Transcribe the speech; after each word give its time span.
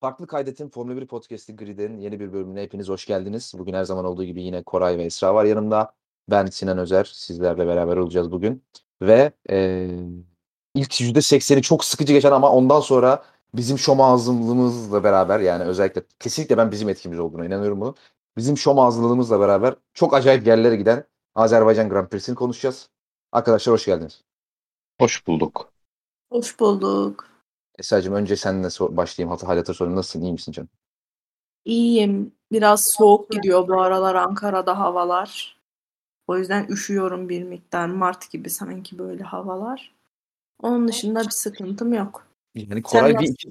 Farklı 0.00 0.26
Kaydet'in 0.26 0.68
Formula 0.68 0.96
1 0.96 1.06
Podcast'i 1.06 1.56
Grid'in 1.56 1.98
yeni 1.98 2.20
bir 2.20 2.32
bölümüne 2.32 2.62
hepiniz 2.62 2.88
hoş 2.88 3.06
geldiniz. 3.06 3.52
Bugün 3.58 3.74
her 3.74 3.84
zaman 3.84 4.04
olduğu 4.04 4.24
gibi 4.24 4.42
yine 4.42 4.62
Koray 4.62 4.98
ve 4.98 5.02
Esra 5.04 5.34
var 5.34 5.44
yanımda. 5.44 5.92
Ben 6.30 6.46
Sinan 6.46 6.78
Özer. 6.78 7.04
Sizlerle 7.04 7.66
beraber 7.66 7.96
olacağız 7.96 8.32
bugün. 8.32 8.64
Ve 9.02 9.32
e, 9.50 9.88
ilk 10.74 11.00
%80'i 11.00 11.62
çok 11.62 11.84
sıkıcı 11.84 12.12
geçen 12.12 12.32
ama 12.32 12.50
ondan 12.52 12.80
sonra 12.80 13.24
bizim 13.54 13.78
şom 13.78 14.00
ağzımlığımızla 14.00 15.04
beraber 15.04 15.40
yani 15.40 15.64
özellikle 15.64 16.02
kesinlikle 16.20 16.56
ben 16.56 16.70
bizim 16.70 16.88
etkimiz 16.88 17.18
olduğuna 17.18 17.46
inanıyorum 17.46 17.80
bunu. 17.80 17.94
Bizim 18.36 18.58
şom 18.58 18.78
ağzımlığımızla 18.78 19.40
beraber 19.40 19.74
çok 19.94 20.14
acayip 20.14 20.46
yerlere 20.46 20.76
giden 20.76 21.04
Azerbaycan 21.34 21.88
Grand 21.88 22.08
Prix'sini 22.08 22.34
konuşacağız. 22.34 22.88
Arkadaşlar 23.32 23.72
hoş 23.72 23.86
geldiniz. 23.86 24.24
Hoş 25.00 25.26
bulduk. 25.26 25.72
Hoş 26.30 26.60
bulduk. 26.60 27.29
Esra'cığım 27.80 28.14
önce 28.14 28.36
seninle 28.36 28.70
sor- 28.70 28.96
başlayayım. 28.96 29.30
Hatı 29.30 29.46
hal 29.46 29.56
hatır 29.56 29.74
sorayım. 29.74 29.96
Nasılsın? 29.96 30.22
İyi 30.22 30.32
misin 30.32 30.52
canım? 30.52 30.68
İyiyim. 31.64 32.32
Biraz 32.52 32.84
soğuk 32.84 33.30
gidiyor 33.30 33.68
bu 33.68 33.80
aralar 33.80 34.14
Ankara'da 34.14 34.78
havalar. 34.78 35.60
O 36.26 36.38
yüzden 36.38 36.66
üşüyorum 36.68 37.28
bir 37.28 37.42
miktar. 37.42 37.88
Mart 37.88 38.30
gibi 38.30 38.50
sanki 38.50 38.98
böyle 38.98 39.22
havalar. 39.22 39.94
Onun 40.62 40.88
dışında 40.88 41.24
bir 41.24 41.30
sıkıntım 41.30 41.92
yok. 41.94 42.26
Yani 42.54 42.82
Koray 42.82 43.18
bir 43.18 43.28
iki, 43.28 43.50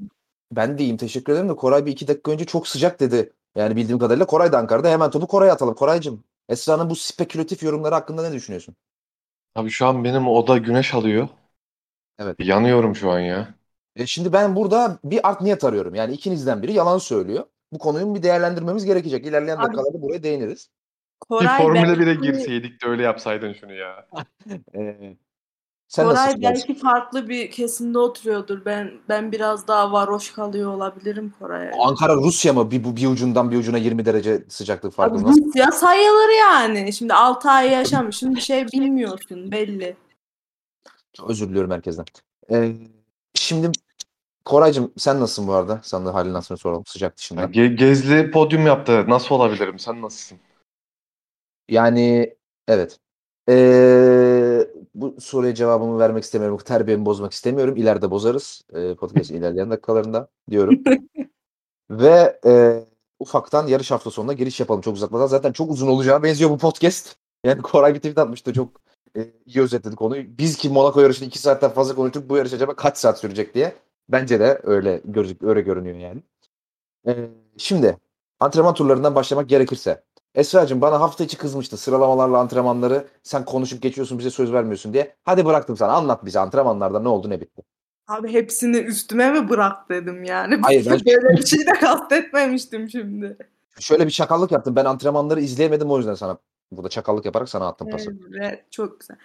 ben 0.52 0.78
de 0.78 0.84
iyiyim 0.84 0.98
teşekkür 0.98 1.34
ederim 1.34 1.50
de 1.50 1.56
Koray 1.56 1.86
bir 1.86 1.92
iki 1.92 2.08
dakika 2.08 2.32
önce 2.32 2.46
çok 2.46 2.68
sıcak 2.68 3.00
dedi. 3.00 3.34
Yani 3.56 3.76
bildiğim 3.76 4.00
kadarıyla 4.00 4.26
Koray 4.26 4.52
da 4.52 4.58
Ankara'da 4.58 4.90
hemen 4.90 5.10
topu 5.10 5.28
Koray'a 5.28 5.54
atalım. 5.54 5.76
Koraycığım 5.76 6.24
Esra'nın 6.50 6.90
bu 6.90 6.96
spekülatif 6.96 7.64
yorumları 7.64 7.96
hakkında 7.96 8.30
ne 8.30 8.34
düşünüyorsun? 8.34 8.76
Abi 9.56 9.70
şu 9.70 9.86
an 9.86 10.04
benim 10.04 10.28
oda 10.28 10.58
güneş 10.58 10.94
alıyor. 10.94 11.28
Evet. 12.20 12.36
Yanıyorum 12.40 12.96
şu 12.96 13.12
an 13.12 13.20
ya. 13.20 13.59
E 14.00 14.06
şimdi 14.06 14.34
ben 14.34 14.56
burada 14.56 15.00
bir 15.04 15.30
art 15.30 15.42
niyet 15.42 15.64
arıyorum. 15.64 15.96
Yani 15.96 16.14
ikinizden 16.14 16.64
biri 16.64 16.74
yalan 16.74 16.98
söylüyor. 16.98 17.44
Bu 17.74 17.80
konuyu 17.80 18.16
bir 18.16 18.24
değerlendirmemiz 18.24 18.86
gerekecek. 18.86 19.26
İlerleyen 19.26 19.58
Abi- 19.58 19.64
dakikalarda 19.64 20.02
buraya 20.02 20.24
değiniriz. 20.24 20.70
Bir 21.24 21.28
Koray 21.38 21.58
Formula 21.58 21.84
belki, 21.84 22.02
1'e 22.02 22.14
girseydik 22.14 22.84
de 22.84 22.88
öyle 22.88 23.04
yapsaydın 23.04 23.54
şunu 23.54 23.74
ya. 23.74 24.08
Ee, 24.76 25.18
sen 25.88 26.06
Koray 26.06 26.42
belki 26.42 26.76
farklı 26.76 27.30
bir 27.30 27.52
kesimde 27.52 27.98
oturuyordur. 27.98 28.66
Ben 28.66 28.92
ben 29.10 29.32
biraz 29.32 29.68
daha 29.68 29.92
varoş 29.92 30.32
kalıyor 30.32 30.74
olabilirim 30.74 31.34
Koray'a. 31.40 31.72
Ankara 31.80 32.16
Rusya 32.16 32.54
mı? 32.54 32.72
Bir, 32.72 32.84
bu- 32.84 32.96
bir 32.96 33.08
ucundan 33.08 33.52
bir 33.52 33.58
ucuna 33.58 33.78
20 33.78 34.06
derece 34.06 34.44
sıcaklık 34.50 34.92
Abi 34.92 34.96
farkı. 34.96 35.24
Nasıl? 35.24 35.46
Rusya 35.46 35.72
sayılır 35.72 36.40
yani. 36.40 36.94
Şimdi 36.94 37.14
6 37.14 37.50
ay 37.50 37.72
yaşamışsın 37.72 38.36
bir 38.36 38.42
şey 38.42 38.68
bilmiyorsun 38.68 39.52
belli. 39.52 39.96
Özür 41.28 41.50
diliyorum 41.50 41.72
herkesten. 41.72 42.06
Ee, 42.52 42.72
şimdi 43.34 43.72
Koraycığım 44.50 44.92
sen 44.98 45.20
nasılsın 45.20 45.48
bu 45.48 45.54
arada? 45.54 45.80
Sana 45.84 46.06
da 46.06 46.14
halini 46.14 46.34
nasıl 46.34 46.56
soralım 46.56 46.86
sıcak 46.86 47.18
dışında. 47.18 47.44
Ge- 47.44 47.76
Gezli 47.76 48.32
podyum 48.32 48.66
yaptı. 48.66 49.06
Nasıl 49.08 49.36
olabilirim? 49.36 49.80
Sen 49.80 50.02
nasılsın? 50.02 50.38
Yani 51.70 52.36
evet. 52.68 53.00
Ee, 53.50 54.68
bu 54.96 55.16
soruya 55.22 55.56
cevabımı 55.56 56.00
vermek 56.00 56.24
istemiyorum. 56.24 56.58
Terbiyemi 56.66 57.06
bozmak 57.06 57.34
istemiyorum. 57.34 57.78
İleride 57.78 58.12
bozarız. 58.12 58.62
Ee, 58.74 58.96
podcast'in 58.96 59.36
ilerleyen 59.38 59.72
dakikalarında 59.72 60.28
diyorum. 60.50 60.84
Ve 61.90 62.40
e, 62.46 62.84
ufaktan 63.20 63.68
yarış 63.68 63.92
hafta 63.92 64.12
sonuna 64.12 64.34
giriş 64.34 64.60
yapalım 64.60 64.82
çok 64.82 64.96
uzatmadan. 64.96 65.28
Zaten 65.28 65.52
çok 65.52 65.72
uzun 65.72 65.88
olacağı 65.88 66.24
benziyor 66.24 66.50
bu 66.50 66.58
podcast. 66.58 67.16
Yani 67.44 67.62
Koray 67.62 67.94
bir 67.94 68.00
tweet 68.00 68.18
atmıştı. 68.18 68.54
Çok 68.54 68.82
e, 69.18 69.20
iyi 69.46 69.62
özetledi 69.62 69.96
konuyu. 69.96 70.38
Biz 70.38 70.58
ki 70.58 70.70
Monaco 70.70 71.02
yarışını 71.02 71.28
2 71.28 71.40
saatten 71.40 71.72
fazla 71.72 71.96
konuştuk. 71.96 72.30
Bu 72.30 72.38
yarış 72.38 72.54
acaba 72.54 72.76
kaç 72.76 72.98
saat 72.98 73.20
sürecek 73.20 73.56
diye. 73.56 73.89
Bence 74.10 74.40
de 74.40 74.60
öyle 74.64 75.02
gözük 75.06 75.44
öyle 75.44 75.62
görünüyor 75.62 75.98
yani. 75.98 76.24
Ee, 77.08 77.30
şimdi 77.58 77.98
antrenman 78.40 78.74
turlarından 78.74 79.16
başlamak 79.16 79.50
gerekirse. 79.50 80.04
Esra'cığım 80.36 80.82
bana 80.82 81.00
hafta 81.02 81.24
içi 81.24 81.38
kızmıştı 81.38 81.78
sıralamalarla 81.78 82.38
antrenmanları 82.38 83.08
sen 83.24 83.46
konuşup 83.46 83.82
geçiyorsun 83.82 84.20
bize 84.20 84.30
söz 84.30 84.54
vermiyorsun 84.54 84.94
diye. 84.94 85.16
Hadi 85.24 85.46
bıraktım 85.46 85.78
sana 85.78 85.92
anlat 85.94 86.26
bize 86.26 86.40
antrenmanlarda 86.40 87.00
ne 87.00 87.08
oldu 87.08 87.30
ne 87.30 87.42
bitti. 87.42 87.62
Abi 88.08 88.34
hepsini 88.34 88.78
üstüme 88.78 89.32
mi 89.32 89.50
bırak 89.50 89.90
dedim 89.90 90.24
yani. 90.24 90.56
Hayır, 90.62 90.86
ben- 90.90 91.00
Böyle 91.06 91.38
bir 91.38 91.46
şey 91.46 91.60
de 91.60 91.72
kastetmemiştim 91.74 92.90
şimdi. 92.90 93.38
Şöyle 93.80 94.06
bir 94.06 94.12
çakallık 94.12 94.52
yaptım 94.52 94.76
ben 94.76 94.86
antrenmanları 94.86 95.42
izleyemedim 95.42 95.92
o 95.92 95.98
yüzden 95.98 96.14
sana 96.14 96.38
burada 96.72 96.90
çakallık 96.90 97.26
yaparak 97.26 97.50
sana 97.50 97.68
attım 97.68 97.90
pası. 97.90 98.12
Evet, 98.38 98.72
çok 98.72 99.00
güzel. 99.00 99.18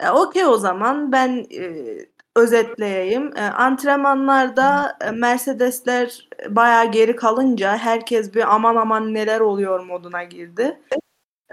E, 0.00 0.10
Okey 0.10 0.46
o 0.46 0.56
zaman 0.56 1.12
ben 1.12 1.46
e, 1.52 1.96
özetleyeyim. 2.36 3.36
E, 3.36 3.40
antrenmanlarda 3.40 4.98
Mercedesler 5.14 6.28
bayağı 6.48 6.92
geri 6.92 7.16
kalınca 7.16 7.76
herkes 7.76 8.34
bir 8.34 8.54
aman 8.54 8.76
aman 8.76 9.14
neler 9.14 9.40
oluyor 9.40 9.80
moduna 9.80 10.24
girdi. 10.24 10.80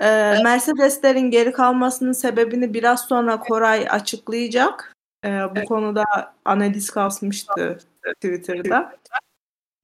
E, 0.01 0.07
Mercedeslerin 0.43 1.31
geri 1.31 1.51
kalmasının 1.51 2.11
sebebini 2.11 2.73
biraz 2.73 3.01
sonra 3.01 3.39
Koray 3.39 3.87
açıklayacak. 3.89 4.93
E, 5.25 5.29
bu 5.29 5.65
konuda 5.65 6.03
analiz 6.45 6.89
kasmıştı 6.89 7.79
Twitter'da. 8.15 8.93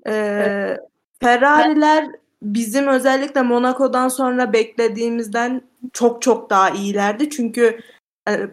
E, 0.08 0.78
Ferrari'ler 1.22 2.08
bizim 2.42 2.88
özellikle 2.88 3.42
Monaco'dan 3.42 4.10
sonra 4.10 4.54
beklediğimizden 4.54 5.62
çok 5.94 6.22
çok 6.22 6.50
daha 6.50 6.70
iyilerdi. 6.70 7.30
Çünkü 7.30 7.80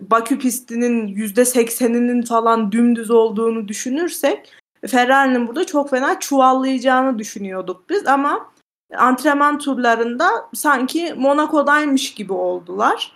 Bakü 0.01 0.39
pistinin 0.39 1.09
%80'inin 1.09 2.23
falan 2.23 2.73
dümdüz 2.73 3.11
olduğunu 3.11 3.69
düşünürsek 3.69 4.53
Ferrari'nin 4.87 5.49
burada 5.49 5.67
çok 5.67 5.91
fena 5.91 6.21
çuvallayacağını 6.21 7.19
düşünüyorduk 7.19 7.91
biz 7.91 8.07
ama 8.07 8.51
antrenman 8.97 9.59
turlarında 9.59 10.29
sanki 10.55 11.15
Monaco'daymış 11.17 12.15
gibi 12.15 12.33
oldular. 12.33 13.13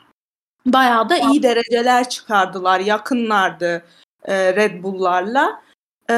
Bayağı 0.67 1.09
da 1.09 1.17
iyi 1.17 1.43
dereceler 1.43 2.09
çıkardılar. 2.09 2.81
Yakınlardı 2.81 3.85
e, 4.25 4.57
Red 4.57 4.83
Bull'larla. 4.83 5.63
E, 6.11 6.15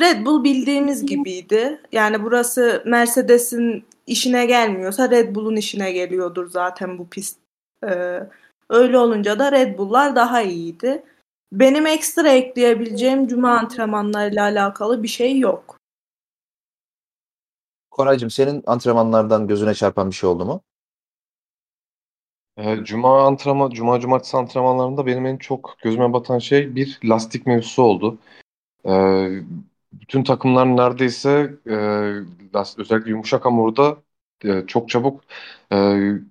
Red 0.00 0.26
Bull 0.26 0.44
bildiğimiz 0.44 1.06
gibiydi. 1.06 1.80
Yani 1.92 2.22
burası 2.22 2.82
Mercedes'in 2.86 3.84
işine 4.06 4.46
gelmiyorsa 4.46 5.10
Red 5.10 5.34
Bull'un 5.34 5.56
işine 5.56 5.92
geliyordur 5.92 6.50
zaten 6.50 6.98
bu 6.98 7.08
pist. 7.08 7.38
E, 7.86 8.20
öyle 8.70 8.98
olunca 8.98 9.38
da 9.38 9.52
Red 9.52 9.78
Bull'lar 9.78 10.16
daha 10.16 10.42
iyiydi. 10.42 11.02
Benim 11.52 11.86
ekstra 11.86 12.28
ekleyebileceğim 12.28 13.26
cuma 13.26 13.58
antrenmanlarıyla 13.58 14.42
alakalı 14.42 15.02
bir 15.02 15.08
şey 15.08 15.38
yok. 15.38 15.78
Koraycığım 17.90 18.30
senin 18.30 18.62
antrenmanlardan 18.66 19.48
gözüne 19.48 19.74
çarpan 19.74 20.10
bir 20.10 20.14
şey 20.14 20.30
oldu 20.30 20.44
mu? 20.44 20.62
Ee, 22.56 22.76
Cuma 22.84 23.26
antrenman, 23.26 23.70
Cuma 23.70 24.00
cumartesi 24.00 24.36
antrenmanlarında 24.36 25.06
benim 25.06 25.26
en 25.26 25.36
çok 25.36 25.76
gözüme 25.82 26.12
batan 26.12 26.38
şey 26.38 26.74
bir 26.74 26.98
lastik 27.04 27.46
mevzusu 27.46 27.82
oldu. 27.82 28.18
Ee, 28.86 29.28
bütün 29.92 30.24
takımlar 30.24 30.66
neredeyse 30.76 31.54
e, 31.66 31.74
özellikle 32.78 33.10
yumuşak 33.10 33.44
hamurda 33.44 33.96
e, 34.44 34.66
çok 34.66 34.88
çabuk 34.88 35.20
e, 35.72 35.76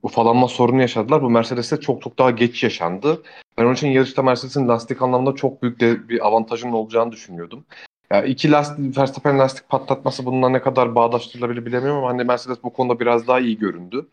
ufalanma 0.03 0.47
sorunu 0.47 0.81
yaşadılar. 0.81 1.21
Bu 1.21 1.29
Mercedes'te 1.29 1.79
çok 1.79 2.01
çok 2.01 2.19
daha 2.19 2.31
geç 2.31 2.63
yaşandı. 2.63 3.23
Ben 3.57 3.63
onun 3.63 3.73
için 3.73 3.87
yarışta 3.87 4.21
Mercedes'in 4.21 4.67
lastik 4.67 5.01
anlamında 5.01 5.35
çok 5.35 5.61
büyük 5.63 5.79
de 5.79 6.09
bir 6.09 6.27
avantajının 6.27 6.71
olacağını 6.71 7.11
düşünüyordum. 7.11 7.65
Ya 8.11 8.23
iki 8.23 8.51
lastik, 8.51 8.97
Verstappen 8.97 9.39
lastik 9.39 9.69
patlatması 9.69 10.25
bununla 10.25 10.49
ne 10.49 10.61
kadar 10.61 10.95
bağdaştırılabilir 10.95 11.65
bilemiyorum 11.65 11.97
ama 11.97 12.09
hani 12.09 12.23
Mercedes 12.23 12.63
bu 12.63 12.73
konuda 12.73 12.99
biraz 12.99 13.27
daha 13.27 13.39
iyi 13.39 13.57
göründü. 13.57 14.07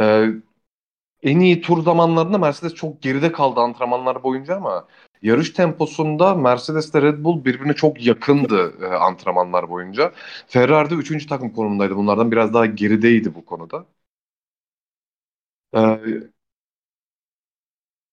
Ee, 0.00 0.26
en 1.22 1.40
iyi 1.40 1.60
tur 1.60 1.82
zamanlarında 1.82 2.38
Mercedes 2.38 2.74
çok 2.74 3.02
geride 3.02 3.32
kaldı 3.32 3.60
antrenmanlar 3.60 4.22
boyunca 4.22 4.56
ama 4.56 4.86
yarış 5.22 5.50
temposunda 5.50 6.34
Mercedes 6.34 6.90
ile 6.90 7.02
Red 7.02 7.24
Bull 7.24 7.44
birbirine 7.44 7.74
çok 7.74 8.06
yakındı 8.06 8.74
e, 8.82 8.86
antrenmanlar 8.86 9.68
boyunca. 9.70 10.12
Ferrari 10.48 10.90
de 10.90 10.94
3. 10.94 11.26
takım 11.28 11.50
konumundaydı. 11.52 11.96
Bunlardan 11.96 12.32
biraz 12.32 12.54
daha 12.54 12.66
gerideydi 12.66 13.34
bu 13.34 13.44
konuda. 13.44 13.86
Ee, 15.72 16.30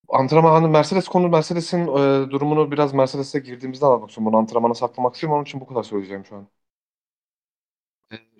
antrenman 0.08 0.52
hani 0.52 0.68
Mercedes 0.68 1.08
konu 1.08 1.28
Mercedes'in 1.28 1.78
e, 1.86 2.30
durumunu 2.30 2.70
biraz 2.72 2.94
Mercedes'e 2.94 3.38
girdiğimizde 3.38 3.86
anlatmak 3.86 4.10
istiyorum. 4.10 4.32
Bunu 4.32 4.40
antrenmana 4.40 4.74
saklamak 4.74 5.14
istiyorum. 5.14 5.36
Onun 5.36 5.44
için 5.44 5.60
bu 5.60 5.66
kadar 5.66 5.82
söyleyeceğim 5.82 6.24
şu 6.26 6.36
an. 6.36 6.48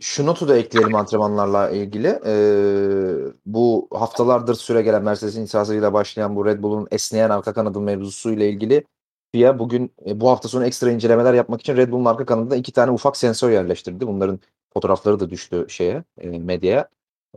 Şu 0.01 0.27
notu 0.27 0.49
da 0.49 0.57
ekleyelim 0.57 0.95
antrenmanlarla 0.95 1.71
ilgili. 1.71 2.21
Ee, 2.27 3.33
bu 3.47 3.89
haftalardır 3.91 4.55
süre 4.55 4.83
gelen 4.83 5.03
Mercedes'in 5.03 5.45
itirazıyla 5.45 5.93
başlayan 5.93 6.37
bu 6.37 6.47
Red 6.47 6.63
Bull'un 6.63 6.89
esneyen 6.91 7.31
arka 7.31 7.53
kanadı 7.53 7.81
mevzusuyla 7.81 8.47
ilgili 8.47 8.85
FIA 9.33 9.59
bugün 9.59 9.93
e, 10.07 10.21
bu 10.21 10.29
hafta 10.29 10.49
sonu 10.49 10.67
ekstra 10.67 10.91
incelemeler 10.91 11.35
yapmak 11.35 11.61
için 11.61 11.77
Red 11.77 11.93
Bull'un 11.93 12.05
arka 12.05 12.27
kanadına 12.27 12.57
iki 12.57 12.73
tane 12.73 12.91
ufak 12.91 13.17
sensör 13.17 13.51
yerleştirdi. 13.51 14.07
Bunların 14.07 14.41
fotoğrafları 14.75 15.21
da 15.21 15.31
düştü 15.31 15.67
şeye, 15.69 16.05
e, 16.19 16.29
medyaya. 16.29 16.89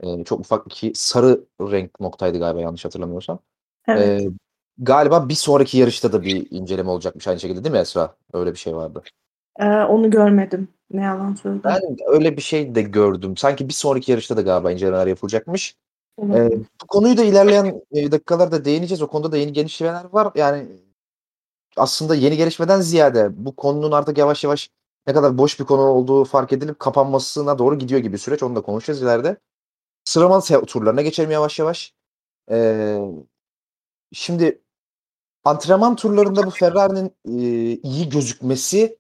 E, 0.02 0.24
çok 0.24 0.40
ufak 0.40 0.66
iki 0.66 0.92
sarı 0.96 1.42
renk 1.62 2.00
noktaydı 2.00 2.40
galiba 2.40 2.62
yanlış 2.62 2.86
hatırlamıyorsam. 2.86 3.40
Evet. 3.88 4.22
Ee, 4.22 4.30
galiba 4.78 5.30
bir 5.30 5.34
sonraki 5.34 5.78
yarışta 5.78 6.14
da 6.14 6.22
bir 6.22 6.48
inceleme 6.52 6.90
olacakmış 6.90 7.28
aynı 7.28 7.40
şekilde 7.40 7.64
değil 7.64 7.74
mi 7.74 7.80
Esra? 7.80 8.16
Öyle 8.34 8.52
bir 8.52 8.58
şey 8.58 8.76
vardı. 8.76 9.04
Ee, 9.60 9.66
onu 9.66 10.10
görmedim. 10.10 10.68
Ne 10.92 11.02
yalan 11.02 11.36
söyledi. 11.36 11.64
Ben 11.64 11.82
öyle 12.08 12.38
bir 12.38 12.42
şey 12.42 12.76
de 12.76 12.82
gördüm. 12.82 13.38
Sanki 13.38 13.68
bir 13.68 13.74
sonraki 13.74 14.12
yarışta 14.12 14.38
da 14.38 14.42
galiba 14.42 14.72
incelemeler 14.72 15.08
yapılacakmış. 15.08 15.76
Ee, 16.22 16.50
bu 16.82 16.88
konuyu 16.88 17.18
da 17.18 17.24
ilerleyen 17.24 17.82
e, 17.92 18.12
dakikalarda 18.12 18.66
değineceğiz. 18.66 19.02
O 19.02 19.08
konuda 19.08 19.32
da 19.32 19.38
yeni 19.38 19.54
gelişmeler 19.54 20.06
var. 20.12 20.32
Yani 20.36 20.68
aslında 21.78 22.16
yeni 22.16 22.38
gelişmeden 22.38 22.82
ziyade 22.82 23.46
bu 23.46 23.56
konunun 23.56 23.92
artık 23.92 24.18
yavaş 24.18 24.44
yavaş 24.44 24.70
ne 25.08 25.14
kadar 25.14 25.38
boş 25.38 25.60
bir 25.60 25.66
konu 25.66 25.82
olduğu 25.82 26.24
fark 26.24 26.54
edilip 26.54 26.80
kapanmasına 26.80 27.58
doğru 27.58 27.80
gidiyor 27.80 28.02
gibi 28.02 28.18
süreç. 28.18 28.44
Onu 28.44 28.56
da 28.56 28.62
konuşacağız 28.62 29.02
ileride. 29.02 29.38
Sıralama 30.04 30.42
turlarına 30.42 31.02
geçelim 31.02 31.32
yavaş 31.32 31.60
yavaş. 31.60 31.94
Ee, 32.52 33.00
şimdi 34.14 34.62
antrenman 35.44 35.96
turlarında 35.96 36.46
bu 36.46 36.50
Ferrari'nin 36.50 37.12
e, 37.26 37.42
iyi 37.84 38.10
gözükmesi 38.10 38.98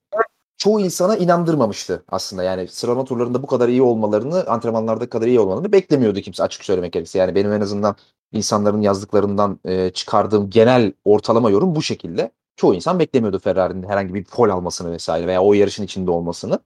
çoğu 0.57 0.79
insana 0.79 1.17
inandırmamıştı 1.17 2.03
aslında. 2.09 2.43
Yani 2.43 2.67
sıralama 2.67 3.05
turlarında 3.05 3.43
bu 3.43 3.47
kadar 3.47 3.69
iyi 3.69 3.81
olmalarını, 3.81 4.45
antrenmanlarda 4.47 5.09
kadar 5.09 5.27
iyi 5.27 5.39
olmalarını 5.39 5.71
beklemiyordu 5.71 6.21
kimse 6.21 6.43
açık 6.43 6.65
söylemek 6.65 6.93
gerekirse. 6.93 7.19
Yani 7.19 7.35
benim 7.35 7.53
en 7.53 7.61
azından 7.61 7.95
insanların 8.31 8.81
yazdıklarından 8.81 9.59
e, 9.65 9.89
çıkardığım 9.89 10.49
genel 10.49 10.93
ortalama 11.05 11.49
yorum 11.49 11.75
bu 11.75 11.81
şekilde. 11.81 12.31
Çoğu 12.55 12.75
insan 12.75 12.99
beklemiyordu 12.99 13.39
Ferrari'nin 13.39 13.83
herhangi 13.83 14.13
bir 14.13 14.23
pol 14.23 14.49
almasını 14.49 14.91
vesaire 14.91 15.27
veya 15.27 15.43
o 15.43 15.53
yarışın 15.53 15.83
içinde 15.83 16.11
olmasını. 16.11 16.59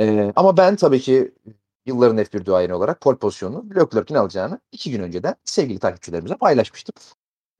E, 0.00 0.32
ama 0.36 0.56
ben 0.56 0.76
tabii 0.76 1.00
ki 1.00 1.34
yılların 1.86 2.18
F1 2.18 2.46
duayeni 2.46 2.74
olarak 2.74 3.00
pol 3.00 3.16
pozisyonunu 3.16 3.70
Leclerc'in 3.76 4.14
alacağını 4.14 4.60
iki 4.72 4.90
gün 4.90 5.02
önceden 5.02 5.34
sevgili 5.44 5.78
takipçilerimize 5.78 6.36
paylaşmıştım. 6.36 6.94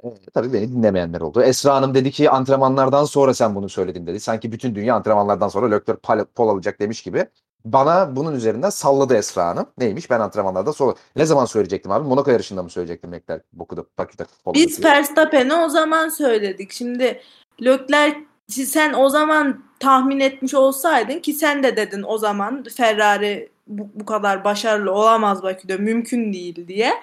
E, 0.05 0.09
tabii 0.35 0.53
beni 0.53 0.73
dinlemeyenler 0.73 1.21
oldu. 1.21 1.43
Esra 1.43 1.75
Hanım 1.75 1.95
dedi 1.95 2.11
ki 2.11 2.31
antrenmanlardan 2.31 3.05
sonra 3.05 3.35
sen 3.35 3.55
bunu 3.55 3.69
söyledin 3.69 4.07
dedi. 4.07 4.21
Sanki 4.21 4.53
bütün 4.53 4.75
dünya 4.75 4.95
antrenmanlardan 4.95 5.49
sonra 5.49 5.67
Leclerc 5.67 6.25
pol, 6.35 6.49
alacak 6.49 6.81
demiş 6.81 7.03
gibi. 7.03 7.27
Bana 7.65 8.17
bunun 8.17 8.35
üzerinden 8.35 8.71
salladı 8.71 9.17
Esra 9.17 9.47
Hanım. 9.47 9.67
Neymiş? 9.79 10.11
Ben 10.11 10.21
antrenmanlardan 10.21 10.73
sonra. 10.73 10.95
Ne 11.17 11.27
zaman 11.27 11.45
söyleyecektim 11.45 11.93
abi? 11.93 12.09
Monaco 12.09 12.31
yarışında 12.31 12.63
mı 12.63 12.71
söyleyecektim 12.71 13.13
Leclerc? 13.13 13.45
Boku'da, 13.53 13.85
Bakü'de 13.99 14.25
Biz. 14.55 14.85
Verstappen'i 14.85 15.55
o 15.55 15.69
zaman 15.69 16.09
söyledik. 16.09 16.73
Şimdi 16.73 17.21
Leclerc 17.65 18.19
sen 18.49 18.93
o 18.93 19.09
zaman 19.09 19.63
tahmin 19.81 20.21
etmiş 20.21 20.55
olsaydın 20.55 21.19
ki 21.19 21.33
sen 21.33 21.63
de 21.63 21.77
dedin 21.77 22.05
o 22.07 22.19
zaman 22.19 22.65
Ferrari 22.77 23.49
bu, 23.67 23.89
bu 23.95 24.07
kadar 24.07 24.45
başarılı 24.45 24.93
olamaz 24.93 25.43
Bakü'de 25.43 25.77
mümkün 25.77 26.33
değil 26.33 26.69
diye. 26.69 26.95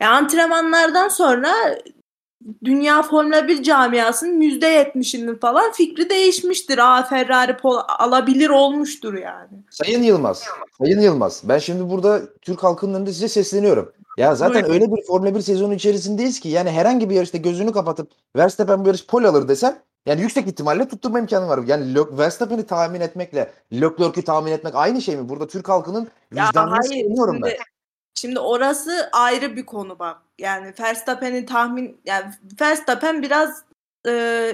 E, 0.00 0.06
antrenmanlardan 0.06 1.08
sonra 1.08 1.52
dünya 2.64 3.02
Formula 3.02 3.48
1 3.48 3.62
camiasının 3.62 4.40
%70'inin 4.40 5.34
falan 5.34 5.72
fikri 5.72 6.10
değişmiştir. 6.10 6.78
Aa 6.78 7.02
Ferrari 7.02 7.56
pol 7.56 7.78
alabilir 7.98 8.48
olmuştur 8.50 9.14
yani. 9.14 9.48
Sayın 9.70 10.02
Yılmaz, 10.02 10.44
Sayın 10.78 11.00
Yılmaz. 11.00 11.42
Ben 11.44 11.58
şimdi 11.58 11.90
burada 11.90 12.22
Türk 12.42 12.64
halkının 12.64 12.94
önünde 12.94 13.12
size 13.12 13.28
sesleniyorum. 13.28 13.92
Ya 14.18 14.34
zaten 14.34 14.62
Buyurun. 14.62 14.72
öyle 14.72 14.96
bir 14.96 15.02
Formula 15.02 15.34
1 15.34 15.40
sezonu 15.40 15.74
içerisindeyiz 15.74 16.40
ki 16.40 16.48
yani 16.48 16.70
herhangi 16.70 17.10
bir 17.10 17.14
yarışta 17.14 17.38
gözünü 17.38 17.72
kapatıp 17.72 18.10
Verstappen 18.36 18.84
bu 18.84 18.88
yarış 18.88 19.06
pol 19.06 19.24
alır 19.24 19.48
desem 19.48 19.78
yani 20.06 20.20
yüksek 20.20 20.46
ihtimalle 20.46 20.88
tutturma 20.88 21.18
imkanı 21.18 21.48
var. 21.48 21.60
Yani 21.66 21.96
Verstappen'i 22.18 22.66
tahmin 22.66 23.00
etmekle 23.00 23.52
Leclerc'ü 23.72 24.22
tahmin 24.22 24.52
etmek 24.52 24.74
aynı 24.74 25.02
şey 25.02 25.16
mi? 25.16 25.28
Burada 25.28 25.46
Türk 25.46 25.68
halkının 25.68 26.08
vicdanını 26.32 26.84
savunuyorum 26.84 27.42
ben. 27.42 27.52
Şimdi, 28.14 28.40
orası 28.40 29.08
ayrı 29.12 29.56
bir 29.56 29.66
konu 29.66 29.98
bak. 29.98 30.16
Yani 30.38 30.74
Verstappen'i 30.80 31.46
tahmin 31.46 32.00
yani 32.04 32.32
Verstappen 32.60 33.22
biraz 33.22 33.64
e, 34.06 34.10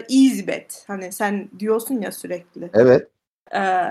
easy 0.08 0.46
bet. 0.46 0.84
Hani 0.86 1.12
sen 1.12 1.48
diyorsun 1.58 2.00
ya 2.00 2.12
sürekli. 2.12 2.70
Evet. 2.74 3.08
Ee, 3.54 3.88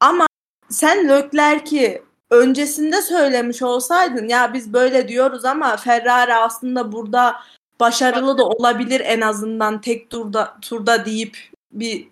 ama 0.00 0.26
sen 0.68 1.08
Leclerc'i 1.08 2.02
öncesinde 2.30 3.02
söylemiş 3.02 3.62
olsaydın 3.62 4.28
ya 4.28 4.52
biz 4.54 4.72
böyle 4.72 5.08
diyoruz 5.08 5.44
ama 5.44 5.76
Ferrari 5.76 6.34
aslında 6.34 6.92
burada 6.92 7.36
başarılı 7.80 8.38
da 8.38 8.44
olabilir 8.48 9.02
en 9.04 9.20
azından 9.20 9.80
tek 9.80 10.10
turda 10.10 10.56
turda 10.62 11.04
deyip 11.04 11.36
bir 11.72 12.08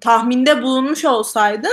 tahminde 0.00 0.62
bulunmuş 0.62 1.04
olsaydın 1.04 1.72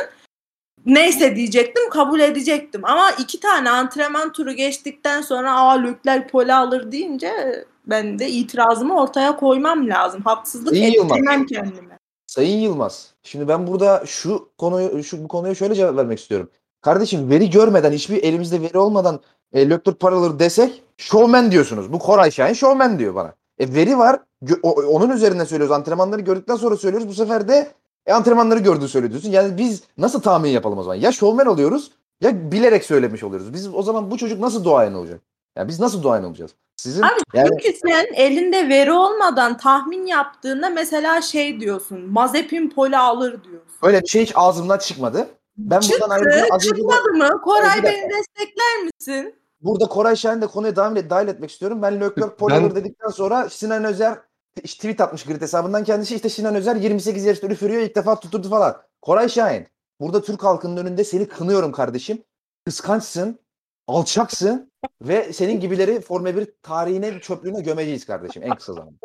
neyse 0.87 1.35
diyecektim 1.35 1.89
kabul 1.89 2.19
edecektim 2.19 2.85
ama 2.85 3.11
iki 3.11 3.39
tane 3.39 3.69
antrenman 3.69 4.31
turu 4.31 4.51
geçtikten 4.51 5.21
sonra 5.21 5.59
aa 5.59 5.71
Leclerc 5.71 6.27
pole 6.27 6.53
alır 6.53 6.91
deyince 6.91 7.65
ben 7.85 8.19
de 8.19 8.27
itirazımı 8.27 9.01
ortaya 9.01 9.35
koymam 9.35 9.87
lazım. 9.89 10.21
Haksızlık 10.21 10.73
İyi 10.73 11.01
ettirmem 11.01 11.45
kendime. 11.45 11.97
Sayın 12.27 12.59
Yılmaz, 12.59 13.13
şimdi 13.23 13.47
ben 13.47 13.67
burada 13.67 14.03
şu 14.05 14.49
konuyu 14.57 15.03
şu 15.03 15.23
bu 15.23 15.27
konuya 15.27 15.55
şöyle 15.55 15.75
cevap 15.75 15.97
vermek 15.97 16.19
istiyorum. 16.19 16.49
Kardeşim 16.81 17.29
veri 17.29 17.49
görmeden 17.49 17.91
hiçbir 17.91 18.23
elimizde 18.23 18.61
veri 18.61 18.77
olmadan 18.77 19.19
e, 19.53 19.69
Leclerc 19.69 19.93
paraları 19.93 20.39
desek 20.39 20.83
şovmen 20.97 21.51
diyorsunuz. 21.51 21.93
Bu 21.93 21.99
Koray 21.99 22.31
Şahin 22.31 22.53
şovmen 22.53 22.99
diyor 22.99 23.15
bana. 23.15 23.33
E 23.59 23.73
veri 23.73 23.97
var. 23.97 24.19
gö- 24.43 24.85
onun 24.85 25.09
üzerine 25.09 25.45
söylüyoruz. 25.45 25.75
Antrenmanları 25.75 26.21
gördükten 26.21 26.55
sonra 26.55 26.77
söylüyoruz. 26.77 27.07
Bu 27.07 27.13
sefer 27.13 27.47
de 27.47 27.71
e, 28.07 28.13
antrenmanları 28.13 28.59
gördüğü 28.59 28.87
söylüyorsun. 28.87 29.29
Yani 29.31 29.57
biz 29.57 29.83
nasıl 29.97 30.21
tahmin 30.21 30.49
yapalım 30.49 30.77
o 30.77 30.83
zaman? 30.83 30.95
Ya 30.95 31.11
şovmen 31.11 31.45
oluyoruz 31.45 31.91
ya 32.21 32.51
bilerek 32.51 32.85
söylemiş 32.85 33.23
oluyoruz. 33.23 33.53
Biz 33.53 33.75
o 33.75 33.83
zaman 33.83 34.11
bu 34.11 34.17
çocuk 34.17 34.39
nasıl 34.39 34.63
duayen 34.63 34.93
olacak? 34.93 35.21
Yani 35.57 35.67
biz 35.67 35.79
nasıl 35.79 36.03
duayen 36.03 36.23
olacağız? 36.23 36.51
Sizin 36.77 37.01
Abi 37.01 37.19
yani 37.33 37.49
çünkü 37.61 37.77
sen 37.87 38.05
elinde 38.13 38.69
veri 38.69 38.91
olmadan 38.91 39.57
tahmin 39.57 40.05
yaptığında 40.05 40.69
mesela 40.69 41.21
şey 41.21 41.59
diyorsun. 41.59 42.01
Mazepin 42.09 42.69
pole 42.69 42.97
alır 42.97 43.31
diyorsun. 43.43 43.71
öyle 43.83 44.01
bir 44.01 44.07
şey 44.07 44.21
hiç 44.21 44.31
ağzımdan 44.35 44.77
çıkmadı. 44.77 45.27
Ben 45.57 45.81
buradan 45.91 46.09
ayrıca 46.09 46.31
Çıktı, 46.39 46.47
az 46.55 46.61
önce 46.65 46.69
de- 46.71 46.75
çıkmadı 46.77 47.13
mı? 47.13 47.41
Koray 47.41 47.83
beni 47.83 48.09
destekler 48.09 48.83
misin? 48.83 49.35
Burada 49.61 49.85
Koray 49.85 50.15
Şahin 50.15 50.41
de 50.41 50.47
konuya 50.47 50.75
dahil, 50.75 51.09
dahil 51.09 51.27
etmek 51.27 51.51
istiyorum. 51.51 51.81
Ben 51.81 51.95
Leclerc 51.95 52.35
pol 52.35 52.49
Ben- 52.49 52.61
alır 52.61 52.75
dedikten 52.75 53.09
sonra 53.09 53.49
Sinan 53.49 53.83
Özer 53.83 54.17
işte 54.63 54.77
tweet 54.77 55.01
atmış 55.01 55.23
grid 55.25 55.41
hesabından 55.41 55.83
kendisi 55.83 56.15
işte 56.15 56.29
Sinan 56.29 56.55
Özer 56.55 56.75
28 56.75 57.25
yarışta 57.25 57.47
üfürüyor 57.47 57.81
ilk 57.81 57.95
defa 57.95 58.19
tutturdu 58.19 58.49
falan. 58.49 58.77
Koray 59.01 59.29
Şahin 59.29 59.67
burada 59.99 60.21
Türk 60.21 60.43
halkının 60.43 60.77
önünde 60.77 61.03
seni 61.03 61.27
kınıyorum 61.27 61.71
kardeşim. 61.71 62.23
Kıskançsın, 62.65 63.39
alçaksın 63.87 64.71
ve 65.01 65.33
senin 65.33 65.59
gibileri 65.59 66.01
Formula 66.01 66.35
1 66.37 66.47
tarihine 66.63 67.19
çöplüğüne 67.19 67.61
gömeceğiz 67.61 68.05
kardeşim 68.05 68.43
en 68.43 68.55
kısa 68.55 68.73
zamanda. 68.73 68.97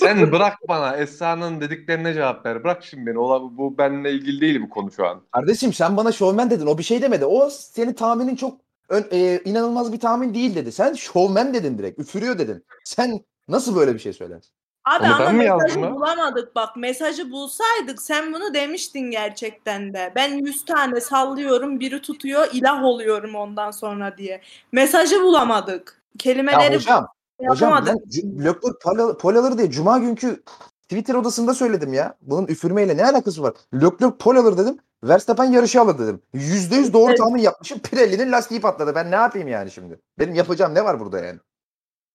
Sen 0.00 0.32
bırak 0.32 0.54
bana 0.68 0.96
Esra'nın 0.96 1.60
dediklerine 1.60 2.14
cevap 2.14 2.46
ver. 2.46 2.64
Bırak 2.64 2.84
şimdi 2.84 3.06
beni. 3.06 3.18
Ola, 3.18 3.56
bu 3.58 3.78
benimle 3.78 4.12
ilgili 4.12 4.40
değil 4.40 4.62
bu 4.62 4.70
konu 4.70 4.92
şu 4.92 5.06
an. 5.06 5.22
Kardeşim 5.32 5.72
sen 5.72 5.96
bana 5.96 6.12
şovmen 6.12 6.50
dedin. 6.50 6.66
O 6.66 6.78
bir 6.78 6.82
şey 6.82 7.02
demedi. 7.02 7.24
O 7.24 7.50
senin 7.50 7.92
tahminin 7.92 8.36
çok 8.36 8.60
ön- 8.88 9.06
e, 9.12 9.40
inanılmaz 9.44 9.92
bir 9.92 10.00
tahmin 10.00 10.34
değil 10.34 10.54
dedi. 10.54 10.72
Sen 10.72 10.92
şovmen 10.94 11.54
dedin 11.54 11.78
direkt. 11.78 11.98
Üfürüyor 11.98 12.38
dedin. 12.38 12.64
Sen 12.84 13.20
nasıl 13.48 13.76
böyle 13.76 13.94
bir 13.94 13.98
şey 13.98 14.12
söylersin? 14.12 14.50
Abi 14.84 15.04
Onu 15.04 15.14
ama 15.14 15.26
ben 15.26 15.34
mi 15.36 15.44
yazdım 15.44 15.64
mesajı 15.66 15.80
ya? 15.80 15.94
bulamadık 15.94 16.54
bak. 16.56 16.76
Mesajı 16.76 17.30
bulsaydık 17.30 18.02
sen 18.02 18.32
bunu 18.32 18.54
demiştin 18.54 19.10
gerçekten 19.10 19.94
de. 19.94 20.12
Ben 20.16 20.38
100 20.38 20.64
tane 20.64 21.00
sallıyorum 21.00 21.80
biri 21.80 22.02
tutuyor 22.02 22.46
ilah 22.52 22.84
oluyorum 22.84 23.34
ondan 23.34 23.70
sonra 23.70 24.16
diye. 24.18 24.40
Mesajı 24.72 25.22
bulamadık. 25.22 26.02
Ya 26.14 26.18
Kelimeleri 26.18 26.76
hocam, 26.76 27.06
hocam 27.48 27.70
yapamadık. 27.70 27.94
ben 28.14 28.44
Leclerc 28.44 29.18
pol, 29.18 29.36
alır 29.36 29.58
diye 29.58 29.70
Cuma 29.70 29.98
günkü 29.98 30.42
Twitter 30.82 31.14
odasında 31.14 31.54
söyledim 31.54 31.92
ya. 31.92 32.14
Bunun 32.20 32.46
üfürmeyle 32.46 32.96
ne 32.96 33.04
alakası 33.04 33.42
var? 33.42 33.52
Leclerc 33.74 34.16
pol 34.18 34.36
alır 34.36 34.58
dedim. 34.58 34.78
Verstappen 35.04 35.44
yarışı 35.44 35.80
alır 35.80 35.98
dedim. 35.98 36.22
Yüzde 36.32 36.76
yüz 36.76 36.92
doğru 36.92 37.08
Evet. 37.08 37.18
tahmin 37.18 37.42
yapmışım. 37.42 37.78
Pirelli'nin 37.78 38.32
lastiği 38.32 38.60
patladı. 38.60 38.94
Ben 38.94 39.10
ne 39.10 39.14
yapayım 39.14 39.48
yani 39.48 39.70
şimdi? 39.70 40.00
Benim 40.18 40.34
yapacağım 40.34 40.74
ne 40.74 40.84
var 40.84 41.00
burada 41.00 41.20
yani? 41.20 41.38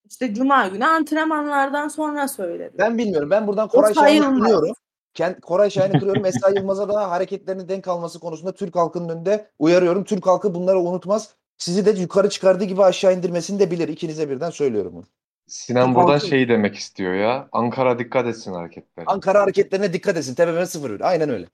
İşte 0.09 0.33
cuma 0.33 0.67
günü 0.67 0.85
antrenmanlardan 0.85 1.87
sonra 1.87 2.27
söyledim. 2.27 2.77
Ben 2.77 2.97
bilmiyorum. 2.97 3.29
Ben 3.29 3.47
buradan 3.47 3.67
Koray 3.67 3.93
Şahin'i 3.93 4.25
kınıyorum. 4.25 4.73
Kend, 5.13 5.35
Koray 5.35 5.69
Şahin'i 5.69 5.99
kınıyorum. 5.99 6.25
Esra 6.25 6.49
Yılmaz'a 6.49 6.89
da 6.89 7.11
hareketlerinin 7.11 7.67
denk 7.67 7.87
alması 7.87 8.19
konusunda 8.19 8.51
Türk 8.51 8.75
halkının 8.75 9.09
önünde 9.09 9.51
uyarıyorum. 9.59 10.03
Türk 10.03 10.27
halkı 10.27 10.55
bunları 10.55 10.79
unutmaz. 10.79 11.35
Sizi 11.57 11.85
de 11.85 12.01
yukarı 12.01 12.29
çıkardığı 12.29 12.63
gibi 12.63 12.83
aşağı 12.83 13.13
indirmesini 13.13 13.59
de 13.59 13.71
bilir. 13.71 13.87
İkinize 13.87 14.29
birden 14.29 14.49
söylüyorum 14.49 14.91
bunu. 14.95 15.05
Sinan 15.47 15.95
buradan 15.95 16.07
Halkın- 16.07 16.27
şey 16.27 16.49
demek 16.49 16.75
istiyor 16.75 17.13
ya. 17.13 17.47
Ankara 17.51 17.99
dikkat 17.99 18.27
etsin 18.27 18.53
hareketlerine. 18.53 19.11
Ankara 19.11 19.41
hareketlerine 19.41 19.93
dikkat 19.93 20.17
etsin. 20.17 20.35
TBMM 20.35 20.65
0 20.65 21.01
Aynen 21.01 21.29
öyle. 21.29 21.45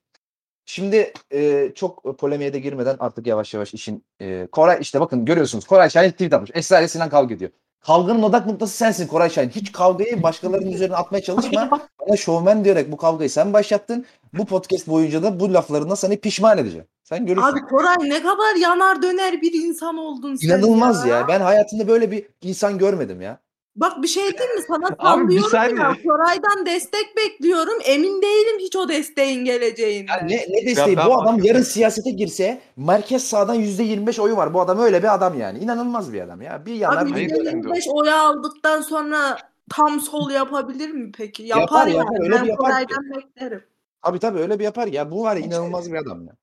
Şimdi 0.65 1.13
e, 1.31 1.71
çok 1.75 2.19
polemiğe 2.19 2.53
de 2.53 2.59
girmeden 2.59 2.95
artık 2.99 3.27
yavaş 3.27 3.53
yavaş 3.53 3.73
işin 3.73 4.05
e, 4.21 4.47
Koray 4.51 4.77
işte 4.81 4.99
bakın 4.99 5.25
görüyorsunuz 5.25 5.65
Koray 5.65 5.89
Şahin 5.89 6.11
tweet 6.11 6.33
atmış. 6.33 6.51
Esra 6.53 6.79
ile 6.79 6.87
Sinan 6.87 7.09
kavga 7.09 7.35
ediyor. 7.35 7.51
Kavganın 7.87 8.23
odak 8.23 8.45
noktası 8.45 8.77
sensin 8.77 9.07
Koray 9.07 9.29
Şahin. 9.29 9.49
Hiç 9.49 9.71
kavgayı 9.71 10.23
başkalarının 10.23 10.71
üzerine 10.73 10.95
atmaya 10.95 11.23
çalışma. 11.23 11.69
Bana 12.01 12.17
şovmen 12.17 12.65
diyerek 12.65 12.91
bu 12.91 12.97
kavgayı 12.97 13.29
sen 13.29 13.53
başlattın. 13.53 14.05
Bu 14.33 14.45
podcast 14.45 14.87
boyunca 14.87 15.23
da 15.23 15.39
bu 15.39 15.53
laflarına 15.53 15.95
seni 15.95 16.17
pişman 16.17 16.57
edeceğim. 16.57 16.85
Sen 17.03 17.25
görürsün. 17.25 17.47
Abi 17.47 17.61
Koray 17.61 17.95
ne 17.99 18.21
kadar 18.21 18.55
yanar 18.61 19.01
döner 19.01 19.41
bir 19.41 19.53
insan 19.53 19.97
oldun 19.97 20.35
sen 20.35 20.47
İnanılmaz 20.47 21.05
ya. 21.05 21.27
Ben 21.27 21.41
hayatımda 21.41 21.87
böyle 21.87 22.11
bir 22.11 22.25
insan 22.41 22.77
görmedim 22.77 23.21
ya. 23.21 23.39
Bak 23.75 24.03
bir 24.03 24.07
şey 24.07 24.23
diyeyim 24.37 24.55
mi? 24.55 24.61
Sana 24.67 24.85
Abi 24.87 24.95
sallıyorum 25.03 25.43
ya. 25.43 25.49
saniye. 25.49 26.03
Koray'dan 26.07 26.65
destek 26.65 27.17
bekliyorum. 27.17 27.73
Emin 27.85 28.21
değilim 28.21 28.59
hiç 28.59 28.75
o 28.75 28.89
desteğin 28.89 29.45
geleceğinden. 29.45 30.13
Ya 30.13 30.25
ne, 30.25 30.35
ne 30.49 30.65
desteği? 30.65 30.97
ben 30.97 31.07
Bu 31.07 31.13
adam 31.13 31.25
bakıyorum. 31.25 31.43
yarın 31.45 31.61
siyasete 31.61 32.11
girse 32.11 32.61
merkez 32.77 33.23
sağdan 33.27 33.55
%25 33.55 34.19
oyu 34.21 34.37
var. 34.37 34.53
Bu 34.53 34.61
adam 34.61 34.79
öyle 34.79 35.03
bir 35.03 35.13
adam 35.13 35.39
yani. 35.39 35.59
İnanılmaz 35.59 36.13
bir 36.13 36.21
adam 36.21 36.41
ya. 36.41 36.65
Bir 36.65 36.73
yanar 36.73 36.97
Abi 37.01 37.05
bir 37.09 37.11
Hayır, 37.13 37.27
gider. 37.29 37.51
şimdi 37.51 37.67
o- 37.67 37.71
%25 37.75 37.87
oy 37.93 38.11
aldıktan 38.11 38.81
sonra 38.81 39.37
tam 39.69 39.99
sol 40.01 40.29
yapabilir 40.29 40.89
mi 40.89 41.11
peki? 41.17 41.43
Yapar, 41.43 41.61
Yapar, 41.61 41.87
yapar, 41.87 42.13
yani. 42.13 42.23
öyle 42.23 42.35
bir 42.35 42.39
Ben 42.41 42.45
yapar 42.45 42.79
ki. 42.79 42.85
Koray'dan 42.95 43.03
beklerim. 43.15 43.63
Tabii 44.01 44.19
tabii 44.19 44.39
öyle 44.39 44.59
bir 44.59 44.63
yapar 44.63 44.87
ya. 44.87 45.11
Bu 45.11 45.23
var 45.23 45.35
ya 45.35 45.45
inanılmaz 45.45 45.91
bir 45.91 45.97
adam 45.97 46.25
ya. 46.27 46.33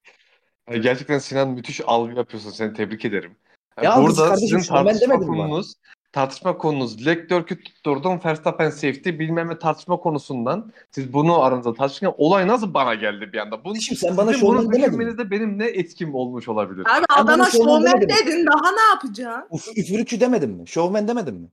Ya 0.71 0.77
Gerçekten 0.77 1.19
Sinan 1.19 1.49
müthiş 1.49 1.81
algı 1.87 2.15
yapıyorsun. 2.17 2.51
Seni 2.51 2.73
tebrik 2.75 3.05
ederim. 3.05 3.37
Algısı 3.77 4.03
Burada 4.21 4.29
kardeşim? 4.29 4.61
sizin 4.61 4.75
tartışma 4.75 5.19
konunuz 5.21 5.75
tartışma 6.13 6.59
konunuz 6.59 7.07
Leclerc'ü 7.07 7.63
tutturdum 7.63 8.21
Verstappen 8.25 8.71
safety 8.71 9.11
bilmem 9.11 9.49
ne 9.49 9.59
tartışma 9.59 9.97
konusundan 9.97 10.73
siz 10.91 11.13
bunu 11.13 11.43
aranızda 11.43 11.75
tartışırken 11.75 12.15
olay 12.19 12.47
nasıl 12.47 12.75
bana 12.75 12.95
geldi 12.95 13.33
bir 13.33 13.39
anda? 13.39 13.65
Bunu, 13.65 13.73
Kardeşim 13.73 13.97
sen 13.97 14.17
bana 14.17 14.33
şovmen 14.33 14.73
demedin 14.73 15.19
mi? 15.19 15.31
benim 15.31 15.59
ne 15.59 15.67
etkim 15.67 16.15
olmuş 16.15 16.49
olabilir? 16.49 16.81
Abi 16.81 17.05
Ben 17.11 17.23
adama 17.23 17.51
şovmen 17.51 18.03
dedin 18.03 18.47
daha 18.47 18.73
ne 18.73 18.81
yapacaksın? 18.81 19.47
Uf, 19.51 19.69
üfürükçü 19.77 20.21
demedim 20.21 20.51
mi? 20.51 20.69
Şovmen 20.69 21.09
demedim 21.09 21.35
mi? 21.35 21.49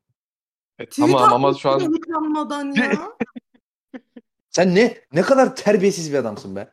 E, 0.80 0.86
tamam 0.90 1.34
ama 1.34 1.54
şu 1.54 1.70
an 1.70 1.80
ya. 2.76 2.98
Sen 4.50 4.76
ne 4.76 4.98
ne 5.14 5.22
kadar 5.22 5.56
terbiyesiz 5.56 6.14
bir 6.14 6.18
adamsın 6.18 6.56
be. 6.56 6.72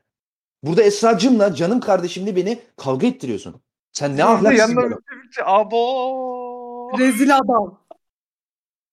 Burada 0.62 0.82
Esra'cımla 0.82 1.54
canım 1.54 1.80
kardeşimle 1.80 2.36
beni 2.36 2.58
kavga 2.76 3.06
ettiriyorsun. 3.06 3.60
Sen 3.92 4.16
ne 4.16 4.24
ahlaksız 4.24 4.50
bir 4.50 4.56
yanına 4.56 4.96
bir 5.36 5.60
abo. 5.60 6.45
Rezil 6.98 7.36
adam. 7.36 7.78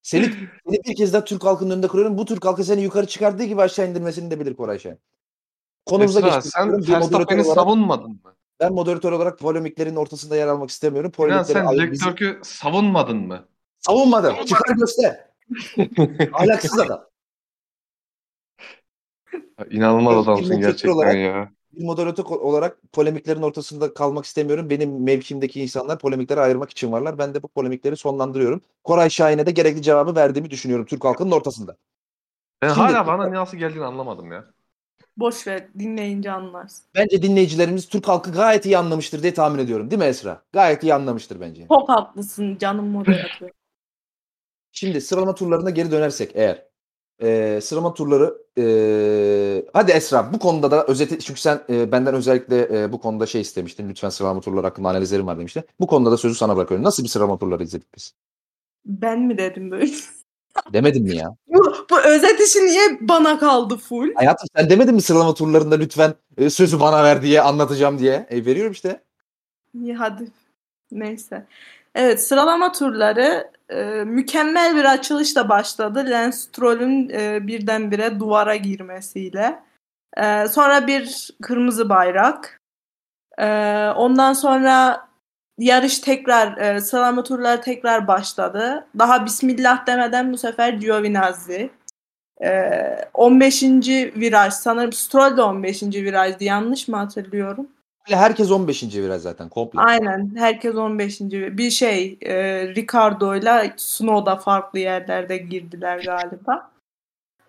Seni, 0.02 0.26
seni 0.68 0.80
bir 0.88 0.96
kez 0.96 1.14
daha 1.14 1.24
Türk 1.26 1.44
halkının 1.44 1.70
önünde 1.72 1.88
kırıyorum. 1.88 2.18
Bu 2.18 2.26
Türk 2.26 2.46
halkı 2.46 2.64
seni 2.64 2.82
yukarı 2.82 3.08
çıkardığı 3.08 3.44
gibi 3.44 3.62
aşağı 3.62 3.90
indirmesini 3.90 4.32
de 4.32 4.40
bilir 4.40 4.54
Koray 4.56 4.80
Şahin. 4.80 5.00
Konumuza 5.86 6.20
Esra 6.20 6.30
geçmek 6.30 6.54
sen 6.54 6.72
Verstappen'i 6.94 7.42
olarak, 7.42 7.56
savunmadın 7.56 8.10
mı? 8.12 8.36
ben 8.60 8.74
moderatör 8.74 9.12
olarak 9.12 9.40
polemiklerin 9.40 9.96
ortasında 9.96 10.36
yer 10.36 10.48
almak 10.48 10.70
istemiyorum. 10.70 11.12
Polemikleri 11.12 11.46
sen 11.58 11.66
ayrı- 11.66 11.92
bizi- 11.92 12.06
Leclerc'ü 12.06 12.40
savunmadın 12.44 13.18
mı? 13.18 13.46
savunmadım. 13.80 14.46
Çıkar 14.46 14.76
göster. 14.76 15.30
Ahlaksız 16.34 16.80
adam. 16.80 17.06
İnanılmaz 19.70 20.14
Bir 20.16 20.20
adamsın 20.32 20.60
gerçekten 20.60 20.90
olarak- 20.90 21.16
ya. 21.16 21.52
Bir 21.74 21.86
moderatör 21.86 22.24
olarak 22.24 22.78
polemiklerin 22.92 23.42
ortasında 23.42 23.94
kalmak 23.94 24.26
istemiyorum. 24.26 24.70
Benim 24.70 25.04
mevkimdeki 25.04 25.62
insanlar 25.62 26.00
polemikleri 26.00 26.40
ayırmak 26.40 26.70
için 26.70 26.92
varlar. 26.92 27.18
Ben 27.18 27.34
de 27.34 27.44
bu 27.44 27.48
polemikleri 27.48 27.98
sonlandırıyorum. 27.98 28.62
Koray 28.84 29.10
Şahin'e 29.10 29.46
de 29.46 29.52
gerekli 29.52 29.82
cevabı 29.82 30.16
verdiğimi 30.16 30.50
düşünüyorum 30.50 30.86
Türk 30.86 31.06
halkının 31.06 31.32
ortasında. 31.32 31.78
Ben 32.62 32.68
Şimdi- 32.74 32.80
hala 32.80 33.08
bana 33.08 33.32
nasıl 33.32 33.58
geldiğini 33.58 33.86
anlamadım 33.86 34.32
ya. 34.32 34.46
Boş 35.18 35.48
ver 35.48 35.68
dinleyince 35.80 36.32
anlarsın. 36.32 36.86
Bence 36.96 37.22
dinleyicilerimiz 37.22 37.90
Türk 37.90 38.08
halkı 38.08 38.32
gayet 38.32 38.66
iyi 38.66 38.78
anlamıştır 38.78 39.24
diye 39.24 39.34
tahmin 39.34 39.60
ediyorum. 39.60 39.92
Değil 39.92 40.00
mi 40.00 40.06
Esra? 40.06 40.42
Gayet 40.54 40.84
iyi 40.84 40.94
anlamıştır 40.94 41.42
bence. 41.42 41.68
Çok 41.68 41.90
haklısın 41.90 42.58
canım 42.58 42.88
moderatör. 42.88 43.50
Şimdi 44.72 45.02
sıralama 45.02 45.36
turlarına 45.36 45.70
geri 45.70 45.92
dönersek 45.92 46.32
eğer. 46.36 46.73
Ee, 47.24 47.60
sıralama 47.62 47.94
turları 47.94 48.38
ee, 48.58 49.66
hadi 49.74 49.92
Esra 49.92 50.34
bu 50.34 50.40
konuda 50.40 50.72
da 50.72 50.86
özeti 50.86 51.20
çünkü 51.20 51.42
sen 51.42 51.62
ee, 51.70 51.92
benden 51.92 52.16
özellikle 52.16 52.84
ee, 52.84 52.92
bu 52.92 53.02
konuda 53.02 53.26
şey 53.26 53.42
istemiştin. 53.42 53.90
Lütfen 53.90 54.10
sıralama 54.10 54.42
turları 54.42 54.68
hakkında 54.68 54.90
analizlerim 54.90 55.28
var 55.28 55.38
demiştin. 55.38 55.64
Bu 55.80 55.88
konuda 55.88 56.12
da 56.12 56.18
sözü 56.18 56.36
sana 56.36 56.58
bırakıyorum. 56.58 56.86
Nasıl 56.86 57.04
bir 57.04 57.10
sıralama 57.10 57.38
turları 57.38 57.64
izledik 57.64 57.96
biz? 57.96 58.14
ben 58.86 59.20
mi 59.20 59.38
dedim 59.38 59.72
böyle? 59.72 59.92
Demedim 60.74 61.04
mi 61.04 61.16
ya? 61.16 61.30
bu, 61.48 61.86
bu 61.90 62.00
özet 62.00 62.40
işi 62.40 62.66
niye 62.66 62.98
bana 63.02 63.40
kaldı 63.40 63.78
full? 63.78 64.14
Hayatım 64.16 64.48
sen 64.58 64.70
demedin 64.70 64.96
mi 64.96 65.02
sıralama 65.02 65.34
turlarında 65.34 65.76
lütfen 65.76 66.14
e, 66.38 66.50
sözü 66.50 66.80
bana 66.80 67.04
ver 67.04 67.22
diye 67.22 67.42
anlatacağım 67.42 68.00
diye. 68.00 68.28
E, 68.30 68.46
veriyorum 68.46 68.72
işte. 68.72 69.04
İyi 69.74 69.96
hadi. 69.96 70.28
Neyse. 70.92 71.46
Evet 71.96 72.24
sıralama 72.24 72.72
turları 72.72 73.52
e, 73.70 73.84
mükemmel 74.06 74.76
bir 74.76 74.86
açılışla 74.86 75.50
başladı. 75.50 76.06
Lance 76.08 76.38
Stroll'ün 76.38 77.10
e, 77.10 77.48
birdenbire 77.48 78.20
duvara 78.20 78.56
girmesiyle. 78.56 79.60
E, 80.18 80.48
sonra 80.48 80.88
bir 80.88 81.30
kırmızı 81.42 81.90
bayrak. 81.90 82.62
E, 83.38 83.48
ondan 83.96 84.34
sonra 84.34 85.08
yarış 85.58 86.00
tekrar 86.00 86.58
e, 86.58 86.82
sıralama 86.82 87.24
turları 87.24 87.62
tekrar 87.62 88.08
başladı. 88.08 88.88
Daha 89.00 89.26
bismillah 89.26 89.88
demeden 89.88 90.34
bu 90.34 90.38
sefer 90.38 90.74
Giovinazzi. 90.74 91.70
E, 92.44 93.06
15. 93.14 93.64
viraj 94.16 94.54
sanırım 94.54 94.94
Stroll 94.94 95.38
de 95.38 95.42
15. 95.42 95.84
virajdı 95.84 96.44
yanlış 96.44 96.88
mı 96.88 96.98
hatırlıyorum? 96.98 97.68
Herkes 98.04 98.52
15. 98.52 98.84
viraj 98.84 99.22
zaten 99.22 99.50
komple. 99.50 99.80
Aynen. 99.80 100.32
Herkes 100.36 100.76
15. 100.76 101.22
Bir 101.32 101.70
şey 101.72 102.18
e, 102.22 102.68
Ricardo 102.68 103.36
ile 103.36 103.74
Snow'da 103.78 104.36
farklı 104.36 104.80
yerlerde 104.80 105.38
girdiler 105.38 106.04
galiba. 106.04 106.72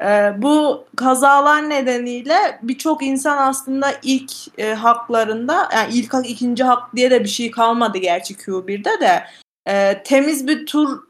E, 0.00 0.42
bu 0.42 0.84
kazalar 0.96 1.70
nedeniyle 1.70 2.58
birçok 2.62 3.02
insan 3.02 3.38
aslında 3.38 3.86
ilk 4.02 4.32
e, 4.58 4.74
haklarında 4.74 5.68
yani 5.72 5.94
ilk 5.94 6.14
hak 6.14 6.30
ikinci 6.30 6.64
hak 6.64 6.96
diye 6.96 7.10
de 7.10 7.24
bir 7.24 7.28
şey 7.28 7.50
kalmadı 7.50 7.98
gerçi 7.98 8.34
Q1'de 8.34 9.00
de 9.00 9.24
e, 9.66 10.02
temiz 10.02 10.48
bir 10.48 10.66
tur 10.66 11.00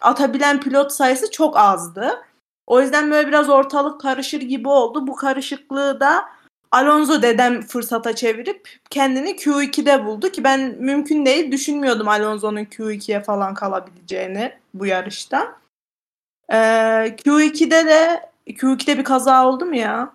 atabilen 0.00 0.60
pilot 0.60 0.92
sayısı 0.92 1.30
çok 1.30 1.56
azdı. 1.56 2.22
O 2.66 2.80
yüzden 2.80 3.10
böyle 3.10 3.28
biraz 3.28 3.48
ortalık 3.48 4.00
karışır 4.00 4.40
gibi 4.40 4.68
oldu. 4.68 5.06
Bu 5.06 5.16
karışıklığı 5.16 6.00
da 6.00 6.24
Alonso 6.72 7.22
dedem 7.22 7.62
fırsata 7.62 8.14
çevirip 8.14 8.80
kendini 8.90 9.30
Q2'de 9.30 10.04
buldu 10.04 10.32
ki 10.32 10.44
ben 10.44 10.76
mümkün 10.78 11.26
değil 11.26 11.52
düşünmüyordum 11.52 12.08
Alonso'nun 12.08 12.64
Q2'ye 12.64 13.22
falan 13.22 13.54
kalabileceğini 13.54 14.52
bu 14.74 14.86
yarışta. 14.86 15.60
Ee, 16.48 16.56
Q2'de 16.56 17.86
de 17.86 18.30
Q2'de 18.46 18.98
bir 18.98 19.04
kaza 19.04 19.46
oldu 19.48 19.66
mu 19.66 19.76
ya? 19.76 20.14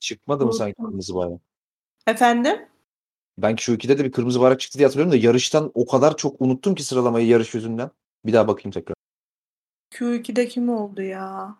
Çıkmadı 0.00 0.46
mı 0.46 0.54
sanki 0.54 0.74
kırmızı 0.74 1.14
bayrak? 1.14 1.40
Efendim? 2.06 2.68
Ben 3.38 3.56
şu 3.56 3.74
2'de 3.74 3.98
de 3.98 4.04
bir 4.04 4.12
kırmızı 4.12 4.40
bayrak 4.40 4.60
çıktı 4.60 4.78
diye 4.78 4.86
hatırlıyorum 4.86 5.12
da 5.12 5.16
yarıştan 5.16 5.70
o 5.74 5.86
kadar 5.86 6.16
çok 6.16 6.40
unuttum 6.40 6.74
ki 6.74 6.82
sıralamayı 6.82 7.26
yarış 7.26 7.54
yüzünden. 7.54 7.90
Bir 8.24 8.32
daha 8.32 8.48
bakayım 8.48 8.72
tekrar. 8.72 8.94
Q2'de 9.90 10.48
kim 10.48 10.68
oldu 10.68 11.02
ya? 11.02 11.56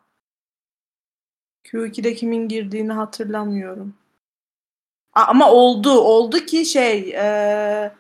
Q2'de 1.65 2.15
kimin 2.15 2.49
girdiğini 2.49 2.93
hatırlamıyorum. 2.93 3.95
A- 5.15 5.25
ama 5.27 5.51
oldu. 5.53 5.91
Oldu 5.91 6.39
ki 6.39 6.67
şey 6.67 7.11
e, 7.17 7.93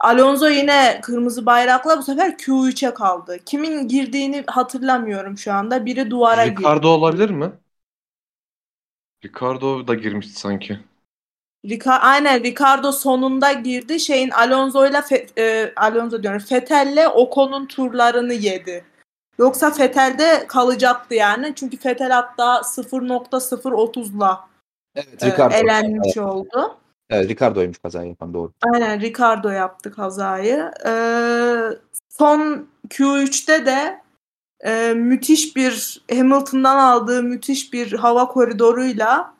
Alonso 0.00 0.48
yine 0.48 1.00
kırmızı 1.02 1.46
bayrakla 1.46 1.98
bu 1.98 2.02
sefer 2.02 2.38
Q3'e 2.38 2.94
kaldı. 2.94 3.38
Kimin 3.46 3.88
girdiğini 3.88 4.44
hatırlamıyorum 4.46 5.38
şu 5.38 5.52
anda. 5.52 5.86
Biri 5.86 6.10
duvara 6.10 6.46
girdi. 6.46 6.58
Ricardo 6.60 6.88
olabilir 6.88 7.30
mi? 7.30 7.52
Ricardo 9.24 9.88
da 9.88 9.94
girmişti 9.94 10.40
sanki. 10.40 10.80
Rica- 11.64 11.98
aynen 12.00 12.44
Ricardo 12.44 12.92
sonunda 12.92 13.52
girdi. 13.52 14.00
Şeyin 14.00 14.30
Alonso'yla 14.30 15.00
Fe- 15.00 15.40
e, 15.40 15.72
Alonso 15.76 16.22
diyorum. 16.22 16.38
Fethel'le 16.40 17.08
Ocon'un 17.08 17.66
turlarını 17.66 18.32
yedi. 18.32 18.84
Yoksa 19.38 19.70
Fethel'de 19.70 20.46
kalacaktı 20.46 21.14
yani. 21.14 21.52
Çünkü 21.54 21.76
Fethel 21.76 22.10
hatta 22.10 22.56
0.030'la 22.56 24.48
Evet 24.94 25.22
e, 25.22 25.26
Ricardo. 25.26 25.54
elenmiş 25.54 26.18
oldu. 26.18 26.76
Evet 27.10 27.28
Ricardo'ymuş 27.28 27.78
kazayı 27.78 28.08
yapan 28.08 28.34
doğru. 28.34 28.52
Aynen 28.74 29.00
Ricardo 29.00 29.48
yaptı 29.48 29.92
kazayı. 29.92 30.70
Ee, 30.86 31.78
son 32.08 32.68
Q3'te 32.88 33.66
de 33.66 34.00
e, 34.60 34.94
müthiş 34.94 35.56
bir 35.56 36.04
Hamilton'dan 36.10 36.78
aldığı 36.78 37.22
müthiş 37.22 37.72
bir 37.72 37.92
hava 37.92 38.28
koridoruyla 38.28 39.34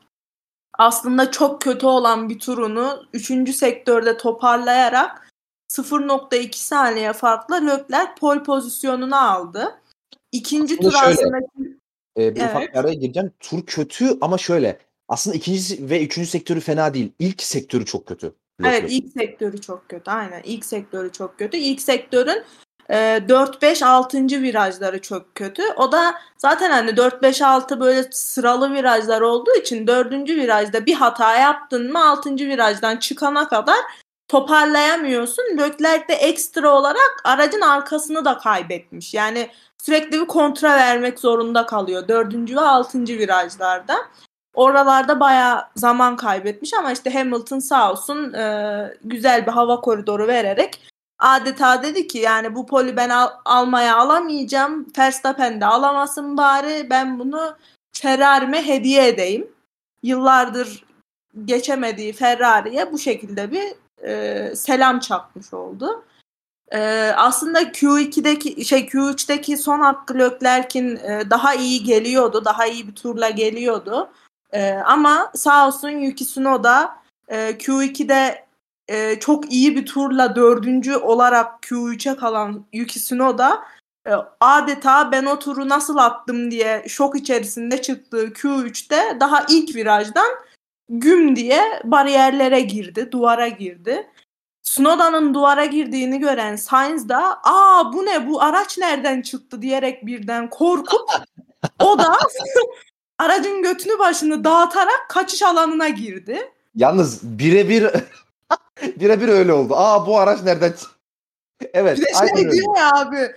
aslında 0.77 1.31
çok 1.31 1.61
kötü 1.61 1.85
olan 1.85 2.29
bir 2.29 2.39
turunu 2.39 3.03
3. 3.13 3.55
sektörde 3.55 4.17
toparlayarak 4.17 5.31
0.2 5.71 6.55
saniye 6.57 7.13
farkla 7.13 7.55
Leclerc 7.55 8.11
pole 8.19 8.43
pozisyonunu 8.43 9.31
aldı. 9.31 9.81
İkinci 10.37 10.77
tur 10.77 10.91
şöyle, 10.91 11.05
aslında 11.05 11.37
Ee, 12.17 12.35
bir 12.35 12.41
Evet. 12.41 12.49
ufak 12.49 12.73
bir 12.73 12.79
araya 12.79 12.93
gireceğim. 12.93 13.31
Tur 13.39 13.65
kötü 13.65 14.17
ama 14.21 14.37
şöyle. 14.37 14.79
Aslında 15.07 15.37
ikinci 15.37 15.89
ve 15.89 16.05
üçüncü 16.05 16.29
sektörü 16.29 16.59
fena 16.59 16.93
değil. 16.93 17.11
İlk 17.19 17.43
sektörü 17.43 17.85
çok 17.85 18.05
kötü. 18.07 18.33
Evet 18.63 18.83
ilk 18.87 19.11
sektörü 19.13 19.61
çok 19.61 19.89
kötü. 19.89 20.11
Aynen 20.11 20.41
ilk 20.43 20.65
sektörü 20.65 21.11
çok 21.11 21.39
kötü. 21.39 21.57
İlk 21.57 21.81
sektörün 21.81 22.43
e, 22.89 22.95
4-5-6. 22.95 24.41
virajları 24.41 25.01
çok 25.01 25.35
kötü. 25.35 25.61
O 25.77 25.91
da 25.91 26.15
zaten 26.37 26.71
hani 26.71 26.89
4-5-6 26.91 27.79
böyle 27.79 28.07
sıralı 28.11 28.73
virajlar 28.73 29.21
olduğu 29.21 29.55
için 29.55 29.87
4. 29.87 30.11
virajda 30.29 30.85
bir 30.85 30.93
hata 30.93 31.35
yaptın 31.35 31.91
mı 31.91 32.09
6. 32.09 32.35
virajdan 32.35 32.97
çıkana 32.97 33.47
kadar 33.47 33.77
toparlayamıyorsun. 34.27 35.43
Leclerc 35.57 36.07
de 36.07 36.13
ekstra 36.13 36.69
olarak 36.69 37.21
aracın 37.23 37.61
arkasını 37.61 38.25
da 38.25 38.37
kaybetmiş. 38.37 39.13
Yani 39.13 39.49
sürekli 39.83 40.21
bir 40.21 40.27
kontra 40.27 40.69
vermek 40.69 41.19
zorunda 41.19 41.65
kalıyor. 41.65 42.07
Dördüncü 42.07 42.55
ve 42.55 42.61
altıncı 42.61 43.19
virajlarda. 43.19 43.95
Oralarda 44.53 45.19
bayağı 45.19 45.67
zaman 45.75 46.15
kaybetmiş 46.15 46.73
ama 46.73 46.91
işte 46.91 47.09
Hamilton 47.13 47.59
sağ 47.59 47.91
olsun 47.91 48.33
e, 48.33 48.97
güzel 49.03 49.45
bir 49.45 49.51
hava 49.51 49.81
koridoru 49.81 50.27
vererek 50.27 50.79
adeta 51.19 51.83
dedi 51.83 52.07
ki 52.07 52.17
yani 52.17 52.55
bu 52.55 52.65
poli 52.65 52.97
ben 52.97 53.09
al, 53.09 53.29
almaya 53.45 53.97
alamayacağım. 53.97 54.87
Verstappen 54.97 55.61
de 55.61 55.65
alamasın 55.65 56.37
bari 56.37 56.89
ben 56.89 57.19
bunu 57.19 57.57
Ferrari'me 57.93 58.67
hediye 58.67 59.07
edeyim. 59.07 59.47
Yıllardır 60.03 60.85
geçemediği 61.45 62.13
Ferrari'ye 62.13 62.91
bu 62.91 62.99
şekilde 62.99 63.51
bir 63.51 63.73
e, 64.03 64.51
selam 64.55 64.99
çakmış 64.99 65.53
oldu. 65.53 66.05
E, 66.71 67.11
aslında 67.17 67.61
Q2'deki 67.61 68.65
şey 68.65 68.85
Q3'teki 68.85 69.57
son 69.57 69.79
hakkı 69.79 70.19
Leclerc'in 70.19 70.95
e, 70.95 71.29
daha 71.29 71.55
iyi 71.55 71.83
geliyordu. 71.83 72.45
Daha 72.45 72.65
iyi 72.65 72.87
bir 72.87 72.95
turla 72.95 73.29
geliyordu. 73.29 74.09
E, 74.51 74.73
ama 74.73 75.31
sağ 75.35 75.67
olsun 75.67 75.89
Yuki 75.89 76.25
Tsunoda 76.25 76.95
e, 77.27 77.49
Q2'de 77.49 78.45
e, 78.87 79.19
çok 79.19 79.53
iyi 79.53 79.75
bir 79.75 79.85
turla 79.85 80.35
dördüncü 80.35 80.95
olarak 80.95 81.63
Q3'e 81.63 82.15
kalan 82.15 82.65
Yuki 82.73 82.99
Tsunoda 82.99 83.63
e, 84.07 84.11
adeta 84.39 85.11
ben 85.11 85.25
o 85.25 85.39
turu 85.39 85.69
nasıl 85.69 85.97
attım 85.97 86.51
diye 86.51 86.85
şok 86.87 87.15
içerisinde 87.15 87.81
çıktığı 87.81 88.27
Q3'te 88.27 89.17
daha 89.19 89.45
ilk 89.49 89.75
virajdan 89.75 90.31
güm 90.89 91.35
diye 91.35 91.61
bariyerlere 91.83 92.61
girdi, 92.61 93.11
duvara 93.11 93.47
girdi. 93.47 94.07
Snowda'nın 94.61 95.33
duvara 95.33 95.65
girdiğini 95.65 96.19
gören 96.19 96.55
Sainz 96.55 97.09
da 97.09 97.39
aa 97.43 97.93
bu 97.93 98.05
ne 98.05 98.27
bu 98.27 98.41
araç 98.41 98.77
nereden 98.77 99.21
çıktı 99.21 99.61
diyerek 99.61 100.05
birden 100.05 100.49
korkup 100.49 101.09
o 101.83 101.99
da 101.99 102.17
aracın 103.19 103.61
götünü 103.61 103.99
başını 103.99 104.43
dağıtarak 104.43 105.05
kaçış 105.09 105.41
alanına 105.43 105.89
girdi. 105.89 106.51
Yalnız 106.75 107.39
birebir 107.39 107.87
birebir 108.81 109.27
öyle 109.27 109.53
oldu. 109.53 109.73
Aa 109.75 110.07
bu 110.07 110.19
araç 110.19 110.43
nereden 110.43 110.71
çıktı? 110.71 110.87
Evet. 111.73 111.97
Bir 111.97 112.05
de 112.05 112.35
şey 112.35 112.51
diyor 112.51 112.77
ya 112.77 112.91
abi 112.91 113.35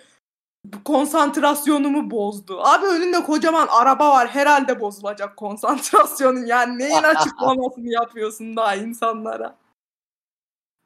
konsantrasyonumu 0.84 2.10
bozdu. 2.10 2.60
Abi 2.62 2.86
önünde 2.86 3.22
kocaman 3.22 3.68
araba 3.70 4.10
var. 4.10 4.28
Herhalde 4.28 4.80
bozulacak 4.80 5.36
konsantrasyonun. 5.36 6.46
Yani 6.46 6.78
neyin 6.78 7.02
açıklamasını 7.02 7.88
yapıyorsun 7.88 8.56
daha 8.56 8.74
insanlara? 8.74 9.54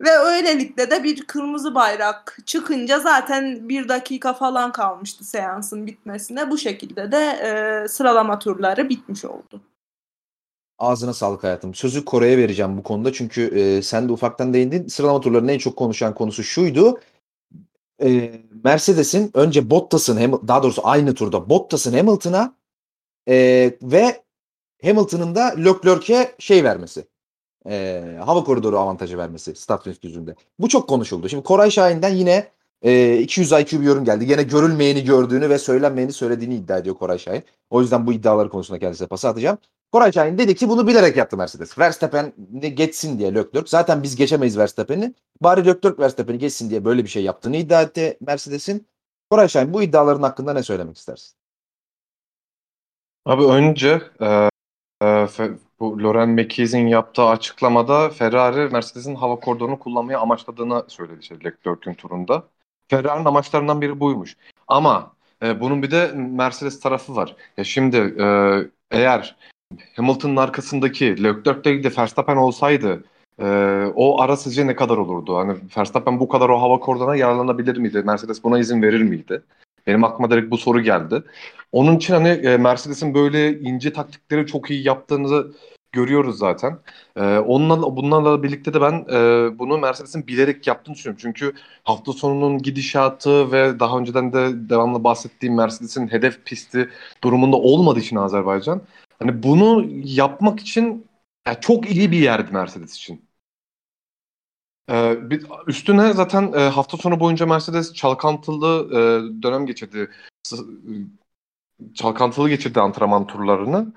Ve 0.01 0.19
öylelikle 0.19 0.91
de 0.91 1.05
bir 1.05 1.27
kırmızı 1.27 1.75
bayrak 1.75 2.39
çıkınca 2.47 3.01
zaten 3.01 3.69
bir 3.69 3.89
dakika 3.89 4.33
falan 4.33 4.73
kalmıştı 4.73 5.25
seansın 5.25 5.87
bitmesine. 5.87 6.51
Bu 6.51 6.59
şekilde 6.59 7.13
de 7.13 7.17
e, 7.19 7.89
sıralama 7.89 8.39
turları 8.39 8.89
bitmiş 8.89 9.25
oldu. 9.25 9.61
Ağzına 10.79 11.15
sağlık 11.15 11.45
hayatım. 11.45 11.75
Sözü 11.75 12.05
Kore'ye 12.05 12.39
vereceğim 12.39 12.79
bu 12.79 12.83
konuda. 12.83 13.13
Çünkü 13.13 13.43
e, 13.43 13.83
sen 13.83 14.09
de 14.09 14.13
ufaktan 14.13 14.55
değindin. 14.55 14.87
Sıralama 14.87 15.21
turlarının 15.21 15.49
en 15.49 15.59
çok 15.59 15.77
konuşan 15.77 16.15
konusu 16.15 16.43
şuydu 16.43 17.01
e, 18.03 18.41
Mercedes'in 18.65 19.31
önce 19.35 19.71
Bottas'ın 19.71 20.41
daha 20.49 20.63
doğrusu 20.63 20.83
aynı 20.85 21.15
turda 21.15 21.51
Bottas'ın 21.51 21.97
Hamilton'a 21.97 22.55
e, 23.29 23.35
ve 23.83 24.23
Hamilton'ın 24.85 25.35
da 25.35 25.45
Leclerc'e 25.45 26.35
şey 26.39 26.65
vermesi. 26.65 27.07
E, 27.69 28.05
hava 28.25 28.45
koridoru 28.45 28.79
avantajı 28.79 29.19
vermesi 29.19 29.55
start 29.55 29.85
finish 29.85 30.03
düzünde. 30.03 30.35
Bu 30.59 30.69
çok 30.69 30.89
konuşuldu. 30.89 31.29
Şimdi 31.29 31.43
Koray 31.45 31.71
Şahin'den 31.71 32.15
yine 32.15 32.49
e, 32.83 33.19
200 33.19 33.53
IQ 33.53 33.81
bir 33.81 33.87
yorum 33.87 34.05
geldi. 34.05 34.25
Yine 34.31 34.43
görülmeyeni 34.43 35.05
gördüğünü 35.05 35.51
ve 35.51 35.59
söylenmeyeni 35.59 36.13
söylediğini 36.13 36.55
iddia 36.55 36.79
ediyor 36.79 36.97
Koray 36.97 37.19
Şahin. 37.19 37.43
O 37.71 37.81
yüzden 37.81 38.07
bu 38.07 38.13
iddiaları 38.13 38.49
konusunda 38.49 38.79
kendisine 38.79 39.09
pas 39.09 39.25
atacağım. 39.25 39.59
Koray 39.93 40.13
Şahin 40.13 40.39
dedi 40.39 40.55
ki 40.55 40.69
bunu 40.69 40.87
bilerek 40.87 41.17
yaptı 41.17 41.37
Mercedes. 41.37 41.79
Verstappen'i 41.79 42.75
geçsin 42.75 43.19
diye 43.19 43.35
Leclerc. 43.35 43.67
Zaten 43.67 44.03
biz 44.03 44.17
geçemeyiz 44.17 44.59
Verstappen'i. 44.59 45.15
Bari 45.41 45.67
Leclerc 45.67 45.99
Verstappen'i 45.99 46.39
geçsin 46.39 46.71
diye 46.71 46.85
böyle 46.85 47.05
bir 47.05 47.09
şey 47.09 47.25
yaptığını 47.25 47.57
iddia 47.57 47.83
etti 47.83 48.19
Mercedes'in. 48.21 48.87
Koray 49.31 49.49
Şahin 49.49 49.73
bu 49.73 49.83
iddiaların 49.83 50.23
hakkında 50.23 50.53
ne 50.53 50.63
söylemek 50.63 50.97
istersin? 50.97 51.37
Abi 53.25 53.45
önce 53.45 54.03
e, 54.21 54.49
e, 55.03 55.29
bu 55.81 55.99
Loren 55.99 56.29
Mekiz'in 56.29 56.87
yaptığı 56.87 57.25
açıklamada 57.25 58.11
Ferrari 58.11 58.73
Mercedes'in 58.73 59.15
hava 59.15 59.41
koridorunu 59.41 59.79
kullanmayı 59.79 60.19
amaçladığını 60.19 60.85
söyledi 60.89 61.19
işte 61.21 61.35
Leclerc'ün 61.35 61.95
turunda. 61.95 62.45
Ferrari'nin 62.89 63.25
amaçlarından 63.25 63.81
biri 63.81 64.01
buymuş. 64.01 64.37
Ama 64.69 65.13
e, 65.43 65.61
bunun 65.61 65.83
bir 65.83 65.91
de 65.91 66.13
Mercedes 66.15 66.81
tarafı 66.81 67.17
var. 67.17 67.37
Ya 67.57 67.65
şimdi 67.65 67.97
e, 67.97 68.27
eğer 68.91 69.37
Hamilton'ın 69.97 70.37
arkasındaki 70.37 71.25
Leclerc 71.25 71.65
değil 71.65 71.85
de 71.85 71.91
Verstappen 71.99 72.37
olsaydı 72.37 73.05
e, 73.39 73.47
o 73.95 74.21
ara 74.21 74.37
sizce 74.37 74.67
ne 74.67 74.77
kadar 74.77 74.97
olurdu? 74.97 75.37
Hani 75.37 75.57
Verstappen 75.79 76.21
bu 76.21 76.29
kadar 76.29 76.49
o 76.49 76.61
hava 76.61 76.81
koridoruna 76.81 77.17
yararlanabilir 77.17 77.77
miydi? 77.77 78.03
Mercedes 78.07 78.45
buna 78.45 78.59
izin 78.59 78.83
verir 78.83 79.03
miydi? 79.03 79.43
Benim 79.87 80.05
aklıma 80.05 80.31
direkt 80.31 80.51
bu 80.51 80.59
soru 80.59 80.81
geldi. 80.81 81.23
Onun 81.73 81.97
için 81.97 82.15
hani 82.15 82.29
e, 82.29 82.57
Mercedes'in 82.57 83.15
böyle 83.15 83.61
ince 83.61 83.93
taktikleri 83.93 84.47
çok 84.47 84.71
iyi 84.71 84.87
yaptığını 84.87 85.53
görüyoruz 85.93 86.39
zaten. 86.39 86.79
Ee, 87.17 87.39
onunla, 87.39 87.97
bunlarla 87.97 88.43
birlikte 88.43 88.75
de 88.75 88.81
ben 88.81 89.07
e, 89.13 89.59
bunu 89.59 89.79
Mercedes'in 89.79 90.27
bilerek 90.27 90.67
yaptığını 90.67 90.95
düşünüyorum. 90.95 91.21
Çünkü 91.23 91.53
hafta 91.85 92.13
sonunun 92.13 92.59
gidişatı 92.59 93.53
ve 93.53 93.81
daha 93.81 93.99
önceden 93.99 94.33
de 94.33 94.69
devamlı 94.71 95.05
bahsettiğim 95.05 95.55
Mercedes'in 95.55 96.09
hedef 96.09 96.45
pisti 96.45 96.91
durumunda 97.25 97.57
olmadığı 97.57 98.01
için 98.01 98.17
Azerbaycan 98.17 98.83
Hani 99.23 99.43
bunu 99.43 99.87
yapmak 100.05 100.61
için 100.61 101.07
yani 101.47 101.57
çok 101.61 101.91
iyi 101.91 102.11
bir 102.11 102.19
yerdi 102.19 102.53
Mercedes 102.53 102.95
için. 102.95 103.25
Ee, 104.91 105.19
üstüne 105.67 106.13
zaten 106.13 106.53
e, 106.53 106.59
hafta 106.59 106.97
sonu 106.97 107.21
boyunca 107.21 107.47
Mercedes 107.47 107.95
çalkantılı 107.95 108.89
e, 108.91 108.99
dönem 109.43 109.67
geçirdi. 109.67 110.11
Çalkantılı 111.95 112.49
geçirdi 112.49 112.81
antrenman 112.81 113.27
turlarını. 113.27 113.93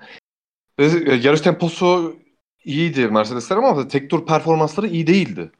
Ve 0.78 0.86
e, 0.86 1.14
yarış 1.14 1.40
temposu 1.40 2.16
iyiydi 2.64 3.08
Mercedesler 3.08 3.56
ama 3.56 3.88
tek 3.88 4.10
tur 4.10 4.26
performansları 4.26 4.86
iyi 4.86 5.06
değildi. 5.06 5.50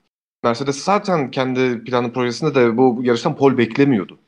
Mercedes 0.43 0.85
zaten 0.85 1.31
kendi 1.31 1.85
planı 1.85 2.13
projesinde 2.13 2.55
de 2.55 2.77
bu 2.77 3.01
yarıştan 3.03 3.37
pol 3.37 3.59
beklemiyordu. 3.59 4.19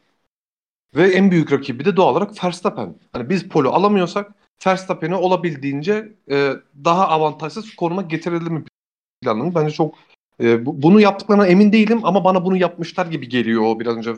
Ve 0.95 1.13
en 1.13 1.31
büyük 1.31 1.53
rakibi 1.53 1.85
de 1.85 1.97
doğal 1.97 2.13
olarak 2.13 2.45
Verstappen. 2.45 2.95
Hani 3.13 3.31
biz 3.31 3.49
polu 3.49 3.71
alamıyorsak 3.71 4.38
Verstappen'i 4.67 5.15
olabildiğince 5.15 6.13
e, 6.31 6.53
daha 6.85 7.09
avantajsız 7.09 7.77
konuma 7.77 8.03
getirelim 8.03 8.65
planını. 9.23 9.55
Bence 9.55 9.75
çok 9.75 9.95
e, 10.41 10.67
bu, 10.67 10.83
bunu 10.83 11.01
yaptıklarına 11.01 11.47
emin 11.47 11.73
değilim 11.73 12.01
ama 12.03 12.25
bana 12.25 12.45
bunu 12.45 12.57
yapmışlar 12.57 13.07
gibi 13.07 13.29
geliyor 13.29 13.63
o 13.63 13.81
biraz 13.81 13.97
önce 13.97 14.15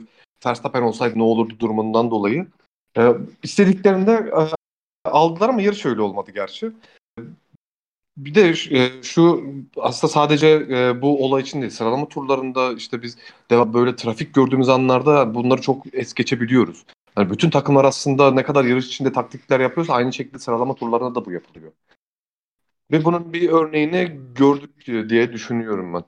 Verstappen 0.46 0.82
olsaydı 0.82 1.18
ne 1.18 1.22
olurdu 1.22 1.54
durumundan 1.58 2.10
dolayı. 2.10 2.46
E, 2.98 3.14
istediklerinde 3.42 4.12
e, 4.12 5.10
aldılar 5.10 5.48
ama 5.48 5.62
yarış 5.62 5.86
öyle 5.86 6.00
olmadı 6.00 6.30
gerçi. 6.34 6.72
Bir 8.16 8.34
de 8.34 8.48
e, 8.70 9.02
şu 9.02 9.44
aslında 9.76 10.12
sadece 10.12 10.48
e, 10.48 11.02
bu 11.02 11.24
olay 11.24 11.42
için 11.42 11.60
değil 11.60 11.72
sıralama 11.72 12.08
turlarında 12.08 12.72
işte 12.72 13.02
biz 13.02 13.18
devam 13.50 13.74
böyle 13.74 13.96
trafik 13.96 14.34
gördüğümüz 14.34 14.68
anlarda 14.68 15.34
bunları 15.34 15.60
çok 15.60 15.94
es 15.94 16.14
geçebiliyoruz. 16.14 16.84
Yani 17.20 17.30
bütün 17.30 17.50
takımlar 17.50 17.84
aslında 17.84 18.30
ne 18.30 18.42
kadar 18.44 18.64
yarış 18.64 18.86
içinde 18.86 19.12
taktikler 19.12 19.60
yapıyorsa 19.60 19.92
aynı 19.94 20.12
şekilde 20.12 20.38
sıralama 20.38 20.74
turlarında 20.74 21.14
da 21.14 21.24
bu 21.24 21.32
yapılıyor. 21.32 21.72
Ve 22.90 23.04
bunun 23.04 23.32
bir 23.32 23.48
örneğini 23.50 24.20
gördük 24.34 24.86
diye 25.10 25.32
düşünüyorum 25.32 25.94
ben. 25.94 26.04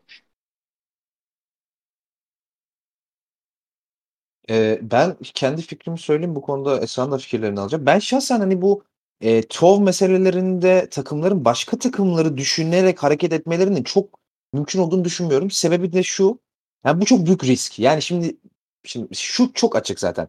Ee, 4.51 4.79
ben 4.83 5.16
kendi 5.35 5.62
fikrimi 5.62 5.98
söyleyeyim 5.98 6.35
bu 6.37 6.42
konuda 6.42 6.81
Esra'nın 6.81 7.12
da 7.12 7.18
fikirlerini 7.18 7.61
alacağım. 7.61 7.87
Ben 7.87 7.98
şahsen 7.98 8.40
hani 8.40 8.62
bu 8.62 8.85
e, 9.20 9.42
TOV 9.42 9.81
meselelerinde 9.83 10.88
takımların 10.90 11.44
başka 11.44 11.79
takımları 11.79 12.37
düşünerek 12.37 13.03
hareket 13.03 13.33
etmelerinin 13.33 13.83
çok 13.85 14.18
mümkün 14.53 14.79
olduğunu 14.81 15.05
düşünmüyorum. 15.05 15.51
Sebebi 15.51 15.92
de 15.92 16.03
şu. 16.03 16.38
Yani 16.85 17.01
bu 17.01 17.05
çok 17.05 17.27
büyük 17.27 17.44
risk. 17.44 17.79
Yani 17.79 18.03
şimdi 18.03 18.37
şimdi 18.85 19.16
şu 19.16 19.53
çok 19.55 19.77
açık 19.77 20.01
zaten. 20.01 20.29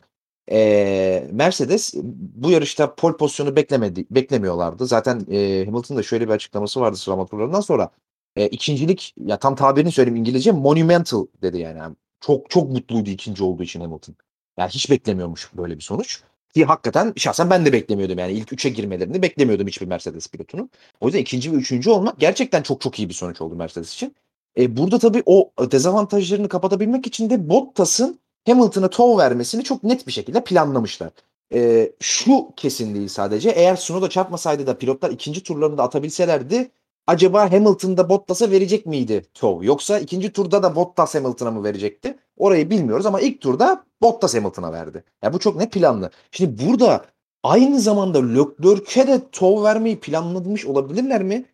Ee, 0.51 1.27
Mercedes 1.31 1.93
bu 2.13 2.51
yarışta 2.51 2.95
pol 2.95 3.17
pozisyonu 3.17 3.55
beklemedi, 3.55 4.05
beklemiyorlardı. 4.11 4.87
Zaten 4.87 5.25
e, 5.31 5.65
Hamilton'ın 5.65 5.99
da 5.99 6.03
şöyle 6.03 6.27
bir 6.27 6.33
açıklaması 6.33 6.81
vardı 6.81 6.97
sıralama 6.97 7.25
turlarından 7.25 7.61
sonra. 7.61 7.89
E, 8.35 8.47
ikincilik 8.47 9.13
ya 9.25 9.39
tam 9.39 9.55
tabirini 9.55 9.91
söyleyeyim 9.91 10.15
İngilizce 10.15 10.51
monumental 10.51 11.25
dedi 11.41 11.57
yani. 11.57 11.77
yani. 11.77 11.95
Çok 12.21 12.49
çok 12.49 12.71
mutluydu 12.71 13.09
ikinci 13.09 13.43
olduğu 13.43 13.63
için 13.63 13.81
Hamilton. 13.81 14.15
Yani 14.57 14.69
hiç 14.69 14.89
beklemiyormuş 14.89 15.49
böyle 15.57 15.75
bir 15.77 15.83
sonuç. 15.83 16.21
Ki 16.53 16.65
hakikaten 16.65 17.13
şahsen 17.17 17.49
ben 17.49 17.65
de 17.65 17.73
beklemiyordum 17.73 18.19
yani 18.19 18.33
ilk 18.33 18.53
üçe 18.53 18.69
girmelerini 18.69 19.21
beklemiyordum 19.21 19.67
hiçbir 19.67 19.87
Mercedes 19.87 20.27
pilotunu. 20.27 20.69
O 21.01 21.05
yüzden 21.05 21.19
ikinci 21.19 21.51
ve 21.51 21.55
üçüncü 21.55 21.89
olmak 21.89 22.19
gerçekten 22.19 22.61
çok 22.61 22.81
çok 22.81 22.99
iyi 22.99 23.09
bir 23.09 23.13
sonuç 23.13 23.41
oldu 23.41 23.55
Mercedes 23.55 23.93
için. 23.93 24.15
E, 24.57 24.77
burada 24.77 24.99
tabii 24.99 25.23
o 25.25 25.51
dezavantajlarını 25.71 26.49
kapatabilmek 26.49 27.07
için 27.07 27.29
de 27.29 27.49
Bottas'ın 27.49 28.19
Hamilton'a 28.47 28.89
tov 28.89 29.17
vermesini 29.17 29.63
çok 29.63 29.83
net 29.83 30.07
bir 30.07 30.11
şekilde 30.11 30.43
planlamışlar. 30.43 31.11
E, 31.53 31.91
şu 31.99 32.49
kesin 32.55 32.95
değil 32.95 33.07
sadece. 33.07 33.49
Eğer 33.49 33.75
Sunoda 33.75 34.09
çarpmasaydı 34.09 34.67
da 34.67 34.77
pilotlar 34.77 35.09
ikinci 35.11 35.43
turlarını 35.43 35.77
da 35.77 35.83
atabilselerdi 35.83 36.71
acaba 37.07 37.51
Hamilton'da 37.51 38.09
Bottas'a 38.09 38.51
verecek 38.51 38.85
miydi 38.85 39.25
tov? 39.33 39.63
Yoksa 39.63 39.99
ikinci 39.99 40.33
turda 40.33 40.63
da 40.63 40.75
Bottas 40.75 41.15
Hamilton'a 41.15 41.51
mı 41.51 41.63
verecekti? 41.63 42.17
Orayı 42.37 42.69
bilmiyoruz 42.69 43.05
ama 43.05 43.19
ilk 43.21 43.41
turda 43.41 43.85
Bottas 44.01 44.35
Hamilton'a 44.35 44.73
verdi. 44.73 45.03
Yani 45.23 45.33
bu 45.33 45.39
çok 45.39 45.55
net 45.55 45.71
planlı. 45.71 46.11
Şimdi 46.31 46.65
burada 46.65 47.05
aynı 47.43 47.79
zamanda 47.79 48.19
Leclerc'e 48.27 49.07
de 49.07 49.21
tov 49.31 49.63
vermeyi 49.63 49.99
planlamış 49.99 50.65
olabilirler 50.65 51.23
mi? 51.23 51.45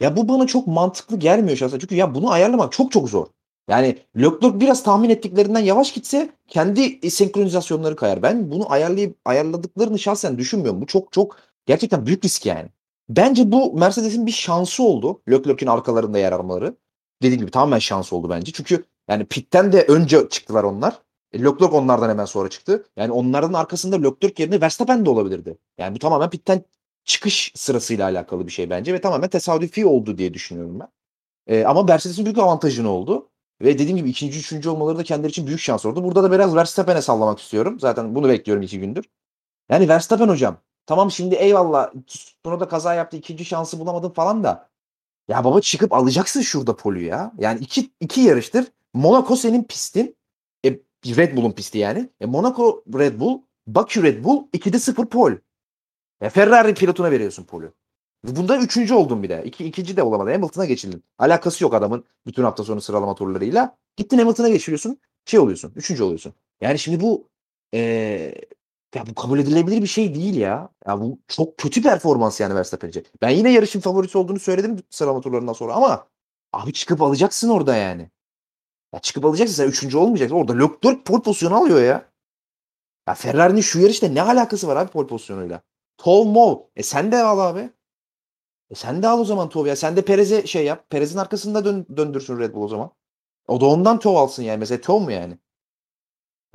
Ya 0.00 0.16
bu 0.16 0.28
bana 0.28 0.46
çok 0.46 0.66
mantıklı 0.66 1.16
gelmiyor 1.18 1.56
şahsen. 1.56 1.78
Çünkü 1.78 1.94
ya 1.94 2.14
bunu 2.14 2.30
ayarlamak 2.30 2.72
çok 2.72 2.92
çok 2.92 3.08
zor. 3.10 3.26
Yani 3.68 3.98
Leclerc 4.16 4.60
biraz 4.60 4.82
tahmin 4.82 5.10
ettiklerinden 5.10 5.60
yavaş 5.60 5.92
gitse 5.92 6.30
kendi 6.48 7.10
senkronizasyonları 7.10 7.96
kayar. 7.96 8.22
Ben 8.22 8.50
bunu 8.50 8.72
ayarlayıp 8.72 9.16
ayarladıklarını 9.24 9.98
şahsen 9.98 10.38
düşünmüyorum. 10.38 10.80
Bu 10.80 10.86
çok 10.86 11.12
çok 11.12 11.36
gerçekten 11.66 12.06
büyük 12.06 12.24
risk 12.24 12.46
yani. 12.46 12.68
Bence 13.08 13.52
bu 13.52 13.78
Mercedes'in 13.78 14.26
bir 14.26 14.32
şansı 14.32 14.82
oldu. 14.82 15.22
Leclerc'in 15.30 15.66
arkalarında 15.66 16.18
yer 16.18 16.32
almaları. 16.32 16.76
Dediğim 17.22 17.40
gibi 17.40 17.50
tamamen 17.50 17.78
şans 17.78 18.12
oldu 18.12 18.30
bence. 18.30 18.52
Çünkü 18.52 18.84
yani 19.08 19.24
pitten 19.26 19.72
de 19.72 19.82
önce 19.82 20.28
çıktılar 20.28 20.64
onlar. 20.64 20.98
E, 21.32 21.38
Leclerc 21.38 21.76
onlardan 21.76 22.08
hemen 22.08 22.24
sonra 22.24 22.48
çıktı. 22.48 22.86
Yani 22.96 23.12
onların 23.12 23.52
arkasında 23.52 23.96
Leclerc 23.96 24.42
yerine 24.42 24.60
Verstappen 24.60 25.06
de 25.06 25.10
olabilirdi. 25.10 25.58
Yani 25.78 25.94
bu 25.94 25.98
tamamen 25.98 26.30
pitten 26.30 26.62
çıkış 27.04 27.52
sırasıyla 27.54 28.04
alakalı 28.04 28.46
bir 28.46 28.52
şey 28.52 28.70
bence 28.70 28.94
ve 28.94 29.00
tamamen 29.00 29.28
tesadüfi 29.28 29.86
oldu 29.86 30.18
diye 30.18 30.34
düşünüyorum 30.34 30.80
ben. 30.80 30.88
E, 31.46 31.64
ama 31.64 31.82
Mercedes'in 31.82 32.24
büyük 32.24 32.38
avantajını 32.38 32.90
oldu. 32.90 33.28
Ve 33.62 33.78
dediğim 33.78 33.96
gibi 33.96 34.10
ikinci, 34.10 34.38
üçüncü 34.38 34.68
olmaları 34.68 34.98
da 34.98 35.04
kendileri 35.04 35.30
için 35.30 35.46
büyük 35.46 35.60
şans 35.60 35.86
oldu. 35.86 36.04
Burada 36.04 36.22
da 36.22 36.32
biraz 36.32 36.56
Verstappen'e 36.56 37.02
sallamak 37.02 37.40
istiyorum. 37.40 37.80
Zaten 37.80 38.14
bunu 38.14 38.28
bekliyorum 38.28 38.62
iki 38.62 38.80
gündür. 38.80 39.04
Yani 39.70 39.88
Verstappen 39.88 40.28
hocam. 40.28 40.56
Tamam 40.86 41.10
şimdi 41.10 41.34
eyvallah. 41.34 41.92
Sonra 42.44 42.60
da 42.60 42.68
kaza 42.68 42.94
yaptı. 42.94 43.16
ikinci 43.16 43.44
şansı 43.44 43.80
bulamadım 43.80 44.12
falan 44.12 44.44
da. 44.44 44.68
Ya 45.28 45.44
baba 45.44 45.60
çıkıp 45.60 45.92
alacaksın 45.92 46.40
şurada 46.40 46.76
polu 46.76 47.00
ya. 47.00 47.32
Yani 47.38 47.60
iki, 47.60 47.90
iki 48.00 48.20
yarıştır. 48.20 48.66
Monaco 48.94 49.36
senin 49.36 49.64
pistin. 49.64 50.16
E, 50.64 50.70
Red 51.06 51.36
Bull'un 51.36 51.52
pisti 51.52 51.78
yani. 51.78 52.10
E, 52.20 52.26
Monaco 52.26 52.84
Red 52.94 53.20
Bull, 53.20 53.40
Bakü 53.66 54.02
Red 54.02 54.24
Bull 54.24 54.48
2'de 54.54 54.78
0 54.78 55.06
pol. 55.06 55.32
E, 56.20 56.30
Ferrari 56.30 56.74
pilotuna 56.74 57.10
veriyorsun 57.10 57.44
polu. 57.44 57.72
Bunda 58.24 58.58
üçüncü 58.58 58.94
oldun 58.94 59.22
bir 59.22 59.28
de. 59.28 59.42
İki, 59.44 59.64
ikinci 59.64 59.96
de 59.96 60.02
olamadın. 60.02 60.32
Hamilton'a 60.32 60.64
geçildin. 60.64 61.04
Alakası 61.18 61.64
yok 61.64 61.74
adamın 61.74 62.04
bütün 62.26 62.42
hafta 62.42 62.64
sonu 62.64 62.80
sıralama 62.80 63.14
turlarıyla. 63.14 63.76
Gittin 63.96 64.18
Hamilton'a 64.18 64.48
geçiriyorsun. 64.48 64.98
Şey 65.24 65.40
oluyorsun. 65.40 65.72
Üçüncü 65.76 66.02
oluyorsun. 66.02 66.34
Yani 66.60 66.78
şimdi 66.78 67.00
bu 67.00 67.28
ee, 67.74 68.34
ya 68.94 69.06
bu 69.06 69.14
kabul 69.14 69.38
edilebilir 69.38 69.82
bir 69.82 69.86
şey 69.86 70.14
değil 70.14 70.36
ya. 70.36 70.68
Ya 70.86 71.00
bu 71.00 71.18
çok 71.28 71.58
kötü 71.58 71.82
performans 71.82 72.40
yani 72.40 72.54
Verstappen'ce. 72.54 73.02
Ben 73.22 73.30
yine 73.30 73.52
yarışın 73.52 73.80
favorisi 73.80 74.18
olduğunu 74.18 74.38
söyledim 74.38 74.78
sıralama 74.90 75.20
turlarından 75.20 75.52
sonra 75.52 75.74
ama 75.74 76.08
abi 76.52 76.72
çıkıp 76.72 77.02
alacaksın 77.02 77.48
orada 77.48 77.76
yani. 77.76 78.10
Ya 78.94 79.00
çıkıp 79.00 79.24
alacaksın 79.24 79.56
sen 79.56 79.68
üçüncü 79.68 79.96
olmayacaksın. 79.96 80.36
Orada 80.36 80.52
Leclerc 80.52 81.02
pol 81.04 81.22
pozisyonu 81.22 81.56
alıyor 81.56 81.82
ya. 81.82 82.10
Ya 83.08 83.14
Ferrari'nin 83.14 83.60
şu 83.60 83.80
yarışta 83.80 84.08
ne 84.08 84.22
alakası 84.22 84.68
var 84.68 84.76
abi 84.76 84.90
pol 84.90 85.06
pozisyonuyla? 85.08 85.62
Tol 85.98 86.24
mol. 86.24 86.62
E 86.76 86.82
sen 86.82 87.12
de 87.12 87.22
al 87.22 87.38
abi. 87.38 87.70
E 88.70 88.74
sen 88.74 89.02
de 89.02 89.08
al 89.08 89.20
o 89.20 89.24
zaman 89.24 89.48
Tov 89.48 89.66
ya. 89.66 89.76
Sen 89.76 89.96
de 89.96 90.02
Perez'e 90.02 90.46
şey 90.46 90.64
yap. 90.64 90.90
Perez'in 90.90 91.18
arkasında 91.18 91.64
dön, 91.64 91.86
döndürsün 91.96 92.38
Red 92.38 92.54
Bull 92.54 92.62
o 92.62 92.68
zaman. 92.68 92.90
O 93.48 93.60
da 93.60 93.66
ondan 93.66 93.98
Tov 93.98 94.16
alsın 94.16 94.42
yani. 94.42 94.58
Mesela 94.58 94.80
Tov 94.80 95.00
mu 95.00 95.12
yani? 95.12 95.38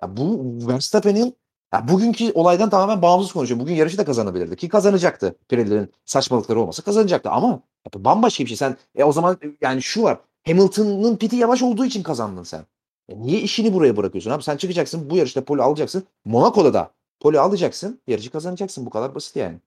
Ya 0.01 0.17
bu 0.17 0.39
Verstappen'in 0.67 1.37
ya 1.73 1.87
bugünkü 1.87 2.31
olaydan 2.33 2.69
tamamen 2.69 3.01
bağımsız 3.01 3.33
konuşuyor. 3.33 3.59
Bugün 3.59 3.75
yarışı 3.75 3.97
da 3.97 4.05
kazanabilirdi. 4.05 4.55
Ki 4.55 4.69
kazanacaktı. 4.69 5.35
Pirelli'nin 5.49 5.93
saçmalıkları 6.05 6.59
olmasa 6.61 6.83
kazanacaktı. 6.83 7.29
Ama 7.29 7.61
bambaşka 7.95 8.43
bir 8.43 8.49
şey. 8.49 8.57
Sen 8.57 8.77
e 8.95 9.03
o 9.03 9.11
zaman 9.11 9.37
yani 9.61 9.81
şu 9.81 10.03
var. 10.03 10.19
Hamilton'ın 10.45 11.17
piti 11.17 11.35
yavaş 11.35 11.61
olduğu 11.63 11.85
için 11.85 12.03
kazandın 12.03 12.43
sen. 12.43 12.65
E 13.09 13.21
niye 13.21 13.39
işini 13.39 13.73
buraya 13.73 13.97
bırakıyorsun 13.97 14.31
abi? 14.31 14.43
Sen 14.43 14.57
çıkacaksın 14.57 15.09
bu 15.09 15.17
yarışta 15.17 15.43
poli 15.45 15.61
alacaksın. 15.61 16.03
Monaco'da 16.25 16.73
da 16.73 16.91
poli 17.19 17.39
alacaksın. 17.39 18.01
Yarışı 18.07 18.31
kazanacaksın. 18.31 18.85
Bu 18.85 18.89
kadar 18.89 19.15
basit 19.15 19.35
yani. 19.35 19.59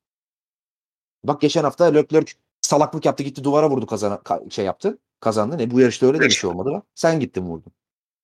Bak 1.26 1.40
geçen 1.40 1.64
hafta 1.64 1.84
Leclerc 1.84 2.32
salaklık 2.60 3.04
yaptı 3.04 3.22
gitti 3.22 3.44
duvara 3.44 3.70
vurdu 3.70 3.86
kazana 3.86 4.20
şey 4.50 4.64
yaptı. 4.64 4.98
Kazandı. 5.20 5.58
Ne 5.58 5.70
bu 5.70 5.80
yarışta 5.80 6.06
öyle 6.06 6.20
de 6.20 6.24
bir 6.24 6.30
şey 6.30 6.50
olmadı 6.50 6.70
bak. 6.72 6.84
Sen 6.94 7.20
gittin 7.20 7.42
vurdun. 7.42 7.72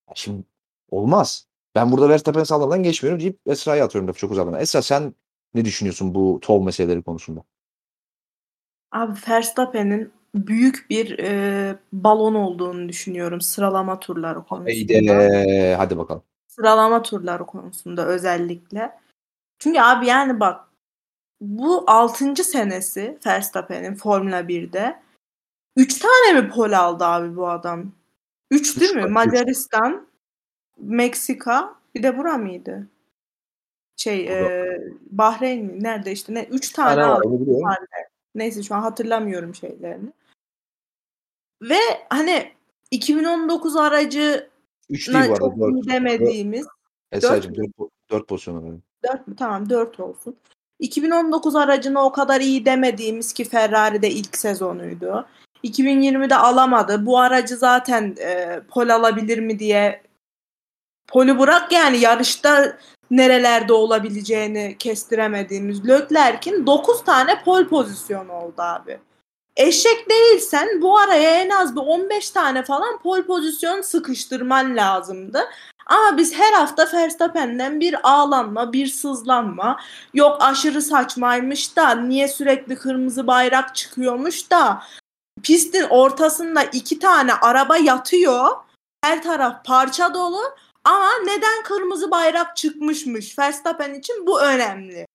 Ya 0.09 0.15
şimdi 0.17 0.43
olmaz. 0.91 1.47
Ben 1.75 1.93
burada 1.93 2.09
Verstappen 2.09 2.45
sağlamadan 2.45 2.83
geçmiyorum 2.83 3.21
deyip 3.21 3.39
Esra'ya 3.47 3.85
atıyorum 3.85 4.09
da 4.09 4.13
çok 4.13 4.31
uzaktan. 4.31 4.61
Esra 4.61 4.83
sen 4.83 5.15
ne 5.55 5.65
düşünüyorsun 5.65 6.15
bu 6.15 6.39
tol 6.43 6.63
meseleleri 6.63 7.03
konusunda? 7.03 7.43
Abi 8.93 9.13
Verstappen'in 9.29 10.13
büyük 10.35 10.87
bir 10.91 11.19
e, 11.19 11.77
balon 11.93 12.35
olduğunu 12.35 12.89
düşünüyorum 12.89 13.41
sıralama 13.41 14.01
turları 14.01 14.45
konusunda. 14.45 15.15
Haydi, 15.15 15.75
hadi 15.79 15.99
bakalım. 15.99 16.23
Sıralama 16.49 17.03
turları 17.03 17.47
konusunda 17.47 18.07
özellikle. 18.07 18.99
Çünkü 19.59 19.81
abi 19.81 20.07
yani 20.07 20.41
bak 20.41 20.72
bu 21.43 21.85
6. 21.87 22.45
senesi 22.45 23.19
Verstappen'in 23.27 23.95
Formula 23.95 24.41
1'de. 24.41 25.03
3 25.77 25.99
tane 25.99 26.41
mi 26.41 26.51
pol 26.51 26.73
aldı 26.73 27.05
abi 27.05 27.37
bu 27.37 27.49
adam? 27.49 27.93
3 28.51 28.81
değil 28.81 28.95
mi? 28.95 29.07
Macaristan, 29.07 30.07
Meksika, 30.79 31.75
bir 31.95 32.03
de 32.03 32.19
bura 32.19 32.39
mıydı? 32.39 32.89
Şey, 33.97 34.27
e, 34.27 34.79
Bahreyn 35.11 35.65
mi? 35.65 35.83
Nerede 35.83 36.13
işte? 36.13 36.35
Ne? 36.35 36.45
3 36.45 36.73
tane 36.73 37.05
Aynen, 37.05 37.09
aldı. 37.09 37.75
Neyse 38.35 38.63
şu 38.63 38.75
an 38.75 38.83
hatırlamıyorum 38.83 39.55
şeylerini. 39.55 40.13
Ve 41.63 41.79
hani 42.11 42.53
2019 42.91 43.77
aracı 43.77 44.51
3 44.91 45.09
değil 45.09 45.19
bu 45.19 45.23
arada. 45.23 45.37
çok 45.37 45.57
iyi 45.57 45.89
demediğimiz. 45.89 46.67
Esra'cığım 47.13 47.55
4, 47.57 47.71
4 48.11 48.29
pozisyon 48.29 48.73
var. 48.73 48.81
4 49.13 49.29
mü? 49.29 49.37
Tamam 49.37 49.71
4 49.71 50.01
olsun. 50.01 50.37
2019 50.83 51.57
aracına 51.57 52.05
o 52.05 52.13
kadar 52.13 52.41
iyi 52.41 52.65
demediğimiz 52.65 53.33
ki 53.33 53.45
Ferrari'de 53.45 54.11
ilk 54.11 54.37
sezonuydu. 54.37 55.27
2020'de 55.65 56.37
alamadı. 56.37 57.07
Bu 57.07 57.19
aracı 57.19 57.57
zaten 57.57 58.17
e, 58.21 58.61
pol 58.69 58.89
alabilir 58.89 59.39
mi 59.39 59.59
diye 59.59 60.03
poli 61.09 61.39
bırak 61.39 61.73
yani 61.73 61.99
yarışta 61.99 62.79
nerelerde 63.11 63.73
olabileceğini 63.73 64.77
kestiremediğimiz 64.79 65.89
Leclerc'in 65.89 66.67
9 66.67 67.05
tane 67.05 67.43
pol 67.45 67.65
pozisyonu 67.65 68.33
oldu 68.33 68.63
abi. 68.63 68.99
Eşek 69.57 70.11
değilsen 70.11 70.83
bu 70.83 70.99
araya 70.99 71.41
en 71.41 71.51
az 71.51 71.77
bir 71.77 71.81
15 71.81 72.31
tane 72.31 72.63
falan 72.63 72.99
pol 73.03 73.23
pozisyon 73.23 73.81
sıkıştırman 73.81 74.77
lazımdı. 74.77 75.41
Ama 75.87 76.17
biz 76.17 76.35
her 76.35 76.53
hafta 76.53 76.89
Verstappen'den 76.93 77.81
bir 77.81 77.97
ağlanma, 78.03 78.73
bir 78.73 78.87
sızlanma, 78.87 79.81
yok 80.15 80.37
aşırı 80.41 80.83
saçmaymış 80.83 81.77
da 81.77 81.95
niye 81.95 82.29
sürekli 82.29 82.77
kırmızı 82.77 83.27
bayrak 83.27 83.75
çıkıyormuş 83.75 84.51
da 84.51 84.83
pistin 85.43 85.87
ortasında 85.91 86.65
iki 86.65 86.99
tane 86.99 87.35
araba 87.35 87.77
yatıyor. 87.77 88.51
Her 89.05 89.23
taraf 89.23 89.65
parça 89.65 90.15
dolu 90.15 90.41
ama 90.85 91.11
neden 91.25 91.63
kırmızı 91.65 92.11
bayrak 92.11 92.57
çıkmışmış 92.57 93.39
Verstappen 93.39 93.95
için 93.95 94.27
bu 94.27 94.43
önemli. 94.43 95.07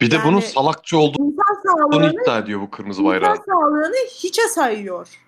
Bir 0.00 0.10
de 0.10 0.14
yani, 0.14 0.24
bunun 0.24 0.40
salakçı 0.40 0.98
olduğunu 0.98 2.12
iddia 2.12 2.38
ediyor 2.38 2.60
bu 2.60 2.70
kırmızı 2.70 3.04
bayrağı. 3.04 3.30
İnsan 3.30 3.44
sağlığını 3.44 3.96
hiçe 4.10 4.48
sayıyor 4.48 5.20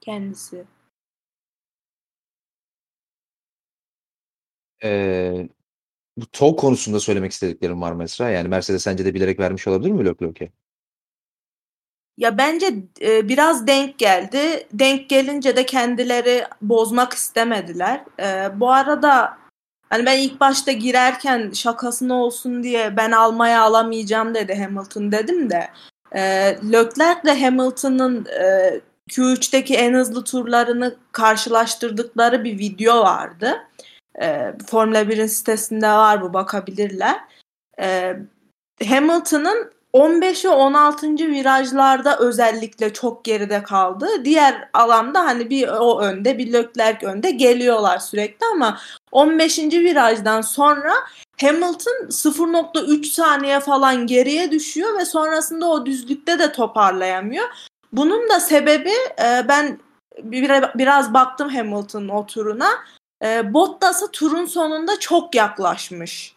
kendisi. 0.00 0.64
Bu 6.16 6.26
TOG 6.32 6.60
konusunda 6.60 7.00
söylemek 7.00 7.32
istediklerim 7.32 7.82
var 7.82 7.92
mesela. 7.92 8.30
Yani 8.30 8.48
Mercedes 8.48 8.82
sence 8.82 9.04
de 9.04 9.14
bilerek 9.14 9.40
vermiş 9.40 9.68
olabilir 9.68 9.90
mi 9.90 10.04
Leclerc'e? 10.04 10.52
Ya 12.16 12.38
bence 12.38 12.74
e, 13.00 13.28
biraz 13.28 13.66
denk 13.66 13.98
geldi. 13.98 14.66
Denk 14.72 15.08
gelince 15.08 15.56
de 15.56 15.66
kendileri 15.66 16.44
bozmak 16.62 17.12
istemediler. 17.12 18.04
E, 18.20 18.60
bu 18.60 18.70
arada 18.70 19.38
hani 19.90 20.06
ben 20.06 20.18
ilk 20.18 20.40
başta 20.40 20.72
girerken 20.72 21.50
şakasına 21.50 22.14
olsun 22.14 22.62
diye 22.62 22.96
ben 22.96 23.10
almaya 23.10 23.62
alamayacağım 23.62 24.34
dedi 24.34 24.54
Hamilton 24.54 25.12
dedim 25.12 25.50
de 25.50 25.68
e, 26.12 26.20
Leclerc 26.72 27.20
ile 27.24 27.40
Hamilton'ın 27.44 28.26
e, 28.26 28.80
Q3'teki 29.10 29.74
en 29.74 29.94
hızlı 29.94 30.24
turlarını 30.24 30.96
karşılaştırdıkları 31.12 32.44
bir 32.44 32.58
video 32.58 33.00
vardı. 33.00 33.56
E, 34.22 34.52
Formula 34.66 35.02
1'in 35.02 35.26
sitesinde 35.26 35.88
var 35.88 36.22
bu 36.22 36.34
bakabilirler. 36.34 37.20
E, 37.80 38.16
Hamilton'ın 38.88 39.74
15 39.94 40.44
ve 40.44 40.48
16. 40.48 41.16
virajlarda 41.16 42.18
özellikle 42.18 42.92
çok 42.92 43.24
geride 43.24 43.62
kaldı. 43.62 44.08
Diğer 44.24 44.68
alanda 44.72 45.24
hani 45.24 45.50
bir 45.50 45.68
o 45.68 46.00
önde 46.00 46.38
bir 46.38 46.52
Leclerc 46.52 47.06
önde 47.06 47.30
geliyorlar 47.30 47.98
sürekli 47.98 48.46
ama 48.52 48.78
15. 49.12 49.58
virajdan 49.58 50.40
sonra 50.40 50.92
Hamilton 51.40 52.06
0.3 52.08 53.04
saniye 53.04 53.60
falan 53.60 54.06
geriye 54.06 54.50
düşüyor 54.50 54.98
ve 54.98 55.04
sonrasında 55.04 55.66
o 55.66 55.86
düzlükte 55.86 56.38
de 56.38 56.52
toparlayamıyor. 56.52 57.46
Bunun 57.92 58.28
da 58.28 58.40
sebebi 58.40 58.92
e, 59.22 59.48
ben 59.48 59.78
biraz 60.74 61.14
baktım 61.14 61.48
Hamilton'ın 61.48 62.08
o 62.08 62.26
turuna. 62.26 62.68
E, 63.24 63.54
Bottas'a 63.54 64.10
turun 64.10 64.46
sonunda 64.46 65.00
çok 65.00 65.34
yaklaşmış. 65.34 66.36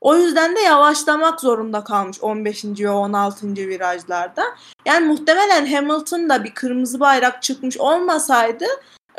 O 0.00 0.16
yüzden 0.16 0.56
de 0.56 0.60
yavaşlamak 0.60 1.40
zorunda 1.40 1.84
kalmış 1.84 2.20
15. 2.20 2.64
ve 2.64 2.90
16. 2.90 3.54
virajlarda. 3.54 4.44
Yani 4.86 5.06
muhtemelen 5.06 5.66
Hamilton 5.66 6.28
da 6.28 6.44
bir 6.44 6.54
kırmızı 6.54 7.00
bayrak 7.00 7.42
çıkmış 7.42 7.78
olmasaydı 7.78 8.64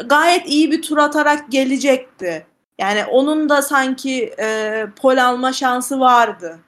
gayet 0.06 0.48
iyi 0.48 0.72
bir 0.72 0.82
tur 0.82 0.98
atarak 0.98 1.52
gelecekti. 1.52 2.48
Yani 2.78 3.06
onun 3.06 3.50
da 3.50 3.62
sanki 3.62 4.34
e, 4.40 4.86
pol 5.02 5.18
alma 5.18 5.54
şansı 5.54 6.00
vardı. 6.00 6.60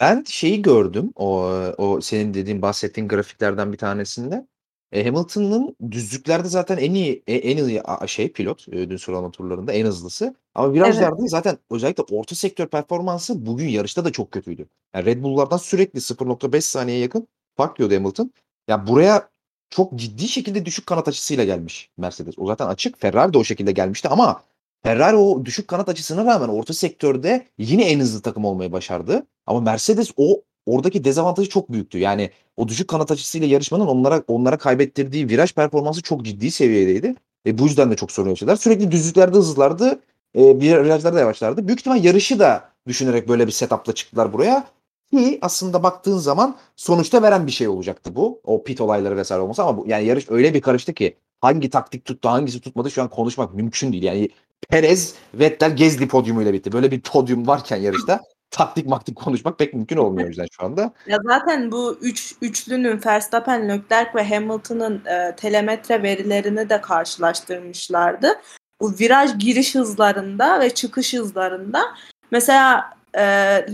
Ben 0.00 0.24
şeyi 0.26 0.62
gördüm 0.62 1.12
o 1.16 1.50
o 1.78 2.00
senin 2.00 2.34
dediğin 2.34 2.62
bahsettiğin 2.62 3.08
grafiklerden 3.08 3.72
bir 3.72 3.78
tanesinde. 3.78 4.46
E, 4.92 5.04
Hamilton'ın 5.04 5.76
düzlüklerde 5.90 6.48
zaten 6.48 6.76
en 6.76 6.94
iyi 6.94 7.22
e, 7.26 7.34
en 7.34 7.56
iyi 7.56 7.82
şey 8.06 8.32
pilot 8.32 8.68
e, 8.68 8.90
dün 8.90 8.96
sıralama 8.96 9.30
turlarında 9.30 9.72
en 9.72 9.86
hızlısı. 9.86 10.34
Ama 10.54 10.74
virajlarda 10.74 11.16
evet. 11.20 11.30
zaten 11.30 11.58
özellikle 11.70 12.02
orta 12.16 12.34
sektör 12.34 12.66
performansı 12.66 13.46
bugün 13.46 13.68
yarışta 13.68 14.04
da 14.04 14.12
çok 14.12 14.32
kötüydü. 14.32 14.66
Yani 14.94 15.04
Red 15.04 15.22
Bull'lardan 15.22 15.56
sürekli 15.56 16.00
0.5 16.00 16.60
saniyeye 16.60 17.02
yakın 17.02 17.28
fark 17.56 17.78
yiyordu 17.80 17.94
Hamilton. 17.94 18.24
Ya 18.24 18.30
yani 18.68 18.86
buraya 18.86 19.28
çok 19.70 19.94
ciddi 19.94 20.28
şekilde 20.28 20.66
düşük 20.66 20.86
kanat 20.86 21.08
açısıyla 21.08 21.44
gelmiş 21.44 21.90
Mercedes. 21.98 22.34
O 22.38 22.46
zaten 22.46 22.66
açık. 22.66 23.00
Ferrari 23.00 23.32
de 23.32 23.38
o 23.38 23.44
şekilde 23.44 23.72
gelmişti 23.72 24.08
ama 24.08 24.42
Ferrari 24.82 25.16
o 25.16 25.44
düşük 25.44 25.68
kanat 25.68 25.88
açısına 25.88 26.24
rağmen 26.24 26.48
orta 26.48 26.74
sektörde 26.74 27.46
yine 27.58 27.90
en 27.90 28.00
hızlı 28.00 28.22
takım 28.22 28.44
olmayı 28.44 28.72
başardı. 28.72 29.26
Ama 29.46 29.60
Mercedes 29.60 30.10
o 30.16 30.42
oradaki 30.66 31.04
dezavantajı 31.04 31.48
çok 31.48 31.72
büyüktü. 31.72 31.98
Yani 31.98 32.30
o 32.56 32.68
düşük 32.68 32.88
kanat 32.88 33.10
açısıyla 33.10 33.46
yarışmanın 33.46 33.86
onlara 33.86 34.22
onlara 34.28 34.58
kaybettirdiği 34.58 35.28
viraj 35.28 35.52
performansı 35.52 36.02
çok 36.02 36.24
ciddi 36.24 36.50
seviyedeydi. 36.50 37.14
E, 37.46 37.58
bu 37.58 37.64
yüzden 37.64 37.90
de 37.90 37.96
çok 37.96 38.12
sorun 38.12 38.30
yaşadılar. 38.30 38.56
Sürekli 38.56 38.90
düzlüklerde 38.90 39.36
hızlılardı. 39.36 40.00
E, 40.34 40.60
virajlarda 40.60 41.20
yavaşlardı. 41.20 41.66
Büyük 41.66 41.80
ihtimal 41.80 42.04
yarışı 42.04 42.38
da 42.38 42.70
düşünerek 42.86 43.28
böyle 43.28 43.46
bir 43.46 43.52
setupla 43.52 43.92
çıktılar 43.94 44.32
buraya. 44.32 44.66
Ki 45.12 45.38
aslında 45.42 45.82
baktığın 45.82 46.18
zaman 46.18 46.56
sonuçta 46.76 47.22
veren 47.22 47.46
bir 47.46 47.52
şey 47.52 47.68
olacaktı 47.68 48.16
bu. 48.16 48.40
O 48.44 48.64
pit 48.64 48.80
olayları 48.80 49.16
vesaire 49.16 49.42
olmasa 49.42 49.62
ama 49.62 49.76
bu, 49.76 49.84
yani 49.88 50.04
yarış 50.06 50.30
öyle 50.30 50.54
bir 50.54 50.60
karıştı 50.60 50.94
ki 50.94 51.16
hangi 51.40 51.70
taktik 51.70 52.04
tuttu 52.04 52.28
hangisi 52.28 52.60
tutmadı 52.60 52.90
şu 52.90 53.02
an 53.02 53.08
konuşmak 53.08 53.54
mümkün 53.54 53.92
değil. 53.92 54.02
Yani 54.02 54.28
Perez, 54.68 55.14
Vettel, 55.34 55.76
Gezdi 55.76 56.08
podyumuyla 56.08 56.52
bitti. 56.52 56.72
Böyle 56.72 56.90
bir 56.90 57.00
podyum 57.00 57.46
varken 57.46 57.76
yarışta 57.76 58.20
taktik 58.50 58.86
maktik 58.86 59.16
konuşmak 59.16 59.58
pek 59.58 59.74
mümkün 59.74 59.96
olmuyor 59.96 60.28
yüzden 60.28 60.46
şu 60.52 60.64
anda. 60.64 60.92
Ya 61.06 61.18
zaten 61.24 61.72
bu 61.72 61.98
üç 62.00 62.34
üçlünün 62.42 63.00
Verstappen, 63.06 63.68
Leclerc 63.68 64.10
ve 64.14 64.28
Hamilton'ın 64.28 65.04
e, 65.04 65.36
telemetre 65.36 66.02
verilerini 66.02 66.70
de 66.70 66.80
karşılaştırmışlardı. 66.80 68.40
Bu 68.80 68.94
viraj 69.00 69.38
giriş 69.38 69.74
hızlarında 69.74 70.60
ve 70.60 70.70
çıkış 70.70 71.14
hızlarında 71.14 71.82
mesela 72.30 72.90
e, 73.14 73.22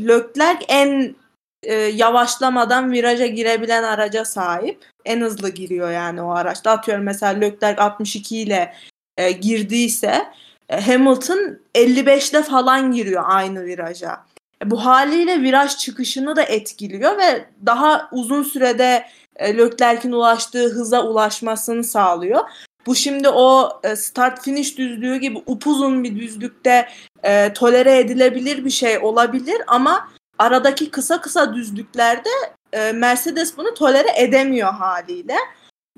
Leclerc 0.08 0.64
en 0.68 1.16
e, 1.62 1.74
yavaşlamadan 1.74 2.92
viraja 2.92 3.26
girebilen 3.26 3.82
araca 3.82 4.24
sahip. 4.24 4.84
En 5.04 5.20
hızlı 5.20 5.48
giriyor 5.48 5.90
yani 5.90 6.22
o 6.22 6.30
araçta. 6.30 6.70
Atıyorum 6.70 7.04
mesela 7.04 7.32
Leclerc 7.32 7.82
62 7.82 8.38
ile 8.38 8.74
e, 9.16 9.30
girdiyse 9.30 10.26
e, 10.68 10.80
Hamilton 10.80 11.58
55'te 11.74 12.42
falan 12.42 12.92
giriyor 12.92 13.22
aynı 13.26 13.64
viraja. 13.64 14.26
Bu 14.64 14.84
haliyle 14.84 15.42
viraj 15.42 15.76
çıkışını 15.76 16.36
da 16.36 16.42
etkiliyor 16.42 17.18
ve 17.18 17.46
daha 17.66 18.08
uzun 18.12 18.42
sürede 18.42 19.06
e, 19.36 19.56
Leclerc'in 19.56 20.12
ulaştığı 20.12 20.68
hıza 20.68 21.06
ulaşmasını 21.06 21.84
sağlıyor. 21.84 22.44
Bu 22.86 22.94
şimdi 22.94 23.28
o 23.28 23.80
e, 23.84 23.96
start 23.96 24.44
finish 24.44 24.78
düzlüğü 24.78 25.16
gibi 25.16 25.42
upuzun 25.46 26.04
bir 26.04 26.20
düzlükte 26.20 26.88
e, 27.22 27.52
tolere 27.52 27.98
edilebilir 27.98 28.64
bir 28.64 28.70
şey 28.70 28.98
olabilir 28.98 29.62
ama 29.66 30.08
aradaki 30.38 30.90
kısa 30.90 31.20
kısa 31.20 31.54
düzlüklerde 31.54 32.28
e, 32.72 32.92
Mercedes 32.92 33.56
bunu 33.56 33.74
tolere 33.74 34.08
edemiyor 34.16 34.72
haliyle. 34.72 35.36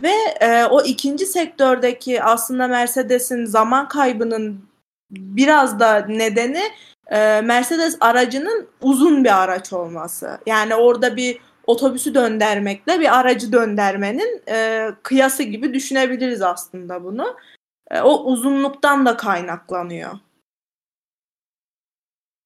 Ve 0.02 0.12
e, 0.40 0.64
o 0.64 0.82
ikinci 0.82 1.26
sektördeki 1.26 2.22
aslında 2.22 2.68
Mercedes'in 2.68 3.44
zaman 3.44 3.88
kaybının 3.88 4.68
biraz 5.10 5.80
da 5.80 6.06
nedeni 6.06 6.62
e, 7.08 7.40
Mercedes 7.40 7.96
aracının 8.00 8.68
uzun 8.82 9.24
bir 9.24 9.42
araç 9.42 9.72
olması. 9.72 10.38
Yani 10.46 10.74
orada 10.74 11.16
bir 11.16 11.40
otobüsü 11.66 12.14
döndürmekle 12.14 13.00
bir 13.00 13.18
aracı 13.18 13.52
döndürmenin 13.52 14.42
e, 14.48 14.88
kıyası 15.02 15.42
gibi 15.42 15.74
düşünebiliriz 15.74 16.42
aslında 16.42 17.04
bunu. 17.04 17.36
E, 17.90 18.00
o 18.00 18.24
uzunluktan 18.24 19.06
da 19.06 19.16
kaynaklanıyor. 19.16 20.10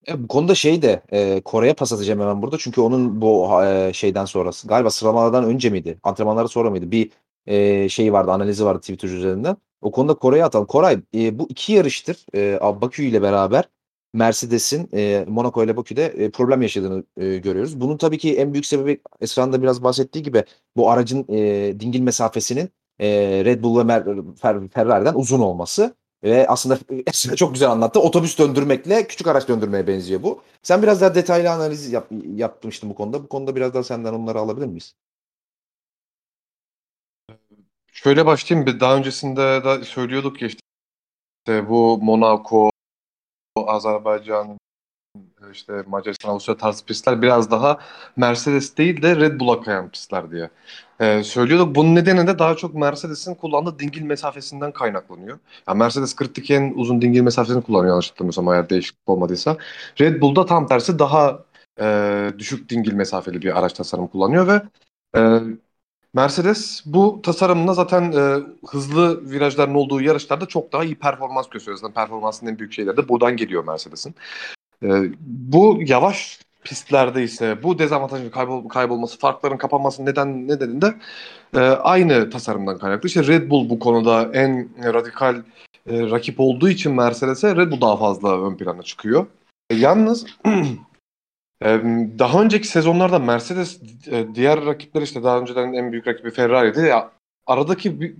E, 0.08 0.22
bu 0.22 0.28
konuda 0.28 0.54
şey 0.54 0.82
de 0.82 1.02
e, 1.12 1.40
Kore'ye 1.40 1.74
pas 1.74 1.92
atacağım 1.92 2.20
hemen 2.20 2.42
burada. 2.42 2.58
Çünkü 2.58 2.80
onun 2.80 3.20
bu 3.20 3.64
e, 3.64 3.92
şeyden 3.92 4.24
sonrası 4.24 4.68
galiba 4.68 4.90
sıralamalardan 4.90 5.44
önce 5.44 5.70
miydi? 5.70 5.98
Antrenmanlara 6.02 6.48
sonra 6.48 6.70
mıydı? 6.70 6.90
Bir 6.90 7.10
e, 7.46 7.88
şey 7.88 8.12
vardı, 8.12 8.30
analizi 8.30 8.64
vardı 8.64 8.80
Twitter 8.80 9.08
üzerinden. 9.08 9.56
O 9.80 9.90
konuda 9.90 10.14
Kore'ye 10.14 10.44
atalım. 10.44 10.66
Koray 10.66 11.00
e, 11.14 11.38
bu 11.38 11.46
iki 11.48 11.72
yarıştır 11.72 12.26
e, 12.34 12.60
Bakü 12.80 13.04
ile 13.04 13.22
beraber 13.22 13.64
Mercedes'in 14.12 14.88
e, 14.94 15.24
Monaco 15.28 15.64
ile 15.64 15.76
Bakü'de 15.76 16.06
e, 16.06 16.30
problem 16.30 16.62
yaşadığını 16.62 17.04
e, 17.16 17.36
görüyoruz. 17.38 17.80
Bunun 17.80 17.96
tabii 17.96 18.18
ki 18.18 18.36
en 18.38 18.52
büyük 18.52 18.66
sebebi 18.66 19.00
Esra'nın 19.20 19.52
da 19.52 19.62
biraz 19.62 19.82
bahsettiği 19.84 20.24
gibi 20.24 20.44
bu 20.76 20.90
aracın 20.90 21.26
e, 21.28 21.80
dingil 21.80 22.00
mesafesinin 22.00 22.70
e, 22.98 23.08
Red 23.44 23.62
Bull 23.62 23.78
ve 23.78 23.82
Mer- 23.92 24.34
Fer- 24.36 24.68
Ferrari'den 24.68 25.14
uzun 25.14 25.40
olması. 25.40 25.94
Ve 26.24 26.48
aslında 26.48 26.78
Esra 27.06 27.36
çok 27.36 27.52
güzel 27.54 27.70
anlattı. 27.70 28.00
Otobüs 28.00 28.38
döndürmekle 28.38 29.06
küçük 29.06 29.26
araç 29.26 29.48
döndürmeye 29.48 29.86
benziyor 29.86 30.22
bu. 30.22 30.42
Sen 30.62 30.82
biraz 30.82 31.00
daha 31.00 31.14
detaylı 31.14 31.50
analiz 31.50 31.92
yap, 31.92 32.08
yapmıştın 32.34 32.90
bu 32.90 32.94
konuda. 32.94 33.24
Bu 33.24 33.28
konuda 33.28 33.56
biraz 33.56 33.74
daha 33.74 33.82
senden 33.82 34.12
onları 34.14 34.38
alabilir 34.38 34.66
miyiz? 34.66 34.94
Şöyle 37.92 38.26
başlayayım. 38.26 38.80
Daha 38.80 38.96
öncesinde 38.96 39.64
de 39.64 39.84
söylüyorduk 39.84 40.42
ya 40.42 40.48
işte 40.48 41.68
bu 41.70 41.98
Monaco, 42.02 42.71
Azerbaycan, 43.56 44.58
işte 45.52 45.84
Macaristan, 45.86 46.30
Avusturya 46.30 46.58
tarzı 46.58 46.84
pistler 46.86 47.22
biraz 47.22 47.50
daha 47.50 47.78
Mercedes 48.16 48.76
değil 48.76 49.02
de 49.02 49.16
Red 49.16 49.40
Bull'a 49.40 49.60
kayan 49.60 49.90
pistler 49.90 50.30
diye 50.30 50.50
ee, 51.00 51.22
söylüyorduk. 51.24 51.74
Bunun 51.76 51.94
nedeni 51.94 52.26
de 52.26 52.38
daha 52.38 52.56
çok 52.56 52.74
Mercedes'in 52.74 53.34
kullandığı 53.34 53.78
dingil 53.78 54.02
mesafesinden 54.02 54.72
kaynaklanıyor. 54.72 55.38
Yani 55.68 55.78
Mercedes 55.78 56.16
kritik 56.16 56.50
en 56.50 56.72
uzun 56.76 57.02
dingil 57.02 57.20
mesafesini 57.20 57.62
kullanıyor 57.62 57.92
yanlış 57.92 58.10
hatırlamıyorsam 58.10 58.48
eğer 58.52 58.70
değişiklik 58.70 59.08
olmadıysa. 59.08 59.56
Red 60.00 60.20
Bull'da 60.20 60.46
tam 60.46 60.66
tersi 60.66 60.98
daha 60.98 61.44
e, 61.80 62.32
düşük 62.38 62.70
dingil 62.70 62.92
mesafeli 62.92 63.42
bir 63.42 63.58
araç 63.58 63.72
tasarımı 63.72 64.10
kullanıyor 64.10 64.46
ve 64.48 64.62
e, 65.16 65.40
Mercedes 66.14 66.82
bu 66.86 67.20
tasarımla 67.22 67.74
zaten 67.74 68.12
e, 68.12 68.42
hızlı 68.66 69.30
virajların 69.30 69.74
olduğu 69.74 70.00
yarışlarda 70.00 70.46
çok 70.46 70.72
daha 70.72 70.84
iyi 70.84 70.94
performans 70.94 71.48
gösteriyor. 71.48 71.78
Zaten 71.78 71.94
performansının 71.94 72.50
en 72.50 72.58
büyük 72.58 72.72
şeyleri 72.72 72.96
de 72.96 73.08
buradan 73.08 73.36
geliyor 73.36 73.64
Mercedes'in. 73.64 74.14
E, 74.82 74.88
bu 75.20 75.78
yavaş 75.86 76.40
pistlerde 76.64 77.22
ise 77.22 77.62
bu 77.62 77.78
dezavantajın 77.78 78.30
kaybol 78.30 78.68
kaybolması, 78.68 79.18
farkların 79.18 79.56
kapanması 79.56 80.04
neden 80.06 80.48
nedeninde 80.48 80.94
e, 81.54 81.60
aynı 81.60 82.30
tasarımdan 82.30 82.78
kaynaklı. 82.78 83.06
İşte 83.06 83.26
Red 83.26 83.50
Bull 83.50 83.70
bu 83.70 83.78
konuda 83.78 84.30
en 84.32 84.68
radikal 84.94 85.34
e, 85.86 86.10
rakip 86.10 86.40
olduğu 86.40 86.68
için 86.68 86.92
Mercedes'e 86.92 87.56
Red 87.56 87.70
Bull 87.70 87.80
daha 87.80 87.96
fazla 87.96 88.46
ön 88.46 88.56
plana 88.56 88.82
çıkıyor. 88.82 89.26
E, 89.70 89.74
yalnız 89.74 90.26
Daha 92.18 92.42
önceki 92.42 92.68
sezonlarda 92.68 93.18
Mercedes 93.18 93.80
e, 94.10 94.34
diğer 94.34 94.66
rakipler 94.66 95.02
işte 95.02 95.22
daha 95.22 95.40
önceden 95.40 95.72
en 95.72 95.92
büyük 95.92 96.06
rakibi 96.06 96.30
Ferrari'di. 96.30 96.80
Ya, 96.80 97.10
aradaki 97.46 98.16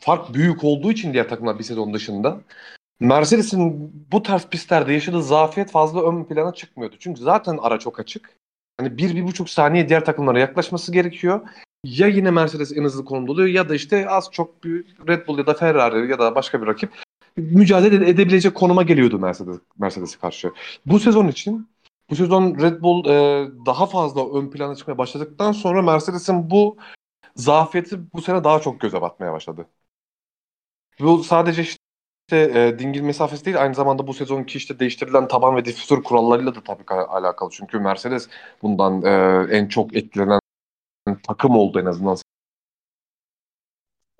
fark 0.00 0.34
büyük 0.34 0.64
olduğu 0.64 0.92
için 0.92 1.12
diğer 1.12 1.28
takımlar 1.28 1.58
bir 1.58 1.64
sezon 1.64 1.94
dışında 1.94 2.40
Mercedes'in 3.00 3.92
bu 4.12 4.22
tarz 4.22 4.46
pistlerde 4.46 4.92
yaşadığı 4.92 5.22
zafiyet 5.22 5.70
fazla 5.70 6.08
ön 6.08 6.24
plana 6.24 6.54
çıkmıyordu. 6.54 6.96
Çünkü 6.98 7.20
zaten 7.20 7.58
ara 7.62 7.78
çok 7.78 8.00
açık. 8.00 8.30
Hani 8.80 8.98
bir, 8.98 9.16
bir 9.16 9.22
buçuk 9.22 9.50
saniye 9.50 9.88
diğer 9.88 10.04
takımlara 10.04 10.38
yaklaşması 10.38 10.92
gerekiyor. 10.92 11.40
Ya 11.84 12.06
yine 12.06 12.30
Mercedes 12.30 12.72
en 12.76 12.84
hızlı 12.84 13.04
konumda 13.04 13.32
oluyor 13.32 13.48
ya 13.48 13.68
da 13.68 13.74
işte 13.74 14.08
az 14.08 14.28
çok 14.32 14.64
bir 14.64 14.96
Red 15.08 15.26
Bull 15.26 15.38
ya 15.38 15.46
da 15.46 15.54
Ferrari 15.54 16.10
ya 16.10 16.18
da 16.18 16.34
başka 16.34 16.62
bir 16.62 16.66
rakip 16.66 16.90
mücadele 17.36 18.10
edebilecek 18.10 18.54
konuma 18.54 18.82
geliyordu 18.82 19.18
Mercedes 19.78 20.16
karşı. 20.16 20.52
Bu 20.86 20.98
sezon 20.98 21.28
için 21.28 21.68
bu 22.10 22.16
sezon 22.16 22.58
Red 22.60 22.82
Bull 22.82 23.04
e, 23.08 23.48
daha 23.66 23.86
fazla 23.86 24.38
ön 24.38 24.50
plana 24.50 24.74
çıkmaya 24.74 24.98
başladıktan 24.98 25.52
sonra 25.52 25.82
Mercedes'in 25.82 26.50
bu 26.50 26.76
zafiyeti 27.36 28.12
bu 28.12 28.22
sene 28.22 28.44
daha 28.44 28.60
çok 28.60 28.80
göze 28.80 29.00
batmaya 29.00 29.32
başladı. 29.32 29.66
Bu 31.00 31.24
sadece 31.24 31.62
işte 31.62 31.80
e, 32.30 32.78
dingil 32.78 33.00
mesafesi 33.00 33.44
değil 33.44 33.62
aynı 33.62 33.74
zamanda 33.74 34.06
bu 34.06 34.14
sezonki 34.14 34.58
işte 34.58 34.78
değiştirilen 34.78 35.28
taban 35.28 35.56
ve 35.56 35.64
difüzör 35.64 36.02
kurallarıyla 36.02 36.54
da 36.54 36.62
tabii 36.62 36.86
ki 36.86 36.94
alakalı. 36.94 37.50
Çünkü 37.50 37.78
Mercedes 37.78 38.28
bundan 38.62 39.02
e, 39.02 39.46
en 39.56 39.68
çok 39.68 39.96
etkilenen 39.96 40.40
takım 41.28 41.56
oldu 41.56 41.80
en 41.80 41.86
azından. 41.86 42.16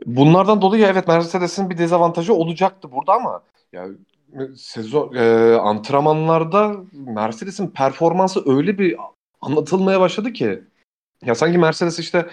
Bunlardan 0.06 0.62
dolayı 0.62 0.86
evet 0.86 1.08
Mercedes'in 1.08 1.70
bir 1.70 1.78
dezavantajı 1.78 2.34
olacaktı 2.34 2.92
burada 2.92 3.12
ama 3.12 3.42
ya 3.72 3.88
sezon 4.56 5.14
e, 5.14 5.54
antrenmanlarda 5.54 6.76
Mercedes'in 6.92 7.70
performansı 7.70 8.56
öyle 8.56 8.78
bir 8.78 8.96
anlatılmaya 9.40 10.00
başladı 10.00 10.32
ki 10.32 10.62
ya 11.24 11.34
sanki 11.34 11.58
Mercedes 11.58 11.98
işte 11.98 12.30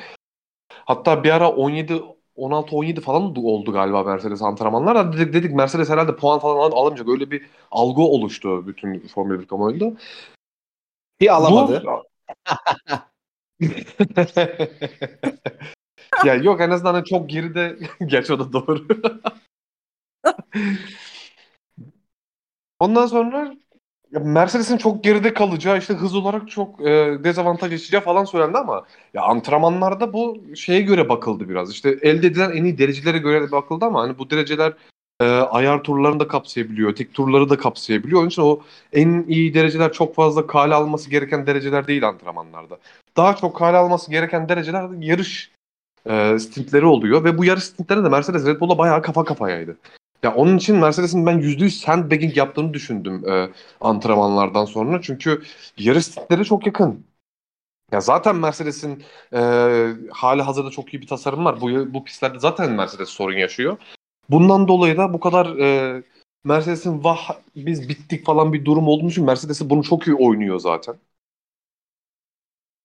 hatta 0.86 1.24
bir 1.24 1.30
ara 1.30 1.52
17 1.52 2.02
16-17 2.40 3.02
falan 3.02 3.36
oldu 3.36 3.74
galiba 3.74 4.04
Mercedes 4.04 4.42
antrenmanlar. 4.42 5.14
Dedik, 5.14 5.34
dedik 5.34 5.54
Mercedes 5.54 5.90
herhalde 5.90 6.16
puan 6.16 6.40
falan 6.40 6.72
alamayacak. 6.72 7.10
Öyle 7.10 7.32
bir 7.32 7.46
algı 7.72 8.02
oluştu 8.02 8.68
bütün 8.68 9.08
Formula 9.08 9.40
1 9.40 9.48
kamuoyunda. 9.48 9.94
Bir 11.20 11.36
alamadı. 11.36 11.84
Bu... 11.86 12.04
ya 16.26 16.36
yok 16.36 16.62
en 16.62 16.70
azından 16.70 17.04
çok 17.04 17.30
geride. 17.30 17.78
Gerçi 18.06 18.34
o 18.34 18.40
da 18.40 18.54
doğru. 18.54 18.88
Ondan 22.80 23.06
sonra 23.06 23.54
Mercedes'in 24.12 24.78
çok 24.78 25.04
geride 25.04 25.34
kalacağı 25.34 25.78
işte 25.78 25.94
hız 25.94 26.16
olarak 26.16 26.50
çok 26.50 26.82
e, 26.82 27.18
dezavantaj 27.24 27.72
yaşayacağı 27.72 28.02
falan 28.02 28.26
söylendi 28.26 28.58
ama 28.58 28.86
ya 29.14 29.24
antrenmanlarda 29.24 30.14
bu 30.14 30.38
şeye 30.56 30.82
göre 30.82 31.10
bakıldı 31.10 31.50
biraz. 31.50 31.72
İşte 31.72 31.90
elde 32.02 32.28
edilen 32.28 32.52
en 32.52 32.64
iyi 32.64 32.78
derecelere 32.78 33.18
göre 33.18 33.52
bakıldı 33.52 33.86
ama 33.86 34.02
hani 34.02 34.18
bu 34.18 34.30
dereceler 34.30 34.74
e, 35.22 35.26
ayar 35.26 35.84
turlarını 35.84 36.20
da 36.20 36.28
kapsayabiliyor, 36.28 36.96
tek 36.96 37.14
turları 37.14 37.50
da 37.50 37.58
kapsayabiliyor. 37.58 38.20
Onun 38.20 38.30
için 38.30 38.42
o 38.42 38.60
en 38.94 39.26
iyi 39.28 39.54
dereceler 39.54 39.94
çok 39.94 40.16
fazla 40.16 40.48
kale 40.48 40.76
alması 40.76 41.10
gereken 41.10 41.48
dereceler 41.48 41.88
değil 41.88 42.08
antrenmanlarda. 42.08 42.78
Daha 43.18 43.36
çok 43.36 43.56
kale 43.56 43.78
alması 43.78 44.12
gereken 44.12 44.50
dereceler 44.50 44.90
yarış 45.00 45.52
e, 46.10 46.40
stintleri 46.40 46.86
oluyor 46.86 47.24
ve 47.24 47.38
bu 47.38 47.46
yarış 47.46 47.64
stintlerinde 47.64 48.06
de 48.06 48.10
Mercedes 48.10 48.46
Red 48.46 48.60
Bull'la 48.60 48.78
bayağı 48.78 49.02
kafa 49.02 49.24
kafayaydı. 49.24 49.78
Ya 50.24 50.36
onun 50.36 50.58
için 50.58 50.76
Mercedes'in 50.76 51.26
ben 51.26 51.38
%100 51.40 51.82
sandbagging 51.82 52.38
yaptığını 52.38 52.74
düşündüm 52.74 53.30
e, 53.30 53.50
antrenmanlardan 53.82 54.66
sonra. 54.66 55.02
Çünkü 55.02 55.42
yarış 55.78 56.06
stintleri 56.06 56.46
çok 56.46 56.66
yakın. 56.66 57.06
Ya 57.92 58.02
zaten 58.02 58.36
Mercedes'in 58.36 59.04
e, 59.34 59.40
hali 60.12 60.42
hazırda 60.42 60.70
çok 60.72 60.94
iyi 60.94 61.02
bir 61.02 61.08
tasarım 61.08 61.46
var. 61.46 61.62
Bu, 61.62 61.94
bu 61.94 62.04
pistlerde 62.04 62.40
zaten 62.40 62.72
Mercedes 62.72 63.10
sorun 63.10 63.38
yaşıyor. 63.38 63.78
Bundan 64.30 64.68
dolayı 64.68 64.98
da 64.98 65.14
bu 65.14 65.20
kadar 65.20 65.58
e, 65.60 66.04
Mercedes'in 66.44 67.04
vah 67.04 67.32
biz 67.56 67.90
bittik 67.90 68.26
falan 68.26 68.54
bir 68.54 68.66
durum 68.66 68.88
olduğu 68.88 69.10
için 69.10 69.26
Mercedes'i 69.26 69.70
bunu 69.70 69.84
çok 69.84 70.08
iyi 70.08 70.16
oynuyor 70.16 70.60
zaten. 70.60 70.96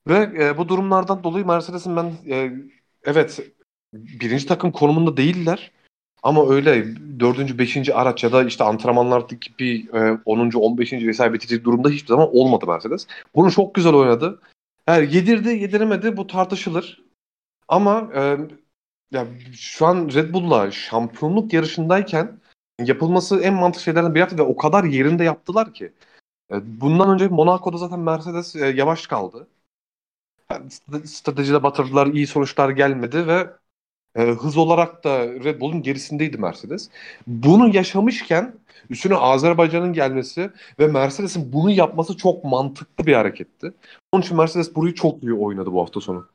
Ve 0.09 0.45
e, 0.45 0.59
bu 0.59 0.69
durumlardan 0.69 1.25
dolayı 1.25 1.47
Mercedes'in 1.47 1.97
ben 1.97 2.13
e, 2.31 2.53
evet 3.05 3.41
birinci 3.95 4.47
takım 4.47 4.73
konumunda 4.73 5.17
değiller. 5.17 5.73
Ama 6.25 6.49
öyle 6.51 6.85
dördüncü, 7.21 7.59
beşinci 7.59 7.95
araç 7.95 8.25
ya 8.25 8.33
da 8.33 8.45
işte 8.45 8.65
antrenmanlardaki 8.65 9.59
bir 9.59 9.95
e, 9.95 10.19
10. 10.25 10.51
15. 10.51 10.93
vesaire 10.93 11.33
bitecek 11.33 11.65
durumda 11.65 11.89
hiçbir 11.89 12.09
zaman 12.09 12.37
olmadı 12.37 12.67
Mercedes. 12.67 13.07
Bunu 13.35 13.51
çok 13.53 13.75
güzel 13.75 13.95
oynadı. 13.95 14.41
Yani 14.89 15.17
yedirdi, 15.17 15.49
yediremedi 15.49 16.17
bu 16.17 16.27
tartışılır. 16.27 17.05
Ama 17.69 18.11
e, 18.15 18.39
ya 19.11 19.27
şu 19.53 19.87
an 19.87 20.11
Red 20.15 20.33
Bull'la 20.33 20.71
şampiyonluk 20.71 21.53
yarışındayken 21.53 22.41
yapılması 22.81 23.41
en 23.41 23.55
mantıklı 23.55 23.85
şeylerden 23.85 24.15
biri 24.15 24.21
yaptı 24.21 24.39
ve 24.39 24.43
o 24.43 24.57
kadar 24.57 24.85
yerinde 24.85 25.25
yaptılar 25.25 25.75
ki. 25.75 25.93
E, 26.53 26.81
bundan 26.81 27.11
önce 27.11 27.29
Monaco'da 27.29 27.77
zaten 27.77 28.01
Mercedes 28.01 28.57
e, 28.57 28.67
yavaş 28.67 29.07
kaldı. 29.07 29.47
Yani 30.51 30.71
stratejide 31.07 31.63
batırdılar, 31.63 32.07
iyi 32.07 32.27
sonuçlar 32.27 32.71
gelmedi 32.71 33.27
ve 33.27 33.51
e, 34.17 34.23
hız 34.23 34.57
olarak 34.57 35.05
da 35.05 35.27
Red 35.29 35.61
Bull'un 35.61 35.83
gerisindeydi 35.83 36.39
Mercedes. 36.39 36.91
Bunu 37.27 37.77
yaşamışken 37.77 38.55
üstüne 38.91 39.15
Azerbaycan'ın 39.17 39.93
gelmesi 39.93 40.51
ve 40.79 40.87
Mercedes'in 40.87 41.53
bunu 41.53 41.71
yapması 41.71 42.17
çok 42.17 42.45
mantıklı 42.45 43.07
bir 43.07 43.13
hareketti. 43.15 43.73
Onun 44.13 44.23
için 44.23 44.37
Mercedes 44.37 44.75
burayı 44.75 44.95
çok 44.95 45.23
iyi 45.23 45.33
oynadı 45.35 45.73
bu 45.73 45.81
hafta 45.81 46.01
sonu. 46.01 46.29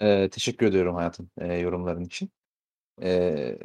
Ee, 0.00 0.28
teşekkür 0.32 0.66
ediyorum 0.66 0.94
hayatım 0.94 1.30
e, 1.38 1.54
yorumların 1.54 2.04
için. 2.04 2.30
Ee, 3.02 3.58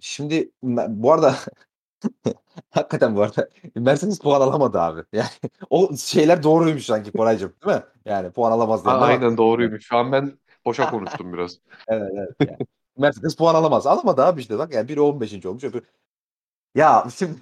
şimdi 0.00 0.52
bu 0.88 1.12
arada 1.12 1.36
Hakikaten 2.70 3.16
bu 3.16 3.22
arada 3.22 3.48
Mercedes 3.74 4.18
puan 4.18 4.40
alamadı 4.40 4.80
abi. 4.80 5.02
Yani 5.12 5.28
o 5.70 5.96
şeyler 5.96 6.42
doğruymuş 6.42 6.84
sanki 6.86 7.12
Koraycığım 7.12 7.52
değil 7.66 7.76
mi? 7.76 7.82
Yani 8.04 8.30
puan 8.30 8.52
alamaz 8.52 8.84
diye. 8.84 8.94
Aynen 8.94 9.36
doğruymuş. 9.36 9.86
Şu 9.86 9.96
an 9.96 10.12
ben 10.12 10.32
boşa 10.64 10.90
konuştum 10.90 11.32
biraz. 11.32 11.58
evet 11.88 12.10
evet. 12.16 12.50
Yani. 12.50 12.58
Mercedes 12.98 13.36
puan 13.36 13.54
alamaz. 13.54 13.86
Alamadı 13.86 14.24
abi 14.24 14.40
işte 14.40 14.58
bak 14.58 14.74
yani 14.74 14.88
biri 14.88 15.00
15. 15.00 15.46
olmuş 15.46 15.64
öbürü. 15.64 15.84
Ya 16.74 17.06
şimdi 17.16 17.32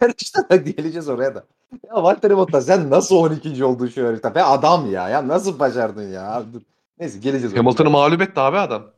yarışta 0.00 0.48
da 0.48 0.56
geleceğiz 0.56 1.08
oraya 1.08 1.34
da. 1.34 1.44
Ya 1.88 2.02
Valtteri 2.02 2.36
Bottas 2.36 2.66
sen 2.66 2.90
nasıl 2.90 3.16
12. 3.16 3.64
oldun 3.64 3.86
şu 3.86 4.00
yarışta? 4.00 4.34
Be 4.34 4.42
adam 4.42 4.90
ya. 4.90 5.08
Ya 5.08 5.28
nasıl 5.28 5.58
başardın 5.58 6.12
ya? 6.12 6.42
Dur. 6.52 6.60
Neyse 6.98 7.18
geleceğiz. 7.18 7.56
Hamilton'ı 7.56 7.90
mağlup 7.90 8.22
etti 8.22 8.40
abi 8.40 8.58
adam. 8.58 8.90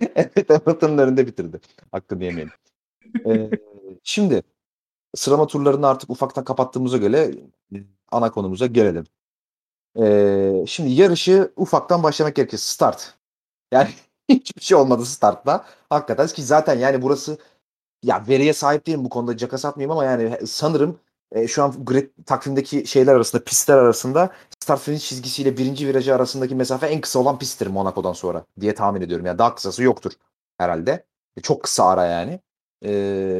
evet 0.00 0.50
Hamilton'ın 0.50 0.98
önünde 0.98 1.26
bitirdi. 1.26 1.60
Hakkını 1.92 2.24
yemeyelim. 2.24 2.52
ee, 3.26 3.50
şimdi 4.04 4.42
sıralama 5.14 5.46
turlarını 5.46 5.88
artık 5.88 6.10
ufaktan 6.10 6.44
kapattığımıza 6.44 6.96
göre 6.98 7.34
ana 8.12 8.30
konumuza 8.32 8.66
gelelim. 8.66 9.04
Ee, 10.00 10.64
şimdi 10.68 10.90
yarışı 10.90 11.52
ufaktan 11.56 12.02
başlamak 12.02 12.36
gerekir. 12.36 12.58
Start. 12.58 13.14
Yani 13.72 13.90
hiçbir 14.28 14.62
şey 14.62 14.76
olmadı 14.76 15.04
startta. 15.06 15.64
Hakikaten 15.90 16.26
ki 16.26 16.42
zaten 16.42 16.78
yani 16.78 17.02
burası 17.02 17.38
ya 18.02 18.24
veriye 18.28 18.52
sahip 18.52 18.86
değilim 18.86 19.04
bu 19.04 19.08
konuda 19.08 19.36
caka 19.36 19.58
satmayayım 19.58 19.90
ama 19.90 20.04
yani 20.04 20.46
sanırım 20.46 21.00
e, 21.32 21.48
şu 21.48 21.64
an 21.64 21.84
grid 21.84 22.10
takvimdeki 22.26 22.86
şeyler 22.86 23.14
arasında 23.14 23.44
pistler 23.44 23.78
arasında 23.78 24.30
start 24.60 24.80
finish 24.80 25.08
çizgisiyle 25.08 25.56
birinci 25.56 25.88
virajı 25.88 26.14
arasındaki 26.14 26.54
mesafe 26.54 26.86
en 26.86 27.00
kısa 27.00 27.18
olan 27.18 27.38
pisttir 27.38 27.66
Monaco'dan 27.66 28.12
sonra 28.12 28.44
diye 28.60 28.74
tahmin 28.74 29.00
ediyorum. 29.00 29.26
Yani 29.26 29.38
daha 29.38 29.54
kısası 29.54 29.82
yoktur 29.82 30.12
herhalde. 30.58 31.06
E, 31.36 31.40
çok 31.40 31.62
kısa 31.62 31.84
ara 31.84 32.06
yani. 32.06 32.40
E, 32.84 32.90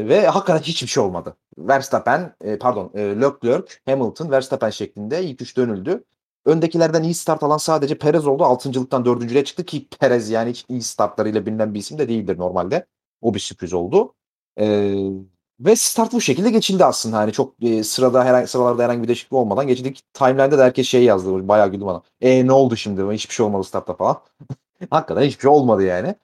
ve 0.09 0.27
hakikaten 0.27 0.63
hiçbir 0.63 0.89
şey 0.89 1.03
olmadı. 1.03 1.37
Verstappen, 1.59 2.35
e, 2.45 2.59
pardon 2.59 2.91
e, 2.95 3.01
Leclerc, 3.01 3.75
Hamilton, 3.87 4.31
Verstappen 4.31 4.71
şeklinde 4.71 5.25
ilk 5.25 5.43
üç 5.43 5.57
dönüldü. 5.57 6.05
Öndekilerden 6.45 7.03
iyi 7.03 7.15
start 7.15 7.43
alan 7.43 7.57
sadece 7.57 7.99
Perez 7.99 8.27
oldu. 8.27 8.45
Altıncılıktan 8.45 9.05
dördüncülüğe 9.05 9.45
çıktı 9.45 9.65
ki 9.65 9.89
Perez 10.01 10.31
yani 10.31 10.51
hiç 10.51 10.65
iyi 10.69 10.83
startlarıyla 10.83 11.47
bilinen 11.47 11.75
bir 11.75 11.81
isim 11.81 11.99
de 11.99 12.09
değildir 12.09 12.39
normalde. 12.39 12.87
O 13.21 13.35
bir 13.35 13.39
sürpriz 13.39 13.73
oldu. 13.73 14.15
Ee, 14.61 14.95
ve 15.61 15.77
start 15.77 16.13
bu 16.13 16.21
şekilde 16.21 16.51
geçildi 16.51 16.85
aslında. 16.85 17.17
Hani 17.19 17.33
çok 17.33 17.55
e, 17.63 17.85
sırada 17.85 18.25
herhangi 18.25 18.47
sıralarda 18.47 18.83
herhangi 18.85 19.03
bir 19.03 19.09
değişiklik 19.09 19.33
olmadan 19.33 19.67
geçildik. 19.67 20.03
Timeline'de 20.15 20.59
de 20.59 20.63
herkes 20.63 20.87
şey 20.87 21.05
yazdı. 21.05 21.49
Bayağı 21.49 21.69
güldü 21.69 21.85
bana. 21.87 22.03
E 22.21 22.47
ne 22.47 22.53
oldu 22.53 22.77
şimdi? 22.77 23.15
Hiçbir 23.15 23.35
şey 23.35 23.47
olmadı 23.47 23.65
startta 23.65 23.95
falan. 23.95 24.23
Hakikaten 24.91 25.23
hiçbir 25.23 25.43
şey 25.43 25.51
olmadı 25.51 25.83
yani. 25.83 26.15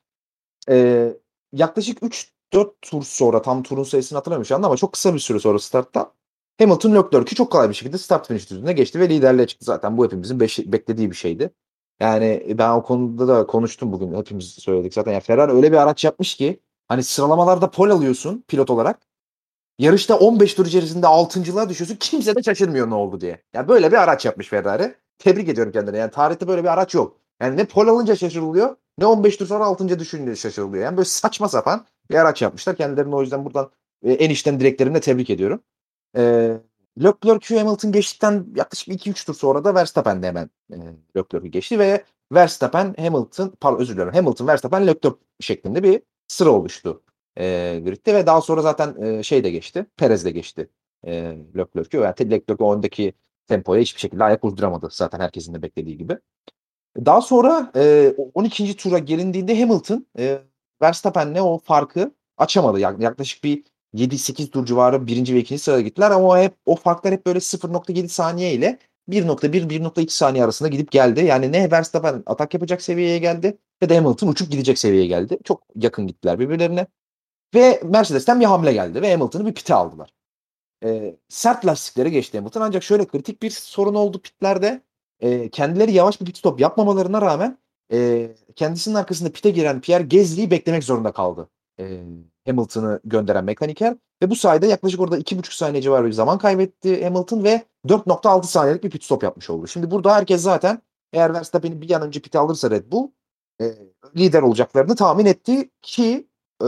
Ee, 0.70 1.12
yaklaşık 1.52 1.98
3 2.02 2.32
4 2.52 2.82
tur 2.82 3.02
sonra 3.02 3.42
tam 3.42 3.62
turun 3.62 3.82
sayısını 3.82 4.18
hatırlamıyorum 4.18 4.46
şu 4.46 4.54
anda 4.54 4.66
ama 4.66 4.76
çok 4.76 4.92
kısa 4.92 5.14
bir 5.14 5.18
süre 5.18 5.38
sonra 5.38 5.58
startta 5.58 6.12
Hamilton 6.58 6.94
Leclerc'i 6.94 7.34
çok 7.34 7.52
kolay 7.52 7.68
bir 7.68 7.74
şekilde 7.74 7.98
start 7.98 8.28
finish 8.28 8.50
düzlüğüne 8.50 8.72
geçti 8.72 9.00
ve 9.00 9.08
liderliğe 9.08 9.46
çıktı 9.46 9.64
zaten. 9.64 9.98
Bu 9.98 10.04
hepimizin 10.04 10.40
beş, 10.40 10.58
beklediği 10.58 11.10
bir 11.10 11.16
şeydi. 11.16 11.50
Yani 12.00 12.54
ben 12.58 12.70
o 12.70 12.82
konuda 12.82 13.28
da 13.28 13.46
konuştum 13.46 13.92
bugün. 13.92 14.14
Hepimiz 14.14 14.44
söyledik 14.44 14.94
zaten. 14.94 15.12
Yani 15.12 15.20
Ferrari 15.20 15.52
öyle 15.52 15.72
bir 15.72 15.76
araç 15.76 16.04
yapmış 16.04 16.34
ki 16.34 16.60
hani 16.88 17.04
sıralamalarda 17.04 17.70
pol 17.70 17.90
alıyorsun 17.90 18.44
pilot 18.48 18.70
olarak. 18.70 19.00
Yarışta 19.78 20.18
15 20.18 20.54
tur 20.54 20.66
içerisinde 20.66 21.06
6.lığa 21.06 21.68
düşüyorsun. 21.68 21.96
Kimse 21.96 22.36
de 22.36 22.42
şaşırmıyor 22.42 22.90
ne 22.90 22.94
oldu 22.94 23.20
diye. 23.20 23.42
Yani 23.54 23.68
böyle 23.68 23.92
bir 23.92 23.96
araç 23.96 24.24
yapmış 24.24 24.48
Ferrari. 24.48 24.94
Tebrik 25.18 25.48
ediyorum 25.48 25.72
kendine. 25.72 25.98
Yani 25.98 26.10
tarihte 26.10 26.48
böyle 26.48 26.62
bir 26.62 26.68
araç 26.68 26.94
yok. 26.94 27.16
Yani 27.40 27.56
ne 27.56 27.64
pol 27.64 27.88
alınca 27.88 28.16
şaşırılıyor 28.16 28.76
ne 28.98 29.06
15 29.06 29.36
tur 29.36 29.46
sonra 29.46 29.64
6. 29.64 29.98
düşününce 29.98 30.36
şaşırılıyor. 30.36 30.84
Yani 30.84 30.96
böyle 30.96 31.08
saçma 31.08 31.48
sapan 31.48 31.86
bir 32.10 32.14
araç 32.14 32.42
yapmışlar. 32.42 32.76
Kendilerini 32.76 33.14
o 33.14 33.22
yüzden 33.22 33.44
buradan 33.44 33.70
e, 34.02 34.12
en 34.12 34.30
içten 34.30 34.60
dileklerimle 34.60 35.00
tebrik 35.00 35.30
ediyorum. 35.30 35.62
E, 36.16 36.52
Leclerc 37.02 37.58
Hamilton 37.58 37.92
geçtikten 37.92 38.46
yaklaşık 38.56 38.88
2-3 38.88 39.26
tur 39.26 39.34
sonra 39.34 39.64
da 39.64 39.74
Verstappen 39.74 40.22
de 40.22 40.26
hemen 40.26 40.50
e, 40.72 40.76
Leclerc'ü 41.16 41.48
geçti 41.48 41.78
ve 41.78 42.04
Verstappen 42.32 42.94
Hamilton 42.98 43.52
pardon 43.60 43.80
özür 43.80 43.96
dilerim 43.96 44.12
Hamilton 44.12 44.46
Verstappen 44.46 44.86
Leclerc 44.86 45.16
şeklinde 45.40 45.82
bir 45.82 46.02
sıra 46.28 46.50
oluştu. 46.50 47.02
e, 47.38 47.80
gridde 47.84 48.14
ve 48.14 48.26
daha 48.26 48.40
sonra 48.40 48.62
zaten 48.62 49.02
e, 49.02 49.22
şey 49.22 49.44
de 49.44 49.50
geçti. 49.50 49.86
Perez 49.96 50.24
de 50.24 50.30
geçti 50.30 50.68
e, 51.04 51.12
Leclerc'ü. 51.56 51.96
Yani 51.98 52.30
Leclerc 52.30 52.64
o 52.64 52.76
öndeki 52.76 53.12
tempoya 53.46 53.80
hiçbir 53.82 54.00
şekilde 54.00 54.24
ayak 54.24 54.44
uyduramadı 54.44 54.88
zaten 54.92 55.20
herkesin 55.20 55.54
de 55.54 55.62
beklediği 55.62 55.96
gibi. 55.98 56.18
Daha 56.96 57.20
sonra 57.20 57.72
e, 57.76 58.14
12. 58.34 58.76
tura 58.76 58.98
gelindiğinde 58.98 59.60
Hamilton 59.60 60.06
e, 60.18 60.38
Verstappen'le 60.82 61.40
o 61.40 61.58
farkı 61.58 62.14
açamadı. 62.36 62.80
Yaklaşık 62.80 63.44
bir 63.44 63.64
7-8 63.94 64.50
tur 64.50 64.66
civarı 64.66 65.06
birinci 65.06 65.34
ve 65.34 65.38
ikinci 65.38 65.62
sırada 65.62 65.80
gittiler 65.80 66.10
ama 66.10 66.38
hep 66.38 66.54
o 66.66 66.76
farklar 66.76 67.12
hep 67.12 67.26
böyle 67.26 67.38
0.7 67.38 68.08
saniye 68.08 68.52
ile 68.52 68.78
1.1-1.2 69.08 70.08
saniye 70.08 70.44
arasında 70.44 70.68
gidip 70.68 70.90
geldi. 70.90 71.24
Yani 71.24 71.52
ne 71.52 71.70
Verstappen 71.70 72.22
atak 72.26 72.54
yapacak 72.54 72.82
seviyeye 72.82 73.18
geldi 73.18 73.58
ve 73.82 73.88
de 73.88 73.96
Hamilton 73.98 74.28
uçup 74.28 74.50
gidecek 74.50 74.78
seviyeye 74.78 75.06
geldi. 75.06 75.38
Çok 75.44 75.62
yakın 75.74 76.06
gittiler 76.06 76.38
birbirlerine. 76.38 76.86
Ve 77.54 77.80
Mercedes'ten 77.84 78.40
bir 78.40 78.44
hamle 78.44 78.72
geldi 78.72 79.02
ve 79.02 79.12
Hamilton'ı 79.12 79.46
bir 79.46 79.54
pite 79.54 79.74
aldılar. 79.74 80.10
E, 80.84 81.16
sert 81.28 81.66
lastiklere 81.66 82.10
geçti 82.10 82.38
Hamilton 82.38 82.60
ancak 82.60 82.82
şöyle 82.82 83.06
kritik 83.06 83.42
bir 83.42 83.50
sorun 83.50 83.94
oldu 83.94 84.22
pitlerde. 84.22 84.82
E, 85.20 85.50
kendileri 85.50 85.92
yavaş 85.92 86.20
bir 86.20 86.26
pit 86.26 86.38
stop 86.38 86.60
yapmamalarına 86.60 87.22
rağmen 87.22 87.58
e, 87.92 88.30
kendisinin 88.56 88.94
arkasında 88.94 89.32
pite 89.32 89.50
giren 89.50 89.80
Pierre 89.80 90.04
Gasly'yi 90.04 90.50
beklemek 90.50 90.84
zorunda 90.84 91.12
kaldı. 91.12 91.48
E, 91.80 92.00
Hamilton'ı 92.46 93.00
gönderen 93.04 93.44
mekaniker 93.44 93.96
ve 94.22 94.30
bu 94.30 94.36
sayede 94.36 94.66
yaklaşık 94.66 95.00
orada 95.00 95.18
2,5 95.18 95.56
saniye 95.56 95.82
civarı 95.82 96.06
bir 96.06 96.12
zaman 96.12 96.38
kaybetti 96.38 97.04
Hamilton 97.04 97.44
ve 97.44 97.62
4.6 97.86 98.42
saniyelik 98.46 98.84
bir 98.84 98.90
pit 98.90 99.04
stop 99.04 99.22
yapmış 99.22 99.50
oldu. 99.50 99.66
Şimdi 99.66 99.90
burada 99.90 100.14
herkes 100.14 100.42
zaten 100.42 100.82
eğer 101.12 101.34
Verstappen'i 101.34 101.82
bir 101.82 101.90
an 101.90 102.02
önce 102.02 102.20
pit 102.20 102.36
alırsa 102.36 102.70
Red 102.70 102.92
Bull 102.92 103.08
e, 103.60 103.64
lider 104.16 104.42
olacaklarını 104.42 104.96
tahmin 104.96 105.26
etti 105.26 105.70
ki 105.82 106.28
e, 106.64 106.66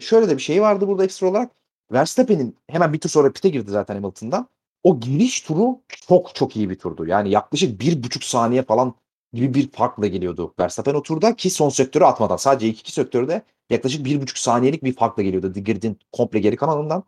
şöyle 0.00 0.28
de 0.28 0.36
bir 0.36 0.42
şey 0.42 0.62
vardı 0.62 0.88
burada 0.88 1.04
ekstra 1.04 1.26
olarak. 1.26 1.52
Verstappen'in 1.92 2.56
hemen 2.68 2.92
bir 2.92 3.00
tur 3.00 3.08
sonra 3.08 3.32
pite 3.32 3.48
girdi 3.48 3.70
zaten 3.70 3.94
Hamilton'dan. 3.94 4.48
O 4.82 5.00
giriş 5.00 5.40
turu 5.40 5.80
çok 6.08 6.34
çok 6.34 6.56
iyi 6.56 6.70
bir 6.70 6.78
turdu. 6.78 7.06
Yani 7.06 7.30
yaklaşık 7.30 7.80
bir 7.80 8.02
buçuk 8.02 8.24
saniye 8.24 8.62
falan 8.62 8.94
gibi 9.32 9.54
bir 9.54 9.70
farkla 9.70 10.06
geliyordu 10.06 10.54
Verstappen 10.60 10.94
o 10.94 11.02
turda 11.02 11.36
ki 11.36 11.50
son 11.50 11.68
sektörü 11.68 12.04
atmadan. 12.04 12.36
Sadece 12.36 12.66
ilk 12.68 12.80
iki 12.80 12.92
sektörde 12.92 13.42
yaklaşık 13.70 14.04
bir 14.04 14.22
buçuk 14.22 14.38
saniyelik 14.38 14.84
bir 14.84 14.94
farkla 14.94 15.22
geliyordu 15.22 15.52
gridin 15.54 15.98
komple 16.12 16.38
geri 16.38 16.56
kanalından. 16.56 17.04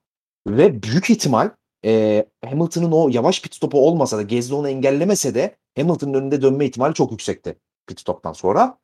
Ve 0.49 0.83
büyük 0.83 1.11
ihtimal 1.11 1.51
e, 1.85 2.27
Hamilton'ın 2.45 2.93
o 2.93 3.09
yavaş 3.09 3.43
pit 3.43 3.55
stopu 3.55 3.87
olmasa 3.89 4.19
da 4.19 4.23
Gezli 4.23 4.55
onu 4.55 4.69
engellemese 4.69 5.35
de 5.35 5.57
Hamilton'ın 5.77 6.15
önünde 6.15 6.43
dönme 6.43 6.67
ihtimali 6.67 6.95
çok 6.95 7.11
yüksekti 7.11 7.57
pit 7.87 8.01
stoptan 8.01 8.33
sonra. 8.33 8.79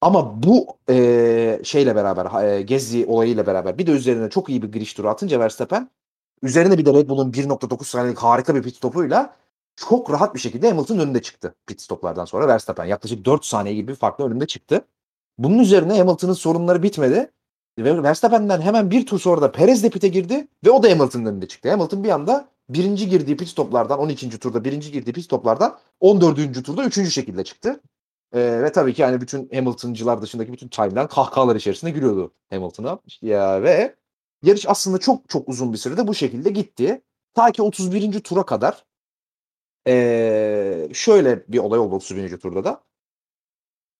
Ama 0.00 0.42
bu 0.42 0.66
e, 0.88 1.60
şeyle 1.64 1.96
beraber 1.96 2.44
e, 2.44 2.62
Gezli 2.62 3.06
olayıyla 3.06 3.46
beraber 3.46 3.78
bir 3.78 3.86
de 3.86 3.90
üzerine 3.90 4.30
çok 4.30 4.48
iyi 4.48 4.62
bir 4.62 4.72
giriş 4.72 4.94
turu 4.94 5.08
atınca 5.08 5.40
Verstappen 5.40 5.90
üzerine 6.42 6.78
bir 6.78 6.84
de 6.84 6.94
Red 6.94 7.08
Bull'un 7.08 7.32
1.9 7.32 7.84
saniyelik 7.84 8.18
harika 8.18 8.54
bir 8.54 8.62
pit 8.62 8.76
stopuyla 8.76 9.36
çok 9.76 10.10
rahat 10.10 10.34
bir 10.34 10.40
şekilde 10.40 10.68
Hamilton 10.68 10.98
önünde 10.98 11.22
çıktı 11.22 11.54
pit 11.66 11.80
stoplardan 11.80 12.24
sonra 12.24 12.48
Verstappen. 12.48 12.84
Yaklaşık 12.84 13.24
4 13.24 13.44
saniye 13.44 13.74
gibi 13.74 13.88
bir 13.88 13.96
farklı 13.96 14.24
önünde 14.24 14.46
çıktı. 14.46 14.84
Bunun 15.38 15.58
üzerine 15.58 15.98
Hamilton'ın 15.98 16.32
sorunları 16.32 16.82
bitmedi. 16.82 17.32
Ve 17.78 18.02
Verstappen'den 18.02 18.60
hemen 18.60 18.90
bir 18.90 19.06
tur 19.06 19.18
sonra 19.18 19.42
da 19.42 19.52
Perez 19.52 19.82
de 19.82 19.90
pite 19.90 20.08
girdi 20.08 20.48
ve 20.64 20.70
o 20.70 20.82
da 20.82 20.90
Hamilton'ın 20.90 21.26
önünde 21.26 21.48
çıktı. 21.48 21.70
Hamilton 21.70 22.04
bir 22.04 22.08
anda 22.08 22.48
birinci 22.68 23.08
girdiği 23.08 23.36
pit 23.36 23.48
stoplardan 23.48 23.98
12. 23.98 24.38
turda 24.38 24.64
birinci 24.64 24.92
girdiği 24.92 25.12
pit 25.12 25.24
stoplardan 25.24 25.78
14. 26.00 26.64
turda 26.64 26.84
3. 26.84 27.12
şekilde 27.14 27.44
çıktı. 27.44 27.80
Ee, 28.34 28.60
ve 28.62 28.72
tabii 28.72 28.94
ki 28.94 29.02
yani 29.02 29.20
bütün 29.20 29.50
Hamilton'cılar 29.54 30.22
dışındaki 30.22 30.52
bütün 30.52 30.68
timeline 30.68 31.06
kahkahalar 31.06 31.56
içerisinde 31.56 31.90
gülüyordu 31.90 32.32
Hamilton'a. 32.50 32.98
Ya 33.22 33.62
ve 33.62 33.96
yarış 34.42 34.68
aslında 34.68 34.98
çok 34.98 35.28
çok 35.28 35.48
uzun 35.48 35.72
bir 35.72 35.78
sürede 35.78 36.06
bu 36.06 36.14
şekilde 36.14 36.50
gitti. 36.50 37.02
Ta 37.34 37.52
ki 37.52 37.62
31. 37.62 38.20
tura 38.20 38.46
kadar 38.46 38.84
ee, 39.88 40.88
şöyle 40.92 41.44
bir 41.48 41.58
olay 41.58 41.78
oldu 41.78 41.94
31. 41.94 42.38
turda 42.38 42.64
da. 42.64 42.82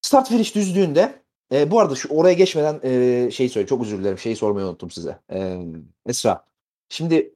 Start 0.02 0.28
finish 0.28 0.54
düzlüğünde 0.54 1.22
e, 1.52 1.70
bu 1.70 1.80
arada 1.80 1.94
şu 1.94 2.08
oraya 2.08 2.34
geçmeden 2.34 2.80
e, 2.82 3.30
şey 3.30 3.48
söyle 3.48 3.66
çok 3.66 3.82
özür 3.82 3.98
dilerim 3.98 4.18
şeyi 4.18 4.36
sormayı 4.36 4.66
unuttum 4.66 4.90
size. 4.90 5.18
E, 5.32 5.58
Esra. 6.06 6.44
Şimdi 6.88 7.34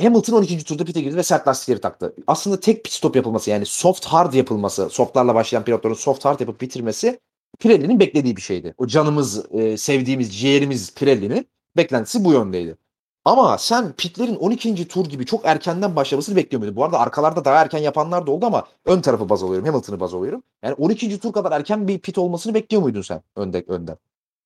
Hamilton 0.00 0.34
12. 0.34 0.64
turda 0.64 0.84
pite 0.84 1.00
girdi 1.00 1.16
ve 1.16 1.22
sert 1.22 1.48
lastikleri 1.48 1.80
taktı. 1.80 2.14
Aslında 2.26 2.60
tek 2.60 2.84
pit 2.84 2.92
stop 2.92 3.16
yapılması 3.16 3.50
yani 3.50 3.66
soft 3.66 4.04
hard 4.06 4.34
yapılması, 4.34 4.90
softlarla 4.90 5.34
başlayan 5.34 5.64
pilotların 5.64 5.94
soft 5.94 6.24
hard 6.24 6.40
yapıp 6.40 6.60
bitirmesi 6.60 7.20
Pirelli'nin 7.60 8.00
beklediği 8.00 8.36
bir 8.36 8.42
şeydi. 8.42 8.74
O 8.78 8.86
canımız, 8.86 9.54
e, 9.54 9.76
sevdiğimiz, 9.76 10.38
ciğerimiz 10.38 10.94
Pirelli'nin 10.94 11.48
beklentisi 11.76 12.24
bu 12.24 12.32
yöndeydi. 12.32 12.76
Ama 13.24 13.58
sen 13.58 13.92
pitlerin 13.92 14.36
12. 14.36 14.88
tur 14.88 15.06
gibi 15.08 15.26
çok 15.26 15.44
erkenden 15.44 15.96
başlamasını 15.96 16.36
bekliyor 16.36 16.58
muydun? 16.58 16.76
Bu 16.76 16.84
arada 16.84 16.98
arkalarda 16.98 17.44
daha 17.44 17.62
erken 17.62 17.78
yapanlar 17.78 18.26
da 18.26 18.30
oldu 18.30 18.46
ama 18.46 18.66
ön 18.84 19.00
tarafı 19.00 19.28
baz 19.28 19.42
alıyorum. 19.42 19.66
Hamilton'ı 19.66 20.00
baz 20.00 20.14
alıyorum. 20.14 20.42
Yani 20.62 20.74
12. 20.74 21.20
tur 21.20 21.32
kadar 21.32 21.52
erken 21.52 21.88
bir 21.88 21.98
pit 21.98 22.18
olmasını 22.18 22.54
bekliyor 22.54 22.82
muydun 22.82 23.02
sen 23.02 23.22
önde, 23.36 23.64
önden? 23.68 23.96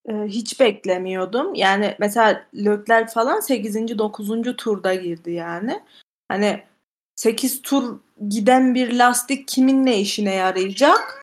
Ee, 0.09 0.15
hiç 0.15 0.61
beklemiyordum. 0.61 1.55
Yani 1.55 1.97
mesela 1.99 2.47
Leclerc 2.55 3.13
falan 3.13 3.41
8. 3.41 3.99
9. 3.99 4.57
turda 4.57 4.95
girdi 4.95 5.31
yani. 5.31 5.83
Hani 6.29 6.63
8 7.17 7.63
tur 7.63 8.01
giden 8.29 8.75
bir 8.75 8.99
lastik 8.99 9.49
kimin 9.49 9.87
ne 9.87 10.01
işine 10.01 10.35
yarayacak? 10.35 11.23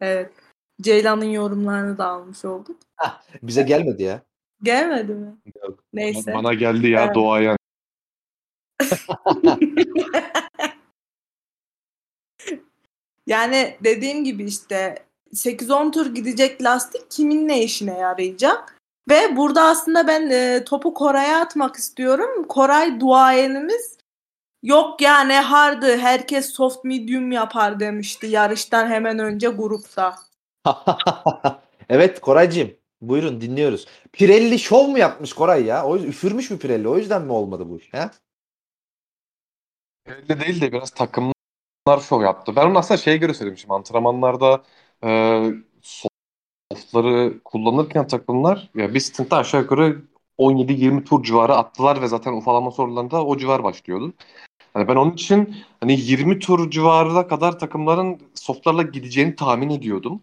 Evet. 0.00 0.32
Ceylan'ın 0.80 1.24
yorumlarını 1.24 1.98
da 1.98 2.06
almış 2.06 2.44
olduk. 2.44 2.76
Bize 3.42 3.62
gelmedi 3.62 4.02
ya. 4.02 4.22
Gelmedi 4.62 5.12
mi? 5.12 5.36
Yok. 5.62 5.84
Neyse. 5.92 6.34
Bana 6.34 6.54
geldi 6.54 6.88
ya 6.88 7.04
Evet. 7.04 7.14
doğayan. 7.14 7.56
Yani 13.26 13.76
dediğim 13.84 14.24
gibi 14.24 14.44
işte 14.44 15.04
8-10 15.34 15.92
tur 15.92 16.14
gidecek 16.14 16.62
lastik 16.62 17.10
kimin 17.10 17.48
ne 17.48 17.62
işine 17.62 17.98
yarayacak? 17.98 18.78
Ve 19.08 19.36
burada 19.36 19.62
aslında 19.62 20.06
ben 20.06 20.30
e, 20.30 20.64
topu 20.64 20.94
Koray'a 20.94 21.40
atmak 21.40 21.76
istiyorum. 21.76 22.44
Koray 22.48 23.00
duayenimiz 23.00 23.98
yok 24.62 25.00
yani 25.00 25.32
hardı 25.32 25.96
herkes 25.96 26.52
soft 26.52 26.84
medium 26.84 27.32
yapar 27.32 27.80
demişti 27.80 28.26
yarıştan 28.26 28.86
hemen 28.86 29.18
önce 29.18 29.48
grupta. 29.48 30.16
evet 31.88 32.20
Koraycığım 32.20 32.70
buyurun 33.00 33.40
dinliyoruz. 33.40 33.86
Pirelli 34.12 34.58
şov 34.58 34.88
mu 34.88 34.98
yapmış 34.98 35.32
Koray 35.32 35.64
ya? 35.64 35.84
O 35.84 35.94
yüzden 35.94 36.08
üfürmüş 36.08 36.50
mü 36.50 36.58
Pirelli? 36.58 36.88
O 36.88 36.96
yüzden 36.96 37.22
mi 37.22 37.32
olmadı 37.32 37.68
bu 37.68 37.78
iş? 37.78 37.92
He? 37.92 38.10
Öyle 40.06 40.40
değil 40.40 40.60
de 40.60 40.72
biraz 40.72 40.90
takımlar 40.90 42.00
şov 42.08 42.22
yaptı. 42.22 42.56
Ben 42.56 42.66
onu 42.66 42.78
aslında 42.78 42.98
şeye 42.98 43.16
göre 43.16 43.34
söylemişim. 43.34 43.70
Antrenmanlarda 43.70 44.62
e, 45.04 45.42
softları 46.72 47.40
kullanırken 47.44 48.06
takımlar 48.06 48.70
ya 48.74 48.94
bir 48.94 49.00
stintte 49.00 49.36
aşağı 49.36 49.60
yukarı 49.60 50.02
17-20 50.38 51.04
tur 51.04 51.24
civarı 51.24 51.54
attılar 51.54 52.02
ve 52.02 52.08
zaten 52.08 52.32
ufalama 52.32 52.70
sorularında 52.70 53.24
o 53.24 53.36
civar 53.38 53.64
başlıyordu. 53.64 54.14
Hani 54.74 54.88
ben 54.88 54.96
onun 54.96 55.12
için 55.12 55.56
hani 55.80 56.00
20 56.00 56.38
tur 56.38 56.70
civarına 56.70 57.28
kadar 57.28 57.58
takımların 57.58 58.20
softlarla 58.34 58.82
gideceğini 58.82 59.36
tahmin 59.36 59.70
ediyordum 59.70 60.20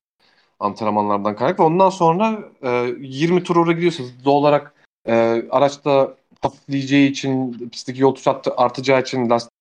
antrenmanlardan 0.59 1.35
kaynaklı. 1.35 1.63
Ondan 1.63 1.89
sonra 1.89 2.39
e, 2.61 2.69
20 2.99 3.43
tur 3.43 3.55
oraya 3.55 3.73
gidiyorsanız 3.73 4.25
doğal 4.25 4.35
olarak 4.35 4.73
e, 5.07 5.13
araçta 5.49 6.15
hafifleyeceği 6.41 7.11
için 7.11 7.53
pistteki 7.69 8.01
yol 8.01 8.15
tuş 8.15 8.27
attı- 8.27 8.53
artacağı 8.57 9.01
için 9.01 9.29
lastik 9.29 9.51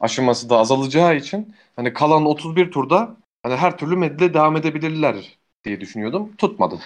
aşıması 0.00 0.50
da 0.50 0.58
azalacağı 0.58 1.16
için 1.16 1.54
hani 1.76 1.92
kalan 1.92 2.26
31 2.26 2.70
turda 2.70 3.16
hani 3.42 3.56
her 3.56 3.78
türlü 3.78 3.96
medle 3.96 4.34
devam 4.34 4.56
edebilirler 4.56 5.38
diye 5.64 5.80
düşünüyordum. 5.80 6.36
Tutmadı. 6.36 6.78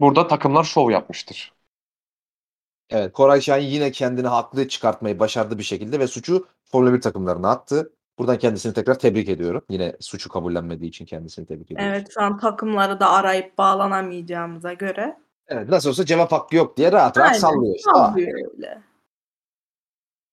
Burada 0.00 0.28
takımlar 0.28 0.64
şov 0.64 0.90
yapmıştır. 0.90 1.52
Evet 2.90 3.12
Koray 3.12 3.40
Şahin 3.40 3.66
yine 3.66 3.90
kendini 3.90 4.26
haklı 4.26 4.68
çıkartmayı 4.68 5.18
başardı 5.18 5.58
bir 5.58 5.62
şekilde 5.62 5.98
ve 5.98 6.06
suçu 6.06 6.46
Formula 6.64 6.94
1 6.94 7.00
takımlarına 7.00 7.50
attı. 7.50 7.92
Buradan 8.18 8.38
kendisini 8.38 8.74
tekrar 8.74 8.98
tebrik 8.98 9.28
ediyorum. 9.28 9.64
Yine 9.70 9.96
suçu 10.00 10.28
kabullenmediği 10.28 10.88
için 10.88 11.04
kendisini 11.04 11.46
tebrik 11.46 11.70
ediyorum. 11.70 11.92
Evet 11.94 12.08
şu 12.14 12.22
an 12.22 12.38
takımları 12.38 13.00
da 13.00 13.10
arayıp 13.10 13.58
bağlanamayacağımıza 13.58 14.72
göre. 14.72 15.16
Evet, 15.48 15.68
nasıl 15.68 15.88
olsa 15.90 16.06
cevap 16.06 16.32
hakkı 16.32 16.56
yok 16.56 16.76
diye 16.76 16.92
rahat 16.92 17.18
rahat 17.18 17.28
Aynen, 17.28 17.40
sallıyor 17.40 17.74
işte. 17.76 17.90
Aa, 17.90 17.94
sallıyor 18.08 18.38
öyle. 18.54 18.82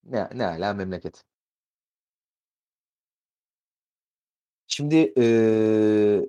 ne, 0.04 0.28
ne 0.34 0.46
ala 0.46 0.74
memleket. 0.74 1.24
Şimdi 4.66 4.96
eee, 4.96 6.28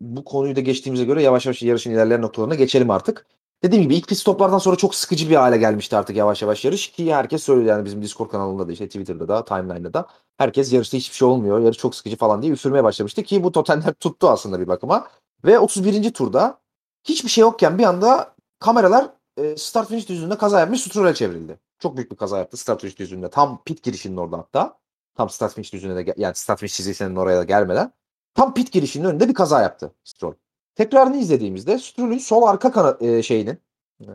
bu 0.00 0.24
konuyu 0.24 0.56
da 0.56 0.60
geçtiğimize 0.60 1.04
göre 1.04 1.22
yavaş 1.22 1.46
yavaş 1.46 1.62
yarışın 1.62 1.90
ilerleyen 1.90 2.22
noktalarına 2.22 2.54
geçelim 2.54 2.90
artık. 2.90 3.26
Dediğim 3.64 3.84
gibi 3.84 3.96
ilk 3.96 4.08
pit 4.08 4.18
stoplardan 4.18 4.58
sonra 4.58 4.76
çok 4.76 4.94
sıkıcı 4.94 5.30
bir 5.30 5.34
hale 5.34 5.56
gelmişti 5.56 5.96
artık 5.96 6.16
yavaş 6.16 6.42
yavaş 6.42 6.64
yarış 6.64 6.90
ki 6.90 7.14
herkes 7.14 7.42
söylüyor 7.42 7.76
yani 7.76 7.84
bizim 7.84 8.02
Discord 8.02 8.30
kanalında 8.30 8.68
da 8.68 8.72
işte 8.72 8.86
Twitter'da 8.86 9.28
da 9.28 9.44
timeline'da 9.44 9.94
da 9.94 10.06
herkes 10.38 10.72
yarışta 10.72 10.96
hiçbir 10.96 11.16
şey 11.16 11.28
olmuyor 11.28 11.58
yarış 11.58 11.78
çok 11.78 11.94
sıkıcı 11.94 12.16
falan 12.16 12.42
diye 12.42 12.52
üfürmeye 12.52 12.84
başlamıştı 12.84 13.22
ki 13.22 13.44
bu 13.44 13.52
totemler 13.52 13.92
tuttu 14.00 14.28
aslında 14.28 14.60
bir 14.60 14.68
bakıma 14.68 15.08
ve 15.44 15.58
31. 15.58 16.12
turda 16.12 16.60
hiçbir 17.04 17.28
şey 17.28 17.42
yokken 17.42 17.78
bir 17.78 17.84
anda 17.84 18.34
kameralar 18.58 19.10
e, 19.36 19.56
start 19.56 19.88
finish 19.88 20.08
düzlüğünde 20.08 20.38
kaza 20.38 20.60
yapmış 20.60 20.80
Stroll'e 20.80 21.14
çevrildi. 21.14 21.58
Çok 21.78 21.96
büyük 21.96 22.10
bir 22.10 22.16
kaza 22.16 22.38
yaptı 22.38 22.56
start 22.56 22.80
finish 22.80 22.98
düzlüğünde. 22.98 23.30
Tam 23.30 23.62
pit 23.64 23.82
girişinin 23.82 24.16
orada 24.16 24.38
hatta. 24.38 24.78
Tam 25.14 25.30
start 25.30 25.54
finish 25.54 25.72
düzlüğüne 25.72 26.06
de 26.06 26.14
yani 26.16 26.34
start 26.34 26.60
finish 26.60 26.74
çizgisinin 26.74 27.16
oraya 27.16 27.38
da 27.38 27.44
gelmeden. 27.44 27.92
Tam 28.34 28.54
pit 28.54 28.72
girişinin 28.72 29.04
önünde 29.04 29.28
bir 29.28 29.34
kaza 29.34 29.62
yaptı 29.62 29.94
Stroll. 30.04 30.41
Tekrarını 30.74 31.16
izlediğimizde 31.16 31.78
Stroll'ün 31.78 32.18
sol 32.18 32.42
arka 32.42 32.72
kana, 32.72 32.96
e, 33.00 33.22
şeyinin 33.22 33.58
e, 34.00 34.06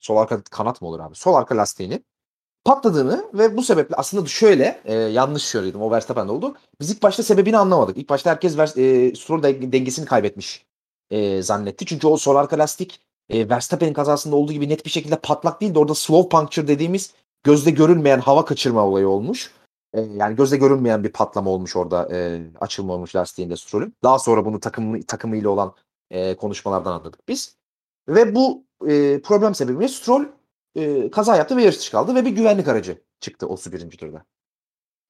sol 0.00 0.16
arka 0.16 0.42
kanat 0.42 0.82
mı 0.82 0.88
olur 0.88 1.00
abi? 1.00 1.14
Sol 1.14 1.34
arka 1.34 1.56
lastiğinin 1.56 2.04
patladığını 2.64 3.24
ve 3.34 3.56
bu 3.56 3.62
sebeple 3.62 3.96
aslında 3.96 4.26
şöyle 4.26 4.80
e, 4.84 4.94
yanlış 4.94 5.42
söyledim 5.42 5.82
o 5.82 5.90
Verstappen'de 5.90 6.32
oldu. 6.32 6.56
Biz 6.80 6.90
ilk 6.90 7.02
başta 7.02 7.22
sebebini 7.22 7.58
anlamadık. 7.58 7.96
İlk 7.96 8.08
başta 8.08 8.30
herkes 8.30 8.58
e, 8.58 9.14
Stroll 9.14 9.42
dengesini 9.42 10.06
kaybetmiş 10.06 10.66
e, 11.10 11.42
zannetti. 11.42 11.86
Çünkü 11.86 12.06
o 12.06 12.16
sol 12.16 12.36
arka 12.36 12.58
lastik 12.58 13.00
e, 13.30 13.48
Verstappen'in 13.48 13.92
kazasında 13.92 14.36
olduğu 14.36 14.52
gibi 14.52 14.68
net 14.68 14.84
bir 14.84 14.90
şekilde 14.90 15.16
patlak 15.16 15.60
değil 15.60 15.74
de 15.74 15.78
orada 15.78 15.94
slow 15.94 16.38
puncture 16.38 16.68
dediğimiz 16.68 17.14
gözde 17.44 17.70
görülmeyen 17.70 18.18
hava 18.20 18.44
kaçırma 18.44 18.86
olayı 18.86 19.08
olmuş. 19.08 19.50
E, 19.94 20.00
yani 20.00 20.36
gözde 20.36 20.56
görünmeyen 20.56 21.04
bir 21.04 21.12
patlama 21.12 21.50
olmuş 21.50 21.76
orada 21.76 22.08
e, 22.12 22.42
açılma 22.60 22.92
olmuş 22.92 23.16
lastiğinde 23.16 23.56
Stroll'ün. 23.56 23.94
Daha 24.02 24.18
sonra 24.18 24.44
bunu 24.44 24.60
takım, 24.60 25.02
takımıyla 25.02 25.50
olan 25.50 25.74
e, 26.10 26.36
konuşmalardan 26.36 26.92
anladık 26.92 27.28
biz. 27.28 27.56
Ve 28.08 28.34
bu 28.34 28.64
e, 28.88 29.22
problem 29.22 29.54
sebebiyle 29.54 29.88
Stroll 29.88 30.24
e, 30.74 31.10
kaza 31.10 31.36
yaptı 31.36 31.56
ve 31.56 31.62
yarış 31.62 31.78
dışı 31.78 31.90
kaldı 31.90 32.14
ve 32.14 32.24
bir 32.24 32.30
güvenlik 32.30 32.68
aracı 32.68 33.02
çıktı 33.20 33.46
31. 33.46 33.90
turda. 33.90 34.24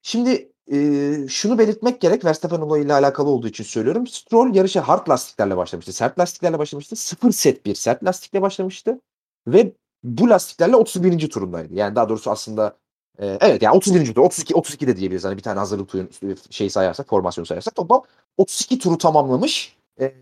Şimdi 0.01 0.51
e, 0.71 1.27
şunu 1.29 1.57
belirtmek 1.57 2.01
gerek 2.01 2.25
Verstappen 2.25 2.61
olayıyla 2.61 2.99
alakalı 2.99 3.29
olduğu 3.29 3.47
için 3.47 3.63
söylüyorum. 3.63 4.07
Stroll 4.07 4.55
yarışa 4.55 4.87
hard 4.87 5.09
lastiklerle 5.09 5.57
başlamıştı. 5.57 5.93
Sert 5.93 6.19
lastiklerle 6.19 6.59
başlamıştı. 6.59 6.95
Sıfır 6.95 7.31
set 7.31 7.65
bir 7.65 7.75
sert 7.75 8.03
lastikle 8.03 8.41
başlamıştı. 8.41 9.01
Ve 9.47 9.73
bu 10.03 10.29
lastiklerle 10.29 10.75
31. 10.75 11.29
turundaydı. 11.29 11.73
Yani 11.73 11.95
daha 11.95 12.09
doğrusu 12.09 12.31
aslında 12.31 12.77
e, 13.21 13.37
evet 13.41 13.61
yani 13.61 13.75
31. 13.75 14.13
tur 14.13 14.21
32 14.21 14.55
32 14.55 14.87
de 14.87 14.97
diyebiliriz. 14.97 15.25
Hani 15.25 15.37
bir 15.37 15.43
tane 15.43 15.59
hazırlık 15.59 15.89
turun 15.89 16.09
şey 16.49 16.69
sayarsak, 16.69 17.07
formasyon 17.07 17.45
sayarsak 17.45 17.75
toplam 17.75 18.03
32 18.37 18.79
turu 18.79 18.97
tamamlamış 18.97 19.77
e, 19.99 20.13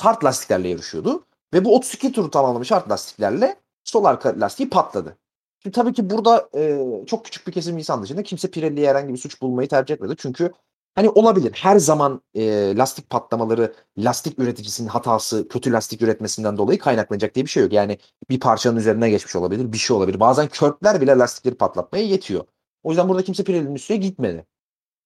hard 0.00 0.24
lastiklerle 0.24 0.68
yarışıyordu. 0.68 1.24
Ve 1.54 1.64
bu 1.64 1.76
32 1.76 2.12
turu 2.12 2.30
tamamlamış 2.30 2.70
hard 2.70 2.90
lastiklerle 2.90 3.56
sol 3.84 4.04
arka 4.04 4.40
lastiği 4.40 4.70
patladı. 4.70 5.16
Şimdi 5.62 5.74
tabii 5.74 5.92
ki 5.92 6.10
burada 6.10 6.48
e, 6.54 6.80
çok 7.06 7.24
küçük 7.24 7.46
bir 7.46 7.52
kesim 7.52 7.78
insan 7.78 8.02
dışında 8.02 8.22
kimse 8.22 8.50
Pirelli'ye 8.50 8.88
herhangi 8.88 9.12
bir 9.12 9.18
suç 9.18 9.42
bulmayı 9.42 9.68
tercih 9.68 9.94
etmedi. 9.94 10.14
Çünkü 10.18 10.52
hani 10.94 11.10
olabilir. 11.10 11.52
Her 11.62 11.78
zaman 11.78 12.22
e, 12.34 12.76
lastik 12.76 13.10
patlamaları 13.10 13.74
lastik 13.98 14.38
üreticisinin 14.38 14.88
hatası 14.88 15.48
kötü 15.48 15.72
lastik 15.72 16.02
üretmesinden 16.02 16.56
dolayı 16.56 16.78
kaynaklanacak 16.78 17.34
diye 17.34 17.44
bir 17.44 17.50
şey 17.50 17.62
yok. 17.62 17.72
Yani 17.72 17.98
bir 18.30 18.40
parçanın 18.40 18.76
üzerine 18.76 19.10
geçmiş 19.10 19.36
olabilir, 19.36 19.72
bir 19.72 19.78
şey 19.78 19.96
olabilir. 19.96 20.20
Bazen 20.20 20.48
körpler 20.48 21.00
bile 21.00 21.18
lastikleri 21.18 21.54
patlatmaya 21.54 22.04
yetiyor. 22.04 22.44
O 22.82 22.90
yüzden 22.90 23.08
burada 23.08 23.22
kimse 23.24 23.44
Pirelli'nin 23.44 23.74
üstüne 23.74 23.96
gitmedi. 23.96 24.46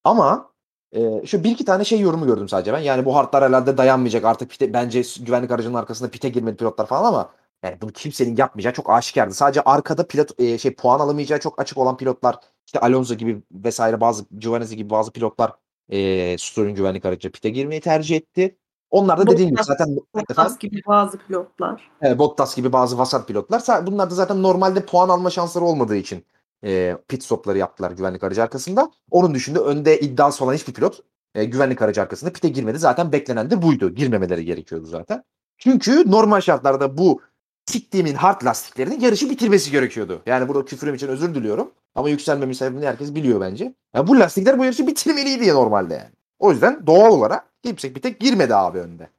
Ama 0.05 0.53
e, 0.93 1.27
şu 1.27 1.45
bir 1.45 1.51
iki 1.51 1.65
tane 1.65 1.85
şey 1.85 2.01
yorumu 2.01 2.27
gördüm 2.27 2.49
sadece 2.49 2.73
ben. 2.73 2.79
Yani 2.79 3.05
bu 3.05 3.17
hartlar 3.17 3.45
herhalde 3.45 3.77
dayanmayacak 3.77 4.25
artık 4.25 4.51
pite, 4.51 4.73
bence 4.73 5.03
güvenlik 5.21 5.51
aracının 5.51 5.75
arkasında 5.75 6.11
pite 6.11 6.29
girmedi 6.29 6.57
pilotlar 6.57 6.87
falan 6.87 7.05
ama 7.05 7.31
yani 7.65 7.81
bunu 7.81 7.93
kimsenin 7.93 8.37
yapmayacağı 8.37 8.73
çok 8.73 8.91
aşikardı. 8.91 9.35
Sadece 9.35 9.63
arkada 9.63 10.07
pilot 10.07 10.41
e, 10.41 10.59
şey 10.59 10.75
puan 10.75 11.01
alamayacağı 11.01 11.41
çok 11.41 11.61
açık 11.61 11.79
olan 11.79 11.97
pilotlar 11.97 12.37
işte 12.67 12.81
Alonso 12.81 13.15
gibi 13.15 13.43
vesaire 13.53 14.01
bazı 14.01 14.25
Giovanni 14.39 14.77
gibi 14.77 14.91
bazı 14.91 15.11
pilotlar 15.13 15.53
e, 15.93 16.39
Stroll'ün 16.39 16.75
güvenlik 16.75 17.05
aracı 17.05 17.33
pite 17.33 17.51
girmeyi 17.51 17.81
tercih 17.81 18.17
etti. 18.17 18.57
Onlar 18.91 19.19
da 19.19 19.27
dediğim 19.27 19.51
gibi 19.51 19.65
zaten 19.65 19.97
Bottas 20.15 20.59
gibi 20.59 20.81
bazı 20.87 21.19
pilotlar. 21.19 21.91
E, 22.05 22.19
Bottas 22.19 22.57
gibi 22.57 22.73
bazı 22.73 22.99
vasat 22.99 23.29
pilotlar. 23.29 23.87
Bunlar 23.87 24.11
da 24.11 24.15
zaten 24.15 24.43
normalde 24.43 24.87
puan 24.87 25.09
alma 25.09 25.31
şansları 25.31 25.65
olmadığı 25.65 25.97
için 25.97 26.25
e, 26.65 26.97
pit 27.09 27.25
stopları 27.25 27.59
yaptılar 27.59 27.91
güvenlik 27.91 28.25
aracı 28.25 28.43
arkasında. 28.43 28.91
Onun 29.11 29.35
dışında 29.35 29.65
önde 29.65 30.01
iddiası 30.01 30.45
olan 30.45 30.55
hiçbir 30.55 30.73
pilot 30.73 31.01
e, 31.35 31.45
güvenlik 31.45 31.83
aracı 31.83 32.03
arkasında 32.03 32.33
pite 32.33 32.49
girmedi. 32.49 32.79
Zaten 32.79 33.13
beklenen 33.13 33.51
de 33.51 33.63
buydu. 33.63 33.95
Girmemeleri 33.95 34.45
gerekiyordu 34.45 34.87
zaten. 34.87 35.25
Çünkü 35.59 36.11
normal 36.11 36.41
şartlarda 36.41 36.99
bu 36.99 37.21
siktiğimin 37.67 38.15
hard 38.15 38.45
lastiklerinin 38.45 39.01
yarışı 39.01 39.31
bitirmesi 39.31 39.71
gerekiyordu. 39.71 40.23
Yani 40.27 40.49
burada 40.49 40.65
küfürüm 40.65 40.95
için 40.95 41.09
özür 41.09 41.35
diliyorum. 41.35 41.73
Ama 41.95 42.09
yükselmemin 42.09 42.53
sebebini 42.53 42.87
herkes 42.87 43.15
biliyor 43.15 43.41
bence. 43.41 43.75
Yani 43.95 44.09
bu 44.09 44.21
lastikler 44.21 44.59
bu 44.59 44.65
yarışı 44.65 44.87
bitirmeliydi 44.87 45.45
ya 45.45 45.55
normalde 45.55 45.95
yani. 45.95 46.13
O 46.39 46.53
yüzden 46.53 46.87
doğal 46.87 47.13
olarak 47.13 47.53
kimse 47.63 47.95
bir 47.95 48.03
tek 48.03 48.21
girmedi 48.21 48.55
abi 48.55 48.79
önde. 48.79 49.11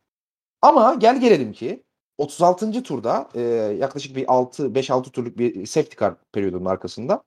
Ama 0.62 0.94
gel 0.94 1.20
gelelim 1.20 1.54
ki 1.54 1.84
36. 2.18 2.84
turda 2.84 3.30
e, 3.36 3.41
yaklaşık 3.80 4.16
bir 4.16 4.26
6 4.34 4.64
5-6 4.64 5.12
turluk 5.12 5.38
bir 5.38 5.66
safety 5.66 5.98
car 6.00 6.14
periyodunun 6.34 6.66
arkasında 6.66 7.24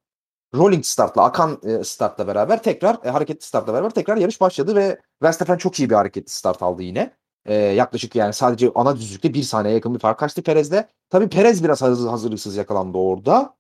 rolling 0.55 0.85
startla 0.85 1.25
akan 1.25 1.61
e, 1.63 1.85
startla 1.85 2.27
beraber 2.27 2.63
tekrar 2.63 2.99
e, 3.05 3.11
hareketli 3.11 3.47
startla 3.47 3.75
beraber 3.75 3.91
tekrar 3.91 4.17
yarış 4.17 4.41
başladı 4.41 4.77
ve 4.77 5.01
Verstappen 5.23 5.57
çok 5.57 5.79
iyi 5.81 5.91
bir 5.91 5.95
hareketli 5.95 6.31
start 6.31 6.63
aldı 6.63 6.83
yine. 6.83 7.17
E, 7.47 7.55
yaklaşık 7.55 8.15
yani 8.15 8.33
sadece 8.33 8.71
ana 8.75 8.97
düzlükte 8.97 9.35
bir 9.35 9.43
saniye 9.43 9.75
yakın 9.75 9.95
bir 9.95 9.99
fark 9.99 10.23
açtı 10.23 10.43
Perez'de. 10.43 10.89
Tabii 11.11 11.29
Perez 11.29 11.65
biraz 11.65 11.83
hazır, 11.83 12.09
hazırlıksız 12.09 12.57
yakalandı 12.57 12.99
orada. 12.99 13.57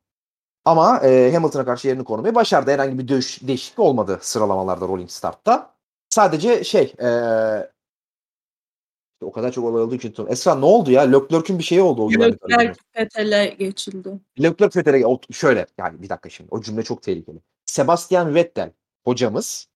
Ama 0.64 1.00
e, 1.00 1.32
Hamilton'a 1.34 1.64
karşı 1.64 1.88
yerini 1.88 2.04
korumayı 2.04 2.34
başardı. 2.34 2.70
Herhangi 2.70 2.98
bir 2.98 3.08
döş, 3.08 3.40
değişiklik 3.42 3.78
olmadı 3.78 4.18
sıralamalarda 4.22 4.88
rolling 4.88 5.10
startta. 5.10 5.74
Sadece 6.08 6.64
şey 6.64 6.94
e, 7.02 7.08
o 9.20 9.32
kadar 9.32 9.52
çok 9.52 9.64
olay 9.64 9.82
olduğu 9.82 9.94
için. 9.94 10.26
Esra 10.28 10.54
ne 10.54 10.64
oldu 10.64 10.90
ya? 10.90 11.02
Leclerc'ün 11.02 11.58
bir 11.58 11.64
şeyi 11.64 11.82
oldu 11.82 12.02
o 12.02 12.08
güvenlik 12.08 12.50
Leclerc 12.50 12.80
Vettel'e 12.96 13.46
geçildi. 13.46 14.12
Leclerc 14.42 14.78
Vettel'e 14.78 15.04
şöyle 15.32 15.66
yani 15.78 16.02
bir 16.02 16.08
dakika 16.08 16.28
şimdi 16.28 16.48
o 16.50 16.62
cümle 16.62 16.82
çok 16.82 17.02
tehlikeli. 17.02 17.38
Sebastian 17.66 18.34
Vettel 18.34 18.70
hocamız 19.04 19.68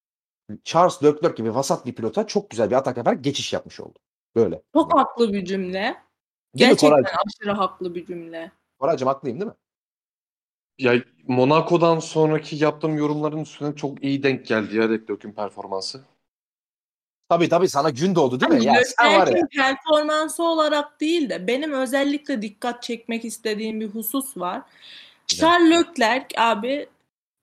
Charles 0.65 1.03
Leclerc 1.03 1.35
gibi 1.37 1.55
vasat 1.55 1.87
bir 1.87 1.95
pilota 1.95 2.27
çok 2.27 2.51
güzel 2.51 2.71
bir 2.71 2.77
atak 2.77 2.97
yaparak 2.97 3.25
geçiş 3.25 3.53
yapmış 3.53 3.81
oldu. 3.81 3.99
Böyle. 4.37 4.63
Çok 4.75 4.95
yani. 4.95 4.99
haklı 4.99 5.33
bir 5.33 5.45
cümle. 5.45 5.83
Değil 6.59 6.71
Gerçekten 6.71 7.05
aşırı 7.27 7.53
haklı 7.53 7.95
bir 7.95 8.07
cümle. 8.07 8.53
Koraycığım 8.79 9.09
haklıyım 9.09 9.41
değil 9.41 9.51
mi? 9.51 9.57
Ya 10.79 10.95
Monaco'dan 11.29 11.99
sonraki 11.99 12.57
yaptığım 12.57 12.99
yorumların 12.99 13.39
üstüne 13.39 13.77
çok 13.77 14.05
iyi 14.05 14.23
denk 14.23 14.47
geldi 14.47 14.77
ya 14.77 14.89
Leclerc'in 14.89 15.33
performansı. 15.33 16.05
Tabii 17.29 17.49
tabii 17.49 17.69
sana 17.69 17.91
gün 17.91 18.15
doğdu 18.15 18.41
değil 18.41 18.53
mi? 18.53 18.65
Yani 18.65 18.85
sen 18.85 19.21
var 19.21 19.27
ya. 19.27 19.47
performansı 19.57 20.43
olarak 20.43 21.01
değil 21.01 21.31
de 21.31 21.47
benim 21.47 21.73
özellikle 21.73 22.43
dikkat 22.43 22.83
çekmek 22.83 23.25
istediğim 23.25 23.81
bir 23.81 23.89
husus 23.89 24.37
var. 24.37 24.63
Charles 25.27 25.71
Leclerc 25.71 26.41
abi 26.41 26.89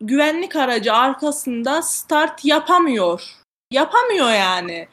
güvenlik 0.02 0.56
aracı 0.56 0.94
arkasında 0.94 1.82
start 1.82 2.46
yapamıyor. 2.46 3.24
Yapamıyor 3.72 4.30
yani. 4.32 4.88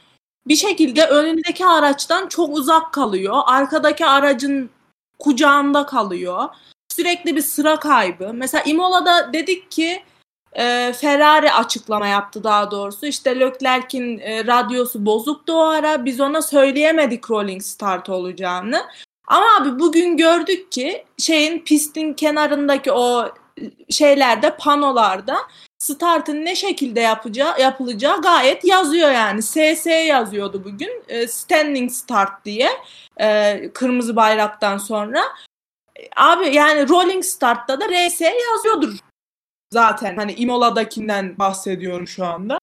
Bir 0.46 0.57
şekilde 0.57 1.07
önündeki 1.07 1.66
araçtan 1.66 2.28
çok 2.28 2.57
uzak 2.57 2.92
kalıyor. 2.92 3.42
Arkadaki 3.46 4.07
aracın 4.07 4.70
kucağında 5.18 5.86
kalıyor. 5.86 6.48
Sürekli 6.92 7.36
bir 7.36 7.42
sıra 7.42 7.76
kaybı. 7.76 8.30
Mesela 8.34 8.64
Imola'da 8.64 9.32
dedik 9.32 9.70
ki 9.70 10.02
e, 10.52 10.92
Ferrari 10.92 11.52
açıklama 11.52 12.07
yaptı 12.07 12.44
daha 12.44 12.70
doğrusu. 12.70 13.07
İşte 13.07 13.40
Leclerc'in 13.40 14.18
e, 14.18 14.46
radyosu 14.46 15.07
bozuktu 15.07 15.52
o 15.52 15.61
ara. 15.61 16.05
Biz 16.05 16.20
ona 16.20 16.42
söyleyemedik 16.42 17.30
rolling 17.30 17.62
start 17.62 18.09
olacağını. 18.09 18.82
Ama 19.26 19.46
abi 19.61 19.78
bugün 19.78 20.16
gördük 20.16 20.72
ki 20.72 21.05
şeyin 21.18 21.59
pistin 21.59 22.14
kenarındaki 22.14 22.92
o 22.92 23.34
şeylerde 23.90 24.57
panolarda 24.57 25.36
startın 25.78 26.44
ne 26.44 26.57
şekilde 26.57 27.00
yapacağı 27.00 27.61
yapılacağı 27.61 28.22
gayet 28.22 28.64
yazıyor 28.64 29.11
yani. 29.11 29.42
SS 29.42 29.86
yazıyordu 29.86 30.64
bugün. 30.64 31.02
E, 31.09 31.26
standing 31.26 31.90
start 31.90 32.44
diye. 32.44 32.70
E, 33.20 33.70
kırmızı 33.74 34.16
bayraktan 34.16 34.78
sonra. 34.78 35.22
Abi 36.16 36.55
yani 36.55 36.88
rolling 36.88 37.24
startta 37.24 37.80
da 37.80 37.88
RS 37.88 38.20
yazıyordur 38.20 38.98
zaten. 39.72 40.16
Hani 40.16 40.32
Imola'dakinden 40.32 41.38
bahsediyorum 41.38 42.09
şu 42.09 42.24
anda. 42.26 42.59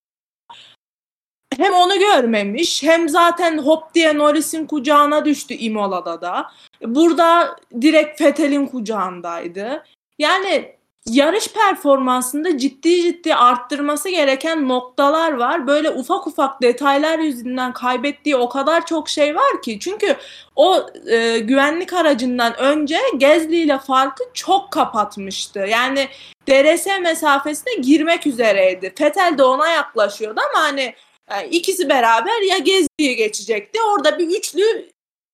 Hem 1.57 1.73
onu 1.73 1.99
görmemiş 1.99 2.83
hem 2.83 3.09
zaten 3.09 3.57
hop 3.57 3.93
diye 3.93 4.17
Norris'in 4.17 4.67
kucağına 4.67 5.25
düştü 5.25 5.53
Imola'da 5.53 6.21
da. 6.21 6.51
Burada 6.81 7.55
direkt 7.81 8.17
Fetel'in 8.17 8.67
kucağındaydı. 8.67 9.83
Yani 10.19 10.75
yarış 11.09 11.47
performansında 11.47 12.57
ciddi 12.57 13.01
ciddi 13.01 13.35
arttırması 13.35 14.09
gereken 14.09 14.67
noktalar 14.67 15.31
var. 15.31 15.67
Böyle 15.67 15.89
ufak 15.89 16.27
ufak 16.27 16.61
detaylar 16.61 17.19
yüzünden 17.19 17.73
kaybettiği 17.73 18.35
o 18.35 18.49
kadar 18.49 18.85
çok 18.85 19.09
şey 19.09 19.35
var 19.35 19.61
ki. 19.61 19.79
Çünkü 19.79 20.15
o 20.55 20.89
e, 21.07 21.39
güvenlik 21.39 21.93
aracından 21.93 22.57
önce 22.57 22.97
Gezli 23.17 23.55
ile 23.55 23.77
farkı 23.77 24.23
çok 24.33 24.71
kapatmıştı. 24.71 25.59
Yani 25.59 26.07
DRS 26.49 26.87
mesafesine 27.01 27.73
girmek 27.73 28.27
üzereydi. 28.27 28.93
Fetel 28.97 29.37
de 29.37 29.43
ona 29.43 29.67
yaklaşıyordu 29.67 30.39
ama 30.53 30.63
hani 30.63 30.93
yani 31.31 31.45
e, 31.45 31.49
ikisi 31.49 31.89
beraber 31.89 32.41
ya 32.49 32.57
Gezli'yi 32.57 33.15
geçecekti. 33.15 33.79
Orada 33.93 34.19
bir 34.19 34.27
üçlü 34.27 34.89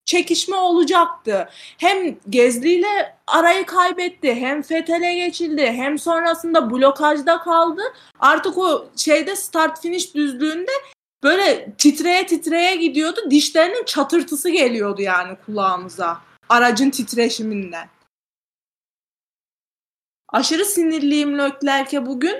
çekişme 0.07 0.55
olacaktı. 0.55 1.49
Hem 1.77 2.17
Gezli 2.29 2.73
ile 2.73 3.15
arayı 3.27 3.65
kaybetti, 3.65 4.35
hem 4.35 4.61
Fethel'e 4.61 5.15
geçildi, 5.15 5.71
hem 5.71 5.99
sonrasında 5.99 6.71
blokajda 6.71 7.39
kaldı. 7.39 7.81
Artık 8.19 8.57
o 8.57 8.89
şeyde 8.95 9.35
start 9.35 9.81
finish 9.81 10.15
düzlüğünde 10.15 10.71
böyle 11.23 11.71
titreye 11.77 12.25
titreye 12.25 12.75
gidiyordu. 12.75 13.19
Dişlerinin 13.29 13.85
çatırtısı 13.85 14.49
geliyordu 14.49 15.01
yani 15.01 15.37
kulağımıza. 15.45 16.21
Aracın 16.49 16.89
titreşiminden. 16.89 17.89
Aşırı 20.29 20.65
sinirliyim 20.65 21.37
Leclerc'e 21.37 22.05
bugün. 22.05 22.37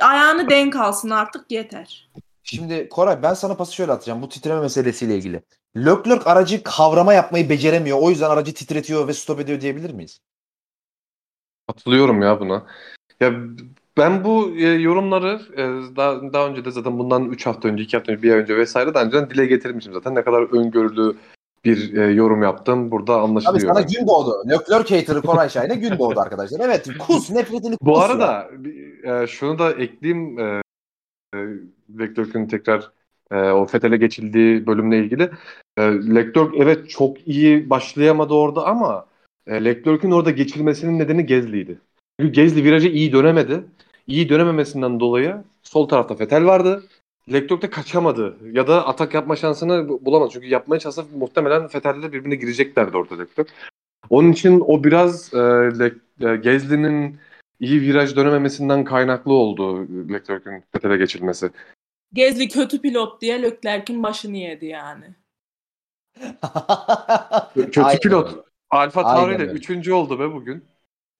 Ayağını 0.00 0.50
denk 0.50 0.76
alsın 0.76 1.10
artık 1.10 1.50
yeter. 1.50 2.10
Şimdi 2.42 2.88
Koray 2.88 3.22
ben 3.22 3.34
sana 3.34 3.56
pası 3.56 3.74
şöyle 3.74 3.92
atacağım 3.92 4.22
bu 4.22 4.28
titreme 4.28 4.60
meselesiyle 4.60 5.16
ilgili. 5.16 5.42
Leclerc 5.76 6.24
aracı 6.30 6.62
kavrama 6.62 7.14
yapmayı 7.14 7.48
beceremiyor. 7.48 7.98
O 8.00 8.10
yüzden 8.10 8.30
aracı 8.30 8.54
titretiyor 8.54 9.08
ve 9.08 9.12
stop 9.12 9.40
ediyor 9.40 9.60
diyebilir 9.60 9.90
miyiz? 9.90 10.20
Katılıyorum 11.68 12.22
ya 12.22 12.40
buna. 12.40 12.66
Ya 13.20 13.32
ben 13.96 14.24
bu 14.24 14.50
e, 14.56 14.62
yorumları 14.66 15.40
e, 15.56 15.62
daha, 15.96 16.32
daha 16.32 16.46
önce 16.46 16.64
de 16.64 16.70
zaten 16.70 16.98
bundan 16.98 17.24
3 17.24 17.46
hafta 17.46 17.68
önce, 17.68 17.82
2 17.82 17.96
hafta 17.96 18.12
önce, 18.12 18.22
bir 18.22 18.32
ay 18.32 18.38
önce 18.38 18.56
vesaire 18.56 18.94
daha 18.94 19.04
önceden 19.04 19.30
dile 19.30 19.46
getirmişim 19.46 19.92
zaten. 19.92 20.14
Ne 20.14 20.22
kadar 20.24 20.42
öngörülü 20.58 21.16
bir 21.64 21.96
e, 21.96 22.12
yorum 22.12 22.42
yaptım 22.42 22.90
burada 22.90 23.14
Abi 23.14 23.22
anlaşılıyor. 23.22 23.74
sana 23.74 23.80
gün 23.80 24.06
doğdu. 24.06 24.42
Leclerc 24.50 24.96
hater'ı 24.98 25.22
Koray 25.22 25.48
Şahin'e 25.48 25.74
gün 25.74 25.98
doğdu 25.98 26.20
arkadaşlar. 26.20 26.60
Evet 26.60 26.88
kus 26.98 27.30
nefretini 27.30 27.76
kus. 27.76 27.86
Bu 27.86 27.90
ya. 27.90 27.98
arada 27.98 28.48
bir- 28.52 29.04
e, 29.04 29.26
şunu 29.26 29.58
da 29.58 29.72
ekleyeyim 29.72 30.38
e, 30.38 30.62
e, 31.34 31.38
Leclerc'in 31.98 32.46
tekrar 32.46 32.90
e, 33.30 33.36
o 33.36 33.66
Fethel'e 33.66 33.96
geçildiği 33.96 34.66
bölümle 34.66 34.98
ilgili. 34.98 35.30
E, 35.76 35.82
Leclerc 35.82 36.50
evet 36.56 36.90
çok 36.90 37.28
iyi 37.28 37.70
başlayamadı 37.70 38.34
orada 38.34 38.66
ama 38.66 39.06
e, 39.46 39.64
Leclerc'in 39.64 40.10
orada 40.10 40.30
geçilmesinin 40.30 40.98
nedeni 40.98 41.26
Gezli'ydi. 41.26 41.78
Çünkü 42.20 42.32
Gezli 42.32 42.64
virajı 42.64 42.88
iyi 42.88 43.12
dönemedi. 43.12 43.64
İyi 44.06 44.28
dönememesinden 44.28 45.00
dolayı 45.00 45.36
sol 45.62 45.88
tarafta 45.88 46.18
Vettel 46.18 46.44
vardı. 46.46 46.84
Leclerc 47.32 47.62
de 47.62 47.70
kaçamadı 47.70 48.36
ya 48.52 48.66
da 48.66 48.86
atak 48.86 49.14
yapma 49.14 49.36
şansını 49.36 49.88
bu- 49.88 50.04
bulamadı. 50.04 50.30
Çünkü 50.32 50.46
yapmaya 50.46 50.78
çalışsa 50.78 51.04
muhtemelen 51.18 51.64
Vettel'le 51.74 52.12
birbirine 52.12 52.34
gireceklerdi 52.34 52.96
orada 52.96 53.18
Leclerc. 53.18 53.52
Onun 54.10 54.32
için 54.32 54.62
o 54.66 54.84
biraz 54.84 55.34
e, 55.34 55.38
Le- 55.38 56.30
e, 56.32 56.36
Gezli'nin 56.36 57.16
iyi 57.60 57.80
viraj 57.80 58.16
dönememesinden 58.16 58.84
kaynaklı 58.84 59.32
oldu 59.32 59.88
Leclerc'in 60.12 60.62
Vettel'e 60.74 60.96
geçilmesi. 60.96 61.50
Gezli 62.12 62.48
kötü 62.48 62.80
pilot 62.80 63.20
diye 63.20 63.42
Leclerc'in 63.42 64.02
başını 64.02 64.36
yedi 64.36 64.66
yani. 64.66 65.14
Kötü 67.54 67.82
Aynen 67.82 68.00
pilot. 68.00 68.30
öyle. 68.32 68.40
Alfa 68.70 69.02
Tauri 69.02 69.32
öyle. 69.32 69.44
üçüncü 69.44 69.92
oldu 69.92 70.20
be 70.20 70.32
bugün. 70.32 70.64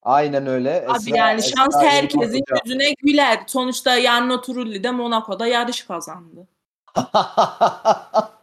Aynen 0.03 0.47
öyle. 0.47 0.85
Abi 0.89 0.99
Esra- 0.99 1.17
yani 1.17 1.39
Esra 1.39 1.57
şans 1.57 1.75
Yılmaz 1.75 1.93
herkesin 1.93 2.41
hocam. 2.41 2.59
yüzüne 2.65 2.93
güler. 3.03 3.41
Sonuçta 3.47 4.01
Jarno 4.01 4.41
Trulli 4.41 4.85
de 4.85 4.91
Monaco'da 4.91 5.47
yarış 5.47 5.83
kazandı. 5.83 6.49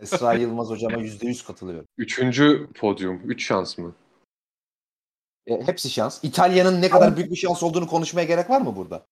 Esra 0.00 0.34
Yılmaz 0.34 0.68
hocama 0.70 0.96
%100 0.96 1.46
katılıyorum. 1.46 1.86
Üçüncü 1.98 2.68
podyum. 2.74 3.20
Üç 3.24 3.46
şans 3.46 3.78
mı? 3.78 3.94
E, 5.46 5.66
hepsi 5.66 5.90
şans. 5.90 6.24
İtalya'nın 6.24 6.82
ne 6.82 6.88
kadar 6.90 7.16
büyük 7.16 7.30
bir 7.30 7.36
şans 7.36 7.62
olduğunu 7.62 7.86
konuşmaya 7.86 8.24
gerek 8.24 8.50
var 8.50 8.60
mı 8.60 8.76
burada? 8.76 9.06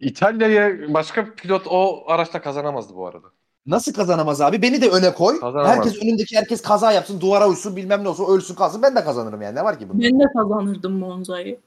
İtalya'ya 0.00 0.94
başka 0.94 1.34
pilot 1.34 1.66
o 1.66 2.04
araçta 2.06 2.42
kazanamazdı 2.42 2.94
bu 2.94 3.06
arada. 3.06 3.26
Nasıl 3.66 3.92
kazanamaz 3.92 4.40
abi? 4.40 4.62
Beni 4.62 4.82
de 4.82 4.88
öne 4.90 5.14
koy. 5.14 5.40
Kazanamaz. 5.40 5.76
Herkes 5.76 6.02
önümdeki 6.02 6.36
herkes 6.36 6.62
kaza 6.62 6.92
yapsın, 6.92 7.20
duvara 7.20 7.48
uysun, 7.48 7.76
bilmem 7.76 8.04
ne 8.04 8.08
olsun, 8.08 8.26
ölsün 8.36 8.54
kalsın. 8.54 8.82
Ben 8.82 8.96
de 8.96 9.04
kazanırım 9.04 9.42
yani. 9.42 9.54
Ne 9.56 9.64
var 9.64 9.78
ki 9.78 9.88
bunda? 9.88 10.02
Ben 10.02 10.20
de 10.20 10.24
kazanırdım 10.36 10.92
Monza'yı. 10.92 11.60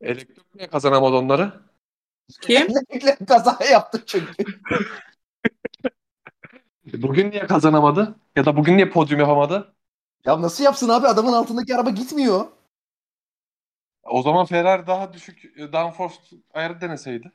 Elektrik 0.00 0.54
niye 0.54 0.68
kazanamadı 0.68 1.16
onları? 1.16 1.52
Kim? 2.40 2.68
kaza 3.28 3.58
yaptı 3.72 4.02
çünkü. 4.06 4.44
Bugün 6.92 7.30
niye 7.30 7.46
kazanamadı? 7.46 8.14
Ya 8.36 8.44
da 8.44 8.56
bugün 8.56 8.76
niye 8.76 8.90
podyum 8.90 9.20
yapamadı? 9.20 9.74
Ya 10.24 10.42
nasıl 10.42 10.64
yapsın 10.64 10.88
abi? 10.88 11.06
Adamın 11.06 11.32
altındaki 11.32 11.74
araba 11.74 11.90
gitmiyor. 11.90 12.44
O 14.04 14.22
zaman 14.22 14.46
Ferrari 14.46 14.86
daha 14.86 15.12
düşük 15.12 15.44
e, 15.58 15.72
downforce 15.72 16.14
ayarı 16.54 16.80
deneseydi. 16.80 17.32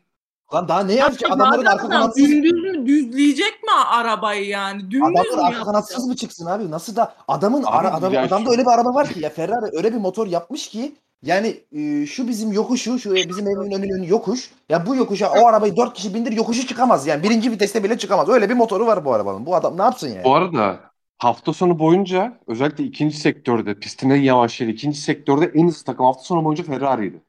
Lan 0.53 0.67
daha 0.67 0.83
ne 0.83 0.93
yapacak? 0.93 1.31
Adamların 1.31 1.65
arka 1.65 1.87
kanatsız, 1.87 2.29
dümdüz 2.29 2.51
mü 2.53 2.85
düzleyecek 2.85 3.63
mi 3.63 3.71
arabayı 3.87 4.47
yani? 4.47 4.81
Dümdüz 4.81 4.99
mü 4.99 5.19
adamların 5.19 5.43
arka 5.45 5.63
kanatsız 5.63 6.07
mı 6.07 6.15
çıksın 6.15 6.45
abi? 6.45 6.71
Nasıl 6.71 6.95
da 6.95 7.15
adamın 7.27 7.63
Abi 7.63 7.67
ara, 7.67 7.93
adam, 7.93 8.13
adamda 8.17 8.45
şu- 8.45 8.51
öyle 8.51 8.61
bir 8.61 8.71
araba 8.71 8.93
var 8.93 9.07
ki 9.07 9.19
ya 9.19 9.29
Ferrari 9.29 9.77
öyle 9.77 9.93
bir 9.93 9.97
motor 9.97 10.27
yapmış 10.27 10.69
ki 10.69 10.95
yani 11.23 11.59
e, 11.71 12.05
şu 12.05 12.27
bizim 12.27 12.51
yokuşu, 12.51 12.99
şu 12.99 13.15
bizim 13.15 13.47
evimin 13.47 13.71
önünün 13.71 14.03
yokuş. 14.03 14.51
Ya 14.69 14.85
bu 14.85 14.95
yokuşa 14.95 15.31
o 15.31 15.47
arabayı 15.47 15.75
dört 15.77 15.93
kişi 15.93 16.13
bindir 16.13 16.31
yokuşu 16.31 16.67
çıkamaz 16.67 17.07
yani. 17.07 17.23
Birinci 17.23 17.51
viteste 17.51 17.83
bile 17.83 17.97
çıkamaz. 17.97 18.29
Öyle 18.29 18.49
bir 18.49 18.53
motoru 18.53 18.85
var 18.87 19.05
bu 19.05 19.13
arabanın. 19.13 19.45
Bu 19.45 19.55
adam 19.55 19.77
ne 19.77 19.81
yapsın 19.81 20.07
yani? 20.07 20.23
Bu 20.23 20.35
arada 20.35 20.79
hafta 21.25 21.53
sonu 21.53 21.79
boyunca 21.79 22.39
özellikle 22.47 22.83
ikinci 22.83 23.17
sektörde 23.17 23.79
pistin 23.79 24.09
en 24.09 24.21
yavaş 24.21 24.61
yeri 24.61 24.71
ikinci 24.71 24.97
sektörde 25.01 25.45
en 25.45 25.67
hızlı 25.67 25.83
takım 25.85 26.05
hafta 26.05 26.23
sonu 26.23 26.43
boyunca 26.45 26.63
Ferrari'ydi. 26.63 27.21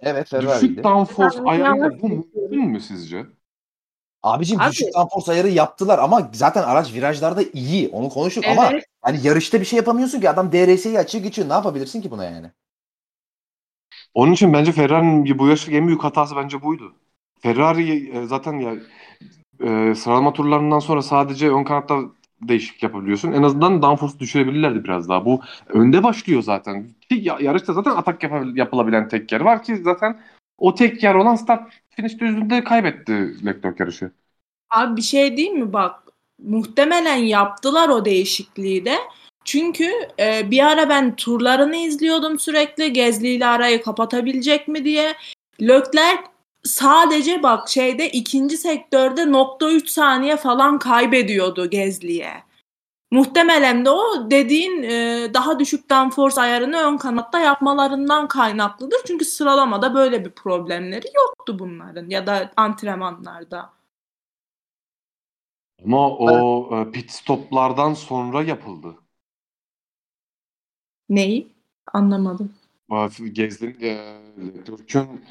Evet 0.00 0.26
Düşük 0.32 0.40
Ferrari'ydi. 0.48 0.84
downforce 0.84 1.36
Ferrari 1.38 1.50
ayarıyla 1.50 2.02
bu 2.02 2.08
mümkün 2.08 2.64
mü 2.70 2.80
sizce? 2.80 3.26
Abicim 4.22 4.60
Abi- 4.60 4.70
düşük 4.70 4.94
downforce 4.94 5.32
ayarı 5.32 5.48
yaptılar 5.48 5.98
ama 5.98 6.30
zaten 6.32 6.62
araç 6.62 6.94
virajlarda 6.94 7.42
iyi. 7.52 7.88
Onu 7.88 8.08
konuştuk 8.08 8.44
ama 8.46 8.68
Evet. 8.72 8.84
hani 9.02 9.26
yarışta 9.26 9.60
bir 9.60 9.64
şey 9.64 9.76
yapamıyorsun 9.76 10.20
ki 10.20 10.30
adam 10.30 10.52
DRS'yi 10.52 10.98
açıyor 10.98 11.24
geçiyor. 11.24 11.48
Ne 11.48 11.52
yapabilirsin 11.52 12.02
ki 12.02 12.10
buna 12.10 12.24
yani? 12.24 12.50
Onun 14.14 14.32
için 14.32 14.52
bence 14.52 14.72
Ferrari'nin 14.72 15.38
bu 15.38 15.48
yaştaki 15.48 15.76
en 15.76 15.86
büyük 15.86 16.04
hatası 16.04 16.36
bence 16.36 16.62
buydu. 16.62 16.94
Ferrari 17.40 18.10
e, 18.18 18.26
zaten 18.26 18.52
ya 18.52 18.74
e, 19.60 19.94
sıralama 19.94 20.32
turlarından 20.32 20.78
sonra 20.78 21.02
sadece 21.02 21.50
ön 21.50 21.64
kanatta 21.64 22.00
değişiklik 22.42 22.82
yapabiliyorsun. 22.82 23.32
En 23.32 23.42
azından 23.42 23.82
downforce 23.82 24.18
düşürebilirlerdi 24.18 24.84
biraz 24.84 25.08
daha. 25.08 25.24
Bu 25.24 25.40
önde 25.68 26.02
başlıyor 26.02 26.42
zaten. 26.42 26.88
Ki 27.08 27.14
ya- 27.22 27.38
yarışta 27.40 27.72
zaten 27.72 27.90
atak 27.90 28.22
yapabil- 28.22 28.58
yapılabilen 28.58 29.08
tek 29.08 29.32
yer 29.32 29.40
var 29.40 29.62
ki 29.62 29.76
zaten 29.76 30.20
o 30.58 30.74
tek 30.74 31.02
yer 31.02 31.14
olan 31.14 31.34
start 31.34 31.72
finish 31.90 32.18
düzlüğünde 32.18 32.64
kaybetti 32.64 33.12
Leclerc 33.46 33.76
yarışı. 33.78 34.10
Abi 34.70 34.96
bir 34.96 35.02
şey 35.02 35.36
değil 35.36 35.50
mi 35.50 35.72
bak 35.72 35.94
muhtemelen 36.42 37.16
yaptılar 37.16 37.88
o 37.88 38.04
değişikliği 38.04 38.84
de. 38.84 38.94
Çünkü 39.44 39.90
e, 40.20 40.50
bir 40.50 40.66
ara 40.66 40.88
ben 40.88 41.16
turlarını 41.16 41.76
izliyordum 41.76 42.38
sürekli 42.38 42.92
Gezli 42.92 43.28
ile 43.28 43.46
arayı 43.46 43.82
kapatabilecek 43.82 44.68
mi 44.68 44.84
diye. 44.84 45.14
Leclerc 45.62 46.22
sadece 46.64 47.42
bak 47.42 47.68
şeyde 47.68 48.10
ikinci 48.10 48.56
sektörde 48.56 49.32
nokta 49.32 49.70
3 49.70 49.90
saniye 49.90 50.36
falan 50.36 50.78
kaybediyordu 50.78 51.70
Gezli'ye. 51.70 52.48
Muhtemelen 53.10 53.84
de 53.84 53.90
o 53.90 54.30
dediğin 54.30 54.82
e, 54.82 55.30
daha 55.34 55.58
düşük 55.58 55.90
downforce 55.90 56.40
ayarını 56.40 56.76
ön 56.76 56.96
kanatta 56.96 57.40
yapmalarından 57.40 58.28
kaynaklıdır. 58.28 58.98
Çünkü 59.06 59.24
sıralamada 59.24 59.94
böyle 59.94 60.24
bir 60.24 60.30
problemleri 60.30 61.06
yoktu 61.16 61.58
bunların 61.58 62.10
ya 62.10 62.26
da 62.26 62.52
antrenmanlarda. 62.56 63.70
Ama 65.84 66.10
o 66.10 66.76
e, 66.76 66.90
pit 66.90 67.10
stoplardan 67.10 67.94
sonra 67.94 68.42
yapıldı. 68.42 68.94
Neyi? 71.08 71.52
Anlamadım. 71.92 72.54
Gezdin 73.32 73.76
e, 73.80 74.20
Leclerc'ün 74.38 75.24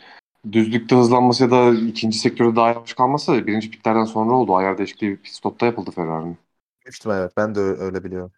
düzlükte 0.52 0.95
hızlanması 0.95 1.43
ya 1.43 1.52
da 1.52 1.74
ikinci 1.74 2.20
sektörde 2.20 2.56
daha 2.56 2.70
yavaş 2.70 2.93
kalması 2.93 3.32
da 3.32 3.48
birinci 3.48 3.72
pitlerden 3.72 4.06
sonra 4.06 4.36
oldu. 4.36 4.56
Ayar 4.56 4.78
değişikliği 4.78 5.18
pit 5.18 5.34
stopta 5.34 5.66
yapıldı 5.66 5.91
Ferrari'nin. 5.91 6.38
Büyük 6.86 6.95
evet. 7.06 7.32
Ben 7.38 7.56
de 7.56 7.60
öyle 7.60 8.04
biliyorum. 8.04 8.32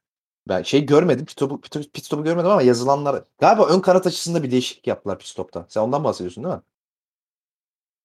Ben 0.47 0.64
şey 0.64 0.86
görmedim. 0.86 1.26
Pit 1.26 1.32
stopu, 1.32 1.62
pit, 1.62 1.93
pit 1.93 2.05
stopu 2.05 2.24
görmedim 2.24 2.51
ama 2.51 2.62
yazılanlar 2.62 3.24
galiba 3.39 3.68
ön 3.68 3.80
kanat 3.80 4.07
açısında 4.07 4.43
bir 4.43 4.51
değişiklik 4.51 4.88
yaptılar 4.88 5.20
pit 5.20 5.28
stopta. 5.28 5.66
Sen 5.70 5.82
ondan 5.82 6.03
bahsediyorsun 6.03 6.43
değil 6.43 6.55
mi? 6.55 6.62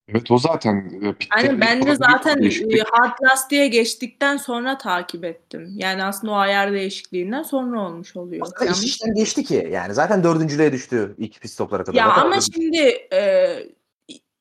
Evet 0.08 0.30
o 0.30 0.38
zaten 0.38 1.00
e, 1.02 1.12
pitte 1.12 1.46
Yani 1.46 1.60
ben 1.60 1.82
de 1.82 1.86
bir 1.86 1.94
zaten 1.94 2.42
e, 2.42 2.78
hard 2.92 3.18
lastiğe 3.22 3.68
geçtikten 3.68 4.36
sonra 4.36 4.78
takip 4.78 5.24
ettim. 5.24 5.72
Yani 5.76 6.04
aslında 6.04 6.32
o 6.32 6.36
ayar 6.36 6.72
değişikliğinden 6.72 7.42
sonra 7.42 7.80
olmuş 7.80 8.16
oluyor. 8.16 8.46
Zaten 8.46 8.66
iş 8.66 8.70
Yanlış- 8.70 8.84
işten 8.84 9.14
geçti 9.14 9.44
ki. 9.44 9.68
Yani 9.72 9.94
zaten 9.94 10.24
dördüncülüğe 10.24 10.72
düştü 10.72 11.14
ilk 11.18 11.40
pit 11.40 11.50
stoplara 11.50 11.84
kadar. 11.84 11.98
Ya 11.98 12.08
Zaten 12.08 12.22
ama 12.22 12.34
dördüncü- 12.36 12.52
şimdi 12.52 12.78
e, 13.12 13.56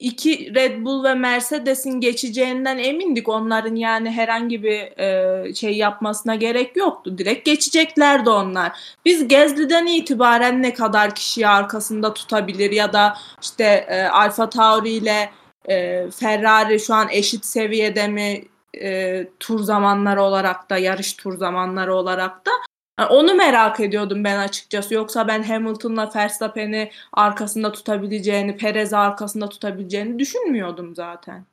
iki 0.03 0.55
Red 0.55 0.85
Bull 0.85 1.03
ve 1.03 1.13
Mercedes'in 1.13 1.99
geçeceğinden 2.01 2.77
emindik. 2.77 3.29
Onların 3.29 3.75
yani 3.75 4.11
herhangi 4.11 4.63
bir 4.63 4.99
e, 4.99 5.53
şey 5.53 5.77
yapmasına 5.77 6.35
gerek 6.35 6.75
yoktu. 6.75 7.17
Direkt 7.17 7.45
geçeceklerdi 7.45 8.29
onlar. 8.29 8.71
Biz 9.05 9.27
Gezli'den 9.27 9.85
itibaren 9.85 10.61
ne 10.61 10.73
kadar 10.73 11.15
kişiyi 11.15 11.47
arkasında 11.47 12.13
tutabilir 12.13 12.71
ya 12.71 12.93
da 12.93 13.17
işte 13.41 13.85
e, 13.89 14.03
Alfa 14.03 14.49
Tauri 14.49 14.89
ile 14.89 15.29
e, 15.69 16.07
Ferrari 16.11 16.79
şu 16.79 16.93
an 16.93 17.07
eşit 17.11 17.45
seviyede 17.45 18.07
mi 18.07 18.43
e, 18.81 19.27
tur 19.39 19.59
zamanları 19.59 20.21
olarak 20.21 20.69
da 20.69 20.77
yarış 20.77 21.13
tur 21.13 21.37
zamanları 21.37 21.95
olarak 21.95 22.45
da 22.45 22.51
Yani 22.99 23.09
onu 23.09 23.33
merak 23.33 23.79
ediyordum 23.79 24.23
ben 24.23 24.37
açıkçası. 24.37 24.93
Yoksa 24.93 25.27
ben 25.27 25.43
Hamilton'la 25.43 26.11
Verstappen'i 26.15 26.91
arkasında 27.13 27.71
tutabileceğini, 27.71 28.57
Perez'i 28.57 28.97
arkasında 28.97 29.49
tutabileceğini 29.49 30.19
düşünmüyordum 30.19 30.95
zaten. 30.95 31.45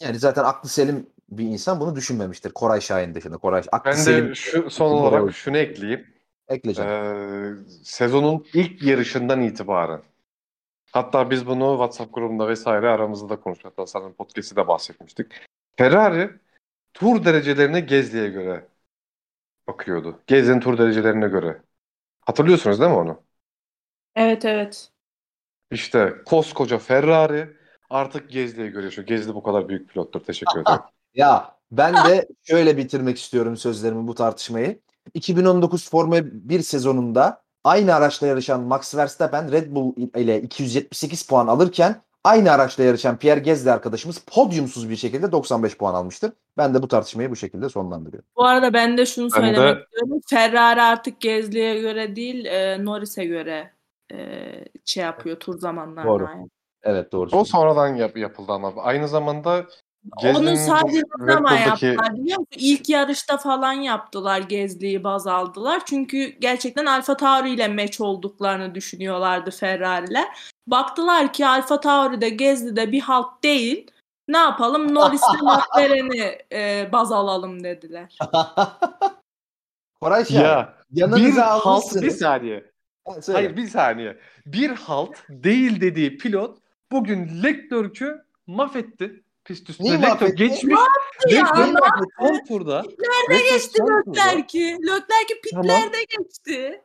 Yani 0.00 0.18
zaten 0.18 0.44
aklı 0.44 0.68
selim 0.68 1.06
bir 1.30 1.44
insan 1.44 1.80
bunu 1.80 1.96
düşünmemiştir. 1.96 2.50
Koray 2.50 2.80
Şahin 2.80 3.14
dışında. 3.14 3.36
Koray 3.36 3.62
aklı 3.72 3.90
Ben 3.90 3.96
selim. 3.96 4.28
de 4.28 4.34
şu 4.34 4.70
son 4.70 4.90
olarak 4.90 5.34
şunu 5.34 5.58
ekleyeyim. 5.58 6.06
Ekleyeceğim. 6.48 6.90
Ee, 6.90 7.54
sezonun 7.84 8.46
ilk 8.54 8.82
yarışından 8.82 9.42
itibaren 9.42 10.02
hatta 10.92 11.30
biz 11.30 11.46
bunu 11.46 11.70
WhatsApp 11.72 12.14
grubunda 12.14 12.48
vesaire 12.48 12.88
aramızda 12.88 13.28
da 13.28 13.36
konuştuk. 13.40 13.66
Hatta 13.66 13.86
sanırım 13.86 14.12
podcast'te 14.12 14.56
de 14.56 14.68
bahsetmiştik. 14.68 15.26
Ferrari 15.76 16.30
tur 16.94 17.24
derecelerine 17.24 17.80
Gezli'ye 17.80 18.28
göre 18.28 18.64
bakıyordu. 19.66 20.22
Gezli'nin 20.26 20.60
tur 20.60 20.78
derecelerine 20.78 21.28
göre. 21.28 21.62
Hatırlıyorsunuz 22.20 22.80
değil 22.80 22.90
mi 22.90 22.96
onu? 22.96 23.22
Evet 24.14 24.44
evet. 24.44 24.92
İşte 25.70 26.14
koskoca 26.26 26.78
Ferrari 26.78 27.56
artık 27.90 28.30
Gezli'ye 28.30 28.68
göre 28.68 28.84
yaşıyor. 28.84 29.06
Gezli 29.06 29.34
bu 29.34 29.42
kadar 29.42 29.68
büyük 29.68 29.88
pilottur. 29.90 30.20
Teşekkür 30.20 30.60
ederim. 30.62 30.80
Ya 31.14 31.56
ben 31.70 31.94
de 31.94 32.28
şöyle 32.42 32.76
bitirmek 32.76 33.18
istiyorum 33.18 33.56
sözlerimi 33.56 34.06
bu 34.06 34.14
tartışmayı. 34.14 34.80
2019 35.14 35.90
Formula 35.90 36.20
1 36.24 36.62
sezonunda 36.62 37.42
aynı 37.64 37.94
araçla 37.94 38.26
yarışan 38.26 38.60
Max 38.60 38.94
Verstappen 38.94 39.52
Red 39.52 39.74
Bull 39.74 39.94
ile 40.16 40.42
278 40.42 41.26
puan 41.26 41.46
alırken 41.46 42.02
aynı 42.24 42.52
araçla 42.52 42.84
yarışan 42.84 43.16
Pierre 43.18 43.40
Gasly 43.40 43.70
arkadaşımız 43.70 44.18
podyumsuz 44.18 44.90
bir 44.90 44.96
şekilde 44.96 45.32
95 45.32 45.76
puan 45.76 45.94
almıştır. 45.94 46.32
Ben 46.58 46.74
de 46.74 46.82
bu 46.82 46.88
tartışmayı 46.88 47.30
bu 47.30 47.36
şekilde 47.36 47.68
sonlandırıyorum. 47.68 48.28
Bu 48.36 48.44
arada 48.44 48.72
ben 48.72 48.98
de 48.98 49.06
şunu 49.06 49.28
Ben 49.36 49.42
de- 49.42 49.56
söylemek 49.56 49.84
istiyorum. 49.84 50.20
Ferrari 50.30 50.82
artık 50.82 51.20
Gezli'ye 51.20 51.80
göre 51.80 52.16
değil, 52.16 52.44
e, 52.44 52.84
Norris'e 52.84 53.24
göre 53.24 53.70
e, 54.12 54.16
şey 54.84 55.04
yapıyor 55.04 55.36
tur 55.40 55.58
zamanlarına. 55.58 56.10
Doğru. 56.10 56.24
yani. 56.24 56.48
Evet 56.82 57.12
doğru. 57.12 57.30
O 57.36 57.44
sonradan 57.44 57.88
yap- 57.94 58.16
yapıldı 58.16 58.52
ama 58.52 58.72
aynı 58.76 59.08
zamanda 59.08 59.66
Onu 60.16 60.22
Gezli'nin 60.22 60.54
sadece 60.54 61.02
bu 61.18 61.26
ne 61.26 61.32
zaman 61.32 61.56
yaptılar 61.56 62.14
biliyor 62.16 62.38
musun? 62.38 62.46
İlk 62.56 62.88
yarışta 62.88 63.36
falan 63.36 63.72
yaptılar 63.72 64.40
Gezli'yi 64.40 65.04
baz 65.04 65.26
aldılar. 65.26 65.82
Çünkü 65.86 66.24
gerçekten 66.24 66.86
Alfa 66.86 67.16
Tauri 67.16 67.50
ile 67.50 67.68
meç 67.68 68.00
olduklarını 68.00 68.74
düşünüyorlardı 68.74 69.50
Ferrari'ler. 69.50 70.51
Baktılar 70.66 71.32
ki 71.32 71.46
Alfa 71.46 71.80
Tauri'de 71.80 72.28
Gezli'de 72.28 72.92
bir 72.92 73.00
halt 73.00 73.42
değil. 73.42 73.90
Ne 74.28 74.38
yapalım? 74.38 74.94
Norris'le 74.94 75.34
McLaren'i 75.42 76.38
e, 76.52 76.88
baz 76.92 77.12
alalım 77.12 77.64
dediler. 77.64 78.18
Koray 80.00 80.24
Şahin. 80.24 80.40
ya 80.40 80.76
bir 81.16 81.32
halt 81.36 82.02
bir 82.02 82.10
saniye. 82.10 82.72
Ha, 83.08 83.22
söyle. 83.22 83.38
Hayır 83.38 83.56
bir 83.56 83.68
saniye. 83.68 84.18
Bir 84.46 84.70
halt 84.70 85.16
değil 85.28 85.80
dediği 85.80 86.18
pilot 86.18 86.58
bugün 86.92 87.42
Leclerc'ü 87.42 88.24
mahvetti. 88.46 89.22
Pist 89.44 89.70
üstünde 89.70 89.88
Neyi 89.88 89.98
Leclerc 89.98 90.14
mahvetti? 90.14 90.36
geçmiş. 90.36 90.76
ya? 91.30 91.42
Leclerc 91.42 91.78
son 92.18 92.44
turda. 92.48 92.82
Leclerc 93.30 93.50
Geçti 93.54 93.82
Leclerc'i. 93.82 94.76
Leclerc'i 94.82 95.40
pitlerde 95.44 96.04
geçti. 96.18 96.82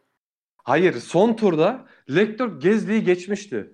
Hayır 0.67 0.99
son 0.99 1.33
turda 1.33 1.85
Leclerc 2.09 2.53
Gezli'yi 2.59 3.03
geçmişti. 3.03 3.73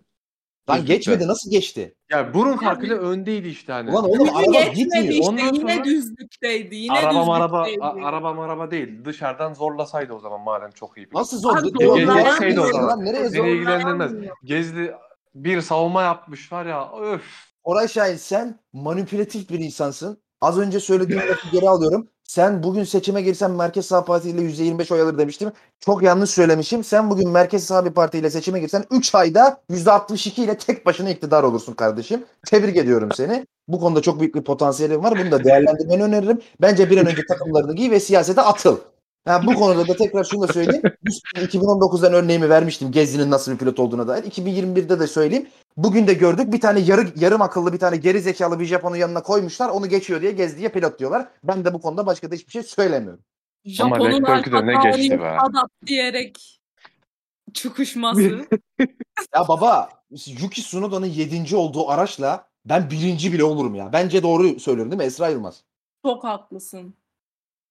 Lan 0.69 0.85
geçmedi 0.85 1.27
nasıl 1.27 1.51
geçti? 1.51 1.95
Ya 2.11 2.33
burun 2.33 2.57
farkıyla 2.57 2.97
öndeydi 2.97 3.47
işte 3.47 3.73
hani. 3.73 3.91
Ulan 3.91 4.03
oğlum 4.09 4.35
araba 4.35 4.51
geçmedi 4.51 4.75
gitmiyor. 4.75 5.03
işte. 5.13 5.23
Ondan 5.29 5.53
Yine 5.53 5.73
sonra- 5.73 5.83
düzlükteydi. 5.83 6.75
Yine 6.75 6.93
araba 6.93 7.47
düzlükteydi. 7.65 7.83
a- 7.83 8.07
araba 8.07 8.33
maraba 8.33 8.71
değil. 8.71 9.05
Dışarıdan 9.05 9.53
zorlasaydı 9.53 10.13
o 10.13 10.19
zaman 10.19 10.41
madem 10.41 10.71
çok 10.71 10.97
iyi. 10.97 11.07
pilot. 11.09 11.19
Nasıl 11.19 11.37
zor? 11.37 11.57
Şeydi 12.39 12.59
o 12.59 12.67
zaman. 12.67 12.87
lan, 12.89 13.05
Nereye 13.05 13.23
Beni 13.23 13.29
zor? 13.37 13.45
ilgilendirmez. 13.45 14.11
Gezli 14.43 14.91
bir 15.35 15.61
savunma 15.61 16.01
yapmış 16.01 16.51
var 16.51 16.65
ya. 16.65 16.91
Öf. 17.01 17.23
Koray 17.63 17.87
Şahin 17.87 18.15
sen 18.15 18.59
manipülatif 18.73 19.49
bir 19.49 19.59
insansın. 19.59 20.23
Az 20.41 20.59
önce 20.59 20.79
söylediğim 20.79 21.21
lafı 21.29 21.49
geri 21.51 21.69
alıyorum. 21.69 22.07
Sen 22.27 22.63
bugün 22.63 22.83
seçime 22.83 23.21
girsen 23.21 23.51
Merkez 23.51 23.85
Sağ 23.85 24.05
Parti 24.05 24.29
ile 24.29 24.41
%25 24.41 24.93
oy 24.93 25.01
alır 25.01 25.17
demiştim. 25.17 25.51
Çok 25.79 26.03
yanlış 26.03 26.29
söylemişim. 26.29 26.83
Sen 26.83 27.09
bugün 27.09 27.29
Merkez 27.29 27.63
Sağ 27.63 27.85
bir 27.85 27.91
partiyle 27.91 28.29
seçime 28.29 28.59
girsen 28.59 28.83
3 28.91 29.15
ayda 29.15 29.61
%62 29.69 30.43
ile 30.43 30.57
tek 30.57 30.85
başına 30.85 31.09
iktidar 31.09 31.43
olursun 31.43 31.73
kardeşim. 31.73 32.25
Tebrik 32.45 32.77
ediyorum 32.77 33.09
seni. 33.15 33.47
Bu 33.67 33.79
konuda 33.79 34.01
çok 34.01 34.19
büyük 34.19 34.35
bir 34.35 34.43
potansiyelin 34.43 35.03
var. 35.03 35.19
Bunu 35.19 35.31
da 35.31 35.43
değerlendirmeni 35.43 36.03
öneririm. 36.03 36.41
Bence 36.61 36.89
bir 36.89 36.97
an 36.97 37.05
önce 37.05 37.21
takımlarını 37.29 37.75
giy 37.75 37.91
ve 37.91 37.99
siyasete 37.99 38.41
atıl. 38.41 38.77
Ha, 39.27 39.41
bu 39.45 39.53
konuda 39.53 39.87
da 39.87 39.95
tekrar 39.95 40.23
şunu 40.23 40.47
da 40.47 40.53
söyleyeyim. 40.53 40.83
2019'dan 41.35 42.13
örneğimi 42.13 42.49
vermiştim 42.49 42.91
Gezli'nin 42.91 43.31
nasıl 43.31 43.51
bir 43.51 43.57
pilot 43.57 43.79
olduğuna 43.79 44.07
dair. 44.07 44.23
2021'de 44.23 44.99
de 44.99 45.07
söyleyeyim. 45.07 45.47
Bugün 45.77 46.07
de 46.07 46.13
gördük 46.13 46.53
bir 46.53 46.61
tane 46.61 46.79
yarı, 46.79 47.13
yarım 47.15 47.41
akıllı 47.41 47.73
bir 47.73 47.79
tane 47.79 47.97
geri 47.97 48.21
zekalı 48.21 48.59
bir 48.59 48.65
Japon'un 48.65 48.95
yanına 48.95 49.23
koymuşlar. 49.23 49.69
Onu 49.69 49.89
geçiyor 49.89 50.21
diye 50.21 50.31
Gezli'ye 50.31 50.69
pilot 50.69 50.99
diyorlar. 50.99 51.27
Ben 51.43 51.65
de 51.65 51.73
bu 51.73 51.81
konuda 51.81 52.05
başka 52.05 52.31
da 52.31 52.35
hiçbir 52.35 52.51
şey 52.51 52.63
söylemiyorum. 52.63 53.23
Ama 53.79 53.95
Japon'un 53.95 54.23
Alfa 54.23 54.35
geçti 54.35 54.73
Tauri'yi 54.73 55.19
be. 55.19 55.37
Adapt 55.39 55.85
diyerek 55.85 56.59
çıkışması. 57.53 58.47
Ya 59.33 59.47
baba 59.47 59.89
Yuki 60.11 60.61
Tsunoda'nın 60.61 61.05
7. 61.05 61.55
olduğu 61.55 61.89
araçla 61.89 62.47
ben 62.65 62.89
birinci 62.89 63.33
bile 63.33 63.43
olurum 63.43 63.75
ya. 63.75 63.93
Bence 63.93 64.23
doğru 64.23 64.59
söylüyorum 64.59 64.91
değil 64.91 64.97
mi 64.97 65.05
Esra 65.05 65.29
Yılmaz? 65.29 65.63
Çok 66.05 66.23
haklısın. 66.23 66.93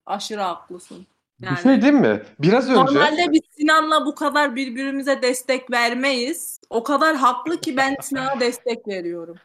Aşırı 0.07 0.41
haklısın. 0.41 1.07
Yani, 1.41 1.57
Bir 1.57 1.63
şey 1.63 1.83
değil 1.83 1.93
mi? 1.93 2.23
Biraz 2.39 2.71
önce 2.71 2.81
Normalde 2.81 3.33
biz 3.33 3.41
Sinan'la 3.59 4.07
bu 4.07 4.15
kadar 4.15 4.57
birbirimize 4.57 5.23
destek 5.23 5.71
vermeyiz. 5.71 6.61
O 6.71 6.83
kadar 6.83 7.17
haklı 7.17 7.61
ki 7.61 7.77
ben 7.77 7.97
Sinan'a 8.01 8.41
destek 8.41 8.89
veriyorum. 8.89 9.37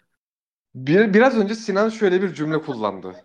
bir, 0.76 1.14
biraz 1.14 1.38
önce 1.38 1.56
Sinan 1.56 1.90
şöyle 1.90 2.22
bir 2.22 2.34
cümle 2.34 2.62
kullandı. 2.62 3.16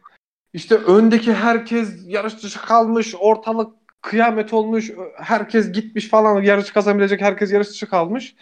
İşte 0.53 0.75
öndeki 0.75 1.35
herkes 1.35 1.89
yarış 2.07 2.43
dışı 2.43 2.61
kalmış, 2.61 3.15
ortalık 3.19 3.75
kıyamet 4.01 4.53
olmuş, 4.53 4.91
herkes 5.17 5.73
gitmiş 5.73 6.09
falan, 6.09 6.43
yarış 6.43 6.71
kazanabilecek 6.71 7.21
herkes 7.21 7.53
yarış 7.53 7.69
dışı 7.71 7.89
kalmış. 7.89 8.35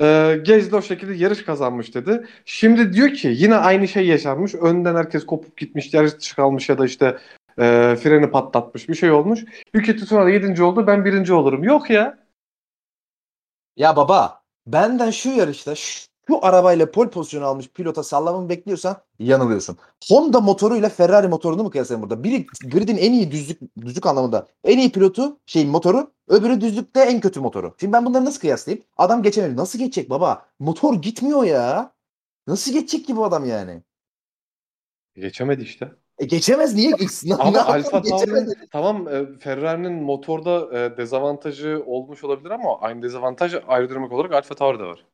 Ee, 0.00 0.40
Gezli 0.42 0.76
o 0.76 0.82
şekilde 0.82 1.14
yarış 1.14 1.44
kazanmış 1.44 1.94
dedi. 1.94 2.26
Şimdi 2.44 2.92
diyor 2.92 3.08
ki 3.08 3.28
yine 3.36 3.54
aynı 3.54 3.88
şey 3.88 4.06
yaşanmış. 4.06 4.54
Önden 4.54 4.94
herkes 4.94 5.26
kopup 5.26 5.56
gitmiş, 5.56 5.94
yarış 5.94 6.18
dışı 6.18 6.36
kalmış 6.36 6.68
ya 6.68 6.78
da 6.78 6.86
işte 6.86 7.18
e, 7.58 7.96
freni 7.96 8.30
patlatmış 8.30 8.88
bir 8.88 8.94
şey 8.94 9.10
olmuş. 9.10 9.44
Yuki 9.74 9.96
Tsunoda 9.96 10.30
7. 10.30 10.62
oldu 10.62 10.86
ben 10.86 11.04
birinci 11.04 11.32
olurum. 11.32 11.64
Yok 11.64 11.90
ya. 11.90 12.18
Ya 13.76 13.96
baba 13.96 14.42
benden 14.66 15.10
şu 15.10 15.30
yarışta 15.30 15.74
şu, 15.74 16.08
şu 16.28 16.46
arabayla 16.46 16.90
pol 16.90 17.08
pozisyonu 17.08 17.44
almış 17.46 17.68
pilota 17.68 18.02
sallamamı 18.02 18.48
bekliyorsan 18.48 18.96
yanılıyorsun. 19.18 19.76
Honda 20.08 20.40
motoruyla 20.40 20.88
Ferrari 20.88 21.28
motorunu 21.28 21.62
mu 21.62 21.70
kıyaslayalım 21.70 22.10
burada? 22.10 22.24
Biri 22.24 22.46
gridin 22.64 22.96
en 22.96 23.12
iyi 23.12 23.30
düzlük 23.30 23.60
düzlük 23.80 24.06
anlamında 24.06 24.46
en 24.64 24.78
iyi 24.78 24.92
pilotu 24.92 25.38
şey 25.46 25.66
motoru 25.66 26.12
öbürü 26.28 26.60
düzlükte 26.60 27.00
en 27.00 27.20
kötü 27.20 27.40
motoru. 27.40 27.74
Şimdi 27.80 27.92
ben 27.92 28.06
bunları 28.06 28.24
nasıl 28.24 28.40
kıyaslayayım? 28.40 28.84
Adam 28.96 29.22
geçemedi. 29.22 29.56
Nasıl 29.56 29.78
geçecek 29.78 30.10
baba? 30.10 30.46
Motor 30.58 30.94
gitmiyor 31.02 31.44
ya. 31.44 31.92
Nasıl 32.46 32.72
geçecek 32.72 33.06
ki 33.06 33.16
bu 33.16 33.24
adam 33.24 33.44
yani? 33.44 33.82
Geçemedi 35.14 35.62
işte. 35.62 35.92
E 36.18 36.24
geçemez 36.24 36.74
niye 36.74 36.90
gitsin? 36.90 37.28
Ne 37.30 37.34
Ama? 37.34 37.58
Alfa. 37.60 38.02
Tauri'nin 38.02 38.52
tamam 38.72 39.08
e, 39.08 39.38
Ferrari'nin 39.38 39.92
motorda 40.02 40.78
e, 40.78 40.96
dezavantajı 40.96 41.82
olmuş 41.86 42.24
olabilir 42.24 42.50
ama 42.50 42.80
aynı 42.80 43.02
dezavantaj 43.02 43.54
aerodinamik 43.68 44.12
olarak 44.12 44.32
Alfa 44.32 44.54
Tauri'de 44.54 44.84
var. 44.84 45.04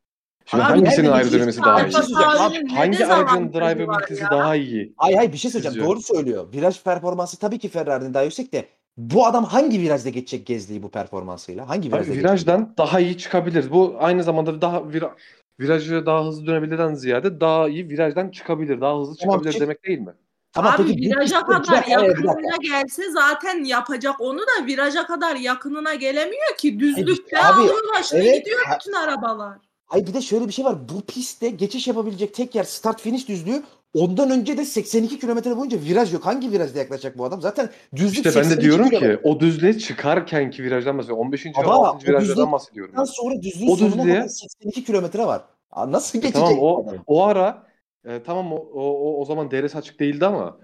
Şimdi 0.46 0.64
Abi 0.64 0.70
hangisinin 0.70 1.06
nerede 1.10 1.14
aerodinamisi 1.16 1.60
daha 1.62 1.80
iyi? 1.80 2.60
Abi, 2.62 2.68
hangi 2.74 3.06
aracın 3.06 3.52
drivability'si 3.52 4.24
daha 4.30 4.56
iyi? 4.56 4.94
Hayır 4.96 5.16
hayır 5.16 5.32
bir 5.32 5.36
şey 5.36 5.50
söyleyeceğim. 5.50 5.74
Sizce? 5.74 5.88
Doğru 5.88 6.00
söylüyor. 6.00 6.46
Viraj 6.54 6.82
performansı 6.82 7.38
tabii 7.38 7.58
ki 7.58 7.68
Ferrari'nin 7.68 8.14
daha 8.14 8.22
yüksek 8.22 8.52
de 8.52 8.64
bu 8.96 9.26
adam 9.26 9.44
hangi 9.44 9.80
virajda 9.80 10.08
geçecek 10.08 10.46
Gezli'yi 10.46 10.82
bu 10.82 10.90
performansıyla? 10.90 11.68
Hangi 11.68 11.88
Abi, 11.88 11.92
virajda 11.94 12.04
geçecek? 12.12 12.24
virajdan 12.24 12.74
daha 12.78 13.00
iyi 13.00 13.18
çıkabilir. 13.18 13.70
Bu 13.70 13.96
aynı 13.98 14.22
zamanda 14.22 14.60
daha 14.62 14.76
vira- 14.78 15.14
virajı 15.60 16.06
daha 16.06 16.26
hızlı 16.26 16.46
dönebilirden 16.46 16.94
ziyade 16.94 17.40
daha 17.40 17.68
iyi 17.68 17.88
virajdan 17.88 18.28
çıkabilir. 18.30 18.80
Daha 18.80 19.00
hızlı 19.00 19.16
Tamam, 19.16 19.34
çıkabilir 19.34 19.52
çık- 19.52 19.60
demek 19.60 19.84
değil 19.84 19.98
mi? 19.98 20.12
Tamam, 20.52 20.74
Abi 20.74 20.86
peki 20.86 21.00
viraja 21.00 21.40
kadar 21.46 21.86
yakınına 21.86 22.56
gelse 22.62 23.02
zaten 23.10 23.64
yapacak 23.64 24.20
onu 24.20 24.38
da 24.40 24.66
viraja 24.66 25.06
kadar 25.06 25.36
yakınına 25.36 25.94
gelemiyor 25.94 26.56
ki. 26.58 26.80
Düzlükte 26.80 27.38
Abi, 27.38 27.60
alıyor 27.60 27.74
başını 27.98 28.20
evet, 28.22 28.38
gidiyor 28.44 28.60
ha- 28.66 28.76
bütün 28.80 28.92
arabalar. 28.92 29.58
Ay 29.88 30.06
bir 30.06 30.14
de 30.14 30.20
şöyle 30.20 30.48
bir 30.48 30.52
şey 30.52 30.64
var. 30.64 30.76
Bu 30.88 31.00
pistte 31.00 31.48
geçiş 31.48 31.88
yapabilecek 31.88 32.34
tek 32.34 32.54
yer 32.54 32.64
start 32.64 33.00
finish 33.00 33.28
düzlüğü. 33.28 33.62
Ondan 33.94 34.30
önce 34.30 34.58
de 34.58 34.64
82 34.64 35.18
kilometre 35.18 35.56
boyunca 35.56 35.78
viraj 35.80 36.12
yok. 36.12 36.26
Hangi 36.26 36.52
virajda 36.52 36.78
yaklaşacak 36.78 37.18
bu 37.18 37.24
adam? 37.24 37.40
Zaten 37.40 37.70
düzlük 37.96 38.16
İşte 38.26 38.28
ben 38.28 38.34
de 38.36 38.48
82 38.48 38.62
diyorum 38.64 38.88
kilometre. 38.88 39.16
ki 39.16 39.28
o 39.28 39.40
düzlüğe 39.40 39.78
çıkarkenki 39.78 40.62
virajdan 40.62 40.98
bahsediyorum. 40.98 41.26
15. 41.26 41.46
ve 41.46 41.50
Baba, 41.56 41.78
16. 41.78 41.96
o 41.96 42.00
virajlardan 42.08 42.36
düzlük- 42.36 42.52
bahsediyorum. 42.52 42.94
Ondan 42.96 43.04
sonra 43.04 43.42
düzlüğün 43.42 43.68
O 43.68 43.78
düzlüğe- 43.78 44.14
kadar 44.14 44.28
82 44.28 44.84
kilometre 44.84 45.26
var. 45.26 45.42
Nasıl 45.88 46.18
E 46.18 46.20
geçecek? 46.20 46.42
tamam 46.42 46.56
bu 46.60 46.74
o 46.76 46.82
adam? 46.84 46.94
o 47.06 47.24
ara 47.24 47.62
e, 48.04 48.22
tamam 48.22 48.52
o, 48.52 48.56
o, 48.56 49.20
o- 49.20 49.24
zaman 49.24 49.50
DRS 49.50 49.76
açık 49.76 50.00
değildi 50.00 50.26
ama 50.26 50.58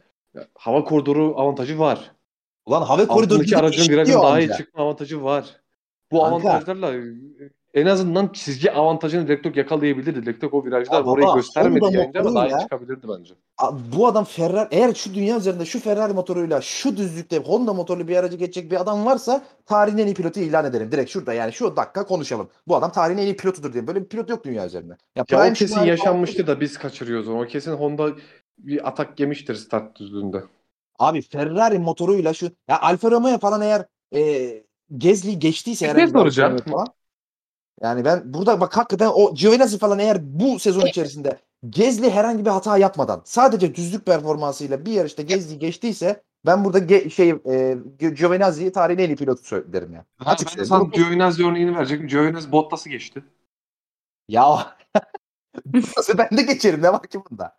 hava 0.54 0.84
koridoru 0.84 1.34
avantajı 1.36 1.78
var. 1.78 2.12
Ulan 2.66 2.82
hava 2.82 3.06
koridoru 3.06 3.38
Altındaki 3.38 3.56
aracın 3.56 3.92
virajın 3.92 4.14
daha 4.14 4.40
iyi 4.40 4.50
çıkma 4.56 4.82
avantajı 4.82 5.22
var. 5.22 5.60
Bu 6.12 6.20
Kanka. 6.20 6.48
avantajlarla 6.50 6.92
en 7.76 7.86
azından 7.86 8.28
çizgi 8.32 8.72
avantajını 8.72 9.28
Leclerc 9.28 9.60
yakalayabilirdi. 9.60 10.26
Leclerc 10.26 10.56
o 10.56 10.64
virajda 10.64 10.94
Ya 10.94 11.04
orayı 11.04 11.34
göstermedi 11.34 11.84
Honda 11.84 11.98
yayınca 11.98 12.20
ama 12.20 12.34
daha 12.34 12.48
iyi 12.48 12.60
çıkabilirdi 12.60 13.06
bence. 13.08 13.34
Abi 13.58 13.80
Bu 13.96 14.06
adam 14.06 14.24
Ferrari 14.24 14.68
eğer 14.70 14.94
şu 14.94 15.14
dünya 15.14 15.36
üzerinde 15.36 15.64
şu 15.64 15.80
Ferrari 15.80 16.12
motoruyla 16.12 16.60
şu 16.60 16.96
düzlükte 16.96 17.38
Honda 17.38 17.72
motorlu 17.72 18.08
bir 18.08 18.16
aracı 18.16 18.36
geçecek 18.36 18.70
bir 18.70 18.80
adam 18.80 19.06
varsa 19.06 19.44
tarihin 19.66 19.98
en 19.98 20.06
iyi 20.06 20.14
pilotu 20.14 20.40
ilan 20.40 20.64
edelim. 20.64 20.92
Direkt 20.92 21.10
şurada 21.10 21.32
yani 21.32 21.52
şu 21.52 21.76
dakika 21.76 22.06
konuşalım. 22.06 22.48
Bu 22.68 22.76
adam 22.76 22.92
tarihin 22.92 23.18
en 23.18 23.26
iyi 23.26 23.36
pilotudur 23.36 23.72
diye. 23.72 23.86
Böyle 23.86 24.00
bir 24.00 24.08
pilot 24.08 24.30
yok 24.30 24.44
dünya 24.44 24.66
üzerinde. 24.66 24.96
Ya, 25.16 25.24
Ya 25.30 25.50
o 25.50 25.52
kesin 25.52 25.80
yaşanmıştı 25.80 26.46
da 26.46 26.60
biz 26.60 26.78
kaçırıyoruz 26.78 27.28
onu. 27.28 27.42
O 27.42 27.46
kesin 27.46 27.72
Honda 27.72 28.10
bir 28.58 28.88
atak 28.88 29.20
yemiştir 29.20 29.54
start 29.54 29.98
düzlüğünde. 29.98 30.42
Abi 30.98 31.22
Ferrari 31.22 31.78
motoruyla 31.78 32.34
şu 32.34 32.50
ya 32.68 32.80
Alfa 32.80 33.10
Romeo 33.10 33.38
falan 33.38 33.60
eğer 33.60 33.86
e, 34.14 34.66
Gezli 34.96 35.38
geçtiyse 35.38 35.88
herhangi 35.88 36.06
şey 36.06 36.14
bir 36.14 36.18
soracağım. 36.18 36.56
Falan, 36.56 36.86
yani 37.82 38.04
ben 38.04 38.34
burada 38.34 38.60
bak 38.60 38.76
hakikaten 38.76 39.10
o 39.14 39.34
Giovinazzi 39.34 39.78
falan 39.78 39.98
eğer 39.98 40.18
bu 40.40 40.58
sezon 40.58 40.86
içerisinde 40.86 41.38
Gezli 41.70 42.10
herhangi 42.10 42.44
bir 42.44 42.50
hata 42.50 42.78
yapmadan 42.78 43.22
sadece 43.24 43.74
düzlük 43.74 44.06
performansıyla 44.06 44.86
bir 44.86 44.92
yarışta 44.92 45.22
Gezli 45.22 45.58
geçtiyse 45.58 46.22
ben 46.46 46.64
burada 46.64 46.78
ge- 46.78 47.10
şey 47.10 47.30
e, 47.30 47.78
Giovinazzi'yi 48.10 48.72
tarihin 48.72 48.98
en 48.98 49.10
iyi 49.10 49.16
pilotu 49.16 49.44
söylerim 49.44 49.72
derim 49.72 49.92
ya. 49.92 50.04
Ha, 50.18 50.30
Açık 50.30 50.48
ben 50.52 50.58
de 50.58 50.64
sana 50.64 50.84
Giovinazzi 50.84 51.46
örneğini 51.46 51.76
verecektim. 51.76 52.08
Giovinazzi 52.08 52.52
Bottas'ı 52.52 52.88
geçti. 52.88 53.24
Ya 54.28 54.74
nasıl 55.74 56.18
ben 56.18 56.38
de 56.38 56.42
geçerim 56.42 56.82
ne 56.82 56.92
var 56.92 57.02
ki 57.02 57.18
bunda? 57.30 57.56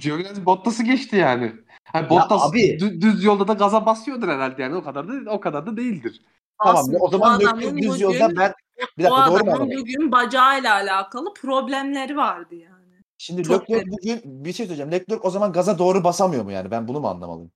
Giovinazzi 0.00 0.46
Bottas'ı 0.46 0.82
geçti 0.82 1.16
yani. 1.16 1.52
Hani 1.84 2.10
Bottas 2.10 2.42
abi. 2.42 2.60
dü- 2.60 3.00
düz 3.00 3.24
yolda 3.24 3.48
da 3.48 3.52
gaza 3.52 3.86
basıyordur 3.86 4.28
herhalde 4.28 4.62
yani 4.62 4.76
o 4.76 4.82
kadar 4.82 5.08
da 5.08 5.30
o 5.30 5.40
kadar 5.40 5.66
da 5.66 5.76
değildir. 5.76 6.22
Tamam 6.58 6.76
Aslında 6.76 6.98
o 6.98 7.10
zaman 7.10 7.40
düz 7.76 8.00
yolda 8.00 8.36
ben 8.36 8.54
bir 8.98 9.04
dakika 9.04 9.26
doğru 9.26 9.44
mu 9.44 9.50
adamın 9.50 9.64
anladım? 9.64 9.80
bugün 9.80 10.12
bacağıyla 10.12 10.74
alakalı 10.74 11.34
problemleri 11.34 12.16
vardı 12.16 12.54
yani. 12.54 13.02
Şimdi 13.18 13.42
Çok 13.42 13.70
Leclerc 13.70 13.90
net. 13.90 13.92
bugün 13.92 14.44
bir 14.44 14.52
şey 14.52 14.66
söyleyeceğim. 14.66 14.92
Leclerc 14.92 15.20
o 15.22 15.30
zaman 15.30 15.52
gaza 15.52 15.78
doğru 15.78 16.04
basamıyor 16.04 16.44
mu 16.44 16.52
yani? 16.52 16.70
Ben 16.70 16.88
bunu 16.88 17.00
mu 17.00 17.08
anlamalıyım? 17.08 17.52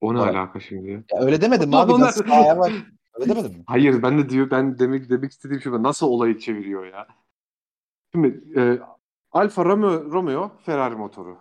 O 0.00 0.14
ne 0.14 0.22
Evet. 0.22 0.34
alaka 0.34 0.60
şimdi 0.60 0.90
ya? 0.90 1.02
Öyle 1.20 1.40
demedim 1.40 1.68
mi 1.68 1.76
abi? 1.76 1.92
Gaz 1.92 2.22
ayağı 2.30 2.58
var. 2.58 2.72
Öyle 3.14 3.30
demedim 3.30 3.52
mi? 3.52 3.64
Hayır 3.66 4.02
ben 4.02 4.18
de 4.18 4.28
diyor 4.28 4.50
ben 4.50 4.78
demek 4.78 5.10
demek 5.10 5.32
istediğim 5.32 5.62
şey 5.62 5.72
bu. 5.72 5.82
nasıl 5.82 6.06
olayı 6.06 6.38
çeviriyor 6.38 6.86
ya. 6.86 7.06
Şimdi 8.12 8.60
e, 8.60 8.78
Alfa 9.32 9.64
Romeo, 9.64 10.04
Romeo 10.04 10.52
Ferrari 10.66 10.96
motoru. 10.96 11.38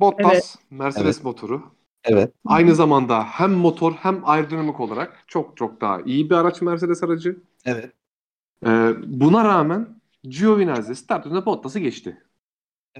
Bottas 0.00 0.26
Evet. 0.32 0.58
Mercedes 0.70 1.24
motoru. 1.24 1.72
Evet. 2.04 2.32
Aynı 2.46 2.74
zamanda 2.74 3.24
hem 3.24 3.52
motor 3.52 3.92
hem 3.92 4.20
aerodinamik 4.28 4.80
olarak 4.80 5.24
çok 5.26 5.56
çok 5.56 5.80
daha 5.80 6.00
iyi 6.00 6.30
bir 6.30 6.34
araç 6.34 6.62
Mercedes 6.62 7.02
aracı. 7.02 7.42
Evet. 7.64 7.92
E, 8.66 8.68
buna 9.06 9.44
rağmen 9.44 10.02
Giovinazzi 10.24 10.94
start 10.96 11.26
önünde 11.26 11.46
Bottas'ı 11.46 11.78
geçti. 11.78 12.22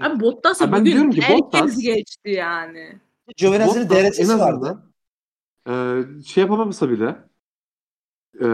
Abi 0.01 0.19
Bottas'ı 0.19 0.65
Ha, 0.65 0.71
ben 0.71 0.81
bugün 0.81 0.91
diyorum 0.91 1.11
ki 1.11 1.21
herkes 1.21 1.39
Bottas- 1.39 1.81
geçti 1.81 2.29
yani. 2.29 2.99
Giovinazzi'nin 3.37 3.89
Bottas 3.89 4.03
DRS'si 4.17 4.39
vardı. 4.39 4.83
e, 5.67 5.73
şey 6.25 6.41
yapamasa 6.43 6.89
bile 6.89 7.15
e, 8.41 8.47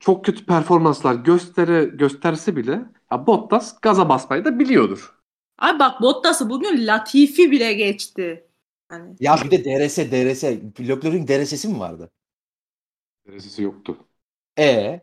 çok 0.00 0.24
kötü 0.24 0.46
performanslar 0.46 1.14
göstere 1.14 1.84
gösterse 1.84 2.56
bile 2.56 2.82
ya 3.12 3.26
Bottas 3.26 3.80
gaza 3.80 4.08
basmayı 4.08 4.44
da 4.44 4.58
biliyordur. 4.58 5.14
Abi 5.58 5.78
bak 5.78 6.02
Bottas'ı 6.02 6.50
bugün 6.50 6.86
Latifi 6.86 7.50
bile 7.50 7.72
geçti. 7.72 8.45
Yani 8.92 9.16
Ya 9.20 9.36
bir 9.44 9.50
de 9.50 9.64
DRS, 9.64 9.96
DRS. 9.98 10.44
Leclerc'in 10.80 11.26
DRS'si 11.28 11.68
mi 11.68 11.80
vardı? 11.80 12.10
Derecesi 13.26 13.62
yoktu. 13.62 13.96
E 14.58 15.00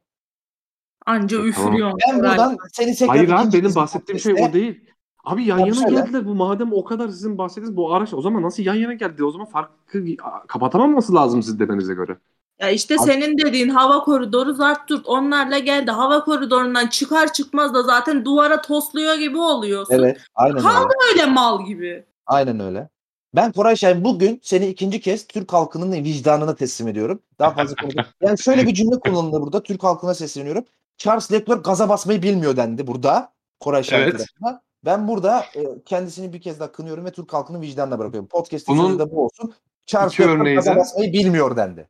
anca 1.05 1.38
Tamam. 1.38 1.49
üfürüyor. 1.49 1.93
ben 2.07 2.19
buradan 2.19 2.57
seni 2.73 2.95
tekrar 2.95 3.17
Hayır 3.17 3.29
abi 3.29 3.53
benim 3.53 3.75
bahsettiğim 3.75 4.19
şey 4.19 4.34
o 4.34 4.53
değil. 4.53 4.89
Abi 5.23 5.43
yan 5.43 5.59
yana 5.59 5.73
söyle. 5.73 5.95
geldiler. 5.95 6.25
Bu 6.25 6.36
madem 6.36 6.73
o 6.73 6.84
kadar 6.84 7.07
sizin 7.07 7.38
bahsettiğiniz 7.38 7.77
bu 7.77 7.93
araç 7.93 8.13
o 8.13 8.21
zaman 8.21 8.41
nasıl 8.41 8.63
yan 8.63 8.75
yana 8.75 8.93
geldi? 8.93 9.23
O 9.23 9.31
zaman 9.31 9.47
farkı 9.47 10.05
kapatamaması 10.47 11.15
lazım 11.15 11.43
siz 11.43 11.59
demenize 11.59 11.93
göre. 11.93 12.17
Ya 12.59 12.69
işte 12.69 12.95
Abi- 12.95 13.03
senin 13.03 13.38
dediğin 13.38 13.69
hava 13.69 14.03
koridoru 14.03 14.53
zart 14.53 14.88
turt 14.88 15.07
onlarla 15.07 15.59
geldi. 15.59 15.91
Hava 15.91 16.23
koridorundan 16.23 16.88
çıkar 16.88 17.34
çıkmaz 17.34 17.73
da 17.73 17.84
zaten 17.84 18.25
duvara 18.25 18.61
tosluyor 18.61 19.15
gibi 19.15 19.38
oluyorsun. 19.38 19.93
Evet. 19.93 20.21
Aynen 20.36 20.57
öyle. 20.57 20.67
Kaldı 20.67 20.93
öyle 21.11 21.25
mal 21.25 21.65
gibi. 21.65 22.05
Aynen 22.25 22.59
öyle. 22.59 22.89
Ben 23.36 23.51
Koray 23.51 23.75
Şahin 23.75 24.03
bugün 24.03 24.39
seni 24.43 24.67
ikinci 24.67 25.01
kez 25.01 25.27
Türk 25.27 25.53
halkının 25.53 25.91
vicdanına 26.03 26.55
teslim 26.55 26.88
ediyorum. 26.88 27.19
Daha 27.39 27.51
fazla 27.51 27.75
konuşayım. 27.75 28.09
Yani 28.21 28.39
şöyle 28.39 28.67
bir 28.67 28.73
cümle 28.73 28.99
kullanıldı 28.99 29.41
burada. 29.41 29.63
Türk 29.63 29.84
halkına 29.84 30.13
sesleniyorum. 30.13 30.65
Charles 30.97 31.31
Leclerc 31.31 31.61
gaza 31.61 31.89
basmayı 31.89 32.21
bilmiyor 32.21 32.57
dendi 32.57 32.88
burada. 32.88 33.34
Koray 33.59 33.84
Şahin 33.84 34.03
Evet. 34.03 34.11
tarafından. 34.17 34.61
Ben 34.86 35.07
burada 35.07 35.39
e, 35.55 35.61
kendisini 35.86 36.34
bir 36.34 36.41
kez 36.41 36.59
daha 36.59 36.71
kınıyorum 36.71 37.05
ve 37.05 37.11
Türk 37.11 37.34
halkının 37.34 37.61
vicdanına 37.61 37.99
bırakıyorum. 37.99 38.27
Podcast'ın 38.29 38.77
Bunun 38.77 38.99
de 38.99 39.11
bu 39.11 39.23
olsun. 39.25 39.53
Charles 39.86 40.13
iki 40.13 40.21
Leclerc 40.21 40.41
örneği 40.41 40.55
gaza 40.55 40.75
de- 40.75 40.79
basmayı 40.79 41.13
bilmiyor 41.13 41.55
dendi. 41.57 41.89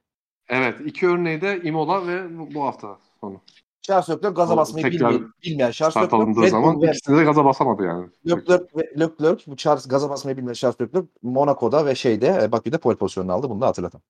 Evet. 0.49 0.75
iki 0.85 1.07
örneği 1.07 1.41
de 1.41 1.61
Imola 1.63 2.07
ve 2.07 2.37
bu 2.55 2.63
hafta 2.63 2.97
sonu. 3.21 3.41
Charles 3.84 4.09
Leclerc 4.09 4.34
gaza 4.36 4.53
O 4.53 4.57
basmayı 4.57 4.86
bilmeyen, 4.86 5.34
bilmeyen 5.43 5.71
Charles 5.71 5.97
Leclerc 5.97 6.15
alındığı 6.15 6.47
zaman 6.47 6.75
Bull 6.75 6.81
ve 6.81 6.91
ikisinde 6.91 7.17
de 7.17 7.23
gaza 7.23 7.45
basamadı 7.45 7.84
yani. 7.84 8.09
Leclerc 8.27 8.65
ve 8.75 8.99
Leclerc 8.99 9.51
bu 9.51 9.55
Charles 9.55 9.88
gaza 9.88 10.09
basmayı 10.09 10.38
bilmeyen 10.38 10.53
Charles 10.53 10.81
Leclerc 10.81 11.07
Monaco'da 11.21 11.86
ve 11.86 11.95
şeyde 11.95 12.39
e, 12.43 12.51
Bakü'de 12.51 12.77
pole 12.77 12.95
pozisyonunu 12.97 13.34
aldı. 13.34 13.49
Bunu 13.49 13.61
da 13.61 13.67
hatırlatalım. 13.67 14.03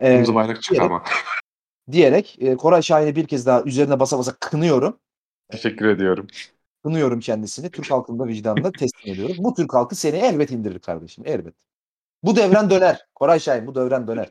Ee, 0.00 0.12
Kırmızı 0.12 0.34
bayrak 0.34 0.62
çıktı 0.62 0.74
diyerek- 0.74 0.86
ama. 0.86 1.02
diyerek 1.92 2.36
e, 2.40 2.56
Koray 2.56 2.82
Şahin'i 2.82 3.16
bir 3.16 3.26
kez 3.26 3.46
daha 3.46 3.62
üzerine 3.62 4.00
basa 4.00 4.18
basa 4.18 4.36
kınıyorum. 4.40 4.98
Teşekkür 5.50 5.88
ediyorum. 5.88 6.26
Kınıyorum 6.82 7.20
kendisini. 7.20 7.70
Türk 7.70 7.90
halkının 7.90 8.18
da 8.18 8.26
vicdanına 8.26 8.72
teslim 8.72 9.12
ediyorum. 9.12 9.36
Bu 9.38 9.54
Türk 9.54 9.74
halkı 9.74 9.96
seni 9.96 10.16
elbet 10.16 10.50
indirir 10.50 10.78
kardeşim. 10.78 11.24
Elbet. 11.26 11.54
Bu 12.22 12.36
devren 12.36 12.70
döner. 12.70 13.06
Koray 13.14 13.40
Şahin 13.40 13.66
bu 13.66 13.74
devren 13.74 14.06
döner. 14.08 14.28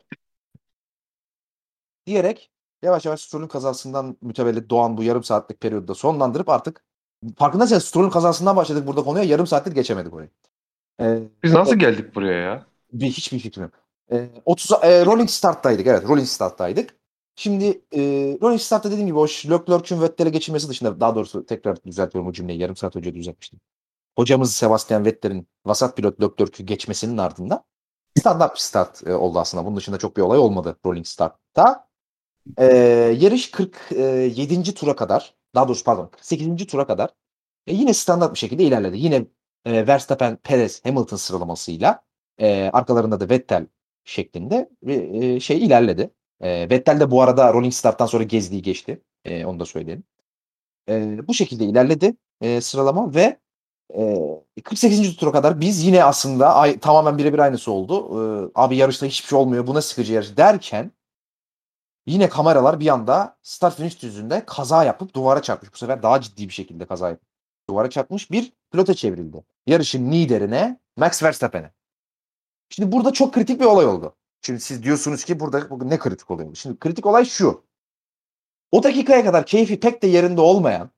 Diyerek 2.06 2.51
yavaş 2.82 3.06
yavaş 3.06 3.22
Stroll'ün 3.22 3.48
kazasından 3.48 4.18
mütevellit 4.22 4.70
doğan 4.70 4.98
bu 4.98 5.04
yarım 5.04 5.24
saatlik 5.24 5.62
periyodu 5.62 5.96
sonlandırıp 5.96 6.50
artık 6.50 6.84
farkındaysanız 7.38 7.86
Stroll'ün 7.86 8.10
kazasından 8.10 8.56
başladık 8.56 8.88
burada 8.88 9.04
konuya. 9.04 9.24
Yarım 9.24 9.48
saattir 9.48 9.72
geçemedik 9.72 10.14
orayı. 10.14 10.30
Ee, 11.02 11.20
Biz 11.44 11.54
nasıl 11.54 11.76
geldik 11.76 12.16
buraya 12.16 12.42
ya? 12.42 12.66
bir 12.94 13.08
hiçbir 13.08 13.40
fikrim 13.40 13.64
yok. 13.64 13.74
Ee, 14.12 14.30
30 14.46 14.72
e, 14.72 15.06
Rolling 15.06 15.30
Start'taydık. 15.30 15.88
Evet, 15.88 16.04
Rolling 16.08 16.28
Start'taydık. 16.28 16.96
Şimdi 17.36 17.82
e, 17.92 18.02
Rolling 18.42 18.62
Start'ta 18.62 18.92
dediğim 18.92 19.08
gibi 19.08 19.18
o 19.20 19.26
Leclerc'ün 19.26 20.02
Vettel'e 20.02 20.30
geçilmesi 20.30 20.70
dışında 20.70 21.00
daha 21.00 21.16
doğrusu 21.16 21.46
tekrar 21.46 21.84
düzeltiyorum 21.84 22.30
bu 22.30 22.34
cümleyi. 22.34 22.60
Yarım 22.60 22.76
saat 22.76 22.96
önce 22.96 23.16
düzeltmiştim. 23.16 23.60
Hocamız 24.16 24.54
Sebastian 24.54 25.06
Vettel'in 25.06 25.48
vasat 25.66 25.98
pilot 25.98 26.22
Leclerc'ü 26.22 26.64
geçmesinin 26.64 27.18
ardından 27.18 27.64
standart 28.20 28.56
bir 28.56 28.60
start 28.60 29.08
e, 29.08 29.14
oldu 29.14 29.40
aslında. 29.40 29.66
Bunun 29.66 29.78
dışında 29.78 29.98
çok 29.98 30.18
bir 30.18 30.22
olay 30.22 30.40
olmadı 30.40 30.78
Rolling 30.86 31.06
Start'ta. 31.06 31.91
E, 32.58 32.66
yarış 33.20 33.52
47. 33.52 34.74
tura 34.74 34.96
kadar 34.96 35.34
daha 35.56 35.68
doğrusu 35.68 35.84
pardon 35.84 36.08
48. 36.08 36.68
tura 36.68 36.88
kadar 36.88 37.10
e, 37.68 37.74
yine 37.74 37.94
standart 37.94 38.34
bir 38.34 38.40
şekilde 38.40 38.64
ilerledi. 38.64 38.98
Yine 38.98 39.26
e, 39.66 39.88
Verstappen, 39.88 40.36
Perez, 40.36 40.86
Hamilton 40.86 41.18
sıralamasıyla 41.18 42.04
e, 42.40 42.70
arkalarında 42.74 43.20
da 43.20 43.30
Vettel 43.30 43.68
şeklinde 44.04 44.70
bir 44.84 45.22
e, 45.22 45.40
şey 45.40 45.66
ilerledi. 45.66 46.12
E, 46.42 46.70
Vettel 46.70 47.00
de 47.00 47.12
bu 47.12 47.22
arada 47.22 47.54
Rolling 47.54 47.74
Start'tan 47.74 48.06
sonra 48.06 48.24
gezdiği 48.24 48.62
geçti. 48.62 49.02
E, 49.26 49.46
onu 49.46 49.60
da 49.60 49.66
söyleyelim. 49.66 50.04
E, 50.90 51.28
bu 51.28 51.34
şekilde 51.34 51.66
ilerledi 51.66 52.16
e, 52.42 52.62
sıralama 52.62 53.16
ve 53.16 53.40
e, 54.58 54.62
48. 54.64 55.16
tura 55.16 55.32
kadar 55.32 55.62
biz 55.62 55.84
yine 55.86 56.04
aslında 56.04 56.56
ay, 56.56 56.80
tamamen 56.80 57.18
birebir 57.18 57.40
aynısı 57.40 57.72
oldu. 57.72 57.96
E, 57.96 58.52
abi 58.56 58.78
yarışta 58.78 59.06
hiçbir 59.06 59.28
şey 59.28 59.40
olmuyor. 59.40 59.68
Bu 59.68 59.76
ne 59.76 59.82
sıkıcı 59.82 60.14
yarış 60.14 60.38
derken 60.38 60.92
yine 62.06 62.30
kameralar 62.30 62.80
bir 62.80 62.88
anda 62.88 63.38
start 63.42 63.76
finish 63.76 64.02
düzünde 64.02 64.46
kaza 64.46 64.84
yapıp 64.84 65.16
duvara 65.16 65.42
çarpmış. 65.42 65.74
Bu 65.74 65.78
sefer 65.78 66.04
daha 66.04 66.22
ciddi 66.22 66.48
bir 66.48 66.54
şekilde 66.54 66.86
kaza 66.86 67.10
yapıp 67.10 67.28
duvara 67.70 67.90
çarpmış 67.90 68.32
bir 68.32 68.54
pilota 68.72 68.94
çevrildi. 68.94 69.44
Yarışın 69.68 70.12
liderine 70.12 70.80
Max 70.98 71.24
Verstappen'e. 71.24 71.72
Şimdi 72.70 72.92
burada 72.92 73.14
çok 73.14 73.34
kritik 73.34 73.60
bir 73.60 73.66
olay 73.66 73.86
oldu. 73.86 74.16
Şimdi 74.42 74.60
siz 74.60 74.84
diyorsunuz 74.84 75.24
ki 75.24 75.40
burada 75.40 75.70
bu 75.70 75.90
ne 75.90 76.00
kritik 76.00 76.32
oluyor? 76.32 76.56
Şimdi 76.56 76.80
kritik 76.80 77.06
olay 77.06 77.26
şu. 77.26 77.64
O 78.72 78.84
dakikaya 78.84 79.26
kadar 79.26 79.46
keyfi 79.46 79.80
pek 79.80 80.04
de 80.04 80.08
yerinde 80.08 80.42
olmayan 80.42 80.92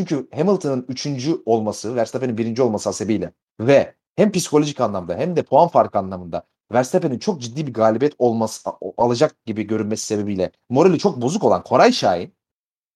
çünkü 0.00 0.28
Hamilton'ın 0.34 0.86
üçüncü 0.88 1.42
olması, 1.46 1.96
Verstappen'in 1.96 2.38
birinci 2.38 2.62
olması 2.62 2.88
hasebiyle 2.88 3.32
ve 3.60 3.94
hem 4.16 4.32
psikolojik 4.32 4.80
anlamda 4.80 5.16
hem 5.16 5.36
de 5.36 5.42
puan 5.42 5.68
farkı 5.68 5.98
anlamında 5.98 6.46
Verstappen'in 6.72 7.18
çok 7.18 7.40
ciddi 7.40 7.66
bir 7.66 7.74
galibiyet 7.74 8.14
olması 8.18 8.70
alacak 8.96 9.44
gibi 9.46 9.62
görünmesi 9.66 10.06
sebebiyle 10.06 10.52
morali 10.68 10.98
çok 10.98 11.22
bozuk 11.22 11.44
olan 11.44 11.62
Koray 11.62 11.92
Şahin 11.92 12.34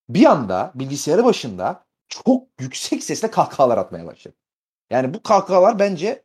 bir 0.08 0.24
anda 0.26 0.72
bilgisayarı 0.74 1.24
başında 1.24 1.84
çok 2.08 2.46
yüksek 2.60 3.04
sesle 3.04 3.30
kahkahalar 3.30 3.78
atmaya 3.78 4.06
başladı. 4.06 4.34
Yani 4.90 5.14
bu 5.14 5.22
kahkahalar 5.22 5.78
bence 5.78 6.22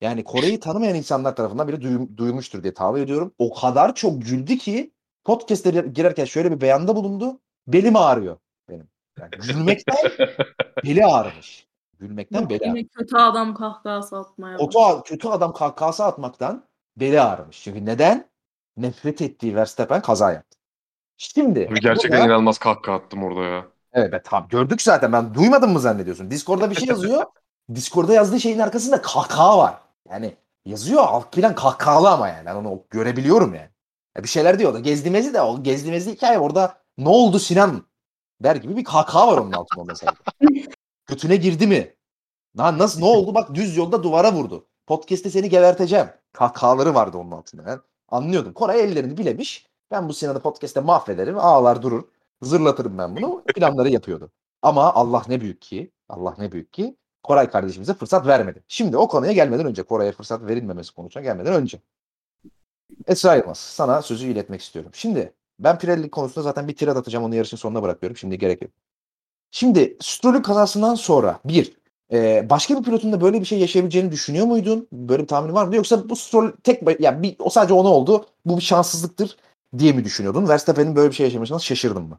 yani 0.00 0.24
Kore'yi 0.24 0.60
tanımayan 0.60 0.94
insanlar 0.94 1.36
tarafından 1.36 1.68
bile 1.68 1.76
duym- 1.76 2.16
duyulmuştur 2.16 2.62
diye 2.62 2.74
tahmin 2.74 3.00
ediyorum. 3.02 3.32
O 3.38 3.54
kadar 3.54 3.94
çok 3.94 4.22
güldü 4.22 4.58
ki 4.58 4.92
podcast'e 5.24 5.70
girerken 5.70 6.24
şöyle 6.24 6.52
bir 6.52 6.60
beyanda 6.60 6.96
bulundu. 6.96 7.40
Belim 7.66 7.96
ağrıyor 7.96 8.36
benim. 8.68 8.88
Yani 9.20 9.30
gülmekten 9.30 9.96
beli 10.84 11.06
ağrımış. 11.06 11.66
Gülmekten 11.98 12.40
Yok, 12.40 12.50
beli 12.50 12.64
ağrımış. 12.64 12.82
kötü 12.98 13.16
adam 13.16 13.54
kahkahası 13.54 14.16
atmaya 14.18 14.56
Kötü, 14.56 14.78
kötü 15.04 15.28
adam 15.28 15.52
kahkahası 15.52 16.04
atmaktan 16.04 16.64
beli 16.96 17.20
ağrımış. 17.20 17.62
Çünkü 17.62 17.86
neden? 17.86 18.28
Nefret 18.76 19.22
ettiği 19.22 19.56
Verstappen 19.56 20.02
kaza 20.02 20.32
yaptı. 20.32 20.58
Şimdi 21.16 21.68
Abi 21.70 21.80
gerçekten 21.80 22.10
burada- 22.18 22.26
inanılmaz 22.26 22.58
kahkaha 22.58 22.96
attım 22.96 23.24
orada 23.24 23.44
ya. 23.44 23.66
Evet 23.92 24.12
ben 24.12 24.22
tamam 24.24 24.48
gördük 24.48 24.82
zaten 24.82 25.12
ben 25.12 25.34
duymadım 25.34 25.72
mı 25.72 25.80
zannediyorsun? 25.80 26.30
Discord'da 26.30 26.70
bir 26.70 26.74
şey 26.74 26.88
yazıyor. 26.88 27.24
Discord'da 27.74 28.12
yazdığı 28.12 28.40
şeyin 28.40 28.58
arkasında 28.58 29.02
kahkaha 29.02 29.58
var. 29.58 29.74
Yani 30.10 30.34
yazıyor 30.66 31.02
alt 31.02 31.32
plan 31.32 31.54
kahkahalı 31.54 32.10
ama 32.10 32.28
yani. 32.28 32.46
Ben 32.46 32.54
onu 32.54 32.82
görebiliyorum 32.90 33.54
yani. 33.54 33.70
Ya 34.16 34.22
bir 34.22 34.28
şeyler 34.28 34.58
diyor 34.58 34.74
da 34.74 34.80
gezdimezi 34.80 35.34
de 35.34 35.40
o 35.40 35.62
gezdimezi 35.62 36.12
hikaye 36.12 36.38
orada 36.38 36.82
ne 36.98 37.08
oldu 37.08 37.38
Sinan 37.38 37.82
der 38.42 38.56
gibi 38.56 38.76
bir 38.76 38.84
kahkaha 38.84 39.28
var 39.28 39.38
onun 39.38 39.52
altında 39.52 39.84
mesela. 39.84 40.12
Götüne 41.06 41.36
girdi 41.36 41.66
mi? 41.66 41.94
Lan 42.58 42.78
nasıl 42.78 43.00
ne 43.00 43.06
oldu 43.06 43.34
bak 43.34 43.54
düz 43.54 43.76
yolda 43.76 44.02
duvara 44.02 44.32
vurdu. 44.32 44.66
Podcast'te 44.86 45.30
seni 45.30 45.48
geberteceğim. 45.48 46.06
Kahkahaları 46.32 46.94
vardı 46.94 47.18
onun 47.18 47.30
altında. 47.30 47.66
Ben 47.66 47.80
anlıyordum. 48.08 48.52
Koray 48.52 48.80
ellerini 48.80 49.18
bilemiş. 49.18 49.66
Ben 49.90 50.08
bu 50.08 50.14
Sinan'ı 50.14 50.40
podcast'te 50.40 50.80
mahvederim. 50.80 51.38
Ağlar 51.38 51.82
durur. 51.82 52.04
Zırlatırım 52.42 52.98
ben 52.98 53.16
bunu. 53.16 53.42
Planları 53.54 53.90
yapıyordu. 53.90 54.30
Ama 54.62 54.94
Allah 54.94 55.22
ne 55.28 55.40
büyük 55.40 55.62
ki, 55.62 55.92
Allah 56.08 56.34
ne 56.38 56.52
büyük 56.52 56.72
ki 56.72 56.96
Koray 57.22 57.50
kardeşimize 57.50 57.94
fırsat 57.94 58.26
vermedi. 58.26 58.62
Şimdi 58.68 58.96
o 58.96 59.08
konuya 59.08 59.32
gelmeden 59.32 59.66
önce, 59.66 59.82
Koray'a 59.82 60.12
fırsat 60.12 60.42
verilmemesi 60.42 60.94
konusuna 60.94 61.22
gelmeden 61.22 61.54
önce. 61.54 61.80
Esra 63.06 63.34
Yılmaz, 63.34 63.58
sana 63.58 64.02
sözü 64.02 64.26
iletmek 64.26 64.60
istiyorum. 64.60 64.90
Şimdi 64.94 65.32
ben 65.58 65.78
Pirelli 65.78 66.10
konusunda 66.10 66.42
zaten 66.42 66.68
bir 66.68 66.76
tirat 66.76 66.96
atacağım. 66.96 67.24
Onu 67.24 67.34
yarışın 67.34 67.56
sonuna 67.56 67.82
bırakıyorum. 67.82 68.16
Şimdi 68.16 68.38
gerek 68.38 68.62
yok. 68.62 68.70
Şimdi 69.50 69.96
Stroll'ün 70.00 70.42
kazasından 70.42 70.94
sonra 70.94 71.40
bir, 71.44 71.76
e, 72.12 72.46
başka 72.50 72.78
bir 72.78 72.82
pilotun 72.82 73.12
da 73.12 73.20
böyle 73.20 73.40
bir 73.40 73.44
şey 73.44 73.58
yaşayabileceğini 73.58 74.12
düşünüyor 74.12 74.46
muydun? 74.46 74.88
Böyle 74.92 75.22
bir 75.22 75.28
tahmin 75.28 75.54
var 75.54 75.64
mıydı? 75.64 75.76
Yoksa 75.76 76.08
bu 76.08 76.16
Stroll 76.16 76.52
tek, 76.62 77.00
ya 77.00 77.22
bir, 77.22 77.36
o 77.38 77.50
sadece 77.50 77.74
ona 77.74 77.88
oldu. 77.88 78.26
Bu 78.44 78.56
bir 78.56 78.62
şanssızlıktır 78.62 79.36
diye 79.78 79.92
mi 79.92 80.04
düşünüyordun? 80.04 80.48
Verstappen'in 80.48 80.96
böyle 80.96 81.10
bir 81.10 81.14
şey 81.14 81.26
yaşamasına 81.26 81.58
şaşırdın 81.58 82.02
mı? 82.02 82.18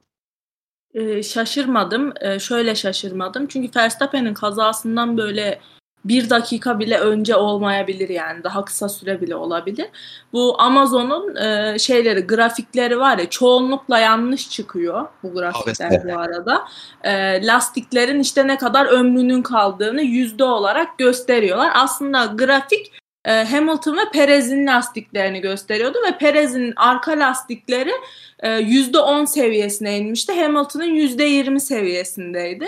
Ee, 0.93 1.23
şaşırmadım. 1.23 2.13
Ee, 2.21 2.39
şöyle 2.39 2.75
şaşırmadım. 2.75 3.47
Çünkü 3.47 3.79
Verstappen'in 3.79 4.33
kazasından 4.33 5.17
böyle 5.17 5.59
bir 6.07 6.29
dakika 6.29 6.79
bile 6.79 6.97
önce 6.97 7.35
olmayabilir 7.35 8.09
yani. 8.09 8.43
Daha 8.43 8.65
kısa 8.65 8.89
süre 8.89 9.21
bile 9.21 9.35
olabilir. 9.35 9.87
Bu 10.33 10.61
Amazon'un 10.61 11.35
e, 11.35 11.79
şeyleri, 11.79 12.21
grafikleri 12.21 12.99
var 12.99 13.17
ya 13.17 13.29
çoğunlukla 13.29 13.99
yanlış 13.99 14.49
çıkıyor 14.49 15.07
bu 15.23 15.33
grafikler 15.33 16.03
bu 16.05 16.19
arada. 16.19 16.67
E, 17.03 17.45
lastiklerin 17.47 18.19
işte 18.19 18.47
ne 18.47 18.57
kadar 18.57 18.85
ömrünün 18.85 19.41
kaldığını 19.41 20.01
yüzde 20.01 20.43
olarak 20.43 20.97
gösteriyorlar. 20.97 21.71
Aslında 21.75 22.25
grafik 22.25 22.91
e, 23.25 23.43
Hamilton 23.43 23.97
ve 23.97 24.11
Perez'in 24.13 24.67
lastiklerini 24.67 25.41
gösteriyordu 25.41 25.97
ve 26.07 26.17
Perez'in 26.17 26.73
arka 26.75 27.11
lastikleri 27.11 27.91
e, 28.39 28.49
%10 28.49 29.27
seviyesine 29.27 29.97
inmişti. 29.97 30.41
Hamilton'ın 30.41 30.95
%20 30.95 31.59
seviyesindeydi. 31.59 32.67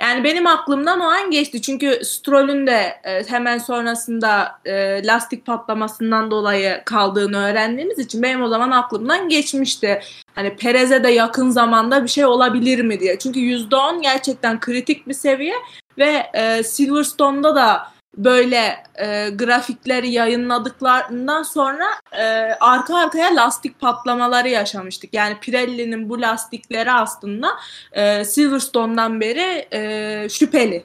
Yani 0.00 0.24
benim 0.24 0.46
aklımdan 0.46 1.00
o 1.00 1.04
an 1.04 1.30
geçti. 1.30 1.62
Çünkü 1.62 2.00
Stroll'ün 2.04 2.66
de 2.66 3.00
e, 3.04 3.24
hemen 3.28 3.58
sonrasında 3.58 4.60
e, 4.64 5.06
lastik 5.06 5.46
patlamasından 5.46 6.30
dolayı 6.30 6.82
kaldığını 6.84 7.38
öğrendiğimiz 7.38 7.98
için 7.98 8.22
benim 8.22 8.42
o 8.42 8.48
zaman 8.48 8.70
aklımdan 8.70 9.28
geçmişti. 9.28 10.00
Hani 10.34 10.56
Perez'e 10.56 11.04
de 11.04 11.08
yakın 11.08 11.50
zamanda 11.50 12.02
bir 12.02 12.08
şey 12.08 12.24
olabilir 12.24 12.84
mi 12.84 13.00
diye. 13.00 13.18
Çünkü 13.18 13.40
%10 13.40 14.02
gerçekten 14.02 14.60
kritik 14.60 15.08
bir 15.08 15.14
seviye 15.14 15.54
ve 15.98 16.30
e, 16.34 16.62
Silverstone'da 16.62 17.54
da 17.54 17.91
böyle 18.16 18.84
e, 18.94 19.30
grafikleri 19.30 20.10
yayınladıklarından 20.10 21.42
sonra 21.42 21.86
e, 22.12 22.22
arka 22.60 22.96
arkaya 22.96 23.36
lastik 23.36 23.80
patlamaları 23.80 24.48
yaşamıştık. 24.48 25.14
Yani 25.14 25.40
Pirelli'nin 25.40 26.08
bu 26.08 26.20
lastikleri 26.20 26.92
aslında 26.92 27.48
e, 27.92 28.24
Silverstone'dan 28.24 29.20
beri 29.20 29.68
e, 29.72 30.28
şüpheli 30.28 30.84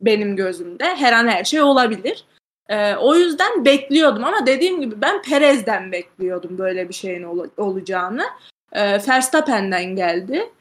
benim 0.00 0.36
gözümde. 0.36 0.84
Her 0.96 1.12
an 1.12 1.28
her 1.28 1.44
şey 1.44 1.62
olabilir. 1.62 2.24
E, 2.68 2.96
o 2.96 3.14
yüzden 3.14 3.64
bekliyordum 3.64 4.24
ama 4.24 4.46
dediğim 4.46 4.80
gibi 4.80 5.00
ben 5.00 5.22
Perez'den 5.22 5.92
bekliyordum 5.92 6.58
böyle 6.58 6.88
bir 6.88 6.94
şeyin 6.94 7.22
ol- 7.22 7.50
olacağını. 7.56 8.24
E, 8.72 9.08
Verstappen'den 9.08 9.96
geldi. 9.96 10.52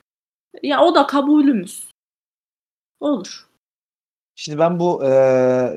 Ya 0.63 0.81
o 0.81 0.95
da 0.95 1.07
kabulümüz. 1.07 1.87
Olur. 2.99 3.44
Şimdi 4.35 4.59
ben 4.59 4.79
bu 4.79 5.03
e, 5.05 5.09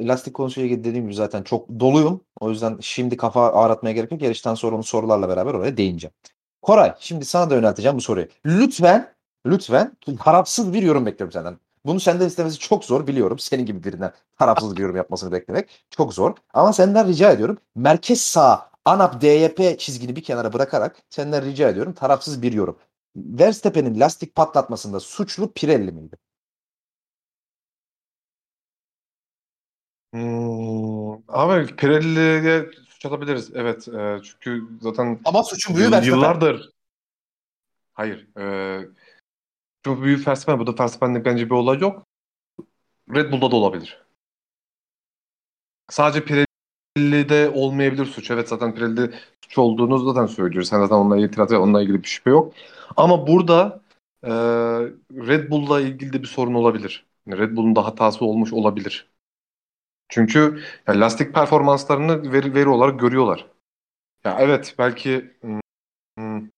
lastik 0.06 0.34
konusuyla 0.34 0.66
ilgili 0.66 0.84
dediğim 0.84 1.04
gibi 1.04 1.14
zaten 1.14 1.42
çok 1.42 1.68
doluyum. 1.80 2.20
O 2.40 2.50
yüzden 2.50 2.78
şimdi 2.80 3.16
kafa 3.16 3.52
ağratmaya 3.52 3.92
gerek 3.92 4.12
yok. 4.12 4.22
Yarıştan 4.22 4.54
sonra 4.54 4.76
onu 4.76 4.82
sorularla 4.84 5.28
beraber 5.28 5.54
oraya 5.54 5.76
değineceğim. 5.76 6.14
Koray 6.62 6.94
şimdi 7.00 7.24
sana 7.24 7.50
da 7.50 7.54
yönelteceğim 7.54 7.96
bu 7.96 8.00
soruyu. 8.00 8.26
Lütfen, 8.46 9.14
lütfen 9.46 9.96
tarafsız 10.24 10.72
bir 10.72 10.82
yorum 10.82 11.06
bekliyorum 11.06 11.32
senden. 11.32 11.58
Bunu 11.84 12.00
senden 12.00 12.26
istemesi 12.26 12.58
çok 12.58 12.84
zor 12.84 13.06
biliyorum. 13.06 13.38
Senin 13.38 13.66
gibi 13.66 13.84
birinden 13.84 14.12
tarafsız 14.38 14.76
bir 14.76 14.82
yorum 14.82 14.96
yapmasını 14.96 15.32
beklemek 15.32 15.86
çok 15.90 16.14
zor. 16.14 16.34
Ama 16.54 16.72
senden 16.72 17.08
rica 17.08 17.32
ediyorum. 17.32 17.58
Merkez 17.76 18.20
sağ 18.20 18.70
ANAP 18.84 19.20
DYP 19.20 19.78
çizgini 19.78 20.16
bir 20.16 20.22
kenara 20.22 20.52
bırakarak 20.52 20.96
senden 21.10 21.44
rica 21.44 21.68
ediyorum 21.68 21.92
tarafsız 21.92 22.42
bir 22.42 22.52
yorum. 22.52 22.78
Verstappen'in 23.16 24.00
lastik 24.00 24.34
patlatmasında 24.34 25.00
suçlu 25.00 25.52
Pirelli 25.52 25.92
miydi? 25.92 26.16
Hmm, 30.14 31.12
abi 31.28 31.76
Pirelli'ye 31.76 32.66
suç 32.88 33.06
atabiliriz. 33.06 33.50
Evet. 33.54 33.88
e, 33.88 34.18
çünkü 34.22 34.68
zaten 34.80 35.20
Ama 35.24 35.42
suçun 35.42 35.74
büyüğü 35.76 35.84
yıl- 35.84 35.92
Verstappen. 35.92 36.16
yıllardır 36.16 36.70
hayır. 37.92 38.36
E, 38.38 38.44
çok 39.84 40.02
büyük 40.02 40.28
Verstappen. 40.28 40.58
Burada 40.66 40.82
Verstappen'lik 40.84 41.24
bence 41.24 41.46
bir 41.46 41.50
olay 41.50 41.78
yok. 41.78 42.02
Red 43.14 43.32
Bull'da 43.32 43.50
da 43.50 43.56
olabilir. 43.56 44.02
Sadece 45.90 46.24
Pirelli'de 46.24 47.48
olmayabilir 47.54 48.06
suç. 48.06 48.30
Evet 48.30 48.48
zaten 48.48 48.74
Pirelli'de 48.74 49.14
suç 49.44 49.58
olduğunu 49.58 49.98
zaten 49.98 50.26
söylüyoruz. 50.26 50.68
Sen 50.68 50.78
zaten 50.80 50.94
onunla 50.96 51.18
itiraz 51.26 51.52
onunla 51.52 51.82
ilgili 51.82 52.02
bir 52.02 52.08
şüphe 52.08 52.30
yok. 52.30 52.54
Ama 52.96 53.26
burada 53.26 53.80
e, 54.22 54.30
Red 55.12 55.50
Bull'la 55.50 55.80
ilgili 55.80 56.12
de 56.12 56.22
bir 56.22 56.26
sorun 56.28 56.54
olabilir. 56.54 57.06
Yani 57.26 57.38
Red 57.40 57.56
Bull'un 57.56 57.76
da 57.76 57.86
hatası 57.86 58.24
olmuş 58.24 58.52
olabilir. 58.52 59.06
Çünkü 60.08 60.62
ya 60.88 61.00
lastik 61.00 61.34
performanslarını 61.34 62.32
veri, 62.32 62.54
veri 62.54 62.68
olarak 62.68 63.00
görüyorlar. 63.00 63.46
Ya 64.24 64.36
evet 64.40 64.74
belki 64.78 65.30
hmm, 66.18 66.48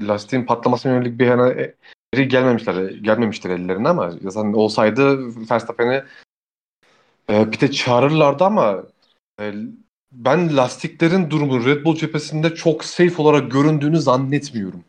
lastiğin 0.00 0.46
patlamasına 0.46 0.92
yönelik 0.92 1.18
bir 1.18 1.26
e, 1.28 1.74
veri 2.14 2.28
gelmemişler, 2.28 2.90
gelmemiştir 2.90 3.50
ellerine 3.50 3.88
ama 3.88 4.10
zaten 4.22 4.52
olsaydı 4.52 5.18
Verstappen'i 5.50 6.04
e, 7.28 7.50
pite 7.50 7.70
çağırırlardı 7.70 8.44
ama 8.44 8.84
e, 9.40 9.52
ben 10.12 10.56
lastiklerin 10.56 11.30
durumu 11.30 11.64
Red 11.66 11.84
Bull 11.84 11.96
cephesinde 11.96 12.54
çok 12.54 12.84
safe 12.84 13.22
olarak 13.22 13.50
göründüğünü 13.50 14.00
zannetmiyorum. 14.00 14.84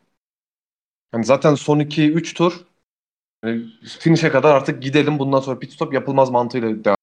Yani 1.13 1.25
zaten 1.25 1.55
son 1.55 1.79
2-3 1.79 2.33
tur 2.33 2.65
e, 3.45 3.57
finish'e 3.99 4.29
kadar 4.29 4.55
artık 4.55 4.83
gidelim 4.83 5.19
bundan 5.19 5.39
sonra 5.39 5.59
pit 5.59 5.73
stop 5.73 5.93
yapılmaz 5.93 6.29
mantığıyla 6.29 6.83
devam 6.85 6.97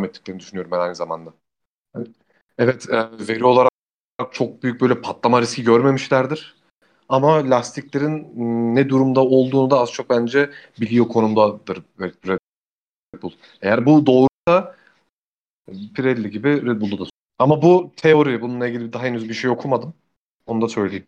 ettiklerini 0.00 0.40
düşünüyorum 0.40 0.70
ben 0.70 0.78
aynı 0.78 0.94
zamanda. 0.94 1.34
Evet 2.58 2.88
e, 2.90 2.96
veri 3.28 3.44
olarak 3.44 3.70
çok 4.32 4.62
büyük 4.62 4.80
böyle 4.80 5.00
patlama 5.00 5.42
riski 5.42 5.64
görmemişlerdir. 5.64 6.56
Ama 7.08 7.50
lastiklerin 7.50 8.28
ne 8.76 8.88
durumda 8.88 9.20
olduğunu 9.24 9.70
da 9.70 9.80
az 9.80 9.92
çok 9.92 10.10
bence 10.10 10.50
biliyor 10.80 11.08
konumdadır 11.08 11.82
Red 12.00 12.14
Bull. 13.22 13.32
Eğer 13.62 13.86
bu 13.86 14.06
doğruysa 14.06 14.76
Pirelli 15.94 16.30
gibi 16.30 16.48
Red 16.66 16.80
Bull'da 16.80 17.04
da. 17.04 17.08
Ama 17.38 17.62
bu 17.62 17.92
teori. 17.96 18.40
Bununla 18.42 18.68
ilgili 18.68 18.92
daha 18.92 19.02
henüz 19.04 19.28
bir 19.28 19.34
şey 19.34 19.50
okumadım. 19.50 19.94
Onu 20.46 20.62
da 20.62 20.68
söyleyeyim. 20.68 21.06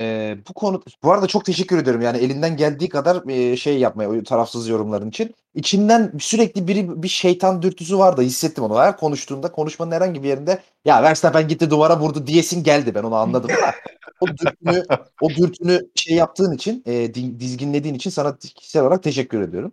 Ee, 0.00 0.36
bu 0.48 0.52
konu 0.54 0.82
bu 1.02 1.12
arada 1.12 1.26
çok 1.26 1.44
teşekkür 1.44 1.78
ediyorum. 1.78 2.02
Yani 2.02 2.18
elinden 2.18 2.56
geldiği 2.56 2.88
kadar 2.88 3.28
e, 3.28 3.56
şey 3.56 3.78
yapmaya 3.78 4.22
tarafsız 4.24 4.68
yorumların 4.68 5.08
için. 5.08 5.34
İçinden 5.54 6.12
sürekli 6.20 6.68
biri 6.68 7.02
bir 7.02 7.08
şeytan 7.08 7.62
dürtüsü 7.62 7.98
vardı. 7.98 8.22
Hissettim 8.22 8.64
onu. 8.64 8.78
Her 8.78 8.96
konuştuğunda 8.96 9.52
konuşmanın 9.52 9.90
herhangi 9.92 10.22
bir 10.22 10.28
yerinde 10.28 10.62
ya 10.84 11.02
Verstappen 11.02 11.48
gitti 11.48 11.70
duvara 11.70 12.00
vurdu 12.00 12.26
diyesin 12.26 12.62
geldi. 12.64 12.94
Ben 12.94 13.02
onu 13.02 13.14
anladım 13.16 13.50
ama 13.62 13.72
o 14.20 14.26
dürtünü 14.36 14.84
o 15.20 15.30
dürtünü 15.30 15.80
şey 15.94 16.16
yaptığın 16.16 16.52
için 16.52 16.82
e, 16.86 17.14
di- 17.14 17.40
dizginlediğin 17.40 17.94
için 17.94 18.10
sana 18.10 18.36
kişisel 18.38 18.82
olarak 18.82 19.02
teşekkür 19.02 19.40
ediyorum. 19.42 19.72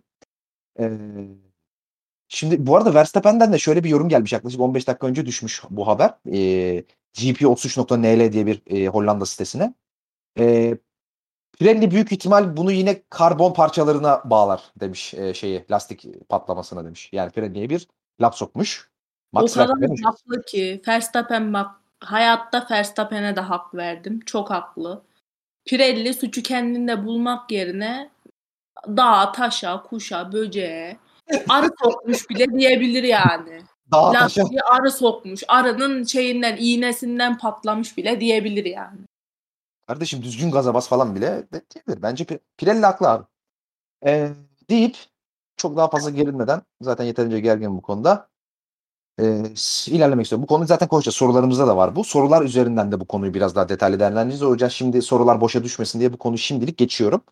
Eee, 0.80 0.88
şimdi 2.28 2.66
bu 2.66 2.76
arada 2.76 2.94
Verstappen'den 2.94 3.52
de 3.52 3.58
şöyle 3.58 3.84
bir 3.84 3.88
yorum 3.90 4.08
gelmiş. 4.08 4.32
Yaklaşık 4.32 4.60
15 4.60 4.86
dakika 4.88 5.06
önce 5.06 5.26
düşmüş 5.26 5.62
bu 5.70 5.86
haber. 5.86 6.14
Eee, 6.26 6.84
GP33.nl 7.12 8.32
diye 8.32 8.46
bir, 8.46 8.62
eee, 8.66 8.86
Hollanda 8.88 9.26
sitesine. 9.26 9.74
Eee, 10.36 10.78
Pirelli 11.58 11.90
büyük 11.90 12.12
ihtimal 12.12 12.56
bunu 12.56 12.72
yine 12.72 13.02
karbon 13.10 13.52
parçalarına 13.52 14.22
bağlar 14.24 14.62
demiş, 14.80 15.14
eee, 15.14 15.34
şeyi, 15.34 15.64
lastik 15.70 16.28
patlamasına 16.28 16.84
demiş. 16.84 17.08
Yani 17.12 17.30
Pirelli'ye 17.30 17.70
bir 17.70 17.88
laf 18.20 18.36
sokmuş. 18.36 18.90
O 19.34 19.40
Max 19.40 19.54
kadar 19.54 19.68
Verstappen 19.68 20.02
haklı 20.02 20.42
ki. 20.42 20.82
Verstappen 20.88 21.52
bak 21.52 21.70
hayatta 22.00 22.66
Verstappen'e 22.70 23.36
de 23.36 23.40
hak 23.40 23.74
verdim. 23.74 24.20
Çok 24.26 24.50
haklı. 24.50 25.02
Pirelli 25.64 26.14
suçu 26.14 26.42
kendinde 26.42 27.06
bulmak 27.06 27.52
yerine 27.52 28.10
dağa, 28.86 29.32
taşa, 29.32 29.82
kuşa, 29.82 30.32
böceğe 30.32 30.96
arı 31.48 31.68
sokmuş 31.82 32.30
bile 32.30 32.46
diyebilir 32.46 33.02
yani. 33.02 33.62
Dağa 33.92 34.12
taşa 34.12 34.42
Lastiği 34.42 34.62
arı 34.62 34.90
sokmuş. 34.90 35.42
Arının 35.48 36.04
şeyinden, 36.04 36.56
iğnesinden 36.60 37.38
patlamış 37.38 37.96
bile 37.96 38.20
diyebilir 38.20 38.64
yani. 38.64 38.98
Kardeşim 39.92 40.22
düzgün 40.22 40.50
gaza 40.50 40.74
bas 40.74 40.88
falan 40.88 41.14
bile 41.14 41.48
diyebilir. 41.52 42.02
Bence 42.02 42.24
Pi 42.24 42.40
Pirelli 42.56 42.86
haklı 42.86 43.08
abi. 43.10 43.24
Eee, 44.06 44.32
deyip 44.70 44.96
çok 45.56 45.76
daha 45.76 45.90
fazla 45.90 46.10
gerilmeden 46.10 46.62
zaten 46.82 47.04
yeterince 47.04 47.40
gerginim 47.40 47.76
bu 47.76 47.82
konuda. 47.82 48.28
S 49.54 49.92
ilerlemek 49.92 50.24
istiyorum. 50.26 50.42
Bu 50.42 50.46
konuyu 50.46 50.68
zaten 50.68 50.88
konuşacağız. 50.88 51.16
Sorularımızda 51.16 51.66
da 51.66 51.76
var 51.76 51.96
bu. 51.96 52.04
Sorular 52.04 52.42
üzerinden 52.42 52.92
de 52.92 53.00
bu 53.00 53.04
konuyu 53.06 53.34
biraz 53.34 53.56
daha 53.56 53.68
detaylı 53.68 54.00
değerlendireceğiz. 54.00 54.42
O 54.42 54.52
yüzden 54.52 54.68
şimdi 54.68 55.02
sorular 55.02 55.40
boşa 55.40 55.64
düşmesin 55.64 56.00
diye 56.00 56.12
bu 56.12 56.18
konuyu 56.18 56.38
şimdilik 56.38 56.78
geçiyorum. 56.78 57.22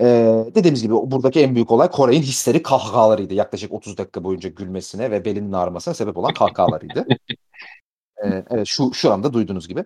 Eee, 0.00 0.52
dediğimiz 0.54 0.82
gibi 0.82 0.94
buradaki 0.94 1.40
en 1.40 1.54
büyük 1.54 1.70
olay 1.72 1.90
Koray'ın 1.90 2.22
histeri 2.22 2.62
kahkahalarıydı. 2.62 3.34
Yaklaşık 3.34 3.72
30 3.72 3.98
dakika 3.98 4.24
boyunca 4.24 4.48
gülmesine 4.50 5.10
ve 5.10 5.24
belinin 5.24 5.52
ağrımasına 5.52 5.94
sebep 5.94 6.16
olan 6.16 6.34
kahkahalarıydı. 6.34 7.06
Eee, 8.24 8.44
evet 8.50 8.66
şu 8.66 8.94
şu 8.94 9.12
anda 9.12 9.32
duyduğunuz 9.32 9.68
gibi. 9.68 9.84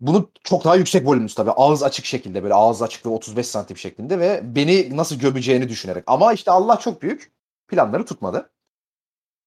Bunu 0.00 0.30
çok 0.44 0.64
daha 0.64 0.76
yüksek 0.76 1.06
volümlü 1.06 1.28
tabii. 1.34 1.50
Ağız 1.50 1.82
açık 1.82 2.04
şekilde 2.04 2.42
böyle 2.42 2.54
ağız 2.54 2.82
açıklığı 2.82 3.10
35 3.10 3.46
santim 3.46 3.76
şeklinde 3.76 4.18
ve 4.18 4.40
beni 4.44 4.96
nasıl 4.96 5.18
gömeceğini 5.18 5.68
düşünerek. 5.68 6.04
Ama 6.06 6.32
işte 6.32 6.50
Allah 6.50 6.78
çok 6.78 7.02
büyük. 7.02 7.32
Planları 7.68 8.04
tutmadı. 8.04 8.50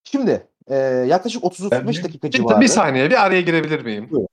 Şimdi 0.04 0.48
eee, 0.70 0.76
yaklaşık 1.08 1.44
30-35 1.44 2.04
dakika 2.04 2.28
Bir, 2.28 2.32
civarı. 2.32 2.62
bir 2.62 2.68
saniye 2.68 3.10
bir 3.10 3.26
araya 3.26 3.42
girebilir 3.42 3.82
miyim? 3.86 4.08
Buyurun. 4.12 4.28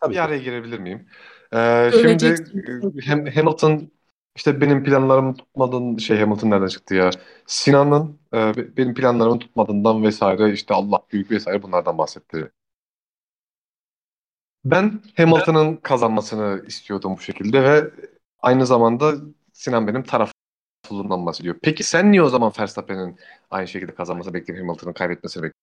Tabii 0.00 0.10
Bir 0.10 0.16
ki. 0.16 0.22
araya 0.22 0.38
girebilir 0.38 0.78
miyim? 0.78 1.06
Ee, 1.54 1.90
şimdi 1.92 2.24
e, 2.24 3.00
Ham- 3.00 3.34
Hamilton 3.34 3.90
işte 4.36 4.60
benim 4.60 4.84
planlarımı 4.84 5.34
tutmadın 5.34 5.96
şey 5.96 6.18
Hamilton 6.18 6.50
nereden 6.50 6.66
çıktı 6.66 6.94
ya? 6.94 7.10
Sinan'ın 7.46 8.18
e, 8.34 8.36
be- 8.36 8.76
benim 8.76 8.94
planlarımı 8.94 9.38
tutmadığından 9.38 10.02
vesaire 10.02 10.52
işte 10.52 10.74
Allah 10.74 11.00
büyük 11.12 11.30
vesaire 11.30 11.62
bunlardan 11.62 11.98
bahsetti. 11.98 12.50
Ben 14.64 15.00
Hamilton'ın 15.16 15.76
kazanmasını 15.76 16.62
istiyordum 16.66 17.16
bu 17.16 17.20
şekilde 17.20 17.62
ve 17.62 17.90
aynı 18.38 18.66
zamanda 18.66 19.14
Sinan 19.52 19.86
benim 19.86 20.02
taraflılığımdan 20.02 21.26
bahsediyor. 21.26 21.56
Peki 21.62 21.84
sen 21.84 22.12
niye 22.12 22.22
o 22.22 22.28
zaman 22.28 22.52
Verstappen'in 22.58 23.16
aynı 23.50 23.68
şekilde 23.68 23.94
kazanmasını 23.94 24.34
bekliyorsun, 24.34 24.66
Hamilton'ın 24.66 24.92
kaybetmesini 24.92 25.42
bekliyorsun? 25.42 25.62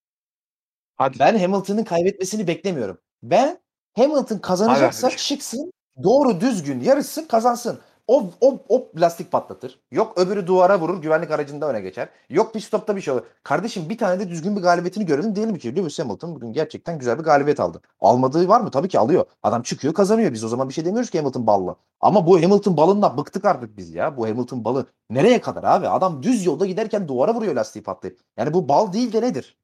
Hadi. 0.96 1.20
Ben 1.20 1.40
Hamilton'ın 1.40 1.84
kaybetmesini 1.84 2.48
beklemiyorum. 2.48 2.98
Ben 3.24 3.60
Hamilton 3.96 4.38
kazanacaksa 4.38 5.08
Hayır. 5.08 5.18
çıksın, 5.18 5.72
doğru 6.04 6.42
düzgün 6.42 6.80
yarışsın, 6.80 7.26
kazansın. 7.26 7.80
O, 8.10 8.32
o, 8.42 8.60
o 8.70 8.92
lastik 8.96 9.32
patlatır. 9.32 9.80
Yok 9.92 10.18
öbürü 10.18 10.48
duvara 10.48 10.80
vurur, 10.80 11.02
güvenlik 11.02 11.32
aracında 11.32 11.70
öne 11.70 11.82
geçer. 11.82 12.10
Yok 12.30 12.54
pit 12.54 12.64
stopta 12.64 12.96
bir 12.96 13.02
şey 13.02 13.14
olur. 13.14 13.24
Kardeşim 13.44 13.90
bir 13.90 13.98
tane 13.98 14.20
de 14.20 14.30
düzgün 14.30 14.56
bir 14.56 14.62
galibiyetini 14.62 15.06
görelim 15.06 15.36
diyelim 15.36 15.58
ki 15.58 15.76
Lewis 15.76 16.00
Hamilton 16.00 16.36
bugün 16.36 16.54
gerçekten 16.54 17.00
güzel 17.00 17.20
bir 17.20 17.24
galibiyet 17.24 17.60
aldı. 17.60 17.82
Almadığı 18.00 18.48
var 18.48 18.62
mı? 18.62 18.72
Tabii 18.72 18.88
ki 18.88 19.00
alıyor. 19.00 19.26
Adam 19.44 19.62
çıkıyor 19.62 19.94
kazanıyor. 19.94 20.34
Biz 20.34 20.44
o 20.44 20.48
zaman 20.48 20.70
bir 20.70 20.74
şey 20.74 20.86
demiyoruz 20.86 21.10
ki 21.10 21.18
Hamilton 21.18 21.48
ballı. 21.48 21.76
Ama 22.02 22.28
bu 22.28 22.42
Hamilton 22.44 22.78
balından 22.78 23.18
bıktık 23.18 23.46
artık 23.46 23.78
biz 23.78 23.96
ya. 23.96 24.18
Bu 24.18 24.28
Hamilton 24.28 24.66
balı 24.66 24.86
nereye 25.10 25.42
kadar 25.42 25.64
abi? 25.64 25.88
Adam 25.88 26.24
düz 26.24 26.46
yolda 26.46 26.66
giderken 26.66 27.08
duvara 27.08 27.34
vuruyor 27.34 27.56
lastiği 27.56 27.84
patlayıp. 27.84 28.20
Yani 28.38 28.54
bu 28.54 28.70
bal 28.70 28.94
değil 28.94 29.14
de 29.14 29.22
nedir? 29.22 29.58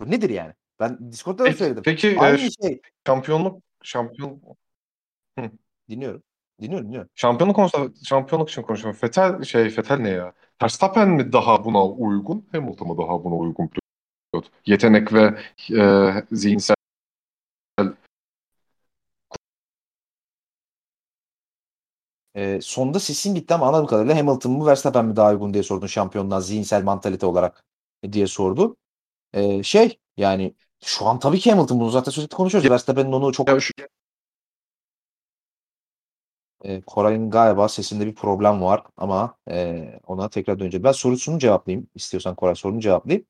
Bu 0.00 0.10
nedir 0.10 0.30
yani? 0.30 0.52
Ben 0.80 1.12
Discord'da 1.12 1.38
da 1.38 1.44
Peki, 1.44 1.58
söyledim. 1.58 1.82
peki 1.82 2.08
e, 2.08 2.18
Aynı 2.18 2.38
şey. 2.38 2.80
şampiyonluk 3.06 3.62
şampiyon 3.82 4.40
Dinliyorum. 5.90 6.22
Dinliyorum, 6.60 6.86
dinliyorum. 6.88 7.10
Şampiyonluk 7.14 7.56
konusunda 7.56 7.92
şampiyonluk 8.04 8.50
için 8.50 8.62
konuşuyorum. 8.62 9.00
Fetel 9.00 9.42
şey 9.42 9.70
Fetel 9.70 9.96
ne 9.98 10.08
ya? 10.08 10.32
Verstappen 10.62 11.08
mi 11.10 11.32
daha 11.32 11.64
buna 11.64 11.84
uygun? 11.86 12.46
Hamilton 12.52 12.88
mı 12.88 12.98
daha 12.98 13.24
buna 13.24 13.34
uygun 13.34 13.68
pilot? 14.32 14.50
Yetenek 14.66 15.14
ve 15.14 15.38
e, 15.78 16.12
zihinsel 16.32 16.76
Ee, 22.36 22.58
sonda 22.62 23.00
sesin 23.00 23.34
gitti 23.34 23.54
ama 23.54 23.66
anladığım 23.68 23.86
kadarıyla 23.86 24.16
Hamilton 24.16 24.52
mı 24.52 24.66
Verstappen 24.66 25.04
mi 25.06 25.16
daha 25.16 25.30
uygun 25.32 25.54
diye 25.54 25.62
sordun 25.62 25.86
şampiyonluğa 25.86 26.40
zihinsel 26.40 26.82
mantalite 26.84 27.26
olarak 27.26 27.64
diye 28.12 28.26
sordu. 28.26 28.76
Ee, 29.34 29.64
şey 29.64 29.98
yani 30.16 30.54
şu 30.84 31.06
an 31.06 31.18
tabii 31.18 31.38
ki 31.40 31.52
Hamilton 31.52 31.80
bunu 31.80 31.90
zaten 31.90 32.12
sürekli 32.12 32.36
konuşuyoruz. 32.36 32.70
Verstappen'in 32.70 33.12
onu 33.12 33.32
çok 33.32 33.48
Ya 33.48 33.60
şu- 33.60 33.72
Ee, 36.64 36.80
Koray'ın 36.80 37.30
galiba 37.30 37.68
sesinde 37.68 38.06
bir 38.06 38.14
problem 38.14 38.62
var 38.62 38.82
ama 38.96 39.36
e, 39.50 39.88
ona 40.06 40.28
tekrar 40.28 40.58
döneceğim. 40.60 40.84
Ben 40.84 40.92
sorusunu 40.92 41.38
cevaplayayım. 41.38 41.86
İstiyorsan 41.94 42.34
Koray 42.34 42.54
sorunu 42.54 42.80
cevaplayayım. 42.80 43.26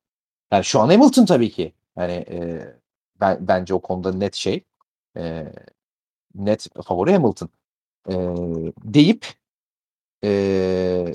Yani 0.52 0.64
şu 0.64 0.80
an 0.80 0.88
Hamilton 0.88 1.26
tabii 1.26 1.50
ki. 1.50 1.74
Yani 1.96 2.12
e, 2.12 2.68
ben 3.20 3.48
bence 3.48 3.74
o 3.74 3.80
konuda 3.82 4.12
net 4.12 4.34
şey 4.34 4.64
e, 5.16 5.52
net 6.34 6.68
favori 6.84 7.12
Hamilton. 7.12 7.48
E, 8.10 8.14
deyip 8.84 9.26
e, 10.24 11.14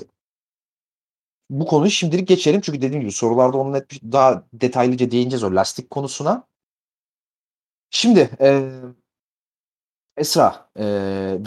bu 1.50 1.66
konuyu 1.66 1.90
şimdilik 1.90 2.28
geçelim. 2.28 2.60
Çünkü 2.60 2.82
dediğim 2.82 3.00
gibi 3.00 3.12
sorularda 3.12 3.58
onu 3.58 3.72
net 3.72 4.02
daha 4.02 4.44
detaylıca 4.52 5.10
değineceğiz 5.10 5.44
o 5.44 5.54
lastik 5.54 5.90
konusuna. 5.90 6.44
Şimdi 7.90 8.30
e, 8.40 8.70
Esra, 10.20 10.66
e, 10.76 10.84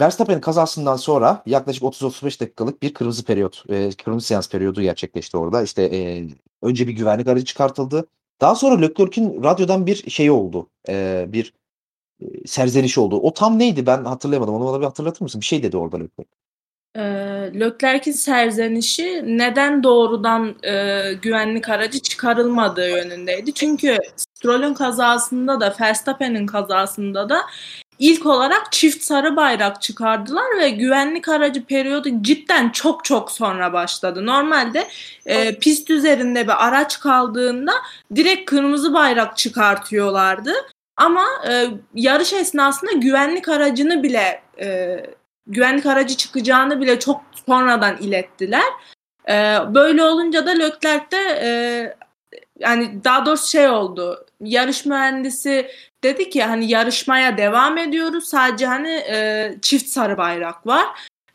Verstappen'in 0.00 0.40
kazasından 0.40 0.96
sonra 0.96 1.42
yaklaşık 1.46 1.82
30-35 1.82 2.40
dakikalık 2.40 2.82
bir 2.82 2.94
kırmızı 2.94 3.24
periyot, 3.24 3.64
e, 3.68 3.90
kırmızı 4.04 4.26
seans 4.26 4.50
periyodu 4.50 4.82
gerçekleşti 4.82 5.36
orada. 5.36 5.62
İşte 5.62 5.82
e, 5.82 6.28
önce 6.62 6.88
bir 6.88 6.92
güvenlik 6.92 7.28
aracı 7.28 7.44
çıkartıldı. 7.44 8.06
Daha 8.40 8.54
sonra 8.54 8.80
Leclerc'in 8.80 9.42
radyodan 9.42 9.86
bir 9.86 10.10
şey 10.10 10.30
oldu. 10.30 10.68
E, 10.88 11.24
bir 11.28 11.54
e, 12.20 12.46
serzenişi 12.46 13.00
oldu. 13.00 13.16
O 13.20 13.34
tam 13.34 13.58
neydi? 13.58 13.86
Ben 13.86 14.04
hatırlayamadım. 14.04 14.54
Onu 14.54 14.66
bana 14.66 14.80
bir 14.80 14.86
hatırlatır 14.86 15.22
mısın? 15.22 15.40
Bir 15.40 15.46
şey 15.46 15.62
dedi 15.62 15.76
orada 15.76 15.96
Leclerc. 15.96 16.30
Ee, 16.96 17.00
Leclerc'in 17.60 18.12
serzenişi 18.12 19.22
neden 19.26 19.82
doğrudan 19.82 20.54
e, 20.62 21.02
güvenlik 21.22 21.68
aracı 21.68 21.98
çıkarılmadığı 21.98 22.88
yönündeydi. 22.88 23.54
Çünkü 23.54 23.98
Stroll'ün 24.16 24.74
kazasında 24.74 25.60
da 25.60 25.74
Verstappen'in 25.80 26.46
kazasında 26.46 27.28
da 27.28 27.40
ilk 27.98 28.26
olarak 28.26 28.72
çift 28.72 29.04
sarı 29.04 29.36
bayrak 29.36 29.82
çıkardılar 29.82 30.58
ve 30.58 30.70
güvenlik 30.70 31.28
aracı 31.28 31.64
periyodu 31.64 32.22
cidden 32.22 32.70
çok 32.70 33.04
çok 33.04 33.30
sonra 33.30 33.72
başladı. 33.72 34.26
Normalde 34.26 34.88
e, 35.26 35.58
pist 35.58 35.90
üzerinde 35.90 36.44
bir 36.44 36.66
araç 36.66 37.00
kaldığında 37.00 37.72
direkt 38.14 38.50
kırmızı 38.50 38.94
bayrak 38.94 39.36
çıkartıyorlardı. 39.36 40.52
Ama 40.96 41.24
e, 41.48 41.66
yarış 41.94 42.32
esnasında 42.32 42.92
güvenlik 42.92 43.48
aracını 43.48 44.02
bile 44.02 44.42
e, 44.60 44.96
güvenlik 45.46 45.86
aracı 45.86 46.16
çıkacağını 46.16 46.80
bile 46.80 46.98
çok 46.98 47.20
sonradan 47.46 47.96
ilettiler. 47.96 48.72
Ee, 49.28 49.58
böyle 49.74 50.02
olunca 50.02 50.46
da 50.46 50.50
Leclerc 50.50 51.10
de 51.10 51.40
e, 51.42 51.50
yani 52.58 53.04
daha 53.04 53.26
doğrusu 53.26 53.50
şey 53.50 53.68
oldu. 53.68 54.26
Yarış 54.40 54.86
mühendisi 54.86 55.70
dedi 56.04 56.30
ki 56.30 56.42
hani 56.42 56.70
yarışmaya 56.70 57.38
devam 57.38 57.78
ediyoruz. 57.78 58.24
Sadece 58.24 58.66
hani 58.66 58.88
e, 58.88 59.50
çift 59.62 59.86
sarı 59.86 60.16
bayrak 60.18 60.66
var. 60.66 60.86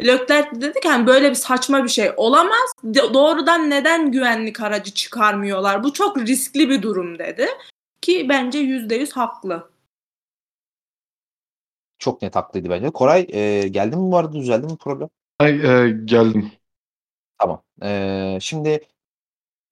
Leclerc 0.01 0.55
de 0.55 0.61
dedi 0.61 0.79
ki 0.79 0.89
hani 0.89 1.07
böyle 1.07 1.29
bir 1.29 1.35
saçma 1.35 1.83
bir 1.83 1.89
şey 1.89 2.11
olamaz. 2.17 2.71
De- 2.83 3.13
doğrudan 3.13 3.69
neden 3.69 4.11
güvenlik 4.11 4.61
aracı 4.61 4.93
çıkarmıyorlar? 4.93 5.83
Bu 5.83 5.93
çok 5.93 6.17
riskli 6.17 6.69
bir 6.69 6.81
durum 6.81 7.19
dedi. 7.19 7.47
Ki 8.01 8.25
bence 8.29 8.59
%100 8.59 9.11
haklı. 9.11 9.69
Çok 11.99 12.21
net 12.21 12.35
haklıydı 12.35 12.69
bence. 12.69 12.89
Koray 12.89 13.27
e, 13.29 13.67
geldi 13.67 13.95
mi 13.95 14.11
bu 14.11 14.17
arada? 14.17 14.33
Düzeldi 14.33 14.65
mi 14.67 14.77
problem? 14.77 15.09
Ay, 15.39 15.51
e, 15.51 15.89
geldim. 16.05 16.51
Tamam. 17.37 17.63
E, 17.83 18.37
şimdi 18.41 18.81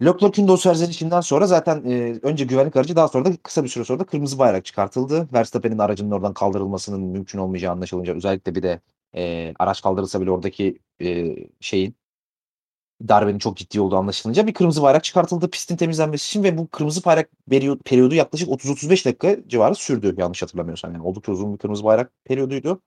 Leclerc'in 0.01 0.47
de 0.47 0.51
o 0.51 0.57
serzenişinden 0.57 1.21
sonra 1.21 1.47
zaten 1.47 1.83
e, 1.85 2.19
önce 2.23 2.45
güvenlik 2.45 2.75
aracı 2.75 2.95
daha 2.95 3.07
sonra 3.07 3.25
da 3.25 3.37
kısa 3.37 3.63
bir 3.63 3.69
süre 3.69 3.83
sonra 3.83 3.99
da 3.99 4.05
kırmızı 4.05 4.39
bayrak 4.39 4.65
çıkartıldı. 4.65 5.27
Verstappen'in 5.33 5.77
aracının 5.77 6.11
oradan 6.11 6.33
kaldırılmasının 6.33 7.01
mümkün 7.01 7.39
olmayacağı 7.39 7.71
anlaşılınca 7.71 8.13
özellikle 8.15 8.55
bir 8.55 8.63
de 8.63 8.81
e, 9.15 9.53
araç 9.59 9.81
kaldırılsa 9.81 10.21
bile 10.21 10.31
oradaki 10.31 10.79
e, 11.01 11.35
şeyin 11.59 11.95
darbenin 13.07 13.39
çok 13.39 13.57
ciddi 13.57 13.81
olduğu 13.81 13.97
anlaşılınca 13.97 14.47
bir 14.47 14.53
kırmızı 14.53 14.81
bayrak 14.81 15.03
çıkartıldı 15.03 15.49
pistin 15.49 15.77
temizlenmesi 15.77 16.25
için 16.25 16.43
ve 16.43 16.57
bu 16.57 16.67
kırmızı 16.67 17.05
bayrak 17.05 17.29
periyodu, 17.85 18.15
yaklaşık 18.15 18.49
30-35 18.49 19.05
dakika 19.05 19.37
civarı 19.47 19.75
sürdü 19.75 20.15
yanlış 20.17 20.41
hatırlamıyorsam. 20.41 20.93
Yani 20.93 21.03
oldukça 21.03 21.31
uzun 21.31 21.53
bir 21.53 21.57
kırmızı 21.57 21.83
bayrak 21.83 22.11
periyoduydu. 22.25 22.81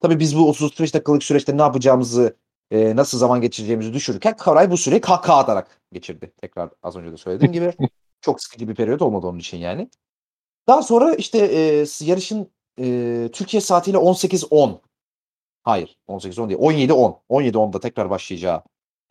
Tabii 0.00 0.20
biz 0.20 0.36
bu 0.36 0.50
30-35 0.50 0.94
dakikalık 0.94 1.22
süreçte 1.24 1.56
ne 1.56 1.62
yapacağımızı, 1.62 2.36
e, 2.72 2.96
nasıl 2.96 3.18
zaman 3.18 3.40
geçireceğimizi 3.40 3.94
düşünürken 3.94 4.36
Koray 4.36 4.70
bu 4.70 4.76
süreyi 4.76 5.00
kahkaha 5.00 5.38
atarak 5.38 5.80
geçirdi. 5.92 6.32
Tekrar 6.40 6.70
az 6.82 6.96
önce 6.96 7.12
de 7.12 7.16
söylediğim 7.16 7.52
gibi. 7.52 7.72
Çok 8.20 8.42
sıkıcı 8.42 8.68
bir 8.68 8.74
periyot 8.74 9.02
olmadı 9.02 9.26
onun 9.26 9.38
için 9.38 9.58
yani. 9.58 9.90
Daha 10.66 10.82
sonra 10.82 11.14
işte 11.14 11.38
e, 11.38 11.84
yarışın 12.00 12.50
e, 12.78 13.28
Türkiye 13.32 13.60
saatiyle 13.60 13.98
18.10 13.98 14.78
Hayır 15.62 15.98
18.10 16.08 16.48
değil 16.48 16.60
17.10 16.60 17.18
17.10'da 17.30 17.80
tekrar 17.80 18.10
başlayacağı 18.10 18.62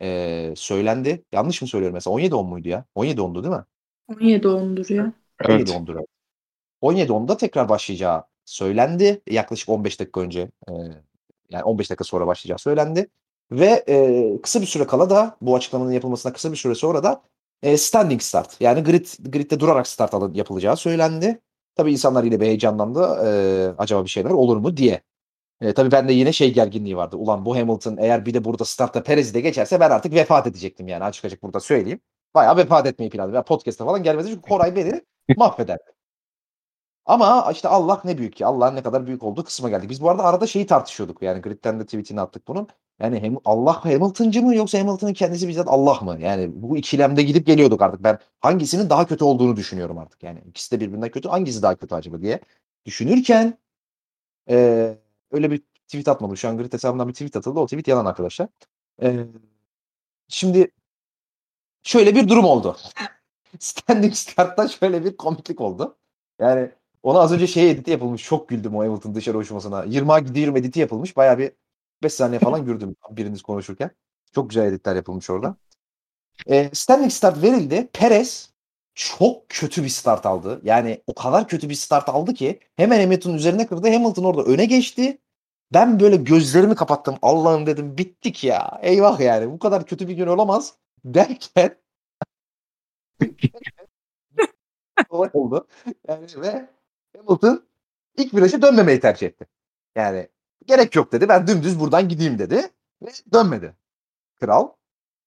e, 0.02 0.52
söylendi. 0.56 1.24
Yanlış 1.32 1.62
mı 1.62 1.68
söylüyorum 1.68 1.94
mesela 1.94 2.16
17.10 2.16 2.48
muydu 2.48 2.68
ya? 2.68 2.84
17.10'du 2.96 3.44
değil 3.44 3.54
mi? 3.54 3.64
17 4.08 4.48
ondur 4.48 4.90
ya. 4.90 5.12
Evet. 5.40 5.68
17.10'dur. 5.68 5.96
evet. 5.96 6.08
17.10'da 6.82 7.36
tekrar 7.36 7.68
başlayacağı 7.68 8.24
söylendi. 8.44 9.22
Yaklaşık 9.30 9.68
15 9.68 10.00
dakika 10.00 10.20
önce 10.20 10.40
e, 10.68 10.72
yani 11.50 11.64
15 11.64 11.90
dakika 11.90 12.04
sonra 12.04 12.26
başlayacağı 12.26 12.58
söylendi. 12.58 13.08
Ve 13.52 13.84
e, 13.88 14.40
kısa 14.42 14.60
bir 14.60 14.66
süre 14.66 14.86
kala 14.86 15.10
da 15.10 15.36
bu 15.40 15.56
açıklamanın 15.56 15.92
yapılmasına 15.92 16.32
kısa 16.32 16.52
bir 16.52 16.56
süre 16.56 16.74
sonra 16.74 17.02
da 17.04 17.22
e, 17.62 17.76
standing 17.76 18.22
start 18.22 18.60
yani 18.60 18.82
grid 18.82 19.06
gridde 19.32 19.60
durarak 19.60 19.86
start 19.86 20.14
alın, 20.14 20.34
yapılacağı 20.34 20.76
söylendi. 20.76 21.40
Tabii 21.74 21.92
insanlar 21.92 22.24
yine 22.24 22.40
bir 22.40 22.46
heyecanlandı. 22.46 23.00
E, 23.26 23.30
acaba 23.78 24.04
bir 24.04 24.10
şeyler 24.10 24.30
olur 24.30 24.56
mu 24.56 24.76
diye. 24.76 25.02
E, 25.60 25.74
tabii 25.74 25.92
bende 25.92 26.12
yine 26.12 26.32
şey 26.32 26.54
gerginliği 26.54 26.96
vardı. 26.96 27.16
Ulan 27.16 27.44
bu 27.44 27.56
Hamilton 27.56 27.96
eğer 27.96 28.26
bir 28.26 28.34
de 28.34 28.44
burada 28.44 28.64
startta 28.64 29.02
Perez'i 29.02 29.34
de 29.34 29.40
geçerse 29.40 29.80
ben 29.80 29.90
artık 29.90 30.14
vefat 30.14 30.46
edecektim 30.46 30.88
yani 30.88 31.04
açık 31.04 31.24
açık 31.24 31.42
burada 31.42 31.60
söyleyeyim. 31.60 32.00
Bayağı 32.34 32.56
vefat 32.56 32.86
etmeyi 32.86 33.10
planladım. 33.10 33.34
Ya 33.34 33.44
podcast'a 33.44 33.84
falan 33.84 34.02
gelmedi 34.02 34.28
çünkü 34.28 34.42
Koray 34.42 34.76
beni 34.76 35.02
mahvederdi. 35.36 35.92
Ama 37.06 37.52
işte 37.52 37.68
Allah 37.68 38.00
ne 38.04 38.18
büyük 38.18 38.36
ki. 38.36 38.46
Allah'ın 38.46 38.76
ne 38.76 38.82
kadar 38.82 39.06
büyük 39.06 39.22
olduğu 39.22 39.44
kısma 39.44 39.68
geldik. 39.70 39.90
Biz 39.90 40.02
bu 40.02 40.10
arada 40.10 40.24
arada 40.24 40.46
şeyi 40.46 40.66
tartışıyorduk. 40.66 41.22
Yani 41.22 41.42
Grid'den 41.42 41.80
de 41.80 41.84
tweetini 41.84 42.20
attık 42.20 42.48
bunun. 42.48 42.68
Yani 43.02 43.20
hem 43.20 43.36
Allah 43.44 43.84
Hamilton'cı 43.84 44.42
mı 44.42 44.54
yoksa 44.54 44.78
Hamilton'ın 44.78 45.12
kendisi 45.12 45.48
bizzat 45.48 45.68
Allah 45.68 46.00
mı? 46.00 46.18
Yani 46.20 46.50
bu 46.54 46.76
ikilemde 46.76 47.22
gidip 47.22 47.46
geliyorduk 47.46 47.82
artık. 47.82 48.04
Ben 48.04 48.18
hangisinin 48.40 48.90
daha 48.90 49.06
kötü 49.06 49.24
olduğunu 49.24 49.56
düşünüyorum 49.56 49.98
artık. 49.98 50.22
Yani 50.22 50.40
ikisi 50.48 50.70
de 50.70 50.80
birbirinden 50.80 51.10
kötü. 51.10 51.28
Hangisi 51.28 51.62
daha 51.62 51.74
kötü 51.76 51.94
acaba 51.94 52.20
diye 52.22 52.40
düşünürken 52.86 53.58
eee, 54.48 54.98
öyle 55.32 55.50
bir 55.50 55.58
tweet 55.88 56.08
atmadım. 56.08 56.36
Şu 56.36 56.48
an 56.48 56.58
Grid 56.58 56.72
hesabından 56.72 57.08
bir 57.08 57.12
tweet 57.12 57.36
atıldı. 57.36 57.60
O 57.60 57.66
tweet 57.66 57.88
yalan 57.88 58.06
arkadaşlar. 58.06 58.48
Eee, 59.02 59.26
şimdi 60.28 60.70
şöyle 61.82 62.14
bir 62.14 62.28
durum 62.28 62.44
oldu. 62.44 62.76
Standing 63.58 64.14
Start'ta 64.14 64.68
şöyle 64.68 65.04
bir 65.04 65.16
komiklik 65.16 65.60
oldu. 65.60 65.96
Yani 66.40 66.70
ona 67.02 67.18
az 67.20 67.32
önce 67.32 67.46
şey 67.46 67.70
editi 67.70 67.90
yapılmış. 67.90 68.24
Çok 68.24 68.48
güldüm 68.48 68.76
o 68.76 68.80
Hamilton 68.84 69.14
dışarı 69.14 69.38
uçmasına. 69.38 69.84
20'a 69.84 70.18
gidiyorum 70.18 70.56
editi 70.56 70.80
yapılmış. 70.80 71.16
Bayağı 71.16 71.38
bir 71.38 71.52
5 72.02 72.12
saniye 72.12 72.40
falan 72.40 72.64
güldüm 72.66 72.96
biriniz 73.10 73.42
konuşurken. 73.42 73.90
Çok 74.34 74.50
güzel 74.50 74.66
editler 74.66 74.96
yapılmış 74.96 75.30
orada. 75.30 75.56
E, 76.46 76.70
standing 76.72 77.12
start 77.12 77.42
verildi. 77.42 77.88
Perez 77.92 78.52
çok 78.94 79.48
kötü 79.48 79.84
bir 79.84 79.88
start 79.88 80.26
aldı. 80.26 80.60
Yani 80.64 81.02
o 81.06 81.14
kadar 81.14 81.48
kötü 81.48 81.68
bir 81.68 81.74
start 81.74 82.08
aldı 82.08 82.34
ki 82.34 82.60
hemen 82.76 83.00
Hamilton'ın 83.00 83.34
üzerine 83.34 83.66
kırdı. 83.66 83.92
Hamilton 83.92 84.24
orada 84.24 84.42
öne 84.42 84.64
geçti. 84.64 85.18
Ben 85.74 86.00
böyle 86.00 86.16
gözlerimi 86.16 86.74
kapattım. 86.74 87.16
Allah'ım 87.22 87.66
dedim 87.66 87.98
bittik 87.98 88.44
ya. 88.44 88.78
Eyvah 88.82 89.20
yani 89.20 89.52
bu 89.52 89.58
kadar 89.58 89.86
kötü 89.86 90.08
bir 90.08 90.14
gün 90.14 90.26
olamaz. 90.26 90.74
Derken 91.04 91.76
olay 95.08 95.30
oldu. 95.32 95.66
Yani 96.08 96.26
ve 96.36 96.68
Hamilton 97.16 97.66
ilk 98.16 98.34
virajı 98.34 98.62
dönmemeyi 98.62 99.00
tercih 99.00 99.26
etti. 99.26 99.46
Yani 99.96 100.28
gerek 100.66 100.96
yok 100.96 101.12
dedi. 101.12 101.28
Ben 101.28 101.46
dümdüz 101.46 101.80
buradan 101.80 102.08
gideyim 102.08 102.38
dedi. 102.38 102.70
Ve 103.02 103.10
dönmedi. 103.32 103.74
Kral. 104.40 104.68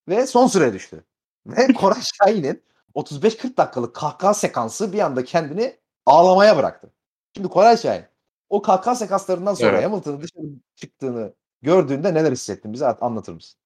Ve 0.08 0.28
son 0.28 0.48
sıraya 0.48 0.74
düştü. 0.74 1.04
Ve 1.46 1.68
Koray 1.74 2.02
Şahin'in 2.02 2.64
35-40 2.96 3.58
dakikalık 3.58 3.96
kahkaha 3.96 4.34
sekansı 4.34 4.94
bir 4.94 5.00
anda 5.00 5.24
kendini 5.24 5.78
ağlamaya 6.06 6.58
bıraktı. 6.58 6.92
Şimdi 7.36 7.48
Koray 7.48 7.78
Şahin 7.78 8.06
o 8.50 8.62
kahkaha 8.62 8.96
sekanslarından 8.96 9.54
sonra 9.54 9.72
Evet. 9.72 9.84
Hamilton'ın 9.86 10.22
dışarı 10.22 10.46
çıktığını 10.76 11.34
gördüğünde 11.62 12.14
neler 12.14 12.32
hissettin 12.32 12.74
bize 12.74 12.86
anlatır 12.88 13.34
mısın? 13.34 13.60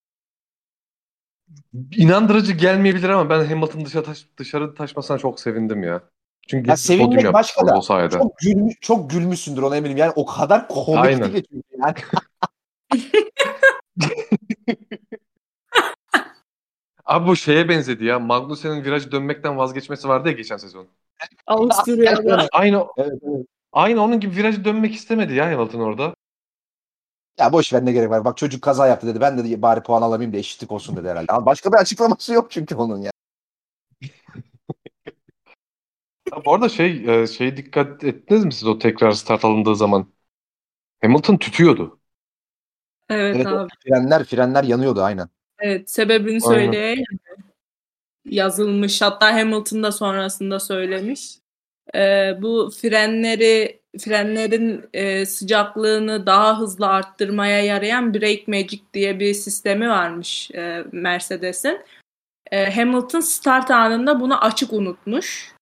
İnandırıcı 1.92 2.54
gelmeyebilir 2.54 3.10
ama 3.10 3.30
ben 3.30 3.46
Hamilton 3.46 3.86
dışarı, 3.86 4.04
taş, 4.04 4.28
dışarı 4.38 4.76
taşmasına 4.76 5.18
çok 5.18 5.40
sevindim 5.40 5.84
ya. 5.84 6.02
Çünkü 6.50 6.70
Ya 6.70 6.76
podyum 6.76 6.78
sevinmek 6.78 7.34
başka 7.34 7.68
da. 7.68 7.78
o 7.78 7.82
sayede. 7.82 8.18
Çok 8.18 8.38
gülmüş, 8.38 8.76
çok 8.82 9.10
gülmüşsündür 9.10 9.62
ona 9.62 9.78
eminim. 9.78 9.98
Yani 9.98 10.14
o 10.16 10.26
kadar 10.26 10.68
komikti 10.68 11.34
ki 11.34 11.44
çünkü 11.52 11.68
yani. 11.78 11.96
Abi 17.06 17.28
bu 17.28 17.36
şeye 17.36 17.70
benzedi 17.70 18.06
ya. 18.06 18.20
Magnussen'in 18.20 18.84
viraj 18.84 19.12
dönmekten 19.12 19.58
vazgeçmesi 19.58 20.08
vardı 20.08 20.28
ya 20.28 20.34
geçen 20.34 20.58
sezon. 20.58 20.88
Avusturya'da. 21.48 22.48
Aynı 22.52 22.86
Evet, 22.98 23.20
evet. 23.24 23.46
aynı 23.72 24.04
onun 24.04 24.20
gibi 24.20 24.36
viraj 24.36 24.64
dönmek 24.66 24.96
istemedi 24.96 25.34
ya 25.34 25.46
Hamilton 25.52 25.80
orada. 25.80 26.14
Ya 27.40 27.54
boş 27.54 27.74
ver 27.74 27.86
ne 27.86 27.92
gerek 27.92 28.10
var. 28.10 28.26
Bak 28.26 28.38
çocuk 28.38 28.62
kaza 28.62 28.88
yaptı 28.88 29.08
dedi. 29.08 29.22
Ben 29.22 29.38
de 29.38 29.62
bari 29.62 29.84
puan 29.84 30.02
alamayayım 30.02 30.34
da 30.34 30.38
eşitlik 30.38 30.72
olsun 30.72 30.96
dedi 30.96 31.10
herhalde. 31.10 31.32
Ama 31.32 31.46
başka 31.46 31.72
bir 31.72 31.78
açıklaması 31.78 32.34
yok 32.34 32.52
çünkü 32.52 32.76
onun 32.76 33.02
ya. 33.02 33.12
Ya 36.32 36.46
bu 36.46 36.54
arada 36.54 36.70
şey 36.70 37.22
e, 37.22 37.28
şey 37.28 37.58
dikkat 37.58 38.04
ettiniz 38.04 38.46
mi 38.46 38.54
siz 38.54 38.68
o 38.68 38.80
tekrar 38.80 39.12
start 39.12 39.46
alındığı 39.46 39.76
zaman? 39.76 40.08
Hamilton 41.02 41.38
tütüyordu. 41.38 42.00
Evet, 43.10 43.36
Evet, 43.36 43.48
abi. 43.48 43.70
frenler 43.88 44.24
frenler 44.24 44.64
yanıyordu 44.64 45.02
aynen. 45.02 45.30
Evet 45.60 45.92
sebebini 45.92 46.28
Aynen. 46.28 46.40
söyleyeyim. 46.40 47.06
Yazılmış 48.26 49.02
hatta 49.02 49.34
Hamilton 49.34 49.84
da 49.84 49.92
sonrasında 49.92 50.60
söylemiş. 50.60 51.36
Ee, 51.96 52.38
bu 52.42 52.72
frenleri 52.82 53.82
frenlerin 54.00 54.90
e, 54.94 55.26
sıcaklığını 55.26 56.26
daha 56.26 56.60
hızlı 56.60 56.88
arttırmaya 56.88 57.64
yarayan 57.64 58.14
Brake 58.14 58.44
Magic 58.48 58.82
diye 58.94 59.20
bir 59.20 59.34
sistemi 59.34 59.90
varmış 59.90 60.52
e, 60.52 60.84
Mercedes'in. 60.92 61.82
E, 62.52 62.76
Hamilton 62.76 63.20
start 63.20 63.72
anında 63.72 64.20
bunu 64.20 64.44
açık 64.44 64.74
unutmuş. 64.74 65.59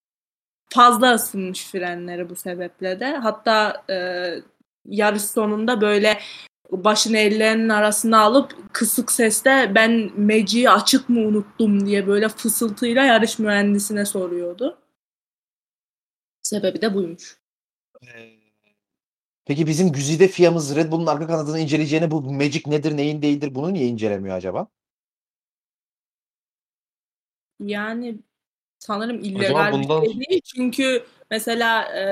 Fazla 0.69 1.14
ısınmış 1.14 1.72
frenleri 1.72 2.30
bu 2.30 2.35
sebeple 2.35 2.99
de. 2.99 3.15
Hatta 3.15 3.84
e, 3.89 3.95
yarış 4.85 5.22
sonunda 5.22 5.81
böyle 5.81 6.19
başını 6.72 7.18
ellerinin 7.18 7.69
arasına 7.69 8.22
alıp 8.22 8.73
kısık 8.73 9.11
sesle 9.11 9.72
ben 9.76 10.22
Magic'i 10.22 10.69
açık 10.69 11.10
mı 11.10 11.19
unuttum 11.19 11.85
diye 11.85 12.07
böyle 12.07 12.30
fısıltıyla 12.30 13.03
yarış 13.03 13.39
mühendisine 13.39 14.06
soruyordu. 14.06 14.77
Sebebi 16.41 16.81
de 16.81 16.94
buymuş. 16.94 17.38
Peki 19.45 19.68
bizim 19.68 19.91
güzide 19.91 20.27
fiyamız 20.27 20.76
Red 20.76 20.91
Bull'un 20.91 21.06
arka 21.06 21.27
kanadını 21.27 21.60
inceleyeceğine 21.60 22.11
bu 22.11 22.22
Magic 22.22 22.61
nedir 22.65 22.98
neyin 22.98 23.22
değildir 23.22 23.56
bunu 23.56 23.73
niye 23.73 23.88
incelemiyor 23.88 24.35
acaba? 24.35 24.68
Yani 27.60 28.19
sanırım 28.79 29.19
illegal 29.19 29.71
bundan- 29.71 30.03
bir 30.03 30.07
şey 30.07 30.19
değil. 30.19 30.41
Çünkü 30.41 31.03
mesela 31.31 31.83
e, 31.83 32.05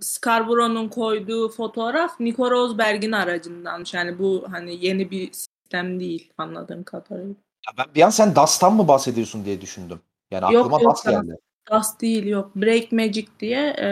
Scarborough'un 0.00 0.88
koyduğu 0.88 1.48
fotoğraf 1.48 2.20
Nico 2.20 2.50
Rosberg'in 2.50 3.12
aracındanmış. 3.12 3.94
Yani 3.94 4.18
bu 4.18 4.46
hani 4.50 4.86
yeni 4.86 5.10
bir 5.10 5.32
sistem 5.32 6.00
değil 6.00 6.32
anladığım 6.38 6.84
kadarıyla. 6.84 7.34
Ya 7.66 7.72
ben 7.78 7.94
bir 7.94 8.02
an 8.02 8.10
sen 8.10 8.34
Dust'tan 8.34 8.74
mı 8.74 8.88
bahsediyorsun 8.88 9.44
diye 9.44 9.60
düşündüm. 9.60 10.00
Yani 10.30 10.54
Yok, 10.54 10.66
aklıma 10.66 10.82
yok, 10.82 10.92
Dust 10.92 11.04
geldi. 11.04 11.36
Das 11.70 12.00
değil 12.00 12.26
yok. 12.26 12.56
Brake 12.56 12.96
Magic 12.96 13.26
diye 13.40 13.74
e, 13.78 13.86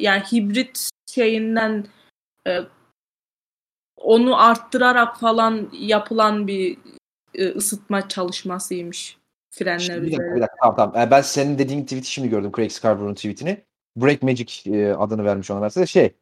yani 0.00 0.22
hibrit 0.32 0.90
şeyinden 1.06 1.86
e, 2.46 2.60
onu 3.96 4.40
arttırarak 4.40 5.20
falan 5.20 5.70
yapılan 5.72 6.46
bir 6.46 6.78
e, 7.34 7.48
ısıtma 7.48 8.08
çalışmasıymış 8.08 9.16
frenler 9.54 9.78
Şimdi 9.78 10.02
bir 10.06 10.12
dakika, 10.12 10.36
bir 10.36 10.40
dakika. 10.40 10.56
Tamam 10.60 10.76
tamam. 10.76 10.96
Ee, 10.96 11.10
ben 11.10 11.20
senin 11.20 11.58
dediğin 11.58 11.82
tweet'i 11.82 12.10
şimdi 12.10 12.28
gördüm. 12.28 12.52
Craig 12.56 12.70
Scarborough'un 12.70 13.14
tweet'ini. 13.14 13.64
Break 13.96 14.22
Magic 14.22 14.70
e, 14.70 14.94
adını 14.94 15.24
vermiş 15.24 15.50
ona 15.50 15.60
Mercedes. 15.60 15.90
Şey 15.90 16.14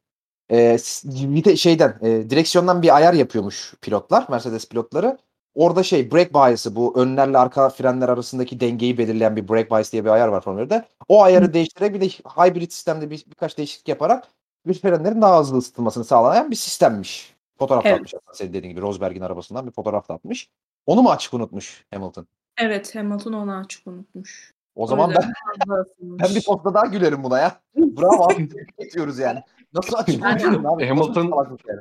e, 0.50 0.76
bir 1.04 1.44
de 1.44 1.56
şeyden 1.56 1.98
e, 2.02 2.30
direksiyondan 2.30 2.82
bir 2.82 2.96
ayar 2.96 3.14
yapıyormuş 3.14 3.74
pilotlar. 3.82 4.26
Mercedes 4.30 4.68
pilotları. 4.68 5.18
Orada 5.54 5.82
şey 5.82 6.12
brake 6.12 6.34
bias'ı 6.34 6.76
bu 6.76 7.00
önlerle 7.00 7.38
arka 7.38 7.68
frenler 7.68 8.08
arasındaki 8.08 8.60
dengeyi 8.60 8.98
belirleyen 8.98 9.36
bir 9.36 9.48
brake 9.48 9.70
bias 9.70 9.92
diye 9.92 10.04
bir 10.04 10.10
ayar 10.10 10.28
var 10.28 10.40
formülde. 10.40 10.84
O 11.08 11.22
ayarı 11.22 11.54
değiştirerek 11.54 11.94
bir 11.94 12.00
de 12.00 12.08
hybrid 12.08 12.70
sistemde 12.70 13.10
bir, 13.10 13.24
birkaç 13.30 13.58
değişiklik 13.58 13.88
yaparak 13.88 14.28
bir 14.66 14.74
frenlerin 14.74 15.22
daha 15.22 15.40
hızlı 15.40 15.58
ısıtılmasını 15.58 16.04
sağlayan 16.04 16.50
bir 16.50 16.56
sistemmiş. 16.56 17.34
Fotoğraf 17.58 17.86
Evet. 17.86 17.94
atmış 17.94 18.14
aslında 18.14 18.34
senin 18.34 18.52
dediğin 18.52 18.74
gibi 18.74 18.82
Rosberg'in 18.82 19.20
arabasından 19.20 19.66
bir 19.66 19.72
fotoğraf 19.72 20.10
atmış. 20.10 20.50
Onu 20.86 21.02
mu 21.02 21.10
açık 21.10 21.34
unutmuş 21.34 21.84
Hamilton? 21.94 22.26
Evet 22.56 22.94
Hamilton 22.94 23.32
onu 23.32 23.56
açık 23.56 23.86
unutmuş. 23.86 24.52
O 24.74 24.86
zaman 24.86 25.08
yüzden 25.08 25.32
ben, 25.68 25.74
fazla 25.76 25.84
ben 26.00 26.34
bir 26.34 26.44
posta 26.44 26.74
daha 26.74 26.86
gülerim 26.86 27.24
buna 27.24 27.38
ya. 27.38 27.60
Bravo 27.76 28.24
abi. 28.32 28.48
tebrik 28.48 28.80
ediyoruz 28.80 29.18
yani. 29.18 29.42
Nasıl 29.74 29.96
açık 29.96 30.22
Yani- 30.22 30.32
unutuyorum 30.32 30.66
abi? 30.66 30.82
Nasıl 30.88 30.94
Hamilton- 31.14 31.30
salaklık 31.30 31.60
yani? 31.68 31.80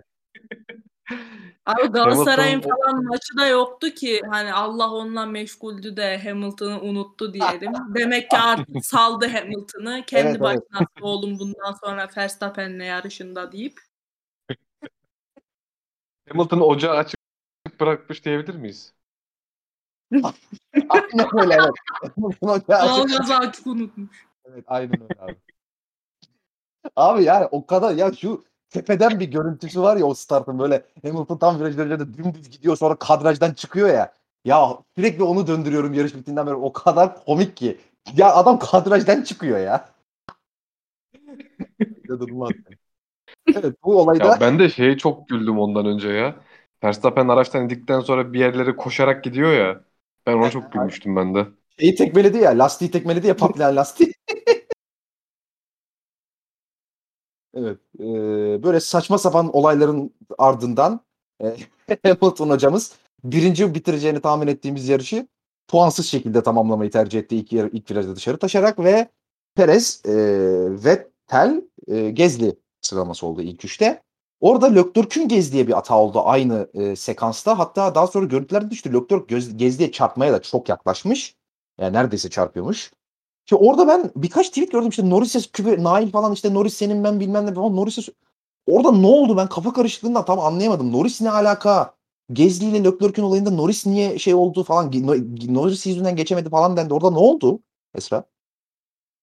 Abi 1.66 1.88
Galatasaray'ın 1.88 2.62
Hamilton- 2.62 2.86
falan 2.86 3.04
maçı 3.04 3.38
da 3.38 3.48
yoktu 3.48 3.90
ki 3.90 4.22
hani 4.30 4.54
Allah 4.54 4.92
onunla 4.92 5.26
meşguldü 5.26 5.98
de 5.98 6.18
Hamilton'ı 6.24 6.82
unuttu 6.82 7.34
diyelim. 7.34 7.74
Demek 7.96 8.30
ki 8.30 8.38
artık 8.38 8.86
saldı 8.86 9.28
Hamilton'ı. 9.28 10.04
Kendi 10.08 10.28
Evet, 10.28 10.42
evet. 10.42 10.42
başına 10.42 10.88
oğlum 11.02 11.40
bundan 11.40 11.74
sonra 11.86 12.10
Verstappen'le 12.18 12.80
yarışında 12.84 13.52
deyip. 13.52 13.80
Hamilton 16.30 16.60
ocağı 16.60 16.96
açık 16.96 17.20
bırakmış 17.80 18.26
diyebilir 18.26 18.56
miyiz? 18.56 18.94
Aynen 20.90 21.40
öyle 21.42 21.54
evet. 21.54 21.74
Doğalgazı 22.68 23.36
açık 23.36 23.68
unutmuş. 23.68 24.28
Evet 24.46 24.64
aynen 24.68 25.02
öyle 25.02 25.22
abi. 25.22 25.36
Abi 26.96 27.24
yani 27.24 27.46
o 27.52 27.66
kadar 27.66 27.96
ya 27.96 28.14
şu 28.14 28.44
tepeden 28.70 29.20
bir 29.20 29.26
görüntüsü 29.26 29.82
var 29.82 29.98
ya 29.98 30.06
o 30.06 30.14
startın 30.14 30.60
böyle 30.60 30.86
Hamilton 31.04 31.38
tam 31.38 31.60
virajlarda 31.60 32.14
dümdüz 32.14 32.50
gidiyor 32.50 32.76
sonra 32.78 32.96
kadrajdan 32.96 33.54
çıkıyor 33.54 33.90
ya. 33.90 34.14
Ya 34.46 34.78
sürekli 34.96 35.24
onu 35.24 35.48
döndürüyorum 35.48 35.94
yarış 35.94 36.16
bittiğinden 36.16 36.48
beri 36.48 36.56
o 36.56 36.74
kadar 36.74 37.26
komik 37.26 37.58
ki. 37.58 37.78
Ya 38.16 38.36
adam 38.36 38.60
kadrajdan 38.60 39.24
çıkıyor 39.24 39.60
ya. 39.60 39.90
İnanılmaz. 41.80 42.52
Evet 43.56 43.76
bu 43.84 44.02
olayda 44.02 44.26
Ya 44.26 44.38
ben 44.42 44.60
de 44.60 44.70
şeye 44.70 44.98
çok 44.98 45.28
güldüm 45.28 45.60
ondan 45.60 45.86
önce 45.86 46.10
ya. 46.10 46.36
Verstappen 46.84 47.28
araçtan 47.28 47.64
indikten 47.64 48.00
sonra 48.00 48.34
bir 48.34 48.40
yerlere 48.40 48.76
koşarak 48.76 49.24
gidiyor 49.24 49.52
ya. 49.54 49.82
Ben 50.26 50.34
ona 50.34 50.50
çok 50.50 50.72
gülmüştüm 50.74 51.16
ben 51.16 51.36
de. 51.36 51.48
şeyi 51.80 51.96
tekmeledi 51.96 52.38
ya 52.38 52.52
lastiği 52.52 52.92
tekmeledi 52.92 53.28
ya 53.28 53.36
patlayan 53.36 53.76
lastiği. 53.76 54.14
evet. 57.54 57.78
e, 58.00 58.04
böyle 58.64 58.80
saçma 58.80 59.18
sapan 59.18 59.56
olayların 59.56 60.14
ardından 60.38 61.00
e, 61.44 61.56
Hamilton 62.04 62.50
hocamız 62.50 62.96
birinci 63.24 63.76
bitireceğini 63.76 64.22
tahmin 64.22 64.48
ettiğimiz 64.48 64.90
yarışı 64.90 65.28
puansız 65.68 66.06
şekilde 66.06 66.44
tamamlamayı 66.44 66.92
tercih 66.92 67.20
etti 67.20 67.36
ilk, 67.36 67.54
ilk 67.54 67.92
virajda 67.92 68.16
dışarı 68.16 68.38
taşarak 68.38 68.80
ve 68.80 69.08
Perez, 69.56 70.02
e, 70.06 70.14
Vettel, 70.86 71.62
e, 71.88 72.10
Gezli 72.12 72.56
sıralaması 72.82 73.28
oldu 73.28 73.42
ilk 73.42 73.66
üçte. 73.66 74.02
Orada 74.42 74.66
Leclerc'ün 74.68 75.28
Gezli'ye 75.28 75.68
bir 75.68 75.74
hata 75.74 75.98
oldu 75.98 76.22
aynı 76.26 76.68
e, 76.74 76.96
sekansta. 76.96 77.60
Hatta 77.60 77.96
daha 77.96 78.08
sonra 78.08 78.26
görüntüler 78.26 78.72
düştü. 78.72 79.06
Göz, 79.28 79.58
Gezli'ye 79.58 79.92
çarpmaya 79.92 80.34
da 80.34 80.42
çok 80.42 80.70
yaklaşmış. 80.70 81.36
Yani 81.80 81.94
neredeyse 81.94 82.30
çarpıyormuş. 82.30 82.92
Ki 83.46 83.56
orada 83.56 83.88
ben 83.88 84.12
birkaç 84.16 84.50
tweet 84.50 84.72
gördüm 84.72 84.90
işte 84.90 85.10
Norris'e 85.10 85.40
kübe, 85.54 85.84
Nail 85.84 86.12
falan 86.12 86.34
işte 86.34 86.54
Norris 86.54 86.74
senin 86.74 87.04
ben 87.04 87.20
bilmem 87.20 87.46
ne 87.46 87.54
falan 87.54 87.76
Norris'e 87.76 88.02
orada 88.68 88.92
ne 88.92 89.08
oldu 89.08 89.38
ben 89.38 89.50
kafa 89.50 89.74
karışıklığından 89.74 90.26
tam 90.26 90.40
anlayamadım. 90.40 90.92
Norris 90.92 91.22
ne 91.22 91.32
alaka? 91.32 91.96
Gezli 92.34 92.66
ile 92.66 92.84
Leclerc'ün 92.84 93.24
olayında 93.24 93.52
Norris 93.52 93.86
niye 93.86 94.20
şey 94.20 94.34
oldu 94.34 94.64
falan 94.64 94.92
No- 94.94 95.54
Norris 95.54 95.88
yüzünden 95.88 96.16
geçemedi 96.16 96.50
falan 96.50 96.78
dendi. 96.78 96.94
Orada 96.94 97.12
ne 97.12 97.18
oldu 97.18 97.60
Esra? 97.96 98.24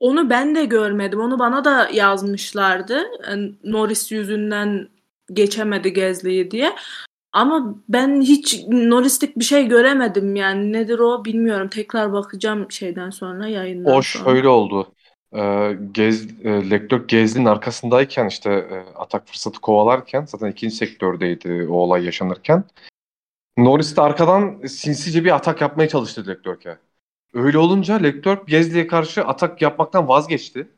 Onu 0.01 0.31
ben 0.31 0.55
de 0.55 0.65
görmedim. 0.65 1.20
Onu 1.20 1.39
bana 1.39 1.65
da 1.65 1.89
yazmışlardı. 1.93 3.03
Yani 3.28 3.55
Norris 3.65 4.12
yüzünden 4.12 4.89
geçemedi 5.33 5.93
Gezli'yi 5.93 6.51
diye. 6.51 6.73
Ama 7.33 7.75
ben 7.89 8.21
hiç 8.21 8.65
Norris'lik 8.69 9.39
bir 9.39 9.45
şey 9.45 9.67
göremedim 9.69 10.37
yani. 10.37 10.73
Nedir 10.73 10.99
o 10.99 11.25
bilmiyorum. 11.25 11.69
Tekrar 11.69 12.13
bakacağım 12.13 12.71
şeyden 12.71 13.11
sonra 13.11 13.49
yayından 13.49 13.97
O 13.97 14.03
sonra. 14.03 14.25
şöyle 14.25 14.49
oldu. 14.49 14.93
Ee, 15.37 15.79
Gez, 15.93 16.45
e, 16.45 16.71
Leclerc 16.71 17.05
Gezli'nin 17.09 17.45
arkasındayken 17.45 18.27
işte 18.29 18.51
e, 18.51 18.95
atak 18.95 19.29
fırsatı 19.29 19.61
kovalarken 19.61 20.25
zaten 20.25 20.51
ikinci 20.51 20.77
sektördeydi 20.77 21.67
o 21.71 21.73
olay 21.75 22.05
yaşanırken. 22.05 22.65
Norris 23.59 23.97
de 23.97 24.01
arkadan 24.01 24.67
sinsice 24.67 25.25
bir 25.25 25.35
atak 25.35 25.61
yapmaya 25.61 25.89
çalıştı 25.89 26.27
Leclerc'e. 26.27 26.79
Öyle 27.35 27.59
olunca 27.59 27.95
Leclerc 27.95 28.43
Gezli'ye 28.47 28.87
karşı 28.87 29.25
atak 29.25 29.63
yapmaktan 29.63 30.09
vazgeçti. 30.09 30.69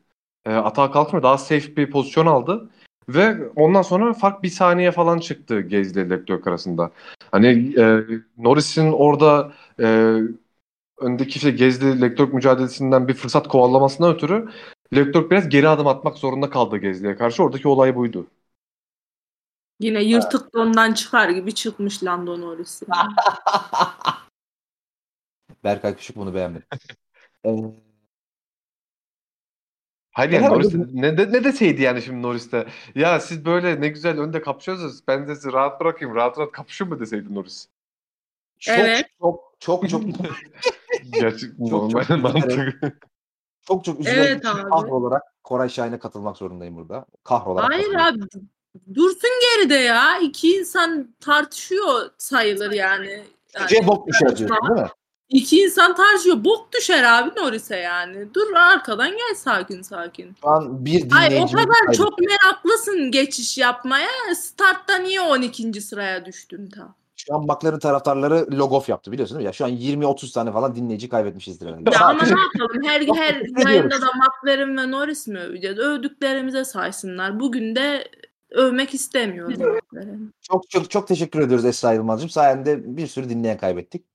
E, 0.45 0.53
atağa 0.53 0.91
kalkmıyor. 0.91 1.23
Daha 1.23 1.37
safe 1.37 1.75
bir 1.75 1.91
pozisyon 1.91 2.25
aldı. 2.25 2.69
Ve 3.09 3.49
ondan 3.55 3.81
sonra 3.81 4.13
fark 4.13 4.43
bir 4.43 4.49
saniye 4.49 4.91
falan 4.91 5.19
çıktı 5.19 5.61
Gezli 5.61 6.01
ile 6.01 6.09
Leclerc 6.09 6.49
arasında. 6.49 6.91
Hani 7.31 7.73
e, 7.79 8.03
Norris'in 8.37 8.91
orada 8.91 9.53
e, 9.79 10.17
öndeki 10.97 11.35
işte 11.35 11.51
Gezli 11.51 12.01
Leclerc 12.01 12.33
mücadelesinden 12.33 13.07
bir 13.07 13.13
fırsat 13.13 13.47
kovalamasından 13.47 14.15
ötürü 14.15 14.49
Leclerc 14.95 15.29
biraz 15.29 15.49
geri 15.49 15.69
adım 15.69 15.87
atmak 15.87 16.17
zorunda 16.17 16.49
kaldı 16.49 16.77
Gezli'ye 16.77 17.15
karşı. 17.15 17.43
Oradaki 17.43 17.67
olay 17.67 17.95
buydu. 17.95 18.27
Yine 19.79 20.03
yırtık 20.03 20.53
dondan 20.53 20.93
çıkar 20.93 21.29
gibi 21.29 21.55
çıkmış 21.55 22.03
Lando 22.03 22.41
Norris. 22.41 22.81
yani. 22.87 23.13
Berkay 25.63 25.95
Küçük 25.95 26.15
bunu 26.15 26.33
beğenmedi. 26.33 26.65
Hayır 30.11 30.31
yani 30.31 30.45
Norris 30.49 30.73
ne, 30.93 31.17
de- 31.17 31.31
ne 31.31 31.43
deseydi 31.43 31.81
yani 31.81 32.01
şimdi 32.01 32.21
Norris'te? 32.21 32.67
Ya 32.95 33.19
siz 33.19 33.45
böyle 33.45 33.81
ne 33.81 33.87
güzel 33.87 34.19
önde 34.19 34.41
kapışıyorsunuz. 34.41 35.07
Ben 35.07 35.27
de 35.27 35.35
sizi 35.35 35.53
rahat 35.53 35.81
bırakayım. 35.81 36.15
Rahat 36.15 36.39
rahat 36.39 36.51
kapışın 36.51 36.89
mı 36.89 36.99
deseydi 36.99 37.35
Norris? 37.35 37.67
çok, 38.59 38.77
Evet. 38.77 39.05
çok 39.19 39.53
çok 39.59 39.89
çok 39.89 40.03
Gerçek 41.19 41.49
Çok 41.57 41.69
normal 41.71 42.03
çok 42.03 42.19
mantık. 42.19 42.81
çok 43.67 43.85
çok 43.85 43.99
üzülerek 43.99 44.27
Evet 44.31 44.45
abi. 44.45 44.69
kahrolarak 44.69 45.23
Koray 45.43 45.69
Şahin'e 45.69 45.99
katılmak 45.99 46.37
zorundayım 46.37 46.75
burada. 46.75 47.05
Kahrolarak 47.23 47.71
Hayır 47.71 47.95
abi 47.95 48.19
dursun 48.93 49.29
geride 49.41 49.75
ya. 49.75 50.19
İki 50.19 50.55
insan 50.57 51.15
tartışıyor 51.19 52.09
sayılır 52.17 52.71
yani. 52.71 53.09
yani 53.09 53.23
Geceye 53.59 53.87
bok 53.87 54.07
düşer 54.07 54.35
diyorsun 54.37 54.57
değil 54.69 54.81
mi? 54.81 54.89
İki 55.31 55.61
insan 55.61 55.95
tartışıyor. 55.95 56.43
Bok 56.43 56.73
düşer 56.73 57.03
abi 57.03 57.29
Norris'e 57.39 57.75
yani. 57.75 58.33
Dur 58.33 58.53
arkadan 58.55 59.09
gel 59.09 59.35
sakin 59.35 59.81
sakin. 59.81 60.35
An 60.43 60.85
bir 60.85 61.07
Ay 61.19 61.37
o 61.43 61.47
kadar 61.51 61.93
çok 61.97 62.19
meraklısın 62.19 63.11
geçiş 63.11 63.57
yapmaya. 63.57 64.09
Startta 64.35 64.97
niye 64.97 65.21
12. 65.21 65.81
sıraya 65.81 66.25
düştün 66.25 66.69
ta? 66.69 66.95
Şu 67.15 67.35
an 67.35 67.45
McLaren 67.45 67.79
taraftarları 67.79 68.47
logof 68.51 68.89
yaptı 68.89 69.11
biliyorsun 69.11 69.35
değil 69.37 69.43
mi? 69.43 69.47
Ya 69.47 69.53
şu 69.53 69.65
an 69.65 69.71
20-30 69.71 70.33
tane 70.33 70.51
falan 70.51 70.75
dinleyici 70.75 71.09
kaybetmişizdir 71.09 71.67
herhalde. 71.67 71.89
Ya 71.93 71.99
ama 71.99 72.23
ne 72.23 72.29
yapalım? 72.29 72.83
Her 72.83 73.01
her 73.01 73.67
yayında 73.67 74.01
da 74.01 74.05
McLaren 74.05 74.77
ve 74.77 74.91
Norris 74.91 75.27
mi 75.27 75.39
öveceğiz? 75.39 75.79
Övdüklerimize 75.79 76.65
saysınlar. 76.65 77.39
Bugün 77.39 77.75
de 77.75 78.07
övmek 78.51 78.93
istemiyorum. 78.93 79.79
Çok 80.41 80.69
çok 80.69 80.89
çok 80.89 81.07
teşekkür 81.07 81.39
ediyoruz 81.39 81.65
Esra 81.65 81.93
Yılmaz'cığım. 81.93 82.29
Sayende 82.29 82.97
bir 82.97 83.07
sürü 83.07 83.29
dinleyen 83.29 83.57
kaybettik. 83.57 84.10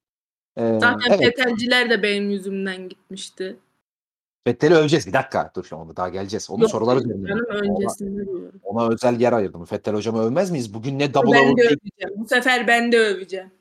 Ee, 0.57 0.77
Zaten 0.81 1.11
evet, 1.11 1.19
Petelciler 1.19 1.89
de 1.89 2.03
benim 2.03 2.29
yüzümden 2.29 2.89
gitmişti. 2.89 3.57
Vettel'i 4.47 4.75
öveceğiz. 4.75 5.07
Bir 5.07 5.13
dakika 5.13 5.51
dur 5.55 5.63
şu 5.63 5.77
an 5.77 5.95
daha 5.95 6.09
geleceğiz. 6.09 6.49
Onun 6.49 6.61
Yok, 6.61 6.71
soruları 6.71 6.99
üzerine. 6.99 7.33
Ona, 7.33 8.83
ona 8.83 8.93
özel 8.93 9.19
yer 9.19 9.33
ayırdım. 9.33 9.65
Vettel 9.71 9.95
hocamı 9.95 10.23
övmez 10.23 10.51
miyiz? 10.51 10.73
Bugün 10.73 10.99
ne 10.99 11.13
double 11.13 11.31
Ben 11.31 11.53
overtake. 11.53 11.77
Bu 12.15 12.27
sefer 12.27 12.67
ben 12.67 12.91
de 12.91 12.99
öveceğim. 12.99 13.51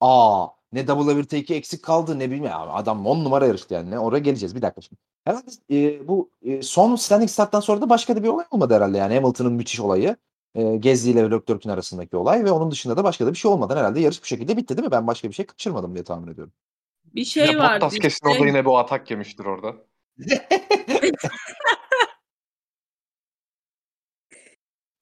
Aa 0.00 0.46
ne 0.72 0.88
double 0.88 1.12
overtake'i 1.12 1.56
eksik 1.56 1.82
kaldı 1.82 2.18
ne 2.18 2.46
ya. 2.46 2.58
Adam 2.58 3.06
10 3.06 3.24
numara 3.24 3.46
yarıştı 3.46 3.74
yani. 3.74 3.90
Ne? 3.90 3.98
Oraya 3.98 4.18
geleceğiz 4.18 4.56
bir 4.56 4.62
dakika 4.62 4.80
şimdi. 4.80 5.00
Herhalde 5.24 5.50
e, 5.70 6.08
bu 6.08 6.30
e, 6.42 6.62
son 6.62 6.96
standing 6.96 7.30
starttan 7.30 7.60
sonra 7.60 7.80
da 7.80 7.88
başka 7.88 8.16
da 8.16 8.22
bir 8.22 8.28
olay 8.28 8.46
olmadı 8.50 8.74
herhalde 8.74 8.98
yani. 8.98 9.14
Hamilton'ın 9.14 9.52
müthiş 9.52 9.80
olayı. 9.80 10.16
E, 10.54 10.76
Gezli 10.76 11.10
ile 11.10 11.30
Leclerc'in 11.30 11.70
arasındaki 11.70 12.16
olay 12.16 12.44
ve 12.44 12.50
onun 12.50 12.70
dışında 12.70 12.96
da 12.96 13.04
başka 13.04 13.26
da 13.26 13.32
bir 13.32 13.38
şey 13.38 13.50
olmadan 13.50 13.76
herhalde 13.76 14.00
yarış 14.00 14.22
bu 14.22 14.26
şekilde 14.26 14.56
bitti 14.56 14.76
değil 14.76 14.86
mi? 14.86 14.92
Ben 14.92 15.06
başka 15.06 15.28
bir 15.28 15.34
şey 15.34 15.46
kaçırmadım 15.46 15.94
diye 15.94 16.04
tahmin 16.04 16.32
ediyorum. 16.32 16.52
Bir 17.14 17.24
şey 17.24 17.46
ya 17.46 17.58
vardı. 17.58 17.84
Bottas 17.84 17.98
kesin 17.98 18.08
işte. 18.08 18.28
orada 18.28 18.46
yine 18.46 18.64
bu 18.64 18.78
atak 18.78 19.10
yemiştir 19.10 19.44
orada. 19.44 19.74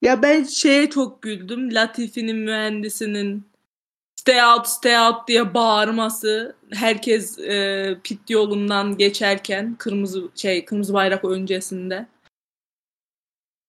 Ya 0.01 0.21
ben 0.21 0.43
şeye 0.43 0.89
çok 0.89 1.21
güldüm. 1.21 1.73
Latifi'nin 1.73 2.35
mühendisinin 2.35 3.47
stay 4.15 4.43
out 4.43 4.67
stay 4.67 4.99
out 5.07 5.27
diye 5.27 5.53
bağırması. 5.53 6.55
Herkes 6.73 7.39
e, 7.39 7.97
pit 8.03 8.29
yolundan 8.29 8.97
geçerken 8.97 9.75
kırmızı 9.75 10.29
şey 10.35 10.65
kırmızı 10.65 10.93
bayrak 10.93 11.25
öncesinde. 11.25 12.07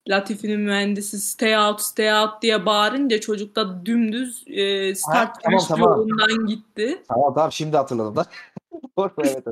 Latifi'nin 0.09 0.61
mühendisi 0.61 1.21
stay 1.21 1.59
out 1.59 1.81
stay 1.81 2.13
out 2.13 2.43
diye 2.43 2.67
bağırınca 2.67 3.21
çocuk 3.21 3.57
da 3.57 3.87
dümdüz 3.87 4.45
e, 4.47 4.95
start 4.95 5.43
tamam, 5.43 5.59
finish 5.59 5.67
tamam. 5.67 5.91
yolundan 5.91 6.47
gitti. 6.47 7.03
Tamam 7.09 7.35
tamam 7.35 7.53
şimdi 7.53 7.77
hatırladım 7.77 8.17
da. 8.17 8.27
Evet. 8.99 9.13
evet. 9.19 9.45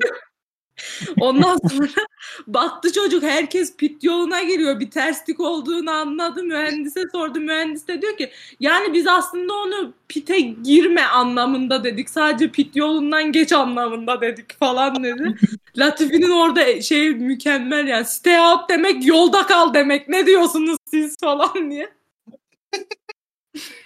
Ondan 1.21 1.59
sonra 1.71 2.07
baktı 2.47 2.93
çocuk 2.93 3.23
herkes 3.23 3.77
pit 3.77 4.05
yoluna 4.05 4.43
giriyor. 4.43 4.81
Bir 4.81 4.91
terslik 4.91 5.41
olduğunu 5.41 5.91
anladı. 5.91 6.43
Mühendise 6.43 7.05
sordu. 7.13 7.41
Mühendis 7.41 7.89
de 7.89 8.03
diyor 8.03 8.17
ki 8.17 8.31
yani 8.61 8.93
biz 8.93 9.07
aslında 9.07 9.55
onu 9.55 9.93
pite 10.09 10.41
girme 10.41 11.03
anlamında 11.03 11.85
dedik. 11.85 12.11
Sadece 12.11 12.51
pit 12.51 12.77
yolundan 12.77 13.33
geç 13.33 13.53
anlamında 13.53 14.21
dedik 14.21 14.59
falan 14.59 15.05
dedi. 15.05 15.37
Latifi'nin 15.77 16.31
orada 16.31 16.83
şey 16.83 17.11
mükemmel 17.11 17.87
yani. 17.87 18.05
Stay 18.05 18.41
out 18.41 18.69
demek 18.69 19.07
yolda 19.07 19.47
kal 19.47 19.75
demek. 19.75 20.09
Ne 20.09 20.27
diyorsunuz 20.27 20.77
siz 20.91 21.17
falan 21.21 21.71
diye. 21.71 21.97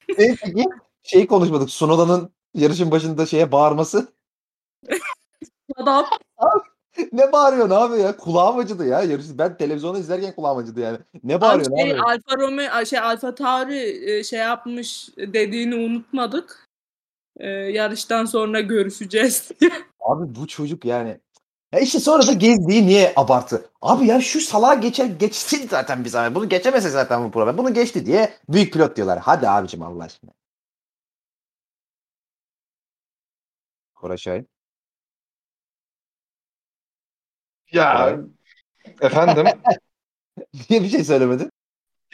E, 0.09 0.37
peki 0.43 0.65
şeyi 1.03 1.27
konuşmadık. 1.27 1.71
Sunoda'nın 1.71 2.31
yarışın 2.55 2.91
başında 2.91 3.27
şeye 3.27 3.53
bağırması. 3.53 4.12
Adam 5.77 6.07
ne 7.13 7.33
bağırıyorsun 7.33 7.75
abi 7.75 8.01
ya? 8.01 8.17
Kulağım 8.17 8.59
acıdı 8.59 8.87
ya. 8.87 9.03
Yarış, 9.03 9.27
ben 9.31 9.57
televizyonda 9.57 9.99
izlerken 9.99 10.35
kulağım 10.35 10.59
acıdı 10.59 10.81
yani. 10.81 10.99
Ne 11.25 11.41
bağırıyorsun 11.41 11.77
şey, 11.77 11.93
abi? 11.93 12.01
Alfa 12.01 12.37
Romeo 12.37 12.85
şey 12.85 12.99
Alfa 12.99 13.35
Tauri 13.35 14.11
e, 14.11 14.25
şey 14.25 14.39
yapmış 14.39 15.09
dediğini 15.17 15.75
unutmadık. 15.75 16.71
Ee, 17.37 17.49
yarıştan 17.49 18.25
sonra 18.25 18.61
görüşeceğiz 18.61 19.51
diye. 19.61 19.71
Abi 20.01 20.35
bu 20.35 20.47
çocuk 20.47 20.85
yani. 20.85 21.21
Ya 21.73 21.81
işte 21.81 22.01
sonra 22.01 22.27
da 22.27 22.33
gezdiği 22.33 22.87
niye 22.87 23.13
abartı? 23.17 23.71
Abi 23.83 24.07
ya 24.07 24.21
şu 24.21 24.41
salağa 24.41 24.75
geçer 24.75 25.07
geçsin 25.07 25.69
zaten 25.69 26.05
bir 26.05 26.09
zaman. 26.09 26.35
Bunu 26.35 26.49
geçemese 26.49 26.91
zaten 26.91 27.25
bu 27.25 27.31
problem. 27.31 27.59
Bunu 27.59 27.75
geçti 27.75 28.07
diye 28.07 28.35
büyük 28.49 28.73
pilot 28.73 28.97
diyorlar. 28.97 29.19
Hadi 29.19 29.49
abicim 29.49 29.83
Allah 29.83 30.05
aşkına. 30.05 30.31
Koray 33.95 34.45
Ya 37.73 37.93
Koray. 37.97 38.19
efendim 39.01 39.47
Niye 40.71 40.83
bir 40.83 40.89
şey 40.89 41.05
söylemedin? 41.05 41.51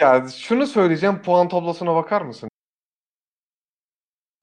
ya 0.00 0.28
şunu 0.28 0.66
söyleyeceğim 0.66 1.22
puan 1.22 1.48
tablosuna 1.48 1.94
bakar 1.94 2.22
mısın? 2.22 2.48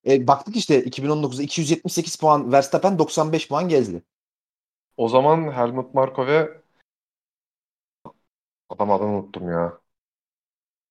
E, 0.07 0.27
baktık 0.27 0.55
işte 0.55 0.83
2019'da 0.83 1.43
278 1.43 2.15
puan 2.15 2.51
Verstappen 2.51 2.99
95 2.99 3.47
puan 3.47 3.67
gezdi. 3.69 4.03
O 4.97 5.07
zaman 5.09 5.51
Helmut 5.51 5.93
Marko 5.93 6.27
ve 6.27 6.61
adam 8.69 8.91
adını 8.91 9.07
unuttum 9.09 9.51
ya. 9.51 9.79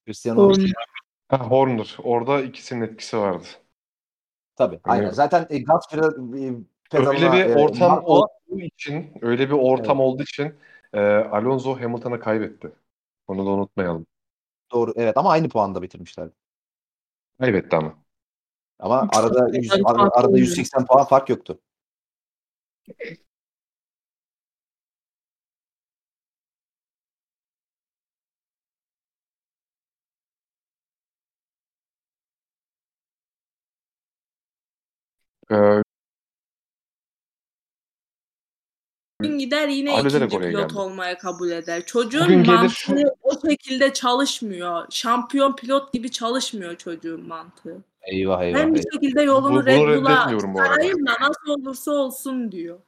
Cristiano 0.06 0.50
Ronaldo. 0.50 0.72
Ha, 1.28 1.38
Horner. 1.50 1.96
Orada 2.02 2.40
ikisinin 2.42 2.80
etkisi 2.80 3.18
vardı. 3.18 3.46
Tabii. 4.56 4.80
Aynen. 4.84 5.10
Zaten 5.10 5.46
e, 5.50 5.58
gaz 5.58 5.86
pedal- 5.90 6.38
e, 6.38 6.54
pedalına 6.54 6.71
Öyle 6.92 7.32
bir 7.32 7.44
e, 7.44 7.54
ortam 7.54 7.98
Marco- 7.98 8.02
olduğu 8.04 8.60
için, 8.60 9.12
öyle 9.22 9.48
bir 9.48 9.54
ortam 9.54 10.00
olduğu 10.00 10.22
için 10.22 10.54
e, 10.92 11.00
Alonso 11.00 11.80
Hamilton'a 11.80 12.20
kaybetti. 12.20 12.72
Onu 13.28 13.46
da 13.46 13.50
unutmayalım. 13.50 14.06
doğru 14.72 14.92
evet 14.96 15.16
ama 15.16 15.30
aynı 15.30 15.48
puanda 15.48 15.82
bitirmişlerdi. 15.82 16.32
Kaybetti 17.40 17.76
ama. 17.76 17.94
Ama 18.78 19.08
arada 19.12 19.48
yüz- 19.56 19.68
fark 19.68 19.86
arada, 19.86 20.02
arada 20.02 20.26
olmuyor. 20.26 20.46
180 20.46 20.86
puan 20.86 21.04
fark 21.04 21.28
yoktu. 21.28 21.60
E, 35.50 35.82
Bugün 39.24 39.38
gider 39.38 39.68
yine 39.68 39.90
Hallederek 39.90 40.32
ikinci 40.32 40.48
pilot 40.48 40.70
geldi. 40.70 40.78
olmaya 40.80 41.18
kabul 41.18 41.50
eder. 41.50 41.86
Çocuğun 41.86 42.24
Bugün 42.24 42.46
mantığı 42.46 42.74
şu- 42.74 42.94
o 43.22 43.48
şekilde 43.48 43.92
çalışmıyor. 43.92 44.86
Şampiyon 44.90 45.56
pilot 45.56 45.92
gibi 45.92 46.10
çalışmıyor 46.10 46.76
çocuğun 46.76 47.26
mantığı. 47.28 47.84
Eyvah 48.02 48.42
eyvah. 48.42 48.58
Ben 48.58 48.74
bir 48.74 48.82
şekilde 48.92 49.22
yolunu 49.22 49.62
Bu- 49.62 49.66
Red 49.66 49.78
Bull'a 49.78 50.30
çıkarayım 50.40 51.06
da 51.06 51.12
nasıl 51.20 51.48
olursa 51.60 51.90
olsun 51.92 52.52
diyor. 52.52 52.78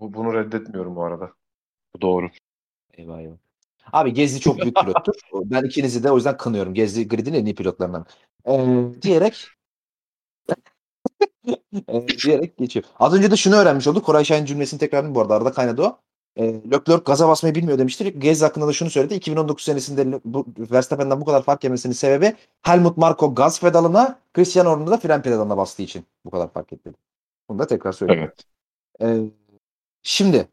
bu, 0.00 0.14
bunu 0.14 0.34
reddetmiyorum 0.34 0.96
bu 0.96 1.04
arada. 1.04 1.32
Bu 1.96 2.00
doğru. 2.00 2.30
Eyvah 2.92 3.18
eyvah. 3.20 3.36
Abi 3.92 4.12
Gezdi 4.12 4.40
çok 4.40 4.58
büyük 4.62 4.76
pilottur. 4.76 5.14
Ben 5.34 5.62
ikinizi 5.64 6.04
de 6.04 6.10
o 6.10 6.16
yüzden 6.16 6.36
kınıyorum. 6.36 6.74
Gezdi 6.74 7.08
gridin 7.08 7.34
en 7.34 7.44
iyi 7.44 7.54
pilotlarından. 7.54 8.06
Ee, 8.46 8.86
diyerek 9.02 9.48
Ee, 11.88 12.08
diyerek 12.24 12.56
geçiyor. 12.56 12.84
Az 12.98 13.14
önce 13.14 13.30
de 13.30 13.36
şunu 13.36 13.54
öğrenmiş 13.54 13.86
olduk. 13.86 14.04
Koray 14.04 14.24
Şahin 14.24 14.44
cümlesini 14.44 14.80
tekrarlayayım 14.80 15.14
bu 15.14 15.20
arada. 15.20 15.34
Arada 15.34 15.52
kaynadı 15.52 15.82
o. 15.82 15.98
Ee, 16.36 16.44
Leclerc 16.44 17.02
gaza 17.04 17.28
basmayı 17.28 17.54
bilmiyor 17.54 17.78
demiştir. 17.78 18.06
Gezdi 18.06 18.44
hakkında 18.44 18.66
da 18.66 18.72
şunu 18.72 18.90
söyledi. 18.90 19.14
2019 19.14 19.64
senesinde 19.64 20.20
bu, 20.24 20.46
Verstappen'den 20.58 21.20
bu 21.20 21.24
kadar 21.24 21.42
fark 21.42 21.64
yemesinin 21.64 21.94
sebebi 21.94 22.36
Helmut 22.62 22.96
Marko 22.96 23.34
gaz 23.34 23.60
pedalına, 23.60 24.18
Cristiano 24.34 24.76
Ronaldo 24.76 24.90
da 24.90 24.96
fren 24.96 25.22
pedalına 25.22 25.56
bastığı 25.56 25.82
için 25.82 26.04
bu 26.24 26.30
kadar 26.30 26.52
fark 26.52 26.72
etti. 26.72 26.92
Bunu 27.48 27.58
da 27.58 27.66
tekrar 27.66 27.92
söyleyeyim. 27.92 28.22
Evet. 28.22 28.44
Ee, 29.02 29.30
şimdi 30.02 30.48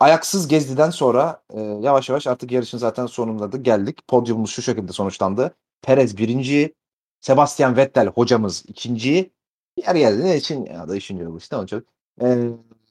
ayaksız 0.00 0.48
Gezdi'den 0.48 0.90
sonra 0.90 1.42
e, 1.50 1.60
yavaş 1.60 2.08
yavaş 2.08 2.26
artık 2.26 2.52
yarışın 2.52 2.78
zaten 2.78 3.06
sonunda 3.06 3.52
da 3.52 3.56
geldik. 3.56 4.08
Podyumumuz 4.08 4.50
şu 4.50 4.62
şekilde 4.62 4.92
sonuçlandı. 4.92 5.54
Perez 5.82 6.18
birinci, 6.18 6.74
Sebastian 7.20 7.76
Vettel 7.76 8.06
hocamız 8.06 8.64
ikinci. 8.68 9.30
Yer 9.86 9.94
geldi 9.94 10.24
ne 10.24 10.36
için 10.36 10.66
ya 10.66 10.88
da 10.88 10.96
üçüncü 10.96 11.26
oldu 11.26 11.38
işte 11.38 11.56
olacak. 11.56 11.84
Ee, 12.22 12.48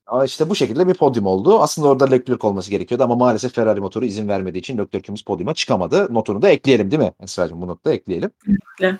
ama 0.07 0.25
işte 0.25 0.49
bu 0.49 0.55
şekilde 0.55 0.87
bir 0.87 0.93
podyum 0.93 1.25
oldu. 1.25 1.59
Aslında 1.59 1.87
orada 1.87 2.05
Leclerc 2.05 2.47
olması 2.47 2.71
gerekiyordu 2.71 3.03
ama 3.03 3.15
maalesef 3.15 3.53
Ferrari 3.53 3.79
motoru 3.79 4.05
izin 4.05 4.27
vermediği 4.27 4.59
için 4.59 4.77
Leclerc'imiz 4.77 5.21
podyuma 5.21 5.53
çıkamadı. 5.53 6.13
Notunu 6.13 6.41
da 6.41 6.49
ekleyelim 6.49 6.91
değil 6.91 7.01
mi? 7.01 7.13
Esra'cığım 7.19 7.61
bu 7.61 7.67
notu 7.67 7.85
da 7.85 7.93
ekleyelim. 7.93 8.31
Kesinlikle. 8.39 8.99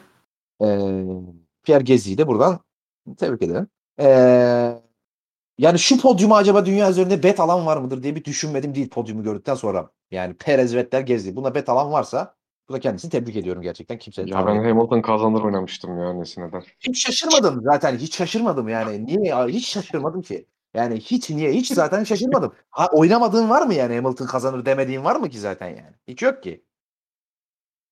Ee, 0.61 0.67
Pierre 1.63 1.83
Gezzi'yi 1.83 2.17
de 2.17 2.27
buradan 2.27 2.59
tebrik 3.17 3.41
ederim. 3.41 3.67
Ee, 3.99 4.81
yani 5.57 5.79
şu 5.79 6.01
podyuma 6.01 6.37
acaba 6.37 6.65
dünya 6.65 6.89
üzerinde 6.89 7.23
bet 7.23 7.39
alan 7.39 7.65
var 7.65 7.77
mıdır 7.77 8.03
diye 8.03 8.15
bir 8.15 8.23
düşünmedim 8.23 8.75
değil 8.75 8.89
podyumu 8.89 9.23
gördükten 9.23 9.55
sonra. 9.55 9.89
Yani 10.11 10.33
Perez, 10.33 10.75
Vettel, 10.75 11.05
Gezzi. 11.05 11.35
Buna 11.35 11.55
bet 11.55 11.69
alan 11.69 11.91
varsa 11.91 12.35
bu 12.69 12.73
da 12.73 12.79
kendisini 12.79 13.11
tebrik 13.11 13.35
ediyorum 13.35 13.61
gerçekten. 13.61 13.97
Kimsenin 13.97 14.27
Ya 14.27 14.47
ben 14.47 14.55
Hamilton 14.55 15.01
kazanır 15.01 15.41
oynamıştım 15.41 15.99
ya 15.99 16.13
nesineden. 16.13 16.63
hiç 16.79 17.05
şaşırmadım 17.05 17.61
zaten. 17.63 17.97
Hiç 17.97 18.15
şaşırmadım 18.17 18.69
yani. 18.69 19.05
Niye 19.05 19.19
ya? 19.29 19.47
Hiç 19.47 19.67
şaşırmadım 19.67 20.21
ki. 20.21 20.45
Yani 20.73 20.99
hiç 20.99 21.29
niye? 21.29 21.51
Hiç 21.51 21.67
zaten 21.73 22.03
şaşırmadım. 22.03 22.53
Ha, 22.69 22.87
oynamadığın 22.91 23.49
var 23.49 23.61
mı 23.61 23.73
yani 23.73 23.95
Hamilton 23.95 24.25
kazanır 24.25 24.65
demediğin 24.65 25.03
var 25.03 25.15
mı 25.15 25.29
ki 25.29 25.39
zaten 25.39 25.67
yani? 25.67 25.93
Hiç 26.07 26.21
yok 26.21 26.43
ki. 26.43 26.63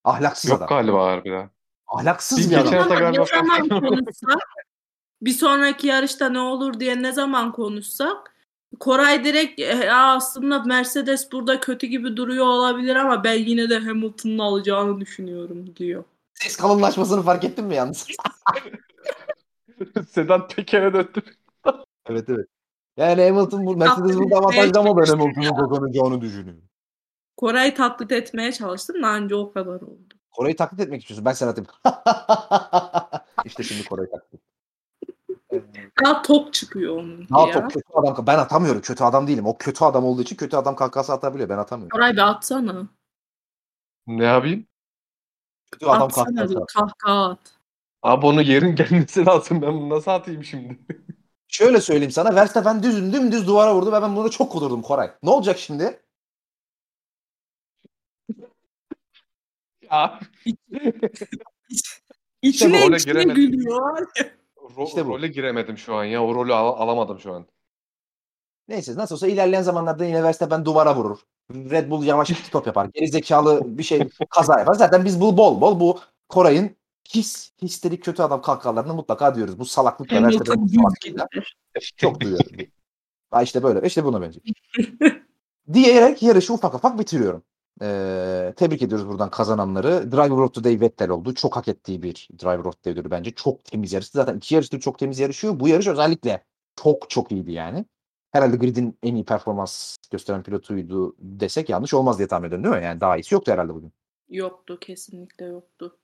Ahlaksız 0.04 0.50
Yok 0.50 0.58
adam. 0.58 0.68
galiba 0.68 1.04
harbiden. 1.06 1.50
Ahlaksız 1.86 2.38
Bir 2.38 2.56
bir, 2.56 2.60
adam. 2.60 2.88
galiba 2.88 3.10
ne 3.10 3.24
zaman 3.26 3.68
konuşsak 3.80 4.38
bir 5.22 5.30
sonraki 5.30 5.86
yarışta 5.86 6.28
ne 6.28 6.38
olur 6.40 6.80
diye 6.80 7.02
ne 7.02 7.12
zaman 7.12 7.52
konuşsak 7.52 8.35
Koray 8.80 9.24
direkt 9.24 9.60
"E, 9.60 9.92
aslında 9.92 10.62
Mercedes 10.62 11.32
burada 11.32 11.60
kötü 11.60 11.86
gibi 11.86 12.16
duruyor 12.16 12.46
olabilir 12.46 12.96
ama 12.96 13.24
ben 13.24 13.34
yine 13.38 13.70
de 13.70 13.78
Hamilton'ın 13.78 14.38
alacağını 14.38 15.00
düşünüyorum 15.00 15.76
diyor. 15.76 16.04
Ses 16.34 16.56
kalınlaşmasını 16.56 17.22
fark 17.22 17.44
ettin 17.44 17.64
mi 17.64 17.74
yalnız? 17.74 18.06
Sedan 20.10 20.48
Peker'e 20.48 20.92
döndü. 20.92 21.22
evet 22.06 22.28
evet. 22.28 22.46
Yani 22.96 23.22
Hamilton 23.28 23.66
bu 23.66 23.76
Mercedes 23.76 24.16
burada 24.16 24.36
avantajlı 24.36 24.80
ama 24.80 24.96
ben 24.96 25.06
Hamilton'un 25.06 25.56
kazanacağını 25.56 26.20
düşünüyorum. 26.20 26.62
Koray'ı 27.36 27.74
taklit 27.74 28.12
etmeye 28.12 28.52
çalıştım 28.52 29.02
da 29.02 29.08
anca 29.08 29.36
o 29.36 29.52
kadar 29.52 29.80
oldu. 29.80 30.14
Kore'yi 30.30 30.56
taklit 30.56 30.80
etmek 30.80 31.00
istiyorsun. 31.00 31.24
Ben 31.24 31.32
sana 31.32 31.50
atayım. 31.50 31.68
işte 33.44 33.62
şimdi 33.62 33.84
Kore'yi 33.88 34.10
taklit. 34.10 34.40
Daha 36.04 36.22
tok 36.22 36.54
çıkıyor 36.54 36.96
onun 36.96 37.28
Daha 37.28 37.46
ya. 37.46 37.52
çok 37.52 37.70
kötü 37.70 37.86
adam. 37.94 38.26
Ben 38.26 38.38
atamıyorum. 38.38 38.80
Kötü 38.80 39.04
adam 39.04 39.26
değilim. 39.26 39.46
O 39.46 39.58
kötü 39.58 39.84
adam 39.84 40.04
olduğu 40.04 40.22
için 40.22 40.36
kötü 40.36 40.56
adam 40.56 40.76
kahkahası 40.76 41.12
atabiliyor. 41.12 41.48
Ben 41.48 41.58
atamıyorum. 41.58 41.90
Koray 41.98 42.12
bir 42.12 42.30
atsana. 42.30 42.88
Ne 44.06 44.24
yapayım? 44.24 44.66
Kötü 45.72 45.86
adam 45.86 46.02
Atsana 46.02 46.24
kahkahası 46.24 46.54
bir 46.56 46.60
at. 46.60 46.66
kahkaha 46.72 47.24
at. 47.30 47.38
Abi 48.02 48.26
onun 48.26 48.42
yerin 48.42 48.76
gelmesi 48.76 49.26
lazım. 49.26 49.62
Ben 49.62 49.74
bunu 49.74 49.88
nasıl 49.88 50.10
atayım 50.10 50.44
şimdi? 50.44 50.78
Şöyle 51.48 51.80
söyleyeyim 51.80 52.10
sana. 52.12 52.34
Verstappen 52.34 52.82
düz 52.82 53.12
dümdüz 53.12 53.46
duvara 53.46 53.74
vurdu 53.74 53.92
ve 53.92 54.02
ben 54.02 54.16
buna 54.16 54.28
çok 54.28 54.52
kudurdum 54.52 54.82
Koray. 54.82 55.10
Ne 55.22 55.30
olacak 55.30 55.58
şimdi? 55.58 56.00
ya. 59.90 60.20
İçine 62.42 62.86
içine 62.96 63.24
gülüyor. 63.24 64.06
Ro- 64.76 64.84
İşte 64.86 65.06
bu. 65.06 65.10
Role 65.10 65.28
giremedim 65.28 65.78
şu 65.78 65.94
an 65.94 66.04
ya. 66.04 66.24
O 66.24 66.34
rolü 66.34 66.54
al- 66.54 66.80
alamadım 66.80 67.18
şu 67.20 67.32
an. 67.34 67.46
Neyse 68.68 68.94
nasıl 68.96 69.14
olsa 69.14 69.26
ilerleyen 69.26 69.62
zamanlarda 69.62 70.04
yine 70.04 70.22
Verstappen 70.22 70.64
duvara 70.64 70.96
vurur. 70.96 71.18
Red 71.50 71.90
Bull 71.90 72.04
yavaş 72.04 72.28
pit 72.28 72.38
stop 72.46 72.66
yapar. 72.66 72.88
Geri 72.94 73.08
zekalı 73.08 73.78
bir 73.78 73.82
şey 73.82 74.08
kaza 74.30 74.58
yapar. 74.58 74.74
Zaten 74.74 75.04
biz 75.04 75.20
bu 75.20 75.36
bol 75.36 75.60
bol 75.60 75.80
bu 75.80 75.98
Koray'ın 76.28 76.76
his, 77.14 77.52
histerik 77.62 78.04
kötü 78.04 78.22
adam 78.22 78.42
kahkahalarını 78.42 78.94
mutlaka 78.94 79.34
diyoruz. 79.34 79.58
Bu 79.58 79.64
salaklıkla 79.64 80.22
Verstappen'in 80.22 80.66
salaklığıyla 80.66 81.28
çok 81.96 82.20
duyuyorum. 82.20 82.46
Ha 83.30 83.42
işte 83.42 83.62
böyle. 83.62 83.86
İşte 83.86 84.04
buna 84.04 84.20
benziyor. 84.22 84.44
Diyerek 85.72 86.22
yarışı 86.22 86.52
ufak 86.54 86.74
ufak 86.74 86.98
bitiriyorum. 86.98 87.42
Ee, 87.82 88.52
tebrik 88.56 88.82
ediyoruz 88.82 89.08
buradan 89.08 89.30
kazananları. 89.30 90.12
Driver 90.12 90.42
of 90.42 90.54
the 90.54 90.64
Day 90.64 90.80
Vettel 90.80 91.10
oldu. 91.10 91.34
Çok 91.34 91.56
hak 91.56 91.68
ettiği 91.68 92.02
bir 92.02 92.28
Driver 92.42 92.64
of 92.64 92.82
the 92.82 92.96
Day'dir 92.96 93.10
bence. 93.10 93.30
Çok 93.30 93.64
temiz 93.64 93.92
yarıştı. 93.92 94.18
Zaten 94.18 94.36
iki 94.36 94.54
yarıştır 94.54 94.80
çok 94.80 94.98
temiz 94.98 95.18
yarışıyor. 95.18 95.60
Bu 95.60 95.68
yarış 95.68 95.86
özellikle 95.86 96.44
çok 96.76 97.10
çok 97.10 97.32
iyiydi 97.32 97.52
yani. 97.52 97.84
Herhalde 98.32 98.56
gridin 98.56 98.98
en 99.02 99.14
iyi 99.14 99.24
performans 99.24 99.96
gösteren 100.10 100.42
pilotuydu 100.42 101.16
desek 101.18 101.68
yanlış 101.68 101.94
olmaz 101.94 102.18
diye 102.18 102.28
tahmin 102.28 102.48
ediyorum 102.48 102.64
değil 102.64 102.76
mi? 102.76 102.84
Yani 102.84 103.00
daha 103.00 103.16
iyisi 103.16 103.34
yoktu 103.34 103.52
herhalde 103.52 103.74
bugün. 103.74 103.92
Yoktu 104.28 104.78
kesinlikle 104.80 105.44
yoktu. 105.44 105.98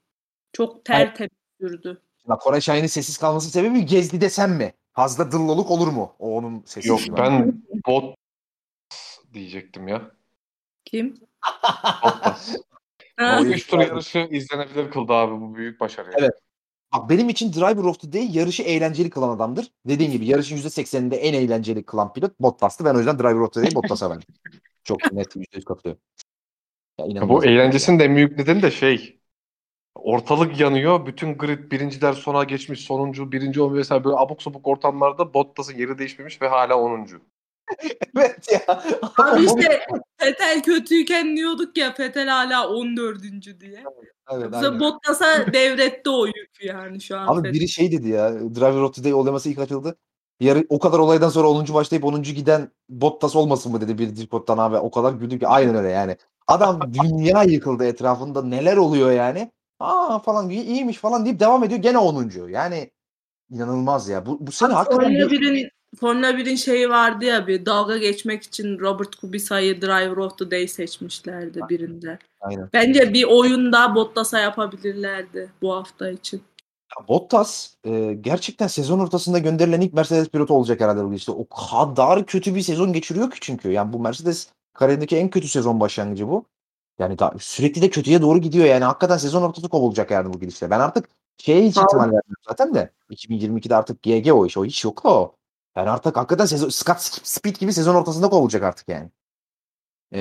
Çok 0.53 0.85
tertemiz 0.85 1.31
sürdü. 1.61 2.01
Bak 2.29 2.41
Koray 2.41 2.61
Şahin'in 2.61 2.87
sessiz 2.87 3.19
kalması 3.19 3.51
sebebi 3.51 3.87
gezdi 3.87 4.21
desem 4.21 4.57
mi? 4.57 4.73
Fazla 4.93 5.33
dılloluk 5.33 5.71
olur 5.71 5.89
mu? 5.89 6.13
O 6.19 6.37
onun 6.37 6.63
sesi. 6.67 6.89
Yok 6.89 7.01
ben 7.17 7.63
bot 7.87 8.15
diyecektim 9.35 9.89
ya. 9.89 10.11
Kim? 10.85 11.21
Bu 13.21 13.47
üç 13.47 13.67
tur 13.67 13.79
yarışı 13.79 14.29
izlenebilir 14.31 14.91
kıldı 14.91 15.13
abi 15.13 15.41
bu 15.41 15.55
büyük 15.55 15.81
başarı. 15.81 16.11
Evet. 16.19 16.33
Bak 16.93 17.11
benim 17.11 17.29
için 17.29 17.53
Driver 17.53 17.85
of 17.85 18.01
the 18.01 18.13
Day 18.13 18.29
yarışı 18.33 18.63
eğlenceli 18.63 19.11
kılan 19.11 19.37
adamdır. 19.37 19.67
Dediğim 19.87 20.13
gibi 20.13 20.27
yarışın 20.27 20.57
%80'inde 20.57 21.17
en 21.17 21.35
eğlenceli 21.35 21.85
kılan 21.85 22.13
pilot 22.13 22.41
Bottas'tı. 22.41 22.85
Ben 22.85 22.95
o 22.95 22.99
yüzden 22.99 23.19
Driver 23.19 23.41
of 23.41 23.53
the 23.53 23.63
Day'i 23.63 23.75
Bottas'a 23.75 24.11
verdim. 24.11 24.29
Çok 24.85 25.13
net 25.13 25.37
%100 25.37 25.65
katılıyorum. 25.65 26.03
Ya 26.99 27.07
Ya 27.09 27.29
bu 27.29 27.45
eğlencesinin 27.45 27.99
de 27.99 28.05
en 28.05 28.17
büyük 28.17 28.39
nedeni 28.39 28.63
de 28.63 28.71
şey 28.71 29.21
ortalık 29.95 30.61
yanıyor. 30.61 31.07
Bütün 31.07 31.39
grid 31.39 31.73
birinciler 31.73 32.13
sona 32.13 32.45
geçmiş. 32.45 32.81
Sonuncu, 32.81 33.33
birinci 33.33 33.61
olmuş 33.61 33.79
vesaire 33.79 34.05
böyle 34.05 34.17
abuk 34.17 34.43
sabuk 34.43 34.69
ortamlarda 34.69 35.35
Bottas'ın 35.35 35.79
yeri 35.79 35.99
değişmemiş 35.99 36.43
ve 36.43 36.49
hala 36.49 36.79
10. 36.79 37.07
evet 38.17 38.53
ya. 38.53 38.83
Abi 39.19 39.45
işte 39.45 39.81
Fetel 40.17 40.63
kötüyken 40.63 41.37
diyorduk 41.37 41.77
ya 41.79 41.95
Fetel 41.95 42.29
hala 42.29 42.69
14. 42.69 43.23
diye. 43.61 43.85
Evet, 44.33 44.55
aynen. 44.55 44.81
Bottas'a 44.81 45.27
devretti 45.53 46.11
o 46.11 46.27
yükü 46.27 46.67
yani 46.67 47.01
şu 47.01 47.19
an. 47.19 47.27
Abi 47.27 47.39
Vettel. 47.39 47.53
biri 47.53 47.69
şey 47.69 47.93
dedi 47.93 48.09
ya. 48.09 48.33
Driver 48.35 48.81
of 48.81 48.95
the 48.95 49.05
Day 49.05 49.15
olaması 49.15 49.49
ilk 49.49 49.59
açıldı. 49.59 49.97
Yarı, 50.41 50.67
o 50.69 50.79
kadar 50.79 50.99
olaydan 50.99 51.29
sonra 51.29 51.49
10. 51.49 51.75
başlayıp 51.75 52.05
10. 52.05 52.23
giden 52.23 52.69
Bottas 52.89 53.37
olmasın 53.37 53.73
mı 53.73 53.81
dedi 53.81 53.99
bir 53.99 54.17
Discord'dan 54.17 54.59
abi. 54.59 54.77
O 54.77 54.91
kadar 54.91 55.13
güldüm 55.13 55.39
ki 55.39 55.47
aynen 55.49 55.75
öyle 55.75 55.89
yani. 55.89 56.17
Adam 56.47 56.81
dünya 57.03 57.43
yıkıldı 57.43 57.85
etrafında 57.85 58.43
neler 58.43 58.77
oluyor 58.77 59.13
yani. 59.13 59.51
Aa 59.81 60.19
falan 60.19 60.51
iyi- 60.51 60.65
iyiymiş 60.65 60.97
falan 60.97 61.25
deyip 61.25 61.41
devam 61.41 61.65
ediyor 61.65 61.81
gene 61.81 61.99
10. 61.99 62.49
Yani 62.49 62.91
inanılmaz 63.51 64.09
ya. 64.09 64.27
Bu, 64.27 64.47
bu 64.47 64.53
sene 64.53 64.73
hakikaten 64.73 65.11
bir- 65.11 65.31
1'in 65.31 65.69
Formula 66.01 66.31
1'in 66.31 66.57
şeyi 66.57 66.91
vardı 66.91 67.25
ya 67.25 67.47
bir 67.47 67.67
dalga 67.67 67.97
geçmek 67.97 68.43
için 68.43 68.79
Robert 68.79 69.17
Kubica'yı 69.17 69.83
Driver 69.83 70.17
of 70.17 70.39
the 70.39 70.51
Day 70.51 70.69
seçmişlerdi 70.69 71.61
birinde. 71.69 72.19
Aynen. 72.41 72.69
Bence 72.73 73.13
bir 73.13 73.25
oyunda 73.25 73.95
Bottas'a 73.95 74.39
yapabilirlerdi 74.39 75.51
bu 75.63 75.75
hafta 75.75 76.11
için. 76.11 76.43
Ya 76.99 77.09
Bottas 77.09 77.75
e, 77.85 78.15
gerçekten 78.21 78.67
sezon 78.67 78.99
ortasında 78.99 79.39
gönderilen 79.39 79.81
ilk 79.81 79.93
Mercedes 79.93 80.29
pilotu 80.29 80.55
olacak 80.55 80.81
herhalde 80.81 81.05
bu 81.05 81.15
işte. 81.15 81.33
O 81.33 81.47
kadar 81.49 82.27
kötü 82.27 82.55
bir 82.55 82.61
sezon 82.61 82.93
geçiriyor 82.93 83.31
ki 83.31 83.39
çünkü. 83.41 83.71
Yani 83.71 83.93
bu 83.93 83.99
Mercedes 83.99 84.49
kariyerindeki 84.75 85.17
en 85.17 85.31
kötü 85.31 85.49
sezon 85.49 85.81
başlangıcı 85.81 86.29
bu. 86.29 86.45
Yani 86.99 87.19
daha, 87.19 87.35
sürekli 87.39 87.83
de 87.83 87.91
kötüye 87.91 88.23
doğru 88.23 88.39
gidiyor 88.39 88.67
yani. 88.67 88.85
Hakikaten 88.85 89.17
sezon 89.17 89.43
ortası 89.43 89.69
kovulacak 89.69 90.11
yani 90.11 90.35
bu 90.35 90.41
gidişle. 90.41 90.71
Ben 90.71 90.81
artık 90.81 91.09
şeye 91.39 91.69
hiç 91.69 91.77
ihtimal 91.77 92.03
vermiyorum 92.03 92.43
zaten 92.49 92.75
de. 92.75 92.91
2022'de 93.11 93.77
artık 93.77 94.03
GG 94.03 94.33
o 94.33 94.47
iş. 94.47 94.57
O 94.57 94.65
hiç 94.65 94.85
yok 94.85 95.05
o. 95.05 95.35
Yani 95.77 95.91
artık 95.91 96.17
hakikaten 96.17 96.45
sezon, 96.47 96.69
Scott 96.69 97.01
Speed 97.01 97.57
gibi 97.57 97.73
sezon 97.73 97.95
ortasında 97.95 98.29
kovulacak 98.29 98.63
artık 98.63 98.89
yani. 98.89 99.11
Ee, 100.13 100.21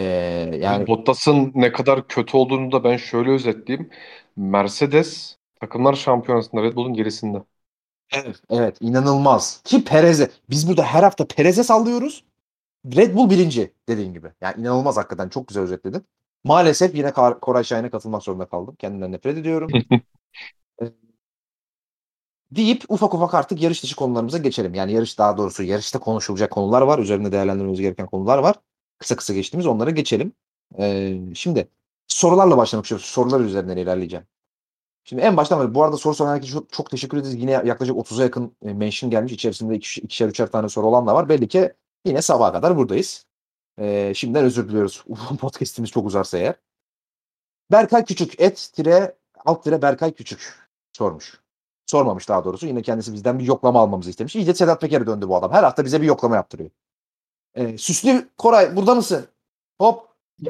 yani 0.62 0.88
Bottas'ın 0.88 1.52
ne 1.56 1.72
kadar 1.72 2.08
kötü 2.08 2.38
olduğunu 2.38 2.72
da 2.72 2.84
ben 2.84 2.98
şöyle 2.98 3.32
özetleyeyim. 3.32 3.90
Mercedes 4.36 5.38
takımlar 5.60 5.94
şampiyonasında 5.94 6.64
Red 6.64 6.76
Bull'un 6.76 6.94
gerisinde. 6.94 7.44
Evet, 8.14 8.36
evet 8.50 8.78
inanılmaz. 8.82 9.62
Ki 9.64 9.84
Perez'e 9.84 10.30
biz 10.50 10.70
burada 10.70 10.84
her 10.84 11.04
hafta 11.04 11.28
Perez'e 11.28 11.64
sallıyoruz. 11.64 12.24
Red 12.96 13.16
Bull 13.16 13.30
birinci 13.30 13.74
dediğin 13.90 14.14
gibi. 14.14 14.28
Yani 14.42 14.62
inanılmaz 14.62 14.98
hakikaten 14.98 15.30
çok 15.30 15.48
güzel 15.48 15.64
özetledin. 15.64 16.06
Maalesef 16.44 16.96
yine 16.96 17.12
Koray 17.14 17.64
Şahin'e 17.64 17.90
katılmak 17.90 18.24
zorunda 18.24 18.46
kaldım. 18.46 18.76
Kendimden 18.80 19.12
nefret 19.12 19.38
ediyorum. 19.38 19.72
Deyip 22.56 22.84
ufak 22.90 23.14
ufak 23.14 23.34
artık 23.34 23.62
yarış 23.62 23.84
dışı 23.84 23.96
konularımıza 23.96 24.38
geçelim. 24.38 24.74
Yani 24.74 24.92
yarış 24.94 25.18
daha 25.20 25.38
doğrusu 25.38 25.64
yarışta 25.64 26.00
konuşulacak 26.00 26.52
konular 26.52 26.82
var. 26.82 27.00
Üzerinde 27.00 27.32
değerlendirmemiz 27.32 27.82
gereken 27.82 28.08
konular 28.08 28.38
var. 28.38 28.56
Kısa 28.98 29.16
kısa 29.16 29.34
geçtiğimiz 29.34 29.68
onlara 29.68 29.90
geçelim. 29.90 30.34
Ee, 30.80 31.20
şimdi 31.36 31.68
sorularla 32.08 32.58
başlamak 32.58 32.86
istiyorum. 32.86 33.06
Sorular 33.06 33.40
üzerinden 33.40 33.78
ilerleyeceğim. 33.78 34.26
Şimdi 35.04 35.22
en 35.22 35.38
baştan 35.38 35.76
bu 35.76 35.84
arada 35.84 35.98
soru 35.98 36.16
soran 36.16 36.34
herkese 36.36 36.54
çok, 36.54 36.72
çok 36.72 36.90
teşekkür 36.90 37.18
ederiz. 37.18 37.36
Yine 37.36 37.52
yaklaşık 37.52 37.96
30'a 37.96 38.24
yakın 38.24 38.56
e, 38.66 38.74
mention 38.74 39.12
gelmiş. 39.12 39.32
İçerisinde 39.34 39.76
iki, 39.76 40.02
ikişer 40.02 40.28
üçer 40.28 40.48
tane 40.52 40.70
soru 40.70 40.88
olan 40.88 41.08
da 41.08 41.16
var. 41.16 41.30
Belli 41.30 41.48
ki 41.48 41.74
yine 42.06 42.22
sabaha 42.22 42.52
kadar 42.54 42.78
buradayız. 42.78 43.26
Ee, 43.80 44.14
şimdiden 44.16 44.46
özür 44.46 44.70
diliyoruz. 44.70 45.06
Podcast'imiz 45.40 45.92
çok 45.92 46.06
uzarsa 46.06 46.38
eğer. 46.38 46.56
Berkay 47.72 48.06
Küçük 48.06 48.42
et 48.42 48.70
tire 48.74 49.16
alt 49.46 49.64
tire 49.64 49.82
Berkay 49.82 50.14
Küçük 50.14 50.56
sormuş. 50.94 51.41
Sormamış 51.92 52.30
daha 52.30 52.46
doğrusu. 52.46 52.68
Yine 52.68 52.82
kendisi 52.82 53.14
bizden 53.14 53.40
bir 53.40 53.46
yoklama 53.46 53.80
almamızı 53.80 54.10
istemiş. 54.10 54.36
İyice 54.36 54.54
Sedat 54.54 54.82
Peker'e 54.82 55.08
döndü 55.08 55.28
bu 55.28 55.36
adam. 55.36 55.52
Her 55.52 55.64
hafta 55.64 55.86
bize 55.86 56.02
bir 56.02 56.08
yoklama 56.08 56.36
yaptırıyor. 56.36 56.70
Ee, 57.56 57.78
Süslü 57.78 58.30
Koray 58.38 58.76
burada 58.76 58.96
mısın? 58.96 59.28
Hop. 59.80 60.08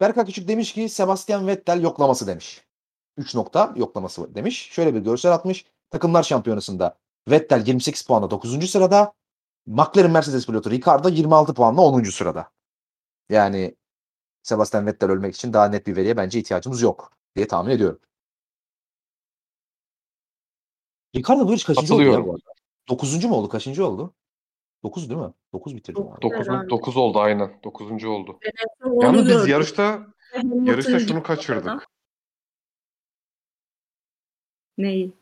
Berkay 0.00 0.24
Küçük 0.26 0.48
demiş 0.48 0.72
ki 0.72 0.88
Sebastian 0.88 1.46
Vettel 1.46 1.82
yoklaması 1.82 2.26
demiş. 2.26 2.64
3 3.16 3.34
nokta 3.34 3.72
yoklaması 3.76 4.34
demiş. 4.34 4.68
Şöyle 4.72 4.94
bir 4.94 5.00
görsel 5.00 5.32
atmış. 5.32 5.64
Takımlar 5.90 6.22
şampiyonasında 6.22 6.98
Vettel 7.28 7.66
28 7.66 8.06
puanla 8.06 8.30
9. 8.30 8.70
sırada. 8.70 9.12
McLaren 9.66 10.10
Mercedes 10.10 10.46
pilotu 10.46 10.70
Ricardo 10.70 11.08
26 11.08 11.54
puanla 11.54 11.80
10. 11.80 12.10
sırada. 12.10 12.50
Yani 13.28 13.76
Sebastian 14.42 14.86
Vettel 14.86 15.10
ölmek 15.10 15.34
için 15.34 15.52
daha 15.52 15.68
net 15.68 15.86
bir 15.86 15.96
veriye 15.96 16.16
bence 16.16 16.38
ihtiyacımız 16.38 16.82
yok 16.82 17.12
diye 17.36 17.48
tahmin 17.48 17.70
ediyorum. 17.70 18.00
Ricardo 21.16 21.46
bu 21.46 21.50
yarış 21.50 21.64
kaçıncı 21.64 21.94
oldu 21.94 22.02
ya 22.02 22.26
bu 22.26 22.30
arada? 22.30 22.42
9. 22.88 23.24
mu 23.24 23.34
oldu? 23.36 23.48
Kaçıncı 23.48 23.86
oldu? 23.86 24.14
9 24.82 25.10
değil 25.10 25.20
mi? 25.20 25.32
9 25.52 25.76
bitirdi. 25.76 25.96
Dokuz. 25.96 26.20
galiba. 26.20 26.22
9, 26.22 26.46
Herhalde. 26.48 26.70
9 26.70 26.96
oldu 26.96 27.18
aynen. 27.20 27.60
9. 27.64 28.04
oldu. 28.04 28.38
Onu 28.84 29.04
Yalnız 29.04 29.26
biz 29.26 29.32
gördüm. 29.32 29.50
yarışta 29.50 30.06
yarışta 30.64 30.98
şunu 30.98 31.22
kaçırdık. 31.22 31.88
Neyi? 34.78 35.12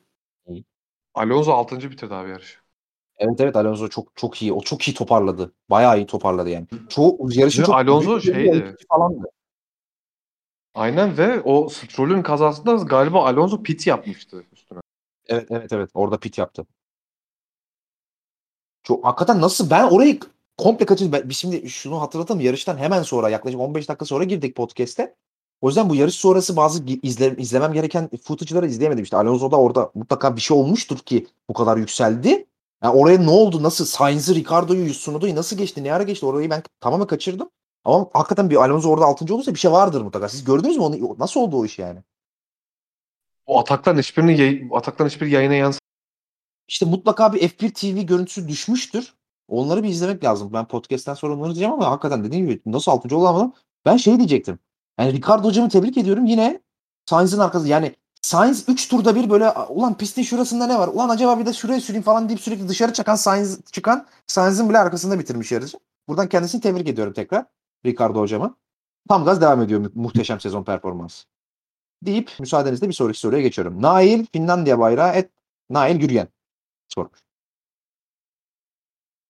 Alonso 1.14 1.52
6. 1.52 1.90
bitirdi 1.90 2.14
abi 2.14 2.30
yarışı. 2.30 2.58
Evet 3.18 3.40
evet 3.40 3.56
Alonso 3.56 3.88
çok 3.88 4.16
çok 4.16 4.42
iyi. 4.42 4.52
O 4.52 4.60
çok 4.60 4.88
iyi 4.88 4.94
toparladı. 4.94 5.52
Bayağı 5.70 5.98
iyi 5.98 6.06
toparladı 6.06 6.50
yani. 6.50 6.66
Çoğu 6.88 7.28
yarışın 7.32 7.62
Ve 7.62 7.66
çok 7.66 7.74
Alonso 7.74 8.20
şeydi. 8.20 8.64
12 8.68 8.86
falandı. 8.88 9.26
Aynen 10.74 11.18
ve 11.18 11.40
o 11.40 11.68
Stroll'ün 11.68 12.22
kazasında 12.22 12.74
galiba 12.74 13.26
Alonso 13.26 13.62
pit 13.62 13.86
yapmıştı. 13.86 14.44
Evet 15.28 15.46
evet 15.50 15.72
evet. 15.72 15.90
Orada 15.94 16.18
pit 16.18 16.38
yaptı. 16.38 16.66
Çok 18.82 19.04
hakikaten 19.04 19.40
nasıl 19.40 19.70
ben 19.70 19.84
orayı 19.84 20.20
komple 20.58 20.86
kaçırdım. 20.86 21.12
Ben, 21.12 21.28
biz 21.28 21.36
şimdi 21.36 21.70
şunu 21.70 22.00
hatırlatalım. 22.00 22.40
Yarıştan 22.40 22.76
hemen 22.76 23.02
sonra 23.02 23.28
yaklaşık 23.28 23.60
15 23.60 23.88
dakika 23.88 24.04
sonra 24.04 24.24
girdik 24.24 24.56
podcast'te. 24.56 25.14
O 25.60 25.68
yüzden 25.68 25.90
bu 25.90 25.94
yarış 25.94 26.14
sonrası 26.14 26.56
bazı 26.56 26.84
izle, 27.02 27.36
izlemem 27.36 27.72
gereken 27.72 28.10
footage'ları 28.22 28.66
izleyemedim. 28.66 29.04
İşte 29.04 29.16
Alonso 29.16 29.50
da 29.50 29.56
orada 29.56 29.90
mutlaka 29.94 30.36
bir 30.36 30.40
şey 30.40 30.56
olmuştur 30.56 30.98
ki 30.98 31.26
bu 31.48 31.54
kadar 31.54 31.76
yükseldi. 31.76 32.46
Yani 32.82 32.96
oraya 32.96 33.18
ne 33.18 33.30
oldu? 33.30 33.62
Nasıl? 33.62 33.84
Sainz'ı, 33.84 34.34
Ricardo'yu, 34.34 34.92
Tsunoda'yı 34.92 35.36
nasıl 35.36 35.56
geçti? 35.56 35.84
Ne 35.84 35.92
ara 35.94 36.02
geçti? 36.02 36.26
Orayı 36.26 36.50
ben 36.50 36.62
tamamen 36.80 37.06
kaçırdım. 37.06 37.50
Ama 37.84 38.06
hakikaten 38.12 38.50
bir 38.50 38.56
Alonso 38.56 38.88
orada 38.90 39.04
6. 39.04 39.34
olursa 39.34 39.54
bir 39.54 39.58
şey 39.58 39.72
vardır 39.72 40.00
mutlaka. 40.00 40.28
Siz 40.28 40.44
gördünüz 40.44 40.76
mü 40.76 40.82
onu? 40.82 41.16
Nasıl 41.18 41.40
oldu 41.40 41.56
o 41.56 41.64
iş 41.64 41.78
yani? 41.78 42.02
O 43.46 43.60
atakların 43.60 43.98
hiçbirini 43.98 44.68
atakların 44.72 45.10
hiçbir 45.10 45.26
yayına 45.26 45.54
yansımadı. 45.54 45.84
İşte 46.68 46.86
mutlaka 46.86 47.32
bir 47.32 47.40
F1 47.48 47.72
TV 47.72 48.06
görüntüsü 48.06 48.48
düşmüştür. 48.48 49.14
Onları 49.48 49.82
bir 49.82 49.88
izlemek 49.88 50.24
lazım. 50.24 50.52
Ben 50.52 50.64
podcast'ten 50.68 51.14
sonra 51.14 51.34
onları 51.34 51.48
diyeceğim 51.48 51.72
ama 51.72 51.90
hakikaten 51.90 52.24
dediğim 52.24 52.46
gibi 52.48 52.62
nasıl 52.66 52.92
6. 52.92 53.16
olamadım. 53.16 53.52
Ben 53.84 53.96
şey 53.96 54.16
diyecektim. 54.18 54.58
Yani 54.98 55.12
Ricardo 55.12 55.48
hocamı 55.48 55.68
tebrik 55.68 55.96
ediyorum. 55.98 56.26
Yine 56.26 56.60
Sainz'in 57.06 57.38
arkası 57.38 57.68
yani 57.68 57.94
Sainz 58.22 58.68
3 58.68 58.88
turda 58.88 59.14
bir 59.14 59.30
böyle 59.30 59.50
ulan 59.68 59.96
pistin 59.96 60.22
şurasında 60.22 60.66
ne 60.66 60.78
var? 60.78 60.88
Ulan 60.88 61.08
acaba 61.08 61.38
bir 61.38 61.46
de 61.46 61.52
şuraya 61.52 61.80
süreyim 61.80 62.02
falan 62.02 62.28
deyip 62.28 62.40
sürekli 62.40 62.68
dışarı 62.68 62.92
çıkan 62.92 63.14
Sainz 63.16 63.64
çıkan 63.72 64.06
Sainz'in 64.26 64.68
bile 64.68 64.78
arkasında 64.78 65.18
bitirmiş 65.18 65.52
yarışı. 65.52 65.78
Buradan 66.08 66.28
kendisini 66.28 66.60
tebrik 66.60 66.88
ediyorum 66.88 67.12
tekrar 67.12 67.46
Ricardo 67.86 68.20
hocama. 68.20 68.56
Tam 69.08 69.24
gaz 69.24 69.40
devam 69.40 69.62
ediyor 69.62 69.80
mu- 69.80 69.90
muhteşem 69.94 70.40
sezon 70.40 70.64
performansı. 70.64 71.24
Deyip 72.06 72.30
müsaadenizle 72.40 72.88
bir 72.88 72.92
sonraki 72.92 73.18
soruya 73.18 73.42
geçiyorum. 73.42 73.82
Nail 73.82 74.26
Finlandiya 74.32 74.78
bayrağı 74.78 75.14
et 75.14 75.30
Nail 75.70 75.96
Gürgen 75.96 76.28
sormuş. 76.88 77.20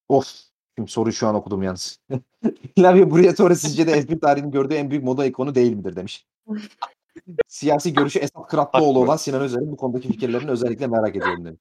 Of. 0.08 0.54
Şimdi 0.78 0.90
soruyu 0.90 1.12
şu 1.12 1.26
an 1.28 1.34
okudum 1.34 1.62
yalnız. 1.62 2.00
Flavio 2.76 3.16
Briatore 3.16 3.54
sizce 3.54 3.86
de 3.86 3.92
F1 3.92 4.20
tarihinin 4.20 4.50
gördüğü 4.50 4.74
en 4.74 4.90
büyük 4.90 5.04
moda 5.04 5.26
ikonu 5.26 5.54
değil 5.54 5.72
midir 5.72 5.96
demiş. 5.96 6.26
Siyasi 7.48 7.92
görüşü 7.92 8.18
Esat 8.18 8.48
Kıratlıoğlu 8.48 8.98
olan 8.98 9.16
Sinan 9.16 9.42
Özer'in 9.42 9.72
bu 9.72 9.76
konudaki 9.76 10.08
fikirlerini 10.08 10.50
özellikle 10.50 10.86
merak 10.86 11.16
ediyorum 11.16 11.44
demiş. 11.44 11.60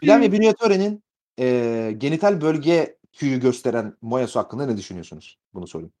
Flavio 0.00 0.32
Briatore'nin 0.32 1.04
e, 1.38 1.94
genital 1.98 2.40
bölge 2.40 2.98
tüyü 3.12 3.40
gösteren 3.40 3.96
moyası 4.02 4.38
hakkında 4.38 4.66
ne 4.66 4.76
düşünüyorsunuz? 4.76 5.38
Bunu 5.54 5.66
sorayım. 5.66 5.92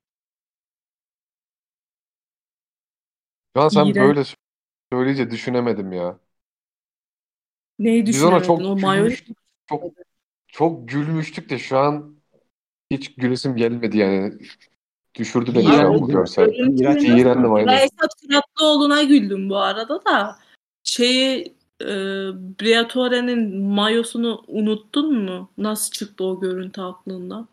Şu 3.56 3.62
an 3.62 3.68
sen 3.68 3.84
İğrenç. 3.84 3.96
böyle 3.96 4.22
söyleyince 4.92 5.30
düşünemedim 5.30 5.92
ya. 5.92 6.18
Neyi 7.78 8.06
Biz 8.06 8.22
ona 8.22 8.40
düşünemedin? 8.40 8.46
çok 8.46 8.60
O 8.60 8.76
mayo 8.76 9.02
gülmüştük. 9.02 9.36
Çok, 9.68 9.82
çok 10.48 10.88
gülmüştük 10.88 11.50
de 11.50 11.58
şu 11.58 11.78
an 11.78 12.14
hiç 12.90 13.14
gülesim 13.14 13.56
gelmedi 13.56 13.98
yani. 13.98 14.34
Düşürdü 15.14 15.54
beni 15.54 15.64
şu 15.64 15.72
an 15.72 15.94
bu 16.00 16.06
mi? 16.06 16.12
görsel. 16.12 16.48
İğrenç. 16.48 17.02
İğrendim 17.04 17.50
Ben 17.50 17.56
aynen. 17.56 17.76
Esat 17.76 18.14
Kıratlıoğlu'na 18.28 19.02
güldüm 19.02 19.50
bu 19.50 19.56
arada 19.56 20.04
da. 20.04 20.36
Şeyi 20.84 21.54
e, 21.80 21.86
Briatore'nin 22.60 23.62
mayosunu 23.62 24.44
unuttun 24.46 25.14
mu? 25.24 25.50
Nasıl 25.58 25.90
çıktı 25.92 26.24
o 26.24 26.40
görüntü 26.40 26.80
aklından? 26.80 27.48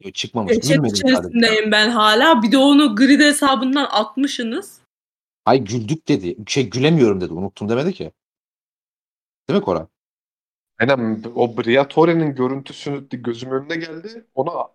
Yo, 0.00 0.10
Çıkmamış. 0.10 0.52
Gülmedim 0.52 0.96
sadece. 0.96 1.08
içerisindeyim 1.08 1.72
ben 1.72 1.90
hala. 1.90 2.42
Bir 2.42 2.52
de 2.52 2.58
onu 2.58 2.96
grid 2.96 3.20
hesabından 3.20 3.88
atmışsınız. 3.90 4.83
Ay 5.44 5.64
güldük 5.64 6.08
dedi. 6.08 6.36
Şey 6.46 6.70
gülemiyorum 6.70 7.20
dedi. 7.20 7.32
Unuttum 7.32 7.68
demedi 7.68 7.92
ki. 7.92 8.12
Değil 9.48 9.58
mi 9.58 9.64
Koray? 9.64 9.86
Aynen 10.80 11.22
o 11.34 11.56
Briatore'nin 11.56 12.34
görüntüsü 12.34 13.08
gözümün 13.10 13.54
önüne 13.54 13.76
geldi. 13.76 14.26
Ona 14.34 14.68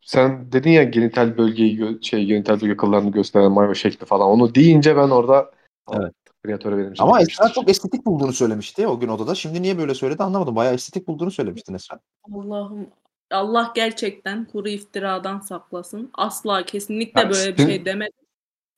sen 0.00 0.52
dedin 0.52 0.70
ya 0.70 0.82
genital 0.84 1.38
bölgeyi 1.38 1.78
gö- 1.78 2.02
şey 2.04 2.24
genital 2.24 2.60
bölge 2.60 2.76
kıllarını 2.76 3.10
gösteren 3.12 3.52
mayo 3.52 3.74
şekli 3.74 4.06
falan. 4.06 4.28
Onu 4.28 4.54
deyince 4.54 4.96
ben 4.96 5.10
orada 5.10 5.50
Evet. 5.92 6.14
Briatore 6.44 6.78
benim 6.78 6.92
için 6.92 7.02
Ama. 7.02 7.20
Esra 7.20 7.48
çok 7.48 7.70
estetik 7.70 8.06
bulduğunu 8.06 8.32
söylemişti 8.32 8.86
o 8.86 9.00
gün 9.00 9.08
odada. 9.08 9.34
Şimdi 9.34 9.62
niye 9.62 9.78
böyle 9.78 9.94
söyledi 9.94 10.22
anlamadım. 10.22 10.56
Bayağı 10.56 10.74
estetik 10.74 11.08
bulduğunu 11.08 11.30
söylemiştin 11.30 11.74
Esra. 11.74 12.00
Allah'ım 12.32 12.86
Allah 13.30 13.72
gerçekten 13.74 14.44
kuru 14.44 14.68
iftiradan 14.68 15.40
saklasın. 15.40 16.10
Asla 16.14 16.64
kesinlikle 16.64 17.20
Ya 17.20 17.30
böyle 17.30 17.56
bir 17.56 17.62
şey 17.62 17.84
demedim. 17.84 18.27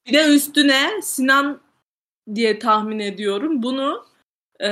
Bir 0.07 0.13
de 0.13 0.35
üstüne 0.35 1.03
Sinan 1.03 1.61
diye 2.35 2.59
tahmin 2.59 2.99
ediyorum. 2.99 3.63
Bunu 3.63 4.07
e, 4.61 4.69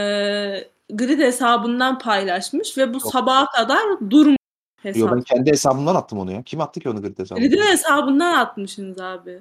grid 0.90 1.18
hesabından 1.18 1.98
paylaşmış 1.98 2.78
ve 2.78 2.94
bu 2.94 3.00
sabaha 3.00 3.46
kadar 3.46 4.10
durmuş 4.10 4.36
Yo 4.84 4.92
hesap. 4.92 5.12
ben 5.12 5.20
kendi 5.20 5.50
hesabımdan 5.50 5.94
attım 5.94 6.18
onu 6.18 6.32
ya. 6.32 6.42
Kim 6.42 6.60
attı 6.60 6.80
ki 6.80 6.88
onu 6.88 7.02
grid 7.02 7.18
hesabından? 7.18 7.48
Grid'in 7.48 7.62
hesabından 7.62 8.34
atmışsınız 8.34 9.00
abi. 9.00 9.40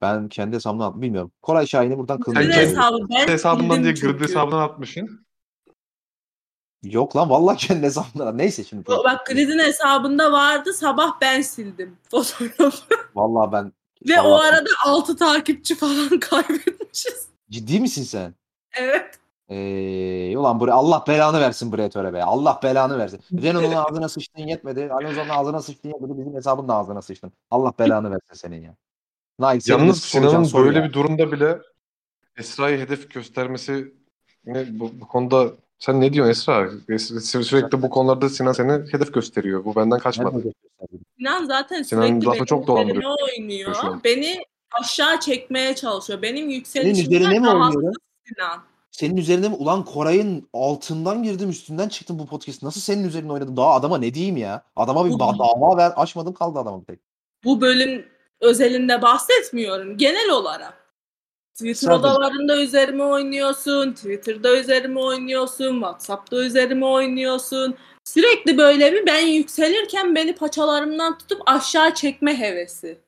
Ben 0.00 0.28
kendi 0.28 0.56
hesabımdan 0.56 0.88
attım. 0.88 1.02
Bilmiyorum. 1.02 1.32
Koray 1.42 1.66
Şahin'i 1.66 1.98
buradan 1.98 2.16
Grid 2.16 2.24
kılmaya 2.24 2.50
kendi- 2.50 2.56
hesabı 2.66 2.96
ben 3.10 3.28
hesabından 3.28 3.82
diye 3.82 3.92
grid 3.92 4.20
hesabından 4.20 4.58
atmışsın. 4.62 5.26
Yok 6.82 7.16
lan 7.16 7.30
vallahi 7.30 7.56
kendi 7.56 7.82
hesabımdan. 7.82 8.38
Neyse 8.38 8.64
şimdi. 8.64 8.86
Bak 8.86 9.26
Grid'in 9.26 9.58
hesabında 9.58 10.32
vardı 10.32 10.72
sabah 10.72 11.20
ben 11.20 11.40
sildim 11.42 11.96
fotoğrafı. 12.10 12.94
Vallahi 13.14 13.52
ben 13.52 13.72
Ve 14.08 14.20
o 14.20 14.24
Vallahi- 14.30 14.48
arada 14.48 14.68
6 14.86 15.16
takipçi 15.16 15.74
falan 15.74 16.08
kaybetmişiz. 16.20 17.28
Ciddi 17.50 17.80
misin 17.80 18.02
sen? 18.02 18.34
Evet. 18.78 19.18
Eee 19.48 20.36
ulan 20.36 20.60
buraya 20.60 20.72
Allah 20.72 21.04
belanı 21.08 21.40
versin 21.40 21.72
Briatore 21.72 22.12
be. 22.12 22.22
Allah 22.24 22.60
belanı 22.62 22.98
versin. 22.98 23.20
Renault'un 23.42 23.72
ağzına 23.72 24.08
sıçtığın 24.08 24.46
yetmedi. 24.46 24.90
Alonso'nun 24.92 25.28
ağzına 25.28 25.62
sıçtığın 25.62 25.88
yetmedi. 25.88 26.18
Bizim 26.18 26.34
hesabın 26.34 26.68
da 26.68 26.74
ağzına 26.74 27.02
sıçtın. 27.02 27.32
Allah 27.50 27.72
belanı 27.78 28.10
versin 28.10 28.34
senin 28.34 28.62
ya. 28.62 28.74
De 29.40 29.58
Yalnız 29.72 30.02
Sinan'ın 30.02 30.50
böyle 30.54 30.78
ya. 30.78 30.84
bir 30.84 30.92
durumda 30.92 31.32
bile 31.32 31.58
Esra'yı 32.36 32.78
hedef 32.78 33.10
göstermesi 33.10 33.94
ne, 34.44 34.80
bu, 34.80 35.00
bu 35.00 35.08
konuda 35.08 35.52
sen 35.82 36.00
ne 36.00 36.12
diyorsun 36.12 36.30
Esra? 36.30 36.66
Es- 36.88 37.42
Sürekli 37.42 37.82
bu 37.82 37.90
konularda 37.90 38.28
Sinan 38.28 38.52
seni 38.52 38.72
hedef 38.72 39.14
gösteriyor. 39.14 39.64
Bu 39.64 39.76
benden 39.76 39.98
kaçmadı. 39.98 40.42
Sinan 41.18 41.44
zaten 41.44 41.82
Sinan 41.82 42.06
sürekli 42.06 42.26
lafı 42.26 42.44
çok 42.46 42.66
dolandırıyor 42.66 42.96
üzerime 42.96 43.42
oynuyor. 43.42 43.74
şu 43.80 43.86
an. 43.86 44.00
Beni 44.04 44.44
aşağı 44.80 45.20
çekmeye 45.20 45.74
çalışıyor. 45.74 46.22
Benim 46.22 46.48
yükselişimden 46.50 47.16
üzerine 47.16 47.38
mi 47.38 47.46
rahatsız 47.46 47.76
oynuyorum? 47.76 48.02
Sinan. 48.28 48.60
Senin 48.90 49.16
üzerine 49.16 49.48
mi? 49.48 49.54
Ulan 49.54 49.84
Koray'ın 49.84 50.48
altından 50.52 51.22
girdim 51.22 51.50
üstünden 51.50 51.88
çıktım 51.88 52.18
bu 52.18 52.26
podcast. 52.26 52.62
Nasıl 52.62 52.80
senin 52.80 53.04
üzerine 53.08 53.32
oynadım? 53.32 53.56
Daha 53.56 53.74
adama 53.74 53.98
ne 53.98 54.14
diyeyim 54.14 54.36
ya? 54.36 54.62
Adama 54.76 55.04
bir 55.04 55.10
Bu- 55.10 55.14
ba- 55.14 55.38
dava 55.38 55.76
ver. 55.76 55.92
Açmadım 55.96 56.34
kaldı 56.34 56.58
adama 56.58 56.80
bir 56.80 56.86
tek. 56.86 57.00
Bu 57.44 57.60
bölüm 57.60 58.06
özelinde 58.40 59.02
bahsetmiyorum. 59.02 59.96
Genel 59.98 60.30
olarak. 60.30 60.81
Twitter 61.62 61.86
Zaten- 61.86 62.00
odalarında 62.00 62.62
üzerime 62.62 63.04
oynuyorsun. 63.04 63.92
Twitter'da 63.92 64.56
üzerime 64.60 65.00
oynuyorsun. 65.00 65.72
Whatsapp'ta 65.74 66.36
üzerime 66.36 66.86
oynuyorsun. 66.86 67.74
Sürekli 68.04 68.58
böyle 68.58 68.92
bir 68.92 69.06
ben 69.06 69.26
yükselirken 69.26 70.14
beni 70.14 70.34
paçalarımdan 70.34 71.18
tutup 71.18 71.42
aşağı 71.46 71.94
çekme 71.94 72.38
hevesi. 72.38 72.98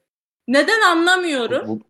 Neden 0.48 0.80
anlamıyorum. 0.80 1.68
Bu, 1.68 1.80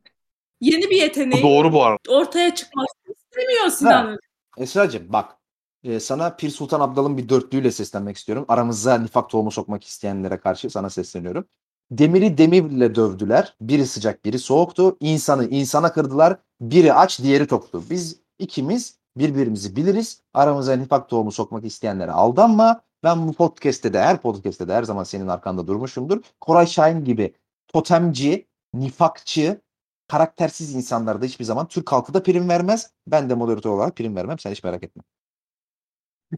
Yeni 0.61 0.83
bir 0.83 0.91
bu 0.91 0.95
yeteneği 0.95 1.43
doğru 1.43 1.73
bu 1.73 1.85
arada. 1.85 1.99
ortaya 2.09 2.55
çıkmasını 2.55 3.15
istemiyor 3.19 3.69
Sinan'ın. 3.69 4.19
Esra'cığım 4.59 5.13
bak. 5.13 5.37
e, 5.85 6.01
sana 6.01 6.37
Pir 6.37 6.51
Sultan 6.51 6.81
Abdal'ın 6.81 7.17
bir 7.19 7.29
dörtlüğüyle 7.29 7.71
seslenmek 7.71 8.17
istiyorum. 8.17 8.45
Aramıza 8.49 8.99
nifak 8.99 9.31
tohumu 9.31 9.51
sokmak 9.51 9.85
isteyenlere 9.85 10.37
karşı 10.41 10.71
sana 10.71 10.91
sesleniyorum. 10.91 11.45
Demiri 11.91 12.39
demirle 12.39 12.95
dövdüler. 12.95 13.55
Biri 13.61 13.87
sıcak 13.87 14.25
biri 14.25 14.39
soğuktu. 14.39 14.97
İnsanı 15.01 15.49
insana 15.49 15.93
kırdılar. 15.93 16.37
Biri 16.61 16.93
aç 16.93 17.21
diğeri 17.23 17.47
toktu. 17.47 17.83
Biz 17.91 18.21
ikimiz 18.39 18.99
birbirimizi 19.17 19.77
biliriz. 19.77 20.23
Aramıza 20.35 20.77
nifak 20.77 21.09
tohumu 21.09 21.33
sokmak 21.33 21.65
isteyenlere 21.65 22.11
aldanma. 22.11 22.81
Ben 23.05 23.29
bu 23.29 23.33
podcast'te 23.33 23.93
de 23.93 24.01
her 24.01 24.23
podcast'te 24.23 24.69
de 24.69 24.73
her 24.75 24.83
zaman 24.83 25.05
senin 25.05 25.29
arkanda 25.29 25.67
durmuşumdur. 25.67 26.21
Koray 26.41 26.67
Şahin 26.67 27.05
gibi 27.05 27.35
totemci, 27.69 28.47
nifakçı, 28.75 29.61
karaktersiz 30.09 30.75
insanlara 30.75 31.23
da 31.23 31.25
hiçbir 31.27 31.45
zaman 31.45 31.69
Türk 31.69 31.93
halkı 31.93 32.15
da 32.15 32.23
prim 32.23 32.49
vermez. 32.49 32.93
Ben 33.07 33.31
de 33.31 33.35
moderatör 33.35 33.71
olarak 33.71 33.97
prim 33.97 34.17
vermem. 34.17 34.39
Sen 34.39 34.51
hiç 34.51 34.65
merak 34.65 34.83
etme. 34.83 35.03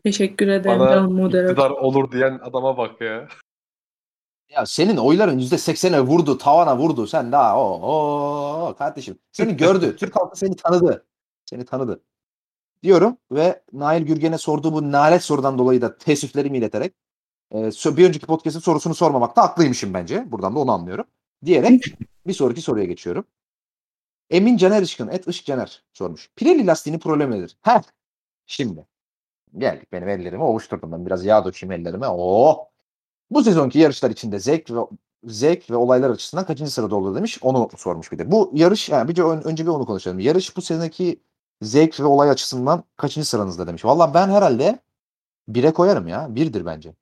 Teşekkür 0.05 0.49
ederim 0.49 0.81
Bana 0.81 1.01
moderatör. 1.01 1.51
iktidar 1.51 1.71
olur 1.71 2.13
diyen 2.13 2.39
adama 2.43 2.77
bak 2.77 3.01
ya. 3.01 3.29
Ya 4.49 4.67
senin 4.67 4.97
oyların 4.97 5.39
%80'e 5.39 6.01
vurdu, 6.01 6.39
tavana 6.39 6.79
vurdu. 6.79 7.07
Sen 7.07 7.33
daha 7.33 7.61
o 7.63 8.75
kardeşim. 8.79 9.19
Seni 9.33 9.57
gördü. 9.57 9.97
Türk 9.97 10.17
halkı 10.17 10.39
seni 10.39 10.57
tanıdı. 10.57 11.07
Seni 11.45 11.65
tanıdı. 11.65 12.03
Diyorum 12.83 13.19
ve 13.33 13.63
Nail 13.73 14.03
Gürgen'e 14.03 14.39
sorduğu 14.39 14.73
bu 14.73 14.93
nalet 14.93 15.23
sorudan 15.23 15.59
dolayı 15.59 15.83
da 15.83 15.99
teessüflerimi 15.99 16.59
ileterek 16.59 16.95
e, 17.55 17.71
bir 17.97 18.09
önceki 18.09 18.27
podcast'ın 18.27 18.61
sorusunu 18.61 18.95
sormamakta 18.95 19.43
haklıymışım 19.43 19.95
bence. 19.95 20.33
Buradan 20.33 20.55
da 20.55 20.59
onu 20.59 20.73
anlıyorum. 20.73 21.05
Diyerek 21.45 21.85
bir 22.27 22.33
sonraki 22.33 22.63
soruya 22.63 22.85
geçiyorum. 22.85 23.25
Emin 24.31 24.57
Caner 24.57 24.83
Işkın, 24.83 25.09
et 25.09 25.29
Işık 25.29 25.47
Caner 25.47 25.85
sormuş. 25.93 26.31
Pirelli 26.37 26.67
lastiğinin 26.67 27.01
problemi 27.01 27.37
nedir? 27.37 27.57
Heh. 27.63 27.83
Şimdi. 28.47 28.87
Geldik 29.59 29.93
benim 29.93 30.09
ellerimi 30.09 30.43
ovuşturdum 30.43 30.93
ben. 30.93 31.07
Biraz 31.07 31.25
yağ 31.25 31.45
dökeyim 31.45 31.73
ellerime. 31.73 32.09
Oo. 32.09 32.69
Bu 33.31 33.43
sezonki 33.45 33.79
yarışlar 33.79 34.11
içinde 34.11 34.39
zevk 34.39 34.71
ve 34.71 34.81
zevk 35.25 35.71
ve 35.71 35.77
olaylar 35.77 36.11
açısından 36.11 36.47
kaçıncı 36.47 36.71
sırada 36.73 36.97
olur 36.97 37.17
demiş. 37.17 37.39
Onu 37.43 37.69
sormuş 37.77 38.13
bir 38.13 38.19
de. 38.19 38.31
Bu 38.31 38.51
yarış 38.55 38.89
yani 38.89 39.09
bir 39.09 39.19
ön- 39.19 39.43
önce 39.43 39.65
bir 39.65 39.71
onu 39.71 39.87
konuşalım. 39.87 40.19
Yarış 40.19 40.57
bu 40.57 40.63
seneki 40.63 41.21
zevk 41.63 42.01
ve 42.01 42.05
olay 42.05 42.31
açısından 42.31 42.85
kaçıncı 42.97 43.29
sıranızda 43.29 43.67
demiş. 43.67 43.85
Valla 43.85 44.15
ben 44.15 44.29
herhalde 44.29 44.79
bire 45.49 45.73
koyarım 45.73 46.09
ya. 46.09 46.35
Birdir 46.35 46.67
bence. 46.67 46.95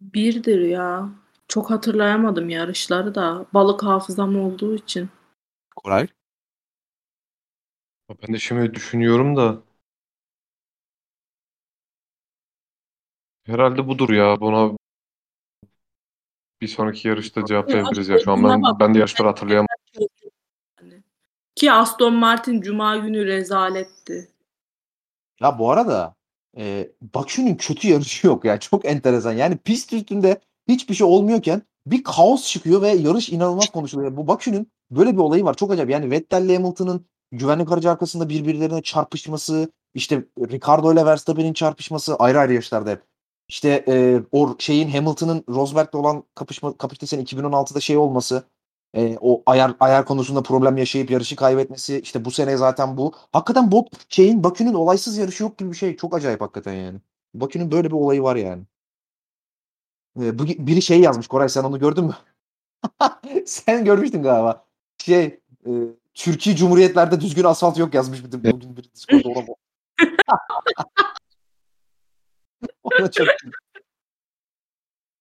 Birdir 0.00 0.60
ya. 0.60 1.08
Çok 1.48 1.70
hatırlayamadım 1.70 2.48
yarışları 2.48 3.14
da. 3.14 3.46
Balık 3.54 3.82
hafızam 3.82 4.40
olduğu 4.40 4.74
için. 4.74 5.08
Koray. 5.76 6.08
Ben 8.22 8.34
de 8.34 8.38
şimdi 8.38 8.74
düşünüyorum 8.74 9.36
da 9.36 9.62
herhalde 13.46 13.88
budur 13.88 14.10
ya. 14.10 14.40
Buna 14.40 14.76
bir 16.60 16.68
sonraki 16.68 17.08
yarışta 17.08 17.44
cevaplayabiliriz 17.44 18.08
ya. 18.08 18.18
Şu 18.18 18.32
an 18.32 18.44
ben, 18.44 18.62
ben 18.80 18.94
de 18.94 18.98
yarışları 18.98 19.28
hatırlayamam. 19.28 19.66
Yani. 20.80 21.02
Ki 21.54 21.72
Aston 21.72 22.14
Martin 22.14 22.60
Cuma 22.60 22.96
günü 22.96 23.26
rezaletti. 23.26 24.28
Ya 25.40 25.58
bu 25.58 25.70
arada 25.70 26.14
e, 26.56 26.88
Bakü'nün 27.14 27.54
kötü 27.54 27.88
yarışı 27.88 28.26
yok 28.26 28.44
ya. 28.44 28.60
Çok 28.60 28.84
enteresan. 28.84 29.32
Yani 29.32 29.56
pist 29.56 29.92
üstünde 29.92 30.40
hiçbir 30.68 30.94
şey 30.94 31.06
olmuyorken 31.06 31.62
bir 31.86 32.04
kaos 32.04 32.48
çıkıyor 32.48 32.82
ve 32.82 32.88
yarış 32.88 33.28
inanılmaz 33.28 33.70
konuşuluyor. 33.70 34.16
Bu 34.16 34.28
Bakü'nün 34.28 34.72
böyle 34.90 35.12
bir 35.12 35.18
olayı 35.18 35.44
var. 35.44 35.54
Çok 35.54 35.70
acayip. 35.70 35.90
Yani 35.90 36.10
Vettel'le 36.10 36.56
Hamilton'ın 36.56 37.06
güvenlik 37.32 37.72
aracı 37.72 37.90
arkasında 37.90 38.28
birbirlerine 38.28 38.82
çarpışması, 38.82 39.72
işte 39.94 40.24
Ricardo 40.38 40.92
ile 40.92 41.06
Verstappen'in 41.06 41.52
çarpışması 41.52 42.16
ayrı 42.16 42.38
ayrı 42.38 42.54
yaşlarda 42.54 42.90
hep. 42.90 43.02
İşte 43.48 43.84
e, 43.88 44.22
o 44.32 44.56
şeyin 44.58 44.88
Hamilton'ın 44.88 45.44
Rosberg'le 45.48 45.94
olan 45.94 46.24
kapışma 46.34 46.76
kapıştığı 46.76 47.06
sene 47.06 47.22
2016'da 47.22 47.80
şey 47.80 47.96
olması, 47.96 48.44
e, 48.94 49.18
o 49.20 49.42
ayar 49.46 49.74
ayar 49.80 50.04
konusunda 50.04 50.42
problem 50.42 50.76
yaşayıp 50.76 51.10
yarışı 51.10 51.36
kaybetmesi, 51.36 52.00
işte 52.00 52.24
bu 52.24 52.30
sene 52.30 52.56
zaten 52.56 52.96
bu. 52.96 53.12
Hakikaten 53.32 53.72
bu 53.72 53.86
şeyin 54.08 54.44
Bakü'nün 54.44 54.74
olaysız 54.74 55.18
yarışı 55.18 55.42
yok 55.42 55.58
gibi 55.58 55.70
bir 55.70 55.76
şey. 55.76 55.96
Çok 55.96 56.14
acayip 56.14 56.40
hakikaten 56.40 56.72
yani. 56.74 56.98
Bakü'nün 57.34 57.72
böyle 57.72 57.88
bir 57.88 57.96
olayı 57.96 58.22
var 58.22 58.36
yani. 58.36 58.62
E, 60.20 60.38
bu, 60.38 60.46
biri 60.46 60.82
şey 60.82 61.00
yazmış 61.00 61.26
Koray 61.26 61.48
sen 61.48 61.64
onu 61.64 61.78
gördün 61.78 62.04
mü? 62.04 62.16
sen 63.46 63.84
görmüştün 63.84 64.22
galiba. 64.22 64.64
Şey 64.98 65.24
e, 65.66 65.70
Türkiye 66.14 66.56
Cumhuriyetlerde 66.56 67.20
düzgün 67.20 67.44
asfalt 67.44 67.78
yok 67.78 67.94
yazmış 67.94 68.24
bir 68.24 68.32
bugün 68.32 68.76
bir 68.76 68.92
Discord'da 68.94 69.28
ona. 69.28 69.46
ona 72.86 73.10
çok. 73.10 73.26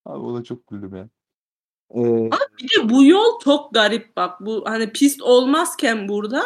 Abi 0.05 0.25
ona 0.25 0.43
çok 0.43 0.67
güldüm 0.67 0.95
ya. 0.95 1.09
Ee, 1.95 2.29
Bir 2.61 2.69
de 2.69 2.89
bu 2.89 3.03
yol 3.05 3.39
çok 3.39 3.73
garip 3.73 4.15
bak. 4.17 4.41
Bu 4.41 4.63
hani 4.67 4.91
pist 4.91 5.21
olmazken 5.21 6.07
burada 6.07 6.43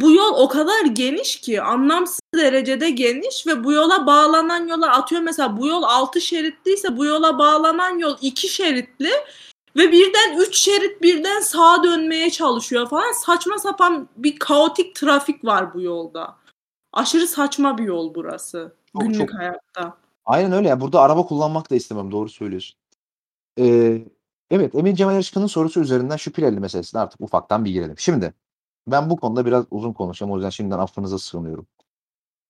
bu 0.00 0.10
yol 0.10 0.34
o 0.34 0.48
kadar 0.48 0.84
geniş 0.84 1.40
ki 1.40 1.62
anlamsız 1.62 2.20
derecede 2.34 2.90
geniş 2.90 3.46
ve 3.46 3.64
bu 3.64 3.72
yola 3.72 4.06
bağlanan 4.06 4.66
yollar 4.66 4.90
atıyor 4.90 5.22
mesela 5.22 5.56
bu 5.56 5.66
yol 5.66 5.82
6 5.82 6.20
şeritliyse 6.20 6.96
bu 6.96 7.04
yola 7.04 7.38
bağlanan 7.38 7.98
yol 7.98 8.16
2 8.22 8.48
şeritli 8.48 9.10
ve 9.76 9.92
birden 9.92 10.38
3 10.38 10.56
şerit 10.56 11.02
birden 11.02 11.40
sağa 11.40 11.82
dönmeye 11.84 12.30
çalışıyor 12.30 12.88
falan. 12.88 13.12
Saçma 13.12 13.58
sapan 13.58 14.08
bir 14.16 14.38
kaotik 14.38 14.94
trafik 14.94 15.44
var 15.44 15.74
bu 15.74 15.80
yolda. 15.80 16.36
Aşırı 16.92 17.26
saçma 17.26 17.78
bir 17.78 17.84
yol 17.84 18.14
burası 18.14 18.72
Çok, 18.92 19.02
günlük 19.02 19.18
çok. 19.18 19.34
hayatta. 19.34 19.96
Aynen 20.28 20.52
öyle 20.52 20.68
ya. 20.68 20.80
Burada 20.80 21.00
araba 21.00 21.26
kullanmak 21.26 21.70
da 21.70 21.74
istemem. 21.76 22.10
Doğru 22.12 22.28
söylüyorsun. 22.28 22.78
Ee, 23.58 24.02
evet 24.50 24.74
Emin 24.74 24.94
Cemal 24.94 25.12
Yarışkan'ın 25.12 25.46
sorusu 25.46 25.80
üzerinden 25.80 26.16
şu 26.16 26.32
Pirelli 26.32 26.60
meselesine 26.60 27.00
artık 27.00 27.20
ufaktan 27.20 27.64
bir 27.64 27.70
girelim. 27.72 27.98
Şimdi 27.98 28.34
ben 28.88 29.10
bu 29.10 29.16
konuda 29.16 29.46
biraz 29.46 29.64
uzun 29.70 29.92
konuşacağım. 29.92 30.32
O 30.32 30.36
yüzden 30.36 30.50
şimdiden 30.50 30.78
affınıza 30.78 31.18
sığınıyorum. 31.18 31.66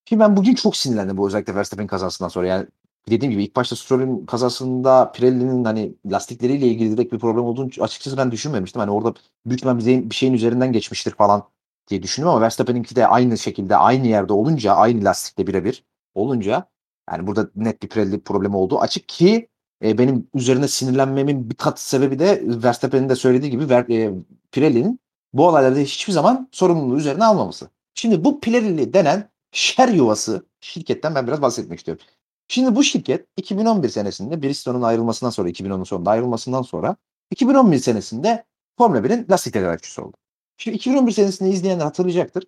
Şimdi 0.08 0.20
ben 0.20 0.36
bugün 0.36 0.54
çok 0.54 0.76
sinirlendim 0.76 1.16
bu 1.16 1.26
özellikle 1.28 1.54
Verstappen 1.54 1.86
kazasından 1.86 2.28
sonra. 2.28 2.46
Yani 2.46 2.66
dediğim 3.08 3.32
gibi 3.32 3.44
ilk 3.44 3.56
başta 3.56 3.76
Stroll'ün 3.76 4.26
kazasında 4.26 5.12
Pirelli'nin 5.12 5.64
hani 5.64 5.94
lastikleriyle 6.06 6.66
ilgili 6.66 6.96
direkt 6.96 7.12
bir 7.12 7.18
problem 7.18 7.44
olduğunu 7.44 7.70
açıkçası 7.80 8.16
ben 8.16 8.32
düşünmemiştim. 8.32 8.80
Hani 8.80 8.90
orada 8.90 9.14
büyük 9.46 9.64
bir, 10.10 10.14
şeyin 10.14 10.32
üzerinden 10.34 10.72
geçmiştir 10.72 11.10
falan 11.10 11.48
diye 11.88 12.02
düşündüm 12.02 12.28
ama 12.28 12.40
Verstappen'inki 12.40 12.96
de 12.96 13.06
aynı 13.06 13.38
şekilde 13.38 13.76
aynı 13.76 14.06
yerde 14.06 14.32
olunca 14.32 14.72
aynı 14.72 15.04
lastikle 15.04 15.46
birebir 15.46 15.84
olunca 16.14 16.68
yani 17.12 17.26
burada 17.26 17.50
net 17.56 17.82
bir 17.82 17.88
Pirelli 17.88 18.20
problemi 18.20 18.56
oldu. 18.56 18.78
Açık 18.80 19.08
ki 19.08 19.48
e, 19.84 19.98
benim 19.98 20.28
üzerine 20.34 20.68
sinirlenmemin 20.68 21.50
bir 21.50 21.54
kat 21.54 21.80
sebebi 21.80 22.18
de 22.18 22.42
Verstappen'in 22.44 23.08
de 23.08 23.16
söylediği 23.16 23.50
gibi 23.50 23.68
Ver, 23.68 23.88
e, 23.90 24.14
Pirelli'nin 24.52 25.00
bu 25.32 25.46
olaylarda 25.48 25.78
hiçbir 25.78 26.12
zaman 26.12 26.48
sorumluluğu 26.52 26.98
üzerine 26.98 27.24
almaması. 27.24 27.70
Şimdi 27.94 28.24
bu 28.24 28.40
Pirelli 28.40 28.92
denen 28.92 29.30
şer 29.52 29.88
yuvası 29.88 30.46
şirketten 30.60 31.14
ben 31.14 31.26
biraz 31.26 31.42
bahsetmek 31.42 31.78
istiyorum. 31.78 32.04
Şimdi 32.48 32.76
bu 32.76 32.84
şirket 32.84 33.26
2011 33.36 33.88
senesinde 33.88 34.42
Bristol'un 34.42 34.82
ayrılmasından 34.82 35.30
sonra 35.30 35.50
2010'un 35.50 35.84
sonunda 35.84 36.10
ayrılmasından 36.10 36.62
sonra 36.62 36.96
2011 37.30 37.78
senesinde 37.78 38.44
Formula 38.78 38.98
1'in 38.98 39.26
lastik 39.30 39.52
tedarikçisi 39.52 40.00
oldu. 40.00 40.16
Şimdi 40.56 40.76
2011 40.76 41.12
senesini 41.12 41.50
izleyenler 41.50 41.84
hatırlayacaktır. 41.84 42.44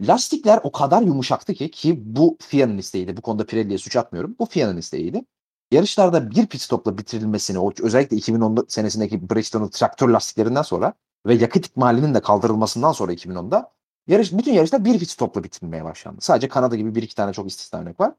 Lastikler 0.00 0.60
o 0.62 0.72
kadar 0.72 1.02
yumuşaktı 1.02 1.54
ki 1.54 1.70
ki 1.70 2.16
bu 2.16 2.38
FIA'nın 2.40 2.78
isteğiydi. 2.78 3.16
Bu 3.16 3.22
konuda 3.22 3.46
Pirelli'ye 3.46 3.78
suç 3.78 3.96
atmıyorum. 3.96 4.36
Bu 4.38 4.46
FIA'nın 4.46 4.76
isteğiydi. 4.76 5.24
Yarışlarda 5.70 6.30
bir 6.30 6.46
pit 6.46 6.60
stopla 6.60 6.98
bitirilmesini 6.98 7.58
o 7.58 7.72
özellikle 7.82 8.16
2010 8.16 8.66
senesindeki 8.68 9.30
Bristol'un 9.30 9.68
traktör 9.68 10.08
lastiklerinden 10.08 10.62
sonra 10.62 10.94
ve 11.26 11.34
yakıt 11.34 11.66
ikmalinin 11.66 12.14
de 12.14 12.20
kaldırılmasından 12.20 12.92
sonra 12.92 13.12
2010'da 13.12 13.72
yarış 14.06 14.32
bütün 14.32 14.52
yarışlar 14.52 14.84
bir 14.84 14.98
pit 14.98 15.10
stopla 15.10 15.44
bitirilmeye 15.44 15.84
başlandı. 15.84 16.20
Sadece 16.20 16.48
Kanada 16.48 16.76
gibi 16.76 16.94
bir 16.94 17.02
iki 17.02 17.14
tane 17.14 17.32
çok 17.32 17.48
istisna 17.48 17.80
örnek 17.80 18.00
var. 18.00 18.14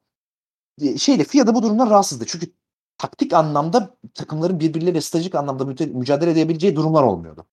E, 0.80 0.98
Şeyde 0.98 1.24
FIA 1.24 1.46
da 1.46 1.54
bu 1.54 1.62
durumdan 1.62 1.90
rahatsızdı. 1.90 2.24
Çünkü 2.26 2.52
taktik 2.98 3.32
anlamda 3.32 3.96
takımların 4.14 4.60
birbirleriyle 4.60 5.00
stratejik 5.00 5.34
anlamda 5.34 5.64
mücadele 5.86 6.30
edebileceği 6.30 6.76
durumlar 6.76 7.02
olmuyordu. 7.02 7.46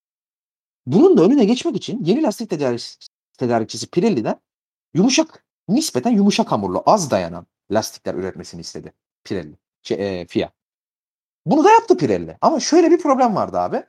Bunun 0.86 1.18
da 1.18 1.24
önüne 1.24 1.46
geçmek 1.46 1.76
için 1.76 2.04
yeni 2.04 2.24
lastik 2.24 2.50
tedarik, 2.50 2.98
tedarikçisi 3.42 3.88
Pirelli'den 3.88 4.40
yumuşak, 4.94 5.46
nispeten 5.68 6.12
yumuşak 6.12 6.52
hamurlu, 6.52 6.84
az 6.86 7.12
dayanan 7.12 7.46
lastikler 7.72 8.14
üretmesini 8.14 8.62
istedi 8.62 8.94
Pirelli, 9.24 9.58
şey, 9.82 10.22
e, 10.22 10.26
FIA. 10.26 10.50
Bunu 11.46 11.64
da 11.64 11.72
yaptı 11.72 11.98
Pirelli. 11.98 12.38
Ama 12.42 12.60
şöyle 12.60 12.92
bir 12.92 12.98
problem 12.98 13.36
vardı 13.36 13.60
abi. 13.60 13.84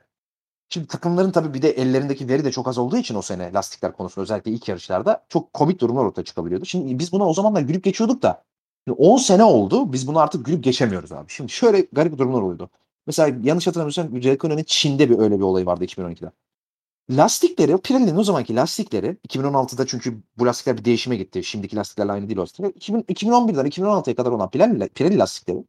Şimdi 0.69 0.87
takımların 0.87 1.31
tabii 1.31 1.53
bir 1.53 1.61
de 1.61 1.69
ellerindeki 1.69 2.29
veri 2.29 2.45
de 2.45 2.51
çok 2.51 2.67
az 2.67 2.77
olduğu 2.77 2.97
için 2.97 3.15
o 3.15 3.21
sene 3.21 3.53
lastikler 3.53 3.93
konusunda 3.93 4.23
özellikle 4.23 4.51
ilk 4.51 4.67
yarışlarda 4.67 5.25
çok 5.29 5.53
komik 5.53 5.81
durumlar 5.81 6.05
ortaya 6.05 6.23
çıkabiliyordu. 6.23 6.65
Şimdi 6.65 6.99
biz 6.99 7.11
buna 7.11 7.29
o 7.29 7.33
zamanlar 7.33 7.61
gülüp 7.61 7.83
geçiyorduk 7.83 8.21
da 8.21 8.43
şimdi 8.87 9.01
10 9.01 9.17
sene 9.17 9.43
oldu 9.43 9.93
biz 9.93 10.07
bunu 10.07 10.19
artık 10.19 10.45
gülüp 10.45 10.63
geçemiyoruz 10.63 11.11
abi. 11.11 11.25
Şimdi 11.29 11.51
şöyle 11.51 11.87
garip 11.91 12.17
durumlar 12.17 12.41
oluyordu. 12.41 12.69
Mesela 13.07 13.37
yanlış 13.43 13.67
hatırlamıyorsam 13.67 14.07
Räikkönen'in 14.07 14.63
Çin'de 14.63 15.09
bir 15.09 15.19
öyle 15.19 15.37
bir 15.37 15.43
olayı 15.43 15.65
vardı 15.65 15.85
2012'de. 15.85 16.31
Lastikleri, 17.09 17.77
Pirelli'nin 17.77 18.17
o 18.17 18.23
zamanki 18.23 18.55
lastikleri 18.55 19.17
2016'da 19.27 19.87
çünkü 19.87 20.23
bu 20.37 20.45
lastikler 20.45 20.77
bir 20.77 20.85
değişime 20.85 21.15
gitti. 21.15 21.43
Şimdiki 21.43 21.75
lastiklerle 21.75 22.11
aynı 22.11 22.27
değil 22.27 22.37
o 22.37 22.41
lastikler. 22.41 22.69
2000, 22.69 23.01
2011'den 23.01 23.65
2016'ya 23.65 24.15
kadar 24.15 24.31
olan 24.31 24.49
Pirelli, 24.49 24.89
Pirelli 24.89 25.17
lastikleri 25.17 25.63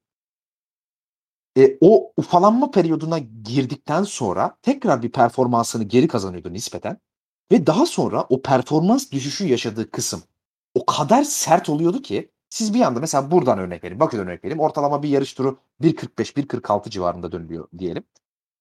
e, 1.58 1.78
o 1.80 2.12
ufalanma 2.16 2.70
periyoduna 2.70 3.18
girdikten 3.18 4.02
sonra 4.02 4.56
tekrar 4.62 5.02
bir 5.02 5.12
performansını 5.12 5.84
geri 5.84 6.08
kazanıyordu 6.08 6.52
nispeten. 6.52 6.98
Ve 7.52 7.66
daha 7.66 7.86
sonra 7.86 8.26
o 8.28 8.42
performans 8.42 9.12
düşüşü 9.12 9.46
yaşadığı 9.46 9.90
kısım 9.90 10.22
o 10.74 10.86
kadar 10.86 11.24
sert 11.24 11.68
oluyordu 11.68 12.02
ki 12.02 12.30
siz 12.50 12.74
bir 12.74 12.80
anda 12.80 13.00
mesela 13.00 13.30
buradan 13.30 13.58
örnek 13.58 13.84
vereyim. 13.84 14.00
Bakü'den 14.00 14.26
örnek 14.28 14.44
vereyim. 14.44 14.60
Ortalama 14.60 15.02
bir 15.02 15.08
yarış 15.08 15.34
turu 15.34 15.58
1.45-1.46 15.80 16.90
civarında 16.90 17.32
dönülüyor 17.32 17.68
diyelim. 17.78 18.04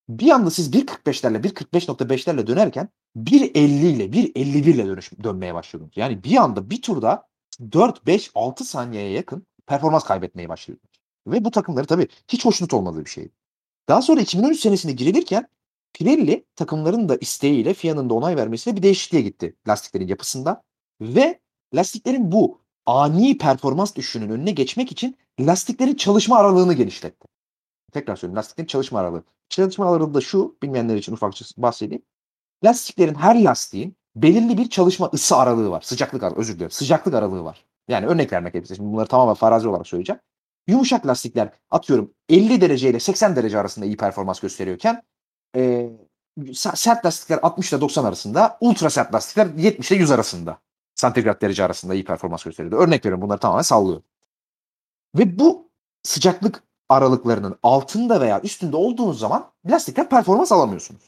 Bir 0.09 0.29
anda 0.29 0.51
siz 0.51 0.73
1.45'lerle 0.73 1.41
1.45.5'lerle 1.41 2.47
dönerken 2.47 2.89
1.50 3.17 3.59
ile 3.59 4.05
1.51 4.05 4.69
ile 4.69 4.87
dönüş, 4.87 5.11
dönmeye 5.23 5.53
başlıyordunuz. 5.53 5.97
Yani 5.97 6.23
bir 6.23 6.37
anda 6.37 6.69
bir 6.69 6.81
turda 6.81 7.27
4, 7.71 8.05
5, 8.05 8.31
6 8.35 8.63
saniyeye 8.63 9.11
yakın 9.11 9.47
performans 9.65 10.03
kaybetmeye 10.03 10.49
başlıyordunuz. 10.49 10.93
Ve 11.27 11.45
bu 11.45 11.51
takımları 11.51 11.85
tabii 11.85 12.07
hiç 12.27 12.45
hoşnut 12.45 12.73
olmadığı 12.73 13.05
bir 13.05 13.09
şeydi. 13.09 13.31
Daha 13.89 14.01
sonra 14.01 14.21
2013 14.21 14.59
senesinde 14.59 14.93
girilirken 14.93 15.47
Pirelli 15.93 16.45
takımların 16.55 17.09
da 17.09 17.15
isteğiyle 17.15 17.73
FIA'nın 17.73 18.09
da 18.09 18.13
onay 18.13 18.35
vermesiyle 18.35 18.77
bir 18.77 18.83
değişikliğe 18.83 19.21
gitti 19.21 19.55
lastiklerin 19.67 20.07
yapısında. 20.07 20.63
Ve 21.01 21.39
lastiklerin 21.75 22.31
bu 22.31 22.61
ani 22.85 23.37
performans 23.37 23.95
düşüşünün 23.95 24.29
önüne 24.29 24.51
geçmek 24.51 24.91
için 24.91 25.17
lastiklerin 25.39 25.95
çalışma 25.95 26.37
aralığını 26.37 26.73
genişletti. 26.73 27.27
Tekrar 27.91 28.15
söyleyeyim 28.15 28.37
lastiklerin 28.37 28.67
çalışma 28.67 28.99
aralığı. 28.99 29.23
Çalışma 29.53 29.95
aralığı 29.95 30.13
da 30.13 30.21
şu 30.21 30.57
bilmeyenler 30.63 30.95
için 30.95 31.13
ufakça 31.13 31.45
bahsedeyim. 31.57 32.03
Lastiklerin 32.63 33.15
her 33.15 33.43
lastiğin 33.43 33.95
belirli 34.15 34.57
bir 34.57 34.69
çalışma 34.69 35.09
ısı 35.13 35.35
aralığı 35.35 35.69
var. 35.71 35.81
Sıcaklık 35.81 36.23
aralığı 36.23 36.39
özür 36.39 36.55
dilerim. 36.55 36.71
Sıcaklık 36.71 37.13
aralığı 37.13 37.43
var. 37.43 37.65
Yani 37.87 38.05
örnek 38.05 38.33
vermek 38.33 38.53
gerekirse 38.53 38.75
şimdi 38.75 38.93
bunları 38.93 39.07
tamamen 39.07 39.33
farazi 39.33 39.67
olarak 39.67 39.87
söyleyeceğim. 39.87 40.21
Yumuşak 40.67 41.07
lastikler 41.07 41.49
atıyorum 41.71 42.13
50 42.29 42.61
derece 42.61 42.89
ile 42.89 42.99
80 42.99 43.35
derece 43.35 43.59
arasında 43.59 43.85
iyi 43.85 43.97
performans 43.97 44.39
gösteriyorken 44.39 45.03
e, 45.55 45.89
sert 46.53 47.05
lastikler 47.05 47.39
60 47.41 47.73
ile 47.73 47.81
90 47.81 48.05
arasında, 48.05 48.57
ultra 48.61 48.89
sert 48.89 49.13
lastikler 49.13 49.47
70 49.57 49.91
ile 49.91 49.99
100 49.99 50.11
arasında 50.11 50.57
santigrat 50.95 51.41
derece 51.41 51.63
arasında 51.63 51.93
iyi 51.93 52.05
performans 52.05 52.43
gösteriyordu. 52.43 52.75
Örnek 52.75 53.05
veriyorum 53.05 53.21
bunları 53.21 53.39
tamamen 53.39 53.61
sallıyorum. 53.61 54.03
Ve 55.15 55.39
bu 55.39 55.69
sıcaklık 56.03 56.63
aralıklarının 56.93 57.55
altında 57.63 58.21
veya 58.21 58.41
üstünde 58.41 58.77
olduğunuz 58.77 59.19
zaman 59.19 59.51
lastikten 59.69 60.09
performans 60.09 60.51
alamıyorsunuz. 60.51 61.01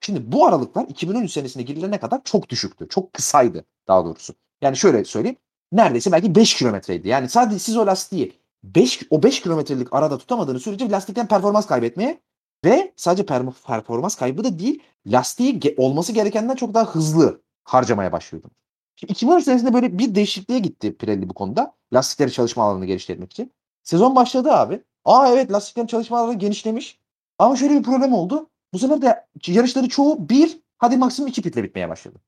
Şimdi 0.00 0.32
bu 0.32 0.46
aralıklar 0.46 0.84
2013 0.88 1.32
senesine 1.32 1.62
girilene 1.62 2.00
kadar 2.00 2.20
çok 2.24 2.48
düşüktü. 2.48 2.88
Çok 2.88 3.12
kısaydı 3.12 3.64
daha 3.88 4.04
doğrusu. 4.04 4.34
Yani 4.62 4.76
şöyle 4.76 5.04
söyleyeyim. 5.04 5.36
Neredeyse 5.72 6.12
belki 6.12 6.34
5 6.34 6.54
kilometreydi. 6.54 7.08
Yani 7.08 7.28
sadece 7.28 7.58
siz 7.58 7.76
o 7.76 7.86
lastiği 7.86 8.40
5, 8.64 9.02
o 9.10 9.22
5 9.22 9.40
kilometrelik 9.42 9.92
arada 9.92 10.18
tutamadığınız 10.18 10.62
sürece 10.62 10.90
lastikten 10.90 11.28
performans 11.28 11.66
kaybetmeye 11.66 12.20
ve 12.64 12.92
sadece 12.96 13.22
per- 13.22 13.52
performans 13.66 14.14
kaybı 14.14 14.44
da 14.44 14.58
değil 14.58 14.82
lastiği 15.06 15.60
ge- 15.60 15.74
olması 15.76 16.12
gerekenden 16.12 16.54
çok 16.54 16.74
daha 16.74 16.84
hızlı 16.84 17.42
harcamaya 17.64 18.12
başlıyordum. 18.12 18.50
Şimdi 18.96 19.12
2013 19.12 19.44
senesinde 19.44 19.74
böyle 19.74 19.98
bir 19.98 20.14
değişikliğe 20.14 20.58
gitti 20.58 20.96
Pirelli 20.96 21.28
bu 21.28 21.34
konuda. 21.34 21.74
Lastikleri 21.92 22.32
çalışma 22.32 22.64
alanını 22.64 22.86
genişletmek 22.86 23.32
için. 23.32 23.52
Sezon 23.82 24.16
başladı 24.16 24.52
abi. 24.52 24.84
Aa 25.04 25.28
evet 25.28 25.52
lastiklerin 25.52 25.86
çalışma 25.86 26.18
alanı 26.18 26.34
genişlemiş. 26.38 27.00
Ama 27.38 27.56
şöyle 27.56 27.74
bir 27.78 27.82
problem 27.82 28.12
oldu. 28.12 28.50
Bu 28.72 28.78
sefer 28.78 29.02
de 29.02 29.26
yarışları 29.46 29.88
çoğu 29.88 30.28
bir 30.28 30.60
hadi 30.78 30.96
maksimum 30.96 31.28
iki 31.28 31.42
pitle 31.42 31.62
bitmeye 31.62 31.88
başladı. 31.88 32.18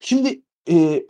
Şimdi 0.00 0.42
e, 0.70 1.06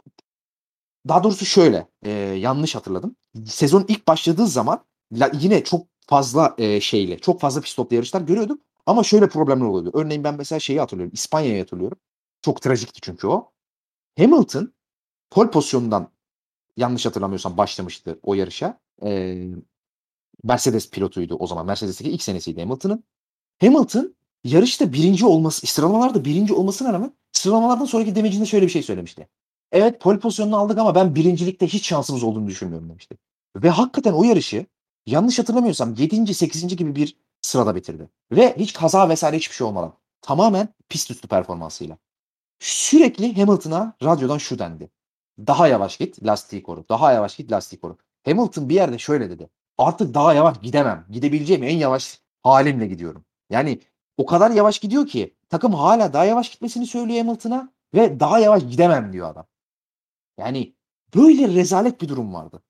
daha 1.09 1.25
doğrusu 1.25 1.45
şöyle 1.47 1.89
e, 2.03 2.11
yanlış 2.11 2.75
hatırladım. 2.75 3.17
Sezon 3.47 3.85
ilk 3.89 4.09
başladığı 4.09 4.47
zaman 4.47 4.85
la, 5.13 5.31
yine 5.41 5.65
çok 5.65 5.87
fazla 6.07 6.55
e, 6.59 6.81
şeyle 6.81 7.19
çok 7.19 7.41
fazla 7.41 7.61
pit 7.61 7.71
stoplu 7.71 7.97
yarışlar 7.97 8.21
görüyorduk. 8.21 8.63
Ama 8.87 9.03
şöyle 9.05 9.29
problemler 9.29 9.65
oluyordu. 9.67 9.99
Örneğin 9.99 10.25
ben 10.25 10.35
mesela 10.35 10.61
şeyi 10.61 10.81
hatırlıyorum. 10.81 11.15
İspanya'yı 11.15 11.61
hatırlıyorum. 11.61 11.99
Çok 12.43 12.63
trajikti 12.63 13.01
çünkü 13.01 13.27
o. 13.27 13.53
Hamilton 14.19 14.75
pol 15.31 15.49
pozisyonundan 15.51 16.13
yanlış 16.77 17.07
hatırlamıyorsam 17.07 17.57
başlamıştı 17.59 18.21
o 18.23 18.35
yarışa. 18.35 18.81
E, 19.05 19.45
Mercedes 20.45 20.91
pilotuydu 20.91 21.37
o 21.37 21.47
zaman. 21.47 21.67
Mercedes'teki 21.67 22.11
ilk 22.11 22.23
senesiydi 22.23 22.61
Hamilton'ın. 22.61 23.05
Hamilton 23.61 24.17
yarışta 24.45 24.93
birinci 24.93 25.27
olması, 25.27 25.67
sıralamalarda 25.67 26.25
birinci 26.25 26.55
olmasına 26.55 26.93
rağmen 26.93 27.13
sıralamalardan 27.33 27.85
sonraki 27.85 28.15
demecinde 28.15 28.47
şöyle 28.47 28.67
bir 28.67 28.71
şey 28.71 28.83
söylemişti. 28.83 29.29
Evet 29.73 30.01
pol 30.01 30.19
pozisyonunu 30.19 30.57
aldık 30.57 30.79
ama 30.79 30.95
ben 30.95 31.15
birincilikte 31.15 31.67
hiç 31.67 31.87
şansımız 31.87 32.23
olduğunu 32.23 32.47
düşünmüyorum 32.47 32.89
demişti. 32.89 33.19
Ve 33.57 33.71
hakikaten 33.71 34.13
o 34.13 34.25
yarışı 34.25 34.67
yanlış 35.07 35.39
hatırlamıyorsam 35.39 35.95
7. 35.95 36.35
8. 36.35 36.77
gibi 36.77 36.97
bir 36.97 37.17
sırada 37.43 37.75
bitirdi. 37.75 38.11
Ve 38.33 38.57
hiç 38.59 38.73
kaza 38.73 39.09
vesaire 39.09 39.37
hiçbir 39.37 39.55
şey 39.55 39.67
olmadan. 39.67 39.95
Tamamen 40.23 40.75
pist 40.89 41.11
üstü 41.11 41.29
performansıyla. 41.29 41.99
Sürekli 42.61 43.37
Hamilton'a 43.37 43.97
radyodan 44.03 44.39
şu 44.39 44.59
dendi. 44.59 44.91
Daha 45.39 45.69
yavaş 45.69 45.97
git 45.97 46.25
lastiği 46.27 46.63
koru. 46.63 46.85
Daha 46.89 47.13
yavaş 47.13 47.37
git 47.37 47.53
lastiği 47.53 47.81
koru. 47.81 47.97
Hamilton 48.25 48.69
bir 48.69 48.75
yerde 48.75 48.99
şöyle 48.99 49.31
dedi. 49.31 49.51
Artık 49.79 50.15
daha 50.15 50.35
yavaş 50.35 50.61
gidemem. 50.61 51.07
Gidebileceğim 51.11 51.63
en 51.63 51.77
yavaş 51.77 52.21
halimle 52.43 52.87
gidiyorum. 52.87 53.25
Yani 53.51 53.81
o 54.17 54.27
kadar 54.27 54.51
yavaş 54.51 54.79
gidiyor 54.79 55.07
ki 55.07 55.37
takım 55.49 55.75
hala 55.75 56.13
daha 56.13 56.25
yavaş 56.25 56.51
gitmesini 56.51 56.87
söylüyor 56.87 57.19
Hamilton'a 57.19 57.73
ve 57.95 58.21
daha 58.21 58.39
yavaş 58.39 58.63
gidemem 58.63 59.13
diyor 59.13 59.31
adam. 59.31 59.47
Yani 60.39 60.75
böyle 61.15 61.49
rezalet 61.49 62.01
bir 62.01 62.09
durum 62.09 62.35
vardı. 62.35 62.63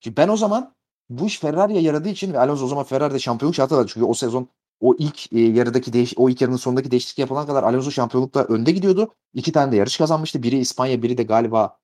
Şimdi 0.00 0.16
ben 0.16 0.28
o 0.28 0.36
zaman 0.36 0.74
bu 1.08 1.26
iş 1.26 1.38
Ferrari'ye 1.40 1.80
yaradığı 1.80 2.08
için 2.08 2.32
ve 2.32 2.38
Alonso 2.38 2.64
o 2.64 2.68
zaman 2.68 2.84
Ferrari'de 2.84 3.18
şampiyonluk 3.18 3.56
şartı 3.56 3.76
aldı. 3.76 3.86
Çünkü 3.88 4.06
o 4.06 4.14
sezon 4.14 4.48
o 4.80 4.94
ilk 4.98 5.32
e, 5.32 5.40
yarıdaki 5.40 5.92
değiş 5.92 6.14
o 6.16 6.30
ilk 6.30 6.40
yarının 6.40 6.56
sonundaki 6.56 6.90
değişiklik 6.90 7.18
yapılan 7.18 7.46
kadar 7.46 7.62
Alonso 7.62 7.90
şampiyonlukta 7.90 8.44
önde 8.44 8.72
gidiyordu. 8.72 9.14
İki 9.34 9.52
tane 9.52 9.72
de 9.72 9.76
yarış 9.76 9.96
kazanmıştı. 9.98 10.42
Biri 10.42 10.58
İspanya, 10.58 11.02
biri 11.02 11.18
de 11.18 11.22
galiba 11.22 11.78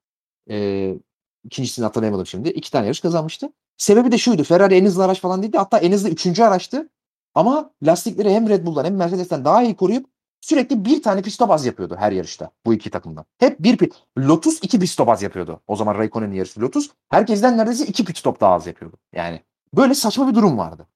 e, 0.49 0.95
ikincisini 1.43 1.85
hatırlayamadım 1.85 2.25
şimdi. 2.25 2.49
İki 2.49 2.71
tane 2.71 2.85
yarış 2.85 2.99
kazanmıştı. 2.99 3.53
Sebebi 3.77 4.11
de 4.11 4.17
şuydu. 4.17 4.43
Ferrari 4.43 4.75
en 4.75 4.85
hızlı 4.85 5.03
araç 5.03 5.21
falan 5.21 5.43
değildi. 5.43 5.57
Hatta 5.57 5.77
en 5.77 5.91
hızlı 5.91 6.09
üçüncü 6.09 6.43
araçtı. 6.43 6.89
Ama 7.35 7.71
lastikleri 7.83 8.33
hem 8.33 8.49
Red 8.49 8.65
Bull'dan 8.65 8.85
hem 8.85 8.95
Mercedes'ten 8.95 9.45
daha 9.45 9.63
iyi 9.63 9.75
koruyup 9.75 10.05
sürekli 10.41 10.85
bir 10.85 11.03
tane 11.03 11.21
pit 11.21 11.33
stop 11.33 11.51
az 11.51 11.65
yapıyordu 11.65 11.95
her 11.99 12.11
yarışta 12.11 12.51
bu 12.65 12.73
iki 12.73 12.89
takımdan. 12.89 13.25
Hep 13.37 13.59
bir 13.59 13.77
pit. 13.77 13.93
Lotus 14.17 14.59
iki 14.61 14.79
pit 14.79 14.89
stop 14.89 15.09
az 15.09 15.21
yapıyordu. 15.21 15.61
O 15.67 15.75
zaman 15.75 15.95
Raikkonen'in 15.95 16.33
yarışı 16.35 16.61
Lotus. 16.61 16.89
Herkesten 17.09 17.57
neredeyse 17.57 17.85
iki 17.85 18.05
pit 18.05 18.17
stop 18.17 18.41
daha 18.41 18.53
az 18.53 18.67
yapıyordu. 18.67 18.97
Yani 19.13 19.41
böyle 19.73 19.93
saçma 19.93 20.29
bir 20.29 20.35
durum 20.35 20.57
vardı. 20.57 20.87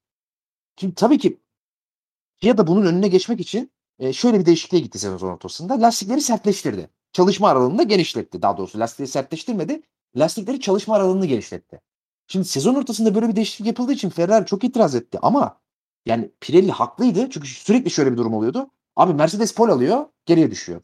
Şimdi 0.80 0.94
tabii 0.94 1.18
ki 1.18 1.40
ya 2.42 2.58
da 2.58 2.66
bunun 2.66 2.86
önüne 2.86 3.08
geçmek 3.08 3.40
için 3.40 3.72
e, 3.98 4.12
şöyle 4.12 4.40
bir 4.40 4.46
değişikliğe 4.46 4.82
gitti 4.82 4.98
sezon 4.98 5.28
ortasında. 5.28 5.80
Lastikleri 5.80 6.20
sertleştirdi. 6.20 6.90
Çalışma 7.12 7.48
aralığını 7.48 7.78
da 7.78 7.82
genişletti. 7.82 8.42
Daha 8.42 8.56
doğrusu 8.56 8.78
lastikleri 8.78 9.08
sertleştirmedi. 9.08 9.82
Lastikleri 10.16 10.60
çalışma 10.60 10.96
aralığını 10.96 11.26
genişletti. 11.26 11.80
Şimdi 12.26 12.44
sezon 12.44 12.74
ortasında 12.74 13.14
böyle 13.14 13.28
bir 13.28 13.36
değişiklik 13.36 13.66
yapıldığı 13.66 13.92
için 13.92 14.10
Ferrari 14.10 14.46
çok 14.46 14.64
itiraz 14.64 14.94
etti 14.94 15.18
ama 15.22 15.58
yani 16.06 16.30
Pirelli 16.40 16.72
haklıydı 16.72 17.30
çünkü 17.30 17.48
sürekli 17.48 17.90
şöyle 17.90 18.12
bir 18.12 18.16
durum 18.16 18.34
oluyordu. 18.34 18.70
Abi 18.96 19.14
Mercedes 19.14 19.54
pol 19.54 19.68
alıyor, 19.68 20.06
geriye 20.26 20.50
düşüyor. 20.50 20.80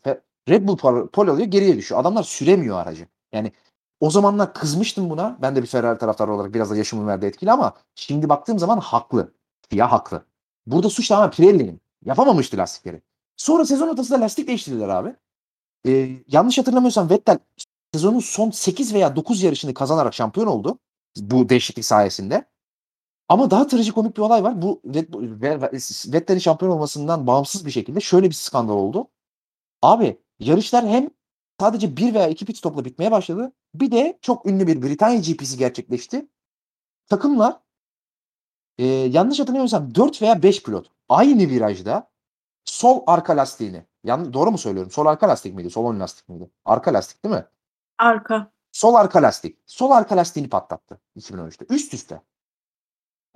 Red 0.48 0.68
Bull 0.68 0.76
pol 1.06 1.28
alıyor, 1.28 1.46
geriye 1.48 1.76
düşüyor. 1.76 2.00
Adamlar 2.00 2.22
süremiyor 2.22 2.78
aracı. 2.78 3.06
Yani 3.32 3.52
o 4.00 4.10
zamanlar 4.10 4.54
kızmıştım 4.54 5.10
buna. 5.10 5.38
Ben 5.42 5.56
de 5.56 5.62
bir 5.62 5.66
Ferrari 5.66 5.98
taraftarı 5.98 6.32
olarak 6.32 6.54
biraz 6.54 6.70
da 6.70 6.76
yaşımın 6.76 7.06
verdiği 7.06 7.26
etkili 7.26 7.52
ama 7.52 7.74
şimdi 7.94 8.28
baktığım 8.28 8.58
zaman 8.58 8.78
haklı. 8.78 9.32
Ya 9.72 9.92
haklı. 9.92 10.24
Burada 10.66 10.90
suç 10.90 11.08
tamamen 11.08 11.30
Pirelli'nin. 11.30 11.80
Yapamamıştı 12.04 12.56
lastikleri. 12.56 13.02
Sonra 13.36 13.64
sezon 13.64 13.88
ortasında 13.88 14.20
lastik 14.20 14.48
değiştirdiler 14.48 14.88
abi. 14.88 15.14
Ee, 15.86 16.10
yanlış 16.28 16.58
hatırlamıyorsam 16.58 17.10
Vettel 17.10 17.38
sezonun 17.94 18.20
son 18.20 18.50
8 18.50 18.94
veya 18.94 19.16
9 19.16 19.42
yarışını 19.42 19.74
kazanarak 19.74 20.14
şampiyon 20.14 20.46
oldu. 20.46 20.78
Bu 21.16 21.48
değişiklik 21.48 21.84
sayesinde. 21.84 22.44
Ama 23.28 23.50
daha 23.50 23.66
trajikomik 23.66 24.16
bir 24.16 24.22
olay 24.22 24.44
var. 24.44 24.62
Bu 24.62 24.80
Vettel'in 26.12 26.38
şampiyon 26.38 26.72
olmasından 26.72 27.26
bağımsız 27.26 27.66
bir 27.66 27.70
şekilde 27.70 28.00
şöyle 28.00 28.28
bir 28.28 28.34
skandal 28.34 28.74
oldu. 28.74 29.08
Abi 29.82 30.18
yarışlar 30.40 30.88
hem 30.88 31.10
sadece 31.60 31.96
bir 31.96 32.14
veya 32.14 32.28
iki 32.28 32.44
pit 32.44 32.56
stopla 32.56 32.84
bitmeye 32.84 33.10
başladı. 33.10 33.52
Bir 33.74 33.90
de 33.92 34.18
çok 34.22 34.46
ünlü 34.46 34.66
bir 34.66 34.82
Britanya 34.82 35.20
GP'si 35.20 35.58
gerçekleşti. 35.58 36.28
Takımlar 37.08 37.60
e, 38.78 38.84
yanlış 38.86 39.40
hatırlamıyorsam 39.40 39.94
4 39.94 40.22
veya 40.22 40.42
5 40.42 40.62
pilot 40.62 40.90
aynı 41.08 41.48
virajda 41.48 42.10
sol 42.64 43.02
arka 43.06 43.36
lastiğini 43.36 43.86
yan, 44.04 44.32
doğru 44.32 44.50
mu 44.50 44.58
söylüyorum? 44.58 44.90
Sol 44.90 45.06
arka 45.06 45.28
lastik 45.28 45.54
miydi? 45.54 45.70
Sol 45.70 45.94
ön 45.94 46.00
lastik 46.00 46.28
miydi? 46.28 46.50
Arka 46.64 46.92
lastik 46.92 47.24
değil 47.24 47.34
mi? 47.34 47.44
Arka. 47.98 48.52
Sol 48.72 48.94
arka 48.94 49.22
lastik. 49.22 49.58
Sol 49.66 49.90
arka 49.90 50.16
lastiğini 50.16 50.48
patlattı 50.48 51.00
2013'te. 51.16 51.74
Üst 51.74 51.94
üste. 51.94 52.22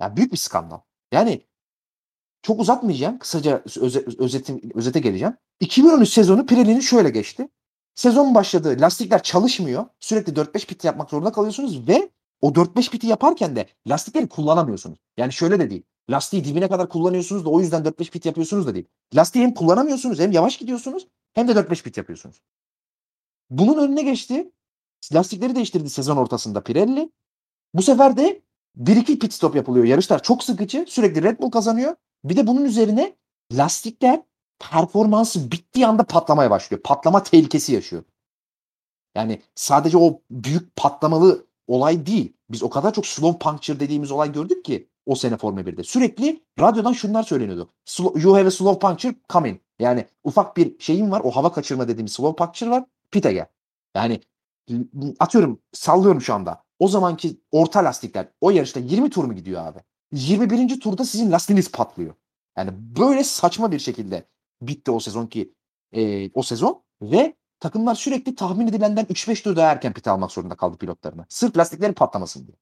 Yani 0.01 0.15
büyük 0.15 0.31
bir 0.31 0.37
skandal. 0.37 0.79
Yani 1.11 1.47
çok 2.41 2.59
uzatmayacağım. 2.59 3.19
Kısaca 3.19 3.63
öze, 3.81 4.05
özetim, 4.19 4.61
özete 4.73 4.99
geleceğim. 4.99 5.37
2013 5.59 6.09
sezonu 6.09 6.45
Pirelli'nin 6.45 6.79
şöyle 6.79 7.09
geçti. 7.09 7.49
Sezon 7.95 8.35
başladı. 8.35 8.77
Lastikler 8.79 9.23
çalışmıyor. 9.23 9.85
Sürekli 9.99 10.33
4-5 10.33 10.65
pit 10.65 10.83
yapmak 10.83 11.09
zorunda 11.09 11.31
kalıyorsunuz 11.31 11.87
ve 11.87 12.09
o 12.41 12.49
4-5 12.49 12.91
piti 12.91 13.07
yaparken 13.07 13.55
de 13.55 13.67
lastikleri 13.87 14.29
kullanamıyorsunuz. 14.29 14.99
Yani 15.17 15.33
şöyle 15.33 15.59
de 15.59 15.69
değil. 15.69 15.83
Lastiği 16.09 16.43
dibine 16.43 16.67
kadar 16.67 16.89
kullanıyorsunuz 16.89 17.45
da 17.45 17.49
o 17.49 17.59
yüzden 17.61 17.83
4-5 17.83 18.11
pit 18.11 18.25
yapıyorsunuz 18.25 18.67
da 18.67 18.75
değil. 18.75 18.87
Lastiği 19.15 19.45
hem 19.45 19.53
kullanamıyorsunuz 19.53 20.19
hem 20.19 20.31
yavaş 20.31 20.57
gidiyorsunuz 20.57 21.07
hem 21.33 21.47
de 21.47 21.51
4-5 21.51 21.83
pit 21.83 21.97
yapıyorsunuz. 21.97 22.41
Bunun 23.49 23.77
önüne 23.77 24.01
geçti. 24.01 24.51
Lastikleri 25.13 25.55
değiştirdi 25.55 25.89
sezon 25.89 26.17
ortasında 26.17 26.63
Pirelli. 26.63 27.11
Bu 27.73 27.81
sefer 27.81 28.17
de 28.17 28.41
bir 28.75 28.95
iki 28.95 29.19
pit 29.19 29.33
stop 29.33 29.55
yapılıyor. 29.55 29.85
Yarışlar 29.85 30.23
çok 30.23 30.43
sıkıcı. 30.43 30.85
Sürekli 30.87 31.23
Red 31.23 31.39
Bull 31.39 31.51
kazanıyor. 31.51 31.95
Bir 32.23 32.37
de 32.37 32.47
bunun 32.47 32.65
üzerine 32.65 33.15
lastikler 33.53 34.21
performansı 34.59 35.51
bittiği 35.51 35.87
anda 35.87 36.03
patlamaya 36.03 36.51
başlıyor. 36.51 36.81
Patlama 36.83 37.23
tehlikesi 37.23 37.73
yaşıyor. 37.73 38.03
Yani 39.15 39.41
sadece 39.55 39.97
o 39.97 40.21
büyük 40.31 40.75
patlamalı 40.75 41.47
olay 41.67 42.05
değil. 42.05 42.33
Biz 42.49 42.63
o 42.63 42.69
kadar 42.69 42.93
çok 42.93 43.07
slow 43.07 43.39
puncture 43.39 43.79
dediğimiz 43.79 44.11
olay 44.11 44.31
gördük 44.31 44.65
ki 44.65 44.89
o 45.05 45.15
sene 45.15 45.37
Formula 45.37 45.61
1'de. 45.61 45.83
Sürekli 45.83 46.43
radyodan 46.59 46.93
şunlar 46.93 47.23
söyleniyordu. 47.23 47.69
You 48.15 48.35
have 48.35 48.47
a 48.47 48.51
slow 48.51 48.87
puncture 48.87 49.15
coming. 49.29 49.59
Yani 49.79 50.05
ufak 50.23 50.57
bir 50.57 50.79
şeyin 50.79 51.11
var. 51.11 51.21
O 51.23 51.31
hava 51.31 51.51
kaçırma 51.51 51.87
dediğimiz 51.87 52.13
slow 52.13 52.45
puncture 52.45 52.69
var. 52.69 52.83
Pite. 53.11 53.49
Yani 53.95 54.21
atıyorum 55.19 55.61
sallıyorum 55.73 56.21
şu 56.21 56.33
anda. 56.33 56.63
O 56.79 56.87
zamanki 56.87 57.41
orta 57.51 57.83
lastikler 57.83 58.27
o 58.41 58.51
yarışta 58.51 58.79
20 58.79 59.09
tur 59.09 59.23
mu 59.23 59.33
gidiyor 59.33 59.65
abi? 59.65 59.79
21. 60.11 60.79
turda 60.79 61.05
sizin 61.05 61.31
lastiğiniz 61.31 61.71
patlıyor. 61.71 62.13
Yani 62.57 62.71
böyle 62.73 63.23
saçma 63.23 63.71
bir 63.71 63.79
şekilde 63.79 64.27
bitti 64.61 64.91
o 64.91 64.99
sezon 64.99 65.27
ki 65.27 65.53
e, 65.91 66.31
o 66.33 66.43
sezon 66.43 66.83
ve 67.01 67.35
takımlar 67.59 67.95
sürekli 67.95 68.35
tahmin 68.35 68.67
edilenden 68.67 69.05
3-5 69.05 69.43
tur 69.43 69.55
daha 69.55 69.71
erken 69.71 69.93
pit 69.93 70.07
almak 70.07 70.31
zorunda 70.31 70.55
kaldı 70.55 70.77
pilotlarına. 70.77 71.25
Sırf 71.29 71.57
lastiklerin 71.57 71.93
patlamasın 71.93 72.47
diye. 72.47 72.57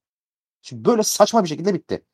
Şimdi 0.62 0.86
böyle 0.86 1.04
saçma 1.04 1.44
bir 1.44 1.50
şekilde 1.50 1.74
bitti. 1.74 2.06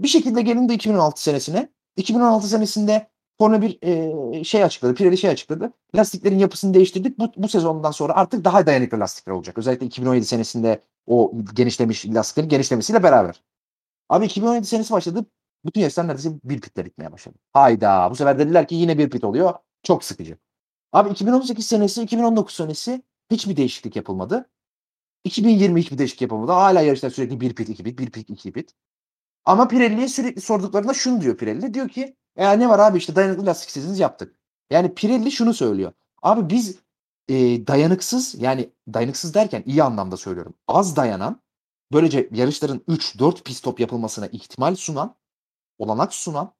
Bir 0.00 0.08
şekilde 0.08 0.42
gelindi 0.42 0.72
2016 0.72 1.22
senesine. 1.22 1.72
2016 1.96 2.48
senesinde 2.48 3.10
Formula 3.38 3.62
bir 3.62 3.78
e, 3.82 4.44
şey 4.44 4.64
açıkladı. 4.64 4.94
Pirelli 4.94 5.18
şey 5.18 5.30
açıkladı. 5.30 5.72
Lastiklerin 5.94 6.38
yapısını 6.38 6.74
değiştirdik. 6.74 7.18
Bu, 7.18 7.32
bu 7.36 7.48
sezondan 7.48 7.90
sonra 7.90 8.12
artık 8.16 8.44
daha 8.44 8.66
dayanıklı 8.66 9.00
lastikler 9.00 9.32
olacak. 9.32 9.58
Özellikle 9.58 9.86
2017 9.86 10.26
senesinde 10.26 10.82
o 11.06 11.32
genişlemiş 11.54 12.06
lastiklerin 12.06 12.48
genişlemesiyle 12.48 13.02
beraber. 13.02 13.42
Abi 14.08 14.26
2017 14.26 14.66
senesi 14.66 14.92
başladı. 14.92 15.26
Bütün 15.64 15.80
yarışlar 15.80 16.08
neredeyse 16.08 16.30
bir 16.44 16.60
pitle 16.60 16.84
bitmeye 16.84 17.12
başladı. 17.12 17.36
Hayda. 17.52 18.10
Bu 18.10 18.16
sefer 18.16 18.38
dediler 18.38 18.68
ki 18.68 18.74
yine 18.74 18.98
bir 18.98 19.10
pit 19.10 19.24
oluyor. 19.24 19.54
Çok 19.82 20.04
sıkıcı. 20.04 20.38
Abi 20.92 21.10
2018 21.10 21.66
senesi, 21.66 22.02
2019 22.02 22.54
senesi 22.54 23.02
hiçbir 23.30 23.56
değişiklik 23.56 23.96
yapılmadı. 23.96 24.50
2020 25.24 25.80
hiçbir 25.80 25.98
değişiklik 25.98 26.22
yapılmadı. 26.22 26.52
Hala 26.52 26.80
yarışlar 26.80 27.10
sürekli 27.10 27.40
bir 27.40 27.54
pit, 27.54 27.68
iki 27.68 27.82
pit, 27.82 27.98
bir 27.98 28.10
pit, 28.10 28.30
iki 28.30 28.52
pit. 28.52 28.74
Ama 29.44 29.68
Pirelli'ye 29.68 30.08
sürekli 30.08 30.40
sorduklarında 30.40 30.94
şunu 30.94 31.20
diyor 31.20 31.36
Pirelli. 31.36 31.74
Diyor 31.74 31.88
ki 31.88 32.16
e 32.36 32.58
ne 32.58 32.68
var 32.68 32.78
abi 32.78 32.98
işte 32.98 33.16
dayanıklı 33.16 33.46
lastik 33.46 33.68
istediniz 33.68 33.98
yaptık. 33.98 34.36
Yani 34.70 34.94
Pirelli 34.94 35.32
şunu 35.32 35.54
söylüyor. 35.54 35.92
Abi 36.22 36.50
biz 36.54 36.78
e, 37.28 37.34
dayanıksız 37.66 38.34
yani 38.42 38.70
dayanıksız 38.94 39.34
derken 39.34 39.62
iyi 39.66 39.82
anlamda 39.82 40.16
söylüyorum. 40.16 40.54
Az 40.68 40.96
dayanan 40.96 41.40
böylece 41.92 42.28
yarışların 42.32 42.78
3-4 42.78 43.42
pit 43.42 43.56
stop 43.56 43.80
yapılmasına 43.80 44.26
ihtimal 44.26 44.76
sunan 44.76 45.14
olanak 45.78 46.14
sunan 46.14 46.52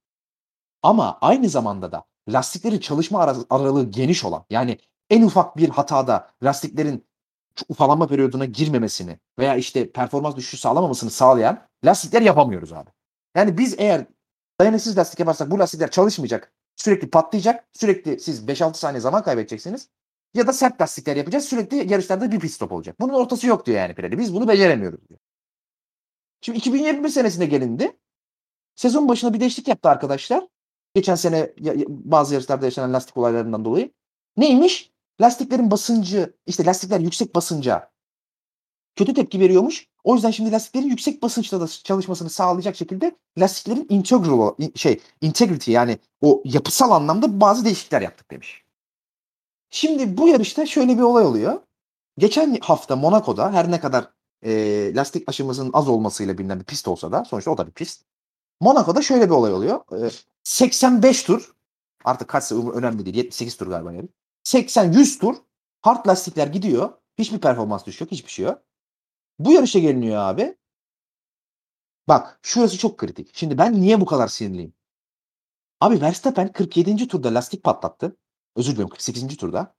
ama 0.82 1.19
aynı 1.20 1.48
zamanda 1.48 1.93
da 1.93 2.05
lastiklerin 2.28 2.78
çalışma 2.78 3.36
aralığı 3.51 3.90
geniş 3.90 4.24
olan 4.24 4.44
yani 4.51 4.78
en 5.11 5.23
ufak 5.23 5.57
bir 5.57 5.69
hatada 5.69 6.31
lastiklerin 6.43 7.07
ufalanma 7.69 8.07
periyoduna 8.07 8.44
girmemesini 8.44 9.19
veya 9.39 9.57
işte 9.57 9.93
performans 9.93 10.36
düşüşü 10.36 10.57
sağlamamasını 10.57 11.11
sağlayan 11.11 11.62
lastikler 11.85 12.23
yapamıyoruz 12.23 12.73
abi. 12.73 12.90
Yani 13.36 13.59
biz 13.59 13.74
eğer 13.78 14.07
dayanıksız 14.61 14.99
lastik 14.99 15.20
yaparsak 15.20 15.51
bu 15.51 15.59
lastikler 15.59 15.91
çalışmayacak. 15.91 16.53
Sürekli 16.77 17.11
patlayacak. 17.11 17.65
Sürekli 17.73 18.20
siz 18.20 18.45
5-6 18.45 18.74
saniye 18.74 19.01
zaman 19.01 19.23
kaybedeceksiniz. 19.23 19.89
Ya 20.35 20.47
da 20.47 20.53
sert 20.53 20.81
lastikler 20.81 21.16
yapacağız. 21.16 21.45
Sürekli 21.45 21.93
yarışlarda 21.93 22.33
bir 22.33 22.41
pit 22.41 22.51
stop 22.51 22.73
olacak. 22.73 23.01
Bunun 23.01 23.12
ortası 23.12 23.47
yok 23.47 23.66
diyor 23.66 23.78
yani 23.78 23.95
Pirelli. 23.95 24.19
Biz 24.19 24.35
bunu 24.35 24.49
beceremiyoruz 24.49 25.09
diyor. 25.09 25.20
Şimdi 26.41 26.59
2021 26.59 27.09
senesine 27.09 27.47
gelindi. 27.47 27.97
Sezon 28.74 29.09
başına 29.09 29.35
bir 29.35 29.41
değişiklik 29.41 29.69
yaptı 29.69 29.89
arkadaşlar. 29.89 30.49
Geçen 30.95 31.15
sene 31.15 31.53
bazı 31.89 32.35
yarışlarda 32.35 32.65
yaşanan 32.65 32.93
lastik 32.93 33.16
olaylarından 33.16 33.65
dolayı. 33.65 33.93
Neymiş? 34.37 34.93
Lastiklerin 35.20 35.70
basıncı, 35.70 36.35
işte 36.47 36.65
lastikler 36.65 37.01
yüksek 37.01 37.35
basınca 37.35 37.91
kötü 38.97 39.15
tepki 39.15 39.41
veriyormuş. 39.41 39.87
O 40.07 40.15
yüzden 40.15 40.31
şimdi 40.31 40.53
lastiklerin 40.53 40.89
yüksek 40.89 41.23
basınçta 41.23 41.61
da 41.61 41.69
çalışmasını 41.69 42.31
sağlayacak 42.31 42.77
şekilde 42.77 43.16
lastiklerin 43.39 43.87
integral 43.89 44.55
şey 44.74 45.01
integrity 45.20 45.73
yani 45.73 45.99
o 46.20 46.43
yapısal 46.45 46.91
anlamda 46.91 47.41
bazı 47.41 47.65
değişiklikler 47.65 48.03
yaptık 48.03 48.31
demiş. 48.31 48.65
Şimdi 49.70 50.16
bu 50.16 50.28
yarışta 50.28 50.66
şöyle 50.66 50.97
bir 50.97 51.03
olay 51.03 51.24
oluyor. 51.24 51.61
Geçen 52.19 52.59
hafta 52.61 52.97
Monaco'da 52.97 53.53
her 53.53 53.70
ne 53.70 53.81
kadar 53.81 54.11
e, 54.43 54.95
lastik 54.95 55.28
aşımızın 55.28 55.70
az 55.73 55.89
olmasıyla 55.89 56.39
bilinen 56.39 56.61
bir 56.61 56.65
pist 56.65 56.89
olsa 56.89 57.12
da 57.12 57.24
sonuçta 57.24 57.51
o 57.51 57.59
da 57.59 57.66
bir 57.66 57.73
pist. 57.73 58.03
Monaco'da 58.61 59.03
şöyle 59.03 59.24
bir 59.24 59.35
olay 59.35 59.53
oluyor. 59.53 60.07
E, 60.07 60.11
85 60.45 61.23
tur 61.23 61.55
artık 62.05 62.28
kaçsa 62.28 62.73
önemli 62.73 63.05
değil 63.05 63.16
78 63.16 63.57
tur 63.57 63.66
galiba 63.66 63.93
yani. 63.93 64.09
80-100 64.45 65.19
tur 65.19 65.37
hard 65.83 66.07
lastikler 66.07 66.47
gidiyor. 66.47 66.91
Hiçbir 67.19 67.39
performans 67.39 67.87
düşüyor. 67.87 68.11
Hiçbir 68.11 68.31
şey 68.31 68.45
yok. 68.45 68.66
Bu 69.39 69.53
yarışa 69.53 69.79
geliniyor 69.79 70.17
abi. 70.17 70.57
Bak 72.09 72.39
şurası 72.43 72.79
çok 72.79 72.99
kritik. 72.99 73.37
Şimdi 73.37 73.59
ben 73.59 73.81
niye 73.81 74.01
bu 74.01 74.07
kadar 74.07 74.29
sinirliyim? 74.29 74.75
Abi 75.81 76.01
Verstappen 76.01 76.53
47. 76.53 77.09
turda 77.09 77.35
lastik 77.35 77.63
patlattı. 77.65 78.17
Özür 78.57 78.73
diliyorum 78.73 78.91
48. 78.91 79.37
turda. 79.37 79.75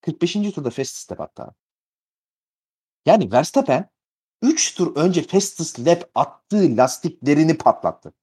45. 0.00 0.32
turda 0.32 0.70
fast 0.70 0.96
step 0.96 1.20
attı 1.20 1.54
Yani 3.06 3.32
Verstappen 3.32 3.90
3 4.42 4.74
tur 4.74 4.96
önce 4.96 5.22
fastest 5.22 5.80
lap 5.80 6.10
attığı 6.14 6.76
lastiklerini 6.76 7.58
patlattı. 7.58 8.14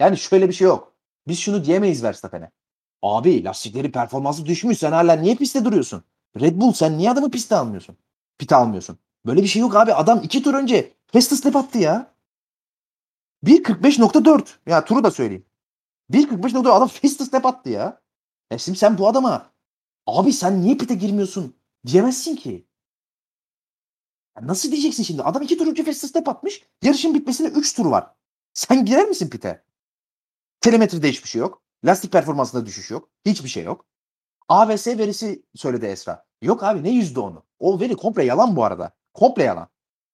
Yani 0.00 0.18
şöyle 0.18 0.48
bir 0.48 0.54
şey 0.54 0.66
yok. 0.66 0.96
Biz 1.28 1.38
şunu 1.38 1.64
diyemeyiz 1.64 2.02
Verstappen'e. 2.02 2.50
Abi 3.02 3.44
lastikleri 3.44 3.92
performansı 3.92 4.46
düşmüş 4.46 4.78
sen 4.78 4.92
hala 4.92 5.12
niye 5.12 5.36
pistte 5.36 5.64
duruyorsun? 5.64 6.04
Red 6.40 6.60
Bull 6.60 6.72
sen 6.72 6.98
niye 6.98 7.10
adamı 7.10 7.30
piste 7.30 7.56
almıyorsun? 7.56 7.98
Pite 8.38 8.56
almıyorsun. 8.56 8.98
Böyle 9.26 9.42
bir 9.42 9.46
şey 9.48 9.62
yok 9.62 9.76
abi. 9.76 9.94
Adam 9.94 10.20
2 10.22 10.42
tur 10.42 10.54
önce 10.54 10.94
fastest 11.06 11.46
lap 11.46 11.56
attı 11.56 11.78
ya. 11.78 12.14
1.45.4. 13.44 14.48
Ya 14.66 14.84
turu 14.84 15.04
da 15.04 15.10
söyleyeyim. 15.10 15.46
1.45.4 16.10 16.70
adam 16.70 16.88
fastest 16.88 17.34
lap 17.34 17.46
attı 17.46 17.70
ya. 17.70 18.02
Ya 18.50 18.58
şimdi 18.58 18.78
sen 18.78 18.98
bu 18.98 19.08
adama 19.08 19.52
abi 20.06 20.32
sen 20.32 20.62
niye 20.62 20.76
pite 20.76 20.94
girmiyorsun 20.94 21.56
diyemezsin 21.86 22.36
ki. 22.36 22.66
Ya 24.36 24.46
nasıl 24.46 24.70
diyeceksin 24.72 25.02
şimdi? 25.02 25.22
Adam 25.22 25.42
2 25.42 25.58
tur 25.58 25.66
önce 25.66 25.84
fastest 25.84 26.10
step 26.10 26.28
atmış. 26.28 26.62
Yarışın 26.82 27.14
bitmesine 27.14 27.48
3 27.48 27.74
tur 27.74 27.86
var. 27.86 28.14
Sen 28.54 28.84
girer 28.84 29.08
misin 29.08 29.30
pite? 29.30 29.64
Telemetride 30.60 31.08
hiçbir 31.08 31.28
şey 31.28 31.40
yok. 31.40 31.62
Lastik 31.84 32.12
performansında 32.12 32.66
düşüş 32.66 32.90
yok. 32.90 33.10
Hiçbir 33.26 33.48
şey 33.48 33.64
yok. 33.64 33.86
AVS 34.48 34.86
verisi 34.86 35.42
söyledi 35.54 35.86
Esra. 35.86 36.26
Yok 36.42 36.62
abi 36.62 36.82
ne 36.82 36.90
yüzde 36.90 37.20
onu? 37.20 37.44
O 37.58 37.80
veri 37.80 37.96
komple 37.96 38.24
yalan 38.24 38.56
bu 38.56 38.64
arada. 38.64 38.92
Komple 39.14 39.42
yalan. 39.42 39.68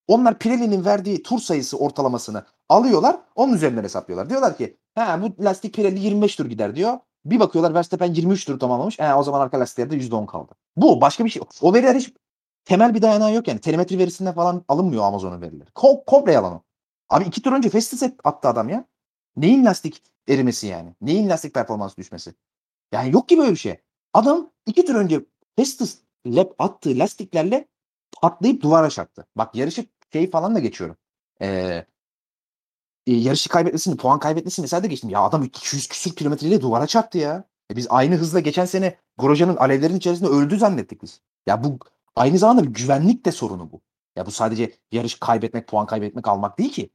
Onlar 0.09 0.39
Pirelli'nin 0.39 0.85
verdiği 0.85 1.23
tur 1.23 1.39
sayısı 1.39 1.79
ortalamasını 1.79 2.45
alıyorlar. 2.69 3.16
Onun 3.35 3.55
üzerinden 3.55 3.85
hesaplıyorlar. 3.85 4.31
Diyorlar 4.31 4.57
ki 4.57 4.77
ha 4.95 5.23
bu 5.23 5.45
lastik 5.45 5.75
Pirelli 5.75 6.01
25 6.01 6.37
tur 6.37 6.47
gider 6.47 6.77
diyor. 6.77 6.99
Bir 7.25 7.41
bakıyorlar 7.41 7.75
Verstappen 7.75 8.15
23 8.15 8.45
tur 8.45 8.59
tamamlamış. 8.61 9.01
E, 9.01 9.15
o 9.15 9.23
zaman 9.23 9.41
arka 9.41 9.61
lastiklerde 9.61 9.97
%10 9.97 10.27
kaldı. 10.27 10.53
Bu 10.77 11.01
başka 11.01 11.25
bir 11.25 11.31
şey. 11.31 11.43
O 11.62 11.75
veriler 11.75 11.95
hiç 11.95 12.12
temel 12.65 12.95
bir 12.95 13.03
dayanağı 13.03 13.35
yok 13.35 13.49
yani. 13.49 13.61
Telemetri 13.61 13.99
verisinden 13.99 14.35
falan 14.35 14.65
alınmıyor 14.69 15.05
Amazon'un 15.05 15.43
verileri. 15.43 15.70
Kom 15.70 15.97
komple 16.07 16.33
yalan 16.33 16.53
o. 16.53 16.62
Abi 17.09 17.25
iki 17.25 17.43
tur 17.43 17.53
önce 17.53 17.69
Festus 17.69 18.03
attı 18.25 18.49
adam 18.49 18.69
ya. 18.69 18.85
Neyin 19.37 19.65
lastik 19.65 20.03
erimesi 20.29 20.66
yani? 20.66 20.95
Neyin 21.01 21.29
lastik 21.29 21.55
performans 21.55 21.97
düşmesi? 21.97 22.35
Yani 22.93 23.12
yok 23.12 23.29
ki 23.29 23.39
böyle 23.39 23.51
bir 23.51 23.57
şey. 23.57 23.77
Adam 24.12 24.51
iki 24.66 24.85
tur 24.85 24.95
önce 24.95 25.25
Festus 25.57 25.99
lap 26.27 26.55
attığı 26.59 26.99
lastiklerle 26.99 27.69
patlayıp 28.23 28.62
duvara 28.62 28.90
çaktı. 28.90 29.27
Bak 29.36 29.55
yarışı 29.55 29.86
şey 30.12 30.31
falan 30.31 30.55
da 30.55 30.59
geçiyorum. 30.59 30.97
Ee, 31.43 31.86
yarışı 33.07 33.49
kaybetmesini, 33.49 33.97
puan 33.97 34.19
kaybetmesini 34.19 34.62
mesela 34.62 34.82
da 34.82 34.86
geçtim. 34.86 35.11
Ya 35.11 35.20
adam 35.20 35.43
200 35.43 35.89
küsür 35.89 36.16
kilometreyle 36.16 36.61
duvara 36.61 36.86
çarptı 36.86 37.19
ya. 37.19 37.45
E 37.73 37.77
biz 37.77 37.86
aynı 37.90 38.15
hızla 38.15 38.40
geçen 38.40 38.66
sene 38.66 38.99
Grosjean'ın 39.19 39.57
alevlerin 39.57 39.97
içerisinde 39.97 40.28
öldü 40.28 40.59
zannettik 40.59 41.03
biz. 41.03 41.20
Ya 41.47 41.65
bu 41.65 41.78
aynı 42.16 42.39
zamanda 42.39 42.62
bir 42.62 42.69
güvenlik 42.69 43.24
de 43.24 43.32
sorunu 43.32 43.73
bu. 43.73 43.81
Ya 44.16 44.27
bu 44.27 44.31
sadece 44.31 44.77
yarış 44.93 45.15
kaybetmek, 45.15 45.69
puan 45.69 45.86
kaybetmek 45.86 46.28
almak 46.28 46.59
değil 46.59 46.73
ki. 46.73 46.90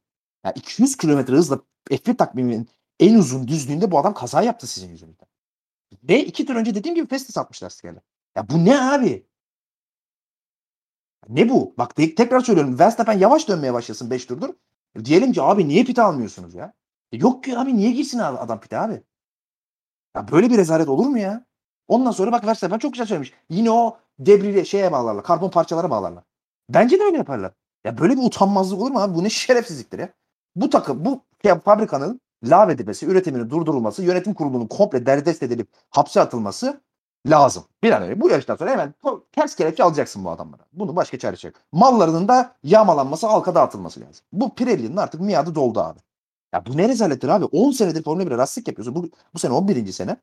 Ya 0.45 0.51
200 0.51 0.97
kilometre 0.97 1.33
hızla 1.33 1.59
F1 1.91 2.17
takviminin 2.17 2.69
en 2.99 3.15
uzun 3.15 3.47
düzlüğünde 3.47 3.91
bu 3.91 3.99
adam 3.99 4.13
kaza 4.13 4.41
yaptı 4.41 4.67
sizin 4.67 4.89
yüzünüzden. 4.89 5.27
Ve 6.03 6.25
iki 6.25 6.45
tur 6.45 6.55
önce 6.55 6.75
dediğim 6.75 6.95
gibi 6.95 7.07
Festus 7.07 7.37
atmışlar 7.37 7.69
skale. 7.69 8.01
Ya 8.35 8.49
bu 8.49 8.65
ne 8.65 8.81
abi? 8.81 9.27
Ne 11.29 11.49
bu? 11.49 11.73
Bak 11.77 11.95
tekrar 11.95 12.39
söylüyorum. 12.39 12.79
Verstappen 12.79 13.17
yavaş 13.17 13.47
dönmeye 13.47 13.73
başlasın 13.73 14.09
5 14.09 14.25
turdur. 14.25 14.49
Diyelim 15.05 15.33
ki 15.33 15.41
abi 15.41 15.67
niye 15.67 15.83
pite 15.83 16.01
almıyorsunuz 16.01 16.53
ya? 16.53 16.73
E 17.11 17.17
yok 17.17 17.43
ki 17.43 17.57
abi 17.57 17.77
niye 17.77 17.91
girsin 17.91 18.19
adam 18.19 18.59
pite 18.59 18.79
abi? 18.79 19.01
Ya 20.15 20.27
böyle 20.31 20.49
bir 20.49 20.57
rezalet 20.57 20.87
olur 20.89 21.07
mu 21.07 21.19
ya? 21.19 21.45
Ondan 21.87 22.11
sonra 22.11 22.31
bak 22.31 22.45
Verstappen 22.45 22.77
çok 22.77 22.93
güzel 22.93 23.07
söylemiş. 23.07 23.33
Yine 23.49 23.71
o 23.71 23.97
debrili 24.19 24.65
şeye 24.65 24.91
bağlarlar. 24.91 25.23
Karbon 25.23 25.49
parçalara 25.49 25.89
bağlarlar. 25.89 26.23
Bence 26.69 26.99
de 26.99 27.03
öyle 27.03 27.17
yaparlar. 27.17 27.51
Ya 27.83 27.97
böyle 27.97 28.17
bir 28.17 28.23
utanmazlık 28.23 28.81
olur 28.81 28.91
mu 28.91 28.99
abi? 28.99 29.15
Bu 29.15 29.23
ne 29.23 29.29
şerefsizliktir 29.29 29.99
ya? 29.99 30.09
Bu 30.55 30.69
takım, 30.69 31.05
bu 31.05 31.21
fabrikanın 31.65 32.21
lağvedilmesi, 32.43 33.05
üretiminin 33.05 33.49
durdurulması, 33.49 34.03
yönetim 34.03 34.33
kurulunun 34.33 34.67
komple 34.67 35.05
derdest 35.05 35.43
edilip 35.43 35.67
hapse 35.89 36.21
atılması 36.21 36.81
lazım. 37.29 37.63
Bir 37.83 37.91
an 37.91 38.03
önce 38.03 38.21
bu 38.21 38.29
yaştan 38.29 38.55
sonra 38.55 38.71
hemen 38.71 38.93
ters 39.31 39.55
kelepçe 39.55 39.83
alacaksın 39.83 40.25
bu 40.25 40.29
adamlara. 40.29 40.61
Bunu 40.73 40.95
başka 40.95 41.19
çare 41.19 41.35
yok. 41.43 41.55
Mallarının 41.71 42.27
da 42.27 42.55
yağmalanması, 42.63 43.27
halka 43.27 43.55
dağıtılması 43.55 44.01
lazım. 44.01 44.25
Bu 44.31 44.55
Pirelli'nin 44.55 44.97
artık 44.97 45.21
miadı 45.21 45.55
doldu 45.55 45.79
abi. 45.79 45.99
Ya 46.53 46.65
bu 46.65 46.77
ne 46.77 46.89
rezalettir 46.89 47.29
abi? 47.29 47.45
10 47.45 47.71
senedir 47.71 48.03
Formula 48.03 48.23
1'e 48.23 48.37
lastik 48.37 48.67
yapıyorsun. 48.67 48.95
Bu, 48.95 49.09
bu 49.33 49.39
sene 49.39 49.53
11. 49.53 49.91
sene. 49.91 50.17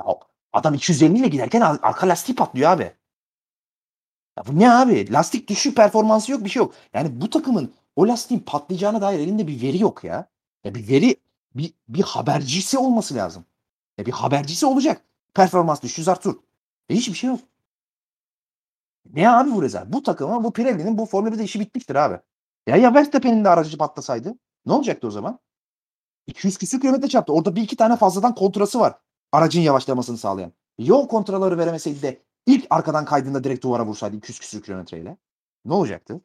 Ya 0.00 0.06
adam 0.52 0.74
250 0.74 1.18
ile 1.18 1.28
giderken 1.28 1.60
arka 1.60 2.08
lastiği 2.08 2.36
patlıyor 2.36 2.70
abi. 2.70 2.92
Ya 4.38 4.44
bu 4.46 4.58
ne 4.58 4.72
abi? 4.72 5.12
Lastik 5.12 5.48
düşük 5.48 5.76
performansı 5.76 6.32
yok 6.32 6.44
bir 6.44 6.50
şey 6.50 6.60
yok. 6.60 6.74
Yani 6.94 7.20
bu 7.20 7.30
takımın 7.30 7.74
o 7.96 8.08
lastiğin 8.08 8.40
patlayacağına 8.40 9.00
dair 9.00 9.18
elinde 9.18 9.46
bir 9.46 9.62
veri 9.62 9.78
yok 9.78 10.04
ya. 10.04 10.26
Ya 10.64 10.74
bir 10.74 10.88
veri 10.88 11.16
bir, 11.54 11.72
bir 11.88 12.02
habercisi 12.02 12.78
olması 12.78 13.14
lazım. 13.14 13.44
Ya 13.98 14.06
bir 14.06 14.12
habercisi 14.12 14.66
olacak. 14.66 15.04
Performans 15.34 15.82
düşüşü 15.82 16.10
Artur. 16.10 16.36
E 16.88 16.94
hiçbir 16.94 17.14
şey 17.14 17.30
yok. 17.30 17.40
Ne 19.14 19.30
abi 19.30 19.50
bu 19.50 19.62
rezalet? 19.62 19.92
Bu 19.92 20.02
takıma, 20.02 20.44
bu 20.44 20.52
Pirelli'nin 20.52 20.98
bu 20.98 21.06
Formula 21.06 21.34
1'de 21.34 21.44
işi 21.44 21.60
bitmiştir 21.60 21.94
abi. 21.94 22.20
Ya 22.66 22.76
ya 22.76 22.94
Verstappen'in 22.94 23.44
de 23.44 23.48
aracı 23.48 23.78
patlasaydı 23.78 24.34
ne 24.66 24.72
olacaktı 24.72 25.06
o 25.06 25.10
zaman? 25.10 25.38
200 26.26 26.58
küsür 26.58 26.80
kilometre 26.80 27.08
çarptı. 27.08 27.32
Orada 27.32 27.56
bir 27.56 27.62
iki 27.62 27.76
tane 27.76 27.96
fazladan 27.96 28.34
kontrası 28.34 28.80
var. 28.80 28.98
Aracın 29.32 29.60
yavaşlamasını 29.60 30.18
sağlayan. 30.18 30.52
Yol 30.78 31.08
kontraları 31.08 31.58
veremeseydi 31.58 32.02
de 32.02 32.22
ilk 32.46 32.66
arkadan 32.70 33.04
kaydığında 33.04 33.44
direkt 33.44 33.64
duvara 33.64 33.86
vursaydı 33.86 34.16
200 34.16 34.40
küsür 34.40 34.62
kilometreyle. 34.62 35.16
Ne 35.64 35.74
olacaktı? 35.74 36.20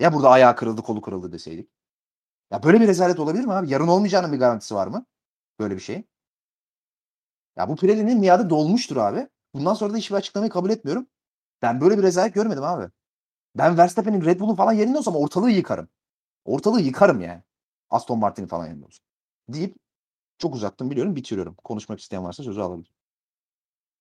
Ya 0.00 0.12
burada 0.14 0.30
ayağı 0.30 0.56
kırıldı, 0.56 0.82
kolu 0.82 1.00
kırıldı 1.00 1.32
deseydik. 1.32 1.70
Ya 2.52 2.62
böyle 2.62 2.80
bir 2.80 2.88
rezalet 2.88 3.20
olabilir 3.20 3.44
mi 3.44 3.52
abi? 3.52 3.70
Yarın 3.70 3.88
olmayacağının 3.88 4.32
bir 4.32 4.38
garantisi 4.38 4.74
var 4.74 4.86
mı? 4.86 5.06
Böyle 5.60 5.74
bir 5.74 5.80
şey. 5.80 6.04
Ya 7.56 7.68
bu 7.68 7.76
Pirelli'nin 7.76 8.18
miadı 8.20 8.50
dolmuştur 8.50 8.96
abi. 8.96 9.28
Bundan 9.54 9.74
sonra 9.74 9.92
da 9.92 9.96
hiçbir 9.96 10.16
açıklamayı 10.16 10.50
kabul 10.50 10.70
etmiyorum. 10.70 11.06
Ben 11.62 11.80
böyle 11.80 11.98
bir 11.98 12.02
rezalet 12.02 12.34
görmedim 12.34 12.64
abi. 12.64 12.90
Ben 13.54 13.78
Verstappen'in 13.78 14.24
Red 14.24 14.40
Bull'un 14.40 14.54
falan 14.54 14.72
yerinde 14.72 14.98
olsam 14.98 15.16
ortalığı 15.16 15.50
yıkarım. 15.50 15.88
Ortalığı 16.44 16.80
yıkarım 16.80 17.20
yani. 17.20 17.42
Aston 17.90 18.18
Martin'in 18.18 18.46
falan 18.46 18.66
yerinde 18.66 18.84
olsam. 18.84 19.04
Deyip 19.48 19.76
çok 20.38 20.54
uzattım 20.54 20.90
biliyorum 20.90 21.16
bitiriyorum. 21.16 21.54
Konuşmak 21.64 22.00
isteyen 22.00 22.24
varsa 22.24 22.42
sözü 22.42 22.60
alabilir. 22.60 22.92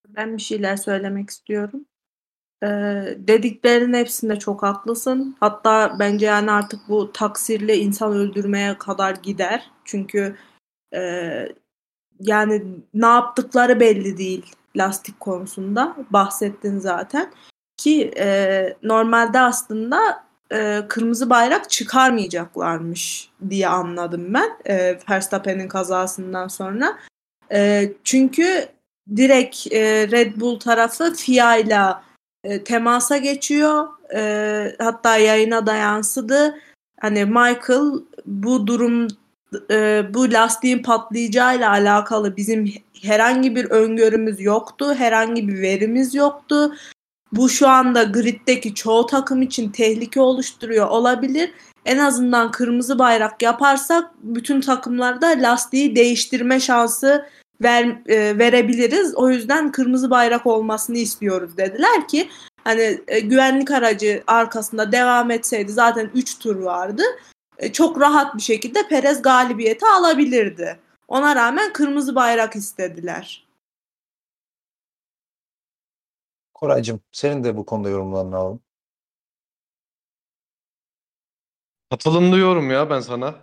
Ben 0.07 0.37
bir 0.37 0.41
şeyler 0.41 0.75
söylemek 0.75 1.29
istiyorum. 1.29 1.85
Ee, 2.63 2.67
dediklerin 3.17 3.93
hepsinde 3.93 4.39
çok 4.39 4.63
haklısın. 4.63 5.37
Hatta 5.39 5.95
bence 5.99 6.25
yani 6.25 6.51
artık 6.51 6.79
bu 6.89 7.11
taksirle 7.11 7.77
insan 7.77 8.13
öldürmeye 8.13 8.77
kadar 8.77 9.15
gider. 9.15 9.71
Çünkü 9.85 10.35
e, 10.93 10.99
yani 12.19 12.63
ne 12.93 13.05
yaptıkları 13.05 13.79
belli 13.79 14.17
değil. 14.17 14.45
lastik 14.75 15.19
konusunda 15.19 15.95
bahsettin 16.09 16.79
zaten 16.79 17.31
ki 17.77 18.11
e, 18.17 18.77
normalde 18.83 19.39
aslında 19.39 20.25
e, 20.51 20.81
kırmızı 20.89 21.29
bayrak 21.29 21.69
çıkarmayacaklarmış 21.69 23.29
diye 23.49 23.67
anladım 23.67 24.33
ben 24.33 24.49
e, 24.65 24.99
Verstappen'in 25.09 25.67
kazasından 25.67 26.47
sonra. 26.47 26.97
E, 27.51 27.91
çünkü 28.03 28.67
direkt 29.15 29.71
e, 29.71 30.07
Red 30.11 30.39
Bull 30.39 30.59
tarafı 30.59 31.13
FIA 31.13 31.55
ile 31.55 31.81
e, 32.43 32.63
temasa 32.63 33.17
geçiyor. 33.17 33.87
E, 34.15 34.75
hatta 34.79 35.17
yayına 35.17 35.65
da 35.65 35.75
yansıdı. 35.75 36.55
Hani 37.01 37.25
Michael 37.25 37.91
bu 38.25 38.67
durum 38.67 39.07
e, 39.71 40.03
bu 40.13 40.31
lastiğin 40.31 40.83
patlayacağıyla 40.83 41.69
alakalı 41.69 42.37
bizim 42.37 42.73
herhangi 43.01 43.55
bir 43.55 43.65
öngörümüz 43.65 44.41
yoktu. 44.41 44.93
Herhangi 44.93 45.47
bir 45.47 45.61
verimiz 45.61 46.15
yoktu. 46.15 46.75
Bu 47.31 47.49
şu 47.49 47.67
anda 47.69 48.03
griddeki 48.03 48.75
çoğu 48.75 49.05
takım 49.05 49.41
için 49.41 49.69
tehlike 49.69 50.21
oluşturuyor 50.21 50.87
olabilir. 50.87 51.51
En 51.85 51.97
azından 51.97 52.51
kırmızı 52.51 52.99
bayrak 52.99 53.41
yaparsak 53.41 54.11
bütün 54.23 54.61
takımlarda 54.61 55.27
lastiği 55.27 55.95
değiştirme 55.95 56.59
şansı 56.59 57.25
ver, 57.63 57.85
e, 58.07 58.37
verebiliriz. 58.37 59.15
O 59.15 59.29
yüzden 59.29 59.71
kırmızı 59.71 60.09
bayrak 60.09 60.45
olmasını 60.45 60.97
istiyoruz 60.97 61.57
dediler 61.57 62.07
ki 62.07 62.29
hani 62.63 63.01
e, 63.07 63.19
güvenlik 63.19 63.71
aracı 63.71 64.23
arkasında 64.27 64.91
devam 64.91 65.31
etseydi 65.31 65.71
zaten 65.71 66.09
3 66.13 66.39
tur 66.39 66.55
vardı. 66.55 67.03
E, 67.57 67.73
çok 67.73 68.01
rahat 68.01 68.35
bir 68.35 68.41
şekilde 68.41 68.87
Perez 68.87 69.21
galibiyeti 69.21 69.85
alabilirdi. 69.85 70.79
Ona 71.07 71.35
rağmen 71.35 71.73
kırmızı 71.73 72.15
bayrak 72.15 72.55
istediler. 72.55 73.47
Koraycığım 76.53 77.01
senin 77.11 77.43
de 77.43 77.57
bu 77.57 77.65
konuda 77.65 77.89
yorumlarını 77.89 78.35
alalım. 78.35 78.59
Katılımlı 81.89 82.37
yorum 82.37 82.71
ya 82.71 82.89
ben 82.89 82.99
sana. 82.99 83.35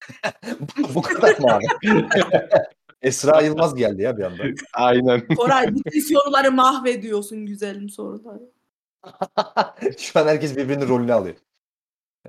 bu 0.94 1.02
kadar 1.02 1.38
mı 1.38 1.54
abi? 1.54 1.64
Esra 3.02 3.40
Yılmaz 3.40 3.74
geldi 3.74 4.02
ya 4.02 4.18
bir 4.18 4.22
anda. 4.22 4.42
Aynen. 4.72 5.26
Koray 5.26 5.74
bütün 5.74 6.00
soruları 6.00 6.52
mahvediyorsun 6.52 7.46
güzelim 7.46 7.88
soruları. 7.88 8.52
Şu 9.98 10.20
an 10.20 10.26
herkes 10.26 10.56
birbirinin 10.56 10.88
rolünü 10.88 11.12
alıyor. 11.12 11.36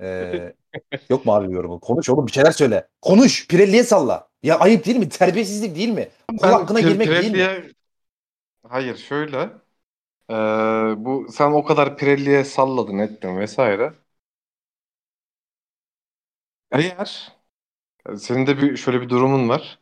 Ee, 0.02 0.54
yok 1.10 1.26
mu 1.26 1.34
abi 1.34 1.52
yorumu? 1.54 1.80
Konuş 1.80 2.08
oğlum 2.10 2.26
bir 2.26 2.32
şeyler 2.32 2.52
söyle. 2.52 2.88
Konuş. 3.02 3.48
Pirelli'ye 3.48 3.84
salla. 3.84 4.28
Ya 4.42 4.58
ayıp 4.58 4.86
değil 4.86 4.96
mi? 4.96 5.08
Terbiyesizlik 5.08 5.76
değil 5.76 5.88
mi? 5.88 6.08
Kul 6.38 6.48
hakkına 6.48 6.80
girmek 6.80 7.08
değil 7.08 7.32
mi? 7.32 7.38
Pirelli'ye- 7.38 7.72
Hayır 8.68 8.96
şöyle. 8.96 9.50
Ee, 10.30 10.34
bu 11.04 11.26
sen 11.32 11.52
o 11.52 11.64
kadar 11.64 11.96
Pirelli'ye 11.98 12.44
salladın 12.44 12.98
ettin 12.98 13.38
vesaire. 13.38 13.92
Eğer 16.72 17.32
senin 18.18 18.46
de 18.46 18.58
bir 18.62 18.76
şöyle 18.76 19.00
bir 19.02 19.08
durumun 19.08 19.48
var. 19.48 19.78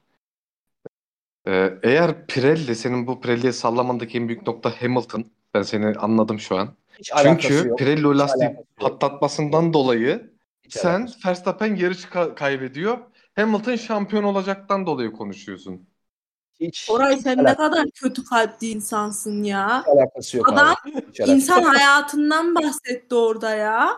Ee, 1.47 1.79
eğer 1.83 2.27
Pirelli 2.27 2.75
senin 2.77 3.07
bu 3.07 3.21
Pirelli'ye 3.21 3.53
sallamandaki 3.53 4.19
en 4.19 4.29
büyük 4.29 4.47
nokta 4.47 4.83
Hamilton. 4.83 5.33
Ben 5.55 5.63
seni 5.63 5.87
anladım 5.99 6.39
şu 6.41 6.57
an. 6.57 6.77
Hiç 6.99 7.13
alakası 7.13 7.49
Çünkü 7.49 7.69
yok. 7.69 7.79
Pirelli 7.79 8.03
lastiği 8.03 8.47
alakası 8.49 8.67
yok. 8.81 8.81
patlatmasından 8.81 9.73
dolayı 9.73 10.31
Hiç 10.65 10.73
sen. 10.73 11.09
Verstappen 11.27 11.77
yarışı 11.77 12.09
ka- 12.09 12.35
kaybediyor. 12.35 12.99
Hamilton 13.37 13.77
şampiyon 13.77 14.23
olacaktan 14.25 14.87
dolayı 14.87 15.13
konuşuyorsun. 15.13 15.87
Hiç, 16.61 16.87
Koray 16.87 17.17
hiç 17.17 17.23
sen 17.23 17.39
ne 17.39 17.43
alakası, 17.43 17.71
kadar 17.71 17.87
kötü 17.95 18.25
kalpli 18.25 18.67
insansın 18.71 19.43
ya. 19.43 19.85
alakası 19.87 20.37
yok 20.37 20.49
Adam 20.53 20.69
abi. 20.69 21.03
Hiç 21.11 21.21
İnsan 21.21 21.63
hayatından 21.63 22.55
bahsetti 22.55 23.15
orada 23.15 23.51
ya. 23.51 23.97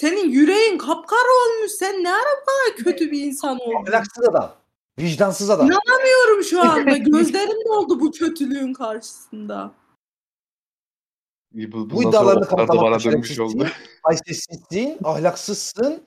Senin 0.00 0.30
yüreğin 0.30 0.78
kapkara 0.78 1.28
olmuş. 1.46 1.72
Sen 1.72 2.04
ne 2.04 2.10
ara 2.10 2.20
bu 2.42 2.46
kadar 2.46 2.84
kötü 2.84 3.10
bir 3.12 3.22
insan 3.22 3.58
oldun? 3.58 3.86
Ahlaksız 3.88 4.28
adam. 4.28 4.52
Vicdansız 4.98 5.50
adam. 5.50 5.66
İnanamıyorum 5.66 6.44
şu 6.44 6.62
anda. 6.62 6.96
Gözlerim 6.96 7.68
doldu 7.68 8.00
bu 8.00 8.10
kötülüğün 8.10 8.72
karşısında. 8.72 9.70
Bu, 11.56 11.90
Bu 11.90 12.02
iddialarını 12.02 12.46
kanıtlamak 12.46 13.02
haysiyetsizsin, 14.02 14.98
ahlaksızsın, 15.04 16.02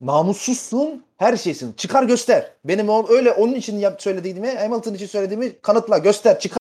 namussuzsun, 0.00 1.04
her 1.16 1.36
şeysin. 1.36 1.72
Çıkar 1.72 2.04
göster. 2.04 2.52
Benim 2.64 2.88
o, 2.88 3.08
öyle 3.08 3.32
onun 3.32 3.54
için 3.54 3.78
yap, 3.78 4.02
söylediğimi, 4.02 4.48
Hamilton 4.48 4.94
için 4.94 5.06
söylediğimi 5.06 5.60
kanıtla, 5.60 5.98
göster, 5.98 6.40
çıkar. 6.40 6.58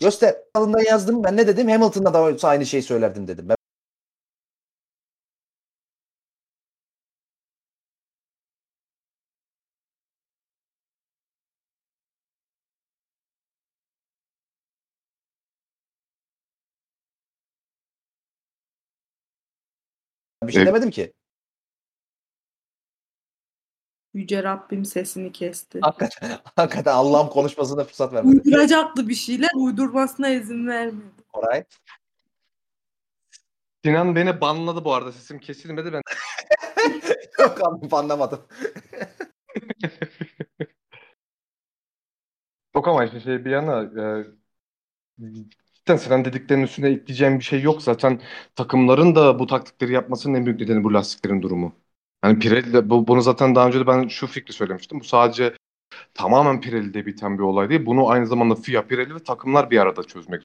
Göster. 0.00 0.36
Alından 0.54 0.80
yazdım. 0.80 1.24
Ben 1.24 1.36
ne 1.36 1.46
dedim? 1.46 1.68
Hamilton'da 1.68 2.14
da 2.14 2.48
aynı 2.48 2.66
şeyi 2.66 2.82
söylerdim 2.82 3.28
dedim. 3.28 3.48
Ben 3.48 3.55
bir 20.48 20.52
şey 20.52 20.62
Evet. 20.62 20.68
demedim 20.68 20.90
ki. 20.90 21.12
Yüce 24.14 24.42
Rabbim 24.42 24.84
sesini 24.84 25.32
kesti. 25.32 25.80
Hakikaten, 25.82 26.38
hakikaten 26.56 26.92
Allah'ım 26.92 27.28
konuşmasına 27.28 27.84
fırsat 27.84 28.12
vermedi. 28.12 28.36
Uyduracaktı 28.36 29.08
bir 29.08 29.14
şeyler. 29.14 29.50
Uydurmasına 29.56 30.28
izin 30.28 30.66
vermedi. 30.66 31.22
Koray. 31.32 31.64
Sinan 33.84 34.16
beni 34.16 34.40
banladı 34.40 34.84
bu 34.84 34.94
arada. 34.94 35.12
Sesim 35.12 35.38
kesilmedi. 35.38 35.92
Ben 35.92 36.02
Yok 37.40 37.60
abi 37.66 37.96
anlamadım. 37.96 38.46
Yok 42.74 42.88
ama 42.88 43.04
işte 43.04 43.20
şey 43.20 43.44
bir 43.44 43.50
yana 43.50 43.82
e, 43.82 44.24
cidden 45.86 45.96
Sinan 45.96 46.24
dediklerinin 46.24 46.64
üstüne 46.64 46.88
ekleyeceğim 46.88 47.38
bir 47.38 47.44
şey 47.44 47.62
yok. 47.62 47.82
Zaten 47.82 48.20
takımların 48.56 49.14
da 49.14 49.38
bu 49.38 49.46
taktikleri 49.46 49.92
yapmasının 49.92 50.34
en 50.34 50.46
büyük 50.46 50.60
nedeni 50.60 50.84
bu 50.84 50.94
lastiklerin 50.94 51.42
durumu. 51.42 51.72
Hani 52.22 52.38
Pirelli 52.38 52.90
bu, 52.90 53.06
bunu 53.08 53.22
zaten 53.22 53.54
daha 53.54 53.66
önce 53.66 53.80
de 53.80 53.86
ben 53.86 54.08
şu 54.08 54.26
fikri 54.26 54.52
söylemiştim. 54.52 55.00
Bu 55.00 55.04
sadece 55.04 55.56
tamamen 56.14 56.60
Pirelli'de 56.60 57.06
biten 57.06 57.38
bir 57.38 57.42
olay 57.42 57.68
değil. 57.70 57.86
Bunu 57.86 58.08
aynı 58.08 58.26
zamanda 58.26 58.54
FIA, 58.54 58.86
Pirelli 58.86 59.14
ve 59.14 59.18
takımlar 59.18 59.70
bir 59.70 59.78
arada 59.78 60.02
çözmek. 60.04 60.42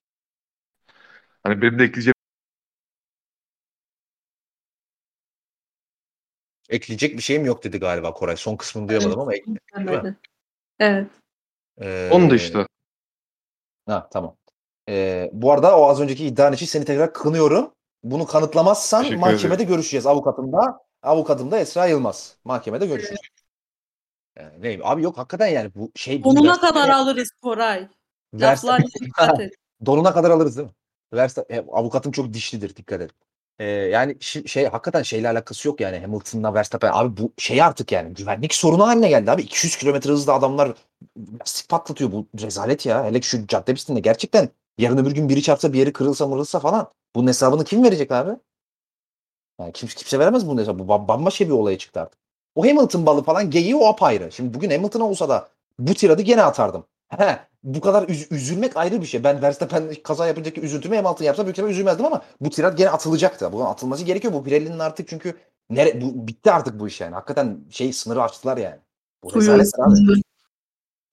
Hani 1.42 1.62
benim 1.62 1.78
de 1.78 1.84
ekleyeceğim 1.84 2.14
Ekleyecek 6.68 7.16
bir 7.16 7.22
şeyim 7.22 7.44
yok 7.44 7.64
dedi 7.64 7.78
galiba 7.78 8.14
Koray. 8.14 8.36
Son 8.36 8.56
kısmını 8.56 8.88
duyamadım 8.88 9.20
ama 9.20 9.34
ek- 9.34 9.44
Demedi. 9.76 10.16
Evet. 10.78 11.10
Ee, 11.80 12.10
onu 12.12 12.30
da 12.30 12.34
işte. 12.34 12.66
Ha 13.86 14.08
tamam. 14.12 14.36
Ee, 14.88 15.30
bu 15.32 15.52
arada 15.52 15.78
o 15.78 15.88
az 15.88 16.00
önceki 16.00 16.26
iddian 16.26 16.52
için 16.52 16.66
seni 16.66 16.84
tekrar 16.84 17.12
kınıyorum. 17.12 17.70
Bunu 18.04 18.26
kanıtlamazsan 18.26 19.02
Teşekkür 19.02 19.20
mahkemede 19.20 19.64
görüşeceğiz. 19.64 20.06
Avukatımda, 20.06 20.80
avukatım 21.02 21.50
da 21.50 21.58
Esra 21.58 21.86
Yılmaz. 21.86 22.36
Mahkemede 22.44 22.86
görüşeceğiz. 22.86 23.20
Yani 24.38 24.52
ne, 24.62 24.78
abi 24.82 25.02
yok 25.02 25.18
hakikaten 25.18 25.46
yani 25.46 25.70
bu 25.74 25.92
şey 25.94 26.24
Verstappen- 26.50 26.60
kadar 26.60 26.88
alırız 26.88 27.30
Koray. 27.42 27.88
Laflarına 28.34 28.84
dikkat 29.00 29.40
et. 29.40 29.52
Donuna 29.86 30.12
kadar 30.14 30.30
alırız 30.30 30.56
değil 30.56 30.68
mi? 30.68 30.74
Verstappen, 31.14 31.56
e, 31.56 31.60
avukatım 31.72 32.12
çok 32.12 32.32
dişlidir 32.32 32.76
dikkat 32.76 33.00
et. 33.00 33.10
Ee, 33.58 33.64
yani 33.64 34.12
şi- 34.12 34.48
şey 34.48 34.66
hakikaten 34.66 35.02
şeyle 35.02 35.28
alakası 35.28 35.68
yok 35.68 35.80
yani 35.80 35.98
Hamilton'la 35.98 36.54
Verstappen. 36.54 36.90
Abi 36.94 37.22
bu 37.22 37.32
şey 37.38 37.62
artık 37.62 37.92
yani 37.92 38.14
güvenlik 38.14 38.54
sorunu 38.54 38.86
haline 38.86 39.08
geldi 39.08 39.30
abi. 39.30 39.42
200 39.42 39.76
kilometre 39.76 40.10
hızla 40.10 40.34
adamlar 40.34 40.74
lastik 41.40 41.68
patlatıyor. 41.68 42.12
Bu 42.12 42.26
rezalet 42.42 42.86
ya. 42.86 43.04
Hele 43.04 43.22
şu 43.22 43.46
cadde 43.46 43.74
pistinde 43.74 44.00
gerçekten 44.00 44.48
yarın 44.78 44.98
öbür 44.98 45.12
gün 45.12 45.28
biri 45.28 45.42
çarpsa 45.42 45.72
bir 45.72 45.78
yeri 45.78 45.92
kırılsa 45.92 46.26
mırılsa 46.26 46.60
falan. 46.60 46.92
Bunun 47.14 47.28
hesabını 47.28 47.64
kim 47.64 47.84
verecek 47.84 48.12
abi? 48.12 48.30
Yani 49.60 49.72
kimse, 49.72 49.94
kimse 49.96 50.18
veremez 50.18 50.46
bunun 50.46 50.60
hesabı. 50.60 50.78
Bu 50.78 50.92
bam- 50.92 51.08
bambaşka 51.08 51.46
bir 51.46 51.50
olaya 51.50 51.78
çıktı 51.78 52.00
artık. 52.00 52.20
O 52.54 52.64
Hamilton 52.64 53.06
balı 53.06 53.22
falan 53.22 53.50
geyiği 53.50 53.76
o 53.76 53.86
apayrı. 53.86 54.32
Şimdi 54.32 54.54
bugün 54.54 54.70
Hamilton 54.70 55.00
olsa 55.00 55.28
da 55.28 55.48
bu 55.78 55.94
tiradı 55.94 56.22
gene 56.22 56.42
atardım. 56.42 56.84
He, 57.08 57.38
bu 57.62 57.80
kadar 57.80 58.02
üz- 58.02 58.34
üzülmek 58.34 58.76
ayrı 58.76 59.00
bir 59.00 59.06
şey. 59.06 59.24
Ben 59.24 59.42
Verstappen 59.42 59.94
kaza 60.04 60.26
yapıncaki 60.26 60.60
üzüntümü 60.60 60.96
Hamilton 60.96 61.24
yapsa 61.24 61.44
büyük 61.44 61.54
ihtimalle 61.54 61.72
üzülmezdim 61.72 62.06
ama 62.06 62.22
bu 62.40 62.50
tirat 62.50 62.78
gene 62.78 62.90
atılacaktı. 62.90 63.52
Bunun 63.52 63.64
atılması 63.64 64.04
gerekiyor. 64.04 64.34
Bu 64.34 64.44
Pirelli'nin 64.44 64.78
artık 64.78 65.08
çünkü 65.08 65.36
nere, 65.70 66.00
bu, 66.00 66.28
bitti 66.28 66.52
artık 66.52 66.80
bu 66.80 66.88
iş 66.88 67.00
yani. 67.00 67.14
Hakikaten 67.14 67.60
şey 67.70 67.92
sınırı 67.92 68.22
açtılar 68.22 68.56
yani. 68.56 68.78
Bu 69.24 69.30
rezalettir 69.40 69.78
abi. 69.78 70.22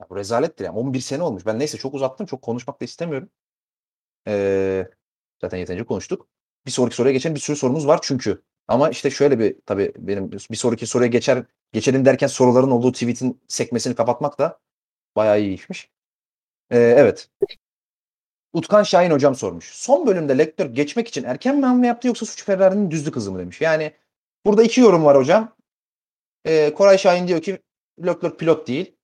Ya 0.01 0.07
bu 0.09 0.15
rezalettir 0.15 0.65
yani. 0.65 0.77
11 0.77 0.99
sene 0.99 1.23
olmuş. 1.23 1.45
Ben 1.45 1.59
neyse 1.59 1.77
çok 1.77 1.93
uzattım. 1.93 2.25
Çok 2.25 2.41
konuşmak 2.41 2.81
da 2.81 2.85
istemiyorum. 2.85 3.29
Ee, 4.29 4.89
zaten 5.41 5.57
yeterince 5.57 5.85
konuştuk. 5.85 6.27
Bir 6.65 6.71
sonraki 6.71 6.95
soruya 6.95 7.13
geçelim. 7.13 7.35
Bir 7.35 7.39
sürü 7.39 7.57
sorumuz 7.57 7.87
var 7.87 7.99
çünkü. 8.03 8.41
Ama 8.67 8.89
işte 8.89 9.11
şöyle 9.11 9.39
bir 9.39 9.55
tabii 9.65 9.93
benim 9.97 10.31
bir 10.31 10.55
sonraki 10.55 10.87
soruya 10.87 11.09
geçer 11.09 11.43
geçelim 11.73 12.05
derken 12.05 12.27
soruların 12.27 12.71
olduğu 12.71 12.91
tweet'in 12.91 13.41
sekmesini 13.47 13.95
kapatmak 13.95 14.39
da 14.39 14.59
bayağı 15.15 15.41
iyi 15.41 15.53
işmiş. 15.53 15.91
Ee, 16.71 16.77
evet. 16.79 17.29
Utkan 18.53 18.83
Şahin 18.83 19.11
hocam 19.11 19.35
sormuş. 19.35 19.65
Son 19.73 20.07
bölümde 20.07 20.37
Lektör 20.37 20.65
geçmek 20.65 21.07
için 21.07 21.23
erken 21.23 21.57
mi 21.57 21.65
hamle 21.65 21.87
yaptı 21.87 22.07
yoksa 22.07 22.25
suç 22.25 22.43
Ferrari'nin 22.43 22.91
düzlük 22.91 23.15
hızı 23.15 23.31
mı 23.31 23.39
demiş. 23.39 23.61
Yani 23.61 23.93
burada 24.45 24.63
iki 24.63 24.81
yorum 24.81 25.05
var 25.05 25.17
hocam. 25.17 25.55
Ee, 26.45 26.73
Koray 26.73 26.97
Şahin 26.97 27.27
diyor 27.27 27.41
ki 27.41 27.59
Leclerc 28.05 28.37
pilot 28.37 28.67
değil. 28.67 28.95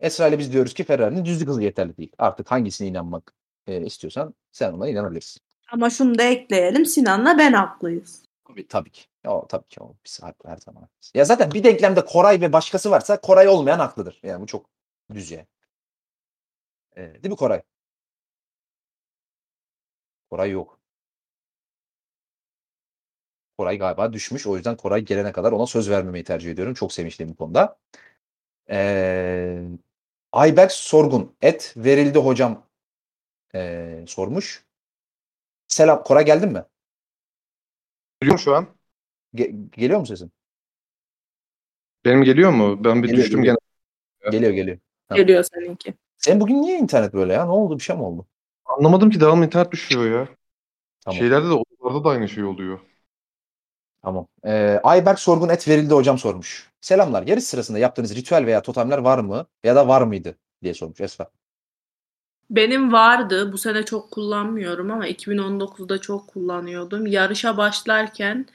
Esra 0.00 0.28
ile 0.28 0.38
biz 0.38 0.52
diyoruz 0.52 0.74
ki 0.74 0.84
Ferrari'nin 0.84 1.24
düzlük 1.24 1.48
hızı 1.48 1.62
yeterli 1.62 1.96
değil. 1.96 2.12
Artık 2.18 2.50
hangisine 2.50 2.88
inanmak 2.88 3.34
e, 3.66 3.86
istiyorsan 3.86 4.34
sen 4.52 4.72
ona 4.72 4.88
inanabilirsin. 4.88 5.42
Ama 5.72 5.90
şunu 5.90 6.18
da 6.18 6.22
ekleyelim. 6.22 6.86
Sinan'la 6.86 7.38
ben 7.38 7.52
haklıyız. 7.52 8.24
Tabii, 8.48 8.68
tabii 8.68 8.90
ki. 8.90 9.02
O, 9.26 9.46
tabii 9.48 9.68
ki 9.68 9.82
o. 9.82 9.94
Biz 10.04 10.22
haklı 10.22 10.50
her 10.50 10.56
zaman. 10.56 10.88
Ya 11.14 11.24
zaten 11.24 11.50
bir 11.50 11.64
denklemde 11.64 12.04
Koray 12.04 12.40
ve 12.40 12.52
başkası 12.52 12.90
varsa 12.90 13.20
Koray 13.20 13.48
olmayan 13.48 13.78
haklıdır. 13.78 14.20
Yani 14.22 14.42
bu 14.42 14.46
çok 14.46 14.66
düz 15.14 15.30
yani. 15.30 15.46
Ee, 16.96 17.02
değil 17.02 17.30
mi 17.30 17.36
Koray? 17.36 17.62
Koray 20.30 20.50
yok. 20.50 20.80
Koray 23.58 23.78
galiba 23.78 24.12
düşmüş. 24.12 24.46
O 24.46 24.56
yüzden 24.56 24.76
Koray 24.76 25.00
gelene 25.00 25.32
kadar 25.32 25.52
ona 25.52 25.66
söz 25.66 25.90
vermemeyi 25.90 26.24
tercih 26.24 26.50
ediyorum. 26.50 26.74
Çok 26.74 26.92
sevinçliyim 26.92 27.32
bu 27.32 27.36
konuda. 27.36 27.78
Ee, 28.70 29.62
Ayberk 30.32 30.72
Sorgun. 30.72 31.36
Et 31.42 31.74
verildi 31.76 32.18
hocam 32.18 32.66
ee, 33.54 34.04
sormuş. 34.08 34.64
Selam. 35.68 36.02
Koray 36.04 36.24
geldin 36.24 36.52
mi? 36.52 36.64
Geliyor 38.20 38.38
şu 38.38 38.56
an? 38.56 38.66
Ge- 39.34 39.70
geliyor 39.70 40.00
mu 40.00 40.06
sesin? 40.06 40.32
Benim 42.04 42.22
geliyor 42.22 42.50
mu? 42.50 42.84
Ben 42.84 43.02
bir 43.02 43.08
Geliyor, 43.08 43.24
düştüm 43.24 43.40
geliyor. 43.42 43.56
gene. 44.22 44.30
Geliyor 44.32 44.52
geliyor. 44.52 44.78
Tamam. 45.08 45.26
Geliyor 45.26 45.44
seninki. 45.54 45.94
Senin 46.18 46.40
bugün 46.40 46.62
niye 46.62 46.78
internet 46.78 47.14
böyle 47.14 47.32
ya? 47.32 47.44
Ne 47.44 47.50
oldu? 47.50 47.78
Bir 47.78 47.82
şey 47.82 47.96
mi 47.96 48.02
oldu? 48.02 48.26
Anlamadım 48.64 49.10
ki 49.10 49.20
devamlı 49.20 49.46
internet 49.46 49.72
düşüyor 49.72 50.20
ya. 50.20 50.28
Tamam. 51.00 51.18
Şeylerde 51.18 51.48
de 51.48 51.52
odalarda 51.52 52.04
da 52.04 52.08
aynı 52.08 52.28
şey 52.28 52.44
oluyor. 52.44 52.80
Tamam. 54.02 54.26
Ee, 54.46 54.80
Ayberk 54.82 55.18
Sorgun 55.18 55.48
et 55.48 55.68
verildi 55.68 55.94
hocam 55.94 56.18
sormuş. 56.18 56.70
Selamlar. 56.80 57.22
Yarış 57.26 57.44
sırasında 57.44 57.78
yaptığınız 57.78 58.16
ritüel 58.16 58.46
veya 58.46 58.62
totemler 58.62 58.98
var 58.98 59.18
mı? 59.18 59.46
Ya 59.64 59.76
da 59.76 59.88
var 59.88 60.02
mıydı? 60.02 60.38
diye 60.62 60.74
sormuş 60.74 61.00
Esra. 61.00 61.30
Benim 62.50 62.92
vardı. 62.92 63.52
Bu 63.52 63.58
sene 63.58 63.82
çok 63.82 64.10
kullanmıyorum 64.10 64.90
ama 64.90 65.08
2019'da 65.08 66.00
çok 66.00 66.28
kullanıyordum. 66.28 67.06
Yarışa 67.06 67.56
başlarken 67.56 68.46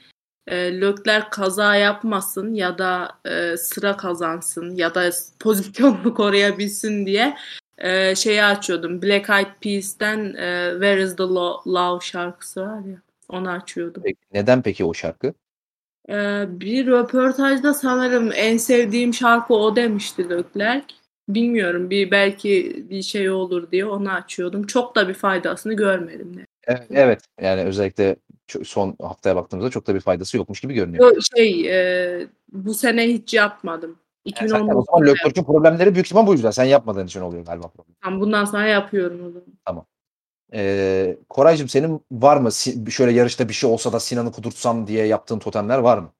e, 0.46 0.80
Lökler 0.80 1.30
kaza 1.30 1.76
yapmasın 1.76 2.54
ya 2.54 2.78
da 2.78 3.18
e, 3.24 3.56
sıra 3.56 3.96
kazansın 3.96 4.74
ya 4.74 4.94
da 4.94 5.10
pozisyonunu 5.40 6.14
koruyabilsin 6.14 7.06
diye 7.06 7.36
e, 7.78 8.14
şeyi 8.14 8.44
açıyordum. 8.44 9.02
Black 9.02 9.30
Eyed 9.30 9.54
Peas'ten 9.60 10.34
e, 10.34 10.70
Where 10.72 11.02
is 11.02 11.16
the 11.16 11.22
Lo- 11.22 11.74
Love 11.74 12.00
şarkısı 12.00 12.60
var 12.60 12.80
ya. 12.84 12.96
Onu 13.28 13.50
açıyordum. 13.50 14.02
Peki, 14.02 14.18
neden 14.32 14.62
peki 14.62 14.84
o 14.84 14.94
şarkı? 14.94 15.34
Ee, 16.08 16.44
bir 16.48 16.86
röportajda 16.86 17.74
sanırım 17.74 18.30
en 18.34 18.56
sevdiğim 18.56 19.14
şarkı 19.14 19.54
o 19.54 19.76
demişti 19.76 20.30
Leclerc. 20.30 20.86
Bilmiyorum 21.34 21.90
bir 21.90 22.10
belki 22.10 22.84
bir 22.90 23.02
şey 23.02 23.30
olur 23.30 23.70
diye 23.70 23.86
onu 23.86 24.10
açıyordum. 24.10 24.66
Çok 24.66 24.96
da 24.96 25.08
bir 25.08 25.14
faydasını 25.14 25.74
görmedim. 25.74 26.36
de. 26.36 26.46
Evet. 26.66 26.86
evet. 26.90 27.20
Yani 27.40 27.62
özellikle 27.62 28.16
son 28.64 28.96
haftaya 29.00 29.36
baktığımızda 29.36 29.70
çok 29.70 29.86
da 29.86 29.94
bir 29.94 30.00
faydası 30.00 30.36
yokmuş 30.36 30.60
gibi 30.60 30.74
görünüyor. 30.74 31.14
Yo, 31.14 31.20
Şey 31.36 31.66
e, 31.70 32.26
bu 32.52 32.74
sene 32.74 33.08
hiç 33.08 33.34
yapmadım. 33.34 33.98
Yani 34.24 34.48
zaten 34.48 34.64
o 34.64 34.68
zaman 34.68 34.82
2019'da 34.82 35.10
Leclerc'in 35.10 35.44
problemleri 35.44 35.94
büyük 35.94 36.06
ihtimal 36.06 36.26
bu 36.26 36.32
yüzden. 36.32 36.50
Sen 36.50 36.64
yapmadığın 36.64 37.06
için 37.06 37.20
oluyor 37.20 37.44
galiba 37.44 37.68
problem. 37.68 37.94
yaptım. 37.94 38.20
Bundan 38.20 38.44
sonra 38.44 38.66
yapıyorum 38.66 39.26
o 39.26 39.30
zaman. 39.66 39.84
Ee, 40.52 41.18
Koraycığım 41.28 41.68
senin 41.68 42.04
var 42.12 42.36
mı? 42.36 42.50
Şöyle 42.90 43.12
yarışta 43.12 43.48
bir 43.48 43.54
şey 43.54 43.70
olsa 43.70 43.92
da 43.92 44.00
Sinan'ı 44.00 44.32
kudurtsam 44.32 44.86
diye 44.86 45.06
yaptığın 45.06 45.38
totemler 45.38 45.78
var 45.78 45.98
mı? 45.98 46.12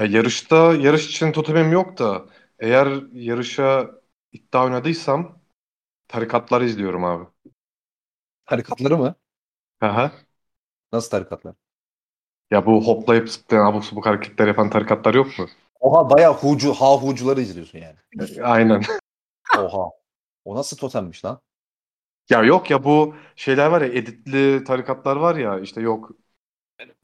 Ya 0.00 0.06
yarışta 0.06 0.74
yarış 0.74 1.08
için 1.08 1.32
totemim 1.32 1.72
yok 1.72 1.98
da 1.98 2.24
eğer 2.62 3.02
yarışa 3.12 3.90
iddia 4.32 4.64
oynadıysam 4.64 5.38
tarikatları 6.08 6.64
izliyorum 6.66 7.04
abi. 7.04 7.26
Tarikatları 8.46 8.98
mı? 8.98 9.14
Aha. 9.80 10.12
Nasıl 10.92 11.10
tarikatlar? 11.10 11.54
Ya 12.50 12.66
bu 12.66 12.86
hoplayıp 12.86 13.28
zıplayan 13.30 13.66
abuk 13.66 13.84
subuk 13.84 14.06
hareketler 14.06 14.46
yapan 14.46 14.70
tarikatlar 14.70 15.14
yok 15.14 15.38
mu? 15.38 15.46
Oha 15.80 16.10
bayağı 16.10 16.34
hucu, 16.34 16.72
ha 16.72 16.96
hucuları 16.96 17.40
izliyorsun 17.40 17.78
yani. 17.78 17.96
Aynen. 18.42 18.82
Oha. 19.58 19.90
O 20.44 20.56
nasıl 20.56 20.76
totemmiş 20.76 21.24
lan? 21.24 21.40
Ya 22.30 22.42
yok 22.42 22.70
ya 22.70 22.84
bu 22.84 23.14
şeyler 23.36 23.66
var 23.66 23.80
ya 23.82 23.86
editli 23.88 24.64
tarikatlar 24.64 25.16
var 25.16 25.36
ya 25.36 25.60
işte 25.60 25.80
yok 25.80 26.10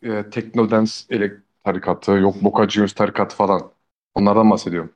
e, 0.03 0.31
Teknodance 0.31 0.93
elek 1.11 1.33
tarikatı 1.65 2.13
yok 2.13 2.37
Boca 2.45 2.69
Juniors 2.71 2.95
tarikatı 2.95 3.37
falan. 3.37 3.73
Onlardan 4.15 4.51
bahsediyorum. 4.51 4.95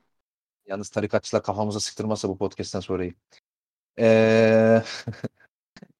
Yalnız 0.67 0.89
tarikatçılar 0.89 1.43
kafamıza 1.43 1.79
sıktırmasa 1.79 2.29
bu 2.29 2.37
podcast'ten 2.37 2.79
sonra 2.79 3.03
iyi. 3.03 3.15
Ee, 3.99 4.83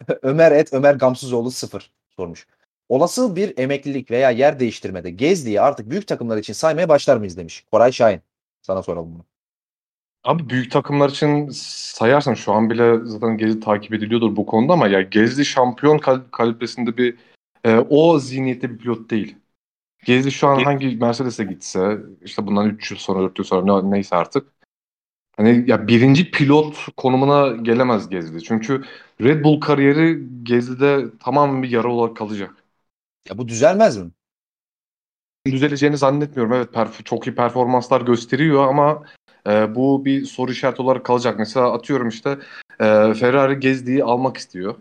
Ömer 0.22 0.52
et 0.52 0.74
Ömer 0.74 0.96
Gamsızoğlu 0.96 1.52
0 1.52 1.92
sormuş. 2.10 2.48
Olası 2.90 3.36
bir 3.36 3.58
emeklilik 3.58 4.12
veya 4.12 4.32
yer 4.32 4.60
değiştirmede 4.60 5.12
Gezdi'yi 5.12 5.62
artık 5.62 5.90
büyük 5.90 6.08
takımlar 6.08 6.38
için 6.38 6.54
saymaya 6.54 6.90
başlar 6.90 7.18
mıyız 7.18 7.38
demiş. 7.38 7.66
Koray 7.72 7.92
Şahin. 7.92 8.22
Sana 8.62 8.84
soralım 8.84 9.14
bunu. 9.16 9.26
Abi 10.24 10.50
büyük 10.50 10.72
takımlar 10.72 11.10
için 11.10 11.50
sayarsan 11.54 12.34
şu 12.34 12.54
an 12.54 12.70
bile 12.70 13.06
zaten 13.06 13.38
Gezdi 13.38 13.60
takip 13.60 13.94
ediliyordur 13.94 14.36
bu 14.36 14.46
konuda 14.46 14.74
ama 14.74 14.88
ya 14.88 15.02
Gezdi 15.02 15.46
şampiyon 15.46 15.98
kal 15.98 16.22
kalibresinde 16.32 16.98
bir 16.98 17.18
e, 17.64 17.76
o 17.78 18.20
zihniyette 18.20 18.70
bir 18.70 18.78
pilot 18.78 19.10
değil. 19.10 19.36
Gezdi 20.06 20.32
şu 20.32 20.48
an 20.48 20.64
hangi 20.64 20.96
Mercedes'e 20.96 21.44
gitse 21.44 21.98
işte 22.22 22.48
bundan 22.48 22.70
3 22.70 22.92
yıl 22.92 22.98
sonra 22.98 23.20
4 23.20 23.40
yıl 23.40 23.46
sonra 23.46 23.82
ne, 23.82 23.92
neyse 23.92 24.16
artık 24.16 24.53
hani 25.38 25.64
ya 25.72 25.88
birinci 25.88 26.32
pilot 26.32 26.78
konumuna 26.98 27.48
gelemez 27.56 28.10
Gezdi. 28.10 28.44
Çünkü 28.44 28.84
Red 29.22 29.44
Bull 29.44 29.60
kariyeri 29.60 30.20
Gezdi'de 30.44 31.06
tamamen 31.20 31.64
bir 31.64 31.70
yara 31.70 31.88
olarak 31.88 32.18
kalacak. 32.18 32.56
Ya 33.30 33.40
bu 33.40 33.48
düzelmez 33.48 33.98
mi? 33.98 34.12
düzeleceğini 35.48 35.98
zannetmiyorum. 35.98 36.54
Evet 36.54 36.70
perf- 36.74 37.04
çok 37.04 37.28
iyi 37.28 37.36
performanslar 37.36 38.02
gösteriyor 38.02 38.68
ama 38.68 39.04
e, 39.48 39.76
bu 39.76 40.06
bir 40.06 40.26
soru 40.26 40.52
işareti 40.52 40.82
olarak 40.82 41.06
kalacak. 41.06 41.40
Mesela 41.40 41.74
atıyorum 41.74 42.08
işte 42.10 42.30
e, 42.80 43.14
Ferrari 43.14 43.60
Gezdi'yi 43.60 44.04
almak 44.04 44.38
istiyor. 44.38 44.76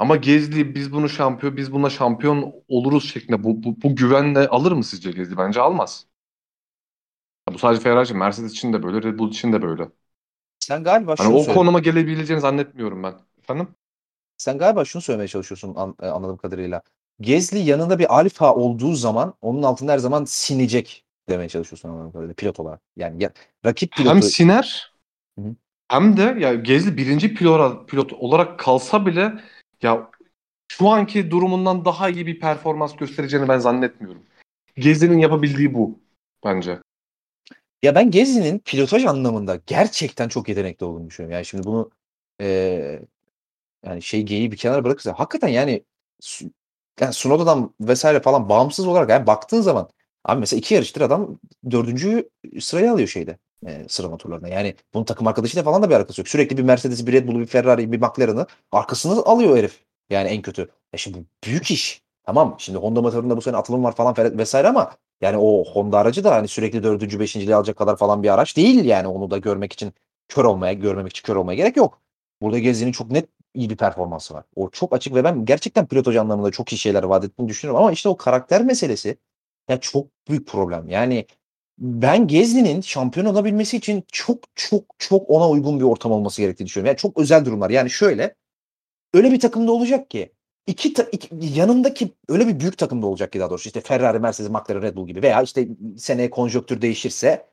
Ama 0.00 0.16
Gezdi 0.16 0.74
biz 0.76 0.92
bunu 0.92 1.10
şampiyon 1.10 1.56
biz 1.58 1.72
buna 1.72 1.90
şampiyon 1.90 2.54
oluruz 2.68 3.10
şeklinde 3.12 3.44
bu, 3.44 3.64
bu, 3.64 3.76
bu 3.82 3.96
güvenle 3.96 4.48
alır 4.48 4.72
mı 4.72 4.84
sizce 4.84 5.12
Gezdi? 5.12 5.38
Bence 5.38 5.60
almaz. 5.62 6.06
Bu 7.52 7.58
sadece 7.58 7.82
Ferrari 7.82 8.04
için, 8.04 8.16
Mercedes 8.16 8.52
için 8.52 8.72
de 8.72 8.82
böyle, 8.82 9.02
Red 9.02 9.18
Bull 9.18 9.28
için 9.30 9.52
de 9.52 9.62
böyle. 9.62 9.88
Sen 10.60 10.84
galiba 10.84 11.14
Hani 11.18 11.26
şunu 11.26 11.36
o 11.36 11.42
söyle- 11.42 11.54
konuma 11.58 11.78
gelebileceğini 11.78 12.40
zannetmiyorum 12.40 13.02
ben. 13.02 13.14
Efendim? 13.38 13.68
Sen 14.36 14.58
galiba 14.58 14.84
şunu 14.84 15.02
söylemeye 15.02 15.28
çalışıyorsun 15.28 15.74
an- 15.74 15.96
e, 16.02 16.06
anladığım 16.06 16.36
kadarıyla. 16.36 16.82
Gezli 17.20 17.58
yanında 17.58 17.98
bir 17.98 18.18
alfa 18.18 18.54
olduğu 18.54 18.94
zaman 18.94 19.34
onun 19.42 19.62
altında 19.62 19.92
her 19.92 19.98
zaman 19.98 20.24
sinecek 20.24 21.04
demeye 21.28 21.48
çalışıyorsun 21.48 21.88
anladığım 21.88 22.12
kadarıyla 22.12 22.34
pilot 22.34 22.60
olarak. 22.60 22.80
Yani 22.96 23.22
ya, 23.22 23.30
rakip 23.66 23.92
pilotu 23.92 24.10
Hem 24.10 24.22
siner 24.22 24.92
Hı 25.38 25.42
hı. 25.44 25.54
hem 25.88 26.16
de 26.16 26.22
ya 26.38 26.54
Gezli 26.54 26.96
birinci 26.96 27.34
pilot, 27.34 27.88
pilot 27.88 28.12
olarak 28.12 28.58
kalsa 28.58 29.06
bile 29.06 29.32
ya 29.82 30.10
şu 30.68 30.88
anki 30.88 31.30
durumundan 31.30 31.84
daha 31.84 32.08
iyi 32.08 32.26
bir 32.26 32.40
performans 32.40 32.96
göstereceğini 32.96 33.48
ben 33.48 33.58
zannetmiyorum. 33.58 34.22
Gezli'nin 34.76 35.18
yapabildiği 35.18 35.74
bu 35.74 35.98
bence. 36.44 36.78
Ya 37.86 37.94
ben 37.94 38.10
Gezi'nin 38.10 38.58
pilotaj 38.58 39.04
anlamında 39.04 39.56
gerçekten 39.66 40.28
çok 40.28 40.48
yetenekli 40.48 40.84
olduğunu 40.86 41.06
düşünüyorum. 41.10 41.34
Yani 41.34 41.44
şimdi 41.44 41.64
bunu 41.64 41.90
eee, 42.40 43.02
yani 43.86 44.02
şey 44.02 44.22
geyiği 44.22 44.52
bir 44.52 44.56
kenara 44.56 44.84
bırakırsa 44.84 45.14
hakikaten 45.20 45.48
yani 45.48 45.84
yani 47.00 47.12
Sunoda'dan 47.12 47.74
vesaire 47.80 48.20
falan 48.20 48.48
bağımsız 48.48 48.86
olarak 48.86 49.10
yani 49.10 49.26
baktığın 49.26 49.60
zaman 49.60 49.88
abi 50.24 50.40
mesela 50.40 50.58
iki 50.58 50.74
yarıştır 50.74 51.00
adam 51.00 51.38
dördüncü 51.70 52.28
sırayı 52.60 52.92
alıyor 52.92 53.08
şeyde 53.08 53.38
e, 53.66 53.86
sıralama 53.88 54.16
turlarında. 54.16 54.48
Yani 54.48 54.74
bunun 54.94 55.04
takım 55.04 55.26
arkadaşıyla 55.26 55.62
falan 55.64 55.82
da 55.82 55.90
bir 55.90 55.94
alakası 55.94 56.20
yok. 56.20 56.28
Sürekli 56.28 56.56
bir 56.58 56.62
Mercedes, 56.62 57.06
bir 57.06 57.12
Red 57.12 57.28
Bull, 57.28 57.40
bir 57.40 57.46
Ferrari, 57.46 57.92
bir 57.92 57.98
McLaren'ı 58.00 58.46
arkasını 58.72 59.12
alıyor 59.22 59.56
herif. 59.56 59.80
Yani 60.10 60.28
en 60.28 60.42
kötü. 60.42 60.60
Ya 60.92 60.98
şimdi 60.98 61.18
büyük 61.44 61.70
iş. 61.70 62.02
Tamam 62.26 62.54
şimdi 62.58 62.78
Honda 62.78 63.02
motorunda 63.02 63.36
bu 63.36 63.40
sene 63.42 63.56
atılım 63.56 63.84
var 63.84 63.94
falan 63.94 64.14
vesaire 64.18 64.68
ama 64.68 64.92
yani 65.20 65.36
o 65.38 65.64
Honda 65.64 65.98
aracı 65.98 66.24
da 66.24 66.34
hani 66.34 66.48
sürekli 66.48 66.82
dördüncü, 66.82 67.20
beşinciliği 67.20 67.56
alacak 67.56 67.76
kadar 67.76 67.96
falan 67.96 68.22
bir 68.22 68.34
araç 68.34 68.56
değil 68.56 68.84
yani 68.84 69.08
onu 69.08 69.30
da 69.30 69.38
görmek 69.38 69.72
için 69.72 69.92
kör 70.28 70.44
olmaya, 70.44 70.72
görmemek 70.72 71.10
için 71.12 71.22
kör 71.26 71.36
olmaya 71.36 71.54
gerek 71.56 71.76
yok. 71.76 72.00
Burada 72.42 72.58
Gezi'nin 72.58 72.92
çok 72.92 73.10
net 73.10 73.28
iyi 73.54 73.70
bir 73.70 73.76
performansı 73.76 74.34
var. 74.34 74.44
O 74.56 74.70
çok 74.70 74.92
açık 74.94 75.14
ve 75.14 75.24
ben 75.24 75.44
gerçekten 75.44 75.86
pilotaj 75.86 76.16
anlamında 76.16 76.50
çok 76.50 76.72
iyi 76.72 76.78
şeyler 76.78 77.02
vaat 77.02 77.24
ettiğini 77.24 77.48
düşünüyorum 77.48 77.82
ama 77.82 77.92
işte 77.92 78.08
o 78.08 78.16
karakter 78.16 78.62
meselesi 78.64 79.18
ya 79.70 79.80
çok 79.80 80.06
büyük 80.28 80.48
problem. 80.48 80.88
Yani 80.88 81.26
ben 81.78 82.26
Gezli'nin 82.26 82.80
şampiyon 82.80 83.26
olabilmesi 83.26 83.76
için 83.76 84.04
çok 84.12 84.38
çok 84.54 84.84
çok 84.98 85.30
ona 85.30 85.50
uygun 85.50 85.80
bir 85.80 85.84
ortam 85.84 86.12
olması 86.12 86.42
gerektiğini 86.42 86.66
düşünüyorum. 86.66 86.88
Yani 86.88 86.96
çok 86.98 87.18
özel 87.18 87.44
durumlar. 87.44 87.70
Yani 87.70 87.90
şöyle 87.90 88.34
öyle 89.14 89.32
bir 89.32 89.40
takımda 89.40 89.72
olacak 89.72 90.10
ki 90.10 90.32
iki, 90.66 90.94
iki 91.12 91.28
yanındaki 91.40 92.14
öyle 92.28 92.48
bir 92.48 92.60
büyük 92.60 92.78
takımda 92.78 93.06
olacak 93.06 93.32
ki 93.32 93.40
daha 93.40 93.50
doğrusu 93.50 93.68
işte 93.68 93.80
Ferrari, 93.80 94.18
Mercedes, 94.18 94.50
McLaren, 94.50 94.82
Red 94.82 94.96
Bull 94.96 95.06
gibi 95.06 95.22
veya 95.22 95.42
işte 95.42 95.68
seneye 95.98 96.30
konjonktür 96.30 96.82
değişirse 96.82 97.46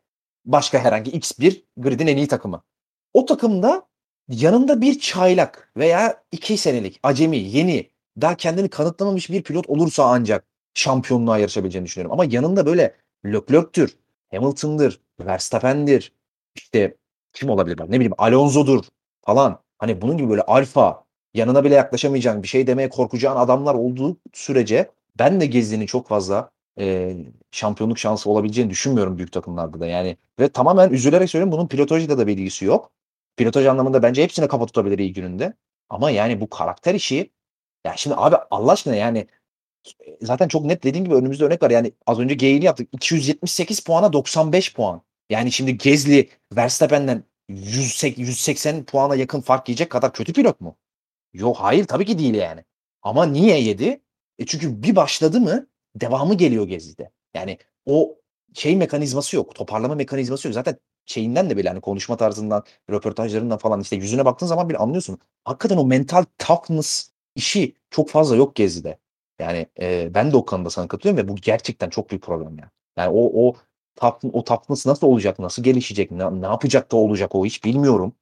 başka 0.45 0.79
herhangi 0.79 1.11
X 1.11 1.39
bir 1.39 1.63
gridin 1.77 2.07
en 2.07 2.17
iyi 2.17 2.27
takımı. 2.27 2.63
O 3.13 3.25
takımda 3.25 3.87
yanında 4.27 4.81
bir 4.81 4.99
çaylak 4.99 5.71
veya 5.77 6.23
iki 6.31 6.57
senelik 6.57 6.99
acemi, 7.03 7.37
yeni, 7.37 7.89
daha 8.21 8.37
kendini 8.37 8.69
kanıtlamamış 8.69 9.29
bir 9.29 9.43
pilot 9.43 9.69
olursa 9.69 10.05
ancak 10.05 10.45
şampiyonluğa 10.73 11.37
yarışabileceğini 11.37 11.85
düşünüyorum. 11.85 12.13
Ama 12.13 12.25
yanında 12.25 12.65
böyle 12.65 12.95
Leclerc'tür, 13.25 13.97
Hamilton'dır, 14.31 15.01
Verstappen'dir, 15.19 16.13
işte 16.55 16.97
kim 17.33 17.49
olabilir? 17.49 17.79
Ne 17.79 17.91
bileyim 17.91 18.13
Alonso'dur 18.17 18.85
falan. 19.21 19.59
Hani 19.77 20.01
bunun 20.01 20.17
gibi 20.17 20.29
böyle 20.29 20.41
alfa, 20.41 21.03
yanına 21.33 21.63
bile 21.63 21.75
yaklaşamayacağın, 21.75 22.43
bir 22.43 22.47
şey 22.47 22.67
demeye 22.67 22.89
korkacağın 22.89 23.35
adamlar 23.35 23.73
olduğu 23.73 24.17
sürece 24.33 24.91
ben 25.19 25.41
de 25.41 25.45
Gezli'nin 25.45 25.85
çok 25.85 26.07
fazla 26.07 26.51
e, 26.79 27.15
şampiyonluk 27.51 27.99
şansı 27.99 28.29
olabileceğini 28.29 28.71
düşünmüyorum 28.71 29.17
büyük 29.17 29.31
takımlarda 29.31 29.79
da. 29.79 29.85
Yani 29.85 30.17
ve 30.39 30.49
tamamen 30.49 30.89
üzülerek 30.89 31.29
söylüyorum 31.29 31.51
bunun 31.51 31.67
pilotajıyla 31.67 32.17
da 32.17 32.27
bir 32.27 32.37
ilgisi 32.37 32.65
yok. 32.65 32.91
Pilotaj 33.37 33.65
anlamında 33.65 34.03
bence 34.03 34.23
hepsine 34.23 34.47
kafa 34.47 34.65
tutabilir 34.65 34.99
iyi 34.99 35.13
gününde. 35.13 35.53
Ama 35.89 36.11
yani 36.11 36.41
bu 36.41 36.49
karakter 36.49 36.95
işi 36.95 37.31
ya 37.85 37.93
şimdi 37.97 38.15
abi 38.19 38.35
Allah 38.51 38.71
aşkına 38.71 38.95
yani 38.95 39.27
zaten 40.21 40.47
çok 40.47 40.65
net 40.65 40.83
dediğim 40.83 41.05
gibi 41.05 41.15
önümüzde 41.15 41.45
örnek 41.45 41.63
var. 41.63 41.71
Yani 41.71 41.91
az 42.07 42.19
önce 42.19 42.35
G'ini 42.35 42.65
yaptık. 42.65 42.89
278 42.91 43.79
puana 43.79 44.13
95 44.13 44.73
puan. 44.73 45.01
Yani 45.29 45.51
şimdi 45.51 45.77
Gezli 45.77 46.29
Verstappen'den 46.55 47.23
100, 47.49 48.03
180 48.17 48.85
puana 48.85 49.15
yakın 49.15 49.41
fark 49.41 49.69
yiyecek 49.69 49.89
kadar 49.89 50.13
kötü 50.13 50.33
pilot 50.33 50.61
mu? 50.61 50.77
Yok 51.33 51.57
hayır 51.57 51.85
tabii 51.85 52.05
ki 52.05 52.19
değil 52.19 52.33
yani. 52.35 52.63
Ama 53.01 53.25
niye 53.25 53.61
yedi? 53.61 54.01
E 54.39 54.45
çünkü 54.45 54.83
bir 54.83 54.95
başladı 54.95 55.41
mı 55.41 55.67
devamı 55.95 56.33
geliyor 56.35 56.67
Gezli'de. 56.67 57.11
Yani 57.33 57.57
o 57.85 58.15
şey 58.53 58.75
mekanizması 58.75 59.35
yok. 59.35 59.55
Toparlama 59.55 59.95
mekanizması 59.95 60.47
yok. 60.47 60.53
Zaten 60.53 60.77
şeyinden 61.05 61.49
de 61.49 61.57
bile 61.57 61.69
hani 61.69 61.81
konuşma 61.81 62.17
tarzından, 62.17 62.63
röportajlarından 62.89 63.57
falan 63.57 63.81
işte 63.81 63.95
yüzüne 63.95 64.25
baktığın 64.25 64.47
zaman 64.47 64.69
bile 64.69 64.77
anlıyorsun. 64.77 65.19
Hakikaten 65.45 65.77
o 65.77 65.85
mental 65.85 66.25
toughness 66.37 67.11
işi 67.35 67.73
çok 67.89 68.09
fazla 68.09 68.35
yok 68.35 68.55
Gezli'de. 68.55 68.97
Yani 69.39 69.67
e, 69.81 70.13
ben 70.13 70.31
de 70.31 70.37
o 70.37 70.45
konuda 70.45 70.69
sana 70.69 70.87
katılıyorum 70.87 71.23
ve 71.25 71.27
bu 71.31 71.35
gerçekten 71.35 71.89
çok 71.89 72.09
büyük 72.09 72.23
problem 72.23 72.57
yani. 72.59 72.69
Yani 72.97 73.09
o 73.13 73.47
o 73.47 73.55
tap, 73.95 74.21
o 74.33 74.43
toughness 74.43 74.85
nasıl 74.85 75.07
olacak, 75.07 75.39
nasıl 75.39 75.63
gelişecek, 75.63 76.11
ne, 76.11 76.41
ne 76.41 76.45
yapacak 76.45 76.91
da 76.91 76.97
olacak 76.97 77.35
o 77.35 77.45
hiç 77.45 77.63
bilmiyorum. 77.63 78.13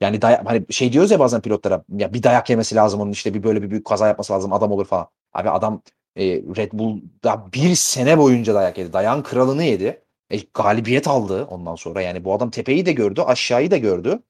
Yani 0.00 0.22
dayak, 0.22 0.46
hani 0.46 0.66
şey 0.70 0.92
diyoruz 0.92 1.10
ya 1.10 1.18
bazen 1.18 1.40
pilotlara 1.40 1.84
ya 1.96 2.12
bir 2.14 2.22
dayak 2.22 2.50
yemesi 2.50 2.74
lazım 2.74 3.00
onun 3.00 3.12
işte 3.12 3.34
bir 3.34 3.42
böyle 3.42 3.62
bir 3.62 3.70
büyük 3.70 3.84
kaza 3.86 4.08
yapması 4.08 4.32
lazım 4.32 4.52
adam 4.52 4.72
olur 4.72 4.86
falan. 4.86 5.08
Abi 5.32 5.50
adam 5.50 5.82
e, 6.16 6.24
Red 6.36 6.72
Bull'da 6.72 7.46
bir 7.54 7.74
sene 7.74 8.18
boyunca 8.18 8.54
dayak 8.54 8.78
yedi. 8.78 8.92
Dayağın 8.92 9.22
kralını 9.22 9.64
yedi. 9.64 10.02
E, 10.30 10.38
galibiyet 10.54 11.08
aldı 11.08 11.44
ondan 11.44 11.74
sonra. 11.74 12.02
Yani 12.02 12.24
bu 12.24 12.34
adam 12.34 12.50
tepeyi 12.50 12.86
de 12.86 12.92
gördü, 12.92 13.20
aşağıyı 13.20 13.70
da 13.70 13.76
gördü. 13.76 14.22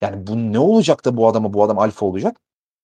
Yani 0.00 0.26
bu 0.26 0.52
ne 0.52 0.58
olacak 0.58 1.04
da 1.04 1.16
bu 1.16 1.28
adama 1.28 1.52
bu 1.54 1.64
adam 1.64 1.78
alfa 1.78 2.06
olacak? 2.06 2.36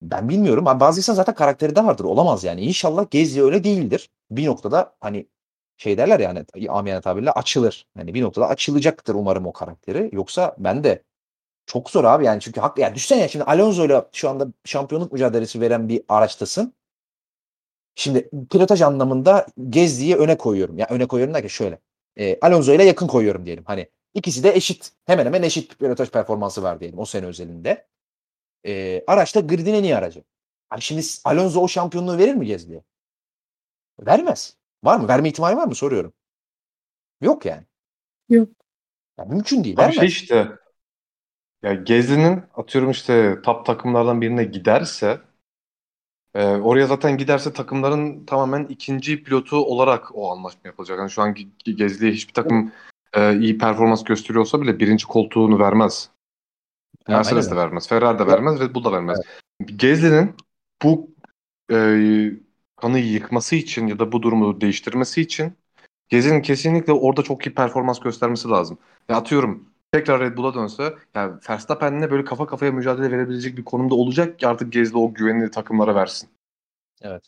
Ben 0.03 0.29
bilmiyorum. 0.29 0.65
Yani 0.67 0.81
bazı 0.81 1.01
insan 1.01 1.15
zaten 1.15 1.35
karakteri 1.35 1.77
de 1.77 1.85
vardır. 1.85 2.05
Olamaz 2.05 2.45
yani. 2.45 2.61
İnşallah 2.61 3.11
Gezi 3.11 3.43
öyle 3.45 3.65
değildir. 3.65 4.11
Bir 4.31 4.47
noktada 4.47 4.97
hani 5.01 5.29
şey 5.77 5.99
derler 5.99 6.21
yani 6.21 6.45
amiyane 6.69 7.01
tabirle 7.01 7.33
açılır. 7.33 7.87
Yani 7.99 8.15
bir 8.15 8.23
noktada 8.23 8.49
açılacaktır 8.49 9.15
umarım 9.15 9.47
o 9.47 9.53
karakteri. 9.53 10.11
Yoksa 10.13 10.57
ben 10.59 10.85
de 10.85 11.03
çok 11.69 11.91
zor 11.91 12.05
abi 12.05 12.25
yani 12.25 12.41
çünkü 12.41 12.61
hak 12.61 12.79
yani 12.79 12.95
düşsene 12.95 13.29
şimdi 13.29 13.45
Alonso 13.45 13.87
ile 13.87 14.05
şu 14.13 14.29
anda 14.29 14.49
şampiyonluk 14.65 15.13
mücadelesi 15.13 15.61
veren 15.61 15.89
bir 15.89 16.03
araçtasın. 16.09 16.75
Şimdi 17.95 18.31
pilotaj 18.51 18.83
anlamında 18.83 19.47
Gezdi'yi 19.69 20.17
öne 20.17 20.39
koyuyorum. 20.39 20.79
Ya 20.79 20.87
yani 20.91 20.97
öne 20.97 21.09
koyuyorum 21.09 21.35
derken 21.35 21.49
şöyle. 21.49 21.79
E, 22.17 22.39
Alonso 22.41 22.73
ile 22.73 22.85
yakın 22.85 23.07
koyuyorum 23.07 23.47
diyelim. 23.47 23.65
Hani 23.67 23.89
ikisi 24.15 24.43
de 24.43 24.55
eşit. 24.55 24.93
Hemen 25.07 25.27
hemen 25.27 25.43
eşit 25.43 25.79
pilotaj 25.79 26.11
performansı 26.11 26.63
var 26.63 26.81
diyelim 26.81 26.99
o 26.99 27.05
sene 27.05 27.27
özelinde. 27.27 27.87
E, 28.67 29.05
araç 29.07 29.35
da 29.35 29.41
gridin 29.41 29.75
en 29.75 29.85
iyi 29.85 29.97
aracı. 29.97 30.25
Hani 30.69 30.83
şimdi 30.83 31.03
Alonso 31.25 31.61
o 31.61 31.69
şampiyonluğu 31.69 32.19
verir 32.19 32.35
mi 32.35 32.47
Gezdi'ye? 32.47 32.83
Vermez. 34.01 34.57
Var 34.85 35.01
mı? 35.01 35.09
Verme 35.09 35.29
ihtimali 35.29 35.57
var 35.57 35.67
mı? 35.67 35.75
Soruyorum. 35.75 36.13
Yok 37.21 37.45
yani. 37.45 37.65
Yok. 38.29 38.49
Ya 39.19 39.25
mümkün 39.25 39.65
değil. 39.65 39.77
Abi 39.77 39.83
Vermez. 39.83 39.97
şey 39.97 40.09
işte 40.09 40.59
ya 41.63 41.75
Gezli'nin 41.75 42.43
atıyorum 42.55 42.91
işte 42.91 43.43
top 43.43 43.67
takımlardan 43.67 44.21
birine 44.21 44.45
giderse 44.45 45.21
e, 46.35 46.45
oraya 46.45 46.87
zaten 46.87 47.17
giderse 47.17 47.53
takımların 47.53 48.25
tamamen 48.25 48.65
ikinci 48.65 49.23
pilotu 49.23 49.57
olarak 49.57 50.17
o 50.17 50.33
anlaşma 50.33 50.61
yapılacak. 50.65 50.99
Yani 50.99 51.11
şu 51.11 51.23
an 51.23 51.35
Ge- 51.35 51.73
Gezli'ye 51.73 52.13
hiçbir 52.13 52.35
takım 52.35 52.73
e, 53.15 53.39
iyi 53.39 53.59
performans 53.59 54.05
gösteriyorsa 54.05 54.61
bile 54.61 54.79
birinci 54.79 55.07
koltuğunu 55.07 55.59
vermez. 55.59 56.11
Mercedes 57.09 57.51
de 57.51 57.57
vermez, 57.57 57.89
Ferrari 57.89 58.19
de 58.19 58.27
vermez, 58.27 58.61
Red 58.61 58.75
Bull 58.75 58.85
da 58.85 58.93
vermez. 58.93 59.19
Gezli'nin 59.77 60.35
bu 60.83 61.11
e, 61.73 61.77
kanıyı 62.77 63.13
yıkması 63.13 63.57
için 63.57 63.87
ya 63.87 63.99
da 63.99 64.13
bu 64.13 64.23
durumu 64.23 64.61
değiştirmesi 64.61 65.21
için 65.21 65.53
Gezli'nin 66.09 66.43
kesinlikle 66.43 66.93
orada 66.93 67.23
çok 67.23 67.47
iyi 67.47 67.55
performans 67.55 68.01
göstermesi 68.01 68.49
lazım. 68.49 68.79
Ya 69.09 69.17
atıyorum 69.17 69.68
tekrar 69.93 70.21
Red 70.21 70.37
Bull'a 70.37 70.55
dönse 70.55 70.95
yani 71.15 71.35
Verstappen'le 71.51 72.11
böyle 72.11 72.25
kafa 72.25 72.47
kafaya 72.47 72.73
mücadele 72.73 73.11
verebilecek 73.13 73.57
bir 73.57 73.65
konumda 73.65 73.95
olacak 73.95 74.39
ki 74.39 74.47
artık 74.49 74.73
Gezli 74.73 74.99
o 74.99 75.15
güvenini 75.15 75.51
takımlara 75.51 75.95
versin. 75.95 76.29
Evet. 77.03 77.25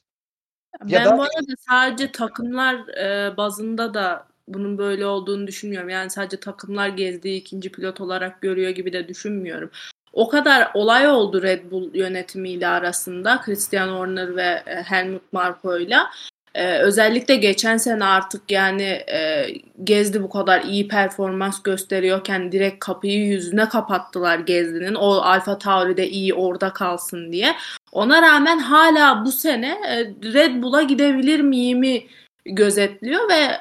Ben 0.85 0.89
Ya 0.89 1.05
da- 1.05 1.19
bu 1.19 1.23
arada 1.23 1.55
sadece 1.69 2.13
takımlar 2.13 2.89
e, 2.89 3.37
bazında 3.37 3.95
da 3.95 4.27
bunun 4.49 4.79
böyle 4.79 5.07
olduğunu 5.07 5.47
düşünmüyorum. 5.47 5.89
Yani 5.89 6.11
sadece 6.11 6.41
takımlar 6.41 6.89
gezdiği 6.89 7.41
ikinci 7.41 7.73
pilot 7.73 8.01
olarak 8.01 8.41
görüyor 8.41 8.71
gibi 8.71 8.93
de 8.93 9.09
düşünmüyorum. 9.09 9.71
O 10.13 10.29
kadar 10.29 10.71
olay 10.75 11.09
oldu 11.09 11.43
Red 11.43 11.71
Bull 11.71 11.95
yönetimiyle 11.95 12.67
arasında 12.69 13.41
Christian 13.41 13.89
Horner 13.89 14.37
ve 14.37 14.63
e, 14.67 14.83
Helmut 14.83 15.33
Marko'yla. 15.33 16.11
E, 16.55 16.79
özellikle 16.79 17.37
geçen 17.37 17.77
sene 17.77 18.05
artık 18.05 18.51
yani 18.51 18.83
e, 19.13 19.47
Gezdi 19.85 20.23
bu 20.23 20.31
kadar 20.31 20.63
iyi 20.63 20.89
performans 20.89 21.63
gösteriyorken 21.63 22.53
direkt 22.53 22.85
kapıyı 22.85 23.27
yüzüne 23.27 23.69
kapattılar 23.69 24.39
Gezdi'nin. 24.39 24.95
O 24.95 25.11
Alfa 25.13 25.59
Tauri'de 25.59 26.09
iyi 26.09 26.35
orada 26.35 26.73
kalsın 26.73 27.33
diye. 27.33 27.57
Ona 27.93 28.23
rağmen 28.23 28.59
hala 28.59 29.25
bu 29.25 29.33
sene 29.33 29.79
e, 29.89 29.99
Red 30.33 30.63
Bull'a 30.63 30.83
gidebilir 30.83 31.41
miyimi 31.41 32.07
gözetliyor 32.45 33.29
ve 33.29 33.59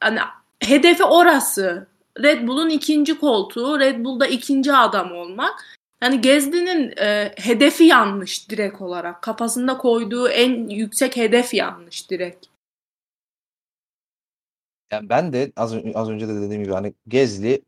hani 0.00 0.18
hedefi 0.60 1.04
orası. 1.04 1.86
Red 2.22 2.48
Bull'un 2.48 2.70
ikinci 2.70 3.18
koltuğu, 3.18 3.80
Red 3.80 4.04
Bull'da 4.04 4.26
ikinci 4.26 4.72
adam 4.72 5.12
olmak. 5.12 5.77
Yani 6.02 6.20
Gezdi'nin 6.20 6.94
e, 6.96 7.32
hedefi 7.36 7.84
yanlış 7.84 8.50
direkt 8.50 8.80
olarak. 8.80 9.22
Kafasında 9.22 9.78
koyduğu 9.78 10.28
en 10.28 10.68
yüksek 10.68 11.16
hedef 11.16 11.54
yanlış 11.54 12.10
direkt. 12.10 12.46
Yani 14.92 15.08
ben 15.08 15.32
de 15.32 15.52
az, 15.56 15.74
az 15.94 16.10
önce 16.10 16.28
de 16.28 16.40
dediğim 16.40 16.62
gibi 16.62 16.72
hani 16.72 16.94
Gezli 17.08 17.62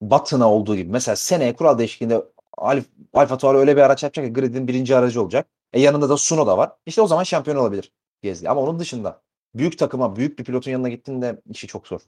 Batın'a 0.00 0.52
olduğu 0.52 0.76
gibi 0.76 0.90
mesela 0.90 1.16
seneye 1.16 1.56
kural 1.56 1.78
değişikliğinde 1.78 2.22
Alf, 2.58 2.84
Alfa 3.14 3.38
Tauri 3.38 3.58
öyle 3.58 3.76
bir 3.76 3.80
araç 3.80 4.02
yapacak 4.02 4.26
ki 4.26 4.32
gridin 4.32 4.68
birinci 4.68 4.96
aracı 4.96 5.22
olacak. 5.22 5.46
E 5.72 5.80
yanında 5.80 6.08
da 6.08 6.16
Suno 6.16 6.46
da 6.46 6.58
var. 6.58 6.72
İşte 6.86 7.02
o 7.02 7.06
zaman 7.06 7.22
şampiyon 7.22 7.56
olabilir 7.56 7.92
Gezli. 8.22 8.48
Ama 8.48 8.60
onun 8.60 8.78
dışında 8.78 9.22
büyük 9.54 9.78
takıma, 9.78 10.16
büyük 10.16 10.38
bir 10.38 10.44
pilotun 10.44 10.70
yanına 10.70 10.88
gittiğinde 10.88 11.42
işi 11.50 11.66
çok 11.66 11.86
zor 11.88 12.00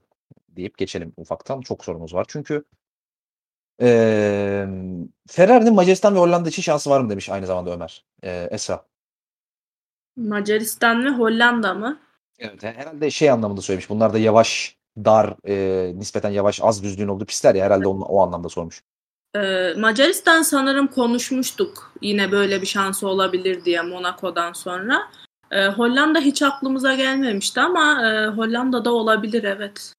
deyip 0.49 0.79
geçelim 0.79 1.13
ufaktan. 1.17 1.61
Çok 1.61 1.85
sorumuz 1.85 2.15
var. 2.15 2.25
Çünkü 2.29 2.65
eee 3.81 4.69
Ferrari'nin 5.29 5.75
Macaristan 5.75 6.15
ve 6.15 6.19
Hollanda 6.19 6.49
için 6.49 6.63
şansı 6.63 6.91
var 6.91 7.01
mı 7.01 7.11
demiş 7.11 7.29
aynı 7.31 7.47
zamanda 7.47 7.71
Ömer. 7.71 8.05
Eee 8.23 8.49
Esra. 8.51 8.85
Macaristan 10.17 11.05
ve 11.05 11.09
Hollanda 11.09 11.75
mı? 11.75 11.99
Evet. 12.39 12.63
Herhalde 12.63 13.11
şey 13.11 13.31
anlamında 13.31 13.61
söylemiş. 13.61 13.91
Bunlar 13.91 14.13
da 14.13 14.19
yavaş, 14.19 14.77
dar, 15.05 15.35
eee, 15.47 15.99
nispeten 15.99 16.31
yavaş, 16.31 16.61
az 16.63 16.83
düzlüğün 16.83 17.09
olduğu 17.09 17.25
pistler 17.27 17.55
ya 17.55 17.65
herhalde 17.65 17.89
onun, 17.89 18.01
o 18.01 18.23
anlamda 18.23 18.49
sormuş. 18.49 18.83
Ee, 19.37 19.75
Macaristan 19.79 20.43
sanırım 20.43 20.87
konuşmuştuk. 20.87 21.93
Yine 22.03 22.33
böyle 22.33 22.63
bir 22.63 22.67
şansı 22.67 23.09
olabilir 23.09 23.65
diye 23.65 23.83
Monaco'dan 23.83 24.53
sonra. 24.53 25.03
Ee, 25.51 25.67
Hollanda 25.67 26.21
hiç 26.21 26.43
aklımıza 26.43 26.95
gelmemişti 26.95 27.61
ama 27.61 28.09
e, 28.09 28.27
Hollanda'da 28.27 28.93
olabilir 28.93 29.45
evet. 29.45 29.93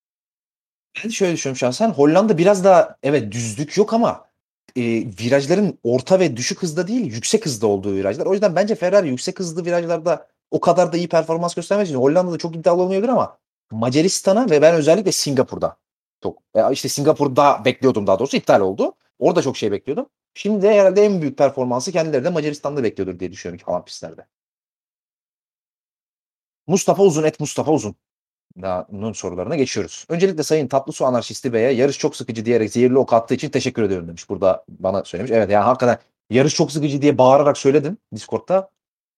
Ben 1.04 1.10
şöyle 1.10 1.34
düşünüyorum 1.34 1.58
şahsen. 1.58 1.90
Hollanda 1.92 2.38
biraz 2.38 2.64
daha 2.64 2.98
evet 3.04 3.32
düzlük 3.32 3.78
yok 3.78 3.94
ama 3.94 4.30
e, 4.76 4.82
virajların 5.22 5.80
orta 5.84 6.20
ve 6.20 6.38
düşük 6.38 6.64
hızda 6.64 6.88
değil 6.88 7.14
yüksek 7.14 7.46
hızda 7.46 7.68
olduğu 7.68 7.96
virajlar. 7.96 8.26
O 8.26 8.34
yüzden 8.34 8.56
bence 8.56 8.76
Ferrari 8.76 9.10
yüksek 9.10 9.40
hızlı 9.40 9.66
virajlarda 9.66 10.28
o 10.52 10.60
kadar 10.60 10.94
da 10.94 10.98
iyi 10.98 11.10
performans 11.10 11.56
göstermez 11.56 11.94
Hollanda'da 11.94 12.38
çok 12.38 12.56
iddialı 12.56 12.82
olmayabilir 12.82 13.10
ama 13.10 13.38
Macaristan'a 13.72 14.50
ve 14.50 14.62
ben 14.62 14.76
özellikle 14.76 15.12
Singapur'da 15.12 15.78
çok 16.24 16.40
e, 16.56 16.72
işte 16.72 16.90
Singapur'da 16.90 17.66
bekliyordum 17.66 18.08
daha 18.08 18.20
doğrusu 18.20 18.38
iptal 18.38 18.62
oldu. 18.62 18.94
Orada 19.20 19.42
çok 19.42 19.58
şey 19.58 19.72
bekliyordum. 19.72 20.10
Şimdi 20.34 20.62
de 20.62 20.74
herhalde 20.74 21.06
en 21.06 21.22
büyük 21.22 21.38
performansı 21.38 21.92
kendileri 21.92 22.24
de 22.24 22.30
Macaristan'da 22.30 22.84
bekliyordur 22.84 23.20
diye 23.20 23.32
düşünüyorum 23.32 23.66
kalan 23.66 23.86
pistlerde. 23.86 24.26
Mustafa 26.68 27.04
Uzun 27.04 27.24
et 27.24 27.40
Mustafa 27.40 27.72
Uzun. 27.72 27.96
Da'nın 28.62 29.14
sorularına 29.14 29.56
geçiyoruz. 29.56 30.06
Öncelikle 30.10 30.44
Sayın 30.44 30.68
Tatlısu 30.68 31.06
Anarşisti 31.06 31.54
Bey'e 31.54 31.72
yarış 31.72 31.98
çok 31.98 32.16
sıkıcı 32.16 32.46
diyerek 32.46 32.72
zehirli 32.72 32.98
ok 32.98 33.14
attığı 33.14 33.34
için 33.34 33.50
teşekkür 33.50 33.84
ediyorum 33.84 34.08
demiş. 34.08 34.30
Burada 34.30 34.66
bana 34.70 35.04
söylemiş. 35.04 35.32
Evet 35.32 35.50
yani 35.52 35.64
hakikaten 35.64 35.98
yarış 36.30 36.56
çok 36.56 36.72
sıkıcı 36.72 37.02
diye 37.02 37.18
bağırarak 37.18 37.58
söyledim 37.58 37.98
Discord'da. 38.16 38.70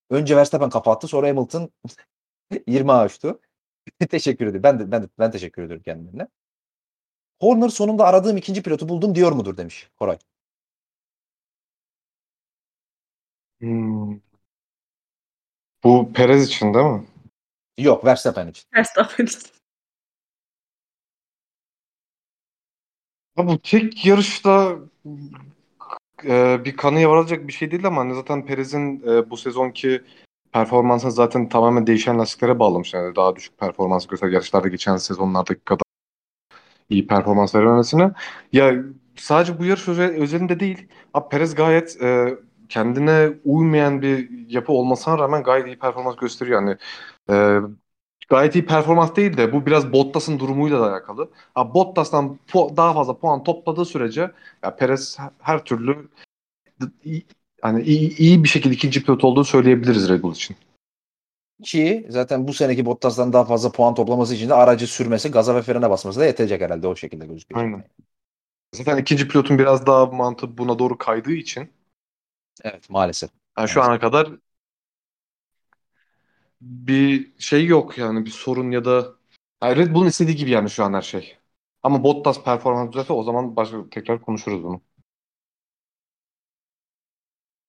Önce 0.09 0.37
Verstappen 0.37 0.69
kapattı 0.69 1.07
sonra 1.07 1.27
Hamilton 1.29 1.71
20 2.67 2.91
açtı. 2.91 3.39
teşekkür 4.09 4.47
ederim. 4.47 4.63
Ben 4.63 4.79
de, 4.79 4.91
ben 4.91 5.03
de, 5.03 5.07
ben 5.19 5.31
teşekkür 5.31 5.63
ediyorum 5.63 5.83
kendilerine. 5.83 6.27
Horner 7.41 7.69
sonunda 7.69 8.05
aradığım 8.05 8.37
ikinci 8.37 8.63
pilotu 8.63 8.89
buldum 8.89 9.15
diyor 9.15 9.31
mudur 9.31 9.57
demiş 9.57 9.89
Koray. 9.99 10.17
Hmm. 13.61 14.19
Bu 15.83 16.13
Perez 16.13 16.47
için 16.47 16.73
değil 16.73 16.85
mi? 16.85 17.05
Yok 17.81 18.05
Verstappen 18.05 18.47
için. 18.47 18.63
Verstappen. 18.75 19.27
Ya 23.37 23.47
bu 23.47 23.61
tek 23.61 24.05
yarışta 24.05 24.75
e, 26.25 26.65
bir 26.65 26.77
kanıya 26.77 27.09
varılacak 27.09 27.47
bir 27.47 27.53
şey 27.53 27.71
değil 27.71 27.85
ama 27.85 28.01
hani 28.01 28.15
zaten 28.15 28.45
Perez'in 28.45 29.03
e, 29.07 29.29
bu 29.29 29.37
sezonki 29.37 30.01
performansını 30.51 31.11
zaten 31.11 31.49
tamamen 31.49 31.87
değişen 31.87 32.19
lastiklere 32.19 32.59
bağlamış. 32.59 32.93
Yani 32.93 33.15
daha 33.15 33.35
düşük 33.35 33.57
performans 33.57 34.07
göster 34.07 34.29
yarışlarda 34.29 34.67
geçen 34.67 34.97
sezonlardaki 34.97 35.61
kadar 35.61 35.83
iyi 36.89 37.07
performans 37.07 37.55
verememesine. 37.55 38.11
Ya 38.53 38.75
sadece 39.15 39.59
bu 39.59 39.65
yarış 39.65 39.87
özel, 39.87 40.09
özelinde 40.21 40.59
değil. 40.59 40.87
Abi 41.13 41.29
Perez 41.29 41.55
gayet 41.55 42.01
e, 42.01 42.37
kendine 42.71 43.29
uymayan 43.43 44.01
bir 44.01 44.29
yapı 44.49 44.71
olmasına 44.71 45.17
rağmen 45.17 45.43
gayet 45.43 45.67
iyi 45.67 45.79
performans 45.79 46.15
gösteriyor. 46.15 46.61
Yani 46.61 46.77
e, 47.29 47.59
gayet 48.29 48.55
iyi 48.55 48.65
performans 48.65 49.15
değil 49.15 49.37
de 49.37 49.53
bu 49.53 49.65
biraz 49.65 49.93
Bottas'ın 49.93 50.39
durumuyla 50.39 50.79
da 50.79 50.91
alakalı. 50.91 51.29
Ha, 51.55 51.73
Bottas'tan 51.73 52.39
daha 52.53 52.93
fazla 52.93 53.17
puan 53.17 53.43
topladığı 53.43 53.85
sürece 53.85 54.31
ya 54.63 54.75
Perez 54.75 55.17
her 55.39 55.65
türlü 55.65 56.09
hani 57.61 57.81
iyi, 57.81 58.17
iyi 58.17 58.43
bir 58.43 58.49
şekilde 58.49 58.73
ikinci 58.73 59.03
pilot 59.03 59.23
olduğunu 59.23 59.45
söyleyebiliriz 59.45 60.09
Red 60.09 60.23
Bull 60.23 60.33
için. 60.33 60.55
Ki 61.63 62.07
zaten 62.09 62.47
bu 62.47 62.53
seneki 62.53 62.85
Bottas'tan 62.85 63.33
daha 63.33 63.45
fazla 63.45 63.71
puan 63.71 63.95
toplaması 63.95 64.35
için 64.35 64.49
de 64.49 64.53
aracı 64.53 64.87
sürmesi, 64.87 65.31
gaza 65.31 65.55
ve 65.55 65.61
frene 65.61 65.89
basması 65.89 66.19
da 66.19 66.25
yetecek 66.25 66.61
herhalde 66.61 66.87
o 66.87 66.95
şekilde 66.95 67.25
gözüküyor. 67.25 67.61
Aynen. 67.61 67.83
Zaten 68.75 68.97
ikinci 68.97 69.27
pilotun 69.27 69.59
biraz 69.59 69.85
daha 69.85 70.05
mantığı 70.05 70.57
buna 70.57 70.79
doğru 70.79 70.97
kaydığı 70.97 71.33
için 71.33 71.69
Evet 72.63 72.89
maalesef. 72.89 73.29
yani 73.57 73.69
şu 73.69 73.81
ana 73.83 73.99
kadar 73.99 74.29
bir 76.61 77.33
şey 77.39 77.65
yok 77.65 77.97
yani 77.97 78.25
bir 78.25 78.31
sorun 78.31 78.71
ya 78.71 78.85
da 78.85 79.15
yani 79.63 79.75
Red 79.75 79.93
Bull'un 79.93 80.07
istediği 80.07 80.35
gibi 80.35 80.49
yani 80.51 80.69
şu 80.69 80.83
an 80.83 80.93
her 80.93 81.01
şey. 81.01 81.37
Ama 81.83 82.03
Bottas 82.03 82.43
performans 82.43 82.91
düzelse 82.93 83.13
o 83.13 83.23
zaman 83.23 83.55
başka 83.55 83.89
tekrar 83.89 84.21
konuşuruz 84.21 84.63
bunu. 84.63 84.81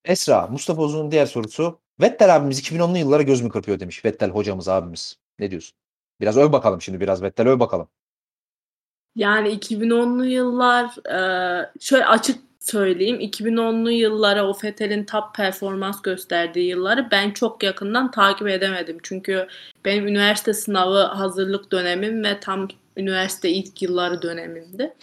Esra, 0.05 0.47
Mustafa 0.47 0.83
Uzun'un 0.83 1.11
diğer 1.11 1.27
sorusu. 1.27 1.81
Vettel 2.01 2.37
abimiz 2.37 2.61
2010'lu 2.61 2.99
yıllara 2.99 3.23
göz 3.23 3.41
mü 3.43 3.49
kırpıyor 3.49 3.81
demiş. 3.81 4.05
Vettel 4.05 4.31
hocamız 4.31 4.69
abimiz. 4.69 5.17
Ne 5.39 5.51
diyorsun? 5.51 5.79
Biraz 6.21 6.37
öv 6.37 6.53
bakalım 6.53 6.83
şimdi 6.83 7.01
biraz 7.01 7.23
Vettel 7.23 7.49
öv 7.49 7.61
bakalım. 7.61 7.89
Yani 9.15 9.49
2010'lu 9.49 10.25
yıllar 10.25 11.07
e, 11.09 11.71
şöyle 11.81 12.07
açık 12.07 12.52
söyleyeyim 12.63 13.21
2010'lu 13.21 13.91
yıllara 13.91 14.49
o 14.49 14.53
Fethel'in 14.53 15.05
top 15.05 15.35
performans 15.35 16.03
gösterdiği 16.03 16.69
yılları 16.69 17.09
ben 17.11 17.31
çok 17.31 17.63
yakından 17.63 18.11
takip 18.11 18.49
edemedim. 18.49 18.99
Çünkü 19.03 19.49
benim 19.85 20.07
üniversite 20.07 20.55
sınavı 20.55 21.03
hazırlık 21.03 21.73
dönemim 21.73 22.25
ve 22.25 22.41
tam 22.41 22.69
üniversite 22.97 23.51
ilk 23.51 23.83
yılları 23.83 24.23
dönemimdi. 24.23 24.95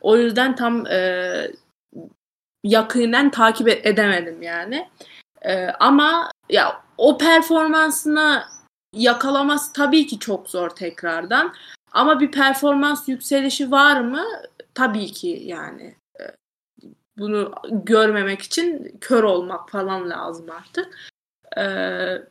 O 0.00 0.16
yüzden 0.16 0.56
tam 0.56 0.86
e, 0.86 1.50
yakından 2.64 3.30
takip 3.30 3.68
e- 3.68 3.88
edemedim 3.88 4.42
yani. 4.42 4.88
E, 5.42 5.66
ama 5.66 6.30
ya 6.48 6.82
o 6.98 7.18
performansını 7.18 8.42
yakalaması 8.94 9.72
tabii 9.72 10.06
ki 10.06 10.18
çok 10.18 10.50
zor 10.50 10.70
tekrardan. 10.70 11.54
Ama 11.92 12.20
bir 12.20 12.30
performans 12.30 13.08
yükselişi 13.08 13.70
var 13.70 14.00
mı? 14.00 14.24
Tabii 14.74 15.06
ki 15.06 15.42
yani. 15.44 15.99
Bunu 17.20 17.52
görmemek 17.70 18.42
için 18.42 18.96
kör 19.00 19.22
olmak 19.22 19.70
falan 19.70 20.10
lazım 20.10 20.46
artık. 20.50 21.10
Ee, 21.58 22.22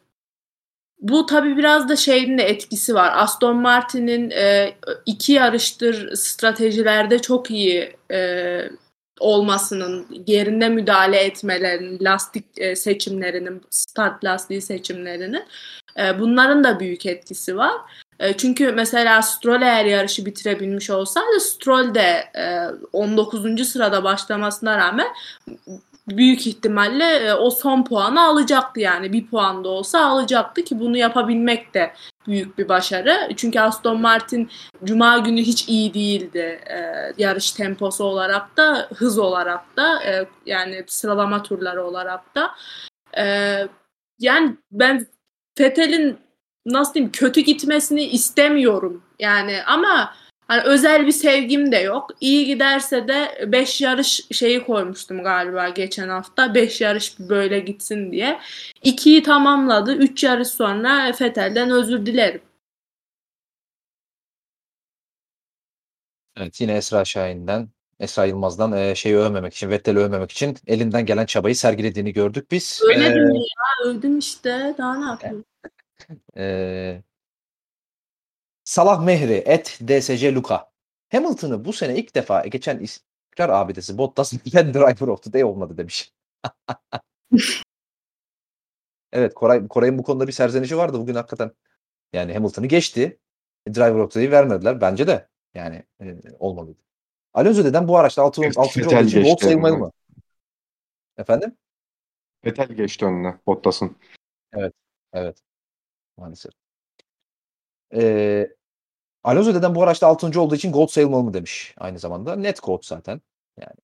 bu 1.01 1.25
tabii 1.25 1.57
biraz 1.57 1.89
da 1.89 1.95
şeyin 1.95 2.37
de 2.37 2.43
etkisi 2.43 2.95
var. 2.95 3.11
Aston 3.15 3.57
Martin'in 3.57 4.29
e, 4.29 4.75
iki 5.05 5.33
yarıştır 5.33 6.15
stratejilerde 6.15 7.19
çok 7.19 7.51
iyi 7.51 7.97
e, 8.11 8.61
olmasının, 9.19 10.23
yerinde 10.27 10.69
müdahale 10.69 11.17
etmelerinin, 11.17 11.97
lastik 12.01 12.45
e, 12.57 12.75
seçimlerinin, 12.75 13.61
start 13.69 14.23
lastiği 14.23 14.61
seçimlerinin 14.61 15.43
e, 15.99 16.19
bunların 16.19 16.63
da 16.63 16.79
büyük 16.79 17.05
etkisi 17.05 17.57
var. 17.57 17.81
E, 18.19 18.37
çünkü 18.37 18.71
mesela 18.71 19.21
Stroll 19.21 19.61
eğer 19.61 19.85
yarışı 19.85 20.25
bitirebilmiş 20.25 20.89
olsaydı 20.89 21.39
Stroll 21.39 21.95
de 21.95 22.23
e, 22.35 22.67
19. 22.93 23.67
sırada 23.67 24.03
başlamasına 24.03 24.77
rağmen 24.77 25.07
büyük 26.07 26.47
ihtimalle 26.47 27.05
e, 27.05 27.33
o 27.33 27.49
son 27.49 27.83
puanı 27.83 28.23
alacaktı 28.23 28.79
yani 28.79 29.13
bir 29.13 29.27
puan 29.27 29.63
da 29.63 29.69
olsa 29.69 30.05
alacaktı 30.05 30.63
ki 30.63 30.79
bunu 30.79 30.97
yapabilmek 30.97 31.73
de 31.73 31.93
büyük 32.27 32.57
bir 32.57 32.69
başarı. 32.69 33.29
Çünkü 33.37 33.59
Aston 33.59 34.01
Martin 34.01 34.49
cuma 34.83 35.17
günü 35.17 35.41
hiç 35.41 35.69
iyi 35.69 35.93
değildi 35.93 36.59
e, 36.69 36.77
yarış 37.17 37.51
temposu 37.51 38.03
olarak 38.03 38.57
da 38.57 38.87
hız 38.95 39.19
olarak 39.19 39.77
da 39.77 40.03
e, 40.03 40.27
yani 40.45 40.83
sıralama 40.87 41.43
turları 41.43 41.85
olarak 41.85 42.35
da. 42.35 42.51
E, 43.17 43.67
yani 44.19 44.57
ben 44.71 45.07
Vettel'in 45.59 46.28
nasıl 46.65 46.93
diyeyim 46.93 47.11
kötü 47.11 47.41
gitmesini 47.41 48.03
istemiyorum 48.03 49.03
yani 49.19 49.63
ama 49.67 50.13
hani 50.47 50.61
özel 50.61 51.05
bir 51.07 51.11
sevgim 51.11 51.71
de 51.71 51.77
yok. 51.77 52.09
İyi 52.21 52.45
giderse 52.45 53.07
de 53.07 53.45
5 53.51 53.81
yarış 53.81 54.21
şeyi 54.31 54.63
koymuştum 54.63 55.23
galiba 55.23 55.69
geçen 55.69 56.09
hafta. 56.09 56.55
5 56.55 56.81
yarış 56.81 57.19
böyle 57.19 57.59
gitsin 57.59 58.11
diye. 58.11 58.39
2'yi 58.83 59.23
tamamladı. 59.23 59.95
3 59.95 60.23
yarış 60.23 60.47
sonra 60.47 61.11
Vettel'den 61.21 61.69
özür 61.71 62.05
dilerim. 62.05 62.41
Evet 66.37 66.61
yine 66.61 66.77
Esra 66.77 67.05
Şahin'den, 67.05 67.69
Esra 67.99 68.25
Yılmaz'dan 68.25 68.71
e, 68.73 68.95
şeyi 68.95 69.17
övmemek 69.17 69.53
için, 69.53 69.69
Vettel'i 69.69 69.99
övmemek 69.99 70.31
için 70.31 70.57
elinden 70.67 71.05
gelen 71.05 71.25
çabayı 71.25 71.55
sergilediğini 71.55 72.13
gördük 72.13 72.51
biz. 72.51 72.81
Öyle 72.87 73.05
Ee, 73.05 73.09
mi 73.09 73.39
ya? 73.39 73.89
Övdüm 73.89 74.19
işte. 74.19 74.75
Daha 74.77 74.95
ne 74.99 75.05
yapayım? 75.05 75.45
Ee, 76.37 77.01
Salah 78.63 79.03
Mehri 79.03 79.33
et 79.33 79.79
DSC 79.87 80.35
Luka. 80.35 80.71
Hamilton'ı 81.11 81.65
bu 81.65 81.73
sene 81.73 81.97
ilk 81.97 82.15
defa 82.15 82.47
geçen 82.47 82.79
istikrar 82.79 83.49
abidesi 83.49 83.97
Bottas 83.97 84.33
ben 84.55 84.73
driver 84.73 85.07
of 85.07 85.23
the 85.23 85.33
day 85.33 85.43
olmadı 85.43 85.77
demiş. 85.77 86.13
evet 89.11 89.33
Koray, 89.33 89.67
Koray'ın 89.67 89.97
bu 89.97 90.03
konuda 90.03 90.27
bir 90.27 90.31
serzenişi 90.31 90.77
vardı 90.77 90.99
bugün 90.99 91.15
hakikaten. 91.15 91.51
Yani 92.13 92.33
Hamilton'ı 92.33 92.65
geçti. 92.65 93.19
Driver 93.67 93.99
of 93.99 94.11
the 94.11 94.19
day 94.19 94.31
vermediler. 94.31 94.81
Bence 94.81 95.07
de 95.07 95.27
yani 95.53 95.83
e, 96.01 96.15
olmalıydı. 96.39 96.79
Alonso 97.33 97.63
deden 97.63 97.87
bu 97.87 97.97
araçta 97.97 98.21
6. 98.21 98.43
Evet, 98.43 98.57
6. 98.57 98.79
Vettel 98.79 98.99
olduğu 98.99 99.07
için 99.07 99.23
gold 99.23 99.37
sayılmalı 99.37 99.77
mı? 99.77 99.91
Efendim? 101.17 101.57
Vettel 102.45 102.67
geçti 102.67 103.05
önüne 103.05 103.37
Bottas'ın. 103.47 103.95
Evet. 105.13 105.43
Maalesef. 106.19 106.51
Ee, 107.93 108.49
Alonso 109.23 109.53
deden 109.53 109.75
bu 109.75 109.83
araçta 109.83 110.07
6. 110.07 110.41
olduğu 110.41 110.55
için 110.55 110.71
gold 110.71 110.87
sayılmalı 110.87 111.23
mı 111.23 111.33
demiş 111.33 111.75
aynı 111.77 111.99
zamanda. 111.99 112.35
Net 112.35 112.63
gold 112.63 112.83
zaten. 112.83 113.21
Yani 113.57 113.75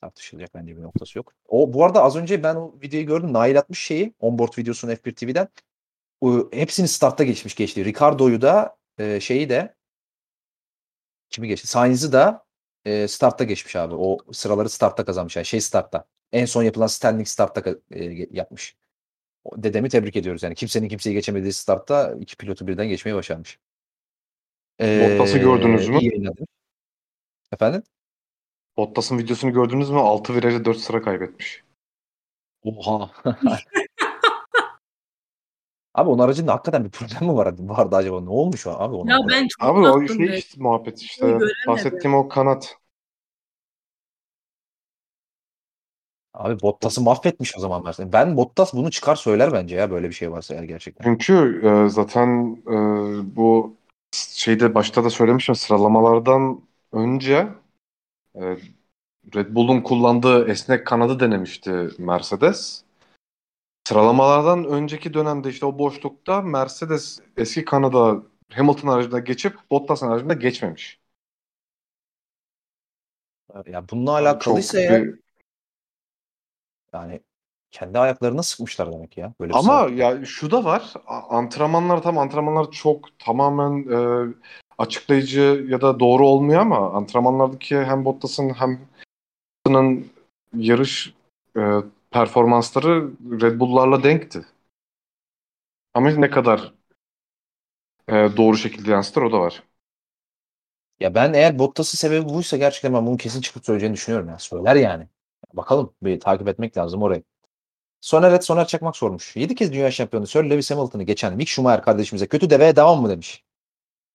tartışılacak 0.00 0.54
bence 0.54 0.76
bir 0.76 0.82
noktası 0.82 1.18
yok. 1.18 1.34
O 1.48 1.72
bu 1.72 1.84
arada 1.84 2.02
az 2.02 2.16
önce 2.16 2.42
ben 2.42 2.54
o 2.54 2.74
videoyu 2.82 3.06
gördüm. 3.06 3.32
Nail 3.32 3.58
atmış 3.58 3.78
şeyi. 3.78 4.14
Onboard 4.20 4.58
videosunu 4.58 4.92
F1 4.92 5.14
TV'den. 5.14 5.48
O, 6.20 6.48
hepsini 6.52 6.88
startta 6.88 7.24
geçmiş 7.24 7.54
geçti. 7.54 7.84
Ricardo'yu 7.84 8.42
da 8.42 8.76
e, 8.98 9.20
şeyi 9.20 9.48
de 9.48 9.74
kimi 11.30 11.48
geçti? 11.48 11.66
Sainz'ı 11.66 12.12
da 12.12 12.44
e, 12.84 13.08
startta 13.08 13.44
geçmiş 13.44 13.76
abi. 13.76 13.94
O 13.94 14.18
sıraları 14.32 14.68
startta 14.68 15.04
kazanmış. 15.04 15.36
Yani 15.36 15.46
şey 15.46 15.60
startta. 15.60 16.04
En 16.32 16.44
son 16.44 16.62
yapılan 16.62 16.86
standing 16.86 17.28
startta 17.28 17.74
e, 17.90 18.04
yapmış. 18.30 18.76
Dedemi 19.56 19.88
tebrik 19.88 20.16
ediyoruz. 20.16 20.42
Yani 20.42 20.54
kimsenin 20.54 20.88
kimseyi 20.88 21.14
geçemediği 21.14 21.52
startta 21.52 22.14
iki 22.20 22.36
pilotu 22.36 22.66
birden 22.66 22.88
geçmeyi 22.88 23.14
başarmış. 23.16 23.58
Bottas'ı 24.80 25.38
gördünüz 25.38 25.88
mü? 25.88 25.98
Efendim? 27.52 27.82
Bottas'ın 28.76 29.18
videosunu 29.18 29.52
gördünüz 29.52 29.90
mü? 29.90 29.98
6 29.98 30.34
virajda 30.34 30.64
4 30.64 30.78
sıra 30.78 31.02
kaybetmiş. 31.02 31.64
Oha. 32.62 33.10
Abi 35.94 36.10
onun 36.10 36.22
aracında 36.22 36.52
hakikaten 36.52 36.84
bir 36.84 36.90
problem 36.90 37.30
mi 37.30 37.36
var, 37.36 37.54
vardı 37.58 37.96
acaba? 37.96 38.20
Ne 38.20 38.30
olmuş 38.30 38.66
o 38.66 38.70
abi 38.70 38.94
ona? 38.94 39.12
Ya 39.12 39.18
ben 39.30 39.48
çok 39.48 39.68
Abi 39.68 39.78
o 39.78 40.08
şey 40.08 40.38
işte 40.38 40.62
muhabbet 40.62 41.02
işte. 41.02 41.38
Bahsettiğim 41.66 42.14
o 42.14 42.28
kanat. 42.28 42.76
Abi 46.42 46.62
Bottas'ı 46.62 47.00
mahvetmiş 47.00 47.56
o 47.56 47.60
zaman 47.60 47.84
Mercedes. 47.84 48.12
Ben 48.12 48.36
Bottas 48.36 48.74
bunu 48.74 48.90
çıkar 48.90 49.16
söyler 49.16 49.52
bence 49.52 49.76
ya 49.76 49.90
böyle 49.90 50.08
bir 50.08 50.14
şey 50.14 50.32
varsa 50.32 50.54
eğer 50.54 50.62
gerçekten. 50.62 51.04
Çünkü 51.04 51.60
e, 51.64 51.88
zaten 51.88 52.56
e, 52.66 52.76
bu 53.36 53.76
şeyde 54.12 54.74
başta 54.74 55.04
da 55.04 55.10
söylemiştim 55.10 55.54
sıralamalardan 55.54 56.60
önce 56.92 57.48
e, 58.34 58.56
Red 59.34 59.54
Bull'un 59.54 59.80
kullandığı 59.80 60.48
esnek 60.48 60.86
kanadı 60.86 61.20
denemişti 61.20 61.88
Mercedes. 61.98 62.84
Sıralamalardan 63.88 64.64
önceki 64.64 65.14
dönemde 65.14 65.48
işte 65.48 65.66
o 65.66 65.78
boşlukta 65.78 66.40
Mercedes 66.40 67.20
eski 67.36 67.64
kanada 67.64 68.22
Hamilton 68.52 68.88
aracına 68.88 69.18
geçip 69.18 69.56
Bottas'ın 69.70 70.08
aracına 70.08 70.34
geçmemiş. 70.34 71.00
Ya 73.66 73.88
bununla 73.88 74.10
Çok 74.10 74.20
alakalıysa 74.20 74.80
eğer 74.80 75.02
bir- 75.02 75.21
yani 76.94 77.20
kendi 77.70 77.98
ayaklarına 77.98 78.42
sıkmışlar 78.42 78.92
demek 78.92 79.16
ya. 79.16 79.32
Böyle 79.40 79.52
Ama 79.52 79.88
ya 79.94 80.24
şu 80.24 80.50
da 80.50 80.64
var. 80.64 80.94
Antrenmanlar 81.06 82.02
tam 82.02 82.18
antrenmanlar 82.18 82.70
çok 82.70 83.18
tamamen 83.18 83.90
e, 83.90 84.28
açıklayıcı 84.78 85.66
ya 85.68 85.80
da 85.80 86.00
doğru 86.00 86.26
olmuyor 86.26 86.60
ama 86.60 86.92
antrenmanlardaki 86.92 87.78
hem 87.78 88.04
Bottas'ın 88.04 88.48
hem 88.48 88.80
Hamilton'ın 89.66 90.12
yarış 90.56 91.14
e, 91.56 91.60
performansları 92.10 93.10
Red 93.40 93.60
Bull'larla 93.60 94.02
denkti. 94.02 94.46
Ama 95.94 96.10
ne 96.10 96.30
kadar 96.30 96.72
e, 98.08 98.12
doğru 98.12 98.56
şekilde 98.56 98.90
yansıtır 98.90 99.22
o 99.22 99.32
da 99.32 99.40
var. 99.40 99.62
Ya 101.00 101.14
ben 101.14 101.32
eğer 101.32 101.58
Bottas'ın 101.58 101.98
sebebi 101.98 102.28
buysa 102.28 102.56
gerçekten 102.56 102.94
ben 102.94 103.06
bunu 103.06 103.16
kesin 103.16 103.40
çıkıp 103.40 103.64
söyleyeceğini 103.64 103.94
düşünüyorum 103.94 104.28
ya. 104.28 104.38
Söyler 104.38 104.76
yani. 104.76 105.08
Bakalım 105.52 105.94
bir 106.02 106.20
takip 106.20 106.48
etmek 106.48 106.76
lazım 106.76 107.02
orayı. 107.02 107.22
Soner 108.00 108.32
et 108.32 108.44
Soner 108.44 108.66
Çakmak 108.66 108.96
sormuş. 108.96 109.36
7 109.36 109.54
kez 109.54 109.72
dünya 109.72 109.90
şampiyonu 109.90 110.26
Sir 110.26 110.44
Lewis 110.44 110.70
Hamilton'ı 110.70 111.02
geçen 111.02 111.36
Mick 111.36 111.48
Schumacher 111.48 111.82
kardeşimize 111.82 112.26
kötü 112.26 112.50
deveye 112.50 112.76
devam 112.76 113.02
mı 113.02 113.08
demiş. 113.08 113.44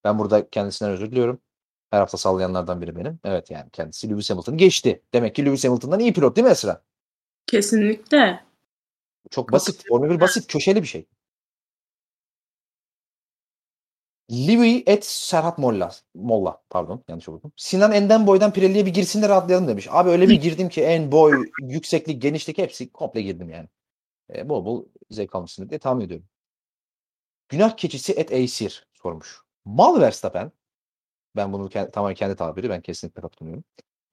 Ben 0.03 0.19
burada 0.19 0.49
kendisinden 0.49 0.93
özür 0.93 1.11
diliyorum. 1.11 1.39
Her 1.91 1.99
hafta 1.99 2.17
sallayanlardan 2.17 2.81
biri 2.81 2.95
benim. 2.95 3.19
Evet 3.23 3.51
yani 3.51 3.69
kendisi 3.71 4.09
Lewis 4.09 4.29
Hamilton'ı 4.29 4.57
geçti. 4.57 5.03
Demek 5.13 5.35
ki 5.35 5.45
Lewis 5.45 5.65
Hamilton'dan 5.65 5.99
iyi 5.99 6.13
pilot 6.13 6.35
değil 6.35 6.45
mi 6.45 6.51
Esra? 6.51 6.81
kesinlikle. 7.47 8.43
Çok 9.31 9.51
basit. 9.51 9.83
Formula 9.89 10.09
1 10.09 10.19
basit. 10.19 10.47
Köşeli 10.47 10.81
bir 10.81 10.87
şey. 10.87 11.05
Livi 14.31 14.83
et 14.85 15.05
Serhat 15.05 15.57
Molla. 15.57 15.91
Molla 16.15 16.61
pardon 16.69 17.03
yanlış 17.07 17.29
okudum. 17.29 17.51
Sinan 17.55 17.91
Enden 17.91 18.27
boydan 18.27 18.53
Pirelli'ye 18.53 18.85
bir 18.85 18.93
girsin 18.93 19.21
de 19.21 19.29
rahatlayalım 19.29 19.67
demiş. 19.67 19.87
Abi 19.91 20.09
öyle 20.09 20.29
bir 20.29 20.41
girdim 20.41 20.69
ki 20.69 20.83
en 20.83 21.11
boy, 21.11 21.51
yükseklik, 21.61 22.21
genişlik 22.21 22.57
hepsi 22.57 22.91
komple 22.91 23.21
girdim 23.21 23.49
yani. 23.49 23.69
E, 24.35 24.49
bol 24.49 24.65
bol 24.65 24.85
zevk 25.09 25.35
almışsındır 25.35 25.69
diye 25.69 25.79
tahmin 25.79 26.05
ediyorum. 26.05 26.27
Günah 27.49 27.77
keçisi 27.77 28.13
et 28.13 28.31
Aesir 28.31 28.87
sormuş. 28.93 29.41
Mal 29.65 30.01
Verstappen 30.01 30.51
ben 31.35 31.53
bunu 31.53 31.69
kendi, 31.69 31.91
tamamen 31.91 32.15
kendi 32.15 32.35
tabiri 32.35 32.69
ben 32.69 32.81
kesinlikle 32.81 33.21
katılıyorum. 33.21 33.63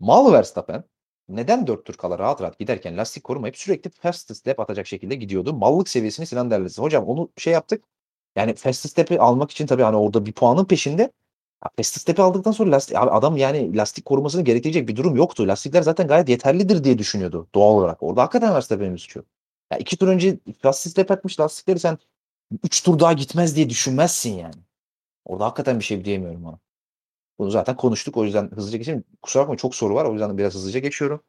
Mal 0.00 0.32
Verstappen 0.32 0.84
neden 1.28 1.66
dört 1.66 1.86
tur 1.86 1.94
kala 1.94 2.18
rahat 2.18 2.40
rahat 2.42 2.58
giderken 2.58 2.96
lastik 2.96 3.24
korumayıp 3.24 3.56
sürekli 3.56 3.90
fastest 3.90 4.48
lap 4.48 4.60
atacak 4.60 4.86
şekilde 4.86 5.14
gidiyordu. 5.14 5.54
Mallık 5.54 5.88
seviyesini 5.88 6.26
Sinan 6.26 6.50
derlesi. 6.50 6.82
Hocam 6.82 7.04
onu 7.04 7.32
şey 7.36 7.52
yaptık. 7.52 7.84
Yani 8.36 8.54
fastest 8.54 8.98
lap'i 8.98 9.20
almak 9.20 9.50
için 9.50 9.66
tabii 9.66 9.82
hani 9.82 9.96
orada 9.96 10.26
bir 10.26 10.32
puanın 10.32 10.64
peşinde 10.64 11.12
lap'i 12.08 12.22
aldıktan 12.22 12.52
sonra 12.52 12.70
lastik, 12.70 12.96
abi 12.96 13.10
adam 13.10 13.36
yani 13.36 13.76
lastik 13.76 14.04
korumasını 14.04 14.42
gerektirecek 14.42 14.88
bir 14.88 14.96
durum 14.96 15.16
yoktu. 15.16 15.48
Lastikler 15.48 15.82
zaten 15.82 16.06
gayet 16.06 16.28
yeterlidir 16.28 16.84
diye 16.84 16.98
düşünüyordu 16.98 17.48
doğal 17.54 17.74
olarak. 17.74 18.02
Orada 18.02 18.22
hakikaten 18.22 18.54
Verstappen'in 18.54 18.96
suçu. 18.96 19.24
Ya 19.72 19.78
iki 19.78 19.96
tur 19.96 20.08
önce 20.08 20.38
fastest 20.62 20.98
lap 20.98 21.10
atmış 21.10 21.40
lastikleri 21.40 21.78
sen 21.78 21.98
üç 22.64 22.82
tur 22.82 22.98
daha 22.98 23.12
gitmez 23.12 23.56
diye 23.56 23.70
düşünmezsin 23.70 24.38
yani. 24.38 24.54
Orada 25.24 25.44
hakikaten 25.44 25.78
bir 25.78 25.84
şey 25.84 26.04
diyemiyorum 26.04 26.44
ona. 26.44 26.58
Bunu 27.38 27.50
zaten 27.50 27.76
konuştuk. 27.76 28.16
O 28.16 28.24
yüzden 28.24 28.50
hızlıca 28.50 28.78
geçeyim. 28.78 29.04
Kusura 29.22 29.42
bakmayın 29.42 29.56
çok 29.56 29.74
soru 29.74 29.94
var. 29.94 30.04
O 30.04 30.12
yüzden 30.12 30.38
biraz 30.38 30.54
hızlıca 30.54 30.80
geçiyorum. 30.80 31.22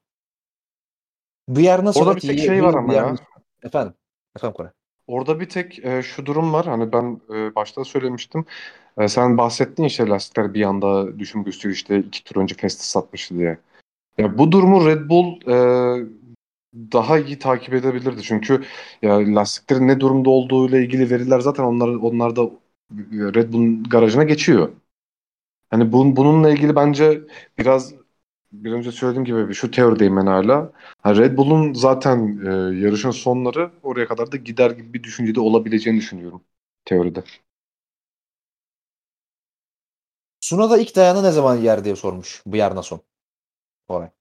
Bu 1.48 1.60
yer 1.60 1.86
nasıl? 1.86 2.02
Orada 2.02 2.15
bir 2.15 2.22
tek 2.22 2.40
şey 2.40 2.64
var 2.64 2.73
ama 2.73 2.94
ya. 2.94 3.15
Efendim. 3.64 3.94
Efendim 4.36 4.53
Koray. 4.57 4.72
Orada 5.07 5.40
bir 5.40 5.49
tek 5.49 5.86
e, 5.86 6.03
şu 6.03 6.26
durum 6.26 6.53
var. 6.53 6.65
Hani 6.65 6.91
ben 6.91 7.22
e, 7.34 7.56
başta 7.56 7.84
söylemiştim. 7.84 8.45
E, 8.98 9.07
sen 9.07 9.38
bahsettin 9.38 9.84
işte 9.84 10.07
lastikler 10.07 10.53
bir 10.53 10.64
anda 10.64 11.19
düşüm 11.19 11.44
gösteriyor 11.44 11.76
işte 11.76 11.99
iki 11.99 12.23
tur 12.23 12.41
önce 12.41 12.56
Festus 12.56 12.88
satmıştı 12.88 13.38
diye. 13.38 13.57
Ya 14.18 14.38
bu 14.38 14.52
durumu 14.52 14.88
Red 14.88 15.10
Bull 15.10 15.41
e, 15.48 15.56
daha 16.76 17.19
iyi 17.19 17.40
takip 17.40 17.73
edebilirdi. 17.73 18.22
Çünkü 18.22 18.64
ya 19.02 19.36
lastiklerin 19.36 19.88
ne 19.88 19.99
durumda 19.99 20.30
olduğu 20.30 20.69
ile 20.69 20.82
ilgili 20.84 21.10
veriler 21.10 21.40
zaten 21.40 21.64
onlar 21.64 21.88
onlar 21.88 22.36
da 22.36 22.49
Red 23.11 23.53
Bull'un 23.53 23.84
garajına 23.84 24.23
geçiyor. 24.23 24.69
Hani 25.69 25.91
bun, 25.91 26.15
bununla 26.15 26.49
ilgili 26.52 26.76
bence 26.76 27.22
biraz 27.57 27.94
bir 28.51 28.72
önce 28.72 28.91
söylediğim 28.91 29.26
gibi 29.26 29.53
şu 29.53 29.72
teorideyim 29.72 30.17
ben 30.17 30.26
hala. 30.26 30.72
Ha, 31.01 31.15
Red 31.15 31.38
Bull'un 31.38 31.73
zaten 31.73 32.39
e, 32.45 32.80
yarışın 32.80 33.11
sonları 33.11 33.72
oraya 33.84 34.07
kadar 34.07 34.31
da 34.31 34.38
gider 34.38 34.72
gibi 34.72 34.93
bir 34.93 35.03
düşüncede 35.03 35.39
olabileceğini 35.39 35.99
düşünüyorum 35.99 36.43
teoride. 36.85 37.23
Suna'da 40.39 40.77
ilk 40.77 40.95
dayanı 40.95 41.23
ne 41.23 41.31
zaman 41.31 41.55
yer 41.55 41.84
diye 41.85 41.95
sormuş. 41.95 42.43
Bu 42.45 42.55
yarına 42.55 42.84
son. 42.84 43.01
Koray. 43.88 44.11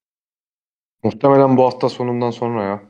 Muhtemelen 1.03 1.57
bu 1.57 1.65
hafta 1.65 1.89
sonundan 1.89 2.31
sonra 2.31 2.65
ya. 2.65 2.83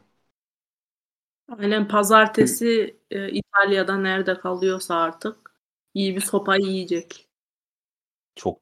Aynen 1.59 1.89
pazartesi 1.89 2.97
e, 3.11 3.31
İtalya'da 3.31 3.97
nerede 3.99 4.39
kalıyorsa 4.39 4.95
artık 4.97 5.53
iyi 5.95 6.17
bir 6.17 6.21
sopa 6.21 6.57
yiyecek. 6.57 7.29
Çok 8.37 8.61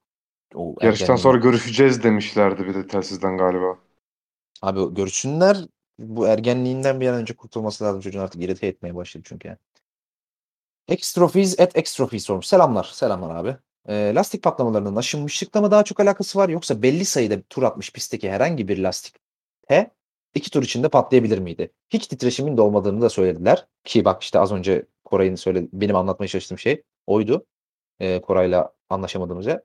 o 0.55 0.75
Yarıştan 0.81 1.05
erken- 1.05 1.23
sonra 1.23 1.39
görüşeceğiz 1.39 2.03
demişlerdi 2.03 2.67
bir 2.67 2.75
de 2.75 2.87
telsizden 2.87 3.39
galiba. 3.39 3.79
Abi 4.63 4.95
görüşsünler. 4.95 5.57
Bu 5.99 6.27
ergenliğinden 6.27 7.01
bir 7.01 7.09
an 7.09 7.15
önce 7.15 7.37
kurtulması 7.37 7.85
lazım. 7.85 8.01
Çocuğun 8.01 8.21
artık 8.21 8.43
irite 8.43 8.67
etmeye 8.67 8.95
başladı 8.95 9.25
çünkü. 9.27 9.49
yani. 9.49 9.59
Extrofees 10.89 11.61
at 11.61 11.77
Extrofees 11.77 12.25
sormuş. 12.25 12.47
Selamlar. 12.47 12.85
Selamlar 12.85 13.37
abi. 13.37 13.57
Ee, 13.89 14.13
lastik 14.15 14.43
patlamalarının 14.43 14.97
aşınmışlıkla 14.97 15.61
mı 15.61 15.71
daha 15.71 15.83
çok 15.85 16.01
alakası 16.01 16.39
var 16.39 16.49
yoksa 16.49 16.83
belli 16.83 17.05
sayıda 17.05 17.43
tur 17.43 17.63
atmış 17.63 17.93
pistteki 17.93 18.31
herhangi 18.31 18.69
bir 18.69 18.79
lastik 18.79 19.15
T 19.69 19.91
iki 20.35 20.51
tur 20.51 20.63
içinde 20.63 20.89
patlayabilir 20.89 21.39
miydi? 21.39 21.73
Hiç 21.91 22.07
titreşimin 22.07 22.57
de 22.57 22.61
olmadığını 22.61 23.01
da 23.01 23.09
söylediler. 23.09 23.67
Ki 23.85 24.05
bak 24.05 24.23
işte 24.23 24.39
az 24.39 24.53
önce 24.53 24.87
Koray'ın 25.05 25.35
söyledi, 25.35 25.69
benim 25.73 25.97
anlatmaya 25.97 26.29
çalıştığım 26.29 26.59
şey 26.59 26.83
oydu. 27.07 27.47
Ee, 28.01 28.21
Koray'la 28.21 28.73
anlaşamadığımız 28.91 29.47
yer. 29.47 29.61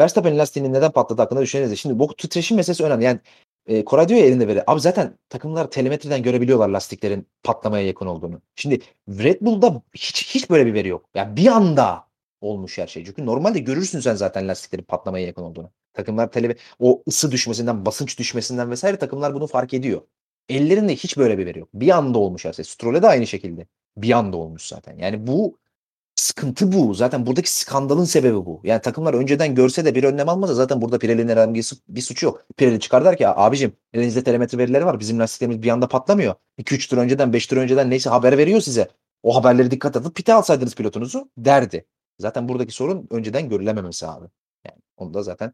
Verstappen'in 0.00 0.38
lastiğinin 0.38 0.72
neden 0.72 0.90
patladı 0.90 1.22
hakkında 1.22 1.40
düşüneniz. 1.40 1.78
Şimdi 1.78 1.98
bu 1.98 2.16
titreşim 2.16 2.56
meselesi 2.56 2.84
önemli. 2.84 3.04
Yani 3.04 3.20
e, 3.66 3.84
Koray 3.84 4.08
diyor 4.08 4.20
ya 4.20 4.26
elinde 4.26 4.48
veri. 4.48 4.62
Abi 4.66 4.80
zaten 4.80 5.18
takımlar 5.28 5.70
telemetriden 5.70 6.22
görebiliyorlar 6.22 6.68
lastiklerin 6.68 7.26
patlamaya 7.42 7.86
yakın 7.86 8.06
olduğunu. 8.06 8.40
Şimdi 8.56 8.80
Red 9.08 9.40
Bull'da 9.40 9.82
hiç 9.94 10.34
hiç 10.34 10.50
böyle 10.50 10.66
bir 10.66 10.74
veri 10.74 10.88
yok. 10.88 11.04
Yani 11.14 11.36
bir 11.36 11.46
anda 11.46 12.08
olmuş 12.40 12.78
her 12.78 12.86
şey. 12.86 13.04
Çünkü 13.04 13.26
normalde 13.26 13.58
görürsün 13.58 14.00
sen 14.00 14.14
zaten 14.14 14.48
lastiklerin 14.48 14.82
patlamaya 14.82 15.26
yakın 15.26 15.42
olduğunu. 15.42 15.70
Takımlar 15.94 16.32
tele 16.32 16.56
o 16.78 17.02
ısı 17.08 17.30
düşmesinden, 17.32 17.86
basınç 17.86 18.18
düşmesinden 18.18 18.70
vesaire 18.70 18.96
takımlar 18.98 19.34
bunu 19.34 19.46
fark 19.46 19.74
ediyor. 19.74 20.02
Ellerinde 20.48 20.96
hiç 20.96 21.16
böyle 21.16 21.38
bir 21.38 21.46
veri 21.46 21.58
yok. 21.58 21.68
Bir 21.74 21.88
anda 21.96 22.18
olmuş 22.18 22.44
her 22.44 22.52
şey. 22.52 22.64
Stroll'e 22.64 23.02
de 23.02 23.08
aynı 23.08 23.26
şekilde. 23.26 23.66
Bir 23.96 24.10
anda 24.12 24.36
olmuş 24.36 24.66
zaten. 24.66 24.98
Yani 24.98 25.26
bu 25.26 25.58
sıkıntı 26.20 26.72
bu. 26.72 26.94
Zaten 26.94 27.26
buradaki 27.26 27.52
skandalın 27.52 28.04
sebebi 28.04 28.36
bu. 28.36 28.60
Yani 28.64 28.82
takımlar 28.82 29.14
önceden 29.14 29.54
görse 29.54 29.84
de 29.84 29.94
bir 29.94 30.04
önlem 30.04 30.28
almasa 30.28 30.54
zaten 30.54 30.80
burada 30.80 30.98
Pirelli'nin 30.98 31.28
herhangi 31.28 31.60
bir 31.88 32.00
suçu 32.00 32.26
yok. 32.26 32.44
Pirelli 32.56 32.80
çıkar 32.80 33.04
der 33.04 33.16
ki 33.16 33.28
abicim 33.28 33.72
elinizde 33.92 34.24
telemetre 34.24 34.58
verileri 34.58 34.86
var. 34.86 35.00
Bizim 35.00 35.18
lastiklerimiz 35.18 35.62
bir 35.62 35.68
anda 35.68 35.88
patlamıyor. 35.88 36.34
2-3 36.58 36.90
tur 36.90 36.98
önceden 36.98 37.32
5 37.32 37.46
tur 37.46 37.56
önceden 37.56 37.90
neyse 37.90 38.10
haber 38.10 38.38
veriyor 38.38 38.60
size. 38.60 38.88
O 39.22 39.36
haberleri 39.36 39.70
dikkat 39.70 39.96
edip 39.96 40.14
pite 40.14 40.34
alsaydınız 40.34 40.74
pilotunuzu 40.74 41.30
derdi. 41.38 41.86
Zaten 42.18 42.48
buradaki 42.48 42.72
sorun 42.72 43.06
önceden 43.10 43.48
görülememesi 43.48 44.06
abi. 44.06 44.26
Yani 44.64 44.78
onu 44.96 45.14
da 45.14 45.22
zaten 45.22 45.52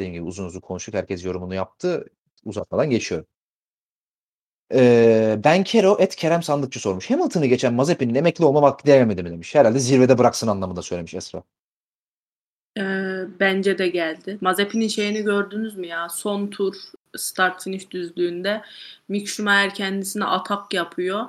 Dediğim 0.00 0.14
gibi 0.14 0.24
uzun 0.24 0.44
uzun 0.44 0.60
konuştuk. 0.60 0.94
Herkes 0.94 1.24
yorumunu 1.24 1.54
yaptı. 1.54 2.06
Uzatmadan 2.44 2.90
geçiyorum. 2.90 3.26
Ee, 4.74 5.38
ben 5.44 5.64
Kero 5.64 5.96
et 6.00 6.16
Kerem 6.16 6.42
Sandıkçı 6.42 6.80
sormuş. 6.80 7.10
Hamilton'ı 7.10 7.46
geçen 7.46 7.74
Mazepin'in 7.74 8.14
emekli 8.14 8.44
olma 8.44 8.62
vakti 8.62 8.84
gelmedi 8.84 9.22
mi 9.22 9.30
demiş. 9.30 9.54
Herhalde 9.54 9.78
zirvede 9.78 10.18
bıraksın 10.18 10.48
anlamında 10.48 10.82
söylemiş 10.82 11.14
Esra. 11.14 11.42
Ee, 12.78 12.82
bence 13.40 13.78
de 13.78 13.88
geldi. 13.88 14.38
Mazepin'in 14.40 14.88
şeyini 14.88 15.22
gördünüz 15.22 15.76
mü 15.76 15.86
ya? 15.86 16.08
Son 16.08 16.46
tur 16.46 16.74
start 17.16 17.64
finish 17.64 17.90
düzlüğünde 17.90 18.62
Mick 19.08 19.28
Schumacher 19.28 19.74
kendisine 19.74 20.24
atak 20.24 20.74
yapıyor. 20.74 21.26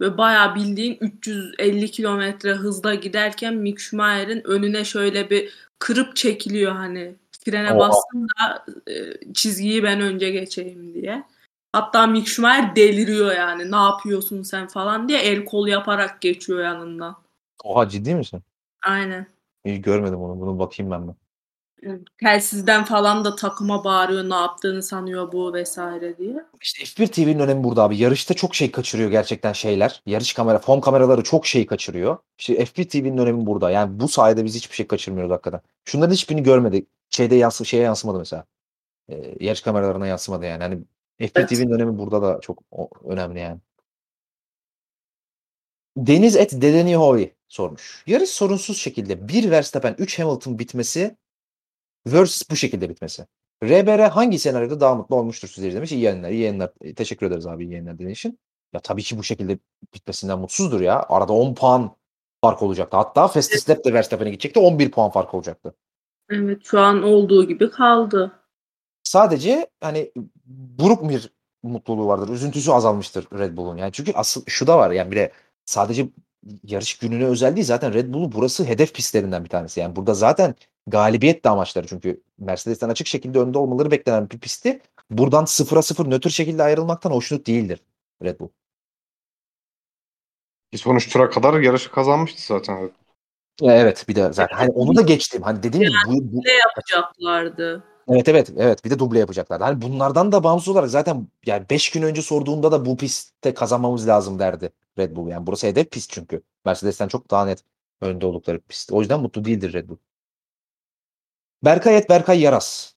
Ve 0.00 0.18
bayağı 0.18 0.54
bildiğin 0.54 0.98
350 1.00 1.90
kilometre 1.90 2.52
hızla 2.52 2.94
giderken 2.94 3.54
Mick 3.54 3.80
Schumacher'in 3.80 4.46
önüne 4.46 4.84
şöyle 4.84 5.30
bir 5.30 5.52
kırıp 5.78 6.16
çekiliyor 6.16 6.72
hani 6.72 7.14
frene 7.44 7.72
Oha. 7.72 7.78
bastım 7.78 8.26
da 8.28 8.64
e, 8.92 8.94
çizgiyi 9.34 9.82
ben 9.82 10.00
önce 10.00 10.30
geçeyim 10.30 10.94
diye. 10.94 11.24
Hatta 11.74 12.06
Mick 12.06 12.28
Schumacher 12.28 12.76
deliriyor 12.76 13.32
yani 13.32 13.70
ne 13.70 13.76
yapıyorsun 13.76 14.42
sen 14.42 14.68
falan 14.68 15.08
diye 15.08 15.22
el 15.22 15.44
kol 15.44 15.68
yaparak 15.68 16.20
geçiyor 16.20 16.64
yanından. 16.64 17.16
Oha 17.64 17.88
ciddi 17.88 18.14
misin? 18.14 18.42
Aynen. 18.86 19.26
İyi 19.64 19.82
görmedim 19.82 20.20
onu. 20.20 20.40
Bunu 20.40 20.58
bakayım 20.58 20.92
ben 20.92 21.08
de. 21.08 22.00
telsizden 22.20 22.84
falan 22.84 23.24
da 23.24 23.36
takıma 23.36 23.84
bağırıyor 23.84 24.30
ne 24.30 24.34
yaptığını 24.34 24.82
sanıyor 24.82 25.32
bu 25.32 25.54
vesaire 25.54 26.18
diye. 26.18 26.44
İşte 26.60 26.84
F1 26.84 27.08
TV'nin 27.08 27.38
önemi 27.38 27.64
burada 27.64 27.82
abi. 27.82 27.96
Yarışta 27.98 28.34
çok 28.34 28.54
şey 28.54 28.70
kaçırıyor 28.70 29.10
gerçekten 29.10 29.52
şeyler. 29.52 30.02
Yarış 30.06 30.32
kamera, 30.32 30.58
fon 30.58 30.80
kameraları 30.80 31.22
çok 31.22 31.46
şey 31.46 31.66
kaçırıyor. 31.66 32.18
İşte 32.38 32.64
F1 32.64 32.88
TV'nin 32.88 33.18
önemi 33.18 33.46
burada. 33.46 33.70
Yani 33.70 34.00
bu 34.00 34.08
sayede 34.08 34.44
biz 34.44 34.54
hiçbir 34.54 34.74
şey 34.76 34.86
kaçırmıyoruz 34.86 35.32
hakikaten. 35.32 35.60
Şunların 35.84 36.12
hiçbirini 36.12 36.42
görmedik. 36.42 36.88
Şeyde 37.10 37.34
yansı 37.34 37.64
şeye 37.64 37.82
yansımadı 37.82 38.18
mesela. 38.18 38.44
Ee, 39.08 39.34
yarış 39.40 39.60
kameralarına 39.60 40.06
yansımadı 40.06 40.44
yani. 40.44 40.62
Hani 40.62 40.78
F1 41.20 41.30
Evet. 41.34 41.70
Önemi 41.70 41.98
burada 41.98 42.22
da 42.22 42.40
çok 42.40 42.62
önemli 43.04 43.40
yani. 43.40 43.60
Deniz 45.96 46.36
et 46.36 46.52
Dedeni 46.52 46.96
Hovi 46.96 47.34
sormuş. 47.48 48.04
Yarış 48.06 48.30
sorunsuz 48.30 48.78
şekilde 48.78 49.28
1 49.28 49.50
Verstappen 49.50 49.94
3 49.98 50.18
Hamilton 50.18 50.58
bitmesi 50.58 51.16
versus 52.06 52.50
bu 52.50 52.56
şekilde 52.56 52.90
bitmesi. 52.90 53.26
RBR 53.64 54.08
hangi 54.08 54.38
senaryoda 54.38 54.80
daha 54.80 54.94
mutlu 54.94 55.16
olmuştur 55.16 55.48
sizler 55.48 55.74
demiş. 55.74 55.92
İyi 55.92 56.00
yayınlar, 56.00 56.30
iyi 56.30 56.40
yayınlar. 56.40 56.72
E, 56.80 56.94
Teşekkür 56.94 57.26
ederiz 57.26 57.46
abi 57.46 57.64
iyi 57.64 57.70
yayınlar 57.70 57.94
dediğin 57.94 58.10
için. 58.10 58.38
Ya 58.72 58.80
tabii 58.80 59.02
ki 59.02 59.18
bu 59.18 59.22
şekilde 59.22 59.58
bitmesinden 59.94 60.38
mutsuzdur 60.38 60.80
ya. 60.80 61.06
Arada 61.08 61.32
10 61.32 61.54
puan 61.54 61.96
fark 62.42 62.62
olacaktı. 62.62 62.96
Hatta 62.96 63.28
Fastest 63.28 63.70
Lap 63.70 63.84
de 63.84 63.92
Verstappen'e 63.92 64.30
gidecekti. 64.30 64.60
11 64.60 64.90
puan 64.90 65.10
fark 65.10 65.34
olacaktı. 65.34 65.74
Evet 66.30 66.60
şu 66.64 66.80
an 66.80 67.02
olduğu 67.02 67.48
gibi 67.48 67.70
kaldı. 67.70 68.32
Sadece 69.04 69.66
hani 69.80 70.12
buruk 70.46 71.08
bir 71.08 71.30
mutluluğu 71.62 72.06
vardır. 72.06 72.28
Üzüntüsü 72.28 72.70
azalmıştır 72.70 73.26
Red 73.38 73.56
Bull'un. 73.56 73.76
Yani 73.76 73.92
çünkü 73.92 74.12
asıl 74.12 74.42
şu 74.46 74.66
da 74.66 74.78
var 74.78 74.90
yani 74.90 75.10
bir 75.10 75.16
de 75.16 75.32
sadece 75.64 76.08
yarış 76.62 76.98
gününe 76.98 77.24
özel 77.24 77.56
değil 77.56 77.66
zaten 77.66 77.94
Red 77.94 78.12
Bull'un 78.14 78.32
burası 78.32 78.64
hedef 78.64 78.94
pistlerinden 78.94 79.44
bir 79.44 79.48
tanesi. 79.48 79.80
Yani 79.80 79.96
burada 79.96 80.14
zaten 80.14 80.54
galibiyet 80.86 81.44
de 81.44 81.48
amaçları 81.48 81.86
çünkü 81.86 82.22
Mercedes'ten 82.38 82.88
açık 82.88 83.06
şekilde 83.06 83.38
önde 83.38 83.58
olmaları 83.58 83.90
beklenen 83.90 84.30
bir 84.30 84.38
pisti 84.38 84.80
buradan 85.10 85.44
sıfıra 85.44 85.82
sıfır 85.82 86.10
nötr 86.10 86.28
şekilde 86.28 86.62
ayrılmaktan 86.62 87.10
hoşnut 87.10 87.46
değildir 87.46 87.80
Red 88.22 88.40
Bull. 88.40 88.48
Bir 90.72 90.78
sonuç 90.78 91.12
tura 91.12 91.30
kadar 91.30 91.60
yarışı 91.60 91.90
kazanmıştı 91.90 92.42
zaten. 92.46 92.90
Ya 93.60 93.76
Evet 93.76 94.04
bir 94.08 94.14
de 94.14 94.32
zaten 94.32 94.56
hani 94.56 94.70
onu 94.70 94.96
da 94.96 95.00
geçtim. 95.00 95.42
Hani 95.42 95.62
dediğim 95.62 95.86
gibi 95.88 95.98
bu, 96.06 96.32
bu- 96.32 96.42
Ne 96.44 96.52
yapacaklardı? 96.52 97.84
Evet 98.08 98.28
evet 98.28 98.50
evet 98.56 98.84
bir 98.84 98.90
de 98.90 98.98
duble 98.98 99.18
yapacaklar. 99.18 99.60
Hani 99.60 99.82
bunlardan 99.82 100.32
da 100.32 100.44
bağımsız 100.44 100.68
olarak 100.68 100.90
zaten 100.90 101.28
yani 101.46 101.66
5 101.70 101.90
gün 101.90 102.02
önce 102.02 102.22
sorduğunda 102.22 102.72
da 102.72 102.86
bu 102.86 102.96
pistte 102.96 103.54
kazanmamız 103.54 104.08
lazım 104.08 104.38
derdi 104.38 104.72
Red 104.98 105.16
Bull. 105.16 105.28
Yani 105.28 105.46
burası 105.46 105.66
hedef 105.66 105.90
pist 105.90 106.10
çünkü. 106.12 106.42
Mercedes'ten 106.64 107.08
çok 107.08 107.30
daha 107.30 107.44
net 107.44 107.64
önde 108.00 108.26
oldukları 108.26 108.60
pist. 108.60 108.92
O 108.92 109.00
yüzden 109.00 109.20
mutlu 109.20 109.44
değildir 109.44 109.72
Red 109.72 109.88
Bull. 109.88 109.96
Berkay 111.64 111.96
et 111.96 112.08
Berkay 112.10 112.40
Yaras 112.40 112.94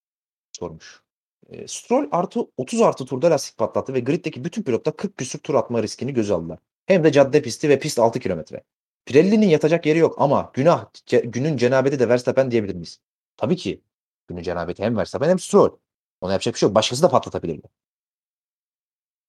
sormuş. 0.51 1.01
E, 1.49 1.67
Stroll 1.67 2.09
artı 2.11 2.41
30 2.57 2.81
artı 2.81 3.05
turda 3.05 3.31
lastik 3.31 3.57
patlattı 3.57 3.93
ve 3.93 3.99
griddeki 3.99 4.43
bütün 4.45 4.63
pilotlar 4.63 4.97
40 4.97 5.17
küsür 5.17 5.39
tur 5.39 5.55
atma 5.55 5.83
riskini 5.83 6.13
göze 6.13 6.33
aldılar. 6.33 6.59
Hem 6.85 7.03
de 7.03 7.11
cadde 7.11 7.41
pisti 7.41 7.69
ve 7.69 7.79
pist 7.79 7.99
6 7.99 8.19
kilometre. 8.19 8.63
Pirelli'nin 9.05 9.47
yatacak 9.47 9.85
yeri 9.85 9.99
yok 9.99 10.15
ama 10.17 10.51
günah 10.53 10.85
günün 11.23 11.57
cenabeti 11.57 11.99
de 11.99 12.09
Verstappen 12.09 12.51
diyebilir 12.51 12.75
miyiz? 12.75 12.99
Tabii 13.37 13.55
ki. 13.55 13.81
Günün 14.27 14.41
cenabeti 14.41 14.83
hem 14.83 14.97
Verstappen 14.97 15.29
hem 15.29 15.39
Stroll. 15.39 15.77
Ona 16.21 16.31
yapacak 16.31 16.53
bir 16.53 16.59
şey 16.59 16.67
yok. 16.67 16.75
Başkası 16.75 17.03
da 17.03 17.09
patlatabilirdi. 17.09 17.67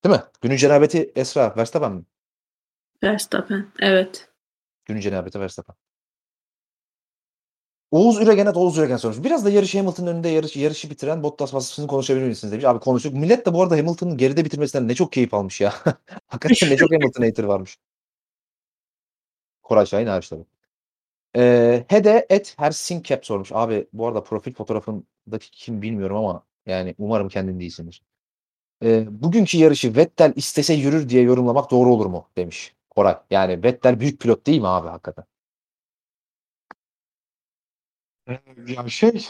Değil 0.05 0.15
mi? 0.15 0.23
Günün 0.41 0.57
cenabeti 0.57 1.13
Esra 1.17 1.57
Verstappen 1.57 1.93
mi? 1.93 2.05
Verstappen. 3.03 3.73
Evet. 3.81 4.31
Günün 4.85 5.01
cenabeti 5.01 5.41
Verstappen. 5.41 5.77
Oğuz 7.91 8.21
Üregen'e 8.21 8.51
Oğuz 8.51 8.79
Üregen 8.79 8.97
sormuş. 8.97 9.25
Biraz 9.25 9.45
da 9.45 9.51
yarışı 9.51 9.79
Hamilton'ın 9.79 10.07
önünde 10.07 10.29
yarış, 10.29 10.57
yarışı 10.57 10.91
bitiren 10.91 11.23
Bottas 11.23 11.55
vasfını 11.55 11.87
konuşabilir 11.87 12.27
misiniz 12.27 12.53
demiş. 12.53 12.65
Abi 12.65 12.81
konuştuk. 12.81 13.15
Millet 13.15 13.47
de 13.47 13.55
bu 13.55 13.63
arada 13.63 13.77
Hamilton'ın 13.77 14.17
geride 14.17 14.45
bitirmesinden 14.45 14.89
ne 14.89 14.95
çok 14.95 15.13
keyif 15.13 15.35
almış 15.35 15.61
ya. 15.61 15.75
Hakikaten 16.27 16.71
ne 16.71 16.77
çok 16.77 16.93
Hamilton 16.93 17.23
hater 17.23 17.45
varmış. 17.45 17.79
Koray 19.63 19.87
Şahin 19.87 20.07
hariç 20.07 20.29
tabii. 20.29 20.45
Ee, 21.37 21.85
Hede 21.89 22.27
et 22.31 22.55
Hersinkep 22.59 23.27
sormuş. 23.27 23.53
Abi 23.53 23.89
bu 23.93 24.07
arada 24.07 24.23
profil 24.25 24.55
fotoğrafındaki 24.55 25.51
kim 25.51 25.83
bilmiyorum 25.83 26.17
ama 26.17 26.47
yani 26.67 26.95
umarım 26.99 27.29
kendin 27.29 27.61
değilsindir. 27.61 28.03
Ee, 28.85 29.07
bugünkü 29.23 29.59
yarışı 29.59 29.97
Vettel 29.97 30.33
istese 30.37 30.75
yürür 30.75 31.09
diye 31.09 31.23
yorumlamak 31.23 31.71
doğru 31.71 31.95
olur 31.95 32.07
mu 32.07 32.29
demiş 32.37 32.75
Koray. 32.91 33.17
Yani 33.31 33.65
Vettel 33.65 34.01
büyük 34.01 34.21
pilot 34.21 34.47
değil 34.47 34.61
mi 34.61 34.69
abi 34.69 34.89
hakikaten? 34.89 35.25
Ya 38.69 38.89
şey 38.89 39.27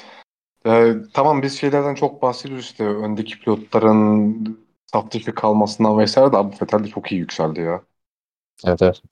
e, 0.67 0.95
tamam 1.15 1.43
biz 1.43 1.59
şeylerden 1.61 1.97
çok 1.97 2.23
bahsediyoruz 2.23 2.65
işte 2.67 2.85
öndeki 2.85 3.41
pilotların 3.41 4.69
saf 4.87 5.11
dışı 5.13 5.35
kalmasından 5.37 5.99
vesaire 5.99 6.33
de 6.33 6.37
abi 6.37 6.57
Vettel 6.63 6.85
de 6.85 6.89
çok 6.89 7.13
iyi 7.13 7.19
yükseldi 7.21 7.61
ya. 7.61 7.83
Evet 8.67 8.83
evet. 8.83 9.03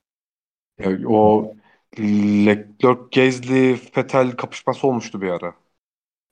Ya 0.79 1.09
o 1.09 1.55
Leclerc 2.01 3.01
Gezli 3.11 3.81
Vettel 3.97 4.31
kapışması 4.37 4.87
olmuştu 4.87 5.21
bir 5.23 5.29
ara. 5.31 5.55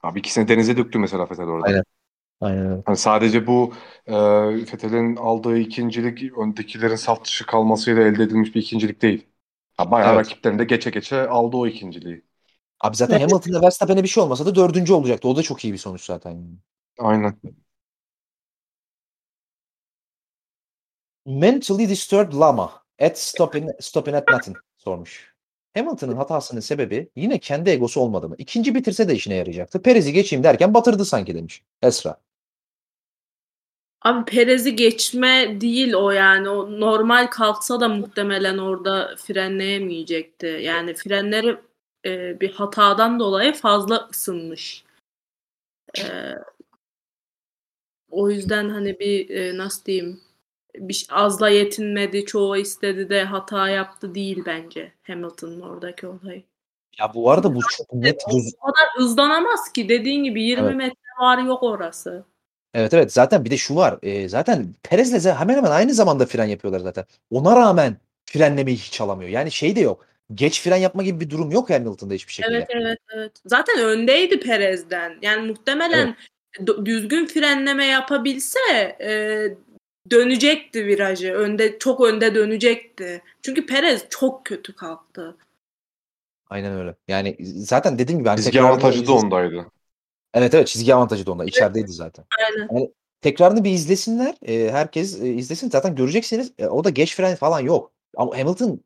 Abi 0.02 0.18
ikisini 0.20 0.48
denize 0.48 0.78
döktü 0.78 1.00
mesela 1.00 1.30
Vettel 1.30 1.46
orada. 1.46 1.70
Aynen. 1.70 1.84
Aynen 2.40 2.66
öyle. 2.66 2.84
Hani 2.84 2.96
sadece 2.96 3.46
bu 3.46 3.74
e, 4.06 4.14
Vettel'in 4.56 5.16
aldığı 5.16 5.58
ikincilik 5.58 6.38
öndekilerin 6.38 6.96
saf 6.96 7.24
dışı 7.24 7.46
kalmasıyla 7.46 8.02
elde 8.02 8.22
edilmiş 8.22 8.54
bir 8.54 8.60
ikincilik 8.62 9.02
değil. 9.02 9.26
Ya 9.78 9.90
bayağı 9.90 10.14
Evet. 10.14 10.16
rakiplerini 10.16 10.58
de 10.58 10.64
geçe 10.64 10.90
geçe 10.90 11.28
aldı 11.28 11.56
o 11.56 11.66
ikinciliği. 11.66 12.24
Abi 12.80 12.96
zaten 12.96 13.20
Hamilton'la 13.20 13.62
Verstappen'e 13.62 14.02
bir 14.02 14.08
şey 14.08 14.22
olmasa 14.22 14.46
da 14.46 14.54
dördüncü 14.54 14.92
olacaktı. 14.92 15.28
O 15.28 15.36
da 15.36 15.42
çok 15.42 15.64
iyi 15.64 15.72
bir 15.72 15.78
sonuç 15.78 16.04
zaten. 16.04 16.30
yani. 16.30 16.58
Aynen. 16.98 17.40
Mentally 21.26 21.84
disturbed 21.86 22.32
Lama 22.32 22.80
at 22.98 23.18
stopping, 23.18 23.68
stopping 23.78 24.14
at 24.16 24.30
nothing 24.30 24.56
sormuş. 24.78 25.33
Hamilton'ın 25.74 26.16
hatasının 26.16 26.60
sebebi 26.60 27.08
yine 27.16 27.38
kendi 27.38 27.70
egosu 27.70 28.00
olmadı 28.00 28.28
mı? 28.28 28.34
İkinci 28.38 28.74
bitirse 28.74 29.08
de 29.08 29.14
işine 29.14 29.34
yarayacaktı. 29.34 29.82
Perez'i 29.82 30.12
geçeyim 30.12 30.44
derken 30.44 30.74
batırdı 30.74 31.04
sanki 31.04 31.34
demiş. 31.34 31.62
Esra. 31.82 32.20
Abi 34.02 34.24
Perez'i 34.24 34.76
geçme 34.76 35.60
değil 35.60 35.94
o 35.94 36.10
yani. 36.10 36.48
O 36.48 36.80
normal 36.80 37.26
kalksa 37.26 37.80
da 37.80 37.88
muhtemelen 37.88 38.58
orada 38.58 39.16
frenleyemeyecekti. 39.16 40.46
Yani 40.46 40.94
frenleri 40.94 41.56
e, 42.06 42.40
bir 42.40 42.52
hatadan 42.52 43.20
dolayı 43.20 43.52
fazla 43.52 44.08
ısınmış. 44.10 44.84
E, 45.98 46.04
o 48.10 48.30
yüzden 48.30 48.68
hani 48.68 48.98
bir 48.98 49.30
e, 49.30 49.58
nasıl 49.58 49.84
diyeyim 49.84 50.20
bir 50.78 51.06
azla 51.10 51.48
yetinmedi, 51.48 52.24
çoğu 52.24 52.56
istedi 52.56 53.08
de 53.10 53.24
hata 53.24 53.68
yaptı 53.68 54.14
değil 54.14 54.42
bence 54.46 54.92
Hamilton'ın 55.06 55.60
oradaki 55.60 56.06
olayı. 56.06 56.42
Ya 56.98 57.14
bu 57.14 57.30
arada 57.30 57.54
bu 57.54 57.60
çok 57.70 57.92
net 57.92 58.20
göz... 58.32 58.54
O 58.62 58.66
kadar 58.66 58.88
hızlanamaz 58.96 59.72
ki 59.72 59.88
dediğin 59.88 60.24
gibi 60.24 60.42
20 60.42 60.66
Evet. 60.66 60.76
metre 60.76 61.20
var 61.20 61.38
yok 61.38 61.62
orası. 61.62 62.24
Evet 62.74 62.94
evet 62.94 63.12
zaten 63.12 63.44
bir 63.44 63.50
de 63.50 63.56
şu 63.56 63.76
var. 63.76 63.98
e, 64.02 64.28
zaten 64.28 64.74
Perez'le 64.82 65.26
hemen 65.26 65.56
hemen 65.56 65.70
aynı 65.70 65.94
zamanda 65.94 66.26
fren 66.26 66.44
yapıyorlar 66.44 66.80
zaten. 66.80 67.04
Ona 67.30 67.56
rağmen 67.56 67.96
frenlemeyi 68.26 68.76
hiç 68.76 69.00
alamıyor. 69.00 69.30
Yani 69.30 69.52
şey 69.52 69.76
de 69.76 69.80
yok. 69.80 70.06
Geç 70.34 70.62
fren 70.62 70.76
yapma 70.76 71.02
gibi 71.02 71.20
bir 71.20 71.30
durum 71.30 71.50
yok 71.50 71.70
Hamilton'da 71.70 72.14
hiçbir 72.14 72.32
şekilde. 72.32 72.56
Evet 72.56 72.68
evet 72.70 72.98
evet. 73.14 73.32
Zaten 73.46 73.78
öndeydi 73.78 74.40
Perez'den. 74.40 75.18
Yani 75.22 75.46
muhtemelen 75.46 76.16
do- 76.58 76.86
düzgün 76.86 77.26
frenleme 77.26 77.86
yapabilse 77.86 78.58
e, 79.00 79.10
dönecekti 80.10 80.86
virajı. 80.86 81.32
Önde 81.32 81.78
çok 81.78 82.00
önde 82.00 82.34
dönecekti. 82.34 83.22
Çünkü 83.42 83.66
Perez 83.66 84.06
çok 84.10 84.46
kötü 84.46 84.76
kalktı. 84.76 85.36
Aynen 86.50 86.72
öyle. 86.78 86.94
Yani 87.08 87.36
zaten 87.40 87.98
dediğim 87.98 88.18
gibi 88.18 88.28
hani 88.28 88.42
Çizgi 88.42 88.62
avantajı 88.62 89.06
da 89.06 89.12
ondaydı. 89.12 89.66
Evet 90.34 90.54
evet 90.54 90.66
çizgi 90.66 90.94
avantajı 90.94 91.26
da 91.26 91.32
onda. 91.32 91.44
İçerideydi 91.44 91.92
zaten. 91.92 92.24
Aynen. 92.38 92.68
Yani 92.72 92.90
tekrarını 93.20 93.64
bir 93.64 93.70
izlesinler. 93.70 94.34
E, 94.42 94.72
herkes 94.72 95.20
e, 95.22 95.28
izlesin. 95.28 95.70
Zaten 95.70 95.94
göreceksiniz. 95.94 96.52
E, 96.58 96.66
o 96.66 96.84
da 96.84 96.90
geç 96.90 97.16
fren 97.16 97.36
falan 97.36 97.60
yok. 97.60 97.92
Ama 98.16 98.38
Hamilton 98.38 98.80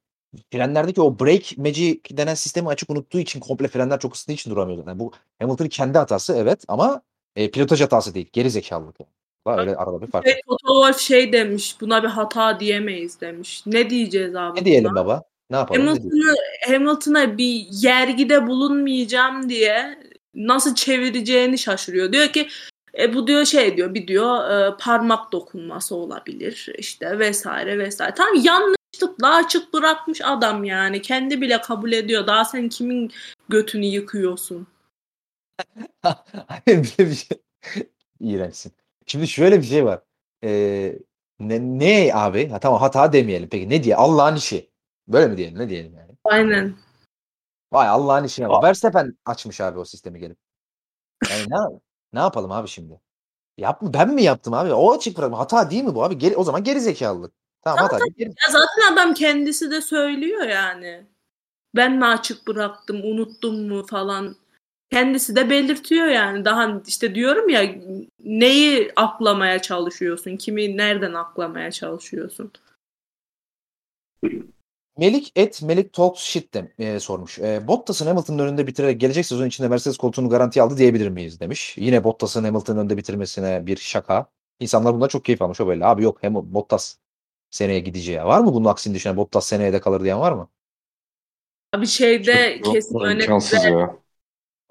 frenlerdeki 0.53 1.01
o 1.01 1.19
brake 1.19 1.63
magic 1.63 2.01
denen 2.11 2.35
sistemi 2.35 2.69
açık 2.69 2.91
unuttuğu 2.91 3.19
için 3.19 3.41
komple 3.41 3.69
frenler 3.69 4.01
çok 4.01 4.15
ısındığı 4.15 4.35
için 4.35 4.51
duramıyor 4.51 4.79
zaten. 4.79 4.99
Bu 4.99 5.13
Hamilton'ın 5.39 5.69
kendi 5.69 5.99
hatası 5.99 6.37
evet 6.37 6.65
ama 6.69 7.03
e, 7.37 7.51
pilotaj 7.51 7.81
hatası 7.81 8.15
değil. 8.15 8.29
Geri 8.33 8.51
zekalılık. 8.51 9.01
Yani. 9.01 9.11
Öyle 9.57 9.77
arada 9.77 10.03
bir 10.03 10.07
fark 10.07 10.27
var. 10.27 10.31
Ve 10.31 10.41
Toto 10.49 10.67
Wolff 10.67 10.99
şey 10.99 11.33
demiş. 11.33 11.77
Buna 11.81 12.03
bir 12.03 12.09
hata 12.09 12.61
diyemeyiz 12.61 13.21
demiş. 13.21 13.63
Ne 13.67 13.91
diyeceğiz 13.91 14.37
abi? 14.37 14.61
Ne 14.61 14.65
diyelim 14.65 14.91
buna? 14.91 15.05
baba? 15.05 15.23
Ne 15.51 15.57
yapalım? 15.57 15.87
Hamilton'ı 15.87 16.35
Hamilton'a 16.67 17.39
bir 17.39 17.67
yergide 17.71 18.47
bulunmayacağım 18.47 19.49
diye 19.49 19.99
nasıl 20.35 20.75
çevireceğini 20.75 21.59
şaşırıyor. 21.59 22.13
Diyor 22.13 22.29
ki 22.29 22.49
e, 22.99 23.15
bu 23.15 23.27
diyor 23.27 23.45
şey 23.45 23.77
diyor 23.77 23.95
bir 23.95 24.09
diyor 24.09 24.51
e, 24.51 24.77
parmak 24.77 25.33
dokunması 25.33 25.95
olabilir 25.95 26.69
işte 26.79 27.19
vesaire 27.19 27.79
vesaire. 27.79 28.15
Tam 28.15 28.29
yanlışlıkla 28.35 29.35
açık 29.35 29.73
bırakmış 29.73 30.21
adam 30.25 30.65
yani. 30.65 31.03
Kendi 31.03 31.41
bile 31.41 31.61
kabul 31.61 31.93
ediyor. 31.93 32.27
Daha 32.27 32.45
sen 32.45 32.69
kimin 32.69 33.13
götünü 33.49 33.87
yıkıyorsun? 33.87 34.67
Hayır 36.47 36.95
bir 36.99 37.15
şey. 37.15 37.39
İğrençsin. 38.21 38.73
Şimdi 39.09 39.29
şöyle 39.29 39.59
bir 39.59 39.67
şey 39.67 39.85
var. 39.85 40.01
Ee, 40.45 40.99
ne, 41.41 41.61
ne 41.61 42.15
abi? 42.15 42.49
Ha, 42.49 42.61
tamam 42.61 42.81
hata 42.81 43.13
demeyelim. 43.13 43.49
Peki 43.49 43.69
ne 43.69 43.83
diye? 43.83 43.97
Allah'ın 43.97 44.37
işi. 44.37 44.71
Böyle 45.09 45.27
mi 45.27 45.37
diyelim? 45.37 45.59
Ne 45.59 45.69
diyelim 45.69 45.95
yani? 45.95 46.13
Aynen. 46.25 46.75
Vay 47.73 47.89
Allah'ın 47.89 48.25
işine 48.25 48.49
bak. 48.49 48.63
Verstappen 48.63 49.19
açmış 49.25 49.61
abi 49.61 49.79
o 49.79 49.85
sistemi 49.85 50.19
gelip. 50.19 50.39
Yani 51.31 51.43
ne, 51.49 51.79
ne 52.13 52.21
yapalım 52.21 52.53
abi 52.53 52.69
şimdi? 52.69 53.01
Yap, 53.59 53.79
ben 53.83 54.15
mi 54.15 54.23
yaptım 54.23 54.55
abi? 54.55 54.73
O 54.73 54.93
açık 54.93 55.19
bırakma. 55.19 55.39
Hata 55.39 55.71
değil 55.71 55.85
mi 55.85 55.95
bu 55.95 56.05
abi? 56.05 56.19
Geri, 56.19 56.37
o 56.37 56.45
zaman 56.45 56.65
geri 56.65 56.81
zekalılık. 56.81 57.33
Tamam 57.63 57.79
hata 57.85 57.99
değil. 57.99 58.15
Geri... 58.17 58.29
Ya 58.29 58.53
zaten 58.53 58.93
adam 58.93 59.15
kendisi 59.15 59.71
de 59.71 59.81
söylüyor 59.81 60.43
yani. 60.43 61.07
Ben 61.77 61.93
mi 61.93 62.07
açık 62.07 62.47
bıraktım, 62.47 63.01
unuttum 63.05 63.69
mu 63.69 63.87
falan. 63.87 64.37
Kendisi 64.91 65.37
de 65.37 65.51
belirtiyor 65.51 66.07
yani. 66.07 66.45
Daha 66.45 66.83
işte 66.87 67.15
diyorum 67.15 67.49
ya 67.49 67.75
neyi 68.25 68.93
aklamaya 68.97 69.63
çalışıyorsun? 69.63 70.37
Kimi 70.37 70.77
nereden 70.77 71.15
aklamaya 71.15 71.71
çalışıyorsun? 71.71 72.53
Melik 74.99 75.33
et 75.37 75.63
Melik 75.63 75.93
Talks 75.93 76.23
Shit 76.23 76.55
de, 76.55 76.73
e, 76.79 77.01
sormuş. 77.01 77.39
E, 77.39 77.69
Bottas'ın 77.69 78.07
Hamilton'ın 78.07 78.39
önünde 78.39 78.67
bitirerek 78.67 79.01
gelecek 79.01 79.27
sezon 79.27 79.47
içinde 79.47 79.69
Mercedes 79.69 79.97
koltuğunu 79.97 80.29
garantiye 80.29 80.63
aldı 80.63 80.77
diyebilir 80.77 81.09
miyiz 81.09 81.41
demiş. 81.41 81.75
Yine 81.79 82.05
Bottas'ın 82.05 82.45
Hamilton'ın 82.45 82.79
önünde 82.79 82.97
bitirmesine 82.97 83.67
bir 83.67 83.77
şaka. 83.77 84.27
İnsanlar 84.61 84.95
bundan 84.95 85.09
çok 85.09 85.25
keyif 85.25 85.43
almış 85.43 85.61
o 85.61 85.67
böyle. 85.67 85.87
Abi 85.87 86.03
yok 86.03 86.19
hem 86.21 86.35
Bottas 86.35 86.97
seneye 87.51 87.81
gideceği. 87.81 88.25
Var 88.25 88.41
mı 88.41 88.55
bunun 88.55 88.65
aksini 88.65 88.95
düşünen 88.95 89.17
Bottas 89.17 89.47
seneye 89.47 89.73
de 89.73 89.81
kalır 89.81 90.05
diyen 90.05 90.21
var 90.21 90.33
mı? 90.33 90.49
Abi 91.73 91.87
şeyde 91.87 92.61
Çok- 92.65 92.75
kesin 92.75 92.99
imkansız 92.99 93.65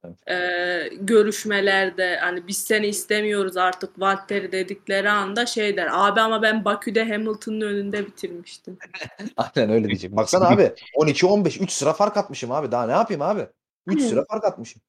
önemli 0.04 0.18
ya. 0.28 0.36
e, 0.36 0.90
görüşmelerde 0.96 2.18
hani 2.18 2.48
biz 2.48 2.58
seni 2.58 2.88
istemiyoruz 2.88 3.58
artık 3.58 4.00
Valtteri 4.00 4.52
dedikleri 4.52 5.10
anda 5.10 5.46
şey 5.46 5.78
der. 5.78 5.90
Abi 5.92 6.22
ama 6.22 6.42
ben 6.42 6.66
Bakü'de 6.66 7.10
Hamilton'ın 7.10 7.62
önünde 7.62 8.06
bitirmiştim. 8.06 8.78
Aynen 9.38 9.70
öyle 9.70 9.88
diyecek. 9.88 10.16
Baksana 10.16 10.48
abi 10.48 10.72
12-15 10.96 11.64
3 11.64 11.72
sıra 11.72 11.94
fark 11.94 12.18
atmışım 12.18 12.52
abi. 12.52 12.72
Daha 12.72 12.86
ne 12.86 12.92
yapayım 12.92 13.22
abi? 13.22 13.48
3 13.88 13.98
Aynen. 13.98 14.10
sıra 14.10 14.26
fark 14.26 14.44
atmışım. 14.46 14.82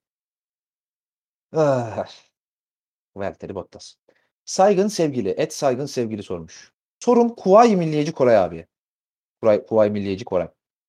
Ah. 1.56 2.06
Valtteri 3.16 3.54
Bottas. 3.54 3.94
Saygın 4.44 4.88
sevgili. 4.88 5.28
Et 5.28 5.54
saygın 5.54 5.86
sevgili 5.86 6.22
sormuş. 6.22 6.72
Sorum 7.00 7.34
Kuvayi 7.34 7.76
Milliyeci 7.76 8.12
Koray 8.12 8.36
abi. 8.36 8.66
Kuvayi, 9.42 9.66
Kuvayi 9.66 9.90
Milliyeci 9.90 10.24
Koray. 10.24 10.48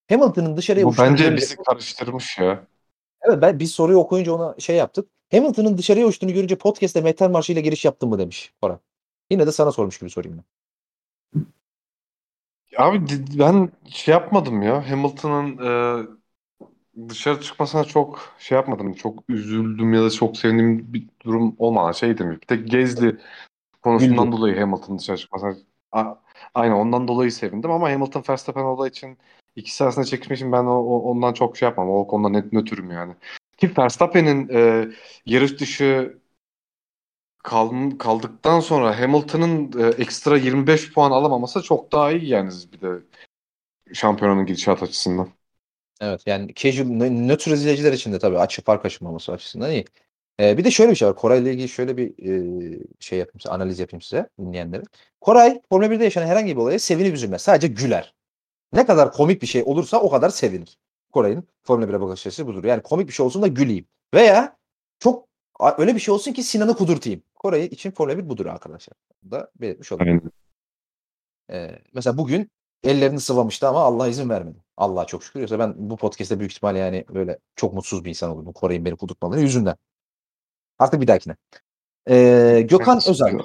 Hamilton'ın 0.09 0.57
dışarıya 0.57 0.85
Bu 0.85 0.93
bence 0.97 1.35
bizi 1.35 1.55
karıştırmış 1.55 2.37
ya. 2.37 2.67
Evet 3.21 3.41
ben 3.41 3.59
biz 3.59 3.71
soruyu 3.71 3.97
okuyunca 3.97 4.33
ona 4.33 4.55
şey 4.59 4.75
yaptık. 4.75 5.09
Hamilton'ın 5.31 5.77
dışarıya 5.77 6.07
uçtuğunu 6.07 6.33
görünce 6.33 6.55
podcast'te 6.57 7.01
Metal 7.01 7.29
Marşı 7.29 7.53
ile 7.53 7.61
giriş 7.61 7.85
yaptın 7.85 8.09
mı 8.09 8.19
demiş 8.19 8.53
Koray. 8.61 8.77
Yine 9.29 9.47
de 9.47 9.51
sana 9.51 9.71
sormuş 9.71 9.99
gibi 9.99 10.09
sorayım 10.09 10.37
ben. 10.37 10.43
Abi 12.77 13.01
ben 13.39 13.69
şey 13.89 14.11
yapmadım 14.11 14.61
ya. 14.61 14.89
Hamilton'ın 14.91 15.57
e, 15.57 16.03
dışarı 17.09 17.41
çıkmasına 17.41 17.83
çok 17.83 18.33
şey 18.39 18.55
yapmadım. 18.55 18.93
Çok 18.93 19.29
üzüldüm 19.29 19.93
ya 19.93 20.03
da 20.03 20.09
çok 20.09 20.37
sevindiğim 20.37 20.93
bir 20.93 21.07
durum 21.25 21.55
olmadan 21.57 21.91
şeydim. 21.91 22.31
Bir 22.31 22.39
tek 22.39 22.67
Gezli 22.67 23.17
konusundan 23.81 24.25
Güldü. 24.25 24.37
dolayı 24.37 24.59
Hamilton 24.59 24.97
dışarı 24.99 25.17
çıkmasına 25.17 25.55
A- 25.91 26.15
aynen 26.55 26.75
ondan 26.75 27.07
dolayı 27.07 27.31
sevindim 27.31 27.71
ama 27.71 27.91
Hamilton 27.91 28.23
Verstappen 28.29 28.63
olayı 28.63 28.91
için 28.91 29.17
ikisi 29.55 29.83
arasında 29.83 30.05
çekişme 30.05 30.35
için 30.35 30.51
ben 30.51 30.63
o, 30.63 30.73
o- 30.79 31.01
ondan 31.11 31.33
çok 31.33 31.57
şey 31.57 31.69
yapmam. 31.69 31.89
O 31.89 32.07
konuda 32.07 32.29
net 32.29 32.53
nötrüm 32.53 32.91
yani. 32.91 33.13
Ki 33.57 33.71
Verstappen'in 33.77 34.49
e, 34.49 34.87
yarış 35.25 35.59
dışı 35.59 36.17
kal- 37.43 37.97
kaldıktan 37.99 38.59
sonra 38.59 38.99
Hamilton'ın 38.99 39.81
e, 39.83 39.87
ekstra 39.87 40.37
25 40.37 40.93
puan 40.93 41.11
alamaması 41.11 41.61
çok 41.61 41.91
daha 41.91 42.11
iyi 42.11 42.27
yani 42.29 42.51
bir 42.73 42.81
de 42.81 43.03
şampiyonanın 43.93 44.45
gidişat 44.45 44.83
açısından. 44.83 45.29
Evet 46.01 46.23
yani 46.27 46.53
casual 46.55 46.87
nö- 46.87 47.27
nötr 47.27 47.51
izleyiciler 47.51 47.93
için 47.93 48.13
de 48.13 48.19
tabii 48.19 48.39
açı 48.39 48.61
fark 48.63 48.85
aşılmaması 48.85 49.31
açısından 49.31 49.71
iyi. 49.71 49.85
Ee, 50.39 50.57
bir 50.57 50.63
de 50.63 50.71
şöyle 50.71 50.91
bir 50.91 50.95
şey 50.95 51.07
var. 51.07 51.15
Koray 51.15 51.41
ile 51.41 51.53
ilgili 51.53 51.69
şöyle 51.69 51.97
bir 51.97 52.09
e, 52.09 52.79
şey 52.99 53.19
yapayım 53.19 53.39
size, 53.39 53.53
analiz 53.53 53.79
yapayım 53.79 54.01
size 54.01 54.29
dinleyenlere. 54.39 54.83
Koray 55.21 55.61
Formula 55.69 55.91
1'de 55.91 56.03
yaşanan 56.03 56.27
herhangi 56.27 56.55
bir 56.57 56.61
olaya 56.61 56.79
sevinip 56.79 57.13
üzülmez. 57.15 57.41
Sadece 57.41 57.67
güler. 57.67 58.13
Ne 58.73 58.85
kadar 58.85 59.11
komik 59.11 59.41
bir 59.41 59.47
şey 59.47 59.63
olursa 59.65 60.01
o 60.01 60.09
kadar 60.09 60.29
sevinir. 60.29 60.77
Koray'ın 61.11 61.47
Formula 61.63 61.87
1'e 61.89 62.01
bakış 62.01 62.27
açısı 62.27 62.47
budur. 62.47 62.63
Yani 62.63 62.81
komik 62.81 63.07
bir 63.07 63.13
şey 63.13 63.25
olsun 63.25 63.41
da 63.41 63.47
güleyim. 63.47 63.85
Veya 64.13 64.57
çok 64.99 65.27
öyle 65.77 65.95
bir 65.95 65.99
şey 65.99 66.13
olsun 66.13 66.33
ki 66.33 66.43
Sinan'ı 66.43 66.75
kudurtayım. 66.75 67.23
Koray 67.35 67.65
için 67.65 67.91
Formula 67.91 68.17
1 68.17 68.29
budur 68.29 68.45
arkadaşlar. 68.45 68.97
Bunu 69.23 69.31
da 69.31 69.51
belirtmiş 69.61 69.91
oldum. 69.91 70.07
Aynen. 70.07 70.21
Ee, 71.51 71.79
mesela 71.93 72.17
bugün 72.17 72.51
ellerini 72.83 73.19
sıvamıştı 73.19 73.67
ama 73.67 73.79
Allah 73.79 74.07
izin 74.07 74.29
vermedi. 74.29 74.57
Allah 74.77 75.05
çok 75.05 75.23
şükür. 75.23 75.39
Yoksa 75.39 75.59
ben 75.59 75.73
bu 75.77 75.97
podcast'te 75.97 76.39
büyük 76.39 76.51
ihtimal 76.51 76.75
yani 76.75 77.05
böyle 77.13 77.39
çok 77.55 77.73
mutsuz 77.73 78.05
bir 78.05 78.09
insan 78.09 78.31
olurdum. 78.31 78.53
Koray'ın 78.53 78.85
beni 78.85 78.95
kudurtmaları 78.95 79.41
yüzünden. 79.41 79.75
Artık 80.79 81.01
bir 81.01 81.07
dahakine. 81.07 81.35
Ee, 82.09 82.65
Gökhan 82.69 82.99
Özel. 83.07 83.39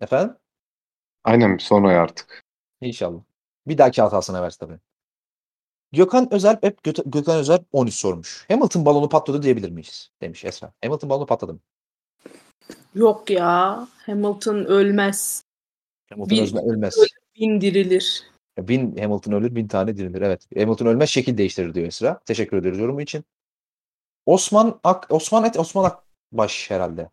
Efendim? 0.00 0.36
Aynen 1.24 1.56
sonra 1.56 1.88
artık. 1.88 2.44
İnşallah. 2.80 3.20
Bir 3.66 3.78
dahaki 3.78 4.02
hatasına 4.02 4.42
versin 4.42 4.58
tabii. 4.66 4.78
Gökhan 5.92 6.34
Özel 6.34 6.58
hep 6.60 6.78
Gö- 6.86 7.10
Gökhan 7.10 7.36
Özel 7.38 7.64
13 7.72 7.94
sormuş. 7.94 8.44
Hamilton 8.48 8.84
balonu 8.84 9.08
patladı 9.08 9.42
diyebilir 9.42 9.70
miyiz? 9.70 10.10
Demiş 10.20 10.44
Esra. 10.44 10.72
Hamilton 10.84 11.10
balonu 11.10 11.26
patladı 11.26 11.52
mı? 11.54 11.60
Yok 12.94 13.30
ya. 13.30 13.88
Hamilton 14.06 14.56
ölmez. 14.64 15.44
Hamilton 16.10 16.36
özme- 16.36 16.70
ölmez. 16.72 16.94
Bindirilir. 17.40 18.22
Bin 18.58 18.96
Hamilton 18.96 19.32
ölür, 19.32 19.54
bin 19.54 19.68
tane 19.68 19.96
dirilir. 19.96 20.22
Evet. 20.22 20.46
Hamilton 20.56 20.86
ölmez, 20.86 21.08
şekil 21.10 21.38
değiştirir 21.38 21.74
diyor 21.74 21.86
Esra. 21.86 22.20
Teşekkür 22.26 22.56
ederiz 22.56 22.78
yorumu 22.78 23.00
için. 23.02 23.24
Osman 24.26 24.80
Ak 24.84 25.06
Osman 25.10 25.44
Et 25.44 25.58
Osman 25.58 25.84
Akbaş 25.84 26.70
herhalde. 26.70 27.10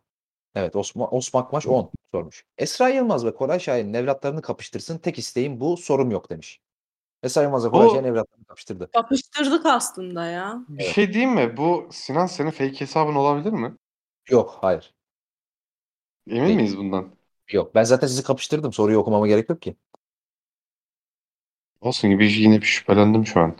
Evet 0.55 0.75
Osman 0.75 1.15
Osman 1.15 1.41
Akbaş 1.41 1.67
10 1.67 1.91
sormuş. 2.13 2.45
Esra 2.57 2.89
Yılmaz 2.89 3.25
ve 3.25 3.33
Koray 3.35 3.59
Şahin'in 3.59 3.93
evlatlarını 3.93 4.41
kapıştırsın. 4.41 4.97
Tek 4.97 5.19
isteğim 5.19 5.59
bu. 5.59 5.77
Sorum 5.77 6.11
yok 6.11 6.29
demiş. 6.29 6.59
Esra 7.23 7.41
Yılmaz 7.43 7.65
ve 7.65 7.69
Koray 7.69 7.87
O- 7.87 7.91
Şahin 7.91 8.03
evlatlarını 8.03 8.45
kapıştırdı. 8.45 8.91
Kapıştırdık 8.91 9.65
aslında 9.65 10.25
ya. 10.25 10.65
Bir 10.69 10.83
Evet. 10.83 10.93
şey 10.95 11.13
diyeyim 11.13 11.33
mi? 11.35 11.57
Bu 11.57 11.87
Sinan 11.91 12.25
senin 12.25 12.51
fake 12.51 12.79
hesabın 12.79 13.15
olabilir 13.15 13.51
mi? 13.51 13.75
Yok, 14.29 14.57
hayır. 14.61 14.93
Emin 16.29 16.45
Değil. 16.45 16.55
miyiz 16.55 16.77
bundan? 16.77 17.09
Yok. 17.51 17.75
Ben 17.75 17.83
zaten 17.83 18.07
sizi 18.07 18.23
kapıştırdım. 18.23 18.73
Soruyu 18.73 18.97
okumama 18.97 19.27
gerek 19.27 19.49
yok 19.49 19.61
ki. 19.61 19.75
Olsun 21.81 22.09
gibi 22.09 22.31
yine 22.31 22.61
bir 22.61 22.65
şüphelendim 22.65 23.25
şu 23.25 23.39
an. 23.39 23.55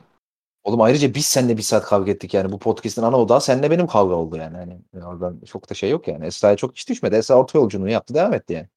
Oğlum 0.63 0.81
ayrıca 0.81 1.13
biz 1.13 1.25
seninle 1.25 1.57
bir 1.57 1.61
saat 1.61 1.85
kavga 1.85 2.11
ettik 2.11 2.33
yani. 2.33 2.51
Bu 2.51 2.59
podcast'in 2.59 3.01
ana 3.01 3.17
odağı 3.17 3.41
seninle 3.41 3.71
benim 3.71 3.87
kavga 3.87 4.15
oldu 4.15 4.37
yani. 4.37 4.57
Hani 4.57 5.05
oradan 5.05 5.39
çok 5.45 5.69
da 5.69 5.73
şey 5.73 5.89
yok 5.89 6.07
yani. 6.07 6.25
Esra'ya 6.25 6.55
çok 6.55 6.77
iş 6.77 6.89
düşmedi. 6.89 7.15
Esra 7.15 7.35
orta 7.35 7.59
yolculuğunu 7.59 7.89
yaptı 7.89 8.13
devam 8.13 8.33
etti 8.33 8.53
yani. 8.53 8.67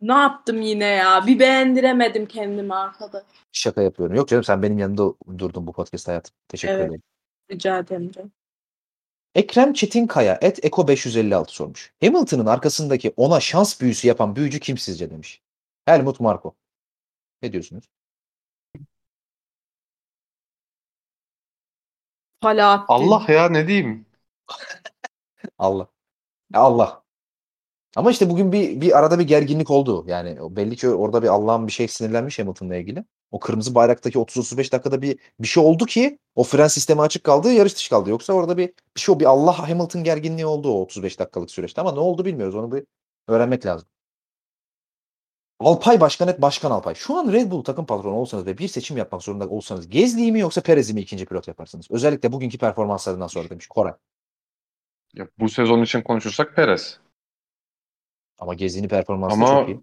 Ne 0.00 0.12
yaptım 0.12 0.62
yine 0.62 0.84
ya? 0.84 1.26
Bir 1.26 1.38
beğendiremedim 1.38 2.26
kendimi 2.26 2.74
arkada. 2.74 3.24
Şaka 3.52 3.82
yapıyorum. 3.82 4.16
Yok 4.16 4.28
canım 4.28 4.44
sen 4.44 4.62
benim 4.62 4.78
yanında 4.78 5.14
durdun 5.38 5.66
bu 5.66 5.72
podcast 5.72 6.08
hayatım. 6.08 6.34
Teşekkür 6.48 6.74
Evet. 6.74 6.86
ederim. 6.86 7.02
Rica 7.50 7.78
ederim 7.78 8.10
canım. 8.12 8.32
Ekrem 9.34 9.72
Çetinkaya 9.72 10.38
et 10.40 10.64
Eko 10.64 10.88
556 10.88 11.52
sormuş. 11.52 11.92
Hamilton'ın 12.04 12.46
arkasındaki 12.46 13.12
ona 13.16 13.40
şans 13.40 13.80
büyüsü 13.80 14.08
yapan 14.08 14.36
büyücü 14.36 14.60
kim 14.60 14.78
sizce 14.78 15.10
demiş. 15.10 15.42
Helmut 15.86 16.20
Marko. 16.20 16.54
Ne 17.42 17.52
diyorsunuz? 17.52 17.84
Falahattin. 22.42 22.94
Allah 22.94 23.24
ya 23.28 23.48
ne 23.48 23.68
diyeyim? 23.68 24.06
Allah. 25.58 25.88
Ya 26.54 26.60
Allah. 26.60 27.02
Ama 27.96 28.10
işte 28.10 28.30
bugün 28.30 28.52
bir 28.52 28.80
bir 28.80 28.98
arada 28.98 29.18
bir 29.18 29.24
gerginlik 29.24 29.70
oldu. 29.70 30.04
Yani 30.08 30.38
belli 30.56 30.76
ki 30.76 30.88
orada 30.88 31.22
bir 31.22 31.28
Allah'ın 31.28 31.66
bir 31.66 31.72
şey 31.72 31.88
sinirlenmiş 31.88 32.38
Hamilton'la 32.38 32.76
ilgili. 32.76 33.04
O 33.30 33.40
kırmızı 33.40 33.74
bayraktaki 33.74 34.18
30-35 34.18 34.72
dakikada 34.72 35.02
bir 35.02 35.18
bir 35.40 35.46
şey 35.46 35.64
oldu 35.64 35.86
ki 35.86 36.18
o 36.34 36.44
fren 36.44 36.68
sistemi 36.68 37.00
açık 37.00 37.24
kaldı, 37.24 37.52
yarış 37.52 37.76
dışı 37.76 37.90
kaldı. 37.90 38.10
Yoksa 38.10 38.32
orada 38.32 38.58
bir 38.58 38.68
bir 38.96 39.00
şey 39.00 39.14
o 39.14 39.20
bir 39.20 39.24
Allah 39.24 39.68
Hamilton 39.68 40.04
gerginliği 40.04 40.46
oldu 40.46 40.72
o 40.72 40.82
35 40.82 41.18
dakikalık 41.18 41.50
süreçte 41.50 41.80
ama 41.80 41.92
ne 41.92 42.00
oldu 42.00 42.24
bilmiyoruz. 42.24 42.54
Onu 42.54 42.72
bir 42.72 42.84
öğrenmek 43.28 43.66
lazım. 43.66 43.88
Alpay 45.60 46.00
Başkan 46.00 46.28
et 46.28 46.42
Başkan 46.42 46.70
Alpay. 46.70 46.94
Şu 46.94 47.16
an 47.16 47.32
Red 47.32 47.50
Bull 47.50 47.64
takım 47.64 47.86
patronu 47.86 48.14
olsanız 48.14 48.46
ve 48.46 48.58
bir 48.58 48.68
seçim 48.68 48.96
yapmak 48.96 49.22
zorunda 49.22 49.48
olsanız 49.48 49.88
Gezli'yi 49.88 50.32
mi 50.32 50.40
yoksa 50.40 50.60
Perez'i 50.60 50.94
mi 50.94 51.00
ikinci 51.00 51.26
pilot 51.26 51.48
yaparsınız? 51.48 51.86
Özellikle 51.90 52.32
bugünkü 52.32 52.58
performanslarından 52.58 53.26
sonra 53.26 53.50
demiş 53.50 53.66
Koray. 53.66 53.92
Ya, 55.14 55.28
bu 55.38 55.48
sezon 55.48 55.82
için 55.82 56.02
konuşursak 56.02 56.56
Perez. 56.56 57.00
Ama 58.38 58.54
Gezli'nin 58.54 58.88
performansı 58.88 59.34
Ama 59.34 59.46
çok 59.46 59.68
iyi. 59.68 59.80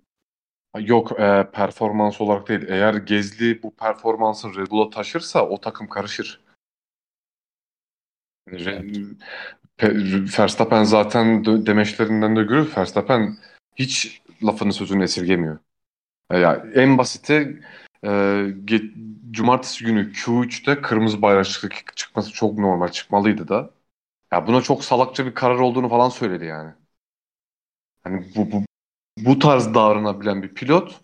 yok 0.88 1.20
e, 1.20 1.50
performans 1.54 2.22
olarak 2.22 2.48
değil. 2.48 2.66
Eğer 2.68 2.94
Gezli 2.94 3.64
bu 3.64 3.76
performansın 3.76 4.54
Red 4.56 4.68
Bull'a 4.72 4.90
taşırsa 4.90 5.48
o 5.48 5.62
takım 5.62 5.90
karışır. 5.90 6.42
Verstappen 10.38 10.84
zaten 10.84 11.46
de- 11.46 11.66
demeçlerinden 11.66 12.36
de 12.36 12.42
görüyoruz. 12.44 12.78
Verstappen 12.78 13.38
hiç 13.76 14.22
lafını 14.44 14.74
sözünü 14.74 15.04
esirgemiyor. 15.04 15.58
E, 16.32 16.38
Ya 16.40 16.66
en 16.76 16.98
basiti 16.98 17.62
e, 18.06 18.10
cumartesi 19.32 19.86
günü 19.86 20.12
Q3'te 20.14 20.82
kırmızı 20.82 21.22
bayrak 21.22 21.46
çık- 21.46 21.98
çıkması 21.98 22.32
çok 22.34 22.58
normal 22.58 22.88
çıkmalıydı 22.88 23.48
da. 23.48 23.70
Ya 24.34 24.48
buna 24.48 24.62
çok 24.62 24.86
salakça 24.86 25.26
bir 25.26 25.36
karar 25.36 25.60
olduğunu 25.60 25.90
falan 25.90 26.10
söyledi 26.10 26.46
yani. 26.46 26.74
Hani 28.04 28.26
bu, 28.36 28.52
bu, 28.52 28.64
bu 29.18 29.40
tarz 29.40 29.74
davranabilen 29.74 30.44
bir 30.44 30.54
pilot 30.54 31.02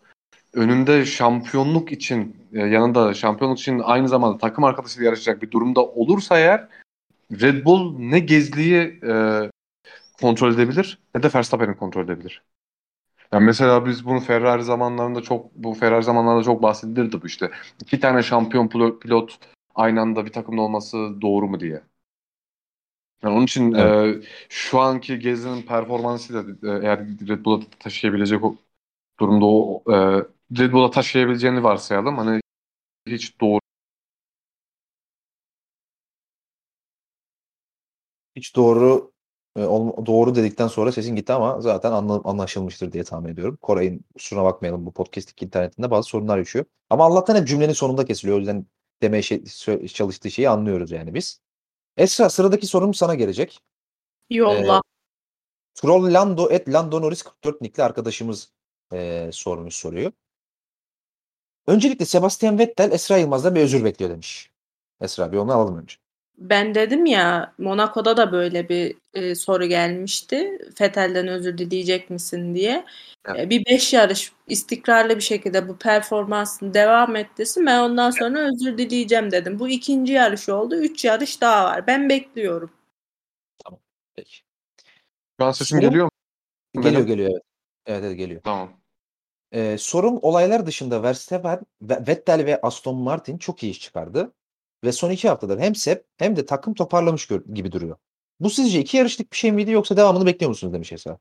önünde 0.53 1.05
şampiyonluk 1.05 1.91
için 1.91 2.37
e, 2.53 2.59
yanında 2.59 3.13
şampiyonluk 3.13 3.59
için 3.59 3.79
aynı 3.79 4.09
zamanda 4.09 4.37
takım 4.37 4.63
arkadaşıyla 4.63 5.05
yarışacak 5.05 5.41
bir 5.41 5.51
durumda 5.51 5.85
olursa 5.85 6.39
eğer 6.39 6.67
Red 7.41 7.65
Bull 7.65 7.99
ne 7.99 8.19
Gezli'yi 8.19 8.99
e, 9.09 9.41
kontrol 10.21 10.53
edebilir 10.53 10.99
ne 11.15 11.23
de 11.23 11.29
Verstappen'i 11.35 11.77
kontrol 11.77 12.05
edebilir. 12.05 12.43
Yani 13.33 13.45
mesela 13.45 13.85
biz 13.85 14.05
bunu 14.05 14.19
Ferrari 14.19 14.63
zamanlarında 14.63 15.21
çok 15.21 15.55
bu 15.55 15.73
Ferrari 15.73 16.03
zamanlarında 16.03 16.43
çok 16.43 16.61
bahsedilirdi 16.63 17.21
bu 17.21 17.27
işte. 17.27 17.51
İki 17.81 17.99
tane 17.99 18.23
şampiyon 18.23 18.67
pilo- 18.67 18.99
pilot 18.99 19.39
aynı 19.75 20.01
anda 20.01 20.25
bir 20.25 20.31
takımda 20.33 20.61
olması 20.61 21.21
doğru 21.21 21.47
mu 21.47 21.59
diye. 21.59 21.83
Yani 23.23 23.35
onun 23.35 23.43
için 23.45 23.73
e, 23.73 24.13
şu 24.49 24.79
anki 24.79 25.19
Gezli'nin 25.19 25.61
performansıyla 25.61 26.41
e, 26.63 26.85
eğer 26.85 26.99
Red 27.27 27.45
Bull'a 27.45 27.63
taşıyabilecek 27.79 28.43
o 28.43 28.55
durumda 29.21 29.45
o 29.45 29.83
e, 29.93 29.95
Red 30.59 30.73
Bull'a 30.73 30.91
taşıyabileceğini 30.91 31.63
varsayalım. 31.63 32.17
Hani 32.19 32.41
hiç 33.07 33.41
doğru 33.41 33.59
Hiç 38.35 38.55
doğru 38.55 39.12
doğru 40.05 40.35
dedikten 40.35 40.67
sonra 40.67 40.91
sesin 40.91 41.15
gitti 41.15 41.33
ama 41.33 41.61
zaten 41.61 41.91
anla- 41.91 42.21
anlaşılmıştır 42.23 42.91
diye 42.91 43.03
tahmin 43.03 43.29
ediyorum. 43.29 43.57
Koray'ın 43.61 44.05
kusuruna 44.13 44.43
bakmayalım 44.43 44.85
bu 44.85 44.91
podcast 44.93 45.41
internetinde 45.43 45.91
bazı 45.91 46.09
sorunlar 46.09 46.37
yaşıyor. 46.37 46.65
Ama 46.89 47.05
Allah'tan 47.05 47.35
hep 47.35 47.47
cümlenin 47.47 47.73
sonunda 47.73 48.05
kesiliyor. 48.05 48.37
O 48.37 48.39
yüzden 48.39 48.65
demeye 49.01 49.21
şey, 49.21 49.45
çalıştığı 49.87 50.31
şeyi 50.31 50.49
anlıyoruz 50.49 50.91
yani 50.91 51.13
biz. 51.13 51.41
Esra 51.97 52.29
sıradaki 52.29 52.67
sorum 52.67 52.93
sana 52.93 53.15
gelecek. 53.15 53.59
Yolla. 54.29 54.81
Troll 55.75 56.13
Lando 56.13 56.49
et 56.51 56.69
Lando 56.69 57.01
Norris 57.01 57.23
44 57.23 57.61
nickli 57.61 57.83
arkadaşımız 57.83 58.51
e, 58.93 59.29
sormuş 59.33 59.75
soruyu. 59.75 60.11
Öncelikle 61.67 62.05
Sebastian 62.05 62.59
Vettel 62.59 62.91
Esra 62.91 63.17
Yılmaz'dan 63.17 63.55
bir 63.55 63.61
özür 63.61 63.83
bekliyor 63.83 64.11
demiş. 64.11 64.51
Esra 65.01 65.31
bir 65.31 65.37
onu 65.37 65.53
alalım 65.53 65.77
önce. 65.77 66.02
Ben 66.37 66.75
dedim 66.75 67.05
ya 67.05 67.53
Monaco'da 67.57 68.17
da 68.17 68.31
böyle 68.31 68.69
bir 68.69 68.95
e, 69.13 69.35
soru 69.35 69.65
gelmişti. 69.65 70.59
Fetel'den 70.75 71.27
özür 71.27 71.57
dileyecek 71.57 72.09
misin 72.09 72.55
diye. 72.55 72.85
Evet. 73.27 73.39
E, 73.39 73.49
bir 73.49 73.65
beş 73.65 73.93
yarış 73.93 74.31
istikrarlı 74.47 75.15
bir 75.15 75.21
şekilde 75.21 75.67
bu 75.69 75.77
performansını 75.77 76.73
devam 76.73 77.15
ettirsin. 77.15 77.65
Ben 77.65 77.79
ondan 77.79 78.09
sonra 78.11 78.39
özür 78.39 78.77
dileyeceğim 78.77 79.31
dedim. 79.31 79.59
Bu 79.59 79.69
ikinci 79.69 80.13
yarış 80.13 80.49
oldu. 80.49 80.75
Üç 80.75 81.05
yarış 81.05 81.41
daha 81.41 81.65
var. 81.65 81.87
Ben 81.87 82.09
bekliyorum. 82.09 82.71
Peki. 84.15 84.35
Şu 85.39 85.45
an 85.45 85.51
sesim 85.51 85.77
Sorum- 85.77 85.89
geliyor 85.89 86.05
mu? 86.05 86.11
Geliyor 86.73 86.93
Benim- 86.93 87.07
geliyor 87.07 87.29
evet. 87.31 87.41
Evet, 87.85 88.03
evet 88.03 88.17
geliyor. 88.17 88.41
Tamam. 88.43 88.73
Ee, 89.51 89.77
sorum 89.79 90.19
olaylar 90.21 90.65
dışında 90.65 91.03
Verstappen, 91.03 91.59
Ve- 91.81 92.07
Vettel 92.07 92.45
ve 92.45 92.61
Aston 92.61 92.95
Martin 92.95 93.37
çok 93.37 93.63
iyi 93.63 93.71
iş 93.71 93.81
çıkardı. 93.81 94.33
Ve 94.83 94.91
son 94.91 95.09
iki 95.09 95.29
haftadır 95.29 95.59
hem 95.59 95.75
Seb 95.75 95.97
hem 96.17 96.35
de 96.35 96.45
takım 96.45 96.73
toparlamış 96.73 97.27
gibi 97.53 97.71
duruyor. 97.71 97.97
Bu 98.39 98.49
sizce 98.49 98.79
iki 98.79 98.97
yarışlık 98.97 99.31
bir 99.31 99.37
şey 99.37 99.51
miydi 99.51 99.71
yoksa 99.71 99.97
devamını 99.97 100.25
bekliyor 100.25 100.49
musunuz 100.49 100.73
demiş 100.73 100.91
Esra. 100.91 101.17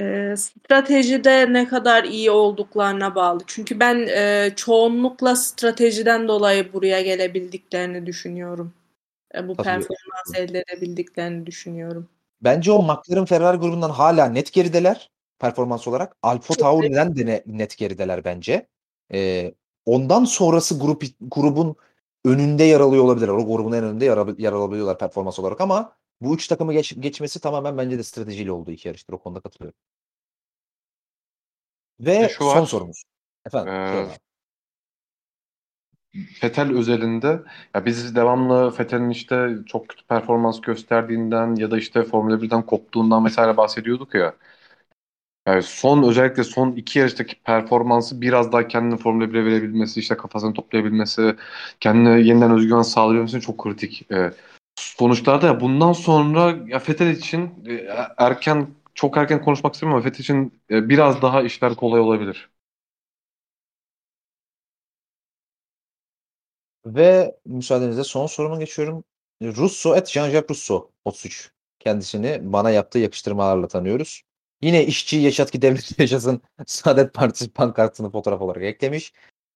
E, 0.00 0.34
stratejide 0.36 1.52
ne 1.52 1.68
kadar 1.68 2.04
iyi 2.04 2.30
olduklarına 2.30 3.14
bağlı. 3.14 3.40
Çünkü 3.46 3.80
ben 3.80 4.06
e, 4.08 4.50
çoğunlukla 4.56 5.36
stratejiden 5.36 6.28
dolayı 6.28 6.72
buraya 6.72 7.02
gelebildiklerini 7.02 8.06
düşünüyorum. 8.06 8.74
E, 9.34 9.48
bu 9.48 9.54
performans 9.54 10.34
elde 10.36 10.64
edebildiklerini 10.68 11.46
düşünüyorum. 11.46 12.08
Bence 12.40 12.72
o 12.72 12.82
McLaren 12.82 13.24
Ferrari 13.24 13.56
grubundan 13.56 13.90
hala 13.90 14.26
net 14.26 14.52
gerideler 14.52 15.10
performans 15.38 15.88
olarak. 15.88 16.16
Alfa 16.22 16.54
Tauri'den 16.54 17.16
de 17.16 17.26
ne- 17.26 17.42
net 17.46 17.76
gerideler 17.76 18.24
bence. 18.24 18.66
Ee, 19.12 19.54
ondan 19.86 20.24
sonrası 20.24 20.78
grup 20.78 21.04
grubun 21.20 21.76
önünde 22.24 22.64
yer 22.64 22.80
alıyor 22.80 23.04
olabilir. 23.04 23.28
O 23.28 23.46
grubun 23.46 23.72
en 23.72 23.84
önünde 23.84 24.04
yer, 24.04 24.16
al- 24.16 24.38
yer 24.38 24.52
alabiliyorlar 24.52 24.98
performans 24.98 25.38
olarak 25.38 25.60
ama 25.60 25.96
bu 26.20 26.34
üç 26.34 26.48
takımı 26.48 26.72
geç- 26.72 27.00
geçmesi 27.00 27.40
tamamen 27.40 27.78
bence 27.78 27.98
de 27.98 28.02
stratejiyle 28.02 28.52
olduğu 28.52 28.70
iki 28.70 28.88
yarıştır. 28.88 29.12
O 29.12 29.18
konuda 29.18 29.40
katılıyorum. 29.40 29.78
Ve 32.00 32.28
şu 32.28 32.44
son 32.44 32.60
var. 32.60 32.66
sorumuz. 32.66 33.02
Efendim. 33.46 33.72
Ee. 33.74 34.06
Fetel 36.40 36.76
özelinde 36.76 37.42
ya 37.74 37.84
biz 37.84 38.16
devamlı 38.16 38.70
Fetel'in 38.70 39.10
işte 39.10 39.50
çok 39.66 39.88
kötü 39.88 40.06
performans 40.06 40.60
gösterdiğinden 40.60 41.54
ya 41.54 41.70
da 41.70 41.78
işte 41.78 42.04
Formula 42.04 42.42
1'den 42.42 42.66
koptuğundan 42.66 43.24
vesaire 43.24 43.56
bahsediyorduk 43.56 44.14
ya. 44.14 44.36
Yani 45.46 45.62
son 45.62 46.02
özellikle 46.02 46.44
son 46.44 46.72
iki 46.72 46.98
yarıştaki 46.98 47.42
performansı 47.42 48.20
biraz 48.20 48.52
daha 48.52 48.68
kendini 48.68 48.96
Formula 48.98 49.30
1'e 49.32 49.44
verebilmesi, 49.44 50.00
işte 50.00 50.16
kafasını 50.16 50.54
toplayabilmesi, 50.54 51.36
kendine 51.80 52.20
yeniden 52.20 52.50
özgüven 52.52 52.82
sağlayabilmesi 52.82 53.40
çok 53.40 53.58
kritik. 53.62 54.12
Ee, 54.12 54.30
sonuçlarda 54.76 55.46
ya 55.46 55.60
bundan 55.60 55.92
sonra 55.92 56.58
ya 56.66 56.78
Fetel 56.78 57.10
için 57.10 57.64
e, 57.68 57.88
erken 58.18 58.68
çok 58.94 59.16
erken 59.16 59.42
konuşmak 59.42 59.74
istemiyorum 59.74 60.02
ama 60.04 60.10
Fetel 60.10 60.20
için 60.24 60.60
e, 60.70 60.88
biraz 60.88 61.22
daha 61.22 61.42
işler 61.42 61.74
kolay 61.74 62.00
olabilir. 62.00 62.50
Ve 66.86 67.36
müsaadenizle 67.46 68.04
son 68.04 68.26
soruma 68.26 68.58
geçiyorum. 68.58 69.04
Russo 69.42 69.96
et 69.96 70.08
Jean-Jacques 70.08 70.50
Russo 70.50 70.90
33. 71.04 71.52
Kendisini 71.78 72.40
bana 72.52 72.70
yaptığı 72.70 72.98
yakıştırmalarla 72.98 73.68
tanıyoruz. 73.68 74.22
Yine 74.62 74.84
işçi 74.86 75.16
yaşat 75.16 75.50
ki 75.50 75.62
devlet 75.62 75.98
yaşasın 76.00 76.42
Saadet 76.66 77.14
Partisi 77.14 77.52
pankartını 77.52 78.10
fotoğraf 78.10 78.40
olarak 78.40 78.62
eklemiş. 78.62 79.12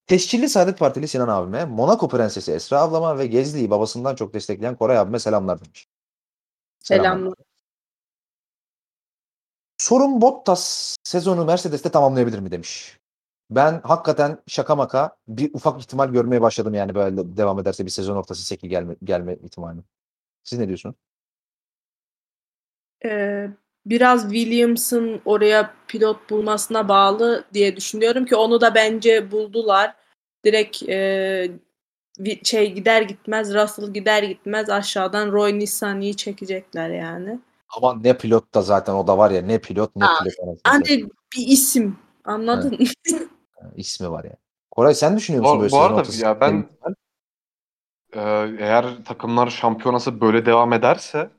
Tescilli 0.06 0.48
Saadet 0.48 0.78
Partili 0.78 1.08
Sinan 1.08 1.28
abime, 1.28 1.64
Monaco 1.64 2.08
Prensesi 2.08 2.52
Esra 2.52 2.80
ablama 2.80 3.18
ve 3.18 3.26
Gezli'yi 3.26 3.70
babasından 3.70 4.14
çok 4.14 4.34
destekleyen 4.34 4.76
Koray 4.76 4.98
abime 4.98 5.18
selamlar 5.18 5.64
demiş. 5.64 5.88
Selamlar. 6.78 7.12
Selamlar. 7.12 7.34
Sorun 9.78 10.20
Bottas 10.20 10.96
sezonu 11.04 11.44
Mercedes'te 11.44 11.90
tamamlayabilir 11.90 12.38
mi 12.38 12.50
demiş. 12.50 12.98
Ben 13.50 13.80
hakikaten 13.84 14.42
şaka 14.46 14.76
maka 14.76 15.16
bir 15.28 15.54
ufak 15.54 15.80
ihtimal 15.80 16.08
görmeye 16.08 16.40
başladım 16.40 16.74
yani 16.74 16.94
böyle 16.94 17.36
devam 17.36 17.58
ederse 17.58 17.84
bir 17.84 17.90
sezon 17.90 18.16
ortası 18.16 18.46
seki 18.46 18.68
gelme, 18.68 18.96
gelme 19.04 19.36
ihtimali. 19.36 19.80
Siz 20.44 20.58
ne 20.58 20.66
diyorsunuz? 20.68 20.96
Ee, 23.04 23.48
biraz 23.86 24.22
Williams'ın 24.32 25.20
oraya 25.24 25.74
pilot 25.88 26.30
bulmasına 26.30 26.88
bağlı 26.88 27.44
diye 27.54 27.76
düşünüyorum 27.76 28.24
ki 28.26 28.36
onu 28.36 28.60
da 28.60 28.74
bence 28.74 29.30
buldular. 29.30 29.94
Direkt 30.44 30.82
e, 30.88 31.50
şey 32.44 32.72
gider 32.72 33.02
gitmez 33.02 33.54
Russell 33.54 33.90
gider 33.92 34.22
gitmez 34.22 34.70
aşağıdan 34.70 35.32
Roy 35.32 35.58
Nissany'yi 35.58 36.16
çekecekler 36.16 36.90
yani. 36.90 37.38
Ama 37.76 37.94
ne 37.94 38.18
pilot 38.18 38.54
da 38.54 38.62
zaten 38.62 38.94
o 38.94 39.06
da 39.06 39.18
var 39.18 39.30
ya 39.30 39.42
ne 39.42 39.58
pilot 39.58 39.96
ne 39.96 40.04
Aa, 40.04 40.18
pilot. 40.24 40.58
Hani 40.64 41.04
bir 41.36 41.46
isim 41.46 41.98
anladın 42.24 42.70
mı? 42.70 42.86
İsmi 43.76 44.10
var 44.10 44.24
yani. 44.24 44.36
Koray 44.70 44.94
sen 44.94 45.16
düşünüyor 45.16 45.42
musun 45.42 45.58
Bu- 45.58 45.62
böyle 45.62 45.72
bu 45.72 45.78
arada 45.80 45.94
ortası 46.00 46.24
ya 46.24 46.40
ben- 46.40 46.68
Ee, 48.12 48.20
eğer 48.58 49.04
takımlar 49.04 49.50
şampiyonası 49.50 50.20
böyle 50.20 50.46
devam 50.46 50.72
ederse 50.72 51.30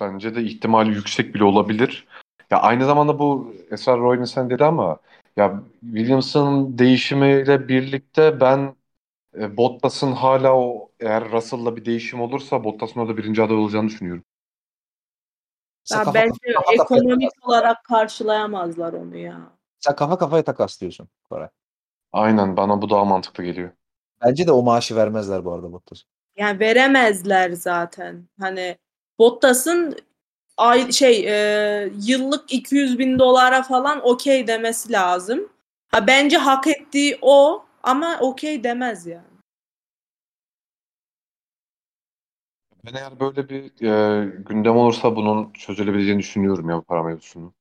Bence 0.00 0.34
de 0.34 0.42
ihtimali 0.42 0.90
yüksek 0.94 1.34
bile 1.34 1.44
olabilir. 1.44 2.06
Ya 2.50 2.60
aynı 2.60 2.84
zamanda 2.86 3.18
bu 3.18 3.54
Esrar 3.70 4.00
Roy'un 4.00 4.24
sen 4.24 4.50
dedi 4.50 4.64
ama 4.64 4.98
ya 5.36 5.62
Williams'ın 5.80 6.78
değişimiyle 6.78 7.68
birlikte 7.68 8.40
ben 8.40 8.76
e, 9.38 9.56
Bottas'ın 9.56 10.12
hala 10.12 10.56
o 10.56 10.90
eğer 11.00 11.32
Russell'la 11.32 11.76
bir 11.76 11.84
değişim 11.84 12.20
olursa 12.20 12.64
Bottas'ın 12.64 13.00
orada 13.00 13.16
birinci 13.16 13.42
aday 13.42 13.56
olacağını 13.56 13.88
düşünüyorum. 13.88 14.24
Ya 15.92 15.98
kafa, 15.98 16.14
bence 16.14 16.52
kafa 16.54 16.72
ekonomik 16.72 17.32
takas- 17.32 17.48
olarak 17.48 17.84
karşılayamazlar 17.84 18.92
onu 18.92 19.16
ya. 19.16 19.52
sen 19.80 19.96
kafa 19.96 20.18
kafaya 20.18 20.44
takas 20.44 20.80
diyorsun 20.80 21.08
Koray. 21.30 21.48
Aynen 22.12 22.56
bana 22.56 22.82
bu 22.82 22.90
daha 22.90 23.04
mantıklı 23.04 23.44
geliyor. 23.44 23.70
Bence 24.22 24.46
de 24.46 24.52
o 24.52 24.62
maaşı 24.62 24.96
vermezler 24.96 25.44
bu 25.44 25.52
arada 25.52 25.72
Bottas. 25.72 26.02
Yani 26.36 26.60
veremezler 26.60 27.50
zaten. 27.50 28.28
Hani 28.40 28.76
Bottas'ın 29.18 29.96
ay 30.56 30.92
şey 30.92 31.26
e, 31.28 31.92
yıllık 32.06 32.52
200 32.52 32.98
bin 32.98 33.18
dolara 33.18 33.62
falan 33.62 34.00
okey 34.08 34.46
demesi 34.46 34.92
lazım. 34.92 35.48
Ha 35.88 36.06
bence 36.06 36.36
hak 36.36 36.66
ettiği 36.66 37.18
o 37.22 37.64
ama 37.82 38.18
okey 38.20 38.64
demez 38.64 39.06
yani. 39.06 39.34
Ben 42.86 42.94
eğer 42.94 43.20
böyle 43.20 43.48
bir 43.48 43.64
e, 43.64 44.24
gündem 44.26 44.76
olursa 44.76 45.16
bunun 45.16 45.52
çözülebileceğini 45.52 46.18
düşünüyorum 46.18 46.70
ya 46.70 46.76
bu 46.76 46.82
para 46.82 47.02
mevzusunu. 47.02 47.54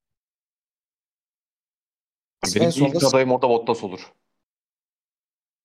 Benim 2.55 2.67
En 2.67 2.69
sonunda 2.69 2.97
ilk 2.97 3.03
adayım 3.03 3.31
orada 3.31 3.49
Bottas 3.49 3.83
olur. 3.83 3.99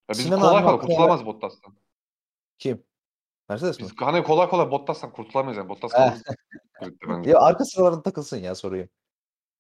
Ya 0.09 0.13
biz 0.13 0.21
Sinan 0.21 0.41
kolay 0.41 0.57
abi 0.57 0.63
kolay 0.63 0.79
kurtulamaz 0.79 1.27
Bottas'tan. 1.27 1.75
kim? 2.59 2.88
Mercedes 3.49 3.81
mi? 3.81 3.87
Biz 3.87 3.93
hani 4.01 4.23
kolay 4.23 4.49
kolay 4.49 4.71
Bottas'tan 4.71 5.13
kurtulamayız 5.13 5.59
yani. 5.59 5.69
Bottas 5.69 5.93
kalır. 5.93 6.13
gridde 6.81 7.09
bence. 7.09 7.31
Ya 7.31 7.41
arka 7.41 7.65
sıralarda 7.65 8.03
takılsın 8.03 8.37
ya 8.37 8.55
soruyu. 8.55 8.89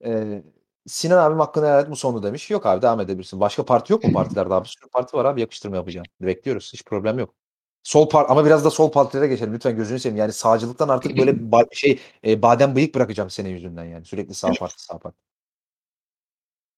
Ee, 0.04 0.42
Sinan 0.86 1.18
abim 1.18 1.38
hakkını 1.38 1.66
helal 1.66 1.84
et 1.84 1.90
bu 1.90 1.96
sonu 1.96 2.22
demiş. 2.22 2.50
Yok 2.50 2.66
abi 2.66 2.82
devam 2.82 3.00
edebilirsin. 3.00 3.40
Başka 3.40 3.64
parti 3.64 3.92
yok 3.92 4.04
mu 4.04 4.12
partilerde 4.12 4.54
abi? 4.54 4.68
Sürü 4.68 4.88
parti 4.90 5.16
var 5.16 5.24
abi 5.24 5.40
yakıştırma 5.40 5.76
yapacağım. 5.76 6.06
Bekliyoruz. 6.20 6.70
Hiç 6.72 6.84
problem 6.84 7.18
yok. 7.18 7.34
Sol 7.82 8.08
par 8.08 8.26
ama 8.28 8.44
biraz 8.44 8.64
da 8.64 8.70
sol 8.70 8.92
partilere 8.92 9.26
geçelim 9.26 9.54
lütfen 9.54 9.76
gözünü 9.76 9.98
seveyim. 9.98 10.16
Yani 10.20 10.32
sağcılıktan 10.32 10.88
artık 10.88 11.18
böyle 11.18 11.30
ba- 11.30 11.74
şey 11.74 12.00
e, 12.26 12.42
badem 12.42 12.76
bıyık 12.76 12.94
bırakacağım 12.94 13.30
senin 13.30 13.50
yüzünden 13.50 13.84
yani. 13.84 14.04
Sürekli 14.04 14.34
sağ 14.34 14.52
parti 14.52 14.82
sağ 14.82 14.98
parti. 14.98 15.18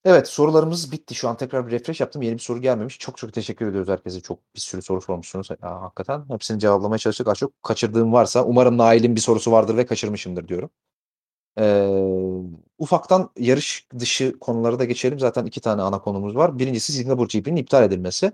Evet 0.05 0.29
sorularımız 0.29 0.93
bitti. 0.93 1.15
Şu 1.15 1.29
an 1.29 1.37
tekrar 1.37 1.67
bir 1.67 1.73
refresh 1.73 2.01
yaptım. 2.01 2.23
Yeni 2.23 2.35
bir 2.35 2.39
soru 2.39 2.61
gelmemiş. 2.61 2.99
Çok 2.99 3.17
çok 3.19 3.33
teşekkür 3.33 3.67
ediyoruz 3.67 3.89
herkese. 3.89 4.21
Çok 4.21 4.39
bir 4.55 4.61
sürü 4.61 4.83
soru 4.83 5.01
sormuşsunuz. 5.01 5.49
Ya, 5.51 5.83
hakikaten 5.83 6.25
hepsini 6.29 6.61
cevaplamaya 6.61 6.99
çalıştık. 6.99 7.29
Az 7.29 7.39
çok 7.39 7.63
kaçırdığım 7.63 8.13
varsa 8.13 8.45
umarım 8.45 8.79
Nail'in 8.79 9.17
bir 9.17 9.21
sorusu 9.21 9.53
vardır 9.53 9.77
ve 9.77 9.87
kaçırmışımdır 9.87 10.49
diyorum. 10.49 10.71
Ee, 11.61 11.89
ufaktan 12.79 13.31
yarış 13.39 13.89
dışı 13.99 14.39
konuları 14.41 14.79
da 14.79 14.85
geçelim. 14.85 15.19
Zaten 15.19 15.47
iki 15.47 15.61
tane 15.61 15.83
ana 15.83 16.01
konumuz 16.01 16.37
var. 16.37 16.59
Birincisi 16.59 16.93
Singapur 16.93 17.29
GP'nin 17.29 17.57
iptal 17.57 17.85
edilmesi. 17.85 18.33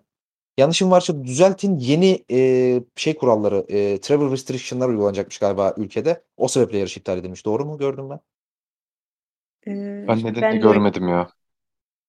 Yanlışım 0.58 0.90
varsa 0.90 1.24
düzeltin. 1.24 1.78
Yeni 1.78 2.24
e, 2.32 2.82
şey 2.96 3.16
kuralları, 3.16 3.66
e, 3.68 4.00
travel 4.00 4.32
restriction'lar 4.32 4.88
uygulanacakmış 4.88 5.38
galiba 5.38 5.74
ülkede. 5.78 6.24
O 6.36 6.48
sebeple 6.48 6.78
yarış 6.78 6.96
iptal 6.96 7.18
edilmiş. 7.18 7.46
Doğru 7.46 7.66
mu 7.66 7.78
gördüm 7.78 8.10
ben? 8.10 8.20
Ee, 9.66 10.06
Ben 10.08 10.24
nedenini 10.24 10.40
ben, 10.42 10.60
görmedim 10.60 11.08
ya. 11.08 11.30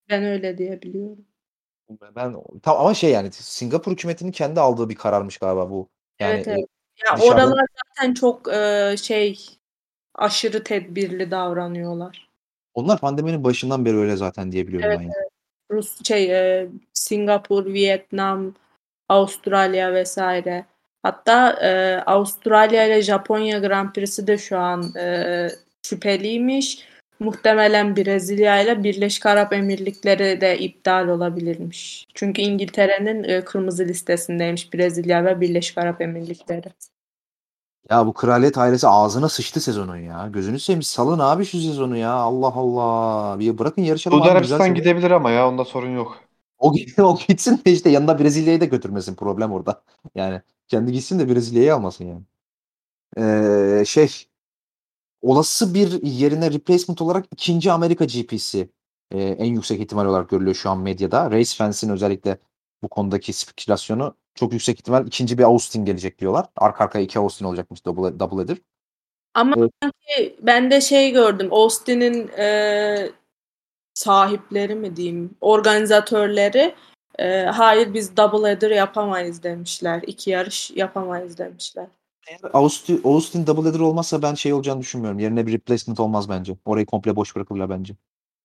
Ben 0.10 0.24
öyle 0.24 0.58
diyebiliyorum. 0.58 1.26
Ben 2.16 2.36
tam 2.64 2.77
ama 2.77 2.94
şey 2.94 3.11
yani 3.11 3.32
Singapur 3.32 3.92
hükümetinin 3.92 4.32
kendi 4.32 4.60
aldığı 4.60 4.90
bir 4.90 4.95
kararmış 4.95 5.38
galiba 5.38 5.69
bu. 5.69 5.90
Yani 6.19 6.34
evet 6.34 6.48
evet. 6.48 6.66
Ya 7.06 7.18
dışarıdan- 7.18 7.48
oralar 7.48 7.66
zaten 7.86 8.14
çok 8.14 8.53
e, 8.53 8.95
şey 9.02 9.40
aşırı 10.16 10.64
tedbirli 10.64 11.32
davranıyorlar. 11.32 12.27
onlar 12.74 13.00
pandeminin 13.00 13.44
başından 13.44 13.86
beri 13.86 13.98
öyle 13.98 14.16
zaten 14.16 14.52
diye 14.52 14.68
biliyorum 14.68 14.88
Evet, 14.90 15.00
ben. 15.00 15.03
yani. 15.03 15.30
Rus 15.72 16.03
şey 16.03 16.32
e, 16.60 16.69
Singapur, 16.94 17.66
Vietnam, 17.66 18.53
Avustralya 19.10 19.94
vesaire. 19.94 20.66
Hatta 21.03 21.52
e, 21.52 22.02
Avustralya 22.06 22.86
ile 22.88 23.02
Japonya 23.02 23.60
Grand 23.60 23.94
Prix'si 23.94 24.27
de 24.27 24.38
şu 24.38 24.58
an 24.58 24.95
e, 24.98 25.48
şüpheliymiş. 25.84 26.88
Muhtemelen 27.19 27.95
Brezilya 27.95 28.61
ile 28.61 28.83
Birleşik 28.83 29.25
Arap 29.25 29.53
Emirlikleri 29.53 30.41
de 30.41 30.59
iptal 30.59 31.07
olabilirmiş. 31.07 32.07
Çünkü 32.13 32.41
İngiltere'nin 32.41 33.23
e, 33.23 33.45
kırmızı 33.45 33.85
listesindeymiş 33.85 34.73
Brezilya 34.73 35.25
ve 35.25 35.41
Birleşik 35.41 35.77
Arap 35.77 36.01
Emirlikleri. 36.01 36.67
Ya 37.89 38.07
bu 38.07 38.13
kraliyet 38.13 38.57
ailesi 38.57 38.87
ağzına 38.87 39.29
sıçtı 39.29 39.61
sezonun 39.61 39.97
ya. 39.97 40.27
Gözünü 40.33 40.59
seveyim 40.59 40.83
salın 40.83 41.19
abi 41.19 41.45
şu 41.45 41.59
sezonu 41.59 41.97
ya. 41.97 42.11
Allah 42.11 42.53
Allah. 42.55 43.39
Bir 43.39 43.57
bırakın 43.57 43.81
yarışalım 43.81 44.17
Suudi 44.17 44.31
Arabistan 44.31 44.75
gidebilir 44.75 45.11
ama 45.11 45.31
ya 45.31 45.49
onda 45.49 45.65
sorun 45.65 45.95
yok. 45.95 46.17
O, 46.59 46.73
o 46.99 47.17
gitsin 47.27 47.61
de 47.65 47.71
işte 47.71 47.89
yanında 47.89 48.19
Brezilya'yı 48.19 48.61
da 48.61 48.65
götürmesin. 48.65 49.15
Problem 49.15 49.51
orada. 49.51 49.81
Yani 50.15 50.41
kendi 50.67 50.91
gitsin 50.91 51.19
de 51.19 51.29
Brezilya'yı 51.29 51.75
almasın 51.75 52.05
yani. 52.05 52.21
Ee, 53.17 53.85
şey 53.85 54.27
olası 55.21 55.73
bir 55.73 56.03
yerine 56.03 56.51
replacement 56.51 57.01
olarak 57.01 57.25
ikinci 57.31 57.71
Amerika 57.71 58.05
GP'si 58.05 58.69
e, 59.11 59.23
en 59.23 59.53
yüksek 59.53 59.79
ihtimal 59.79 60.05
olarak 60.05 60.29
görülüyor 60.29 60.55
şu 60.55 60.69
an 60.69 60.79
medyada. 60.79 61.31
Race 61.31 61.55
Fans'in 61.57 61.89
özellikle 61.89 62.37
bu 62.83 62.87
konudaki 62.87 63.33
spekülasyonu 63.33 64.15
çok 64.35 64.53
yüksek 64.53 64.79
ihtimal 64.79 65.07
ikinci 65.07 65.37
bir 65.37 65.43
Austin 65.43 65.85
gelecek 65.85 66.19
diyorlar. 66.19 66.45
Arka 66.55 66.83
arkaya 66.83 67.05
iki 67.05 67.19
Austin 67.19 67.45
olacakmış 67.45 67.85
double, 67.85 68.19
double 68.19 68.41
header. 68.41 68.57
Ama 69.33 69.55
Evet. 69.57 69.71
sanki 69.83 70.35
ben 70.41 70.71
de 70.71 70.81
şey 70.81 71.11
gördüm. 71.11 71.47
Austin'in 71.51 72.27
e, 72.27 73.11
sahipleri 73.93 74.75
mi 74.75 74.95
diyeyim, 74.95 75.35
organizatörleri 75.41 76.75
e, 77.19 77.43
hayır 77.43 77.93
biz 77.93 78.17
double 78.17 78.49
header 78.49 78.71
yapamayız 78.71 79.43
demişler. 79.43 80.03
İki 80.07 80.29
yarış 80.29 80.71
yapamayız 80.71 81.37
demişler. 81.37 81.87
Eğer 82.27 82.39
Austin, 82.53 83.01
Austin 83.03 83.47
double 83.47 83.69
header 83.69 83.80
olmazsa 83.80 84.22
ben 84.22 84.33
şey 84.33 84.53
olacağını 84.53 84.81
düşünmüyorum. 84.81 85.19
Yerine 85.19 85.47
bir 85.47 85.53
replacement 85.53 85.99
olmaz 85.99 86.30
bence. 86.30 86.57
Orayı 86.65 86.85
komple 86.85 87.15
boş 87.15 87.35
bırakırlar 87.35 87.69
bence. 87.69 87.95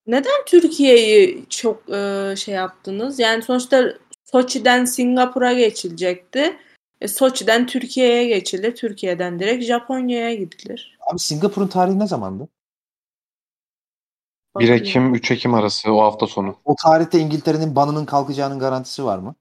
Neden 0.07 0.45
Türkiye'yi 0.45 1.45
çok 1.49 1.89
e, 1.89 2.33
şey 2.37 2.55
yaptınız? 2.55 3.19
Yani 3.19 3.43
sonuçta 3.43 3.93
Soçi'den 4.23 4.85
Singapur'a 4.85 5.53
geçilecekti. 5.53 6.57
E, 7.01 7.07
Soçi'den 7.07 7.67
Türkiye'ye 7.67 8.27
geçilir. 8.27 8.75
Türkiye'den 8.75 9.39
direkt 9.39 9.63
Japonya'ya 9.63 10.35
gidilir. 10.35 10.97
Abi 11.11 11.19
Singapur'un 11.19 11.67
tarihi 11.67 11.99
ne 11.99 12.07
zamandı? 12.07 12.47
1 14.59 14.69
Ekim 14.69 15.13
3 15.15 15.31
Ekim 15.31 15.53
arası 15.53 15.93
o 15.93 16.01
hafta 16.01 16.27
sonu. 16.27 16.55
O 16.65 16.75
tarihte 16.83 17.19
İngiltere'nin 17.19 17.75
banının 17.75 18.05
kalkacağının 18.05 18.59
garantisi 18.59 19.05
var 19.05 19.17
mı? 19.17 19.35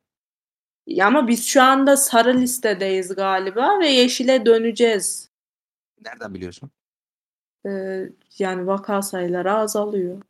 Ya 0.87 1.07
ama 1.07 1.29
biz 1.29 1.47
şu 1.47 1.63
anda 1.63 1.97
sarı 1.97 2.35
listedeyiz 2.39 3.15
galiba 3.15 3.79
ve 3.81 3.89
yeşile 3.89 4.47
döneceğiz. 4.47 5.31
Nereden 6.05 6.35
biliyorsun? 6.35 6.71
Ee, 7.67 8.09
yani 8.39 8.67
vaka 8.67 9.03
sayıları 9.03 9.53
azalıyor. 9.53 10.23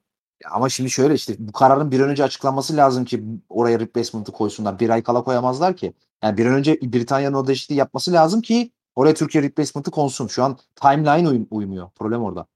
Ya 0.45 0.51
ama 0.51 0.69
şimdi 0.69 0.91
şöyle 0.91 1.15
işte 1.15 1.35
bu 1.39 1.53
kararın 1.53 1.91
bir 1.91 2.01
an 2.01 2.09
önce 2.09 2.25
açıklanması 2.25 2.77
lazım 2.77 3.05
ki 3.05 3.25
oraya 3.49 3.81
replacement'ı 3.81 4.33
koysunlar. 4.33 4.81
Bir 4.81 4.91
ay 4.91 5.03
kala 5.03 5.25
koyamazlar 5.25 5.77
ki. 5.77 5.93
Yani 6.23 6.39
bir 6.39 6.47
an 6.47 6.55
önce 6.55 6.79
Britanya'nın 6.83 7.37
o 7.37 7.47
değişikliği 7.47 7.75
yapması 7.75 8.13
lazım 8.13 8.41
ki 8.41 8.71
oraya 8.97 9.15
Türkiye 9.15 9.45
replacement'ı 9.45 9.91
konsun. 9.91 10.27
Şu 10.27 10.45
an 10.45 10.59
timeline 10.75 11.29
uy- 11.29 11.47
uymuyor. 11.51 11.91
Problem 11.91 12.23
orada. 12.23 12.47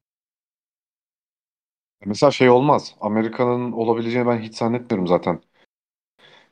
Mesela 2.04 2.30
şey 2.30 2.50
olmaz. 2.50 2.94
Amerika'nın 3.00 3.72
olabileceğini 3.72 4.28
ben 4.28 4.38
hiç 4.38 4.56
zannetmiyorum 4.56 5.06
zaten. 5.06 5.40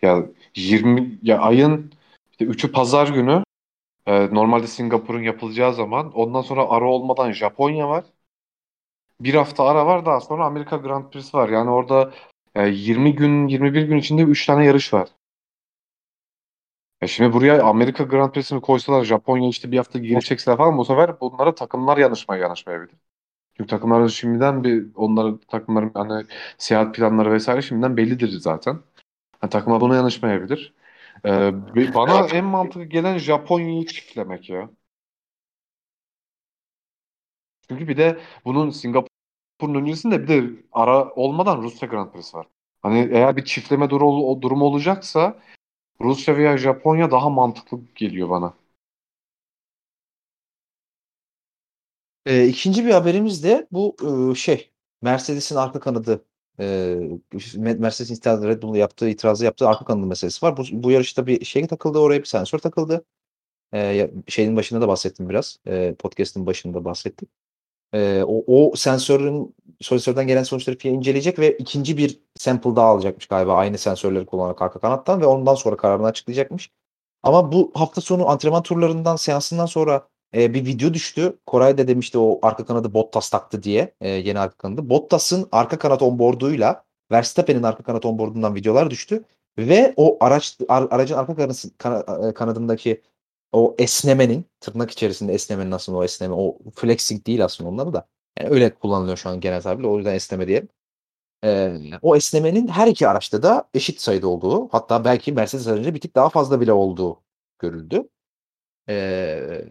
Ya 0.02 0.26
20 0.57 1.18
ya 1.23 1.39
ayın 1.39 1.92
işte 2.33 2.44
3'ü 2.44 2.73
pazar 2.73 3.08
günü 3.08 3.44
e, 4.07 4.34
normalde 4.34 4.66
Singapur'un 4.66 5.23
yapılacağı 5.23 5.74
zaman 5.74 6.12
ondan 6.12 6.42
sonra 6.42 6.68
ara 6.70 6.86
olmadan 6.91 7.33
Japonya 7.33 7.89
var. 7.89 8.05
Bir 9.20 9.34
hafta 9.34 9.65
ara 9.65 9.86
var 9.86 10.07
daha 10.07 10.20
sonra 10.20 10.44
Amerika 10.44 10.76
Grand 10.76 11.10
Prix'si 11.10 11.36
var. 11.36 11.49
Yani 11.49 11.70
orada 11.70 12.12
e, 12.55 12.68
20 12.68 13.15
gün 13.15 13.49
21 13.49 13.83
gün 13.83 13.97
içinde 13.97 14.23
3 14.23 14.47
tane 14.47 14.65
yarış 14.66 14.94
var. 14.94 15.08
Ya 17.02 17.08
şimdi 17.08 17.33
buraya 17.33 17.62
Amerika 17.62 18.05
Grand 18.05 18.33
Prix'sini 18.33 18.60
koysalar 18.60 19.05
Japonya 19.05 19.49
işte 19.49 19.73
bir 19.73 19.76
hafta 19.76 19.99
geri 19.99 20.20
çekseler 20.24 20.57
falan 20.57 20.78
bu 20.78 20.84
sefer 20.84 21.20
bunlara 21.20 21.55
takımlar 21.55 21.99
yanaşmaya 21.99 22.42
yanaşmayabilir. 22.42 22.97
Çünkü 23.58 23.68
takımların 23.70 24.07
şimdiden 24.08 24.65
bir 24.65 24.86
onların 24.97 25.39
takımların 25.49 25.92
hani 25.94 26.26
seyahat 26.58 26.97
planları 26.97 27.33
vesaire 27.33 27.62
şimdiden 27.62 27.97
bellidir 27.97 28.28
zaten. 28.28 28.81
Yani 29.44 29.50
takımlar 29.50 29.81
buna 29.81 29.97
yanaşmayabilir. 29.97 30.74
Ee, 31.26 31.52
bana 31.94 32.26
en 32.26 32.44
mantıklı 32.44 32.84
gelen 32.84 33.18
Japonya'yı 33.18 33.86
çiftlemek 33.86 34.50
ya. 34.50 34.70
Çünkü 37.68 37.89
bir 37.89 37.97
de 37.97 38.20
bunun 38.44 38.70
Singapur'un 38.70 39.74
öncesinde 39.74 40.23
bir 40.23 40.28
de 40.28 40.62
ara 40.73 41.10
olmadan 41.10 41.62
Rusya 41.62 41.89
Grand 41.89 42.12
Prix'si 42.12 42.36
var. 42.36 42.47
Hani 42.82 43.08
eğer 43.12 43.36
bir 43.36 43.44
çiftleme 43.44 43.90
durumu, 43.90 44.26
o 44.31 44.42
durumu 44.42 44.64
olacaksa 44.64 45.39
Rusya 46.00 46.36
veya 46.36 46.58
Japonya 46.58 47.10
daha 47.10 47.31
mantıklı 47.31 47.81
geliyor 47.94 48.31
bana. 48.31 48.55
E, 52.26 52.47
ikinci 52.47 52.84
bir 52.84 52.90
haberimiz 52.90 53.44
de 53.44 53.66
bu 53.73 53.97
e, 54.32 54.34
şey 54.34 54.70
Mercedes'in 55.02 55.56
arka 55.56 55.81
kanadı 55.81 56.24
e, 56.60 56.97
Mercedes'in 57.57 58.15
itirazı 58.15 58.49
Red 58.49 58.62
Bull'un 58.62 58.74
yaptığı 58.74 59.08
itirazı 59.08 59.44
yaptığı 59.44 59.68
arka 59.68 59.84
kanadı 59.84 60.07
meselesi 60.07 60.47
var. 60.47 60.57
Bu, 60.57 60.62
bu 60.73 60.91
yarışta 60.91 61.26
bir 61.26 61.44
şey 61.44 61.66
takıldı 61.66 61.99
oraya 61.99 62.20
bir 62.20 62.24
sensör 62.26 62.58
takıldı. 62.58 63.05
E, 63.74 64.10
şeyin 64.28 64.57
başında 64.57 64.81
da 64.81 64.89
bahsettim 64.89 65.28
biraz. 65.28 65.58
E, 65.66 65.94
podcast'in 65.94 66.47
başında 66.47 66.84
bahsettim. 66.84 67.28
E, 67.94 68.23
o, 68.26 68.44
o 68.47 68.76
sensörün 68.76 69.55
sensörden 69.83 70.26
gelen 70.26 70.42
sonuçları 70.42 70.78
FIA 70.78 70.92
inceleyecek 70.92 71.39
ve 71.39 71.57
ikinci 71.58 71.97
bir 71.97 72.20
sample 72.34 72.76
daha 72.76 72.86
alacakmış 72.86 73.26
galiba 73.26 73.55
aynı 73.55 73.78
sensörleri 73.78 74.26
kullanarak 74.26 74.62
arka 74.62 74.81
kanattan 74.81 75.20
ve 75.20 75.26
ondan 75.26 75.55
sonra 75.55 75.76
kararını 75.76 76.07
açıklayacakmış. 76.07 76.70
Ama 77.23 77.52
bu 77.52 77.73
hafta 77.74 78.00
sonu 78.00 78.28
antrenman 78.28 78.62
turlarından 78.62 79.16
seansından 79.16 79.66
sonra 79.66 80.08
e, 80.35 80.55
bir 80.55 80.67
video 80.67 80.95
düştü. 80.95 81.39
Koray 81.47 81.79
da 81.79 81.89
demişti 81.89 82.19
o 82.19 82.39
arka 82.43 82.65
kanadı 82.67 82.95
Bottas 82.95 83.31
taktı 83.31 83.63
diye 83.63 83.95
e, 84.01 84.09
yeni 84.09 84.39
arka 84.39 84.57
kanadı. 84.57 84.89
Bottas'ın 84.91 85.49
arka 85.53 85.79
kanat 85.79 86.03
onboarduyla 86.03 86.85
Verstappen'in 87.13 87.63
arka 87.63 87.83
kanat 87.83 88.05
onboardundan 88.05 88.55
videolar 88.55 88.91
düştü. 88.91 89.25
Ve 89.59 89.95
o 89.97 90.17
araç 90.21 90.59
aracın 90.69 91.17
arka 91.17 91.37
kanası, 91.37 91.77
kana, 91.79 92.35
kanadındaki 92.35 93.03
o 93.53 93.75
esnemenin 93.79 94.45
tırnak 94.61 94.91
içerisinde 94.91 95.35
esnemenin 95.35 95.71
aslında 95.71 95.99
o 95.99 96.05
esneme 96.05 96.35
o 96.35 96.59
flexing 96.75 97.27
değil 97.27 97.45
aslında 97.45 97.71
onları 97.71 97.93
da. 97.93 98.07
Yani 98.39 98.51
öyle 98.51 98.75
kullanılıyor 98.75 99.17
şu 99.17 99.29
an 99.29 99.41
genel 99.41 99.63
tabirle. 99.63 99.87
O 99.87 99.97
yüzden 99.97 100.15
esneme 100.15 100.49
diyelim. 100.49 100.69
Ee, 101.45 101.73
o 102.03 102.17
esnemenin 102.17 102.69
her 102.69 102.87
iki 102.87 103.09
araçta 103.09 103.43
da 103.43 103.69
eşit 103.75 104.01
sayıda 104.01 104.29
olduğu 104.29 104.69
hatta 104.69 105.05
belki 105.05 105.33
Mercedes 105.33 105.67
aracında 105.67 105.95
bir 105.95 106.01
tık 106.01 106.17
daha 106.17 106.29
fazla 106.29 106.61
bile 106.61 106.73
olduğu 106.73 107.23
görüldü. 107.59 108.09
Ee, 108.89 109.65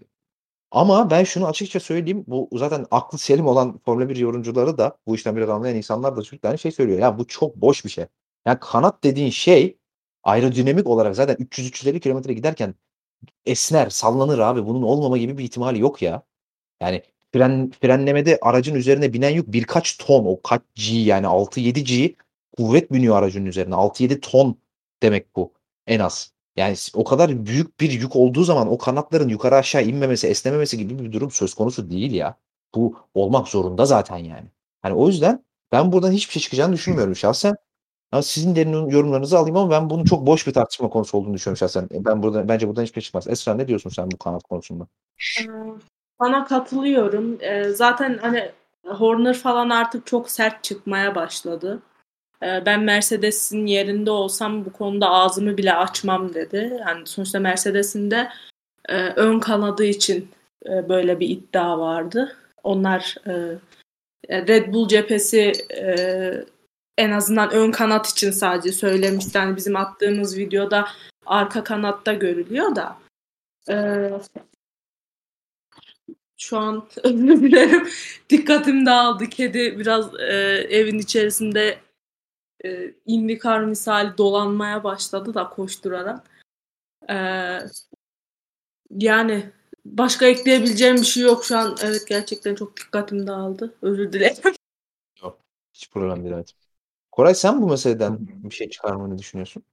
ama 0.73 1.09
ben 1.09 1.23
şunu 1.23 1.47
açıkça 1.47 1.79
söyleyeyim. 1.79 2.25
Bu 2.27 2.49
zaten 2.53 2.85
aklı 2.91 3.17
selim 3.17 3.47
olan 3.47 3.79
Formula 3.85 4.09
1 4.09 4.15
yorumcuları 4.17 4.77
da 4.77 4.97
bu 5.07 5.15
işten 5.15 5.35
biraz 5.35 5.49
anlayan 5.49 5.75
insanlar 5.75 6.15
da 6.17 6.21
aynı 6.43 6.57
şey 6.59 6.71
söylüyor. 6.71 6.99
Ya 6.99 7.17
bu 7.19 7.27
çok 7.27 7.55
boş 7.55 7.85
bir 7.85 7.89
şey. 7.89 8.05
Yani 8.45 8.59
kanat 8.61 9.03
dediğin 9.03 9.29
şey 9.29 9.77
aerodinamik 10.23 10.87
olarak 10.87 11.15
zaten 11.15 11.35
300-350 11.35 11.99
kilometre 11.99 12.33
giderken 12.33 12.75
esner, 13.45 13.89
sallanır 13.89 14.39
abi. 14.39 14.65
Bunun 14.65 14.83
olmama 14.83 15.17
gibi 15.17 15.37
bir 15.37 15.43
ihtimali 15.43 15.79
yok 15.79 16.01
ya. 16.01 16.23
Yani 16.81 17.03
fren, 17.33 17.71
frenlemede 17.81 18.39
aracın 18.41 18.75
üzerine 18.75 19.13
binen 19.13 19.29
yük 19.29 19.53
birkaç 19.53 19.97
ton. 19.97 20.25
O 20.25 20.41
kaç 20.41 20.61
G 20.75 20.97
yani 20.97 21.27
6-7 21.27 21.79
G 21.83 22.15
kuvvet 22.57 22.93
biniyor 22.93 23.15
aracın 23.17 23.45
üzerine. 23.45 23.75
6-7 23.75 24.19
ton 24.19 24.59
demek 25.03 25.35
bu 25.35 25.53
en 25.87 25.99
az. 25.99 26.32
Yani 26.55 26.75
o 26.93 27.03
kadar 27.03 27.45
büyük 27.45 27.79
bir 27.79 27.91
yük 27.91 28.15
olduğu 28.15 28.43
zaman 28.43 28.71
o 28.71 28.77
kanatların 28.77 29.29
yukarı 29.29 29.55
aşağı 29.55 29.83
inmemesi, 29.83 30.27
esnememesi 30.27 30.77
gibi 30.77 30.99
bir 31.03 31.11
durum 31.11 31.31
söz 31.31 31.53
konusu 31.53 31.89
değil 31.89 32.11
ya. 32.11 32.37
Bu 32.75 32.97
olmak 33.13 33.47
zorunda 33.47 33.85
zaten 33.85 34.17
yani. 34.17 34.45
Hani 34.81 34.93
o 34.93 35.07
yüzden 35.07 35.43
ben 35.71 35.91
buradan 35.91 36.11
hiçbir 36.11 36.33
şey 36.33 36.41
çıkacağını 36.41 36.73
düşünmüyorum 36.73 37.15
şahsen. 37.15 37.55
Ama 38.11 38.21
sizin 38.21 38.55
derin 38.55 38.89
yorumlarınızı 38.89 39.37
alayım 39.37 39.57
ama 39.57 39.71
ben 39.71 39.89
bunun 39.89 40.03
çok 40.03 40.27
boş 40.27 40.47
bir 40.47 40.53
tartışma 40.53 40.89
konusu 40.89 41.17
olduğunu 41.17 41.33
düşünüyorum 41.33 41.57
şahsen. 41.57 41.89
Ben 41.91 42.23
burada 42.23 42.47
bence 42.49 42.67
buradan 42.67 42.83
hiçbir 42.83 43.01
şey 43.01 43.05
çıkmaz. 43.05 43.27
Esra 43.27 43.53
ne 43.53 43.67
diyorsun 43.67 43.89
sen 43.89 44.11
bu 44.11 44.17
kanat 44.17 44.43
konusunda? 44.43 44.87
Bana 46.19 46.45
katılıyorum. 46.45 47.37
Zaten 47.73 48.17
hani 48.21 48.51
Horner 48.87 49.37
falan 49.37 49.69
artık 49.69 50.05
çok 50.05 50.29
sert 50.29 50.63
çıkmaya 50.63 51.15
başladı. 51.15 51.81
Ben 52.65 52.83
Mercedes'in 52.83 53.65
yerinde 53.65 54.11
olsam 54.11 54.65
bu 54.65 54.73
konuda 54.73 55.09
ağzımı 55.09 55.57
bile 55.57 55.73
açmam 55.73 56.33
dedi. 56.33 56.77
Yani 56.79 57.07
sonuçta 57.07 57.39
Mercedes'in 57.39 58.11
de 58.11 58.29
ön 59.15 59.39
kanadı 59.39 59.85
için 59.85 60.29
böyle 60.65 61.19
bir 61.19 61.29
iddia 61.29 61.79
vardı. 61.79 62.37
Onlar 62.63 63.15
Red 64.29 64.73
Bull 64.73 64.87
cephesi 64.87 65.51
en 66.97 67.11
azından 67.11 67.51
ön 67.51 67.71
kanat 67.71 68.09
için 68.09 68.31
sadece 68.31 68.71
söylemişti. 68.71 69.37
Yani 69.37 69.55
bizim 69.55 69.75
attığımız 69.75 70.37
videoda 70.37 70.87
arka 71.25 71.63
kanatta 71.63 72.13
görülüyor 72.13 72.75
da. 72.75 72.97
Ee, 73.69 74.11
şu 76.37 76.57
an 76.57 76.87
özür 77.03 77.41
dilerim. 77.41 77.87
Dikkatim 78.29 78.85
dağıldı. 78.85 79.29
Kedi 79.29 79.79
biraz 79.79 80.19
e, 80.19 80.33
evin 80.69 80.99
içerisinde 80.99 81.77
e, 82.65 82.93
indikar 83.05 83.63
misali 83.63 84.17
dolanmaya 84.17 84.83
başladı 84.83 85.33
da 85.33 85.49
koşturarak. 85.49 86.29
Ee, 87.09 87.59
yani 88.89 89.51
başka 89.85 90.25
ekleyebileceğim 90.25 90.95
bir 90.95 91.05
şey 91.05 91.23
yok 91.23 91.45
şu 91.45 91.57
an. 91.57 91.75
Evet 91.83 92.07
gerçekten 92.07 92.55
çok 92.55 92.77
dikkatim 92.77 93.27
dağıldı. 93.27 93.73
Özür 93.81 94.13
dilerim. 94.13 94.35
Yok. 95.23 95.39
Hiç 95.73 95.91
problem 95.91 96.23
değil. 96.23 96.33
Evet. 96.35 96.53
Koray 97.11 97.35
sen 97.35 97.61
bu 97.61 97.69
meseleden 97.69 98.17
bir 98.19 98.55
şey 98.55 98.69
çıkarmanı 98.69 99.17
düşünüyorsun? 99.17 99.63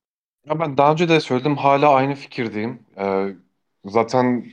Ya 0.46 0.60
ben 0.60 0.76
daha 0.76 0.92
önce 0.92 1.08
de 1.08 1.20
söyledim 1.20 1.56
hala 1.56 1.88
aynı 1.88 2.14
fikirdeyim. 2.14 2.86
Ee, 2.98 3.36
zaten 3.84 4.52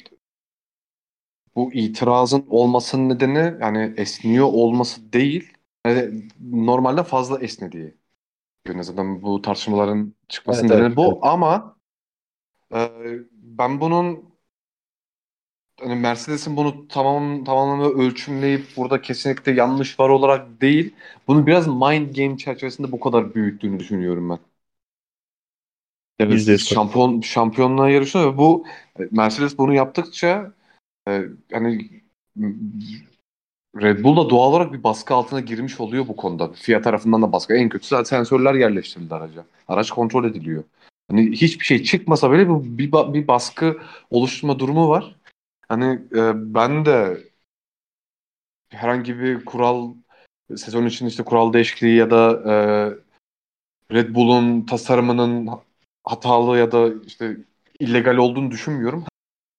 bu 1.55 1.73
itirazın 1.73 2.45
olmasının 2.49 3.09
nedeni 3.09 3.57
yani 3.61 3.93
esniyor 3.97 4.45
olması 4.45 5.13
değil. 5.13 5.53
Yani 5.85 6.27
normalde 6.39 7.03
fazla 7.03 7.39
esnediği. 7.39 7.95
Yani 8.67 8.83
zaten 8.83 9.21
bu 9.21 9.41
tartışmaların 9.41 10.15
çıkmasının 10.29 10.69
Evet, 10.69 10.81
evet, 10.81 10.97
bu 10.97 11.03
evet. 11.13 11.17
ama 11.21 11.77
e, 12.75 12.89
ben 13.31 13.81
bunun 13.81 14.37
hani 15.79 15.95
Mercedes'in 15.95 16.57
bunu 16.57 16.87
tamam 16.87 17.43
tamamını 17.43 17.87
ölçümleyip 17.87 18.65
burada 18.77 19.01
kesinlikle 19.01 19.51
yanlış 19.51 19.99
var 19.99 20.09
olarak 20.09 20.61
değil, 20.61 20.93
bunu 21.27 21.47
biraz 21.47 21.67
mind 21.67 22.15
game 22.15 22.37
çerçevesinde 22.37 22.91
bu 22.91 22.99
kadar 22.99 23.35
büyüttüğünü 23.35 23.79
düşünüyorum 23.79 24.29
ben. 24.29 24.39
Evet, 26.19 26.59
şampiyon 26.59 27.21
şampiyonluğa 27.21 27.89
yarışıyor 27.89 28.33
ve 28.33 28.37
bu 28.37 28.65
Mercedes 29.11 29.57
bunu 29.57 29.73
yaptıkça 29.73 30.53
e, 31.07 31.23
hani 31.51 31.89
Red 33.81 34.03
Bull 34.03 34.17
da 34.17 34.29
doğal 34.29 34.49
olarak 34.49 34.73
bir 34.73 34.83
baskı 34.83 35.13
altına 35.13 35.39
girmiş 35.39 35.79
oluyor 35.79 36.07
bu 36.07 36.15
konuda. 36.15 36.51
FIA 36.53 36.81
tarafından 36.81 37.21
da 37.21 37.31
baskı. 37.31 37.53
En 37.53 37.69
kötüsü 37.69 37.89
zaten 37.89 38.03
sensörler 38.03 38.53
yerleştirildi 38.53 39.15
araca. 39.15 39.45
Araç 39.67 39.91
kontrol 39.91 40.25
ediliyor. 40.25 40.63
Hani 41.09 41.31
hiçbir 41.31 41.65
şey 41.65 41.83
çıkmasa 41.83 42.31
bile 42.31 42.49
bir, 42.77 42.91
ba- 42.91 43.13
bir 43.13 43.27
baskı 43.27 43.77
oluşturma 44.09 44.59
durumu 44.59 44.89
var. 44.89 45.15
Hani 45.69 45.99
e, 46.15 46.53
ben 46.53 46.85
de 46.85 47.17
herhangi 48.69 49.19
bir 49.19 49.45
kural 49.45 49.93
sezon 50.55 50.85
için 50.85 51.05
işte 51.05 51.23
kural 51.23 51.53
değişikliği 51.53 51.95
ya 51.95 52.11
da 52.11 52.31
e, 52.31 52.53
Red 53.95 54.15
Bull'un 54.15 54.65
tasarımının 54.65 55.49
hatalı 56.03 56.57
ya 56.57 56.71
da 56.71 56.89
işte 57.05 57.37
illegal 57.79 58.17
olduğunu 58.17 58.51
düşünmüyorum. 58.51 59.05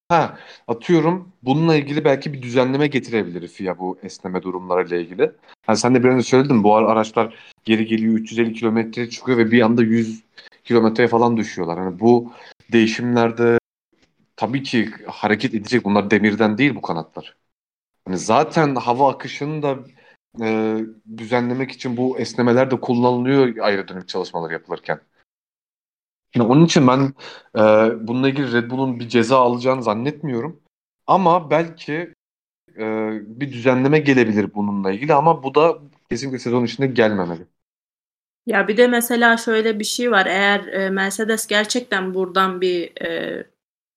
Ha, 0.09 0.39
atıyorum 0.69 1.33
bununla 1.43 1.77
ilgili 1.77 2.05
belki 2.05 2.33
bir 2.33 2.43
düzenleme 2.43 2.87
getirebilir 2.87 3.49
FIA 3.49 3.79
bu 3.79 3.99
esneme 4.03 4.43
durumlarıyla 4.43 4.97
ilgili. 4.97 5.33
Hani 5.67 5.77
sen 5.77 5.95
de 5.95 6.05
biraz 6.05 6.15
önce 6.15 6.25
söyledin 6.29 6.65
bu 6.65 6.77
araçlar 6.77 7.35
geri 7.65 7.87
geliyor 7.87 8.15
350 8.15 8.53
kilometre 8.53 9.11
çıkıyor 9.11 9.39
ve 9.39 9.51
bir 9.51 9.63
anda 9.63 9.83
100 9.83 10.25
kilometreye 10.65 11.09
falan 11.09 11.37
düşüyorlar. 11.37 11.79
Hani 11.79 12.01
bu 12.01 12.33
değişimlerde 12.73 13.59
tabii 14.37 14.63
ki 14.63 14.91
hareket 15.07 15.55
edecek. 15.55 15.85
Bunlar 15.85 16.11
demirden 16.11 16.59
değil 16.59 16.75
bu 16.75 16.83
kanatlar. 16.83 17.37
Hani 18.07 18.19
zaten 18.19 18.75
hava 18.75 19.13
akışını 19.13 19.63
da 19.63 19.79
e, 20.43 20.79
düzenlemek 21.19 21.73
için 21.73 21.97
bu 21.97 22.19
esnemeler 22.19 22.71
de 22.71 22.81
kullanılıyor 22.81 23.57
aerodinamik 23.59 24.09
çalışmalar 24.09 24.51
yapılırken. 24.51 25.01
Yani 26.35 26.49
onun 26.49 26.65
için 26.65 26.87
ben 26.87 27.15
e, 27.57 27.63
bununla 28.09 28.29
ilgili 28.29 28.53
Red 28.53 28.71
Bull'un 28.71 29.01
bir 29.01 29.09
ceza 29.09 29.39
alacağını 29.39 29.83
zannetmiyorum. 29.83 30.61
Ama 31.07 31.51
belki 31.51 32.15
e, 32.79 33.11
bir 33.41 33.53
düzenleme 33.53 33.99
gelebilir 33.99 34.55
bununla 34.55 34.93
ilgili 34.93 35.15
ama 35.15 35.43
bu 35.43 35.55
da 35.55 35.79
kesinlikle 36.11 36.39
sezon 36.39 36.65
içinde 36.65 36.87
gelmemeli. 36.87 37.47
Ya 38.47 38.69
bir 38.69 38.77
de 38.77 38.87
mesela 38.87 39.37
şöyle 39.37 39.79
bir 39.79 39.85
şey 39.85 40.11
var. 40.11 40.27
Eğer 40.27 40.67
e, 40.67 40.91
Mercedes 40.91 41.47
gerçekten 41.47 42.15
buradan 42.15 42.61
bir 42.61 43.03
e, 43.03 43.45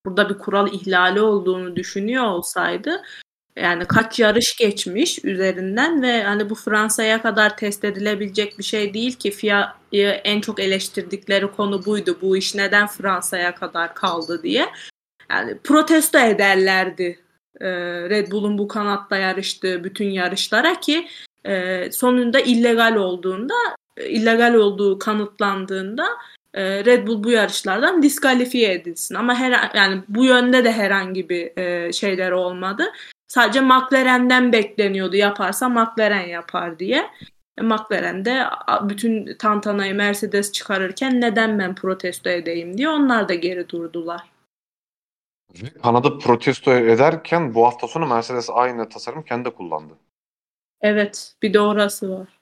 burada 0.05 0.29
bir 0.29 0.37
kural 0.37 0.73
ihlali 0.73 1.21
olduğunu 1.21 1.75
düşünüyor 1.75 2.23
olsaydı 2.23 3.01
yani 3.55 3.85
kaç 3.85 4.19
yarış 4.19 4.57
geçmiş 4.57 5.25
üzerinden 5.25 6.01
ve 6.01 6.23
hani 6.23 6.49
bu 6.49 6.55
Fransa'ya 6.55 7.21
kadar 7.21 7.57
test 7.57 7.83
edilebilecek 7.83 8.59
bir 8.59 8.63
şey 8.63 8.93
değil 8.93 9.13
ki 9.13 9.31
FIA'yı 9.31 10.09
en 10.09 10.41
çok 10.41 10.59
eleştirdikleri 10.59 11.51
konu 11.51 11.85
buydu. 11.85 12.17
Bu 12.21 12.37
iş 12.37 12.55
neden 12.55 12.87
Fransa'ya 12.87 13.55
kadar 13.55 13.95
kaldı 13.95 14.43
diye. 14.43 14.65
Yani 15.31 15.57
protesto 15.63 16.19
ederlerdi 16.19 17.19
e, 17.61 17.69
Red 18.09 18.31
Bull'un 18.31 18.57
bu 18.57 18.67
kanatta 18.67 19.17
yarıştığı 19.17 19.83
bütün 19.83 20.09
yarışlara 20.09 20.79
ki 20.79 21.07
e, 21.45 21.91
sonunda 21.91 22.39
illegal 22.39 22.95
olduğunda 22.95 23.53
illegal 24.07 24.53
olduğu 24.53 24.99
kanıtlandığında 24.99 26.07
e, 26.53 26.85
Red 26.85 27.07
Bull 27.07 27.23
bu 27.23 27.31
yarışlardan 27.31 28.03
diskalifiye 28.03 28.73
edilsin. 28.73 29.15
Ama 29.15 29.35
her 29.35 29.71
yani 29.75 30.03
bu 30.07 30.25
yönde 30.25 30.63
de 30.63 30.71
herhangi 30.71 31.29
bir 31.29 31.51
şeyler 31.93 32.31
olmadı. 32.31 32.83
Sadece 33.31 33.61
McLaren'den 33.61 34.53
bekleniyordu 34.53 35.15
yaparsa 35.15 35.69
McLaren 35.69 36.27
yapar 36.27 36.79
diye. 36.79 37.09
E, 37.57 37.61
McLaren 37.61 38.25
de 38.25 38.43
bütün 38.83 39.37
tantanayı 39.37 39.95
Mercedes 39.95 40.51
çıkarırken 40.51 41.21
neden 41.21 41.59
ben 41.59 41.75
protesto 41.75 42.29
edeyim 42.29 42.77
diye 42.77 42.89
onlar 42.89 43.29
da 43.29 43.33
geri 43.33 43.69
durdular. 43.69 44.21
Kanada 45.83 46.17
protesto 46.17 46.71
ederken 46.71 47.55
bu 47.55 47.65
hafta 47.65 47.87
sonu 47.87 48.07
Mercedes 48.07 48.49
aynı 48.49 48.89
tasarımı 48.89 49.25
kendi 49.25 49.49
kullandı. 49.49 49.93
Evet, 50.81 51.35
bir 51.41 51.53
de 51.53 51.59
orası 51.59 52.19
var. 52.19 52.40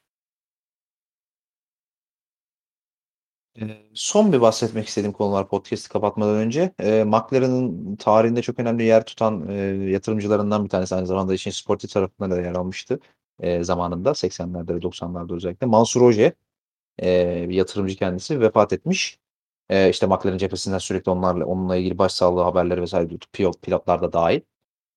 Son 3.93 4.33
bir 4.33 4.41
bahsetmek 4.41 4.87
istediğim 4.87 5.13
konular 5.13 5.47
podcast'i 5.47 5.89
kapatmadan 5.89 6.35
önce. 6.35 6.73
Ee, 6.79 7.03
McLaren'ın 7.03 7.95
tarihinde 7.95 8.41
çok 8.41 8.59
önemli 8.59 8.83
yer 8.83 9.05
tutan 9.05 9.49
e, 9.49 9.53
yatırımcılarından 9.91 10.63
bir 10.63 10.69
tanesi 10.69 10.95
aynı 10.95 11.07
zamanda 11.07 11.33
işin 11.33 11.51
sportif 11.51 11.91
tarafında 11.91 12.35
da 12.35 12.41
yer 12.41 12.55
almıştı 12.55 12.99
e, 13.39 13.63
zamanında 13.63 14.09
80'lerde 14.09 14.75
ve 14.75 14.79
90'larda 14.79 15.35
özellikle. 15.35 15.67
Mansur 15.67 16.01
Oje 16.01 16.33
e, 17.03 17.45
bir 17.49 17.55
yatırımcı 17.55 17.95
kendisi 17.95 18.41
vefat 18.41 18.73
etmiş. 18.73 19.19
E, 19.69 19.89
işte 19.89 20.05
McLaren 20.07 20.37
cephesinden 20.37 20.77
sürekli 20.77 21.09
onlarla 21.09 21.45
onunla 21.45 21.75
ilgili 21.75 21.97
başsağlığı 21.97 22.41
haberleri 22.41 22.81
vesaire 22.81 23.09
duydu. 23.09 23.25
Pilot, 23.33 23.61
pilotlar 23.61 24.01
da 24.01 24.13
dahil. 24.13 24.41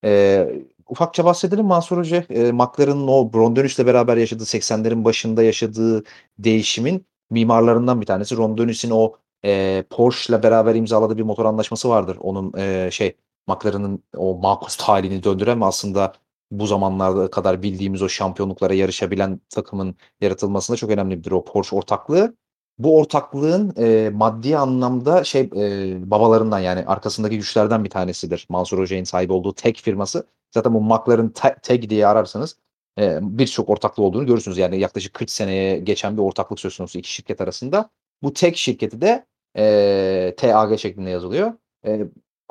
E, 0.05 0.49
ufakça 0.89 1.25
bahsedelim 1.25 1.67
Mansur 1.67 1.99
Hoca. 1.99 2.25
E, 2.31 2.53
McLaren'ın 2.53 3.09
o 3.09 3.31
Ron 3.35 3.57
Dennis'le 3.57 3.87
beraber 3.87 4.17
yaşadığı 4.17 4.45
80'lerin 4.45 5.05
başında 5.05 5.43
yaşadığı 5.43 6.05
değişimin 6.39 7.07
mimarlarından 7.33 8.01
bir 8.01 8.07
tanesi. 8.07 8.37
Ron 8.37 8.59
Dennis'in 8.59 8.91
o 8.91 9.13
e, 9.45 9.85
Porsche'la 9.91 10.43
beraber 10.43 10.75
imzaladığı 10.75 11.19
bir 11.19 11.23
motor 11.23 11.45
anlaşması 11.45 11.89
vardır. 11.89 12.17
Onun 12.21 12.53
e, 12.59 12.91
şey 12.93 13.17
McLaren'ın 13.47 14.05
o 14.17 14.35
makus 14.39 14.81
halini 14.81 15.25
döndüren 15.25 15.61
ve 15.61 15.65
aslında 15.65 16.13
bu 16.51 16.67
zamanlarda 16.67 17.31
kadar 17.31 17.63
bildiğimiz 17.63 18.03
o 18.03 18.09
şampiyonluklara 18.09 18.75
yarışabilen 18.75 19.41
takımın 19.51 19.97
yaratılmasında 20.21 20.77
çok 20.77 20.91
önemlidir 20.91 21.33
o 21.33 21.45
Porsche 21.45 21.77
ortaklığı. 21.77 22.37
Bu 22.79 22.99
ortaklığın 22.99 23.75
e, 23.79 24.11
maddi 24.11 24.57
anlamda 24.57 25.25
şey 25.25 25.41
e, 25.57 26.11
babalarından 26.11 26.59
yani 26.59 26.85
arkasındaki 26.87 27.37
güçlerden 27.37 27.85
bir 27.85 27.91
tanesidir. 27.91 28.47
Mansur 28.49 28.79
Hoca'nın 28.79 29.05
sahibi 29.05 29.33
olduğu 29.33 29.55
tek 29.55 29.77
firması. 29.77 30.27
Zaten 30.51 30.75
bu 30.75 30.81
McLaren 30.81 31.33
Tag 31.63 31.89
diye 31.89 32.07
ararsanız 32.07 32.57
e, 32.99 33.19
birçok 33.23 33.69
ortaklığı 33.69 34.05
olduğunu 34.05 34.27
görürsünüz. 34.27 34.59
Yani 34.59 34.79
yaklaşık 34.81 35.15
40 35.15 35.31
seneye 35.31 35.79
geçen 35.79 36.17
bir 36.17 36.23
ortaklık 36.23 36.61
söz 36.61 36.77
konusu 36.77 36.99
iki 36.99 37.13
şirket 37.13 37.41
arasında. 37.41 37.91
Bu 38.23 38.33
tek 38.33 38.57
şirketi 38.57 39.01
de 39.01 39.27
e, 39.57 40.35
TAG 40.37 40.79
şeklinde 40.79 41.11
yazılıyor. 41.11 41.53
E, 41.87 42.01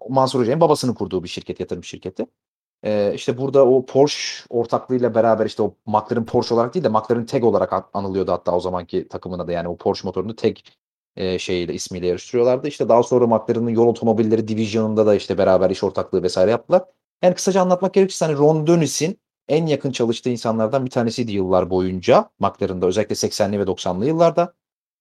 Mansur 0.09 0.39
Hoca'nın 0.39 0.61
babasının 0.61 0.93
kurduğu 0.93 1.23
bir 1.23 1.29
şirket, 1.29 1.59
yatırım 1.59 1.83
şirketi. 1.83 2.25
Ee, 2.83 3.11
işte 3.15 3.37
burada 3.37 3.65
o 3.67 3.85
Porsche 3.85 4.45
ortaklığıyla 4.49 5.15
beraber 5.15 5.45
işte 5.45 5.63
o 5.63 5.75
McLaren 5.85 6.25
Porsche 6.25 6.55
olarak 6.55 6.73
değil 6.73 6.83
de 6.83 6.89
McLaren 6.89 7.25
Tag 7.25 7.43
olarak 7.43 7.73
an- 7.73 7.89
anılıyordu 7.93 8.31
hatta 8.31 8.55
o 8.55 8.59
zamanki 8.59 9.07
takımına 9.07 9.47
da 9.47 9.51
yani 9.51 9.67
o 9.67 9.77
Porsche 9.77 10.07
motorunu 10.07 10.35
Tag 10.35 10.55
e, 11.15 11.39
şeyiyle 11.39 11.73
ismiyle 11.73 12.07
yarıştırıyorlardı. 12.07 12.67
İşte 12.67 12.89
daha 12.89 13.03
sonra 13.03 13.27
McLaren'ın 13.27 13.69
yol 13.69 13.87
otomobilleri 13.87 14.47
divizyonunda 14.47 15.05
da 15.05 15.15
işte 15.15 15.37
beraber 15.37 15.69
iş 15.69 15.83
ortaklığı 15.83 16.23
vesaire 16.23 16.51
yaptılar. 16.51 16.83
Yani 17.21 17.35
kısaca 17.35 17.61
anlatmak 17.61 17.93
gerekirse 17.93 18.25
hani 18.25 18.37
Ron 18.37 18.67
Dennis'in 18.67 19.19
en 19.47 19.65
yakın 19.65 19.91
çalıştığı 19.91 20.29
insanlardan 20.29 20.85
bir 20.85 20.91
tanesiydi 20.91 21.31
yıllar 21.31 21.69
boyunca 21.69 22.29
McLaren'da 22.39 22.85
özellikle 22.87 23.15
80'li 23.15 23.59
ve 23.59 23.67
90'lı 23.67 24.05
yıllarda. 24.05 24.53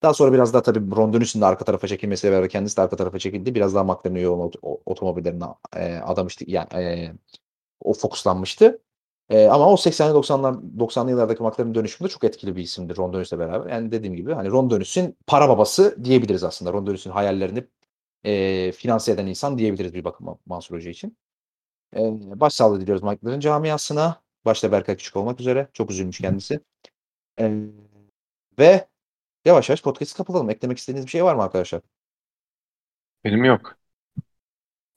Daha 0.02 0.14
sonra 0.14 0.32
biraz 0.32 0.54
daha 0.54 0.62
tabii 0.62 0.96
Ron 0.96 1.12
Dennis'in 1.12 1.40
de 1.40 1.46
arka 1.46 1.64
tarafa 1.64 1.86
çekilmesiyle 1.88 2.32
beraber 2.32 2.48
kendisi 2.48 2.76
de 2.76 2.80
arka 2.82 2.96
tarafa 2.96 3.18
çekildi. 3.18 3.54
Biraz 3.54 3.74
daha 3.74 3.84
McLaren'ın 3.84 4.38
ot- 4.38 4.80
otomobillerine 4.86 5.44
e, 5.76 5.96
adamıştı 5.96 6.44
yani 6.48 6.68
e, 6.74 7.12
o 7.80 7.94
fokuslanmıştı. 7.94 8.80
Ee, 9.30 9.46
ama 9.48 9.72
o 9.72 9.76
80'li 9.76 10.14
90'lar 10.14 10.78
90'lı 10.78 11.10
yıllardaki 11.10 11.42
McLaren 11.42 11.74
dönüşümünde 11.74 12.12
çok 12.12 12.24
etkili 12.24 12.56
bir 12.56 12.62
isimdir 12.62 12.96
Ron 12.96 13.12
Dennis'le 13.12 13.32
beraber. 13.32 13.70
Yani 13.70 13.92
dediğim 13.92 14.16
gibi 14.16 14.32
hani 14.34 14.50
Ron 14.50 14.70
Dennis'in 14.70 15.16
para 15.26 15.48
babası 15.48 16.04
diyebiliriz 16.04 16.44
aslında. 16.44 16.72
Ron 16.72 16.86
Dennis'in 16.86 17.10
hayallerini 17.10 17.64
e, 18.24 18.72
finanse 18.72 19.12
eden 19.12 19.26
insan 19.26 19.58
diyebiliriz 19.58 19.94
bir 19.94 20.04
bakıma 20.04 20.38
Mansur 20.46 20.76
Hoca 20.76 20.90
için. 20.90 21.18
E, 21.96 22.00
başsağlığı 22.40 22.80
diliyoruz 22.80 23.02
McLaren 23.02 23.40
camiasına. 23.40 24.22
Başta 24.44 24.72
Berkay 24.72 24.96
Küçük 24.96 25.16
olmak 25.16 25.40
üzere. 25.40 25.68
Çok 25.72 25.90
üzülmüş 25.90 26.18
kendisi. 26.18 26.60
E, 27.40 27.52
ve 28.58 28.88
yavaş 29.44 29.68
yavaş 29.68 29.82
podcast'ı 29.82 30.16
kapatalım. 30.16 30.50
Eklemek 30.50 30.78
istediğiniz 30.78 31.06
bir 31.06 31.10
şey 31.10 31.24
var 31.24 31.34
mı 31.34 31.42
arkadaşlar? 31.42 31.82
Benim 33.24 33.44
yok. 33.44 33.76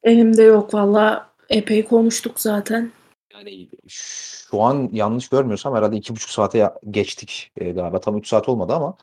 Elimde 0.03 0.43
yok 0.43 0.73
valla. 0.73 1.33
Epey 1.49 1.85
konuştuk 1.85 2.39
zaten. 2.39 2.91
Yani 3.33 3.69
şu 3.87 4.61
an 4.61 4.89
yanlış 4.91 5.29
görmüyorsam 5.29 5.75
herhalde 5.75 5.97
iki 5.97 6.15
buçuk 6.15 6.29
saate 6.29 6.71
geçtik 6.89 7.51
e, 7.57 7.71
galiba. 7.71 7.99
Tam 7.99 8.17
üç 8.17 8.27
saat 8.27 8.49
olmadı 8.49 8.73
ama 8.73 8.97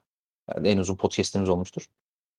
yani 0.55 0.69
en 0.69 0.79
uzun 0.79 0.97
podcast'imiz 0.97 1.49
olmuştur. 1.49 1.87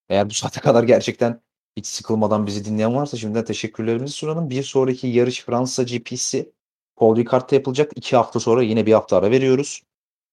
Eğer 0.10 0.30
bu 0.30 0.34
saate 0.34 0.60
kadar 0.60 0.84
gerçekten 0.84 1.42
hiç 1.78 1.88
sıkılmadan 1.88 2.48
bizi 2.48 2.66
dinleyen 2.66 2.96
varsa 2.96 3.18
şimdiden 3.18 3.46
teşekkürlerimizi 3.46 4.14
sunalım. 4.14 4.50
Bir 4.50 4.64
sonraki 4.64 5.08
yarış 5.08 5.42
Fransa 5.44 5.84
GP'si 5.84 6.52
Paul 7.02 7.16
Ricard'da 7.16 7.56
yapılacak. 7.56 7.92
İki 7.96 8.16
hafta 8.16 8.40
sonra 8.40 8.64
yine 8.64 8.86
bir 8.86 8.94
hafta 8.94 9.18
ara 9.18 9.32
veriyoruz. 9.32 9.84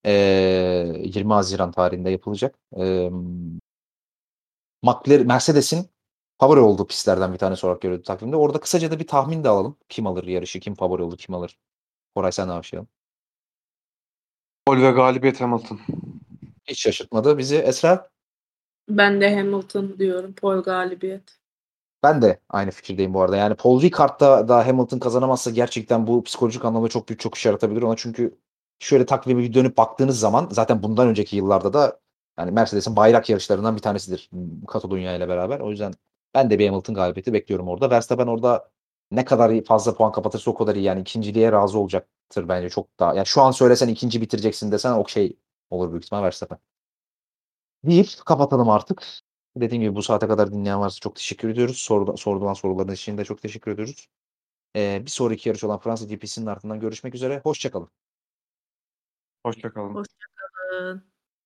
Ee, 0.07 0.13
20 1.05 1.33
Haziran 1.33 1.73
tarihinde 1.73 2.11
yapılacak. 2.11 2.59
Ee, 2.77 3.11
McLaren, 4.83 5.27
Mercedes'in 5.27 5.91
favori 6.41 6.61
olduğu 6.61 6.87
pistlerden 6.87 7.33
bir 7.33 7.39
tanesi 7.39 7.67
olarak 7.67 7.83
görüyordu 7.83 8.03
takvimde. 8.05 8.37
Orada 8.37 8.61
kısaca 8.61 8.91
da 8.91 8.99
bir 8.99 9.07
tahmin 9.07 9.45
de 9.45 9.49
alalım. 9.49 9.77
Kim 9.89 10.07
alır 10.07 10.25
yarışı, 10.25 10.61
kim 10.61 10.75
favori 10.75 11.03
olur, 11.03 11.19
kim 11.19 11.35
alır? 11.35 11.59
Koray 12.15 12.33
sen 12.33 12.49
de 12.49 12.53
başlayalım. 12.53 12.89
Gol 14.67 14.77
ve 14.77 14.91
galibiyet 14.91 15.41
Hamilton. 15.41 15.81
Hiç 16.65 16.81
şaşırtmadı 16.81 17.39
bizi. 17.39 17.57
Esra? 17.57 18.11
Ben 18.89 19.21
de 19.21 19.37
Hamilton 19.37 19.99
diyorum. 19.99 20.35
Pol 20.35 20.63
galibiyet. 20.63 21.39
Ben 22.03 22.23
de 22.23 22.41
aynı 22.49 22.71
fikirdeyim 22.71 23.15
bu 23.15 23.23
arada. 23.23 23.37
Yani 23.37 23.55
Paul 23.55 23.83
Ricard'da 23.83 24.49
da 24.49 24.67
Hamilton 24.67 24.99
kazanamazsa 24.99 25.51
gerçekten 25.51 26.07
bu 26.07 26.23
psikolojik 26.25 26.65
anlamda 26.65 26.89
çok 26.89 27.09
büyük 27.09 27.21
çok 27.21 27.35
iş 27.35 27.47
yaratabilir 27.47 27.83
ona. 27.83 27.97
Çünkü 27.97 28.39
şöyle 28.79 29.07
takvime 29.07 29.43
bir 29.43 29.55
dönüp 29.55 29.77
baktığınız 29.77 30.21
zaman 30.21 30.49
zaten 30.53 30.83
bundan 30.83 31.09
önceki 31.09 31.37
yıllarda 31.37 31.73
da 31.73 32.01
yani 32.39 32.51
Mercedes'in 32.51 32.97
bayrak 32.97 33.29
yarışlarından 33.31 33.77
bir 33.77 33.83
tanesidir 33.83 34.31
Katalunya 34.69 35.17
ile 35.17 35.29
beraber. 35.29 35.61
O 35.61 35.71
yüzden 35.71 35.95
ben 36.35 36.51
de 36.51 36.59
bir 36.59 36.69
Hamilton 36.69 36.95
galibiyeti 36.95 37.33
bekliyorum 37.33 37.69
orada. 37.69 37.91
Verstappen 37.91 38.27
orada 38.27 38.71
ne 39.11 39.25
kadar 39.25 39.65
fazla 39.65 39.95
puan 39.95 40.13
kapatırsa 40.13 40.51
o 40.51 40.55
kadar 40.55 40.77
iyi. 40.77 40.85
Yani 40.85 41.01
ikinciliğe 41.01 41.53
razı 41.53 41.79
olacaktır 41.79 42.49
bence 42.49 42.71
çok 42.71 42.99
daha. 43.01 43.15
Yani 43.15 43.27
şu 43.27 43.43
an 43.43 43.51
söylesen 43.51 43.89
ikinci 43.89 44.21
bitireceksin 44.21 44.73
desen 44.73 44.93
o 44.93 45.09
şey 45.09 45.37
olur 45.71 45.91
büyük 45.93 46.05
ihtimal 46.05 46.23
Verstappen. 46.23 46.59
Deyip 47.85 48.09
kapatalım 48.27 48.71
artık. 48.71 49.03
Dediğim 49.57 49.83
gibi 49.83 49.95
bu 49.95 50.03
saate 50.03 50.29
kadar 50.29 50.53
dinleyen 50.53 50.81
varsa 50.81 51.01
çok 51.01 51.17
teşekkür 51.17 51.49
ediyoruz. 51.49 51.79
Soru, 51.79 52.17
sorulan 52.17 52.55
soruların 52.55 52.93
için 52.93 53.19
de 53.19 53.25
çok 53.25 53.43
teşekkür 53.43 53.71
ediyoruz. 53.71 54.09
Ee, 54.77 55.03
bir 55.05 55.11
sonraki 55.11 55.49
yarış 55.49 55.65
olan 55.65 55.79
Fransa 55.79 56.07
GP'sinin 56.07 56.47
ardından 56.47 56.81
görüşmek 56.81 57.15
üzere. 57.15 57.41
Hoşçakalın. 57.45 57.91
Hoşçakalın. 59.43 59.95
Hoşçakalın. 59.95 61.18